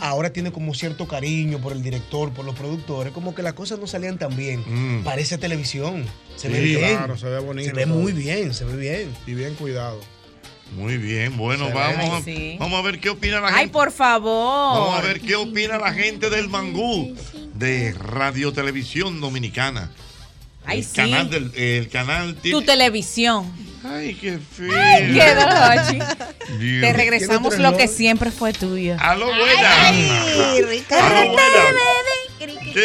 ahora 0.00 0.32
tiene 0.32 0.52
como 0.52 0.74
cierto 0.74 1.06
cariño 1.08 1.58
por 1.60 1.72
el 1.72 1.82
director, 1.82 2.32
por 2.32 2.44
los 2.44 2.54
productores, 2.54 3.12
como 3.12 3.34
que 3.34 3.42
las 3.42 3.52
cosas 3.54 3.78
no 3.78 3.86
salían 3.86 4.18
tan 4.18 4.36
bien. 4.36 4.62
Mm. 4.66 5.04
Parece 5.04 5.38
televisión. 5.38 6.04
Se 6.36 6.48
Sí, 6.48 6.52
ve 6.52 6.60
bien. 6.60 6.96
claro, 6.96 7.16
se 7.16 7.26
ve 7.26 7.38
bonito 7.38 7.68
Se 7.70 7.74
ve 7.74 7.86
todo. 7.86 7.94
muy 7.94 8.12
bien, 8.12 8.52
se 8.54 8.64
ve 8.64 8.76
bien. 8.76 9.10
Y 9.26 9.34
bien 9.34 9.54
cuidado. 9.54 10.00
Muy 10.76 10.96
bien, 10.96 11.36
bueno, 11.36 11.70
vamos, 11.72 12.10
a- 12.10 12.16
Ay, 12.16 12.22
sí. 12.24 12.56
vamos 12.58 12.78
a 12.78 12.82
ver 12.82 12.98
qué 12.98 13.10
opina 13.10 13.40
la 13.40 13.48
Ay, 13.48 13.54
gente. 13.54 13.72
por 13.72 13.92
favor. 13.92 14.80
Vamos 14.80 14.98
a 14.98 15.02
ver 15.02 15.20
qué 15.20 15.36
opina 15.36 15.78
la 15.78 15.92
gente 15.92 16.30
del 16.30 16.48
Mangú 16.48 17.14
de 17.54 17.92
Radio 17.92 18.52
Televisión 18.52 19.20
Dominicana. 19.20 19.90
Ay, 20.64 20.78
el 20.78 20.84
sí. 20.84 20.96
canal 20.96 21.30
del 21.30 21.52
el 21.54 21.88
canal 21.90 22.34
Tu 22.36 22.40
tiene- 22.42 22.66
televisión. 22.66 23.52
Ay, 23.84 24.14
qué 24.14 24.38
feo. 24.38 24.72
Ay, 24.74 25.12
qué. 25.14 26.80
Te 26.80 26.92
regresamos 26.92 27.50
¿Tiene 27.50 27.66
otro 27.66 27.70
lo 27.72 27.76
que 27.76 27.88
siempre 27.88 28.30
fue 28.30 28.52
tuyo. 28.52 28.96
Aló, 28.98 29.26
buena. 29.26 29.88
Ay, 29.88 30.62
buena. 30.62 31.32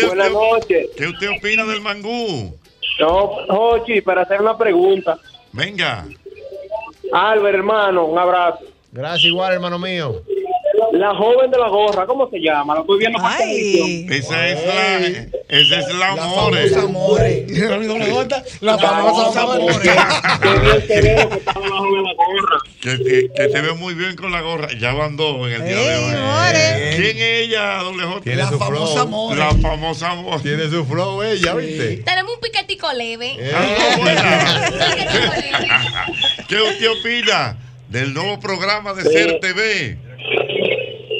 Buenas 0.07 0.31
noches. 0.31 0.87
¿Qué 0.97 1.07
usted 1.07 1.29
opina 1.37 1.65
del 1.65 1.81
mangú? 1.81 2.55
No, 2.99 3.27
Jochi, 3.47 4.01
para 4.01 4.23
hacer 4.23 4.41
una 4.41 4.57
pregunta. 4.57 5.17
Venga. 5.53 6.05
Albert, 7.13 7.55
hermano, 7.55 8.05
un 8.05 8.19
abrazo. 8.19 8.59
Gracias, 8.91 9.25
igual, 9.25 9.53
hermano 9.53 9.79
mío. 9.79 10.21
La 10.93 11.13
joven 11.15 11.51
de 11.51 11.57
la 11.57 11.67
gorra, 11.69 12.05
¿cómo 12.05 12.29
se 12.29 12.39
llama? 12.39 12.73
La 12.75 12.81
estoy 12.81 12.99
viendo 12.99 13.19
por 13.19 13.31
televisión. 13.35 14.13
Esa 14.13 14.47
es 14.47 14.65
la, 14.65 14.97
esa 15.49 15.79
es 15.79 15.93
la 15.95 16.09
amore. 16.11 16.69
famosa 16.69 16.85
amore. 16.85 17.45
La 18.61 18.77
famosa 18.77 19.41
amore. 19.41 19.75
Que 22.81 22.97
te, 22.97 23.29
que 23.33 23.47
te 23.47 23.61
ve 23.61 23.73
muy 23.73 23.93
bien 23.93 24.15
con 24.15 24.31
la 24.31 24.41
gorra. 24.41 24.69
Ya 24.79 24.93
van 24.93 25.17
dos 25.17 25.47
en 25.47 25.53
el 25.61 25.65
día 25.65 25.77
de 25.77 25.95
hoy. 25.97 26.13
¿Quién 26.95 27.17
es 27.17 27.47
ella, 27.47 27.77
doble 27.83 28.03
J? 28.05 28.21
Tiene 28.21 28.45
su 28.47 28.57
flow. 28.59 29.35
La 29.35 29.51
famosa 29.55 30.11
amor. 30.11 30.41
Tiene 30.41 30.69
su 30.69 30.85
flow 30.85 31.21
ella, 31.23 31.53
¿viste? 31.55 31.97
Tenemos 31.97 32.35
un 32.35 32.39
piquetico 32.39 32.91
leve. 32.93 33.37
¿Qué 36.47 36.61
usted 36.61 36.89
opina 36.89 37.57
del 37.89 38.13
nuevo 38.13 38.39
programa 38.39 38.93
de 38.93 39.03
Sí. 39.03 39.09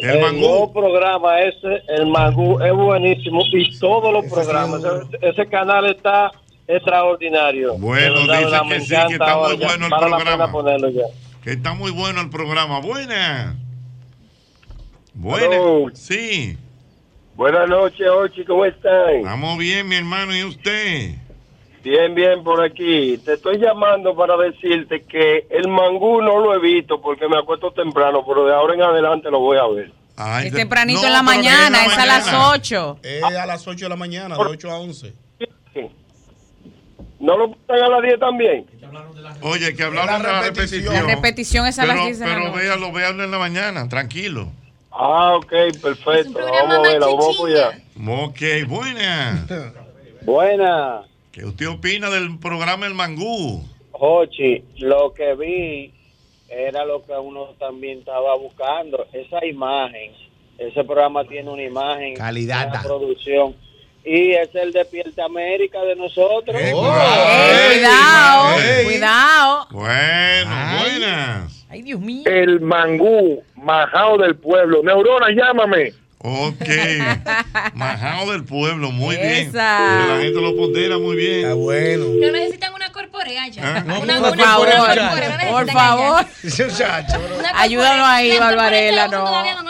El 0.02 0.10
El 0.10 0.22
mangú. 0.22 0.40
nuevo 0.40 0.74
programa 0.74 1.40
ese, 1.42 1.84
el 1.90 2.08
Mangú, 2.08 2.60
es 2.61 2.74
buenísimo. 2.74 3.42
Y 3.52 3.78
todos 3.80 4.11
los 4.14 4.26
programas. 4.32 4.82
Ese, 4.84 5.18
ese 5.30 5.48
canal 5.48 5.86
está 5.86 6.32
extraordinario. 6.68 7.78
Bueno, 7.78 8.19
dice 8.22 8.28
verdad, 8.28 8.61
que 8.61 8.68
me 8.68 8.80
sí, 8.82 8.95
que 9.08 9.14
está 9.14 9.38
muy 9.38 9.58
ya. 9.58 9.68
bueno 9.68 9.86
el 9.86 9.92
programa. 9.92 10.18
pena 10.32 10.52
ponerlo 10.52 10.90
ya. 10.90 11.03
Que 11.44 11.52
está 11.52 11.74
muy 11.74 11.92
bueno 11.92 12.22
el 12.22 12.30
programa. 12.30 12.80
Buena. 12.80 13.56
Buena. 15.14 15.58
Sí. 15.94 16.58
Buenas 17.36 17.69
noches, 17.69 18.08
Ochi, 18.10 18.44
¿cómo 18.45 18.66
están? 18.66 19.16
Estamos 19.16 19.58
bien, 19.58 19.88
mi 19.88 19.95
hermano. 19.95 20.36
¿Y 20.36 20.44
usted? 20.44 21.16
Bien, 21.83 22.14
bien, 22.14 22.43
por 22.43 22.61
aquí. 22.64 23.17
Te 23.19 23.33
estoy 23.33 23.58
llamando 23.58 24.16
para 24.16 24.35
decirte 24.38 25.03
que 25.06 25.48
el 25.49 25.67
mangú 25.69 26.22
no 26.22 26.40
lo 26.40 26.53
he 26.53 26.59
visto 26.59 27.01
porque 27.01 27.27
me 27.27 27.38
acuesto 27.38 27.72
temprano, 27.72 28.24
pero 28.27 28.45
de 28.45 28.53
ahora 28.53 28.74
en 28.74 28.82
adelante 28.82 29.32
lo 29.32 29.40
voy 29.40 29.58
a 29.58 29.67
ver. 29.67 29.91
Es 30.43 30.53
tempranito 30.53 31.06
en 31.06 31.14
la 31.14 31.24
mañana, 31.24 31.85
es 31.85 31.98
a 31.98 32.06
las 32.06 32.33
8. 32.33 32.99
Es 33.01 33.24
a 33.24 33.45
las 33.45 33.66
8 33.66 33.85
de 33.85 33.90
la 33.90 33.95
mañana, 33.95 34.35
de 34.35 34.41
8 34.41 34.69
a 34.69 34.80
11. 34.80 35.14
¿No 37.19 37.38
lo 37.38 37.51
ponen 37.51 37.83
a 37.83 37.90
las 37.90 38.01
10 38.01 38.19
también? 38.19 38.66
Oye, 39.41 39.75
que 39.75 39.83
hablaron 39.83 40.22
de 40.22 40.27
la 40.27 40.41
repetición. 40.41 40.93
La 40.93 41.01
repetición 41.01 41.66
es 41.67 41.80
a 41.80 41.85
las 41.85 41.95
Pero- 41.95 42.06
10 42.06 42.19
de 42.19 42.25
la 42.27 42.51
Pero 42.53 42.91
véalo 42.91 43.24
en 43.24 43.32
la 43.32 43.38
mañana, 43.38 43.88
tranquilo. 43.88 44.49
Ah, 44.91 45.35
ok, 45.35 45.51
perfecto. 45.82 46.40
Vamos 46.40 46.77
a 46.77 46.82
ver, 46.82 46.99
vamos 46.99 47.25
a 47.25 47.32
apoyar. 47.32 47.82
Ok, 48.08 48.67
buena. 48.67 49.45
Buena. 50.24 51.01
¿Qué 51.40 51.45
usted 51.45 51.68
opina 51.69 52.09
del 52.09 52.38
programa 52.38 52.85
El 52.85 52.95
Mangú? 52.95 53.64
Jochi, 53.92 54.61
lo 54.80 55.14
que 55.14 55.35
vi 55.35 55.93
era 56.50 56.84
lo 56.84 57.06
que 57.06 57.14
uno 57.14 57.56
también 57.58 58.00
estaba 58.00 58.35
buscando, 58.35 59.08
esa 59.14 59.45
imagen. 59.45 60.11
Ese 60.58 60.84
programa 60.84 61.24
tiene 61.24 61.50
una 61.50 61.64
imagen, 61.64 62.16
Calidad. 62.16 62.68
una 62.68 62.82
producción. 62.82 63.56
Y 64.03 64.32
es 64.32 64.53
el 64.53 64.74
Despierta 64.74 65.24
América 65.24 65.82
de 65.84 65.95
nosotros. 65.95 66.58
Ey, 66.59 66.74
cuidado, 66.74 68.56
cuidado. 68.84 69.68
Bueno, 69.72 70.51
buenas. 70.82 71.66
Ay, 71.69 71.84
Dios 71.84 72.01
mío. 72.01 72.24
El 72.26 72.59
mangú, 72.59 73.42
majao 73.56 74.18
del 74.18 74.35
pueblo. 74.35 74.84
Neurona, 74.84 75.30
llámame. 75.32 75.93
Ok. 76.22 76.67
Majao 77.75 78.31
del 78.31 78.43
pueblo, 78.43 78.91
muy 78.91 79.15
bien. 79.15 79.51
La 79.53 80.17
gente 80.22 80.41
lo 80.41 80.56
pondera 80.56 80.98
muy 80.98 81.15
bien. 81.15 81.39
Está 81.39 81.53
bueno. 81.53 82.06
No 82.07 82.31
necesitan 82.31 82.73
una 82.73 82.91
corporea 82.91 83.48
ya. 83.48 83.77
Ah. 83.77 83.83
Una, 84.01 84.19
Por 84.19 84.33
una, 84.33 84.43
favor, 84.43 84.69
corporea, 84.69 85.38
no 85.45 85.51
por 85.51 85.72
favor. 85.72 86.25
Ayúdanos 87.56 88.07
ahí, 88.07 88.30
corporea. 88.31 88.39
La 88.39 88.39
Barbarella, 88.39 89.07
corporea 89.07 89.56
no. 89.56 89.64
la. 89.64 89.69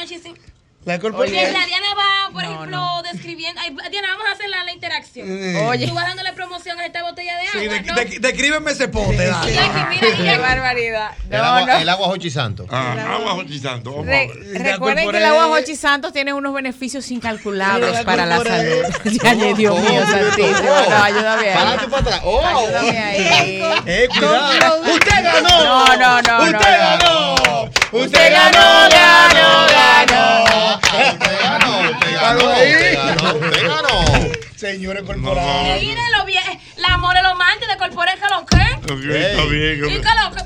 La 0.85 0.97
Porque 0.97 1.31
la 1.31 1.65
Diana 1.67 1.87
va, 1.95 2.28
por 2.31 2.43
ejemplo, 2.43 3.01
describiendo. 3.11 3.61
Ay, 3.61 3.75
Diana, 3.91 4.09
vamos 4.11 4.25
a 4.29 4.33
hacer 4.33 4.49
la, 4.49 4.63
la 4.63 4.71
interacción. 4.71 5.27
Oye. 5.67 5.87
Tú 5.87 5.93
vas 5.93 6.05
dándole 6.07 6.33
promoción 6.33 6.79
a 6.79 6.85
esta 6.85 7.03
botella 7.03 7.37
de 7.37 7.47
agua. 7.47 7.61
Sí, 7.61 7.67
de- 7.67 7.81
¿no? 7.81 7.95
de- 7.95 8.19
descríbeme 8.19 8.71
ese 8.71 8.87
pote, 8.87 9.25
dale. 9.25 9.53
Qué 9.99 10.37
barbaridad. 10.37 11.11
El 11.29 11.37
No, 11.37 11.43
agua, 11.43 11.65
no. 11.65 11.79
el 11.79 11.89
agua 11.89 12.07
Jochi 12.07 12.29
Santo. 12.29 12.65
Ah, 12.69 12.95
agua 13.15 13.31
Jochi 13.33 13.59
Santo. 13.59 13.91
Vamos 13.91 14.07
a 14.07 14.11
Re- 14.11 14.29
recuerden 14.53 15.09
que 15.11 15.17
el 15.17 15.25
agua 15.25 15.45
Jochi 15.47 15.75
Santos 15.75 16.13
tiene 16.13 16.33
unos 16.33 16.53
beneficios 16.53 17.09
incalculables 17.11 17.91
La 17.93 18.03
para 18.03 18.25
la 18.25 18.37
salud. 18.43 18.83
Ya, 19.23 19.31
ay, 19.31 19.53
Dios 19.55 19.79
mío, 19.79 20.01
Oh, 20.03 20.11
santísimo. 20.11 20.69
oh. 20.71 20.89
No, 20.89 21.03
ayúdame 21.03 21.47
ahí. 21.49 21.53
Para 21.53 21.69
adelante 21.69 21.85
y 21.85 21.89
para 21.89 22.01
atrás. 22.01 22.21
Oh. 22.23 22.45
Ayúdame 22.45 22.97
ahí. 22.99 23.63
Eh, 23.85 24.07
cuidado. 24.09 24.81
¡Usted 24.81 25.23
ganó! 25.23 25.63
No, 25.63 25.95
no, 25.97 26.21
no. 26.21 26.39
Usted 26.43 26.51
no, 26.51 26.59
ganó. 26.59 27.35
no. 27.35 27.99
Usted 27.99 28.31
ganó, 28.31 28.89
ganó, 28.89 29.67
ganó. 29.67 31.58
Usted 31.99 32.95
ganó, 32.95 33.35
usted 33.35 33.67
ganó. 33.67 34.29
Señores 34.55 35.03
corporales. 35.03 35.81
Míralo 35.83 36.25
bien. 36.25 36.43
La 36.77 36.93
amor 36.95 37.13
lo 37.23 37.35
mante 37.35 37.65
de 37.67 37.77
corporea 37.77 38.15
que 38.15 38.21
lo 38.29 38.45
que. 38.45 38.59
Está 38.79 39.43
bien. 39.45 39.77
¿Y 39.77 39.77
lo 39.77 39.87
que? 39.87 39.99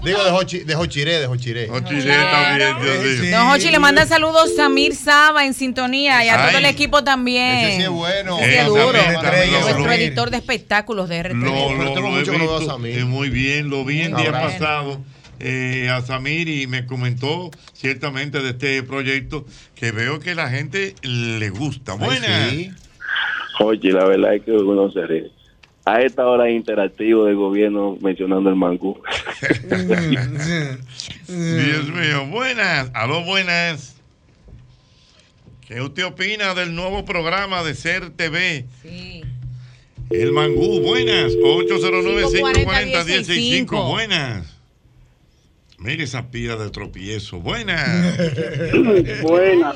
Digo 0.04 0.24
de 0.24 0.32
Jochi, 0.32 0.60
de 0.60 0.76
Jochiré, 0.76 1.20
de 1.20 1.28
Jochiré. 1.28 1.68
Jochiré 1.68 2.12
está 2.12 2.56
bien, 2.56 2.76
Dios 2.82 3.20
mío. 3.22 3.38
Don 3.38 3.48
Hochi 3.50 3.70
le 3.72 3.80
manda 3.80 4.06
saludos 4.06 4.52
a 4.54 4.56
Samir 4.64 4.96
Saba 4.96 5.46
en 5.46 5.54
sintonía 5.54 6.24
y 6.26 6.30
a 6.30 6.48
todo 6.50 6.58
el 6.58 6.66
equipo 6.66 7.04
también. 7.04 7.60
Ese 7.60 7.78
sí 7.78 7.84
es 7.84 7.90
bueno. 7.90 8.40
Ese 8.40 8.60
es 8.62 8.66
duro. 8.68 8.92
También, 8.92 9.52
Nuestro 9.52 9.86
lo- 9.86 9.92
editor 9.94 10.30
de 10.30 10.38
espectáculos 10.38 11.10
de 11.10 11.24
RTV. 11.24 11.36
Lo, 11.36 11.74
lo, 11.84 11.94
tengo 11.94 12.10
lo 12.10 12.16
he 12.16 12.20
mucho 12.20 12.32
que 12.34 12.38
no 12.38 12.44
veo 12.46 12.56
a 12.56 12.60
visto, 12.60 12.74
Samir. 12.74 13.00
eh, 13.00 13.06
muy 13.06 13.30
bien, 13.30 13.70
lo 13.70 13.86
vi 13.86 14.02
el 14.02 14.16
día 14.16 14.32
pasado 14.32 15.00
eh, 15.46 15.90
a 15.90 16.02
Samir 16.02 16.48
y 16.48 16.68
me 16.68 16.86
comentó 16.86 17.52
ciertamente 17.74 18.42
de 18.42 18.52
este 18.52 18.82
proyecto 18.82 19.46
que 19.76 19.92
veo 19.92 20.20
que 20.20 20.36
la 20.36 20.50
gente 20.50 20.96
le 21.02 21.50
gusta. 21.50 21.96
Buena. 21.96 22.50
Oye, 23.60 23.92
la 23.92 24.06
verdad 24.06 24.36
es 24.36 24.44
que 24.44 24.54
uno 24.54 24.90
se 24.90 25.06
ríe. 25.06 25.30
A 25.84 26.00
esta 26.00 26.26
hora 26.26 26.50
interactivo 26.50 27.26
del 27.26 27.36
gobierno 27.36 27.98
mencionando 28.00 28.50
el 28.50 28.56
mangú. 28.56 29.02
Dios 31.28 31.90
mío, 31.90 32.26
buenas. 32.28 32.90
Aló, 32.94 33.26
buenas. 33.26 33.98
¿Qué 35.68 35.82
usted 35.82 36.06
opina 36.06 36.54
del 36.54 36.74
nuevo 36.74 37.04
programa 37.04 37.64
de 37.64 37.76
Ser 37.76 38.12
TV? 38.12 38.66
Sí. 38.82 39.24
El 40.10 40.32
Mangú, 40.32 40.80
buenas. 40.82 41.34
809-540-165. 41.34 43.68
540-165. 43.68 43.90
Buenas. 43.90 44.53
Mire 45.84 46.06
esa 46.06 46.24
pila 46.32 46.56
de 46.56 46.70
tropiezo. 46.70 47.40
Buenas. 47.42 48.18
Buenas, 49.22 49.76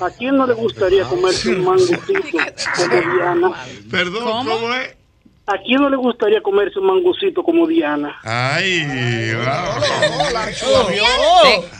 ¿A 0.00 0.10
quién 0.10 0.36
no 0.36 0.46
le 0.48 0.54
gustaría 0.54 1.04
comerse 1.04 1.50
un 1.50 1.62
mangucito 1.64 2.12
como 2.12 3.14
Diana? 3.14 3.52
Perdón, 3.88 4.24
¿cómo, 4.24 4.74
es? 4.74 4.96
¿A 5.46 5.58
quién 5.64 5.80
no 5.80 5.88
le 5.88 5.96
gustaría 5.96 6.40
comerse 6.42 6.80
un 6.80 6.86
mangucito 6.86 7.44
como 7.44 7.68
Diana? 7.68 8.16
Ay, 8.24 9.32
wow. 9.34 9.80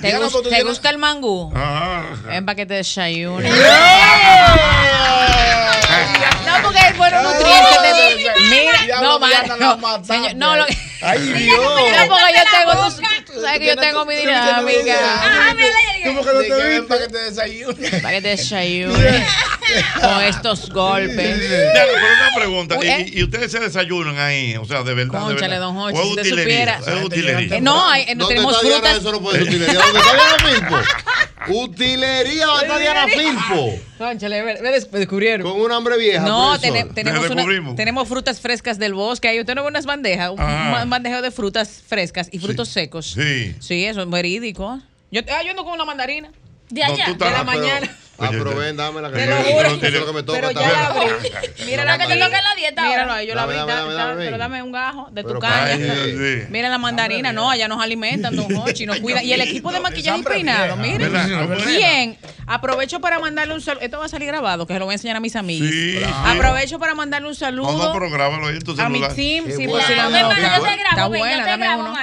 ¿Te, 0.01 0.10
te 0.10 0.18
gus- 0.18 0.49
te 0.49 0.62
gusta 0.62 0.91
el 0.91 0.99
mangú? 0.99 1.51
Ah. 1.57 2.05
Ven 2.28 2.47
para 2.47 2.55
que 2.55 2.67
te 2.67 2.75
desayune. 2.75 3.51
No, 6.47 6.62
porque 6.62 6.78
es 6.89 6.97
bueno 6.97 7.20
nutriente. 7.23 7.78
te- 7.83 8.41
Mira, 8.51 9.01
no, 9.01 9.18
no, 9.18 10.57
no, 10.57 10.65
Ay, 11.05 11.20
Dios. 11.20 11.60
Porque 12.08 12.33
yo 12.34 12.44
tengo, 12.50 12.86
tú, 12.89 13.33
tú 13.34 13.41
sabes 13.41 13.58
que 13.60 13.66
yo 13.66 13.76
tengo 13.76 14.05
mi 14.07 14.16
dinámica. 14.16 15.23
¿Cómo 16.05 16.24
que 16.24 16.33
no 16.33 16.41
te 16.41 16.68
viste? 16.68 16.83
Para 16.83 17.00
que 17.02 17.08
te 17.12 17.18
desayunes. 17.18 17.91
Para 18.02 18.15
que 18.15 18.23
te 18.23 18.28
desayune 18.28 19.26
con 20.00 20.23
estos 20.23 20.70
golpes. 20.70 21.50
Ya, 21.50 21.57
pero 21.74 21.92
una 21.97 22.31
pregunta. 22.36 22.78
¿Y, 22.83 22.86
eh. 22.89 23.07
y 23.15 23.23
ustedes 23.24 23.50
se 23.52 23.60
desayunan 23.60 24.18
ahí? 24.18 24.57
O 24.57 24.65
sea, 24.65 24.83
de 24.83 24.94
verdad. 24.94 25.26
verdad. 25.26 25.60
don 25.60 25.74
Jorge, 25.74 25.99
¿O 25.99 26.00
es 26.00 26.05
si 26.07 26.10
usted 26.10 26.23
utilería? 26.33 26.78
supiera. 26.78 26.99
Es 26.99 27.05
utilería. 27.05 27.57
Eh, 27.57 27.60
no, 27.60 27.89
hay- 27.89 28.07
no 28.15 28.24
¿Dónde 28.24 28.34
tenemos 28.34 28.60
frutas. 28.60 28.97
Eso 28.99 29.12
no 29.12 29.20
puede 29.20 29.39
ser 29.39 29.49
utilería. 29.49 29.81
¿Dónde 29.81 29.99
está 30.00 30.12
Diana 30.15 30.39
Filpo? 30.58 30.76
Utilería, 31.47 32.47
¿dónde 32.47 32.62
está 32.66 32.78
Diana 32.78 33.07
Filpo? 33.08 33.78
Cónchale, 33.99 34.42
me, 34.42 34.60
me 34.60 34.70
des- 34.70 34.91
me 34.91 34.99
descubrieron. 34.99 35.50
Con 35.50 35.60
un 35.60 35.73
hambre 35.73 35.97
vieja. 35.99 36.24
No, 36.24 36.58
tenemos, 36.58 37.31
una- 37.31 37.74
tenemos 37.76 38.08
frutas 38.08 38.41
frescas 38.41 38.78
del 38.78 38.94
bosque. 38.94 39.28
Ahí 39.28 39.41
usted 39.41 39.55
no 39.55 39.62
ve 39.62 39.68
unas 39.68 39.86
bandejas, 39.86 40.31
un 40.31 40.41
bandejeo 40.94 41.23
de 41.23 41.31
frutas 41.31 41.82
frescas 41.86 42.28
y 42.31 42.39
frutos 42.39 42.68
secos. 42.68 43.12
Sí. 43.12 43.55
Sí, 43.60 43.84
eso 43.84 44.02
es 44.02 44.10
verídico. 44.10 44.81
Yo, 45.10 45.20
ah, 45.28 45.42
yo 45.42 45.50
ando 45.50 45.64
con 45.64 45.74
una 45.74 45.84
mandarina. 45.84 46.31
De 46.70 46.82
allá. 46.82 47.12
De 47.12 47.31
la 47.31 47.44
mañana. 47.44 47.97
Ah, 48.18 48.28
pero 48.31 48.55
ven, 48.57 48.76
dame 48.76 49.02
la 49.02 49.10
que 49.10 49.17
Te 49.18 49.26
lo 49.26 49.36
juro. 49.36 49.70
lo 49.70 49.81
que 49.81 50.12
me 50.12 50.23
toca 50.23 50.41
Pero 50.41 50.51
ya 50.52 50.73
la 50.73 50.86
abrí. 50.86 51.07
Mira 51.67 51.84
la 51.84 51.99
que 51.99 52.07
te 52.07 52.17
toca 52.17 52.39
en 52.39 52.44
la 52.44 52.55
dieta. 52.57 52.83
Míralo 52.83 53.12
ahí, 53.12 53.26
yo 53.26 53.34
la 53.34 53.47
dame, 53.47 54.25
Pero 54.25 54.39
dame 54.39 54.62
un 54.62 54.73
gajo 54.73 55.09
de 55.10 55.23
tu 55.25 55.39
caña. 55.39 55.94
Mira 56.51 56.68
la 56.68 56.78
mandarina, 56.78 57.33
no, 57.33 57.51
allá 57.51 57.68
nos 57.68 57.83
alimentan, 57.83 58.34
don 58.36 58.55
Hochi, 58.57 58.86
nos 58.86 59.01
cuidan. 59.01 59.25
Y 59.25 59.33
el 59.33 59.41
equipo 59.41 59.73
de 59.73 59.81
maquillaje 59.81 60.20
y 60.20 60.23
peinado, 60.23 60.76
miren. 60.76 61.12
Bien, 61.67 62.18
aprovecho 62.47 63.01
para 63.01 63.18
mandarle 63.18 63.55
un 63.55 63.60
saludo. 63.60 63.83
Esto 63.84 63.99
va 63.99 64.07
a 64.07 64.09
salir 64.09 64.28
grabado, 64.28 64.67
que 64.67 64.73
se 64.73 64.78
lo 64.78 64.84
voy 64.86 64.93
a 64.93 64.97
enseñar 64.97 65.17
a 65.17 65.20
mis 65.20 65.36
amigos. 65.36 65.68
Aprovecho 66.25 66.78
para 66.78 66.94
mandarle 66.94 67.28
un 67.28 67.34
saludo. 67.34 67.73
no, 67.73 67.93
pero 67.93 68.10
grábalo 68.10 68.47
ahí 68.47 68.57
en 68.57 68.62
tu 68.62 68.73
A 68.73 68.89
mi 68.89 68.99
celular. 68.99 69.15
team, 69.15 69.44
sí, 69.57 69.67
por 69.68 69.83
si 69.83 69.93
Está 69.93 70.09
buena, 71.09 71.36
yo 71.36 71.44
te 71.44 71.51
dame 71.51 71.67
grabo, 71.67 71.81
uno. 71.83 71.94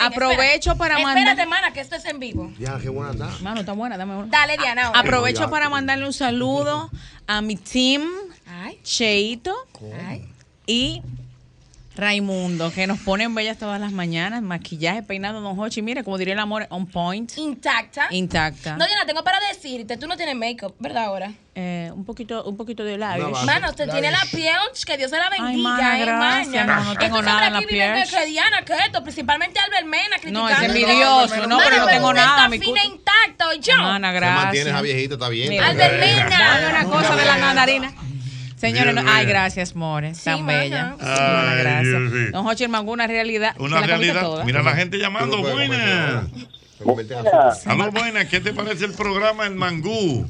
Aprovecho 0.00 0.72
espérate. 0.72 0.78
para 0.78 0.94
mandar- 0.98 1.18
Espérate, 1.28 1.46
mana, 1.48 1.72
que 1.72 1.80
esto 1.80 1.96
es 1.96 2.04
en 2.06 2.18
vivo. 2.18 2.52
Ya, 2.58 2.78
qué 2.78 2.88
buena 2.88 3.12
está. 3.12 3.28
Mano, 3.42 3.60
está 3.60 3.72
buena, 3.72 3.96
dame 3.96 4.14
uno. 4.16 4.26
Dale, 4.28 4.56
Diana. 4.56 4.86
ahora. 4.86 5.00
Aprovecho 5.44 5.50
para 5.50 5.68
mandarle 5.68 6.06
un 6.06 6.12
saludo 6.12 6.90
a 7.26 7.40
mi 7.40 7.56
team, 7.56 8.02
Cheito 8.82 9.54
y 10.66 11.02
Raimundo, 11.96 12.72
que 12.72 12.86
nos 12.86 12.98
ponen 12.98 13.34
bellas 13.34 13.56
todas 13.56 13.80
las 13.80 13.92
mañanas. 13.92 14.42
Maquillaje, 14.42 15.02
peinado, 15.02 15.40
don 15.40 15.58
Hochi. 15.58 15.80
Mire, 15.80 16.02
como 16.02 16.18
diría 16.18 16.34
el 16.34 16.40
amor, 16.40 16.66
on 16.70 16.86
point. 16.86 17.32
Intacta. 17.38 18.08
Intacta. 18.10 18.76
No, 18.76 18.84
Diana, 18.86 19.06
tengo 19.06 19.22
para 19.22 19.38
decirte, 19.48 19.96
tú 19.96 20.06
no 20.08 20.16
tienes 20.16 20.34
make-up, 20.34 20.74
¿verdad 20.80 21.04
ahora? 21.04 21.32
Eh, 21.54 21.92
un 21.94 22.04
poquito, 22.04 22.42
un 22.44 22.56
poquito 22.56 22.82
de 22.82 22.98
labios. 22.98 23.44
Mano, 23.44 23.70
usted 23.70 23.88
tiene 23.88 24.10
la 24.10 24.22
piel, 24.32 24.56
que 24.84 24.96
Dios 24.96 25.08
se 25.10 25.18
la 25.18 25.30
bendiga, 25.30 25.48
Ay, 25.50 25.56
mana, 25.58 25.98
eh, 25.98 26.04
gracias. 26.04 26.48
maña. 26.48 26.64
No, 26.64 26.84
no 26.84 26.96
tengo 26.96 27.22
nada 27.22 27.46
en 27.46 27.52
la 27.52 27.60
piel. 27.60 28.02
que- 28.04 28.10
que 28.10 28.26
Diana, 28.26 28.62
que 28.64 28.72
esto, 28.74 29.02
principalmente 29.04 29.60
Albert 29.60 29.86
Mena, 29.86 30.16
criticando. 30.20 30.40
No, 30.40 30.48
es 30.48 30.62
envidioso, 30.62 31.46
no, 31.46 31.58
pero 31.58 31.76
no 31.78 31.86
tengo 31.86 32.12
nada, 32.12 32.36
Está 32.36 32.48
mi 32.48 32.58
fina 32.58 32.80
cu- 32.82 32.88
intacto, 32.88 33.52
y 33.54 33.60
yo. 33.60 33.76
Mana, 33.76 34.08
Se 34.10 34.14
gracias. 34.16 34.42
mantiene 34.44 34.70
esa 34.70 34.82
viejita, 34.82 35.14
está 35.14 35.28
bien. 35.28 35.62
Albert 35.62 36.00
Mena. 36.00 36.28
Dame 36.28 36.66
una 36.70 36.84
cosa 36.84 37.14
de 37.16 37.24
la 37.24 37.36
mandarina. 37.38 37.94
Señores, 38.56 38.94
no- 38.94 39.02
ay, 39.06 39.26
gracias, 39.26 39.74
More. 39.74 40.12
Tan 40.24 40.42
mana. 40.44 40.58
bella. 40.60 40.94
Sí, 40.98 41.04
Ay, 41.06 41.58
gracias. 41.60 42.32
Don 42.32 42.46
Hochi 42.46 42.68
Mangú, 42.68 42.92
una 42.92 43.06
realidad. 43.06 43.54
Una 43.58 43.80
realidad. 43.80 44.20
toda. 44.22 44.44
Mira 44.44 44.62
la 44.62 44.72
gente 44.74 44.98
llamando. 44.98 45.38
Buenas. 45.42 46.26
Aló, 47.66 47.90
buenas. 47.90 48.26
¿Qué 48.26 48.40
te 48.40 48.52
parece 48.52 48.84
el 48.86 48.92
programa 48.94 49.46
El 49.46 49.54
Mangú? 49.54 50.26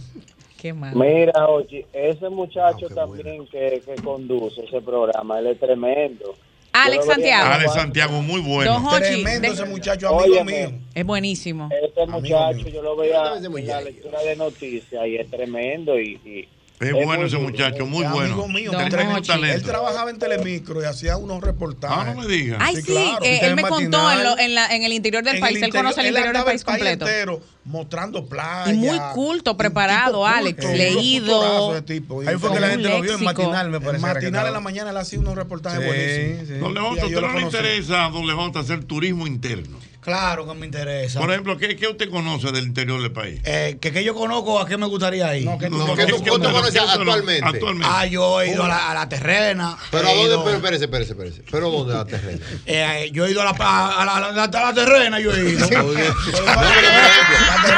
Qué 0.59 0.73
mal. 0.73 0.95
Mira, 0.97 1.47
oye, 1.49 1.87
ese 1.93 2.29
muchacho 2.31 2.87
también 2.95 3.47
que, 3.49 3.83
que 3.85 4.03
conduce 4.03 4.65
ese 4.65 4.81
programa, 4.81 5.39
él 5.39 5.49
es 5.49 5.61
tremendo. 5.61 6.35
Alex 6.73 7.07
Santiago. 7.07 7.53
Alex 7.53 7.73
Santiago, 7.75 8.23
muy 8.23 8.41
bueno. 8.41 8.73
Don 8.73 8.87
Hochi, 8.87 9.23
Tremendo 9.23 9.49
de- 9.49 9.55
ese 9.55 9.65
muchacho, 9.67 10.09
amigo 10.09 10.25
Óyeme. 10.41 10.67
mío. 10.69 10.79
Es 10.95 11.05
buenísimo. 11.05 11.69
Este 11.71 12.07
muchacho 12.07 12.69
yo 12.69 12.83
lo 12.83 12.97
veía 12.97 13.35
en 13.37 13.67
la 13.67 13.81
lectura 13.83 14.21
de 14.23 14.37
noticias 14.37 15.07
y 15.07 15.17
es 15.17 15.31
tremendo 15.31 16.01
y... 16.01 16.15
y 16.25 16.49
Es 16.89 16.93
muy 16.93 17.05
bueno 17.05 17.27
ese 17.27 17.39
muchacho, 17.39 17.87
muy 17.87 18.05
Es 18.05 18.11
bueno. 18.11 18.35
Amigo 18.35 18.49
mío, 18.49 18.73
Don. 18.73 19.45
Él 19.45 19.63
trabajaba 19.63 20.11
en 20.11 20.19
Telemicro 20.19 20.83
y 20.83 20.85
hacía 20.85 21.17
unos 21.17 21.43
reportajes. 21.43 21.99
Ah, 21.99 22.13
no 22.15 22.21
me 22.23 22.27
digas. 22.27 22.59
Ay, 22.63 22.77
sí, 22.77 22.83
claro, 22.83 23.25
eh, 23.25 23.41
él 23.43 23.55
me 23.57 23.63
contó 23.63 24.11
en, 24.13 24.23
lo- 24.25 24.39
en, 24.39 24.55
la- 24.55 24.75
en 24.75 24.83
el 24.85 24.93
interior 24.93 25.23
del 25.25 25.37
En 25.37 25.41
país. 25.41 25.57
el 25.59 25.65
él 25.65 25.71
conoce 25.73 26.01
el 26.01 26.07
interior 26.09 26.35
del 26.35 26.45
país 26.45 26.61
el 26.61 26.67
completo. 26.67 27.07
entero 27.09 27.41
mostrando 27.65 28.27
playas. 28.27 28.69
Y 28.75 28.79
muy 28.79 28.99
culto, 29.15 29.57
preparado, 29.57 30.13
tipo 30.25 30.27
Alex. 30.27 30.55
culto, 30.57 30.71
un 30.71 30.77
leído. 30.79 31.83
tipo. 31.85 32.21
Ahí 32.21 32.37
fue 32.39 32.53
que 32.53 32.61
la 32.61 32.69
gente 32.69 32.89
lo 32.89 33.01
vio 33.01 33.15
en 33.15 33.25
matinal, 33.25 33.71
me 33.71 33.81
parece. 33.81 34.07
En 34.07 34.13
matinal 34.13 34.47
en 34.49 34.53
la 34.53 34.61
mañana 34.61 34.91
él 34.91 34.97
hacía 34.99 35.19
unos 35.19 35.35
reportajes 35.35 35.85
buenísimos. 35.85 36.61
Don 36.61 36.71
Y 36.71 36.75
Levanto, 36.75 37.07
ahí 37.07 37.15
¿usted 37.15 37.27
no 37.27 37.33
le 37.33 37.41
interesa, 37.43 38.09
don 38.11 38.27
Levanto, 38.27 38.59
hacer 38.59 38.85
turismo 38.85 39.27
interno? 39.27 39.79
Claro 40.05 40.47
que 40.47 40.55
me 40.55 40.67
interesa. 40.67 41.19
Por 41.19 41.31
ejemplo, 41.31 41.57
¿qué, 41.57 41.77
qué 41.77 41.89
usted 41.89 42.11
conoce 42.11 42.53
del 42.53 42.65
interior 42.67 43.01
del 43.01 43.11
país? 43.11 43.41
Eh, 43.45 43.79
que, 43.81 43.91
que 43.91 44.05
yo 44.05 44.15
conozco, 44.15 44.61
¿a 44.61 44.67
qué 44.69 44.77
me 44.77 44.87
gustaría 44.87 45.35
ir? 45.37 45.47
No, 45.47 45.57
que 45.59 45.69
tú- 45.71 45.79
No, 45.79 45.95
¿Qué 45.97 46.05
tú, 46.07 46.19
¿qué 46.19 46.25
qué 46.25 46.31
tú 46.31 46.35
usted 46.37 46.51
conoces 46.53 46.79
conoce 46.79 46.99
actualmente? 47.01 47.47
actualmente? 47.47 47.89
Ah, 47.91 48.05
yo 48.07 48.41
he 48.43 48.51
ido 48.51 48.65
a 48.65 48.69
la, 48.69 48.91
a 48.91 48.95
la 48.95 49.09
terrena. 49.09 49.79
Pero 49.91 50.07
a 50.07 50.11
dónde, 50.13 50.25
ido- 50.29 50.45
pero 50.45 50.57
espérese, 50.57 50.85
espérese, 50.85 51.13
espérese. 51.13 51.43
Pero 51.51 51.71
¿dónde 51.71 51.95
la 51.95 52.05
terrena? 52.05 52.41
eh, 52.67 53.09
yo 53.13 53.25
he 53.27 53.31
ido 53.31 53.41
a 53.41 53.45
la, 53.45 53.51
a 53.53 54.05
la, 54.05 54.17
a 54.17 54.33
la- 54.33 54.45
a 54.45 54.47
la 54.67 54.75
terrena, 54.75 55.19
yo 55.21 55.33
he 55.35 55.51
ido. 55.51 55.67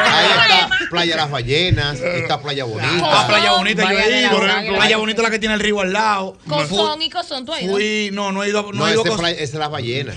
Ahí 0.07 0.59
está 0.61 0.69
Playa 0.89 1.15
Las 1.15 1.31
Ballenas, 1.31 1.99
está 1.99 2.41
Playa 2.41 2.63
Bonita. 2.65 2.89
Ah, 3.03 3.25
Playa 3.27 3.51
Bonita, 3.53 3.83
yo 3.91 3.99
he 3.99 4.21
ido. 4.21 4.39
Playa 4.75 4.97
Bonita 4.97 5.21
la 5.21 5.29
que 5.29 5.39
tiene 5.39 5.55
el 5.55 5.61
río 5.61 5.79
al 5.81 5.93
lado. 5.93 6.37
Cozón 6.47 7.01
y 7.01 7.09
cozón, 7.09 7.45
tú 7.45 7.53
has 7.53 7.61
ido. 7.61 7.71
Fui, 7.73 8.09
no, 8.13 8.31
no 8.31 8.43
he 8.43 8.49
ido, 8.49 8.63
no, 8.63 8.71
No, 8.73 8.87
he 8.87 8.91
ido 8.91 9.03
ese 9.05 9.15
playa- 9.15 9.35
esa 9.35 9.43
es 9.43 9.53
Las 9.53 9.71
Ballenas. 9.71 10.15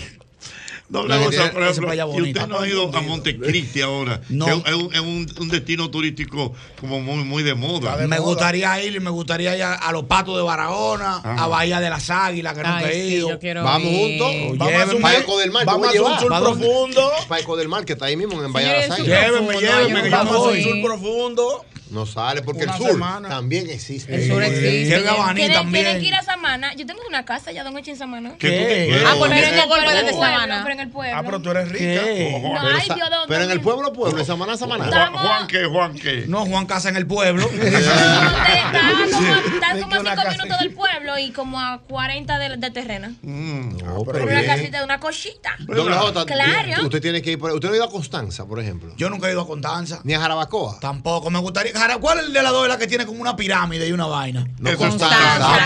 Doble 0.91 1.09
La 1.09 1.19
cosa, 1.25 1.31
tiene- 1.31 1.51
por 1.53 1.63
ejemplo, 1.63 1.95
y 1.95 2.01
bonita. 2.01 2.41
usted 2.41 2.53
no 2.53 2.59
ha 2.61 2.67
ido 2.69 2.91
a 2.97 3.01
Montecristi 3.01 3.81
ahora, 3.81 4.21
No. 4.29 4.49
es 4.49 4.75
un, 4.75 4.93
es 4.93 5.01
un- 5.01 5.33
un 5.39 5.49
destino 5.49 5.89
turístico 5.89 6.53
como 6.81 7.01
muy, 7.01 7.23
muy 7.23 7.45
de 7.45 7.55
moda. 7.55 7.97
Me 8.09 8.19
gustaría 8.19 8.83
ir, 8.83 9.01
me 9.01 9.11
gustaría 9.11 9.57
ir 9.57 9.63
a, 9.63 9.75
a 9.75 9.93
los 9.93 10.05
patos 10.07 10.37
de 10.37 10.43
Barahona, 10.43 11.19
Ajá. 11.19 11.45
a 11.45 11.47
Bahía 11.47 11.79
de 11.79 11.91
las 11.91 12.11
Águilas, 12.11 12.55
que 12.55 12.59
nunca 12.65 12.77
Ay, 12.79 12.87
he 12.99 13.09
sí, 13.09 13.15
ido. 13.15 13.29
Vamos 13.63 13.89
juntos. 13.89 14.59
Vamos 14.59 14.73
a 14.75 14.85
un- 14.85 15.41
del 15.41 15.51
Mar, 15.53 15.65
vamos 15.65 15.89
a 15.97 16.03
un 16.03 16.19
sur 16.19 16.29
profundo. 16.29 17.11
Para 17.29 17.41
Eco 17.41 17.57
del 17.57 17.69
Mar, 17.69 17.85
que 17.85 17.93
está 17.93 18.07
ahí 18.07 18.17
mismo 18.17 18.43
en 18.43 18.53
Bahía 18.53 18.73
de 18.73 18.89
las 18.89 18.99
Águilas. 18.99 19.21
Llévenme, 19.21 19.47
profundo, 19.47 19.61
llévenme, 19.61 20.03
que 20.03 20.11
no 20.11 20.25
yo 20.33 20.39
voy. 20.39 20.63
sur 20.65 20.83
profundo. 20.83 21.65
No 21.91 22.07
sale 22.07 22.43
porque 22.43 22.63
Una 22.65 22.73
el 22.73 22.79
sur 22.79 22.91
semana. 22.93 23.29
también 23.29 23.69
existe. 23.69 24.15
El 24.15 24.29
sur 24.29 24.43
existe. 24.43 24.85
Llévenme 24.85 25.09
a 25.11 25.15
Baní 25.15 25.35
Tienen, 25.41 25.57
también. 25.57 25.85
tienen 25.85 26.03
que 26.03 26.09
ir 26.09 26.15
a 26.15 26.23
Samana. 26.23 26.73
Yo 26.75 26.87
tengo 26.87 27.01
una 27.09 27.25
casa 27.25 27.51
ya, 27.53 27.65
don 27.65 27.77
Echi, 27.79 27.91
en 27.91 27.97
Samana. 27.97 28.35
¿Qué. 28.39 29.03
Ah, 29.07 29.15
pues 29.19 29.31
Pero 29.31 29.47
en 29.47 29.55
el 29.55 29.61
el 29.61 29.69
golpe 29.69 29.85
pueblo, 29.85 29.91
de 30.03 30.09
el 30.09 30.15
Samana. 30.15 30.61
pero 30.63 30.75
en 30.75 30.81
el 30.81 30.89
pueblo. 30.91 31.17
Ah, 31.19 31.23
pero 31.25 31.43
tú 31.43 31.51
eres 31.51 31.69
rica. 31.69 31.85
¿Qué? 32.05 32.41
No, 32.43 32.61
Pero, 32.61 32.77
ay, 32.77 32.87
Dios, 32.95 33.11
¿dónde? 33.11 33.27
pero 33.29 33.45
en 33.45 33.51
el 33.51 33.61
pueblo, 33.61 33.93
pueblo, 33.93 34.21
en 34.21 34.27
Samaná, 34.27 34.57
Samaná. 34.57 34.87
Juan, 34.87 35.13
Juan 35.15 35.47
qué, 35.49 35.65
Juan 35.67 35.95
qué. 35.95 36.25
No, 36.29 36.47
Juan 36.47 36.67
Casa 36.67 36.89
en 36.89 36.97
el 36.97 37.07
pueblo. 37.07 37.47
Usted 37.53 37.75
está 39.55 39.81
como, 39.81 39.95
a 39.95 40.01
una 40.01 40.11
5 40.13 40.23
casa- 40.23 40.31
minutos 40.31 40.59
del 40.61 40.71
pueblo 40.73 41.19
y 41.19 41.31
como 41.33 41.61
a 41.61 41.81
40 41.89 42.39
de, 42.39 42.57
de 42.57 42.71
terrena. 42.71 43.13
Mm. 43.23 43.79
No, 43.79 43.95
Por 44.05 44.13
pero 44.15 44.25
una 44.27 44.35
bien. 44.41 44.47
casita 44.47 44.79
de 44.79 44.85
una 44.85 44.99
J, 44.99 46.25
Claro. 46.27 46.85
Usted 46.85 47.01
tiene 47.03 47.23
que 47.23 47.33
ir 47.33 47.39
por 47.39 47.51
Usted 47.53 47.69
no 47.69 47.75
ha 47.75 47.77
ido 47.77 47.85
a 47.87 47.91
Constanza, 47.91 48.47
por 48.47 48.61
ejemplo. 48.61 48.93
Yo 48.97 49.11
nunca 49.11 49.29
he 49.29 49.33
ido 49.33 49.41
a 49.43 49.47
Constanza. 49.47 50.01
Ni 50.05 50.15
a 50.15 50.21
Jarabacoa. 50.21 50.79
Tampoco. 50.81 51.31
Me 51.31 51.39
gustaría. 51.39 51.73
Jara- 51.81 51.99
¿Cuál 51.99 52.19
es 52.21 52.25
el 52.27 52.33
de 52.33 52.43
las 52.43 52.53
dos? 52.53 52.69
La 52.69 52.79
que 52.79 52.87
tiene 52.87 53.07
como 53.07 53.21
una 53.21 53.35
pirámide 53.37 53.89
y 53.89 53.93
una 53.93 54.07
vaina. 54.07 54.47
No, 54.59 54.77
Constanza. 54.77 55.17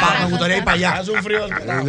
Pa- 0.01 0.19
me 0.25 0.31
gustaría 0.31 0.57
ir 0.59 0.65
para 0.65 0.77
allá. 0.77 1.03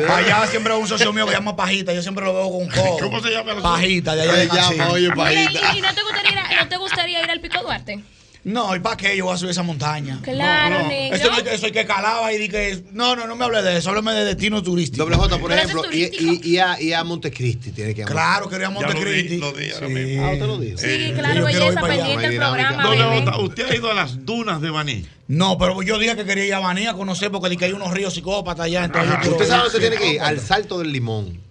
Para 0.07 0.17
allá 0.17 0.47
siempre 0.47 0.73
hay 0.73 0.79
un 0.81 0.87
socio 0.87 1.13
mío 1.13 1.25
que 1.25 1.31
se 1.31 1.37
llama 1.37 1.55
Pajita. 1.55 1.93
Yo 1.93 2.01
siempre 2.01 2.25
lo 2.25 2.33
veo 2.33 2.49
con 2.51 2.67
codo. 2.69 2.97
¿Cómo 2.99 3.21
se 3.21 3.29
llama 3.31 3.53
el 3.53 3.61
Pajita, 3.61 4.15
de 4.15 4.21
allá 4.23 4.33
de 4.33 4.49
Se 4.49 4.55
llama, 4.77 4.89
oye, 4.91 5.09
Pajita. 5.11 5.73
¿y, 5.73 5.77
y 5.77 5.81
no, 5.81 5.93
te 5.93 6.01
gustaría 6.03 6.31
ir 6.31 6.37
a, 6.39 6.63
no 6.63 6.67
te 6.69 6.77
gustaría 6.77 7.23
ir 7.23 7.29
al 7.31 7.39
Pico 7.39 7.61
Duarte? 7.61 8.03
No, 8.45 8.75
¿y 8.75 8.79
para 8.79 8.95
qué 8.95 9.17
yo 9.17 9.25
voy 9.25 9.33
a 9.33 9.37
subir 9.37 9.49
esa 9.49 9.63
montaña? 9.63 10.19
Claro, 10.21 10.83
no. 10.83 10.87
negro. 10.87 11.17
Eso, 11.17 11.31
no, 11.31 11.37
eso 11.49 11.65
hay 11.65 11.71
que 11.71 11.83
calaba 11.83 12.31
y 12.31 12.37
di 12.37 12.47
que. 12.47 12.79
No, 12.93 13.15
no, 13.15 13.25
no 13.25 13.35
me 13.35 13.43
hable 13.43 13.63
de 13.63 13.77
eso. 13.77 13.89
Háblame 13.89 14.13
de 14.13 14.23
destino 14.23 14.61
turístico. 14.61 15.03
Doble 15.03 15.15
J, 15.15 15.39
por 15.39 15.51
es 15.51 15.57
ejemplo, 15.57 15.83
y, 15.91 16.03
y, 16.03 16.41
y 16.53 16.57
a, 16.59 16.79
y 16.79 16.93
a 16.93 17.03
Montecristi 17.03 17.71
tiene 17.71 17.95
que 17.95 18.01
ir. 18.01 18.07
Claro, 18.07 18.47
quería 18.47 18.67
Ya 18.67 18.73
lo 18.73 18.79
Montecristi. 18.81 19.27
di, 19.29 19.37
lo 19.39 19.51
di 19.51 19.71
ahora 19.71 19.87
Sí. 19.87 19.93
mismo. 19.93 20.25
Ah, 20.27 20.31
usted 20.33 20.45
lo 20.45 20.59
dijo. 20.59 20.77
Sí, 20.77 21.13
claro, 21.15 21.43
belleza, 21.45 21.81
pendiente 21.81 22.31
programa, 22.37 22.83
Doble. 22.83 23.03
J, 23.25 23.37
¿usted 23.39 23.69
ha 23.71 23.75
ido 23.75 23.89
a 23.89 23.93
las 23.95 24.25
dunas 24.27 24.61
de 24.61 24.69
Baní? 24.69 25.05
No, 25.27 25.57
pero 25.57 25.81
yo 25.81 25.97
dije 25.97 26.15
que 26.15 26.23
quería 26.25 26.45
ir 26.45 26.53
a 26.53 26.59
Baní 26.59 26.85
a 26.85 26.93
conocer 26.93 27.31
porque 27.31 27.49
di 27.49 27.57
que 27.57 27.65
hay 27.65 27.71
unos 27.73 27.91
ríos 27.91 28.13
psicópatas 28.13 28.67
allá. 28.67 28.85
Entonces 28.85 29.09
yo 29.11 29.19
quiero 29.21 29.35
Usted 29.37 29.47
sabe 29.49 29.63
dónde 29.63 29.79
tiene 29.79 29.95
que 29.97 30.13
ir, 30.13 30.21
al 30.21 30.39
Salto 30.39 30.77
del 30.77 30.91
Limón. 30.91 31.43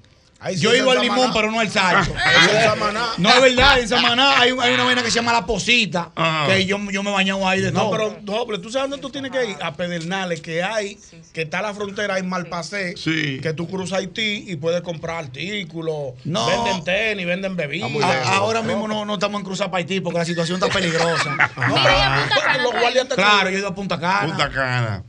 Ahí 0.45 0.57
Yo 0.57 0.73
he 0.73 0.77
ido 0.79 0.91
al 0.91 1.01
limón, 1.01 1.31
pero 1.33 1.51
no 1.51 1.59
al 1.59 1.71
salto. 1.71 2.13
No 3.19 3.31
es 3.31 3.41
verdad, 3.41 3.79
en 3.81 3.89
Samaná 3.89 4.39
hay, 4.41 4.51
hay 4.61 4.75
una 4.75 4.85
vaina 4.85 5.03
que 5.03 5.11
se 5.11 5.17
llama 5.17 5.33
La 5.33 5.47
Posita, 5.47 6.11
que 6.47 6.67
yo, 6.67 6.79
yo 6.91 7.03
me 7.03 7.11
he 7.11 7.13
bañado 7.15 7.49
ahí 7.49 7.61
de 7.61 7.73
No, 7.73 7.81
todo. 7.81 7.91
pero 7.91 8.17
doble, 8.23 8.59
tú 8.59 8.71
sabes 8.71 8.91
dónde 8.91 9.03
tú 9.03 9.11
tienes 9.11 9.31
que 9.31 9.45
ir 9.51 9.57
a 9.63 9.73
Pedernales, 9.73 10.41
que 10.43 10.63
hay, 10.63 10.99
que 11.33 11.43
está 11.43 11.63
la 11.63 11.73
frontera 11.73 12.19
en 12.19 12.29
Malpasé, 12.29 12.95
Sí. 12.97 13.39
que 13.41 13.53
tú 13.55 13.69
cruzas 13.69 14.01
Haití 14.01 14.45
y 14.49 14.57
puedes 14.57 14.83
comprar 14.83 15.25
artículos, 15.25 16.15
No. 16.25 16.47
venden 16.47 16.85
tenis, 16.85 17.27
venden 17.27 17.57
bebidas. 17.57 17.91
A- 18.27 18.37
ahora 18.37 18.61
mismo 18.63 18.87
no, 18.87 19.05
no 19.05 19.15
estamos 19.15 19.39
en 19.41 19.45
Cruzar 19.47 19.71
para 19.71 19.79
Haití 19.79 20.01
porque 20.01 20.19
la 20.19 20.25
situación 20.25 20.61
está 20.63 20.73
peligrosa. 20.73 21.37
No, 21.57 21.75
pero 21.83 21.97
Cana, 21.97 22.27
los 22.59 22.71
¿tú 22.71 22.77
has 22.77 22.81
guardias 22.83 23.09
te 23.09 23.15
claro, 23.15 23.51
yo 23.51 23.57
he 23.57 23.59
ido 23.61 23.69
a 23.69 23.75
Punta 23.75 23.99
Cana. 23.99 24.27
Punta 24.29 24.51
Cana. 24.51 25.03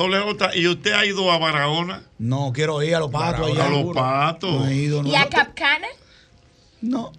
Doble 0.00 0.18
J, 0.18 0.56
¿y 0.56 0.66
usted 0.66 0.92
ha 0.92 1.04
ido 1.04 1.30
a 1.30 1.36
Barahona? 1.36 2.04
No, 2.18 2.52
quiero 2.54 2.82
ir 2.82 2.94
a 2.94 3.00
los 3.00 3.10
patos 3.10 3.50
allá. 3.50 3.66
A 3.66 3.68
los 3.68 3.94
patos. 3.94 4.50
No 4.50 4.66
he 4.66 4.74
ido, 4.74 5.02
no. 5.02 5.10
¿Y 5.10 5.14
a 5.14 5.28
Capcana? 5.28 5.88
No. 6.80 7.12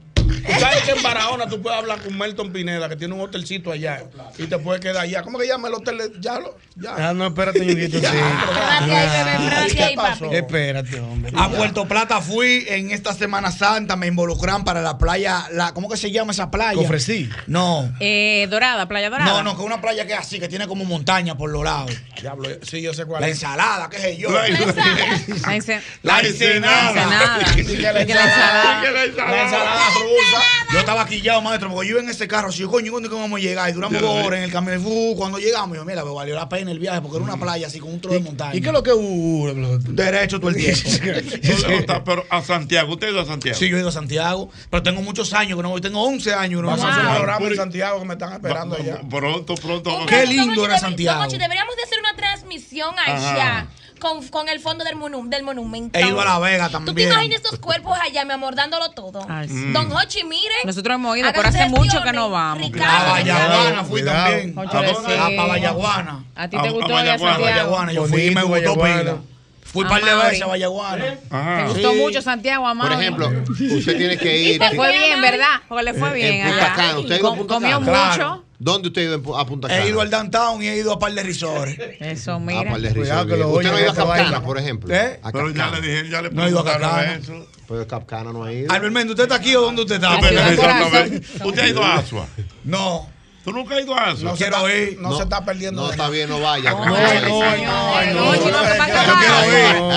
Tú 0.45 0.59
¿Sabes 0.59 0.81
que 0.83 0.91
en 0.91 1.03
Barahona 1.03 1.47
tú 1.47 1.61
puedes 1.61 1.77
hablar 1.79 2.01
con 2.01 2.17
Melton 2.17 2.51
Pineda, 2.51 2.89
que 2.89 2.95
tiene 2.95 3.13
un 3.13 3.21
hotelcito 3.21 3.71
allá? 3.71 4.03
Y 4.37 4.47
te 4.47 4.57
puedes 4.57 4.81
quedar 4.81 5.03
allá. 5.03 5.21
¿Cómo 5.23 5.37
que 5.37 5.47
llama 5.47 5.67
el 5.67 5.73
hotel? 5.75 5.97
De... 5.97 6.11
Ya 6.19 6.39
lo. 6.39 6.57
Ya. 6.75 7.09
Ah, 7.09 7.13
no, 7.13 7.27
espérate, 7.27 7.59
ñonguito. 7.65 7.99
sí. 7.99 8.05
Espérate 8.05 9.83
ahí, 9.83 9.95
espérate 10.31 10.99
hombre. 10.99 11.31
A 11.35 11.49
Puerto 11.49 11.87
Plata 11.87 12.21
fui 12.21 12.65
en 12.67 12.91
esta 12.91 13.13
Semana 13.13 13.51
Santa, 13.51 13.95
me 13.95 14.07
involucran 14.07 14.63
para 14.63 14.81
la 14.81 14.97
playa. 14.97 15.45
¿Cómo 15.73 15.89
que 15.89 15.97
se 15.97 16.11
llama 16.11 16.31
esa 16.31 16.49
playa? 16.49 16.79
¿Ofrecí? 16.79 17.29
No. 17.47 17.91
Eh, 17.99 18.47
dorada, 18.49 18.87
playa 18.87 19.09
dorada. 19.09 19.31
No, 19.31 19.43
no, 19.43 19.55
que 19.55 19.61
es 19.61 19.65
una 19.65 19.81
playa 19.81 20.05
que 20.05 20.13
es 20.13 20.19
así, 20.19 20.39
que 20.39 20.47
tiene 20.47 20.67
como 20.67 20.85
montaña 20.85 21.37
por 21.37 21.49
los 21.49 21.63
lados. 21.63 21.91
Diablo, 22.19 22.49
sí, 22.61 22.81
yo 22.81 22.93
sé 22.93 23.05
cuál. 23.05 23.21
La 23.21 23.29
ensalada, 23.29 23.89
qué 23.89 23.97
sé 23.99 24.17
yo. 24.17 24.31
La 24.31 24.47
ensalada. 24.47 25.83
La 26.03 26.19
ensenada. 26.19 26.93
La 26.93 27.01
ensalada. 27.01 27.37
La 27.91 28.01
ensalada. 28.01 28.81
La 29.31 29.43
ensalada. 29.43 29.81
Yo 30.71 30.79
estaba 30.79 31.05
quillado, 31.05 31.41
maestro, 31.41 31.69
porque 31.69 31.89
yo 31.89 31.95
iba 31.95 32.03
en 32.03 32.09
ese 32.09 32.27
carro. 32.27 32.51
Si 32.51 32.59
yo, 32.59 32.69
coño, 32.69 32.91
¿dónde 32.91 33.09
vamos 33.09 33.39
a 33.39 33.41
llegar? 33.41 33.69
Y 33.69 33.73
duramos 33.73 34.01
dos 34.01 34.25
horas 34.25 34.37
en 34.39 34.45
el 34.45 34.51
camino. 34.51 34.79
Uh, 34.83 35.15
cuando 35.17 35.37
llegamos, 35.37 35.75
yo, 35.75 35.83
mira, 35.83 36.03
me 36.05 36.11
valió 36.11 36.33
la 36.35 36.47
pena 36.47 36.71
el 36.71 36.79
viaje 36.79 37.01
porque 37.01 37.17
era 37.17 37.25
una 37.25 37.37
playa 37.37 37.67
así 37.67 37.79
con 37.79 37.91
un 37.91 37.99
trozo 37.99 38.15
de 38.15 38.23
montaña. 38.23 38.55
¿Y 38.55 38.61
qué 38.61 38.67
es 38.67 38.73
lo 38.73 38.81
que 38.81 38.93
uh, 38.93 39.79
Derecho 39.89 40.39
todo 40.39 40.49
el 40.49 40.55
tiempo. 40.55 40.81
pero 42.05 42.25
a 42.29 42.41
Santiago, 42.41 42.93
¿usted 42.93 43.07
ha 43.07 43.09
ido 43.11 43.19
a 43.19 43.25
Santiago? 43.25 43.57
Sí, 43.57 43.67
yo 43.69 43.77
he 43.77 43.79
ido 43.79 43.89
a 43.89 43.91
Santiago, 43.91 44.49
pero 44.69 44.81
tengo 44.83 45.01
muchos 45.01 45.33
años 45.33 45.57
que 45.57 45.63
no 45.63 45.69
voy. 45.69 45.81
Tengo 45.81 46.01
11 46.03 46.33
años 46.33 46.61
no 46.61 46.69
voy. 46.69 46.79
a 46.79 47.55
Santiago 47.55 47.99
que 47.99 48.05
me 48.05 48.13
están 48.13 48.33
esperando 48.33 48.75
allá. 48.75 49.01
Pronto, 49.09 49.55
pronto. 49.55 50.05
Qué 50.07 50.25
lindo 50.25 50.65
era 50.65 50.79
Santiago. 50.79 51.21
Deberíamos 51.31 51.75
de 51.75 51.83
hacer 51.83 51.99
una 51.99 52.15
transmisión 52.15 52.95
allá 52.97 53.67
con, 54.01 54.27
con 54.27 54.49
el 54.49 54.59
fondo 54.59 54.83
del, 54.83 54.95
monu 54.95 55.29
del 55.29 55.43
monumento. 55.43 55.97
He 55.97 56.07
ido 56.07 56.19
a 56.19 56.25
La 56.25 56.39
Vega 56.39 56.69
también. 56.69 56.93
¿Tú 56.93 56.93
te 56.93 57.03
imaginas 57.03 57.37
estos 57.37 57.59
cuerpos 57.59 57.97
allá, 58.01 58.25
mi 58.25 58.33
amor, 58.33 58.55
dándolo 58.55 58.89
todo? 58.91 59.21
Don 59.21 59.91
Hochi, 59.91 60.23
mire. 60.23 60.55
Nosotros 60.65 60.95
hemos 60.95 61.17
ido, 61.17 61.29
pero 61.33 61.47
hace 61.47 61.69
mucho 61.69 62.01
que 62.01 62.11
no 62.11 62.29
vamos. 62.29 62.71
A 62.81 63.11
Bayaguana 63.11 63.83
fui 63.85 64.03
también. 64.03 64.55
A, 64.57 64.61
¿A 66.43 66.49
ti 66.49 66.57
te 66.57 66.69
gustó 66.69 66.97
a 66.97 67.03
Bayaguana, 67.37 67.93
Yo 67.93 68.05
fui 68.05 68.25
y 68.25 68.31
me 68.31 68.43
gustó 68.43 68.73
pila. 68.73 69.17
Fui 69.63 69.83
un 69.83 69.89
par 69.89 70.03
de 70.03 70.13
veces 70.13 70.41
a 70.41 70.47
Vallaguana. 70.47 71.05
¿Eh? 71.05 71.17
Ah, 71.29 71.63
Te 71.67 71.73
gustó 71.73 71.93
mucho 71.93 72.21
Santiago, 72.21 72.67
Amado. 72.67 72.89
Por 72.89 72.99
ejemplo, 72.99 73.31
usted 73.49 73.97
tiene 73.97 74.17
que 74.17 74.37
ir. 74.37 74.59
Le 74.59 74.75
fue 74.75 74.91
bien, 74.91 75.21
¿verdad? 75.21 75.61
Porque 75.69 75.83
le 75.83 75.93
fue 75.93 76.13
bien. 76.13 76.47
En, 76.47 76.97
Usted 76.97 77.21
comió 77.21 77.79
mucho. 77.79 78.43
¿Dónde 78.61 78.89
usted 78.89 79.01
ha 79.01 79.17
ido 79.17 79.37
a 79.37 79.45
Punta 79.47 79.67
Cana? 79.67 79.83
He 79.83 79.89
ido 79.89 80.01
al 80.01 80.11
downtown 80.11 80.61
y 80.61 80.67
he 80.67 80.77
ido 80.77 80.93
a 80.93 80.99
par 80.99 81.11
de 81.11 81.23
resorts. 81.23 81.75
Eso, 81.99 82.33
ah, 82.33 82.39
mira. 82.39 82.59
A 82.59 82.73
par 82.73 82.81
de 82.81 82.93
Cuidado, 82.93 83.25
que 83.25 83.37
lo 83.37 83.49
¿Usted 83.49 83.71
no 83.71 83.75
ha 83.75 83.81
ido 83.81 83.91
a 83.91 83.95
Capcana, 83.95 84.43
por 84.43 84.59
ejemplo? 84.59 84.93
¿Eh? 84.93 85.19
Pero 85.31 85.49
ya 85.49 85.71
le 85.71 85.81
dije, 85.81 86.09
ya 86.09 86.21
le 86.21 86.29
No 86.29 86.45
he 86.45 86.49
ido 86.49 86.59
a 86.59 86.65
Capcana. 86.65 87.15
Eso. 87.15 87.47
Pero 87.67 87.87
Capcana 87.87 88.31
no 88.31 88.43
ha 88.43 88.53
ido. 88.53 88.71
Albert 88.71 88.93
Mendo, 88.93 89.13
¿usted 89.13 89.23
está 89.23 89.35
aquí 89.37 89.55
o 89.55 89.61
dónde 89.61 89.81
usted 89.81 89.95
está? 89.95 90.15
Usted 91.43 91.59
ha 91.59 91.67
ido 91.67 91.83
a 91.83 91.95
Asua. 91.95 92.27
No. 92.63 93.09
¿Tú 93.43 93.51
nunca 93.51 93.75
has 93.75 93.81
ido 93.81 93.97
a 93.97 94.11
eso? 94.11 94.23
No 94.23 94.35
quiero 94.35 94.69
ir. 94.69 94.99
No, 94.99 95.17
se 95.17 95.23
está 95.23 95.43
perdiendo. 95.43 95.81
No, 95.81 95.91
está 95.91 96.09
bien, 96.09 96.29
no 96.29 96.39
vaya. 96.39 96.71
No, 96.71 96.85
no, 96.85 96.91
no, 96.91 96.97
quiero 96.99 97.47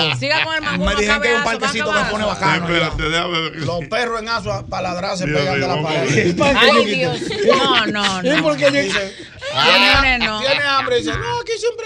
ir. 0.09 0.17
Siga 0.17 0.43
con 0.43 0.55
el 0.55 0.61
mango. 0.61 0.85
Me 0.85 0.95
dijeron 0.95 1.21
que 1.21 1.27
hay 1.27 1.35
un 1.35 1.43
parquecito 1.43 1.93
que 1.93 1.99
pone 2.11 2.25
bacano. 2.25 2.67
Los 2.69 3.85
perros 3.85 4.21
en 4.21 4.29
Asua 4.29 4.65
para 4.65 4.89
ladrarse 4.89 5.25
pegan 5.25 5.59
de 5.59 5.67
la 5.67 5.81
pared. 5.81 6.41
Ay, 6.41 6.85
Dios. 6.85 7.21
No, 7.57 7.85
no, 7.87 8.23
no. 8.23 8.37
¿Y 8.37 8.41
por 8.41 8.57
qué 8.57 8.71
dice? 8.71 9.13
Ah. 9.53 10.01
Tiene, 10.01 10.63
hambre. 10.63 10.97
Dice, 10.97 11.11
no, 11.11 11.39
aquí 11.39 11.51
siempre, 11.57 11.85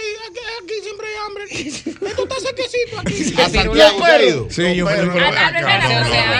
aquí, 0.63 0.73
siempre 0.81 1.07
hay 1.07 1.15
hambre. 1.27 1.43
Esto 2.09 2.23
está 2.23 2.35
sequecito 2.39 2.99
aquí. 2.99 3.33
¿A 3.41 3.49
Santiago? 3.49 4.47
Sí, 4.49 4.75
yo. 4.75 4.87
A 4.87 4.91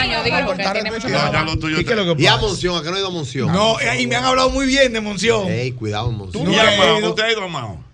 años, 0.00 0.24
dijo 0.24 0.56
que 0.56 0.62
tiene 0.62 0.90
mucho. 0.90 2.18
Y 2.18 2.26
a 2.26 2.36
Monción, 2.38 2.76
¿a 2.76 2.82
qué 2.82 2.90
no 2.90 2.96
ha 2.96 3.00
ido 3.00 3.10
Monción? 3.10 3.52
No, 3.52 3.78
eh, 3.80 4.00
y 4.00 4.06
me 4.06 4.16
han 4.16 4.24
hablado 4.24 4.50
muy 4.50 4.66
bien 4.66 4.92
de 4.92 5.00
Monción. 5.00 5.09
Monción. 5.10 5.48
Ey, 5.48 5.72
cuidado, 5.72 6.10
Monción. 6.12 6.44
No 6.44 6.52
has 6.52 6.76
ha? 7.48 7.89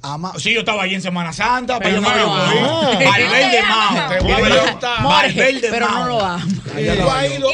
Ama. 0.00 0.32
Sí, 0.38 0.54
yo 0.54 0.60
estaba 0.60 0.84
allí 0.84 0.94
en 0.94 1.02
Semana 1.02 1.30
Santa, 1.30 1.78
pero, 1.78 2.00
pero 2.00 2.16
no, 2.16 2.16
no 2.16 2.26
lo 2.26 2.34
amo. 2.34 2.98
Valverde 3.04 3.62
Mao. 3.62 4.08
Pero 5.60 5.88
no 5.90 6.06
lo 6.06 6.24
amo. 6.24 6.46
Tú 6.64 7.10
has 7.10 7.30
ido, 7.30 7.48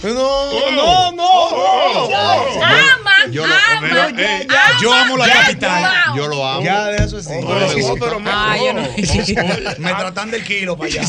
tú. 0.00 0.08
No, 0.08 0.70
no, 0.72 0.84
oh. 0.84 1.12
no. 1.12 1.22
Oh, 1.24 2.08
oh, 2.10 2.60
ama, 2.64 3.12
yo 3.30 3.44
ama, 3.44 4.10
eh, 4.18 4.46
yo 4.80 4.92
amo 4.92 5.16
la 5.16 5.28
capital. 5.28 5.92
Yo 6.16 6.26
lo 6.26 6.44
amo. 6.44 6.64
Ya 6.64 6.86
de 6.86 7.04
eso 7.04 7.22
sí. 7.22 7.34
Pero 8.00 8.18
me 8.18 8.30
ah, 8.32 8.56
tratan 9.98 10.32
del 10.32 10.42
kilo 10.42 10.76
para 10.76 10.90
allá. 10.90 11.02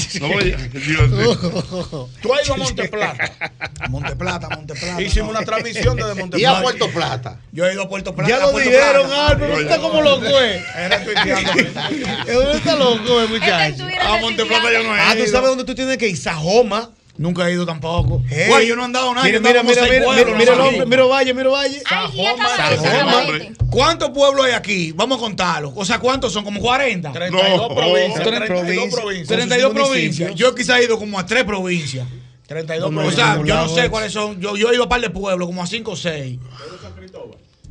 Tú 2.21 2.33
has 2.33 2.45
ido 2.45 2.53
a 2.53 2.57
Monteplata. 2.57 3.31
Monteplata, 3.89 4.49
Monteplata. 4.49 5.01
Hicimos 5.01 5.31
una 5.31 5.41
transmisión 5.41 5.95
desde 5.95 6.13
Monteplata. 6.13 6.39
Y 6.39 6.45
a 6.45 6.61
Puerto 6.61 6.89
Plata. 6.89 7.39
Yo 7.51 7.65
he 7.65 7.73
ido 7.73 7.83
a 7.83 7.89
Puerto 7.89 8.13
Plata. 8.13 8.29
Ya 8.29 8.39
lo 8.39 8.51
dijeron, 8.57 9.11
Álvaro. 9.11 9.81
Cómo 9.81 10.02
loco 10.03 10.25
es. 10.39 10.63
¿Dónde 12.27 12.57
está? 12.57 12.73
A 12.73 14.15
ah, 14.15 14.17
Monteplata 14.21 14.71
yo 14.71 14.83
no 14.83 14.95
he 14.95 14.99
Ah, 14.99 15.15
¿tú 15.17 15.25
sabes 15.27 15.49
dónde 15.49 15.63
tú 15.63 15.75
tienes 15.75 15.97
que 15.97 16.09
ir? 16.09 16.17
Sajoma. 16.17 16.91
Nunca 17.15 17.47
he 17.47 17.53
ido 17.53 17.63
tampoco. 17.63 18.23
Güey, 18.47 18.67
yo 18.67 18.75
no 18.75 18.81
he 18.81 18.85
andado 18.85 19.13
nada. 19.13 19.25
Mira, 19.27 19.39
mira, 19.39 19.61
mira, 19.61 19.83
mira, 19.83 20.03
pueblos, 20.03 20.35
mira, 20.35 20.55
no 20.55 20.71
mira, 20.71 20.85
mira, 20.85 21.03
Valle, 21.03 21.33
mira 21.35 21.49
Valle. 21.49 21.79
Sajoma, 21.87 22.49
Sajoma. 22.57 23.23
¿Cuántos 23.69 24.09
pueblos 24.09 24.45
hay 24.45 24.53
aquí? 24.53 24.91
Vamos 24.93 25.19
a 25.19 25.21
contarlos. 25.21 25.73
O 25.75 25.85
sea, 25.85 25.99
¿cuántos 25.99 26.33
son? 26.33 26.43
¿Como 26.43 26.59
40? 26.59 27.11
32 27.11 27.57
no. 27.57 27.75
provincias. 27.75 28.23
32 28.23 28.47
provincias. 28.47 28.95
provincias. 28.95 29.27
32 29.27 29.73
provincias. 29.73 30.35
Yo 30.35 30.55
quizá 30.55 30.79
he 30.79 30.85
ido 30.85 30.97
como 30.97 31.19
a 31.19 31.25
3 31.25 31.43
provincias. 31.43 32.07
32 32.47 32.89
provincias. 32.89 33.13
O 33.13 33.33
sea, 33.33 33.45
yo 33.45 33.55
no 33.55 33.69
sé 33.69 33.89
cuáles 33.89 34.11
son. 34.11 34.41
Yo, 34.41 34.55
he 34.55 34.73
ido 34.73 34.83
a 34.83 34.89
par 34.89 35.01
de 35.01 35.11
pueblos, 35.11 35.47
como 35.47 35.61
a 35.61 35.67
5 35.67 35.91
o 35.91 35.95
6. 35.95 36.39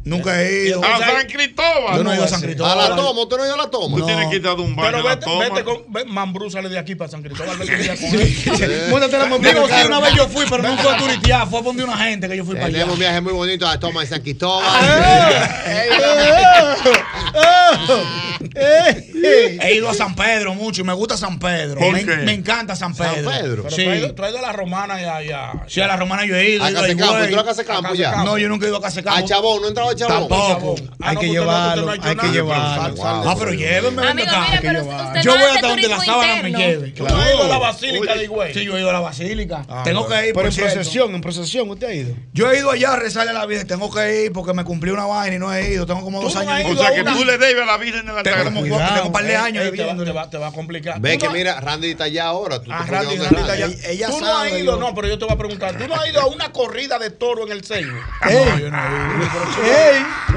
Nunca 0.04 0.42
he 0.42 0.68
ido. 0.68 0.84
¿A 0.84 0.98
San 0.98 1.26
Cristóbal? 1.26 1.96
Yo 1.96 2.04
no 2.04 2.12
he 2.12 2.16
ido 2.16 2.24
a 2.24 2.28
San 2.28 2.40
Cristóbal. 2.40 2.72
¿A 2.78 2.88
la 2.88 2.96
toma? 2.96 3.20
¿Usted 3.22 3.36
no 3.36 3.42
ha 3.42 3.46
ido 3.46 3.54
a 3.54 3.58
la 3.58 3.70
toma? 3.70 3.98
Tú 3.98 4.06
tienes 4.06 4.28
que 4.28 4.36
irte 4.36 4.48
un 4.48 4.74
baño 4.74 4.90
Pero 4.90 5.02
vete, 5.04 5.38
vete 5.38 5.64
con... 5.64 5.92
Ve, 5.92 6.04
mambrúzale 6.04 6.68
de 6.68 6.78
aquí 6.78 6.94
para 6.94 7.10
San 7.10 7.22
Cristóbal. 7.22 7.56
Móntate 8.90 9.18
la 9.18 9.26
mambrúzale. 9.26 9.60
Digo, 9.60 9.68
sí, 9.68 9.86
una 9.86 10.00
vez 10.00 10.14
yo 10.14 10.28
fui, 10.28 10.44
pero 10.48 10.62
no 10.62 10.76
fue 10.76 10.92
a 10.92 10.96
turistear. 10.96 11.48
Fue 11.48 11.60
a 11.60 11.62
una 11.62 11.96
gente 11.96 12.28
que 12.28 12.36
yo 12.36 12.44
fui 12.44 12.54
eh, 12.54 12.58
para 12.58 12.66
allá. 12.66 12.78
Tenemos 12.78 12.94
un 12.94 13.00
viaje 13.00 13.20
muy 13.20 13.32
bonito 13.32 13.66
a 13.66 13.70
la 13.70 13.80
toma 13.80 14.00
de 14.00 14.06
San 14.08 14.22
Cristóbal. 14.22 14.66
Ah, 14.68 15.62
eh, 15.66 15.88
eh, 17.34 18.31
He 18.54 19.74
ido 19.74 19.88
a 19.88 19.94
San 19.94 20.14
Pedro 20.14 20.54
mucho 20.54 20.82
y 20.82 20.84
me 20.84 20.92
gusta 20.92 21.16
San 21.16 21.38
Pedro. 21.38 21.80
Me, 21.90 22.32
encanta 22.32 22.74
San 22.76 22.94
Pedro. 22.94 23.30
San 23.30 23.42
Pedro. 23.42 23.62
Tú, 23.62 24.22
has 24.22 24.30
ido, 24.30 24.38
a 24.38 24.42
la 24.42 24.52
romana 24.52 25.00
y 25.00 25.04
allá. 25.04 25.52
Sí, 25.66 25.80
a 25.80 25.86
la 25.86 25.96
romana 25.96 26.24
yo 26.24 26.36
he 26.36 26.50
ido. 26.50 26.64
A 26.64 26.70
ido 26.70 26.84
eh. 26.84 27.44
Casecampo, 27.44 27.88
¿tú 27.88 27.94
a 27.94 27.96
ya? 27.96 28.24
No, 28.24 28.38
yo 28.38 28.48
nunca 28.48 28.66
he 28.66 28.68
ido 28.68 28.78
a 28.78 28.82
Casecampo. 28.82 29.18
A 29.18 29.24
Chabón, 29.24 29.60
no 29.60 29.66
he 29.66 29.68
entrado 29.68 29.90
a 29.90 29.94
Chabón. 29.94 30.28
Tampoco. 30.28 30.74
Ah, 31.00 31.10
hay 31.10 31.16
que 31.16 31.28
llevarlo, 31.28 31.90
hay, 31.90 31.98
que 31.98 32.28
llevarlo. 32.28 33.02
Ah, 33.04 33.34
pero 33.38 33.52
llévenme, 33.52 34.02
ven 34.02 34.20
acá. 34.20 35.22
Yo 35.22 35.32
voy 35.32 35.42
hasta 35.42 35.68
donde 35.68 35.88
la 35.88 36.00
sábana 36.00 36.42
me 36.42 36.52
lleve. 36.52 36.92
Claro. 36.92 37.16
Yo 37.16 37.34
ido 37.34 37.44
a 37.44 37.48
la 37.48 37.58
basílica 37.58 38.14
de 38.14 38.24
Higüey. 38.24 38.54
Sí, 38.54 38.64
yo 38.64 38.76
he 38.76 38.80
ido 38.80 38.90
a 38.90 38.92
la 38.92 39.00
basílica. 39.00 39.64
Ah, 39.68 39.82
Tengo 39.84 40.06
que 40.06 40.28
ir, 40.28 40.34
Pero 40.34 40.48
en 40.48 40.54
procesión, 40.54 41.14
en 41.14 41.20
procesión, 41.20 41.70
¿usted 41.70 41.86
ha 41.86 41.94
ido? 41.94 42.14
Yo 42.32 42.50
he 42.50 42.58
ido 42.58 42.70
allá 42.70 42.94
a 42.94 42.96
rezarle 42.96 43.30
a 43.30 43.34
la 43.34 43.46
Virgen. 43.46 43.66
Tengo 43.66 43.90
que 43.92 44.24
ir 44.24 44.32
porque 44.32 44.52
me 44.52 44.64
cumplí 44.64 44.90
una 44.90 45.06
vaina 45.06 45.36
y 45.36 45.38
no 45.38 45.52
he 45.52 45.72
ido. 45.74 45.86
Tengo 45.86 46.02
como 46.02 46.20
dos 46.20 46.34
años. 46.36 46.70
O 46.70 46.76
sea, 46.76 46.94
que 46.94 47.04
tú 47.04 47.24
le 47.24 47.38
debes 47.38 47.62
a 47.62 47.66
la 47.66 47.76
Virgen 47.76 48.06
de 48.06 48.12
la 48.12 48.22
tengo, 48.36 49.06
un 49.06 49.12
par 49.12 49.24
de 49.24 49.36
años. 49.36 49.64
Te, 50.30 50.38
va, 50.38 50.48
a 50.48 50.52
complicar. 50.52 51.00
Ve 51.00 51.18
que 51.18 51.28
mira, 51.30 51.60
Randy 51.60 51.90
está 51.90 52.04
allá 52.04 52.26
ahora. 52.26 52.62
Tú, 52.62 52.70
ah, 52.72 52.84
Randy, 52.86 53.16
Randy 53.16 53.40
está 53.40 53.52
allá. 53.52 53.68
Ella 53.84 54.08
tú 54.08 54.20
no 54.20 54.38
has 54.38 54.52
ido, 54.52 54.76
no, 54.76 54.94
pero 54.94 55.08
yo 55.08 55.18
te 55.18 55.24
voy 55.24 55.34
a 55.34 55.38
preguntar. 55.38 55.76
¿Tú 55.76 55.88
no 55.88 55.94
has 55.94 56.08
ido 56.08 56.20
a 56.20 56.26
una 56.26 56.52
corrida 56.52 56.98
de 56.98 57.10
toro 57.10 57.44
en 57.46 57.52
el 57.52 57.64
sello? 57.64 57.92
Ah, 58.20 58.30
no, 58.30 58.58
yo. 58.58 58.68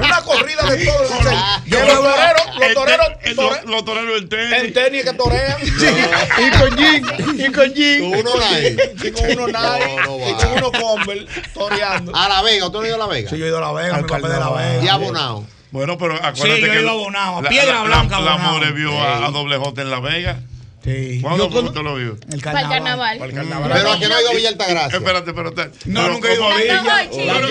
Una 0.04 0.22
corrida 0.22 0.62
de 0.70 0.84
toro 0.84 1.06
en 1.06 1.12
el 1.12 1.22
sello. 1.22 1.40
Yo 1.66 1.80
los 1.80 1.94
toreros, 1.94 2.58
los 2.58 2.74
toreros. 2.74 3.64
Los 3.66 3.84
toreros 3.84 4.22
en 4.22 4.28
tenis. 4.28 4.52
En 4.52 4.72
tenis 4.72 5.04
que 5.04 5.12
torean. 5.12 5.56
Y 5.62 6.58
con 6.58 6.76
jean. 6.76 7.40
Y 7.40 7.52
con 7.52 7.74
jean. 7.74 8.10
Con 8.10 8.20
uno 8.20 8.30
Nike. 8.50 8.94
Y 9.04 9.10
con 9.12 9.24
uno 9.30 9.46
Nike. 9.46 10.30
Y 10.30 10.34
con 10.34 10.52
uno 10.52 10.72
Converse 10.72 11.42
toreando. 11.54 12.14
A 12.14 12.28
La 12.28 12.42
Vega, 12.42 12.66
¿tú 12.66 12.72
no 12.72 12.80
has 12.80 12.86
ido 12.86 12.96
a 12.96 12.98
La 12.98 13.06
Vega? 13.06 13.30
Sí, 13.30 13.38
yo 13.38 13.44
he 13.44 13.48
ido 13.48 13.58
a 13.58 13.60
La 13.60 13.72
Vega, 13.72 13.96
mi 13.98 14.02
papá 14.04 14.28
de 14.28 14.38
La 14.38 14.50
Vega. 14.50 14.84
Y 14.84 14.88
abonado. 14.88 15.44
Bueno, 15.76 15.98
pero 15.98 16.14
acuérdate 16.14 16.62
sí, 16.62 16.66
yo 16.66 16.72
que 16.72 16.80
iba 16.80 16.90
abonado, 16.90 17.42
la, 17.42 17.50
piedra 17.50 17.74
la, 17.74 17.82
blanca. 17.82 18.18
La, 18.18 18.32
abonado. 18.32 18.60
la 18.60 18.70
vio 18.70 18.90
sí. 18.92 18.96
a, 18.96 19.26
a, 19.26 19.30
doble 19.30 19.58
J 19.58 19.82
en 19.82 19.90
Las 19.90 20.00
Vegas. 20.00 20.38
Sí. 20.82 21.20
¿Cuándo 21.20 21.50
con... 21.50 21.66
usted 21.66 21.82
lo 21.82 21.96
vio? 21.96 22.16
El 22.32 22.40
carnaval. 22.40 22.70
carnaval. 22.70 23.18
Para 23.18 23.30
el 23.30 23.36
carnaval. 23.36 23.70
Pero 23.74 23.92
aquí 23.92 24.04
no 24.06 24.14
ha 24.14 24.20
ido 24.22 24.30
a 24.30 24.34
Villa 24.34 24.48
Altagracia. 24.48 24.96
Eh, 24.96 24.98
espérate, 24.98 25.30
espérate. 25.30 25.62
No, 25.84 26.00
pero 26.00 26.14
nunca 26.14 26.30
he 26.30 26.34
ido 26.34 26.50
a 26.50 26.56
Villa. 26.56 26.82
Claro, 27.10 27.48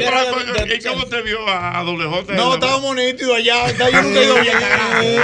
pero, 0.55 0.75
¿Y 0.75 0.79
cómo 0.79 1.05
te 1.05 1.21
vio 1.21 1.47
a, 1.47 1.79
a 1.79 1.83
doble 1.83 2.07
J? 2.07 2.33
No, 2.33 2.55
estaba 2.55 2.95
nítido 2.95 3.35
allá. 3.35 3.71
Yo 3.71 4.01
nunca 4.01 4.19
he 4.19 4.23
ido 4.23 4.37
a 4.37 4.39
Villa 4.39 4.53
Altagracia. 4.53 5.21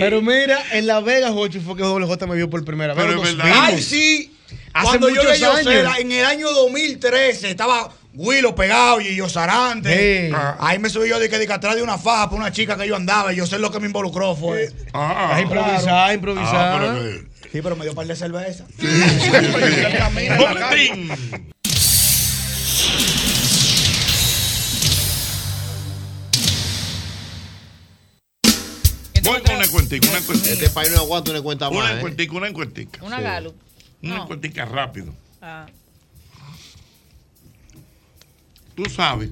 Pero 0.00 0.20
mira, 0.20 0.64
en 0.72 0.88
Las 0.88 1.04
Vegas, 1.04 1.30
Jochi, 1.30 1.60
fue 1.60 1.76
que 1.76 1.84
doble 1.84 2.06
J 2.06 2.26
me 2.26 2.34
vio 2.34 2.50
por 2.50 2.64
primera 2.64 2.92
vez. 2.92 3.06
Pero 3.06 3.22
es 3.22 3.36
verdad. 3.36 3.54
Ay, 3.56 3.80
sí. 3.80 4.32
Hace 4.72 4.98
Cuando 4.98 5.10
yo 5.10 5.22
le 5.22 6.00
en 6.00 6.10
el 6.10 6.24
año 6.24 6.50
2013 6.50 7.50
estaba 7.50 7.88
Willow 8.16 8.54
pegado 8.54 9.00
y 9.00 9.14
yo 9.14 9.28
zarante. 9.28 10.30
Ah. 10.34 10.56
Ahí 10.58 10.78
me 10.78 10.88
subí 10.88 11.08
yo 11.08 11.18
de 11.18 11.28
que, 11.28 11.38
de 11.38 11.46
que 11.46 11.52
atrás 11.52 11.76
de 11.76 11.82
una 11.82 11.98
faja 11.98 12.30
por 12.30 12.38
una 12.38 12.50
chica 12.50 12.76
que 12.76 12.88
yo 12.88 12.96
andaba 12.96 13.32
y 13.32 13.36
yo 13.36 13.46
sé 13.46 13.58
lo 13.58 13.70
que 13.70 13.78
me 13.78 13.86
involucró 13.86 14.34
fue. 14.34 14.70
Ah, 14.94 15.34
ah, 15.34 15.40
improvisar, 15.40 15.82
claro. 15.82 16.14
improvisar. 16.14 16.54
Ah, 16.54 16.78
pero, 16.80 17.20
sí, 17.52 17.60
pero 17.62 17.76
me 17.76 17.84
dio 17.84 17.94
par 17.94 18.06
de 18.06 18.16
cerveza. 18.16 18.64
Sí, 18.78 18.86
sí, 18.86 19.30
Una 29.56 29.68
cuentica, 29.68 30.08
una 30.08 30.20
cuentica. 30.20 30.52
Este 30.52 30.70
país 30.70 30.90
no 30.92 30.98
aguanta 30.98 31.32
una 31.32 31.42
cuenta 31.42 31.68
más. 31.68 31.78
¿eh? 31.78 31.92
Una 31.92 32.00
cuentica, 32.00 32.34
una 32.34 32.52
cuentica. 32.52 33.04
Una 33.04 33.20
galup. 33.20 33.56
Una 34.02 34.24
cuentica 34.24 34.64
rápido. 34.64 35.12
Ah. 35.42 35.66
Tú 38.76 38.84
sabes 38.86 39.30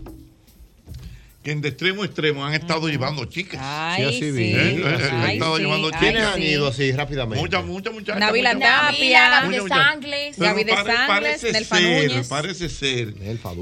que 1.42 1.50
en 1.52 1.60
de 1.60 1.68
extremo 1.68 2.02
a 2.02 2.06
extremo 2.06 2.42
han 2.46 2.54
estado 2.54 2.88
llevando 2.88 3.26
chicas. 3.26 3.60
Ay, 3.62 4.02
Sí, 4.02 4.16
así 4.16 4.30
vi, 4.30 4.44
¿Eh? 4.44 4.76
Eh, 4.82 5.08
Han 5.12 5.30
estado 5.32 5.58
llevando 5.58 5.88
sí, 5.88 5.94
chicas. 5.96 6.00
¿Quiénes 6.12 6.24
han 6.24 6.42
ido 6.42 6.66
así 6.68 6.90
rápidamente? 6.92 7.38
Muchas, 7.38 7.64
muchas 7.66 7.92
muchachas. 7.92 8.18
Navila 8.20 8.54
muchas- 8.54 8.70
Tapia, 8.70 9.20
Muchas 9.20 9.42
Gaby 9.42 9.54
de. 9.54 9.68
Sangles, 9.68 10.38
Gaby 10.38 10.64
de 10.64 10.72
Sangles, 10.72 10.96
parece 11.06 11.52
Nelfa 11.52 11.76
ser, 11.76 12.08
Núñez. 12.10 12.28
Parece 12.28 12.68
ser 12.70 13.14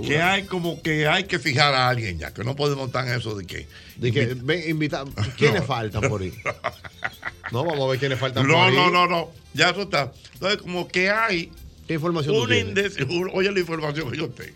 que 0.07 0.23
hay 0.23 0.45
como 0.45 0.81
que 0.81 1.09
hay 1.09 1.25
que 1.25 1.41
fijar 1.41 1.75
a 1.75 1.89
alguien 1.89 2.21
ya, 2.21 2.33
que 2.33 2.45
no 2.45 2.55
podemos 2.55 2.87
estar 2.87 3.05
en 3.09 3.15
eso 3.15 3.35
de 3.35 3.45
que. 3.47 3.67
De 3.97 4.13
que 4.13 4.27
ven, 4.37 4.63
invita, 4.71 5.05
¿Quiénes 5.37 5.65
faltan 5.65 6.03
por 6.03 6.23
ahí? 6.23 6.33
No, 7.51 7.65
vamos 7.65 7.85
a 7.85 7.91
ver 7.91 7.99
quiénes 7.99 8.19
faltan 8.19 8.47
No, 8.47 8.55
por 8.55 8.63
ahí. 8.69 8.75
no, 8.77 8.91
no, 8.91 9.07
no. 9.09 9.31
Ya 9.53 9.71
eso 9.71 9.83
está. 9.83 10.11
Entonces, 10.35 10.63
como 10.63 10.87
que 10.89 11.11
hay. 11.11 11.51
¿Qué 11.87 11.95
información 11.95 12.35
tú 12.35 12.43
una. 12.45 13.33
Oye, 13.35 13.51
la 13.53 13.59
información 13.61 14.11
que 14.11 14.17
yo 14.17 14.31
tengo. 14.31 14.55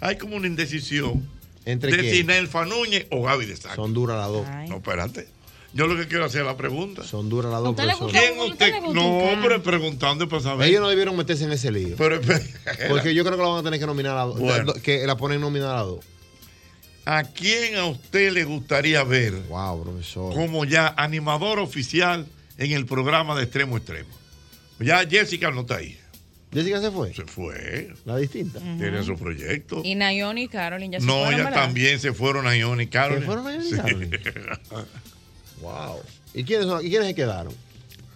Hay 0.00 0.16
como 0.16 0.36
una 0.36 0.46
indecisión 0.46 1.28
¿Entre 1.64 1.90
de 1.92 1.98
quién? 1.98 2.14
si 2.14 2.24
Nelfa 2.24 2.64
Núñez 2.64 3.06
o 3.10 3.22
Gaby 3.22 3.46
de 3.46 3.56
Sangre. 3.56 3.76
Son 3.76 3.92
duras 3.94 4.16
las 4.18 4.28
dos. 4.28 4.46
No, 4.68 4.76
espérate. 4.76 5.28
Yo 5.74 5.86
lo 5.86 5.96
que 5.96 6.08
quiero 6.08 6.24
hacer 6.24 6.40
es 6.40 6.46
la 6.46 6.56
pregunta. 6.56 7.04
Son 7.04 7.28
duras 7.28 7.52
las 7.52 7.60
dos. 7.60 7.70
¿Usted 7.70 7.84
le 7.84 7.96
profesor. 7.96 8.06
gusta- 8.10 8.20
¿Quién 8.20 8.40
usted? 8.52 8.72
le 8.72 8.80
gusta 8.80 9.00
un 9.04 9.36
No, 9.36 9.42
pero 9.42 9.62
preguntando 9.62 10.28
para 10.28 10.42
saber. 10.42 10.68
Ellos 10.68 10.80
no 10.80 10.88
debieron 10.88 11.14
meterse 11.16 11.44
en 11.44 11.52
ese 11.52 11.70
lío. 11.70 11.94
Pero, 11.98 12.20
Porque 12.88 13.14
yo 13.14 13.22
creo 13.24 13.36
que 13.36 13.42
la 13.42 13.48
van 13.48 13.58
a 13.60 13.62
tener 13.62 13.78
que 13.78 13.86
nominar 13.86 14.16
a 14.16 14.22
dos. 14.22 14.38
Bueno. 14.40 14.72
Que 14.82 15.06
la 15.06 15.16
ponen 15.16 15.40
nominada 15.42 15.78
a 15.80 15.82
dos. 15.82 16.04
¿A 17.04 17.24
quién 17.24 17.76
a 17.76 17.86
usted 17.86 18.32
le 18.32 18.44
gustaría 18.44 19.02
ver 19.02 19.32
wow, 19.48 19.82
profesor. 19.82 20.34
como 20.34 20.64
ya 20.66 20.92
animador 20.96 21.58
oficial 21.58 22.26
en 22.58 22.72
el 22.72 22.84
programa 22.86 23.34
de 23.36 23.44
Extremo 23.44 23.76
a 23.76 23.78
Extremo? 23.78 24.08
Ya 24.80 25.06
Jessica 25.08 25.50
no 25.50 25.62
está 25.62 25.76
ahí. 25.76 25.98
¿Jessica 26.52 26.80
se 26.80 26.90
fue? 26.90 27.12
Se 27.14 27.24
fue. 27.24 27.92
La 28.06 28.16
distinta. 28.16 28.58
Tiene 28.60 29.02
su 29.02 29.16
proyecto. 29.16 29.82
Y 29.84 29.94
Naomi 29.94 30.44
y 30.44 30.48
Carolyn 30.48 30.90
ya 30.92 31.00
se 31.00 31.06
No, 31.06 31.14
fueron, 31.24 31.38
ya 31.38 31.44
¿verdad? 31.44 31.60
también 31.64 32.00
se 32.00 32.12
fueron 32.14 32.46
a 32.46 32.56
Ion 32.56 32.80
y 32.80 32.86
Carolyn. 32.86 33.20
¿Se 33.20 33.26
fueron 33.26 33.66
y. 33.66 33.70
Carolyn? 33.70 34.10
Wow. 35.60 36.00
¿Y 36.34 36.44
quiénes, 36.44 36.66
son- 36.66 36.84
y 36.86 36.88
quiénes 36.88 37.08
se 37.08 37.14
quedaron? 37.14 37.52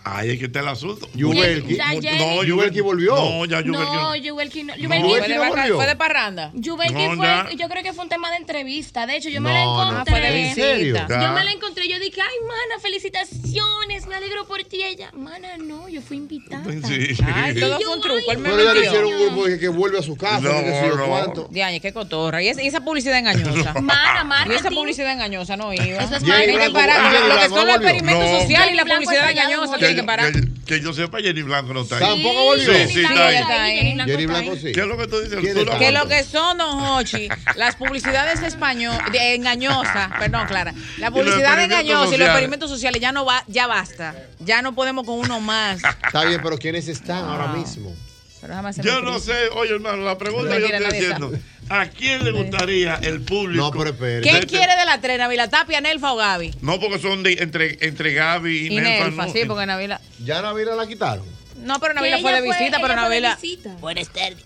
Ahí 0.05 0.31
es 0.31 0.39
que 0.39 0.47
está 0.47 0.61
el 0.61 0.69
asunto. 0.69 1.09
Yubelki. 1.15 1.77
No, 2.19 2.43
Yubelki 2.43 2.81
volvió. 2.81 3.15
No, 3.15 3.45
ya 3.45 3.61
Yubelki 3.61 3.73
no. 3.93 4.03
No, 4.03 4.17
Yubelki 4.17 4.63
no. 4.65 4.75
Yubelki 4.77 5.09
Fue 5.09 5.21
de, 5.29 5.35
no 5.37 5.41
barra- 5.43 5.49
volvió. 5.63 5.77
fue 5.77 5.87
de 5.87 5.97
parranda. 5.97 6.51
Yubelki 6.55 6.93
No, 7.09 7.17
fue, 7.17 7.27
ya. 7.27 7.49
yo 7.57 7.69
creo 7.69 7.83
que 7.85 7.93
fue 7.93 8.03
un 8.05 8.09
tema 8.11 8.31
de 8.31 8.37
entrevista. 8.39 9.07
De 9.07 9.17
hecho, 9.17 9.29
yo 9.29 9.41
me 9.41 9.53
la 9.53 9.63
encontré. 9.63 10.11
Fue 10.13 10.21
de 10.21 10.49
¿En 10.49 10.55
serio? 10.55 10.95
visita. 10.95 11.23
Yo 11.23 11.33
me 11.33 11.45
la 11.45 11.53
encontré. 11.53 11.89
Yo 11.89 11.99
dije, 12.01 12.21
ay, 12.21 12.37
mana, 12.47 12.81
felicitaciones. 12.83 14.07
Me 14.09 14.15
alegro 14.17 14.45
por 14.47 14.63
ti. 14.65 14.83
Ella, 14.83 15.11
mana, 15.15 15.57
no, 15.59 15.89
yo 15.89 16.03
fui 16.03 16.17
invitada. 16.17 16.65
Sí. 16.87 17.17
Ay, 17.35 17.55
todo 17.61 17.79
Y 17.81 17.85
fue 17.85 17.95
un 17.95 18.01
truco. 18.03 18.33
Él 18.33 18.39
me 18.39 18.51
Pero 18.51 18.65
ya 18.65 18.75
le 18.75 18.81
hicieron 18.87 19.13
un 19.15 19.27
grupo 19.27 19.45
que, 19.45 19.59
que 19.59 19.69
vuelve 19.69 19.99
a 19.99 20.03
su 20.03 20.17
casa. 20.17 20.41
No, 20.41 20.51
que 20.65 20.97
no. 20.97 21.07
cuánto. 21.07 21.49
Diañe, 21.51 21.81
qué 21.81 21.93
cotorra. 21.93 22.43
Y, 22.43 22.49
esa- 22.49 22.63
y 22.63 22.67
esa 22.67 22.81
publicidad 22.81 23.19
engañosa. 23.19 23.75
Mana, 23.81 24.21
Y 24.23 24.27
marketing. 24.27 24.57
esa 24.59 24.71
publicidad 24.71 25.13
engañosa 25.13 25.57
no 25.57 25.73
iba. 25.73 25.85
Eso 25.85 26.17
es 26.17 26.23
Lo 26.23 26.35
que 26.35 27.49
son 27.49 27.67
los 27.67 27.77
experimentos 27.77 28.41
sociales 28.43 28.73
y 28.73 28.77
la 28.77 28.85
publicidad 28.85 29.31
engañosa 29.31 29.79
que 29.95 30.01
Que, 30.01 30.07
parar. 30.07 30.33
que- 30.33 30.49
que 30.67 30.81
yo 30.81 30.93
sepa, 30.93 31.19
Jenny 31.21 31.43
Blanco 31.43 31.75
no 31.75 31.83
está 31.83 31.97
ahí. 31.97 32.03
Tampoco 32.03 32.45
volvió. 32.45 32.65
Sí, 32.65 32.73
Jenny 32.73 32.93
sí, 32.93 33.01
está 33.03 33.27
ahí. 33.29 33.37
está 33.37 33.63
ahí, 33.65 33.77
Jenny 33.77 34.27
Blanco 34.27 34.43
Jenny 34.53 34.61
sí. 34.61 34.73
¿Qué 34.73 34.81
es 34.81 34.87
lo 34.87 34.97
que 34.99 35.07
tú 35.07 35.21
dices? 35.21 35.39
Que 35.79 35.93
lo 35.93 36.09
que 36.09 36.25
son, 36.25 36.59
don 36.59 36.81
Hochi, 36.85 37.29
las 37.57 37.77
publicidades 37.77 38.43
español, 38.43 38.97
de- 39.13 39.35
engañosas, 39.35 40.11
perdón, 40.19 40.47
Clara, 40.47 40.75
la 40.99 41.11
publicidad 41.11 41.63
engañosa 41.63 42.15
y 42.15 42.19
los 42.19 42.29
experimentos 42.29 42.71
sociales 42.71 43.01
ya 43.01 43.13
no 43.13 43.25
va, 43.25 43.45
ya 43.49 43.67
basta. 43.67 44.15
Ya 44.41 44.63
no 44.63 44.75
podemos 44.75 45.05
con 45.07 45.19
uno 45.19 45.41
más. 45.41 45.81
Está 46.05 46.25
bien, 46.25 46.41
pero 46.43 46.59
¿quiénes 46.59 46.89
están 46.89 47.25
ahora 47.25 47.49
mismo? 47.49 47.95
Pero 48.43 48.55
Yo 48.83 49.01
no 49.03 49.21
sé, 49.21 49.33
oye 49.55 49.73
hermano, 49.73 50.03
la 50.03 50.19
pregunta 50.19 50.57
que 50.57 50.63
yo 50.63 50.67
estoy 50.67 50.87
haciendo, 50.87 51.31
¿a 51.69 51.87
quién 51.87 52.25
le 52.25 52.33
gustaría 52.33 52.97
el 52.97 53.21
público? 53.21 53.63
No, 53.65 53.71
pero 53.71 53.91
espere. 53.91 54.21
¿Quién 54.21 54.41
de- 54.41 54.47
quiere 54.49 54.75
de 54.77 54.85
la 54.85 55.01
tres, 55.01 55.17
Navila 55.17 55.49
Tapia, 55.49 55.81
Nelfa 55.81 56.13
o 56.13 56.17
Gaby? 56.17 56.53
No, 56.61 56.81
porque 56.81 56.99
son 56.99 57.23
de, 57.23 57.35
entre, 57.35 57.79
entre 57.87 58.15
Gaby 58.15 58.51
y, 58.51 58.67
Y 58.67 58.71
Nelfa, 58.81 59.05
Nelfa, 59.05 59.27
no. 59.27 59.33
sí, 59.33 59.43
porque 59.47 59.65
Navila. 59.65 60.01
¿Ya 60.25 60.43
Navila 60.43 60.75
la 60.75 60.89
quitaron? 60.89 61.25
No, 61.59 61.79
pero 61.79 61.95
Navila 61.95 62.19
fue 62.19 62.33
de 62.33 62.41
visita, 62.43 62.79
pero 62.83 62.95
fue 62.95 63.15
de 63.15 63.21
Navila. 63.21 63.39
Buenas 63.81 64.09
tardes. 64.09 64.39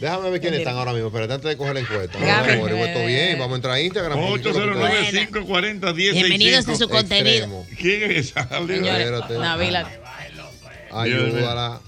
Déjame 0.00 0.30
ver 0.30 0.40
quiénes 0.40 0.58
están 0.58 0.74
ahora 0.74 0.92
mismo. 0.92 1.06
Espérate, 1.06 1.34
antes 1.34 1.48
de 1.48 1.56
coger 1.56 1.74
la 1.74 1.80
encuesta. 1.80 2.18
Vamos 2.18 2.48
a 2.48 2.54
esto 2.86 3.06
bien. 3.06 3.38
Vamos 3.38 3.52
a 3.52 3.56
entrar 3.56 3.74
a 3.74 3.80
Instagram. 3.80 4.18
809-540-1065. 4.18 6.76
su 6.76 6.88
contenido. 6.88 7.64
¿Quién 7.78 8.10
es 8.10 8.32
esa? 8.36 8.48
Navila. 9.38 9.88
Ayúdala. 10.90 11.80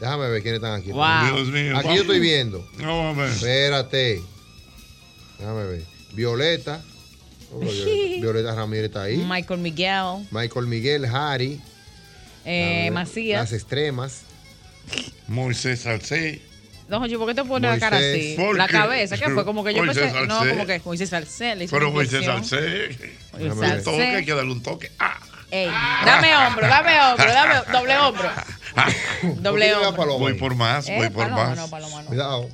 Déjame 0.00 0.28
ver 0.28 0.42
quiénes 0.42 0.58
están 0.58 0.80
aquí. 0.80 0.90
Wow. 0.92 1.34
Dios 1.36 1.48
mío. 1.48 1.76
Aquí 1.76 1.88
yo 1.88 2.02
estoy 2.02 2.20
viendo. 2.20 2.66
Vamos 2.78 3.16
a 3.16 3.20
ver. 3.22 3.30
Espérate. 3.30 4.22
Déjame 5.38 5.64
ver. 5.64 5.82
Violeta. 6.12 6.82
Oh, 7.52 7.60
Violeta. 7.60 8.20
Violeta 8.20 8.54
Ramírez 8.54 8.86
está 8.86 9.02
ahí. 9.04 9.16
Michael 9.18 9.60
Miguel, 9.60 10.26
Michael 10.30 10.66
Miguel, 10.66 11.04
Harry. 11.06 11.60
eh, 12.44 12.84
Las 12.86 12.94
Macías. 12.94 13.52
extremas. 13.52 14.22
Moisés 15.28 15.80
Salcé. 15.80 16.42
Don 16.88 17.00
Jochi, 17.02 17.16
¿por 17.16 17.26
qué 17.26 17.34
te 17.34 17.44
pones 17.44 17.68
la 17.68 17.78
cara 17.80 17.96
así? 17.96 18.04
Moisés. 18.06 18.36
¿Por 18.36 18.56
La 18.56 18.68
cabeza, 18.68 19.16
¿qué 19.18 19.28
fue? 19.30 19.44
Como 19.44 19.64
que 19.64 19.74
yo 19.74 19.84
Moisés 19.84 20.12
pensé. 20.12 20.26
No, 20.28 20.38
como 20.48 20.66
que 20.66 20.80
Moisés 20.84 21.08
Salcé. 21.10 21.56
le 21.56 21.64
hizo 21.64 21.74
Pero 21.76 21.90
Moisés. 21.90 22.24
Salcé. 22.24 22.90
Un 23.36 23.82
toque, 23.84 24.02
hay 24.02 24.24
que 24.24 24.32
darle 24.34 24.52
un 24.52 24.62
toque. 24.62 24.92
Ah. 25.00 25.18
Ey, 25.56 25.70
dame 26.04 26.36
hombro, 26.36 26.68
dame 26.68 27.00
hombro, 27.00 27.32
dame 27.32 27.54
doble 27.72 27.96
hombro. 27.96 28.30
Doble 29.40 29.72
¿Por 29.72 29.86
hombro. 29.86 30.18
Voy 30.18 30.34
por 30.34 30.54
más, 30.54 30.86
Eh, 30.86 30.96
voy 30.98 31.08
por 31.08 31.24
Paloma, 31.24 31.44
más. 31.46 31.56
no, 31.56 31.68
Paloma 31.70 32.02
no. 32.02 32.08
Cuidado. 32.08 32.48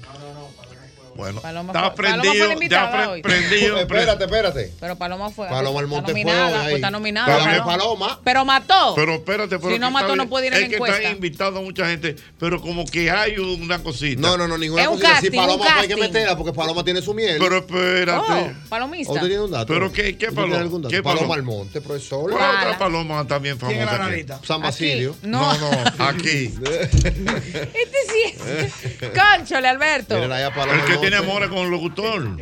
Bueno, 1.17 1.41
Paloma 1.41 1.73
está 1.73 1.91
fue- 1.91 2.05
Paloma 2.05 2.23
fue 2.23 2.23
prendido, 2.23 2.47
la 2.49 2.53
invitada 2.55 2.91
ya 2.91 2.97
pre- 2.99 3.07
hoy. 3.07 3.23
prendido. 3.23 3.75
pre- 3.75 3.83
Espérate, 3.83 4.25
espérate. 4.25 4.73
Pero 4.81 4.97
Paloma 4.97 5.31
fue. 5.31 5.49
Paloma 5.49 5.81
Almonte 5.81 6.13
fue 6.13 6.23
pues 6.23 6.75
está 6.75 6.91
nominada. 6.91 7.45
Pero 7.45 7.65
Paloma. 7.65 7.67
Paloma. 7.67 8.21
Pero 8.25 8.45
mató. 8.45 8.95
Pero 8.95 9.15
espérate, 9.15 9.59
pero 9.59 9.73
Si 9.73 9.79
no 9.79 9.89
que 9.89 9.93
mató, 9.93 10.17
no 10.17 10.29
puede 10.29 10.47
ir 10.49 10.53
en 10.53 10.57
Es 10.59 10.63
la 10.65 10.69
que 10.69 10.75
encuesta. 10.77 10.97
están 10.99 11.13
invitando 11.13 11.63
mucha 11.63 11.87
gente, 11.87 12.17
pero 12.39 12.61
como 12.61 12.85
que 12.87 13.11
hay 13.11 13.37
una 13.39 13.83
cosita. 13.83 14.21
No, 14.21 14.37
no, 14.37 14.49
no, 14.49 14.57
ninguna 14.59 14.83
Es 14.83 14.89
un 14.89 14.95
cosita. 14.95 15.21
Si 15.21 15.27
casting, 15.27 15.39
un 15.39 15.47
Paloma 15.47 15.65
fue 15.65 15.83
hay 15.83 15.89
que 15.89 15.97
meterla 15.97 16.37
porque 16.37 16.53
Paloma 16.53 16.85
tiene 16.85 17.03
su 17.03 17.15
miel. 17.15 17.37
Pero 17.39 17.59
espérate. 17.59 18.33
Oh, 18.33 18.69
palomista. 18.69 19.13
¿Usted 19.13 19.27
tiene 19.27 19.43
un 19.43 19.51
dato? 19.51 19.67
¿Pero 19.67 19.93
qué- 19.93 20.03
qué 20.17 20.27
¿Usted 20.27 20.35
paloma? 20.35 20.47
tiene 20.49 20.63
algún 20.63 20.83
dato? 20.83 20.91
¿Qué 20.95 21.03
Paloma 21.03 21.21
paloma? 21.21 21.35
Almonte, 21.35 21.81
profesor. 21.81 22.31
¿Cuál 22.31 22.39
Pala. 22.43 22.61
otra 22.67 22.79
paloma 22.79 23.27
también 23.27 23.59
¿Quién 23.59 23.73
es 23.81 23.87
la 23.87 23.93
famosa? 23.99 24.41
San 24.47 24.63
Basilio. 24.63 25.17
No, 25.23 25.53
No, 25.59 25.71
aquí. 26.07 26.53
este 27.03 27.99
sí 28.09 28.35
es. 28.47 28.73
Conchole, 29.39 29.69
Alberto. 29.69 30.15
Paloma 30.15 30.41
El 30.41 30.85
que 31.01 31.02
tiene 31.03 31.17
amores 31.17 31.49
con 31.51 31.59
el 31.59 31.71
locutor. 31.71 32.37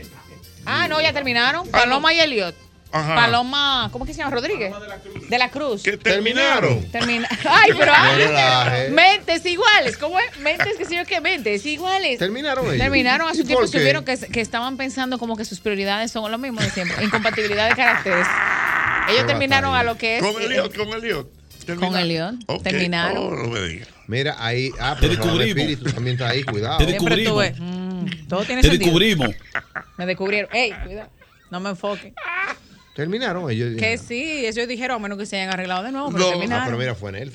Ah, 0.64 0.86
no, 0.88 1.00
ya 1.00 1.12
terminaron. 1.12 1.68
Paloma 1.68 2.12
y 2.14 2.20
Eliot. 2.20 2.54
Ajá. 2.92 3.14
Paloma, 3.14 3.88
¿cómo 3.92 4.04
es 4.04 4.08
que 4.08 4.14
se 4.14 4.18
llama? 4.18 4.32
Rodríguez. 4.34 4.74
De 5.28 5.38
la 5.38 5.48
Cruz. 5.48 5.82
¿Qué 5.82 5.96
terminaron? 5.96 6.82
Termina. 6.90 7.28
Ay, 7.48 7.70
pero 7.78 7.92
ay, 7.94 8.16
relaje. 8.16 8.88
mentes 8.90 9.46
iguales. 9.46 9.96
¿Cómo 9.96 10.18
es? 10.18 10.38
Mentes 10.40 10.76
que 10.76 10.84
sí 10.84 10.98
o 10.98 11.04
qué 11.06 11.20
mentes 11.20 11.64
iguales. 11.66 12.18
Terminaron 12.18 12.66
ellos. 12.66 12.78
Terminaron 12.78 13.28
a 13.28 13.32
¿Y 13.32 13.36
su 13.36 13.44
tiempo 13.44 13.62
qué? 13.62 13.78
supieron 13.78 14.04
que, 14.04 14.18
que 14.18 14.40
estaban 14.40 14.76
pensando 14.76 15.18
como 15.20 15.36
que 15.36 15.44
sus 15.44 15.60
prioridades 15.60 16.10
son 16.10 16.28
lo 16.30 16.38
mismo 16.38 16.60
de 16.60 16.70
siempre. 16.70 17.04
Incompatibilidad 17.04 17.68
de 17.68 17.76
caracteres. 17.76 18.26
Ellos 19.08 19.26
terminaron 19.26 19.72
a 19.74 19.84
lo 19.84 19.96
que 19.96 20.18
es. 20.18 20.22
Con 20.24 20.42
eh, 20.42 20.46
Eliot, 20.46 20.76
con 20.76 20.88
Eliot. 20.88 21.30
Con 21.30 21.66
Terminaron. 21.66 21.98
Eliot. 22.00 22.34
Ok. 22.46 22.62
Terminaron. 22.64 23.16
Oh, 23.18 23.36
no 23.36 23.48
me 23.50 23.60
digas. 23.60 23.88
Mira, 24.08 24.34
ahí. 24.40 24.72
Ah, 24.80 24.96
Te 24.98 25.06
pero 25.06 25.22
descubrimos. 25.22 25.46
Espíritu 25.62 25.84
también 25.92 26.14
está 26.16 26.30
ahí, 26.30 26.42
cuidado. 26.42 26.78
Te 26.78 26.86
descubrimos. 26.86 27.52
Mm, 28.00 28.28
todo 28.28 28.44
tiene 28.44 28.62
Te 28.62 28.68
sentido. 28.68 28.84
descubrimos. 28.86 29.28
Me 29.96 30.06
descubrieron. 30.06 30.50
Ey, 30.54 30.72
cuidado. 30.84 31.10
No 31.50 31.60
me 31.60 31.70
enfoque. 31.70 32.12
Terminaron 32.94 33.50
ellos. 33.50 33.76
Que 33.78 33.96
sí, 33.98 34.46
ellos 34.46 34.66
dijeron, 34.68 34.96
a 34.96 34.98
menos 34.98 35.16
que 35.18 35.26
se 35.26 35.36
hayan 35.36 35.50
arreglado 35.52 35.82
de 35.84 35.92
nuevo, 35.92 36.08
pero 36.10 36.18
No. 36.20 36.26
Ah, 36.26 36.30
terminaron. 36.32 36.64
pero 36.66 36.78
mira, 36.78 36.94
fue 36.94 37.10
en 37.10 37.16
él. 37.16 37.32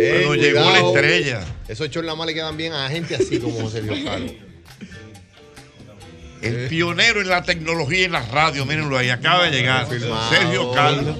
Ey, 0.00 0.24
Bueno, 0.26 0.42
llegó 0.42 0.70
la 0.70 0.80
estrella. 0.80 1.44
Esos 1.68 1.90
chorlas 1.90 2.16
más 2.16 2.26
le 2.26 2.34
quedan 2.34 2.56
bien 2.56 2.72
a 2.72 2.88
gente 2.88 3.14
así 3.14 3.38
como 3.38 3.68
Sergio 3.70 4.04
Carlos. 4.04 4.32
El 6.42 6.68
pionero 6.68 7.20
en 7.20 7.28
la 7.28 7.42
tecnología 7.42 7.98
y 8.00 8.04
en 8.04 8.12
la 8.12 8.22
radio, 8.24 8.64
mírenlo 8.64 8.96
ahí, 8.96 9.10
acaba 9.10 9.44
de 9.44 9.50
llegar. 9.50 9.86
Confirmado. 9.86 10.30
Sergio 10.30 10.72
Carlos. 10.72 11.16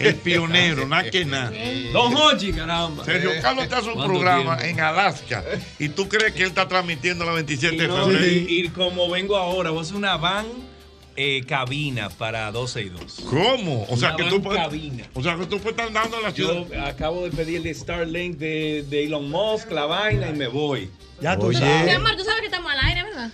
El 0.00 0.14
pionero, 0.16 0.88
nada 0.88 1.08
que 1.08 1.24
nada. 1.24 1.52
Don 1.92 2.16
Hochi, 2.16 2.52
caramba. 2.52 3.04
Sergio 3.04 3.30
Carlos 3.40 3.62
está 3.64 3.78
en 3.78 3.84
su 3.84 3.92
¿Cuánto 3.92 4.12
programa 4.12 4.56
tiempo? 4.56 4.80
en 4.80 4.84
Alaska. 4.84 5.44
¿Y 5.78 5.88
tú 5.90 6.08
crees 6.08 6.32
que 6.32 6.42
él 6.42 6.48
está 6.48 6.66
transmitiendo 6.66 7.24
la 7.24 7.32
27 7.34 7.76
de 7.76 7.86
No, 7.86 8.06
febrero? 8.06 8.26
y, 8.26 8.46
y 8.64 8.68
como 8.70 9.08
vengo 9.08 9.36
ahora, 9.36 9.70
hacer 9.80 9.94
una 9.94 10.16
van 10.16 10.46
eh, 11.16 11.44
cabina 11.46 12.08
para 12.10 12.50
12 12.52 12.82
y 12.82 12.88
2. 12.90 13.20
¿Cómo? 13.30 13.86
O 13.88 13.96
sea, 13.96 14.14
Una 14.14 14.16
que 14.24 14.30
tú 14.30 14.42
puedes. 14.42 14.62
cabina. 14.62 15.04
O 15.14 15.22
sea, 15.22 15.36
que 15.36 15.46
tú 15.46 15.58
puedes 15.60 15.78
estar 15.78 15.92
dando 15.92 16.20
la 16.20 16.30
ciudad. 16.32 16.64
Yo 16.68 16.84
acabo 16.84 17.24
de 17.24 17.30
pedir 17.30 17.66
el 17.66 17.74
Starlink 17.74 18.36
de, 18.38 18.84
de 18.88 19.04
Elon 19.04 19.28
Musk, 19.30 19.70
la 19.72 19.86
vaina, 19.86 20.28
y 20.28 20.34
me 20.34 20.46
voy. 20.48 20.90
Ya 21.20 21.38
tú 21.38 21.48
Mi 21.48 21.54
sabes. 21.56 21.94
amor, 21.94 22.16
tú 22.16 22.24
sabes 22.24 22.40
que 22.40 22.46
estamos 22.46 22.70
al 22.70 22.78
aire, 22.80 23.02
¿verdad? 23.04 23.30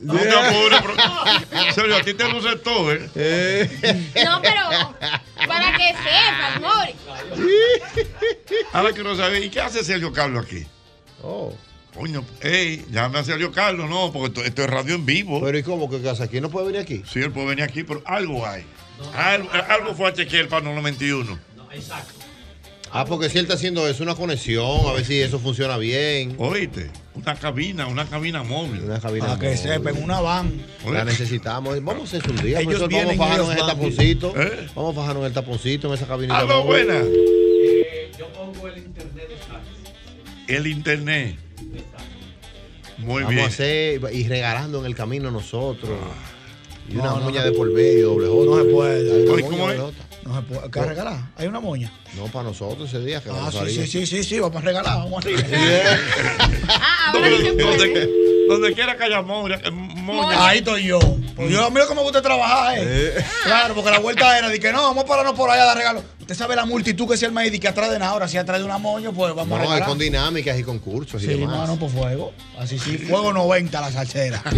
No 0.00 0.14
te 0.14 0.30
apures, 0.30 0.80
pero- 0.80 1.72
Sergio, 1.74 1.96
a 1.96 2.02
ti 2.02 2.14
te 2.14 2.26
luce 2.32 2.56
todo, 2.56 2.90
¿eh? 2.94 4.10
No, 4.24 4.40
pero 4.40 4.94
para 5.46 5.76
que 5.76 5.88
sepas, 5.88 6.56
amor. 6.56 6.88
Ahora 8.72 8.92
que 8.94 9.02
no 9.02 9.14
sabes, 9.16 9.44
¿y 9.44 9.50
qué 9.50 9.60
hace 9.60 9.84
Sergio 9.84 10.10
Carlos 10.12 10.46
aquí? 10.46 10.64
Oh. 11.22 11.52
Coño, 11.94 12.24
ey, 12.40 12.86
llame 12.90 13.18
a 13.18 13.24
Sergio 13.24 13.50
Carlos, 13.50 13.90
no, 13.90 14.12
porque 14.12 14.28
esto, 14.28 14.44
esto 14.44 14.62
es 14.62 14.70
radio 14.70 14.94
en 14.94 15.06
vivo. 15.06 15.40
Pero 15.40 15.58
¿y 15.58 15.62
cómo 15.62 15.90
que 15.90 16.00
casa 16.00 16.24
aquí? 16.24 16.40
¿No 16.40 16.50
puede 16.50 16.66
venir 16.66 16.80
aquí? 16.80 17.02
Sí, 17.10 17.20
él 17.20 17.32
puede 17.32 17.48
venir 17.48 17.64
aquí, 17.64 17.82
pero 17.82 18.02
algo 18.04 18.46
hay. 18.46 18.64
Algo, 19.14 19.48
algo 19.68 19.94
fue 19.94 20.08
a 20.08 20.12
chequear 20.12 20.48
para 20.48 20.62
no 20.62 20.74
91. 20.74 21.38
Ah, 22.92 23.04
porque 23.04 23.28
si 23.28 23.38
él 23.38 23.44
está 23.44 23.54
haciendo 23.54 23.86
eso, 23.88 24.02
una 24.02 24.16
conexión, 24.16 24.86
a 24.88 24.92
ver 24.92 25.04
si 25.04 25.20
eso 25.20 25.38
funciona 25.38 25.76
bien. 25.76 26.34
Oíste, 26.38 26.90
una 27.14 27.36
cabina, 27.36 27.86
una 27.86 28.04
cabina 28.06 28.42
móvil. 28.42 28.82
Una 28.82 29.00
cabina 29.00 29.26
Para 29.26 29.38
que 29.38 29.46
móvil. 29.46 29.58
sepan, 29.58 30.02
una 30.02 30.20
van. 30.20 30.52
La 30.90 31.04
necesitamos. 31.04 31.82
Vamos 31.84 32.12
a 32.12 32.16
hacer 32.16 32.30
un 32.30 32.36
día. 32.38 32.60
Ellos 32.60 32.80
profesor, 32.80 33.06
vamos 33.06 33.14
a 33.14 33.18
fajarnos 33.18 33.52
en 33.52 33.58
el 33.58 33.66
taponcito. 33.66 34.34
¿Eh? 34.36 34.66
Vamos 34.74 34.92
a 34.92 35.00
fajarnos 35.00 35.20
en 35.22 35.26
el 35.26 35.32
taponcito, 35.32 35.88
en 35.88 35.94
esa 35.94 36.06
cabinita. 36.06 36.44
Móvil. 36.46 36.66
buena. 36.66 37.00
yo 38.18 38.28
pongo 38.32 38.68
el 38.68 38.78
internet 38.78 39.28
de 40.46 40.56
El 40.56 40.66
internet. 40.66 41.49
Muy 42.98 43.22
Vamos 43.22 43.30
bien. 43.34 43.44
a 43.46 43.48
hacer 43.48 44.00
y 44.12 44.28
regalando 44.28 44.80
en 44.80 44.86
el 44.86 44.94
camino 44.94 45.30
nosotros. 45.30 45.90
Y 46.88 46.94
una 46.96 47.04
No, 47.04 47.16
no, 47.18 47.24
moña 47.26 47.40
no. 47.40 47.46
de 47.46 47.52
por 47.52 47.70
medio, 47.72 48.10
doble 48.10 48.26
J. 48.28 48.44
No 48.44 48.56
se 48.58 48.64
puede. 48.64 49.30
Oye, 49.30 49.42
¿cómo 49.44 49.70
es? 49.70 49.78
No 49.78 50.36
se 50.36 50.42
puede. 50.42 50.70
¿Qué 50.70 50.80
regalar? 50.82 51.18
¿Hay 51.36 51.46
una 51.46 51.60
moña? 51.60 51.90
No, 52.16 52.26
para 52.26 52.44
nosotros 52.44 52.88
ese 52.88 53.00
día 53.04 53.22
que 53.22 53.30
Ah, 53.30 53.34
vamos 53.34 53.54
a 53.54 53.64
sí, 53.66 53.74
sí, 53.74 53.86
sí, 53.86 54.06
sí, 54.06 54.24
sí, 54.24 54.38
vamos 54.40 54.56
a 54.62 54.64
regalar, 54.66 54.98
vamos 54.98 55.24
arriba. 55.24 55.40
Ah, 56.68 57.10
Donde, 57.12 57.30
puede. 57.30 57.54
donde- 57.64 58.10
donde 58.48 58.74
quiera 58.74 58.96
que 58.96 59.04
haya 59.04 59.22
moña. 59.22 59.60
eh, 59.64 59.70
moña. 59.70 60.44
Ahí 60.48 60.58
estoy 60.58 60.84
yo. 60.84 60.98
Pues 61.36 61.50
yo, 61.52 61.64
a 61.64 61.70
mí 61.70 61.76
lo 61.78 61.86
que 61.88 61.94
me 61.94 62.02
gusta 62.02 62.20
trabajar, 62.20 62.74
¿eh? 62.80 63.14
Claro, 63.44 63.74
porque 63.76 63.90
la 63.92 64.00
vuelta 64.00 64.36
era 64.36 64.48
de 64.48 64.58
que 64.58 64.72
no, 64.72 64.82
vamos 64.82 65.04
a 65.04 65.06
pararnos 65.06 65.34
por 65.34 65.48
allá 65.48 65.62
a 65.62 65.66
dar 65.66 65.76
regalo. 65.76 66.02
Usted 66.30 66.44
sabe 66.44 66.54
la 66.54 66.64
multitud 66.64 67.08
que 67.08 67.16
se 67.16 67.26
arma 67.26 67.40
ahí 67.40 67.50
de 67.50 67.58
que 67.58 67.66
atrás 67.66 67.90
de 67.90 67.98
nada. 67.98 68.12
Ahora, 68.12 68.28
si 68.28 68.36
atrás 68.38 68.60
de 68.60 68.64
una 68.64 68.78
moño, 68.78 69.12
pues 69.12 69.34
vamos 69.34 69.50
a 69.52 69.56
No, 69.56 69.64
es 69.64 69.68
regalar. 69.68 69.88
con 69.88 69.98
dinámicas 69.98 70.56
y 70.56 70.62
concursos 70.62 71.20
y 71.24 71.26
Sí, 71.26 71.32
demás. 71.34 71.56
no, 71.56 71.66
no, 71.66 71.76
por 71.76 71.90
fuego. 71.90 72.32
Así 72.56 72.78
sí, 72.78 72.98
fuego 72.98 73.32
90 73.32 73.80
la 73.80 73.90
salsera. 73.90 74.40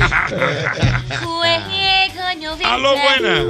Aló, 2.66 2.92
buena. 2.92 3.44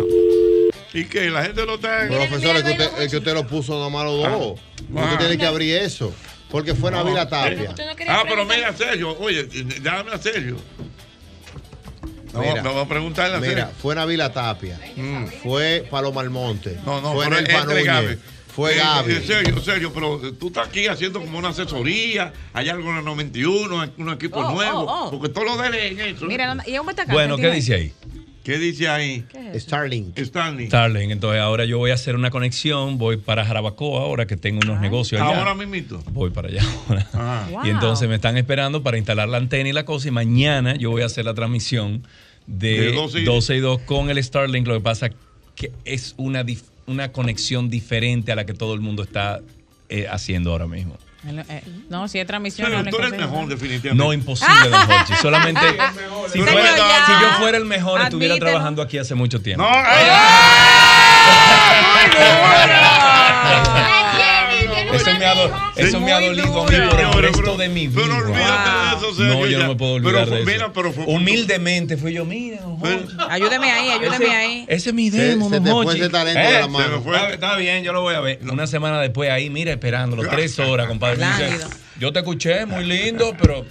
¿Y 0.95 1.05
qué? 1.07 1.31
La 1.31 1.43
gente 1.43 1.67
no 1.67 1.75
está. 1.75 2.07
Profesor, 2.07 2.57
es 2.59 2.63
que 2.63 2.71
usted, 2.71 3.03
es 3.03 3.11
que 3.11 3.17
usted 3.17 3.35
lo 3.35 3.45
puso 3.45 3.77
nomás 3.81 4.05
los 4.05 4.17
dos. 4.19 4.61
Ah. 4.95 5.03
Usted 5.05 5.19
tiene 5.19 5.39
que 5.39 5.47
abrir 5.47 5.77
eso. 5.79 6.15
Porque 6.49 6.77
fue 6.77 6.93
Navila 6.93 7.29
Tapia. 7.29 7.71
Usted 7.71 7.87
no 7.89 7.97
quería 7.97 8.21
Ah, 8.21 8.23
pero 8.29 8.45
mira, 8.45 8.73
Sergio, 8.77 9.19
oye, 9.19 9.49
llámame 9.83 10.13
a 10.13 10.19
Sergio. 10.19 10.59
Vamos, 12.33 12.49
Mira. 12.51 12.63
vamos 12.63 12.87
a 12.87 12.89
preguntarle 12.89 13.47
Mira, 13.49 13.71
fue 13.81 13.95
Navila 13.95 14.33
Tapia. 14.33 14.79
Mm. 14.97 15.27
Fue 15.43 15.87
Paloma 15.91 16.21
Almonte. 16.23 16.79
No, 16.87 17.01
no, 17.01 17.13
fue 17.13 17.27
pero. 17.29 17.65
Núñez. 17.67 18.19
Fue 18.55 18.75
Eh, 18.75 18.79
Gaby. 18.79 19.13
eh, 19.15 19.25
Sergio, 19.27 19.61
Sergio, 19.63 19.93
pero 19.95 20.27
eh, 20.29 20.33
tú 20.39 20.49
estás 20.49 20.69
aquí 20.69 20.87
haciendo 20.87 21.21
como 21.21 21.39
una 21.39 21.49
asesoría, 21.49 22.33
hay 22.53 22.69
algo 22.69 22.91
en 22.91 22.99
el 22.99 23.05
91, 23.05 23.93
un 23.97 24.11
equipo 24.11 24.41
Oh, 24.41 24.51
nuevo, 24.53 24.81
oh, 24.81 25.07
oh. 25.07 25.11
porque 25.11 25.31
todos 25.31 25.47
lo 25.57 25.63
deben 25.63 25.99
en 25.99 26.15
eso. 26.17 26.27
Mira, 26.27 26.55
¿y 26.67 26.79
un 26.79 26.87
betaca? 26.87 27.13
Bueno, 27.13 27.37
¿qué 27.39 27.51
dice 27.51 27.75
ahí? 27.75 27.93
¿Qué 28.45 28.59
dice 28.59 28.89
ahí? 28.89 29.25
Starlink. 29.55 30.19
Stanley. 30.19 30.67
Starlink. 30.67 31.13
Entonces 31.13 31.41
ahora 31.41 31.65
yo 31.65 31.79
voy 31.79 31.91
a 31.93 31.95
hacer 31.95 32.15
una 32.17 32.31
conexión, 32.31 32.99
voy 32.99 33.17
para 33.17 33.45
Jarabacoa 33.45 34.01
ahora 34.03 34.27
que 34.27 34.37
tengo 34.37 34.61
unos 34.65 34.81
negocios 34.81 35.21
allá. 35.21 35.39
Ahora 35.39 35.55
mismito. 35.55 36.03
Voy 36.11 36.31
para 36.31 36.49
allá 36.49 36.63
ahora. 36.89 37.09
Wow. 37.51 37.67
Y 37.67 37.71
entonces 37.71 38.09
me 38.09 38.17
están 38.17 38.37
esperando 38.37 38.83
para 38.83 38.99
instalar 38.99 39.29
la 39.29 39.37
antena 39.39 39.69
y 39.69 39.73
la 39.73 39.85
cosa. 39.85 40.09
Y 40.09 40.11
mañana 40.11 40.75
yo 40.77 40.91
voy 40.91 41.03
a 41.03 41.07
hacer 41.07 41.25
la 41.25 41.35
transmisión 41.35 42.03
de, 42.47 42.81
De 42.81 42.93
12 42.93 43.21
y- 43.21 43.25
12 43.25 43.57
y 43.57 43.61
2 43.61 43.81
con 43.83 44.11
el 44.11 44.23
Starlink. 44.23 44.67
Lo 44.67 44.75
que 44.75 44.81
pasa 44.81 45.11
que 45.55 45.71
es 45.85 46.15
una, 46.17 46.45
dif- 46.45 46.65
una 46.87 47.13
conexión 47.13 47.71
diferente 47.71 48.33
a 48.33 48.35
la 48.37 48.45
que 48.47 48.55
todo 48.55 48.75
el 48.75 48.81
mundo 48.81 49.03
está 49.05 49.41
eh, 49.89 50.07
haciendo 50.11 50.51
ahora 50.51 50.67
mismo. 50.67 50.97
Eh, 51.25 51.63
No, 51.89 52.09
si 52.09 52.19
es 52.19 52.27
transmisión. 52.27 52.67
Sergio, 52.69 52.85
no 52.85 52.91
tú 52.91 52.99
eres 52.99 53.13
el 53.13 53.19
mejor, 53.21 53.47
definitivamente. 53.49 54.05
No, 54.05 54.13
imposible, 54.13 54.69
don 54.69 54.81
Jorge. 54.87 55.17
Solamente 55.23 55.61
si, 56.27 56.33
Señor, 56.33 56.49
fuera- 56.51 56.77
ya. 56.77 57.07
si 57.07 57.13
yo 57.13 57.29
fuera 57.39 57.59
el 57.59 57.65
mejor, 57.65 58.01
estuviera 58.03 58.37
trabajando 58.37 58.83
aquí 58.83 58.99
hace 58.99 59.15
mucho 59.15 59.41
tiempo. 59.41 59.63
No, 59.63 59.69
ay, 59.73 60.07
Eso 64.95 65.19
me 65.19 65.25
ha, 65.25 65.73
eso 65.77 66.01
me 66.01 66.13
ha 66.13 66.21
dolido 66.21 66.63
a 66.63 66.71
mí 66.71 66.77
por 67.13 67.25
el 67.25 67.33
resto 67.33 67.57
de 67.57 67.69
mi 67.69 67.87
vida. 67.89 68.03
pero 68.03 68.17
olvídate 68.17 68.71
de 68.71 69.11
eso, 69.11 69.23
No, 69.25 69.47
yo 69.47 69.59
no 69.59 69.69
me 69.69 69.77
puedo 69.77 69.93
olvidar 69.95 70.29
de 70.29 70.43
eso. 70.43 71.03
Humildemente 71.07 71.97
fui 71.97 72.13
yo, 72.13 72.25
mira. 72.25 72.59
Ayúdeme 73.29 73.71
ahí, 73.71 73.91
ayúdeme 73.91 74.35
ahí. 74.35 74.65
Ese 74.69 74.91
es 74.91 74.95
mi 74.95 75.11
demo, 75.11 75.49
se 75.49 75.57
don 75.57 75.65
te 75.65 75.71
fue 75.71 75.85
Jorge. 75.85 75.99
ese 76.01 76.09
talento 76.11 76.41
de 76.41 76.61
la 76.61 76.69
mano. 76.69 76.85
se 76.85 76.91
me 76.97 77.01
fue. 77.01 77.35
Está, 77.35 77.57
bien, 77.57 77.83
yo 77.85 77.93
lo 77.93 78.03
voy 78.03 78.15
a 78.15 78.21
ver. 78.21 78.41
Una 78.51 78.67
semana 78.67 79.01
después 79.01 79.31
ahí, 79.31 79.51
mira, 79.51 79.73
esperándolo. 79.73 80.29
Tres 80.29 80.59
horas, 80.59 80.87
compadre. 80.89 81.25
Yo 81.99 82.13
te 82.13 82.19
escuché, 82.21 82.67
muy 82.67 82.85
lindo, 82.85 83.35
pero 83.39 83.65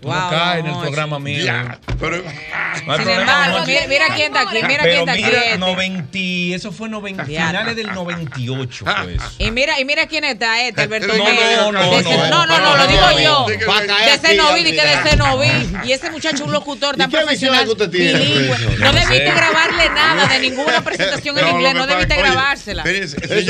tú 0.00 0.08
no 0.08 0.14
Wow, 0.14 0.30
caes 0.30 0.60
en 0.60 0.66
el 0.66 0.80
programa 0.80 1.18
mío. 1.18 1.44
Ya, 1.44 1.78
pero 1.98 2.18
No 2.18 2.28
hay 2.28 2.34
Sin 2.76 2.84
problema, 2.84 3.20
embargo, 3.20 3.66
mira, 3.66 3.86
mira 3.88 4.06
quién 4.14 4.26
está 4.34 4.40
aquí, 4.40 4.62
mira 4.66 4.82
Pero 4.82 5.04
quién 5.04 5.08
está 5.08 5.14
mira, 5.14 5.40
aquí. 5.52 5.58
90, 5.58 6.56
eso 6.56 6.72
fue 6.72 6.88
90, 6.88 7.24
finales 7.24 7.76
del 7.76 7.92
98 7.92 8.84
fue 8.84 9.14
eso. 9.14 9.24
Y 9.38 9.50
mira, 9.50 9.80
y 9.80 9.84
mira 9.84 10.06
quién 10.06 10.24
está, 10.24 10.62
este, 10.62 10.82
Alberto 10.82 11.14
No, 11.16 11.72
no, 11.72 11.72
no, 11.72 11.90
De 11.90 12.02
no, 12.02 12.46
no, 12.46 12.58
no, 12.58 12.76
lo 12.76 12.86
digo 12.86 13.20
yo. 13.22 13.46
De 13.46 14.18
Cenoví, 14.18 14.64
di 14.64 14.72
que 14.72 14.82
de 14.82 14.88
final. 14.88 15.08
Cenoví. 15.08 15.48
Y 15.84 15.92
ese 15.92 16.10
muchacho, 16.10 16.44
un 16.44 16.52
locutor 16.52 16.96
tan 16.96 17.10
qué 17.10 17.24
visión 17.24 17.54
profesional, 17.54 17.60
es 17.60 17.66
que 17.66 17.72
usted 17.72 17.90
tiene, 17.90 18.18
bilingüe. 18.18 18.78
No 18.78 18.92
debiste 18.92 19.32
grabarle 19.32 19.88
nada 19.90 20.26
de 20.26 20.38
ninguna 20.40 20.82
presentación 20.82 21.38
en 21.38 21.48
inglés, 21.48 21.74
no 21.74 21.86
debiste 21.86 22.16
grabársela. 22.16 22.82
ese 22.82 23.16
ese. 23.22 23.44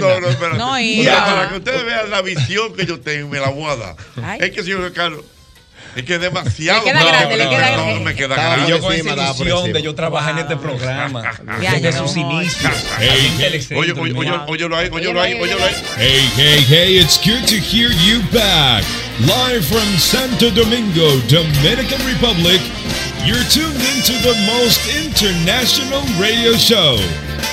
No, 0.00 0.20
no, 0.20 0.28
espérate. 0.28 0.58
No, 0.58 0.70
para 1.26 1.48
que 1.48 1.56
ustedes 1.56 1.84
vean 1.84 2.10
la 2.10 2.22
visión 2.22 2.74
que 2.74 2.86
yo 2.86 3.00
tengo, 3.00 3.28
me 3.28 3.38
la 3.38 3.48
voy 3.48 3.70
a 3.70 3.76
dar. 3.76 3.96
Ay. 4.22 4.38
Es 4.42 4.50
que, 4.50 4.62
señor 4.62 4.92
Carlos, 4.92 5.24
es 5.96 6.04
que 6.04 6.14
es 6.14 6.20
demasiado. 6.20 6.84
Le 6.84 6.92
queda 6.92 7.04
grande, 7.04 7.36
le 7.36 7.48
queda 7.48 7.50
no, 7.50 7.56
grande. 7.56 7.94
No, 7.94 8.00
me 8.00 8.14
queda 8.14 8.34
grande. 8.36 8.66
Y 8.66 8.70
yo 8.70 8.80
con 8.80 8.92
esa 8.92 9.12
ilusión 9.12 9.72
de 9.72 9.82
yo 9.82 9.94
trabajar 9.94 10.32
en 10.32 10.38
este 10.40 10.56
programa 10.56 11.22
Ya, 11.60 11.74
desde 11.74 11.98
sus 11.98 12.16
inicios. 12.16 12.72
Oye, 12.98 13.92
oye, 13.92 13.92
oye, 14.00 14.14
mira. 14.14 14.44
óyelo 14.46 14.76
ahí, 14.76 14.88
óyelo 14.92 15.20
ahí, 15.20 15.34
óyelo 15.34 15.64
ahí. 15.64 15.74
Hey, 15.96 16.30
hey, 16.36 16.64
hey, 16.68 16.98
it's 16.98 17.18
good 17.18 17.44
to 17.46 17.56
hear 17.56 17.90
you 17.90 18.20
back. 18.32 18.84
Live 19.20 19.66
from 19.66 19.98
Santo 19.98 20.50
Domingo, 20.50 21.18
Dominican 21.28 22.00
Republic, 22.06 22.60
you're 23.26 23.44
tuned 23.50 23.82
into 23.92 24.14
the 24.22 24.34
most 24.46 24.80
international 24.88 26.02
radio 26.18 26.52
show. 26.54 26.96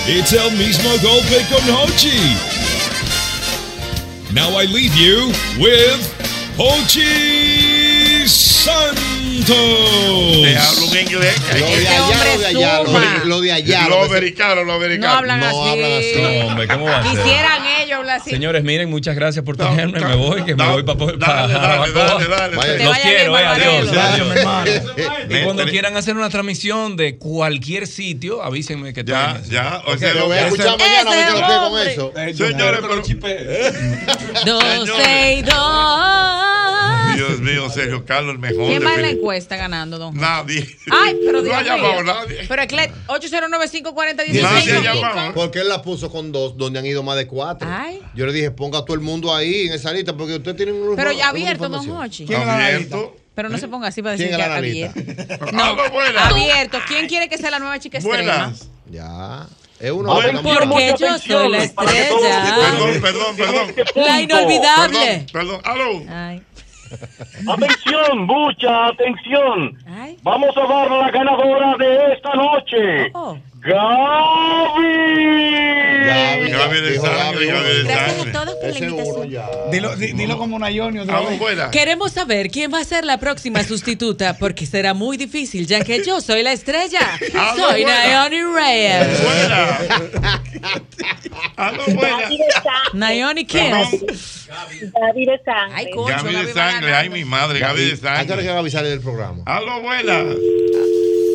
It's 0.06 0.32
El 0.32 0.52
Mismo 0.52 0.96
Golpe 1.02 1.44
con 1.50 1.62
Hochi. 1.68 2.16
Now 4.34 4.56
I 4.56 4.66
leave 4.66 4.96
you 4.96 5.28
with 5.60 6.00
Hochi 6.58 8.28
Santos. 8.28 9.07
Te 9.46 10.58
hablo 10.58 10.86
en 10.94 11.08
inglés. 11.08 11.36
Lo 11.54 11.66
de 11.68 11.74
Este 11.74 11.88
allá, 11.88 12.08
lo 12.08 12.40
de 12.40 12.46
allá, 12.46 12.84
lo 13.26 13.42
de- 13.42 13.52
allá. 13.52 13.84
Lo 13.84 13.90
lo 13.90 13.96
de- 14.02 14.06
americano, 14.18 14.56
lo 14.56 14.66
No 14.66 14.74
americano. 14.74 15.14
hablan 15.14 15.40
No 15.40 15.46
así. 15.48 15.58
hablan 15.70 15.92
así. 15.92 16.22
No, 16.22 16.48
hombre, 16.48 16.68
¿cómo 16.68 16.86
va 16.86 16.98
a 16.98 17.04
ser? 17.04 17.12
Quisieran 17.24 17.66
ellos 17.82 17.98
hablar 18.00 18.20
así. 18.22 18.30
Señores, 18.32 18.64
miren, 18.64 18.90
muchas 18.90 19.16
gracias 19.16 19.46
por 19.46 19.56
tenerme. 19.58 20.00
Me 20.00 20.16
voy, 20.16 20.44
que 20.44 20.56
me 20.56 20.64
Dale, 20.64 20.82
voy 20.82 20.84
para 20.84 20.98
dale, 21.18 21.54
dale, 21.54 21.92
dale, 21.94 22.28
dale. 22.28 22.84
Los 22.84 22.98
quiero, 22.98 23.38
eh, 23.38 23.46
adiós. 23.46 23.90
Y 25.30 25.44
cuando 25.44 25.66
quieran 25.66 25.96
hacer 25.98 26.16
una 26.16 26.30
transmisión 26.30 26.96
de 26.98 27.18
cualquier 27.18 27.86
sitio, 27.88 28.42
avísenme 28.44 28.94
que 28.94 29.04
Ya, 29.04 29.40
ya. 29.50 29.82
O 29.86 29.98
sea, 29.98 30.14
Lo 30.14 30.28
voy 30.28 30.38
a 30.38 30.48
escuchar 30.48 30.78
mañana, 30.80 31.12
a 31.12 31.16
ver 31.16 31.28
qué 31.28 31.42
con 31.70 31.88
eso. 31.88 32.14
Señores, 32.48 32.80
pero- 32.82 33.04
Doce 34.46 35.34
y 35.38 35.42
dos. 35.44 36.77
Dios 37.18 37.40
mío, 37.40 37.70
Sergio 37.70 38.06
Carlos, 38.06 38.34
el 38.34 38.40
mejor. 38.40 38.68
¿Quién 38.68 38.86
va 38.86 38.94
en 38.96 39.02
la 39.02 39.10
encuesta 39.10 39.56
ganando, 39.58 39.98
don? 39.98 40.16
Jorge? 40.16 40.22
Nadie. 40.22 40.68
Ay, 40.92 41.16
pero 41.26 41.38
no 41.40 41.44
Dios 41.44 41.56
ha 41.56 41.64
llamado 41.64 41.94
mío. 41.94 42.04
nadie. 42.04 42.46
Pero 42.48 42.62
Eclet, 42.62 42.92
809-540-165. 43.08 44.42
Nadie 44.42 44.74
ha 44.74 44.82
15. 44.82 44.82
llamado. 44.84 45.34
Porque 45.34 45.60
él 45.60 45.70
la 45.70 45.82
puso 45.82 46.10
con 46.12 46.32
dos, 46.32 46.58
donde 46.58 46.80
han 46.80 46.86
ido 46.86 47.04
más 47.04 47.18
de 47.18 47.28
cuatro. 47.28 47.68
Ay. 47.72 48.02
Yo 48.16 48.26
le 48.26 48.34
dije, 48.34 48.52
ponga 48.52 48.80
a 48.80 48.86
todo 48.86 48.96
el 48.96 49.02
mundo 49.02 49.36
ahí 49.36 49.68
en 49.68 49.74
esa 49.74 49.92
lista, 49.92 50.16
porque 50.16 50.36
usted 50.36 50.56
tiene 50.56 50.72
un 50.72 50.96
Pero 50.96 51.12
ya 51.12 51.30
abierto, 51.30 51.70
don 51.70 51.90
Hochi. 51.90 52.32
Abierto. 52.34 53.16
Pero 53.36 53.50
no 53.50 53.58
se 53.60 53.68
ponga 53.68 53.90
así 53.90 54.02
para 54.02 54.14
decir 54.14 54.30
¿Quién 54.30 54.38
que 54.40 54.44
es 54.44 54.50
la 54.50 54.56
abierto. 54.58 55.46
No, 55.54 55.76
buenas. 55.92 56.32
Abierto. 56.32 56.80
¿Quién 56.88 57.08
quiere 57.08 57.30
que 57.30 57.38
sea 57.38 57.52
la 57.52 57.60
nueva 57.60 57.78
chica 57.80 58.00
estrella? 58.00 58.48
Buenas. 58.48 58.68
Ya. 58.90 59.46
Es 59.80 59.92
uno 59.92 60.18
también. 60.20 60.42
Porque 60.44 60.96
yo 61.00 61.20
soy 61.20 61.52
la 61.52 61.64
estrella. 61.64 62.66
Perdón, 62.72 63.00
perdón, 63.02 63.36
perdón. 63.38 63.76
La 63.96 64.22
inolvidable. 64.22 65.26
Perdón, 65.32 65.62
perdón. 65.62 65.62
Aló. 65.66 66.04
Ay. 66.10 66.42
Atención, 67.48 68.26
mucha 68.26 68.88
atención. 68.88 69.78
Vamos 70.24 70.56
a 70.58 70.68
dar 70.68 70.92
la 70.92 71.12
ganadora 71.12 71.76
de 71.78 72.14
esta 72.14 72.34
noche. 72.34 73.12
Gaby. 73.68 74.88
Gaby 76.52 76.82
de 76.82 77.00
sangre, 77.00 77.18
Gaby, 77.18 77.46
Gaby 77.48 77.70
de 77.78 77.84
Gracias 77.84 78.10
a 78.10 78.16
sangre. 78.18 78.32
todos 78.32 78.56
por 78.56 78.64
la 78.64 78.70
Ese 78.70 78.86
es 78.86 78.92
uno 78.92 79.02
invitación. 79.02 79.30
ya. 79.30 79.50
Dilo, 79.72 79.96
di- 79.96 80.14
dilo 80.14 80.38
como 80.38 80.58
Nayoni 80.60 81.00
otra 81.00 81.20
vez. 81.22 81.40
buenas. 81.40 81.72
Queremos 81.72 82.12
saber 82.14 82.50
quién 82.50 82.74
va 82.74 82.80
a 82.80 82.84
ser 82.84 83.06
la 83.06 83.18
próxima 83.20 83.64
sustituta, 83.64 84.38
porque 84.38 84.66
será 84.66 84.94
muy 84.94 85.18
difícil, 85.18 85.68
ya 85.68 85.84
que 85.84 86.04
yo 86.04 86.22
soy 86.22 86.44
la 86.44 86.54
estrella. 86.54 87.00
Soy 87.56 87.84
buena. 87.84 88.08
Naomi 88.08 88.42
Reyes. 88.56 89.08
Aló, 91.58 91.84
buenas. 91.86 92.32
Naomi 92.94 93.46
Kiss. 93.46 94.48
Gaby 94.48 95.26
de 95.26 95.40
sangre. 95.44 95.76
Ay, 95.76 95.92
concho, 95.92 96.16
Gaby 96.24 96.36
de 96.36 96.54
sangre, 96.54 96.94
ay 96.94 97.10
mi 97.10 97.26
madre, 97.26 97.60
Gaby 97.60 97.84
de 97.84 97.92
¿A 97.94 97.98
qué 97.98 98.08
hora 98.08 98.24
que 98.24 98.30
sangre. 98.30 98.44
Gaby 98.46 98.72
sale 98.72 98.90
del 98.90 99.02
programa? 99.02 99.44
Aló, 99.46 99.82
buenas. 99.82 100.26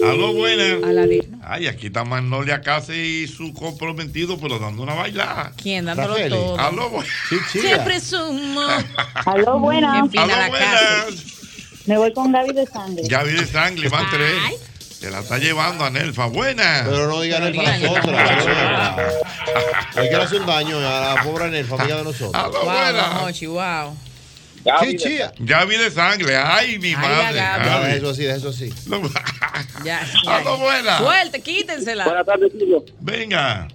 Aló, 0.05 0.33
buenas. 0.35 0.83
A 0.85 0.93
la 0.93 1.07
de- 1.07 1.27
no. 1.31 1.39
Ay, 1.45 1.67
aquí 1.67 1.87
está 1.89 2.05
Magnolia 2.05 2.61
casi 2.61 2.93
y 3.25 3.29
su 3.29 3.53
comprometido, 3.53 4.39
pero 4.39 4.59
dando 4.59 4.83
una 4.83 4.95
bailada. 4.95 5.53
¿Quién? 5.61 5.85
Dándolo 5.85 6.09
Rafael. 6.15 6.31
todo. 6.31 6.59
Aló, 6.59 6.91
buenas. 6.91 7.13
Siempre 7.51 8.01
sumo. 8.01 8.61
Aló, 9.27 9.59
buenas. 9.59 10.09
A 10.17 10.23
Aló, 10.23 10.37
la 10.37 10.49
buenas. 10.49 11.07
Me 11.87 11.99
voy 11.99 12.13
con 12.13 12.31
Gaby 12.33 12.53
de 12.53 12.67
sangre. 12.67 13.03
Gaby 13.09 13.33
de 13.33 13.47
sangre, 13.47 13.89
van 13.89 14.07
tres. 14.11 14.35
Se 15.01 15.11
la 15.11 15.19
está 15.19 15.39
llevando 15.39 15.85
a 15.85 15.91
Nelfa. 15.91 16.27
Buenas. 16.27 16.87
Pero 16.89 17.09
no 17.09 17.21
digan 17.23 17.43
el 17.43 17.57
para 17.57 17.77
Digan, 17.77 17.93
nosotras. 17.93 18.45
Hay 19.97 20.09
que 20.09 20.15
hacer 20.15 20.41
un 20.41 20.47
daño 20.47 20.79
a 20.79 21.15
la 21.17 21.23
pobre 21.25 21.51
Nelfa, 21.51 21.75
amiga 21.75 21.97
de 21.97 22.05
nosotros. 22.05 22.65
Buenas. 22.65 23.15
don 23.17 23.25
Hochi, 23.29 23.47
wow. 23.47 23.97
Gaby 24.65 25.77
de 25.77 25.91
sangre, 25.91 26.37
ay 26.37 26.79
mi 26.79 26.89
Ay, 26.89 26.97
madre. 26.97 27.39
Gaby. 27.39 27.93
Eso 27.97 28.11
así, 28.11 28.23
deja 28.25 28.37
eso 28.37 28.49
así. 28.51 28.71
No, 28.87 29.01
Ya, 29.85 30.07
ya. 30.25 30.99
Suelte, 30.99 31.41
quítensela. 31.41 32.05
Buenas 32.05 32.27
tardes, 32.27 32.53
tío. 32.59 32.85
Venga. 33.01 33.69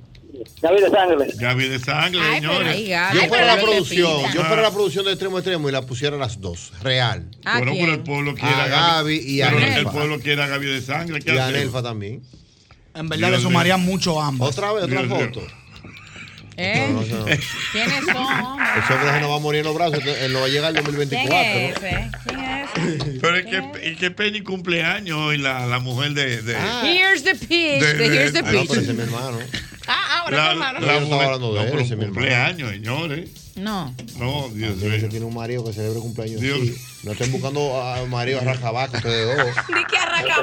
Gaby 0.61 0.81
de 0.81 0.89
sangre. 0.89 1.27
Gaby 1.35 1.67
de 1.67 1.79
sangre, 1.79 2.21
Ay, 2.21 2.35
señores. 2.41 2.67
ahí. 2.67 2.89
Yo 3.15 3.27
fuera 3.27 3.45
la 3.55 3.61
producción, 3.61 4.33
yo 4.33 4.43
fuera 4.43 4.61
la 4.61 4.71
producción 4.71 5.05
de 5.05 5.11
extremo 5.11 5.37
a 5.37 5.39
extremo 5.39 5.67
y 5.67 5.71
la 5.71 5.81
pusiera 5.81 6.15
las 6.15 6.39
dos, 6.39 6.71
real. 6.81 7.29
¿A 7.43 7.57
bueno, 7.57 7.71
quién? 7.73 7.85
pero 7.85 7.97
el 7.97 8.03
pueblo 8.03 8.33
quiere 8.35 8.53
A 8.53 8.67
Gaby 8.67 9.15
y 9.17 9.41
a 9.41 9.47
pero 9.49 9.59
Nelfa. 9.59 9.79
el 9.79 9.85
pueblo 9.87 10.19
quiere 10.19 10.43
a 10.43 10.47
Gaby 10.47 10.65
de 10.67 10.81
sangre. 10.81 11.19
¿qué 11.21 11.33
Y 11.33 11.37
a? 11.37 11.49
Nelfa 11.51 11.81
también. 11.81 12.21
En 12.93 13.09
verdad 13.09 13.27
Dios 13.29 13.39
le 13.39 13.43
sumarían 13.47 13.81
mucho 13.81 14.21
ambos. 14.21 14.49
Otra 14.49 14.73
vez, 14.73 14.83
otra 14.85 15.01
Dios 15.03 15.09
foto. 15.31 15.47
¿Eh? 16.59 16.89
No, 16.91 17.01
no, 17.01 17.17
no. 17.19 17.25
¿Quiénes 17.25 18.05
son? 18.05 18.59
Ese 18.61 18.93
hombre 18.93 19.11
se 19.13 19.21
nos 19.21 19.29
va 19.29 19.35
a 19.35 19.39
morir 19.39 19.59
en 19.59 19.65
los 19.67 19.75
brazos, 19.75 19.99
él 20.05 20.33
no 20.33 20.39
va 20.39 20.45
a 20.45 20.49
llegar 20.49 20.75
el 20.75 20.83
¿Quién 20.83 20.85
2024. 20.97 21.37
es 21.37 21.81
¿no? 21.81 21.87
ese? 21.87 22.11
¿Quién 22.25 22.39
es 22.39 22.69
ese? 23.03 23.19
Pero 23.21 23.35
es 23.37 23.45
que, 23.45 23.89
y 23.91 23.95
que 23.95 24.11
Penny 24.11 24.41
cumpleaños 24.41 25.17
hoy, 25.19 25.37
la, 25.37 25.65
la 25.67 25.79
mujer 25.79 26.13
de. 26.13 26.41
de 26.41 26.53
Here's 26.83 27.23
the 27.23 27.35
pitch. 27.35 27.49
De- 27.49 27.93
de- 27.93 28.05
here's 28.07 28.33
the 28.33 28.39
Ah, 28.39 28.51
no, 28.51 28.65
pero 28.67 28.81
ese 28.81 28.91
es 28.91 28.97
mi 28.97 29.03
hermano. 29.03 29.37
Ah, 29.87 30.19
ahora 30.23 30.37
la, 30.37 30.51
hermano. 30.51 30.79
la 30.79 30.85
estaba 30.93 30.99
mujer- 31.05 31.25
hablando 31.25 31.53
de 31.53 31.59
no, 31.59 31.61
él, 31.65 31.69
pero 31.71 31.81
ese 31.83 31.93
es 31.93 31.99
mi 31.99 32.05
un 32.05 32.09
hermano. 32.09 32.27
cumpleaños, 32.27 32.69
señores. 32.71 33.29
No. 33.55 33.95
No, 34.19 34.49
Dios 34.49 34.77
que 34.79 34.87
mío. 34.89 35.09
tiene 35.09 35.25
un 35.25 35.33
marido 35.33 35.63
que 35.63 35.73
celebre 35.73 35.99
cumpleaños. 35.99 36.41
Dios. 36.41 36.59
Sí. 36.59 36.75
No 37.07 37.13
estén 37.13 37.31
buscando 37.31 37.81
a 37.81 38.05
marido 38.05 38.41
a 38.41 38.43
rajabaca 38.43 38.97
ustedes 38.97 39.37
dos. 39.37 39.55
Di 39.69 39.85
que 39.85 39.97
arranca 39.97 40.35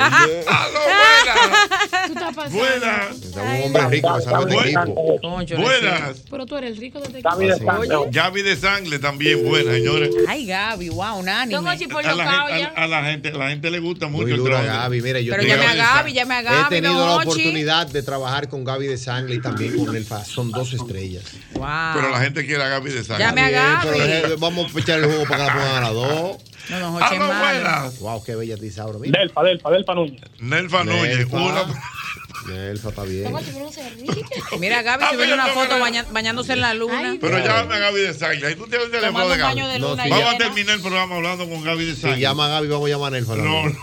¡Aló, 0.00 0.80
buenas! 2.50 2.52
Buenas. 2.52 3.22
Está 3.22 3.42
un 3.42 3.62
hombre 3.62 3.88
rico 3.88 4.16
que 4.16 4.22
salve 4.22 4.50
de 4.50 4.70
equipo. 4.70 5.60
Buenas. 5.60 6.22
Pero 6.28 6.46
tú 6.46 6.56
eres 6.56 6.72
el 6.72 6.76
rico 6.78 6.98
de 6.98 7.06
este 7.06 7.20
Gaby 7.20 7.46
de 7.46 7.56
sangre. 7.58 7.88
Gaby 8.10 8.42
de 8.42 8.56
sangre 8.56 8.98
también 8.98 9.44
buena, 9.46 9.70
señores. 9.72 10.10
Ay, 10.28 10.46
Gaby, 10.46 10.88
wow, 10.88 11.18
un 11.18 11.28
A 11.28 11.46
la, 11.46 11.52
gente, 11.52 12.64
a, 12.76 12.82
a 12.82 12.86
la 12.88 13.04
gente, 13.04 13.32
la 13.32 13.48
gente 13.50 13.70
le 13.70 13.78
gusta 13.78 14.08
mucho 14.08 14.24
Muy 14.26 14.32
el 14.32 14.42
trabajo. 14.44 14.66
Gaby. 14.66 15.02
Mira, 15.02 15.20
yo 15.20 15.32
Pero 15.36 15.46
llame 15.46 15.66
a 15.66 15.74
Gaby, 15.74 16.12
llame 16.12 16.34
a 16.34 16.40
he 16.40 16.42
Gaby, 16.42 16.68
tenido 16.70 16.94
don 16.94 17.08
la 17.08 17.16
oportunidad 17.18 17.86
de 17.86 18.02
trabajar 18.02 18.48
con 18.48 18.64
Gaby 18.64 18.88
de 18.88 18.98
Sangre 18.98 19.36
y 19.36 19.40
también 19.40 19.76
con 19.76 19.92
Nelfa. 19.94 20.24
Son 20.24 20.50
dos 20.50 20.72
estrellas. 20.72 21.22
Wow. 21.54 21.66
Pero 21.94 22.10
la 22.10 22.18
gente 22.20 22.44
quiere 22.44 22.64
a 22.64 22.68
Gaby 22.68 22.90
de 22.90 23.04
sangre. 23.04 23.24
Llame 23.26 23.40
a 23.42 23.50
Gaby. 23.50 23.98
eh, 24.00 24.34
vamos 24.38 24.74
a 24.74 24.78
echar 24.80 24.98
el 24.98 25.06
juego 25.06 25.24
para 25.24 25.44
que 25.44 25.50
la 25.50 25.54
pongan 25.54 25.76
a 25.76 25.80
las 25.80 25.92
dos. 25.94 25.99
No, 26.00 26.96
Hochi 26.96 27.04
es 27.04 27.20
¡Aló, 27.20 27.28
malo. 27.28 27.40
buenas! 27.40 27.98
Wow, 28.00 28.24
qué 28.24 28.34
bella 28.36 28.56
Tisaura. 28.56 28.98
Mira. 28.98 29.18
Delfa, 29.20 29.42
Delfa, 29.42 29.70
Delfa 29.70 29.94
Núñez. 29.94 30.20
Nelfa 30.40 30.84
Núñez, 30.84 31.18
Nelfa. 31.18 31.36
una. 31.36 31.82
Nelfa 32.48 32.88
está 32.88 33.02
bien. 33.04 33.24
Pero 33.24 33.58
no 33.60 33.70
se. 33.72 33.82
Mira, 34.58 34.82
Gaby 34.82 35.04
Ah, 35.04 35.10
subiendo 35.12 35.18
pero 35.20 35.34
una 35.34 35.46
no, 35.48 35.52
foto 35.52 35.68
pero- 35.68 35.80
baña- 35.80 36.06
bañándose 36.10 36.52
en 36.54 36.60
la 36.62 36.72
luna. 36.74 37.10
Ay, 37.12 37.18
Pero 37.20 37.38
llámame 37.38 37.74
a 37.74 37.78
Gaby 37.78 38.00
de 38.00 38.14
sangre. 38.14 38.46
Ahí 38.48 38.54
tú 38.54 38.66
tienes 38.66 38.86
el 38.86 38.92
teléfono 38.92 39.24
Tomando 39.24 39.34
de 39.36 39.42
un 39.42 39.48
baño 39.48 39.64
Gaby. 39.66 39.72
de 39.74 39.78
No, 39.78 39.90
luna 39.90 40.04
sí, 40.04 40.10
Vamos 40.10 40.34
a 40.34 40.38
terminar 40.38 40.74
el 40.76 40.80
programa 40.80 41.16
hablando 41.16 41.48
con 41.48 41.62
Gaby 41.64 41.84
de 41.84 41.96
Si 41.96 42.20
llama 42.20 42.46
a 42.46 42.48
Gaby, 42.48 42.68
vamos 42.68 42.86
a 42.86 42.90
llamar 42.90 43.08
a 43.14 43.16
Nelfa. 43.16 43.36
No, 43.36 43.68
no. 43.68 43.76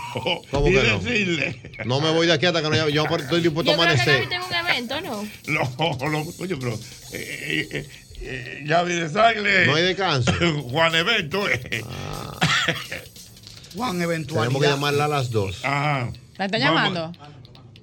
¿Cómo 0.50 0.68
y 0.68 0.72
que 0.72 0.82
no? 0.82 0.98
decirle. 0.98 1.60
No 1.84 2.00
me 2.00 2.10
voy 2.10 2.26
de 2.26 2.32
aquí 2.32 2.46
hasta 2.46 2.60
que 2.62 2.68
no 2.68 2.74
llame. 2.74 2.92
Yo 2.92 3.04
estoy 3.04 3.40
dispuesto 3.42 3.72
Yo 3.76 3.80
a 3.80 3.84
creo 3.86 3.96
que 3.96 4.04
Gaby 4.04 4.10
amanecer. 4.10 4.28
tiene 4.28 4.44
un 4.44 4.54
evento, 4.54 5.00
¿no? 5.02 5.28
No, 6.00 6.10
no, 6.10 6.26
oye, 6.40 6.56
pero. 6.56 6.74
Eh, 6.74 6.78
eh, 7.12 7.68
eh, 7.70 7.88
eh, 8.28 8.62
Gaby 8.64 8.92
de 8.94 9.08
sangre. 9.08 9.66
No 9.66 9.74
hay 9.74 9.82
descanso. 9.84 10.32
Juan 10.70 10.94
Evento. 10.94 11.48
eh. 11.48 11.82
Juan, 13.74 13.98
Tenemos 13.98 13.98
que 13.98 14.04
eventualidad. 14.04 14.70
llamarla 14.70 15.04
a 15.04 15.08
las 15.08 15.30
dos. 15.30 15.64
Ajá. 15.64 16.10
¿La 16.36 16.44
están 16.46 16.60
Vamos. 16.60 16.92
llamando? 16.92 17.12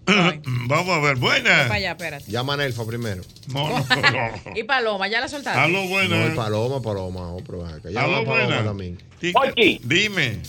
Vamos 0.67 0.89
a 0.97 0.99
ver, 0.99 1.13
Para 1.17 1.19
buenas. 1.19 1.71
allá, 1.71 1.91
espérate. 1.91 2.31
Llama 2.31 2.53
a 2.53 2.57
Nelfa 2.57 2.85
primero. 2.85 3.23
No, 3.47 3.69
no, 3.69 3.79
no. 3.89 4.55
Y 4.55 4.63
Paloma, 4.63 5.07
¿ya 5.07 5.19
la 5.19 5.27
soltaste? 5.27 5.59
Aló, 5.59 5.83
No, 5.83 5.87
buenas. 5.89 6.35
Paloma, 6.35 6.81
Paloma. 6.81 7.31
Oh, 7.33 7.41
pero 7.45 7.63
ven 7.63 7.73
acá. 7.75 7.89
Llama 7.89 8.17
Aló, 8.17 8.17
a 8.17 8.25
Paloma 8.25 8.63
también. 8.63 9.01
Di- 9.21 9.33
Oye. 9.35 9.79
Dime. 9.83 10.39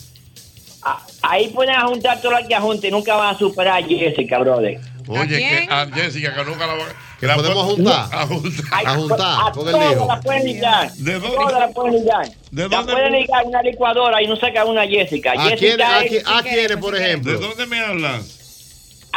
a- 0.83 1.07
ahí 1.23 1.49
pueden 1.49 1.75
a 1.75 1.87
juntar 1.87 2.21
todo 2.21 2.39
lo 2.39 2.47
que 2.47 2.55
ajunte, 2.55 2.91
nunca 2.91 3.15
van 3.15 3.35
a 3.35 3.39
superar 3.39 3.83
a 3.83 3.87
Jessica, 3.87 4.39
brother. 4.39 4.79
Oye, 5.09 5.39
que 5.39 5.67
a 5.71 5.87
Jessica, 5.93 6.35
que 6.35 6.45
nunca 6.45 6.67
la 6.67 6.75
va 6.75 6.85
Que 7.21 7.27
podemos 7.29 7.65
juntar. 7.65 8.09
A 8.13 8.27
juntar. 8.27 8.87
A 8.87 8.95
juntar, 8.95 9.39
A 9.49 9.53
porque 9.53 9.71
él 9.71 9.77
todas 9.77 9.91
dijo. 9.95 10.07
las 10.07 10.25
pueden 10.25 10.45
ligar. 10.45 10.93
¿De 10.93 11.13
dónde? 11.19 11.37
Todas 11.37 11.61
las 11.61 11.73
pueden 11.75 11.95
ligar. 11.95 12.29
¿De 12.51 12.63
La 12.69 12.77
dónde? 12.77 12.93
pueden 12.93 13.13
ligar 13.13 13.45
una 13.47 13.63
licuadora 13.63 14.23
y 14.23 14.27
no 14.27 14.37
sacan 14.37 14.69
una 14.69 14.87
Jessica. 14.87 15.33
¿A 15.33 15.43
Jessica 15.49 15.57
quién- 15.59 15.81
a 15.81 16.01
quién- 16.03 16.23
a 16.27 16.43
quiénes, 16.43 16.77
por 16.77 16.95
ejemplo? 16.95 17.33
¿De 17.33 17.39
dónde 17.39 17.67
me 17.67 17.81
hablas? 17.81 18.33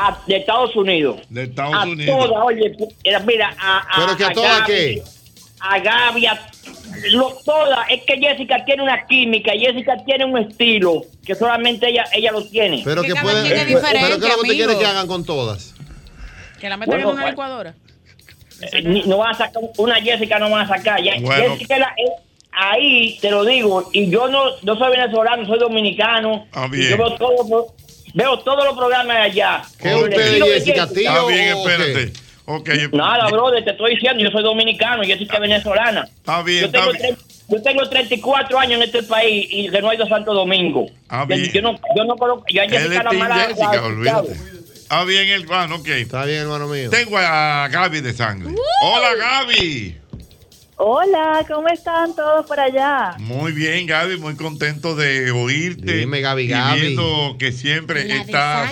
a- 0.02 0.18
de 0.28 0.38
Estados 0.38 0.74
Unidos. 0.78 1.20
De 1.30 1.44
Estados 1.44 1.74
a 1.76 1.84
Unidos. 1.84 2.18
todas, 2.30 2.44
oye, 2.46 2.74
mira, 3.04 3.20
mira, 3.20 3.56
a, 3.60 3.80
a, 3.80 3.96
¿Pero 4.06 4.16
que 4.18 4.24
a 4.24 4.32
todas 4.32 4.60
Gaby, 4.60 4.72
qué? 4.74 5.04
A 5.60 5.80
Gaby, 5.80 6.26
a 6.26 6.50
lo- 7.12 7.36
todas. 7.44 7.80
Es 7.90 8.04
que 8.06 8.18
Jessica 8.18 8.64
tiene 8.64 8.82
una 8.84 9.06
química, 9.08 9.52
Jessica 9.52 9.98
tiene 10.06 10.24
un 10.24 10.38
estilo 10.38 11.02
que 11.26 11.36
solamente 11.36 11.90
ella, 11.90 12.06
ella 12.14 12.32
lo 12.32 12.46
tiene. 12.48 12.82
Pero 12.86 13.02
que 13.02 13.14
pueden. 13.14 13.44
quien 13.46 13.58
es 13.58 13.66
Pero 13.66 13.78
diferente, 13.82 14.08
que 14.08 14.14
lo 14.16 14.20
que 14.20 14.36
usted 14.36 14.48
quiere 14.54 14.64
amigo. 14.64 14.80
que 14.80 14.86
hagan 14.86 15.08
con 15.08 15.26
todas. 15.26 15.74
Que 16.62 16.70
la 16.70 16.78
metan 16.78 16.92
Bueno, 16.94 17.02
en 17.02 17.14
una 17.16 17.22
bueno. 17.24 17.30
licuadora. 17.32 17.76
Eh, 18.62 18.82
ni- 18.84 19.04
no 19.04 19.18
van 19.18 19.32
a 19.32 19.38
sacar 19.38 19.62
una 19.78 19.96
Jessica 20.02 20.38
no 20.40 20.50
van 20.50 20.66
a 20.66 20.68
sacar 20.68 21.02
Ya- 21.02 21.16
Bueno. 21.22 21.54
Jessica 21.54 21.78
la- 21.80 21.94
eh, 21.98 22.12
ahí 22.52 23.18
te 23.22 23.32
lo 23.32 23.46
digo 23.46 23.90
y 23.94 24.10
yo 24.10 24.28
no 24.28 24.44
no 24.64 24.78
soy 24.78 24.92
venezolano 24.92 25.46
soy 25.46 25.60
dominicano 25.60 26.46
Ah, 26.54 26.68
yo 26.72 26.98
veo 26.98 27.16
todos 27.16 27.50
los- 27.50 27.66
veo 28.14 28.40
todos 28.40 28.66
los 28.66 28.76
programas 28.78 29.16
de 29.18 29.22
allá 29.24 29.62
¿Qué 29.80 29.96
usted, 29.96 30.44
Jessica, 30.44 30.88
tío 30.88 31.10
Está 31.10 31.26
bien, 31.28 31.58
espérate. 31.58 32.14
Ok. 32.46 32.70
nada 32.94 33.28
brother 33.28 33.64
te 33.64 33.72
estoy 33.72 33.94
diciendo 33.96 34.24
yo 34.24 34.32
soy 34.32 34.44
dominicano 34.44 35.04
Jessica 35.04 35.36
es 35.36 35.42
venezolana 35.42 36.02
Está 36.18 36.42
bien, 36.42 36.62
yo 36.62 36.72
tengo, 36.72 36.92
está 36.92 37.04
bien. 37.08 37.18
yo 37.48 37.62
tengo 37.62 37.88
34 37.90 38.60
años 38.60 38.74
en 38.74 38.84
este 38.84 39.04
país 39.04 39.48
y 39.52 39.70
que 39.70 39.82
no 39.82 39.92
he 39.92 39.96
ido 39.96 40.06
a 40.06 40.10
Santo 40.10 40.34
Domingo 40.34 40.88
Ah, 41.08 41.26
yo, 41.30 41.36
bien. 41.36 41.52
yo 41.52 41.62
no 41.62 41.80
yo 41.96 42.04
no 42.06 42.16
conozco 42.18 42.46
yo 42.50 42.62
a 42.62 42.66
Jessica 42.66 42.98
es 42.98 43.04
la 43.06 43.12
mala 43.14 43.36
Jessica, 43.36 43.72
la- 43.76 43.84
olvídate. 43.84 44.36
Está 44.92 45.04
bien, 45.06 45.28
hermano, 45.30 45.76
ok. 45.76 45.88
Está 45.88 46.26
bien, 46.26 46.40
hermano 46.40 46.68
mío. 46.68 46.90
Tengo 46.90 47.16
a 47.20 47.68
Gaby 47.72 48.02
de 48.02 48.12
sangre. 48.12 48.56
Hola, 48.82 49.14
Gaby. 49.16 49.96
Hola, 50.78 51.46
¿cómo 51.48 51.68
están 51.68 52.16
todos 52.16 52.44
por 52.48 52.60
allá? 52.60 53.14
Muy 53.20 53.52
bien, 53.52 53.86
Gaby, 53.86 54.18
muy 54.18 54.34
contento 54.36 54.96
de 54.96 55.30
oírte. 55.30 55.94
Dime, 55.98 56.22
Gaby, 56.22 56.44
y 56.44 56.48
Gaby. 56.48 56.82
viendo 56.82 57.36
que 57.38 57.52
siempre 57.52 58.06
La 58.06 58.16
estás 58.16 58.72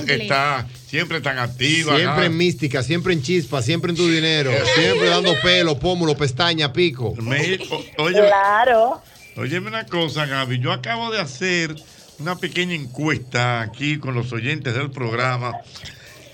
siempre 0.88 1.22
tan 1.22 1.38
activa. 1.38 1.96
Siempre 1.96 2.06
Gaby. 2.06 2.26
en 2.26 2.38
mística, 2.38 2.82
siempre 2.82 3.14
en 3.14 3.22
chispa, 3.22 3.62
siempre 3.62 3.92
en 3.92 3.98
tu 3.98 4.08
dinero, 4.10 4.50
siempre 4.74 5.10
dando 5.10 5.36
pelo, 5.44 5.78
pómulo, 5.78 6.18
pestaña, 6.18 6.74
pico. 6.74 7.14
Me- 7.22 7.60
o- 7.70 8.04
oye, 8.06 8.22
Claro. 8.26 9.04
Óyeme 9.36 9.68
una 9.68 9.86
cosa, 9.86 10.26
Gaby. 10.26 10.58
Yo 10.62 10.72
acabo 10.72 11.12
de 11.12 11.20
hacer 11.22 11.76
una 12.18 12.38
pequeña 12.38 12.74
encuesta 12.74 13.62
aquí 13.62 14.00
con 14.00 14.16
los 14.16 14.32
oyentes 14.34 14.74
del 14.74 14.90
programa 14.90 15.52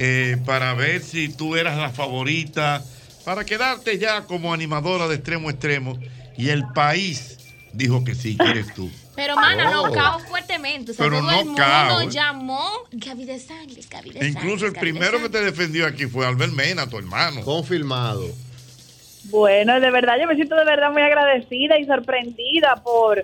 eh, 0.06 0.38
para 0.46 0.74
ver 0.74 1.02
si 1.02 1.30
tú 1.30 1.56
eras 1.56 1.78
la 1.78 1.90
favorita 1.90 2.84
para 3.24 3.46
quedarte 3.46 3.98
ya 3.98 4.24
como 4.26 4.54
animadora 4.54 5.08
de 5.08 5.16
extremo 5.16 5.48
a 5.48 5.52
extremo. 5.52 5.98
Y 6.38 6.50
el 6.50 6.66
país 6.74 7.38
dijo 7.72 8.04
que 8.04 8.14
sí, 8.16 8.36
que 8.36 8.50
eres 8.50 8.74
tú. 8.74 8.92
Pero, 9.16 9.36
mana, 9.36 9.80
Oh. 9.80 9.88
no 9.88 9.94
cao 9.94 10.20
fuertemente. 10.20 10.92
O 10.92 10.94
sea, 10.94 11.06
Pero 11.06 11.20
todo 11.20 11.32
no 11.32 11.40
el 11.40 11.46
mundo 11.46 11.62
cao. 11.62 12.10
llamó 12.10 12.68
Gaby 12.92 13.26
de 13.26 13.40
Sangres, 13.40 13.88
Gaby 13.90 14.10
de 14.10 14.28
Incluso 14.28 14.66
el 14.66 14.74
de 14.74 14.80
primero 14.80 15.22
que 15.22 15.30
te 15.30 15.42
defendió 15.42 15.86
aquí 15.88 16.06
fue 16.08 16.26
Albert 16.26 16.52
Mena, 16.52 16.90
tu 16.90 16.98
hermano. 16.98 17.42
Confirmado. 17.42 18.28
Bueno, 19.26 19.80
de 19.80 19.90
verdad, 19.92 20.16
yo 20.20 20.28
me 20.28 20.36
siento 20.36 20.56
de 20.56 20.66
verdad 20.66 20.92
muy 20.92 21.02
agradecida 21.02 21.78
y 21.80 21.86
sorprendida 21.86 22.82
por 22.84 23.20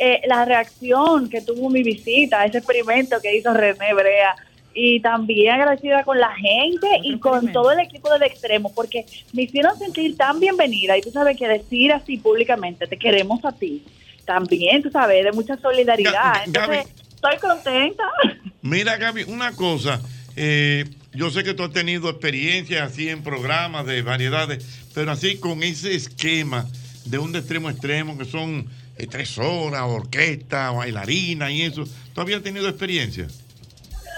eh, 0.00 0.20
la 0.26 0.44
reacción 0.44 1.28
que 1.30 1.40
tuvo 1.40 1.70
mi 1.70 1.82
visita 1.84 2.40
a 2.40 2.46
ese 2.46 2.58
experimento 2.58 3.20
que 3.22 3.36
hizo 3.36 3.52
René 3.54 3.94
Brea. 3.94 4.34
Y 4.78 5.00
también 5.00 5.54
agradecida 5.54 6.04
con 6.04 6.18
la 6.20 6.34
gente 6.36 6.86
y 7.02 7.18
con 7.18 7.50
todo 7.50 7.72
el 7.72 7.80
equipo 7.80 8.12
del 8.12 8.24
extremo, 8.24 8.70
porque 8.74 9.06
me 9.32 9.44
hicieron 9.44 9.78
sentir 9.78 10.18
tan 10.18 10.38
bienvenida. 10.38 10.98
Y 10.98 11.00
tú 11.00 11.10
sabes 11.10 11.34
que 11.38 11.48
decir 11.48 11.92
así 11.92 12.18
públicamente, 12.18 12.86
te 12.86 12.98
queremos 12.98 13.42
a 13.46 13.52
ti, 13.52 13.82
también, 14.26 14.82
tú 14.82 14.90
sabes, 14.90 15.24
de 15.24 15.32
mucha 15.32 15.56
solidaridad. 15.56 16.42
Entonces, 16.44 16.88
estoy 17.08 17.38
contenta. 17.40 18.04
Mira, 18.60 18.98
Gaby, 18.98 19.22
una 19.24 19.52
cosa. 19.52 19.98
eh, 20.36 20.84
yo 21.14 21.30
sé 21.30 21.42
que 21.42 21.54
tú 21.54 21.62
has 21.62 21.72
tenido 21.72 22.10
experiencias 22.10 22.92
así 22.92 23.08
en 23.08 23.22
programas 23.22 23.86
de 23.86 24.02
variedades, 24.02 24.84
pero 24.94 25.12
así 25.12 25.38
con 25.38 25.62
ese 25.62 25.94
esquema 25.94 26.66
de 27.06 27.18
un 27.18 27.32
de 27.32 27.38
extremo 27.38 27.68
a 27.68 27.70
extremo, 27.70 28.18
que 28.18 28.26
son 28.26 28.66
eh, 28.98 29.06
tres 29.06 29.38
horas, 29.38 29.84
orquesta, 29.86 30.70
bailarina 30.72 31.50
y 31.50 31.62
eso. 31.62 31.84
¿Tú 32.14 32.20
habías 32.20 32.42
tenido 32.42 32.68
experiencia? 32.68 33.26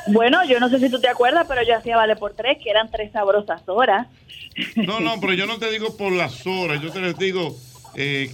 Bueno, 0.09 0.45
yo 0.47 0.61
no 0.61 0.69
sé 0.69 0.79
si 0.79 0.91
tú 0.91 1.01
te 1.01 1.09
acuerdas, 1.09 1.47
pero 1.49 1.63
yo 1.63 1.77
hacía 1.77 1.97
Vale 1.97 2.17
por 2.17 2.35
Tres, 2.35 2.59
que 2.63 2.71
eran 2.71 2.91
tres 2.91 3.13
sabrosas 3.13 3.63
horas. 3.67 4.07
No, 4.77 5.01
no, 5.01 5.21
pero 5.21 5.35
yo 5.35 5.47
no 5.47 5.59
te 5.59 5.71
digo 5.71 5.97
por 5.97 6.13
las 6.13 6.47
horas, 6.47 6.83
yo 6.83 6.91
te 6.91 7.01
les 7.01 7.17
digo, 7.17 7.57
eh, 7.95 8.31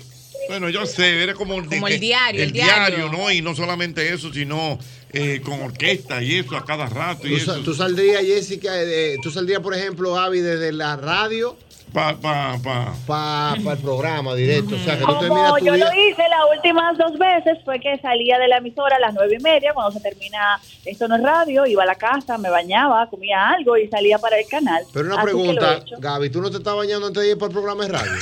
bueno, 0.49 0.69
yo 0.71 0.87
sé, 0.87 1.23
era 1.23 1.35
como, 1.35 1.57
Como 1.67 1.89
el 1.89 2.01
diario, 2.01 2.43
el 2.43 2.49
el 2.49 2.53
diario. 2.53 3.11
¿no? 3.11 3.31
Y 3.31 3.43
no 3.43 3.55
solamente 3.55 4.13
eso, 4.13 4.33
sino 4.33 4.79
eh, 5.13 5.41
con 5.45 5.61
orquesta 5.61 6.23
y 6.23 6.37
eso 6.37 6.57
a 6.57 6.65
cada 6.65 6.87
rato. 6.87 7.27
Y 7.27 7.31
Tú, 7.31 7.37
eso. 7.37 7.61
tú 7.63 7.75
saldrías, 7.75 8.23
Jessica, 8.23 8.71
eh, 8.75 9.17
tú 9.23 9.31
saldrías, 9.31 9.61
por 9.61 9.75
ejemplo, 9.75 10.15
Gaby, 10.15 10.41
desde 10.41 10.73
la 10.73 10.97
radio 10.97 11.57
pa, 11.93 12.15
pa, 12.21 12.57
pa. 12.63 12.93
pa, 13.07 13.55
pa 13.65 13.73
el 13.73 13.79
programa 13.79 14.35
directo. 14.35 14.75
O 14.75 14.79
sea, 14.79 14.99
que 14.99 15.05
tú 15.05 15.19
terminas 15.21 15.29
Como 15.51 15.59
tu 15.59 15.65
yo 15.67 15.75
día. 15.75 15.85
lo 15.87 15.93
hice 15.93 16.23
las 16.29 16.41
últimas 16.57 16.99
dos 16.99 17.19
veces, 17.19 17.59
fue 17.65 17.79
que 17.81 17.99
salía 17.99 18.39
de 18.39 18.49
la 18.49 18.57
emisora 18.59 18.97
a 18.97 18.99
las 19.01 19.15
nueve 19.15 19.37
y 19.39 19.43
media, 19.43 19.73
cuando 19.75 19.93
se 19.93 20.01
termina 20.01 20.61
Esto 20.85 21.07
no 21.09 21.17
es 21.17 21.23
radio, 21.23 21.67
iba 21.67 21.83
a 21.83 21.87
la 21.87 21.95
casa, 21.95 22.37
me 22.39 22.51
bañaba, 22.51 23.07
comía 23.09 23.49
algo 23.51 23.77
y 23.77 23.89
salía 23.89 24.19
para 24.19 24.39
el 24.39 24.47
canal. 24.49 24.83
Pero 24.93 25.07
una 25.07 25.17
Así 25.17 25.25
pregunta. 25.25 25.81
Gaby, 25.99 26.31
¿tú 26.31 26.41
no 26.43 26.51
te 26.51 26.57
estás 26.59 26.75
bañando 26.77 27.07
antes 27.07 27.23
de 27.23 27.31
ir 27.31 27.39
para 27.39 27.47
el 27.49 27.53
programa 27.53 27.85
de 27.85 27.93
radio? 27.93 28.13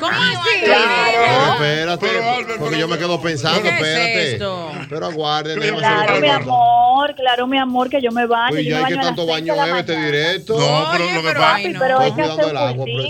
¿Cómo 0.00 0.12
así? 0.12 0.50
Pero 1.58 1.92
espérate, 1.94 2.54
porque 2.58 2.78
yo 2.78 2.88
me 2.88 2.98
quedo 2.98 3.20
pensando, 3.20 3.62
¿Qué 3.62 3.68
es 3.68 3.74
espérate. 3.74 4.32
esto? 4.32 4.70
Pero 4.88 5.06
aguarden, 5.06 5.58
Claro, 5.60 6.20
mi 6.20 6.28
amor, 6.28 7.14
claro, 7.14 7.46
mi 7.46 7.58
amor, 7.58 7.88
que 7.88 8.00
yo 8.02 8.10
me 8.12 8.26
baño. 8.26 8.50
Pues 8.54 8.64
yo 8.64 8.70
ya 8.72 8.78
me 8.80 8.86
hay 8.86 8.92
que 8.94 9.00
tanto 9.00 9.26
baño 9.26 9.54
este 9.76 9.96
directo. 9.96 10.58
No, 10.58 10.88
pero 10.92 11.04
lo 11.04 11.22
que 11.22 11.28
Pero, 11.28 11.40
pasa. 11.40 11.68
pero 11.78 11.98
hay 12.00 12.12
que 12.12 12.22
hacer 12.22 12.56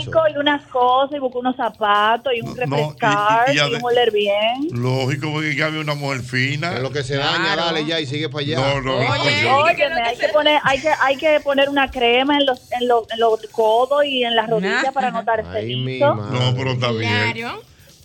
por 0.05 0.31
y 0.31 0.37
unas 0.39 0.67
cosas, 0.69 1.17
y 1.17 1.20
buscar 1.20 1.41
unos 1.41 1.57
zapatos 1.57 2.33
y 2.35 2.41
un 2.41 2.57
refrescar 2.57 3.49
y- 3.55 3.59
y, 3.59 3.61
y 3.73 3.75
un 3.75 3.85
oler 3.85 4.11
bien. 4.11 4.69
Lógico, 4.73 5.33
porque 5.33 5.55
Gaby 5.55 5.77
es 5.79 5.83
una 5.85 5.95
mujer 5.95 6.23
fina. 6.23 6.75
Es 6.75 6.81
lo 6.83 6.91
que 6.93 7.03
se 7.03 7.17
daña, 7.17 7.57
dale 7.57 7.85
ya 7.87 8.01
y 8.01 8.07
sigue 8.07 8.29
para 8.29 8.43
allá. 8.43 8.57
No, 8.61 8.81
no, 8.81 8.99
no. 9.03 9.57
Óyeme, 9.59 10.03
hay 10.03 10.17
que 10.17 10.29
poner, 10.29 10.61
hay 10.65 10.81
que, 10.81 10.89
hay 11.01 11.17
que 11.17 11.41
poner 11.41 11.69
una 11.69 11.91
crema 11.91 12.37
en 12.39 12.47
los, 12.47 12.61
en 12.73 12.89
los, 12.89 13.11
en 13.11 13.20
los 13.20 13.41
codos 13.53 14.05
y 14.05 14.25
en 14.25 14.37
las 14.37 14.49
rodillas 14.49 14.93
para 14.93 15.11
notar. 15.11 15.43
No, 15.43 16.55
pero 16.57 16.73
está 16.73 16.91
bien. 16.93 17.47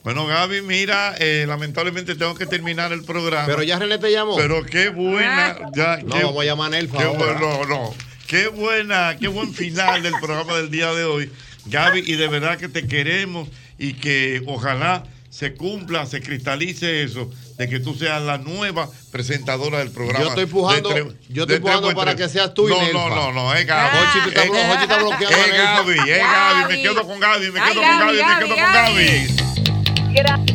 Bueno, 0.04 0.28
Gaby, 0.28 0.62
mira, 0.62 1.16
eh, 1.18 1.46
lamentablemente 1.48 2.14
tengo 2.14 2.36
que 2.36 2.46
terminar 2.46 2.92
el 2.94 3.04
programa. 3.04 3.48
Pero 3.48 3.64
ya 3.64 3.80
René 3.80 3.98
te 3.98 4.12
llamó. 4.12 4.36
Pero 4.38 4.64
qué 4.64 4.90
buena. 4.90 5.58
Ya, 5.74 5.98
No, 6.04 6.16
qué- 6.16 6.24
vamos 6.24 6.42
a 6.42 6.46
llamar 6.46 6.74
a 6.76 6.78
ahora. 6.78 7.10
bueno, 7.18 7.40
no, 7.40 7.66
no. 7.66 7.94
Qué 8.28 8.48
buena, 8.48 9.16
qué 9.20 9.28
buen 9.28 9.52
final 9.54 10.04
del 10.04 10.14
programa 10.20 10.56
del 10.58 10.70
día 10.70 10.92
de 10.94 11.06
hoy. 11.06 11.32
Gaby, 11.66 12.04
y 12.06 12.14
de 12.16 12.28
verdad 12.28 12.58
que 12.58 12.68
te 12.70 12.88
queremos 12.88 13.48
y 13.78 13.94
que 13.94 14.42
ojalá 14.48 15.04
se 15.30 15.54
cumpla, 15.54 16.06
se 16.06 16.22
cristalice 16.22 17.04
eso, 17.04 17.30
de 17.58 17.68
que 17.68 17.80
tú 17.80 17.94
seas 17.94 18.22
la 18.22 18.38
nueva 18.38 18.90
presentadora 19.12 19.80
del 19.80 19.92
programa. 19.92 20.24
Yo 20.24 20.30
estoy 20.30 20.46
pujando- 20.46 20.90
de 20.90 21.02
Extremo- 21.04 21.16
yo 21.30 21.44
estoy 21.44 21.60
pujando 21.60 21.94
para 21.94 22.16
que 22.16 22.30
seas 22.30 22.54
tú 22.54 22.68
y 22.70 22.72
No, 22.72 22.94
no, 22.94 23.10
no, 23.10 23.32
no, 23.34 23.54
es 23.54 23.66
Gaby. 23.66 23.98
Jochi, 23.98 24.30
está 24.30 24.44
Es. 24.44 25.52
Gaby, 25.52 25.94
es 26.12 26.20
Gaby, 26.20 26.74
me 26.76 26.82
quedo 26.82 27.06
con 27.08 27.20
Gaby, 27.20 27.52
me 27.52 27.60
Ay, 27.60 27.74
quedo 27.74 27.82
con 27.82 28.00
Gaby, 28.00 28.18
Gaby, 28.18 28.34
me 28.34 28.46
quedo 28.46 28.56
con 28.56 28.74
Gaby, 28.74 29.28
Gaby. 30.14 30.55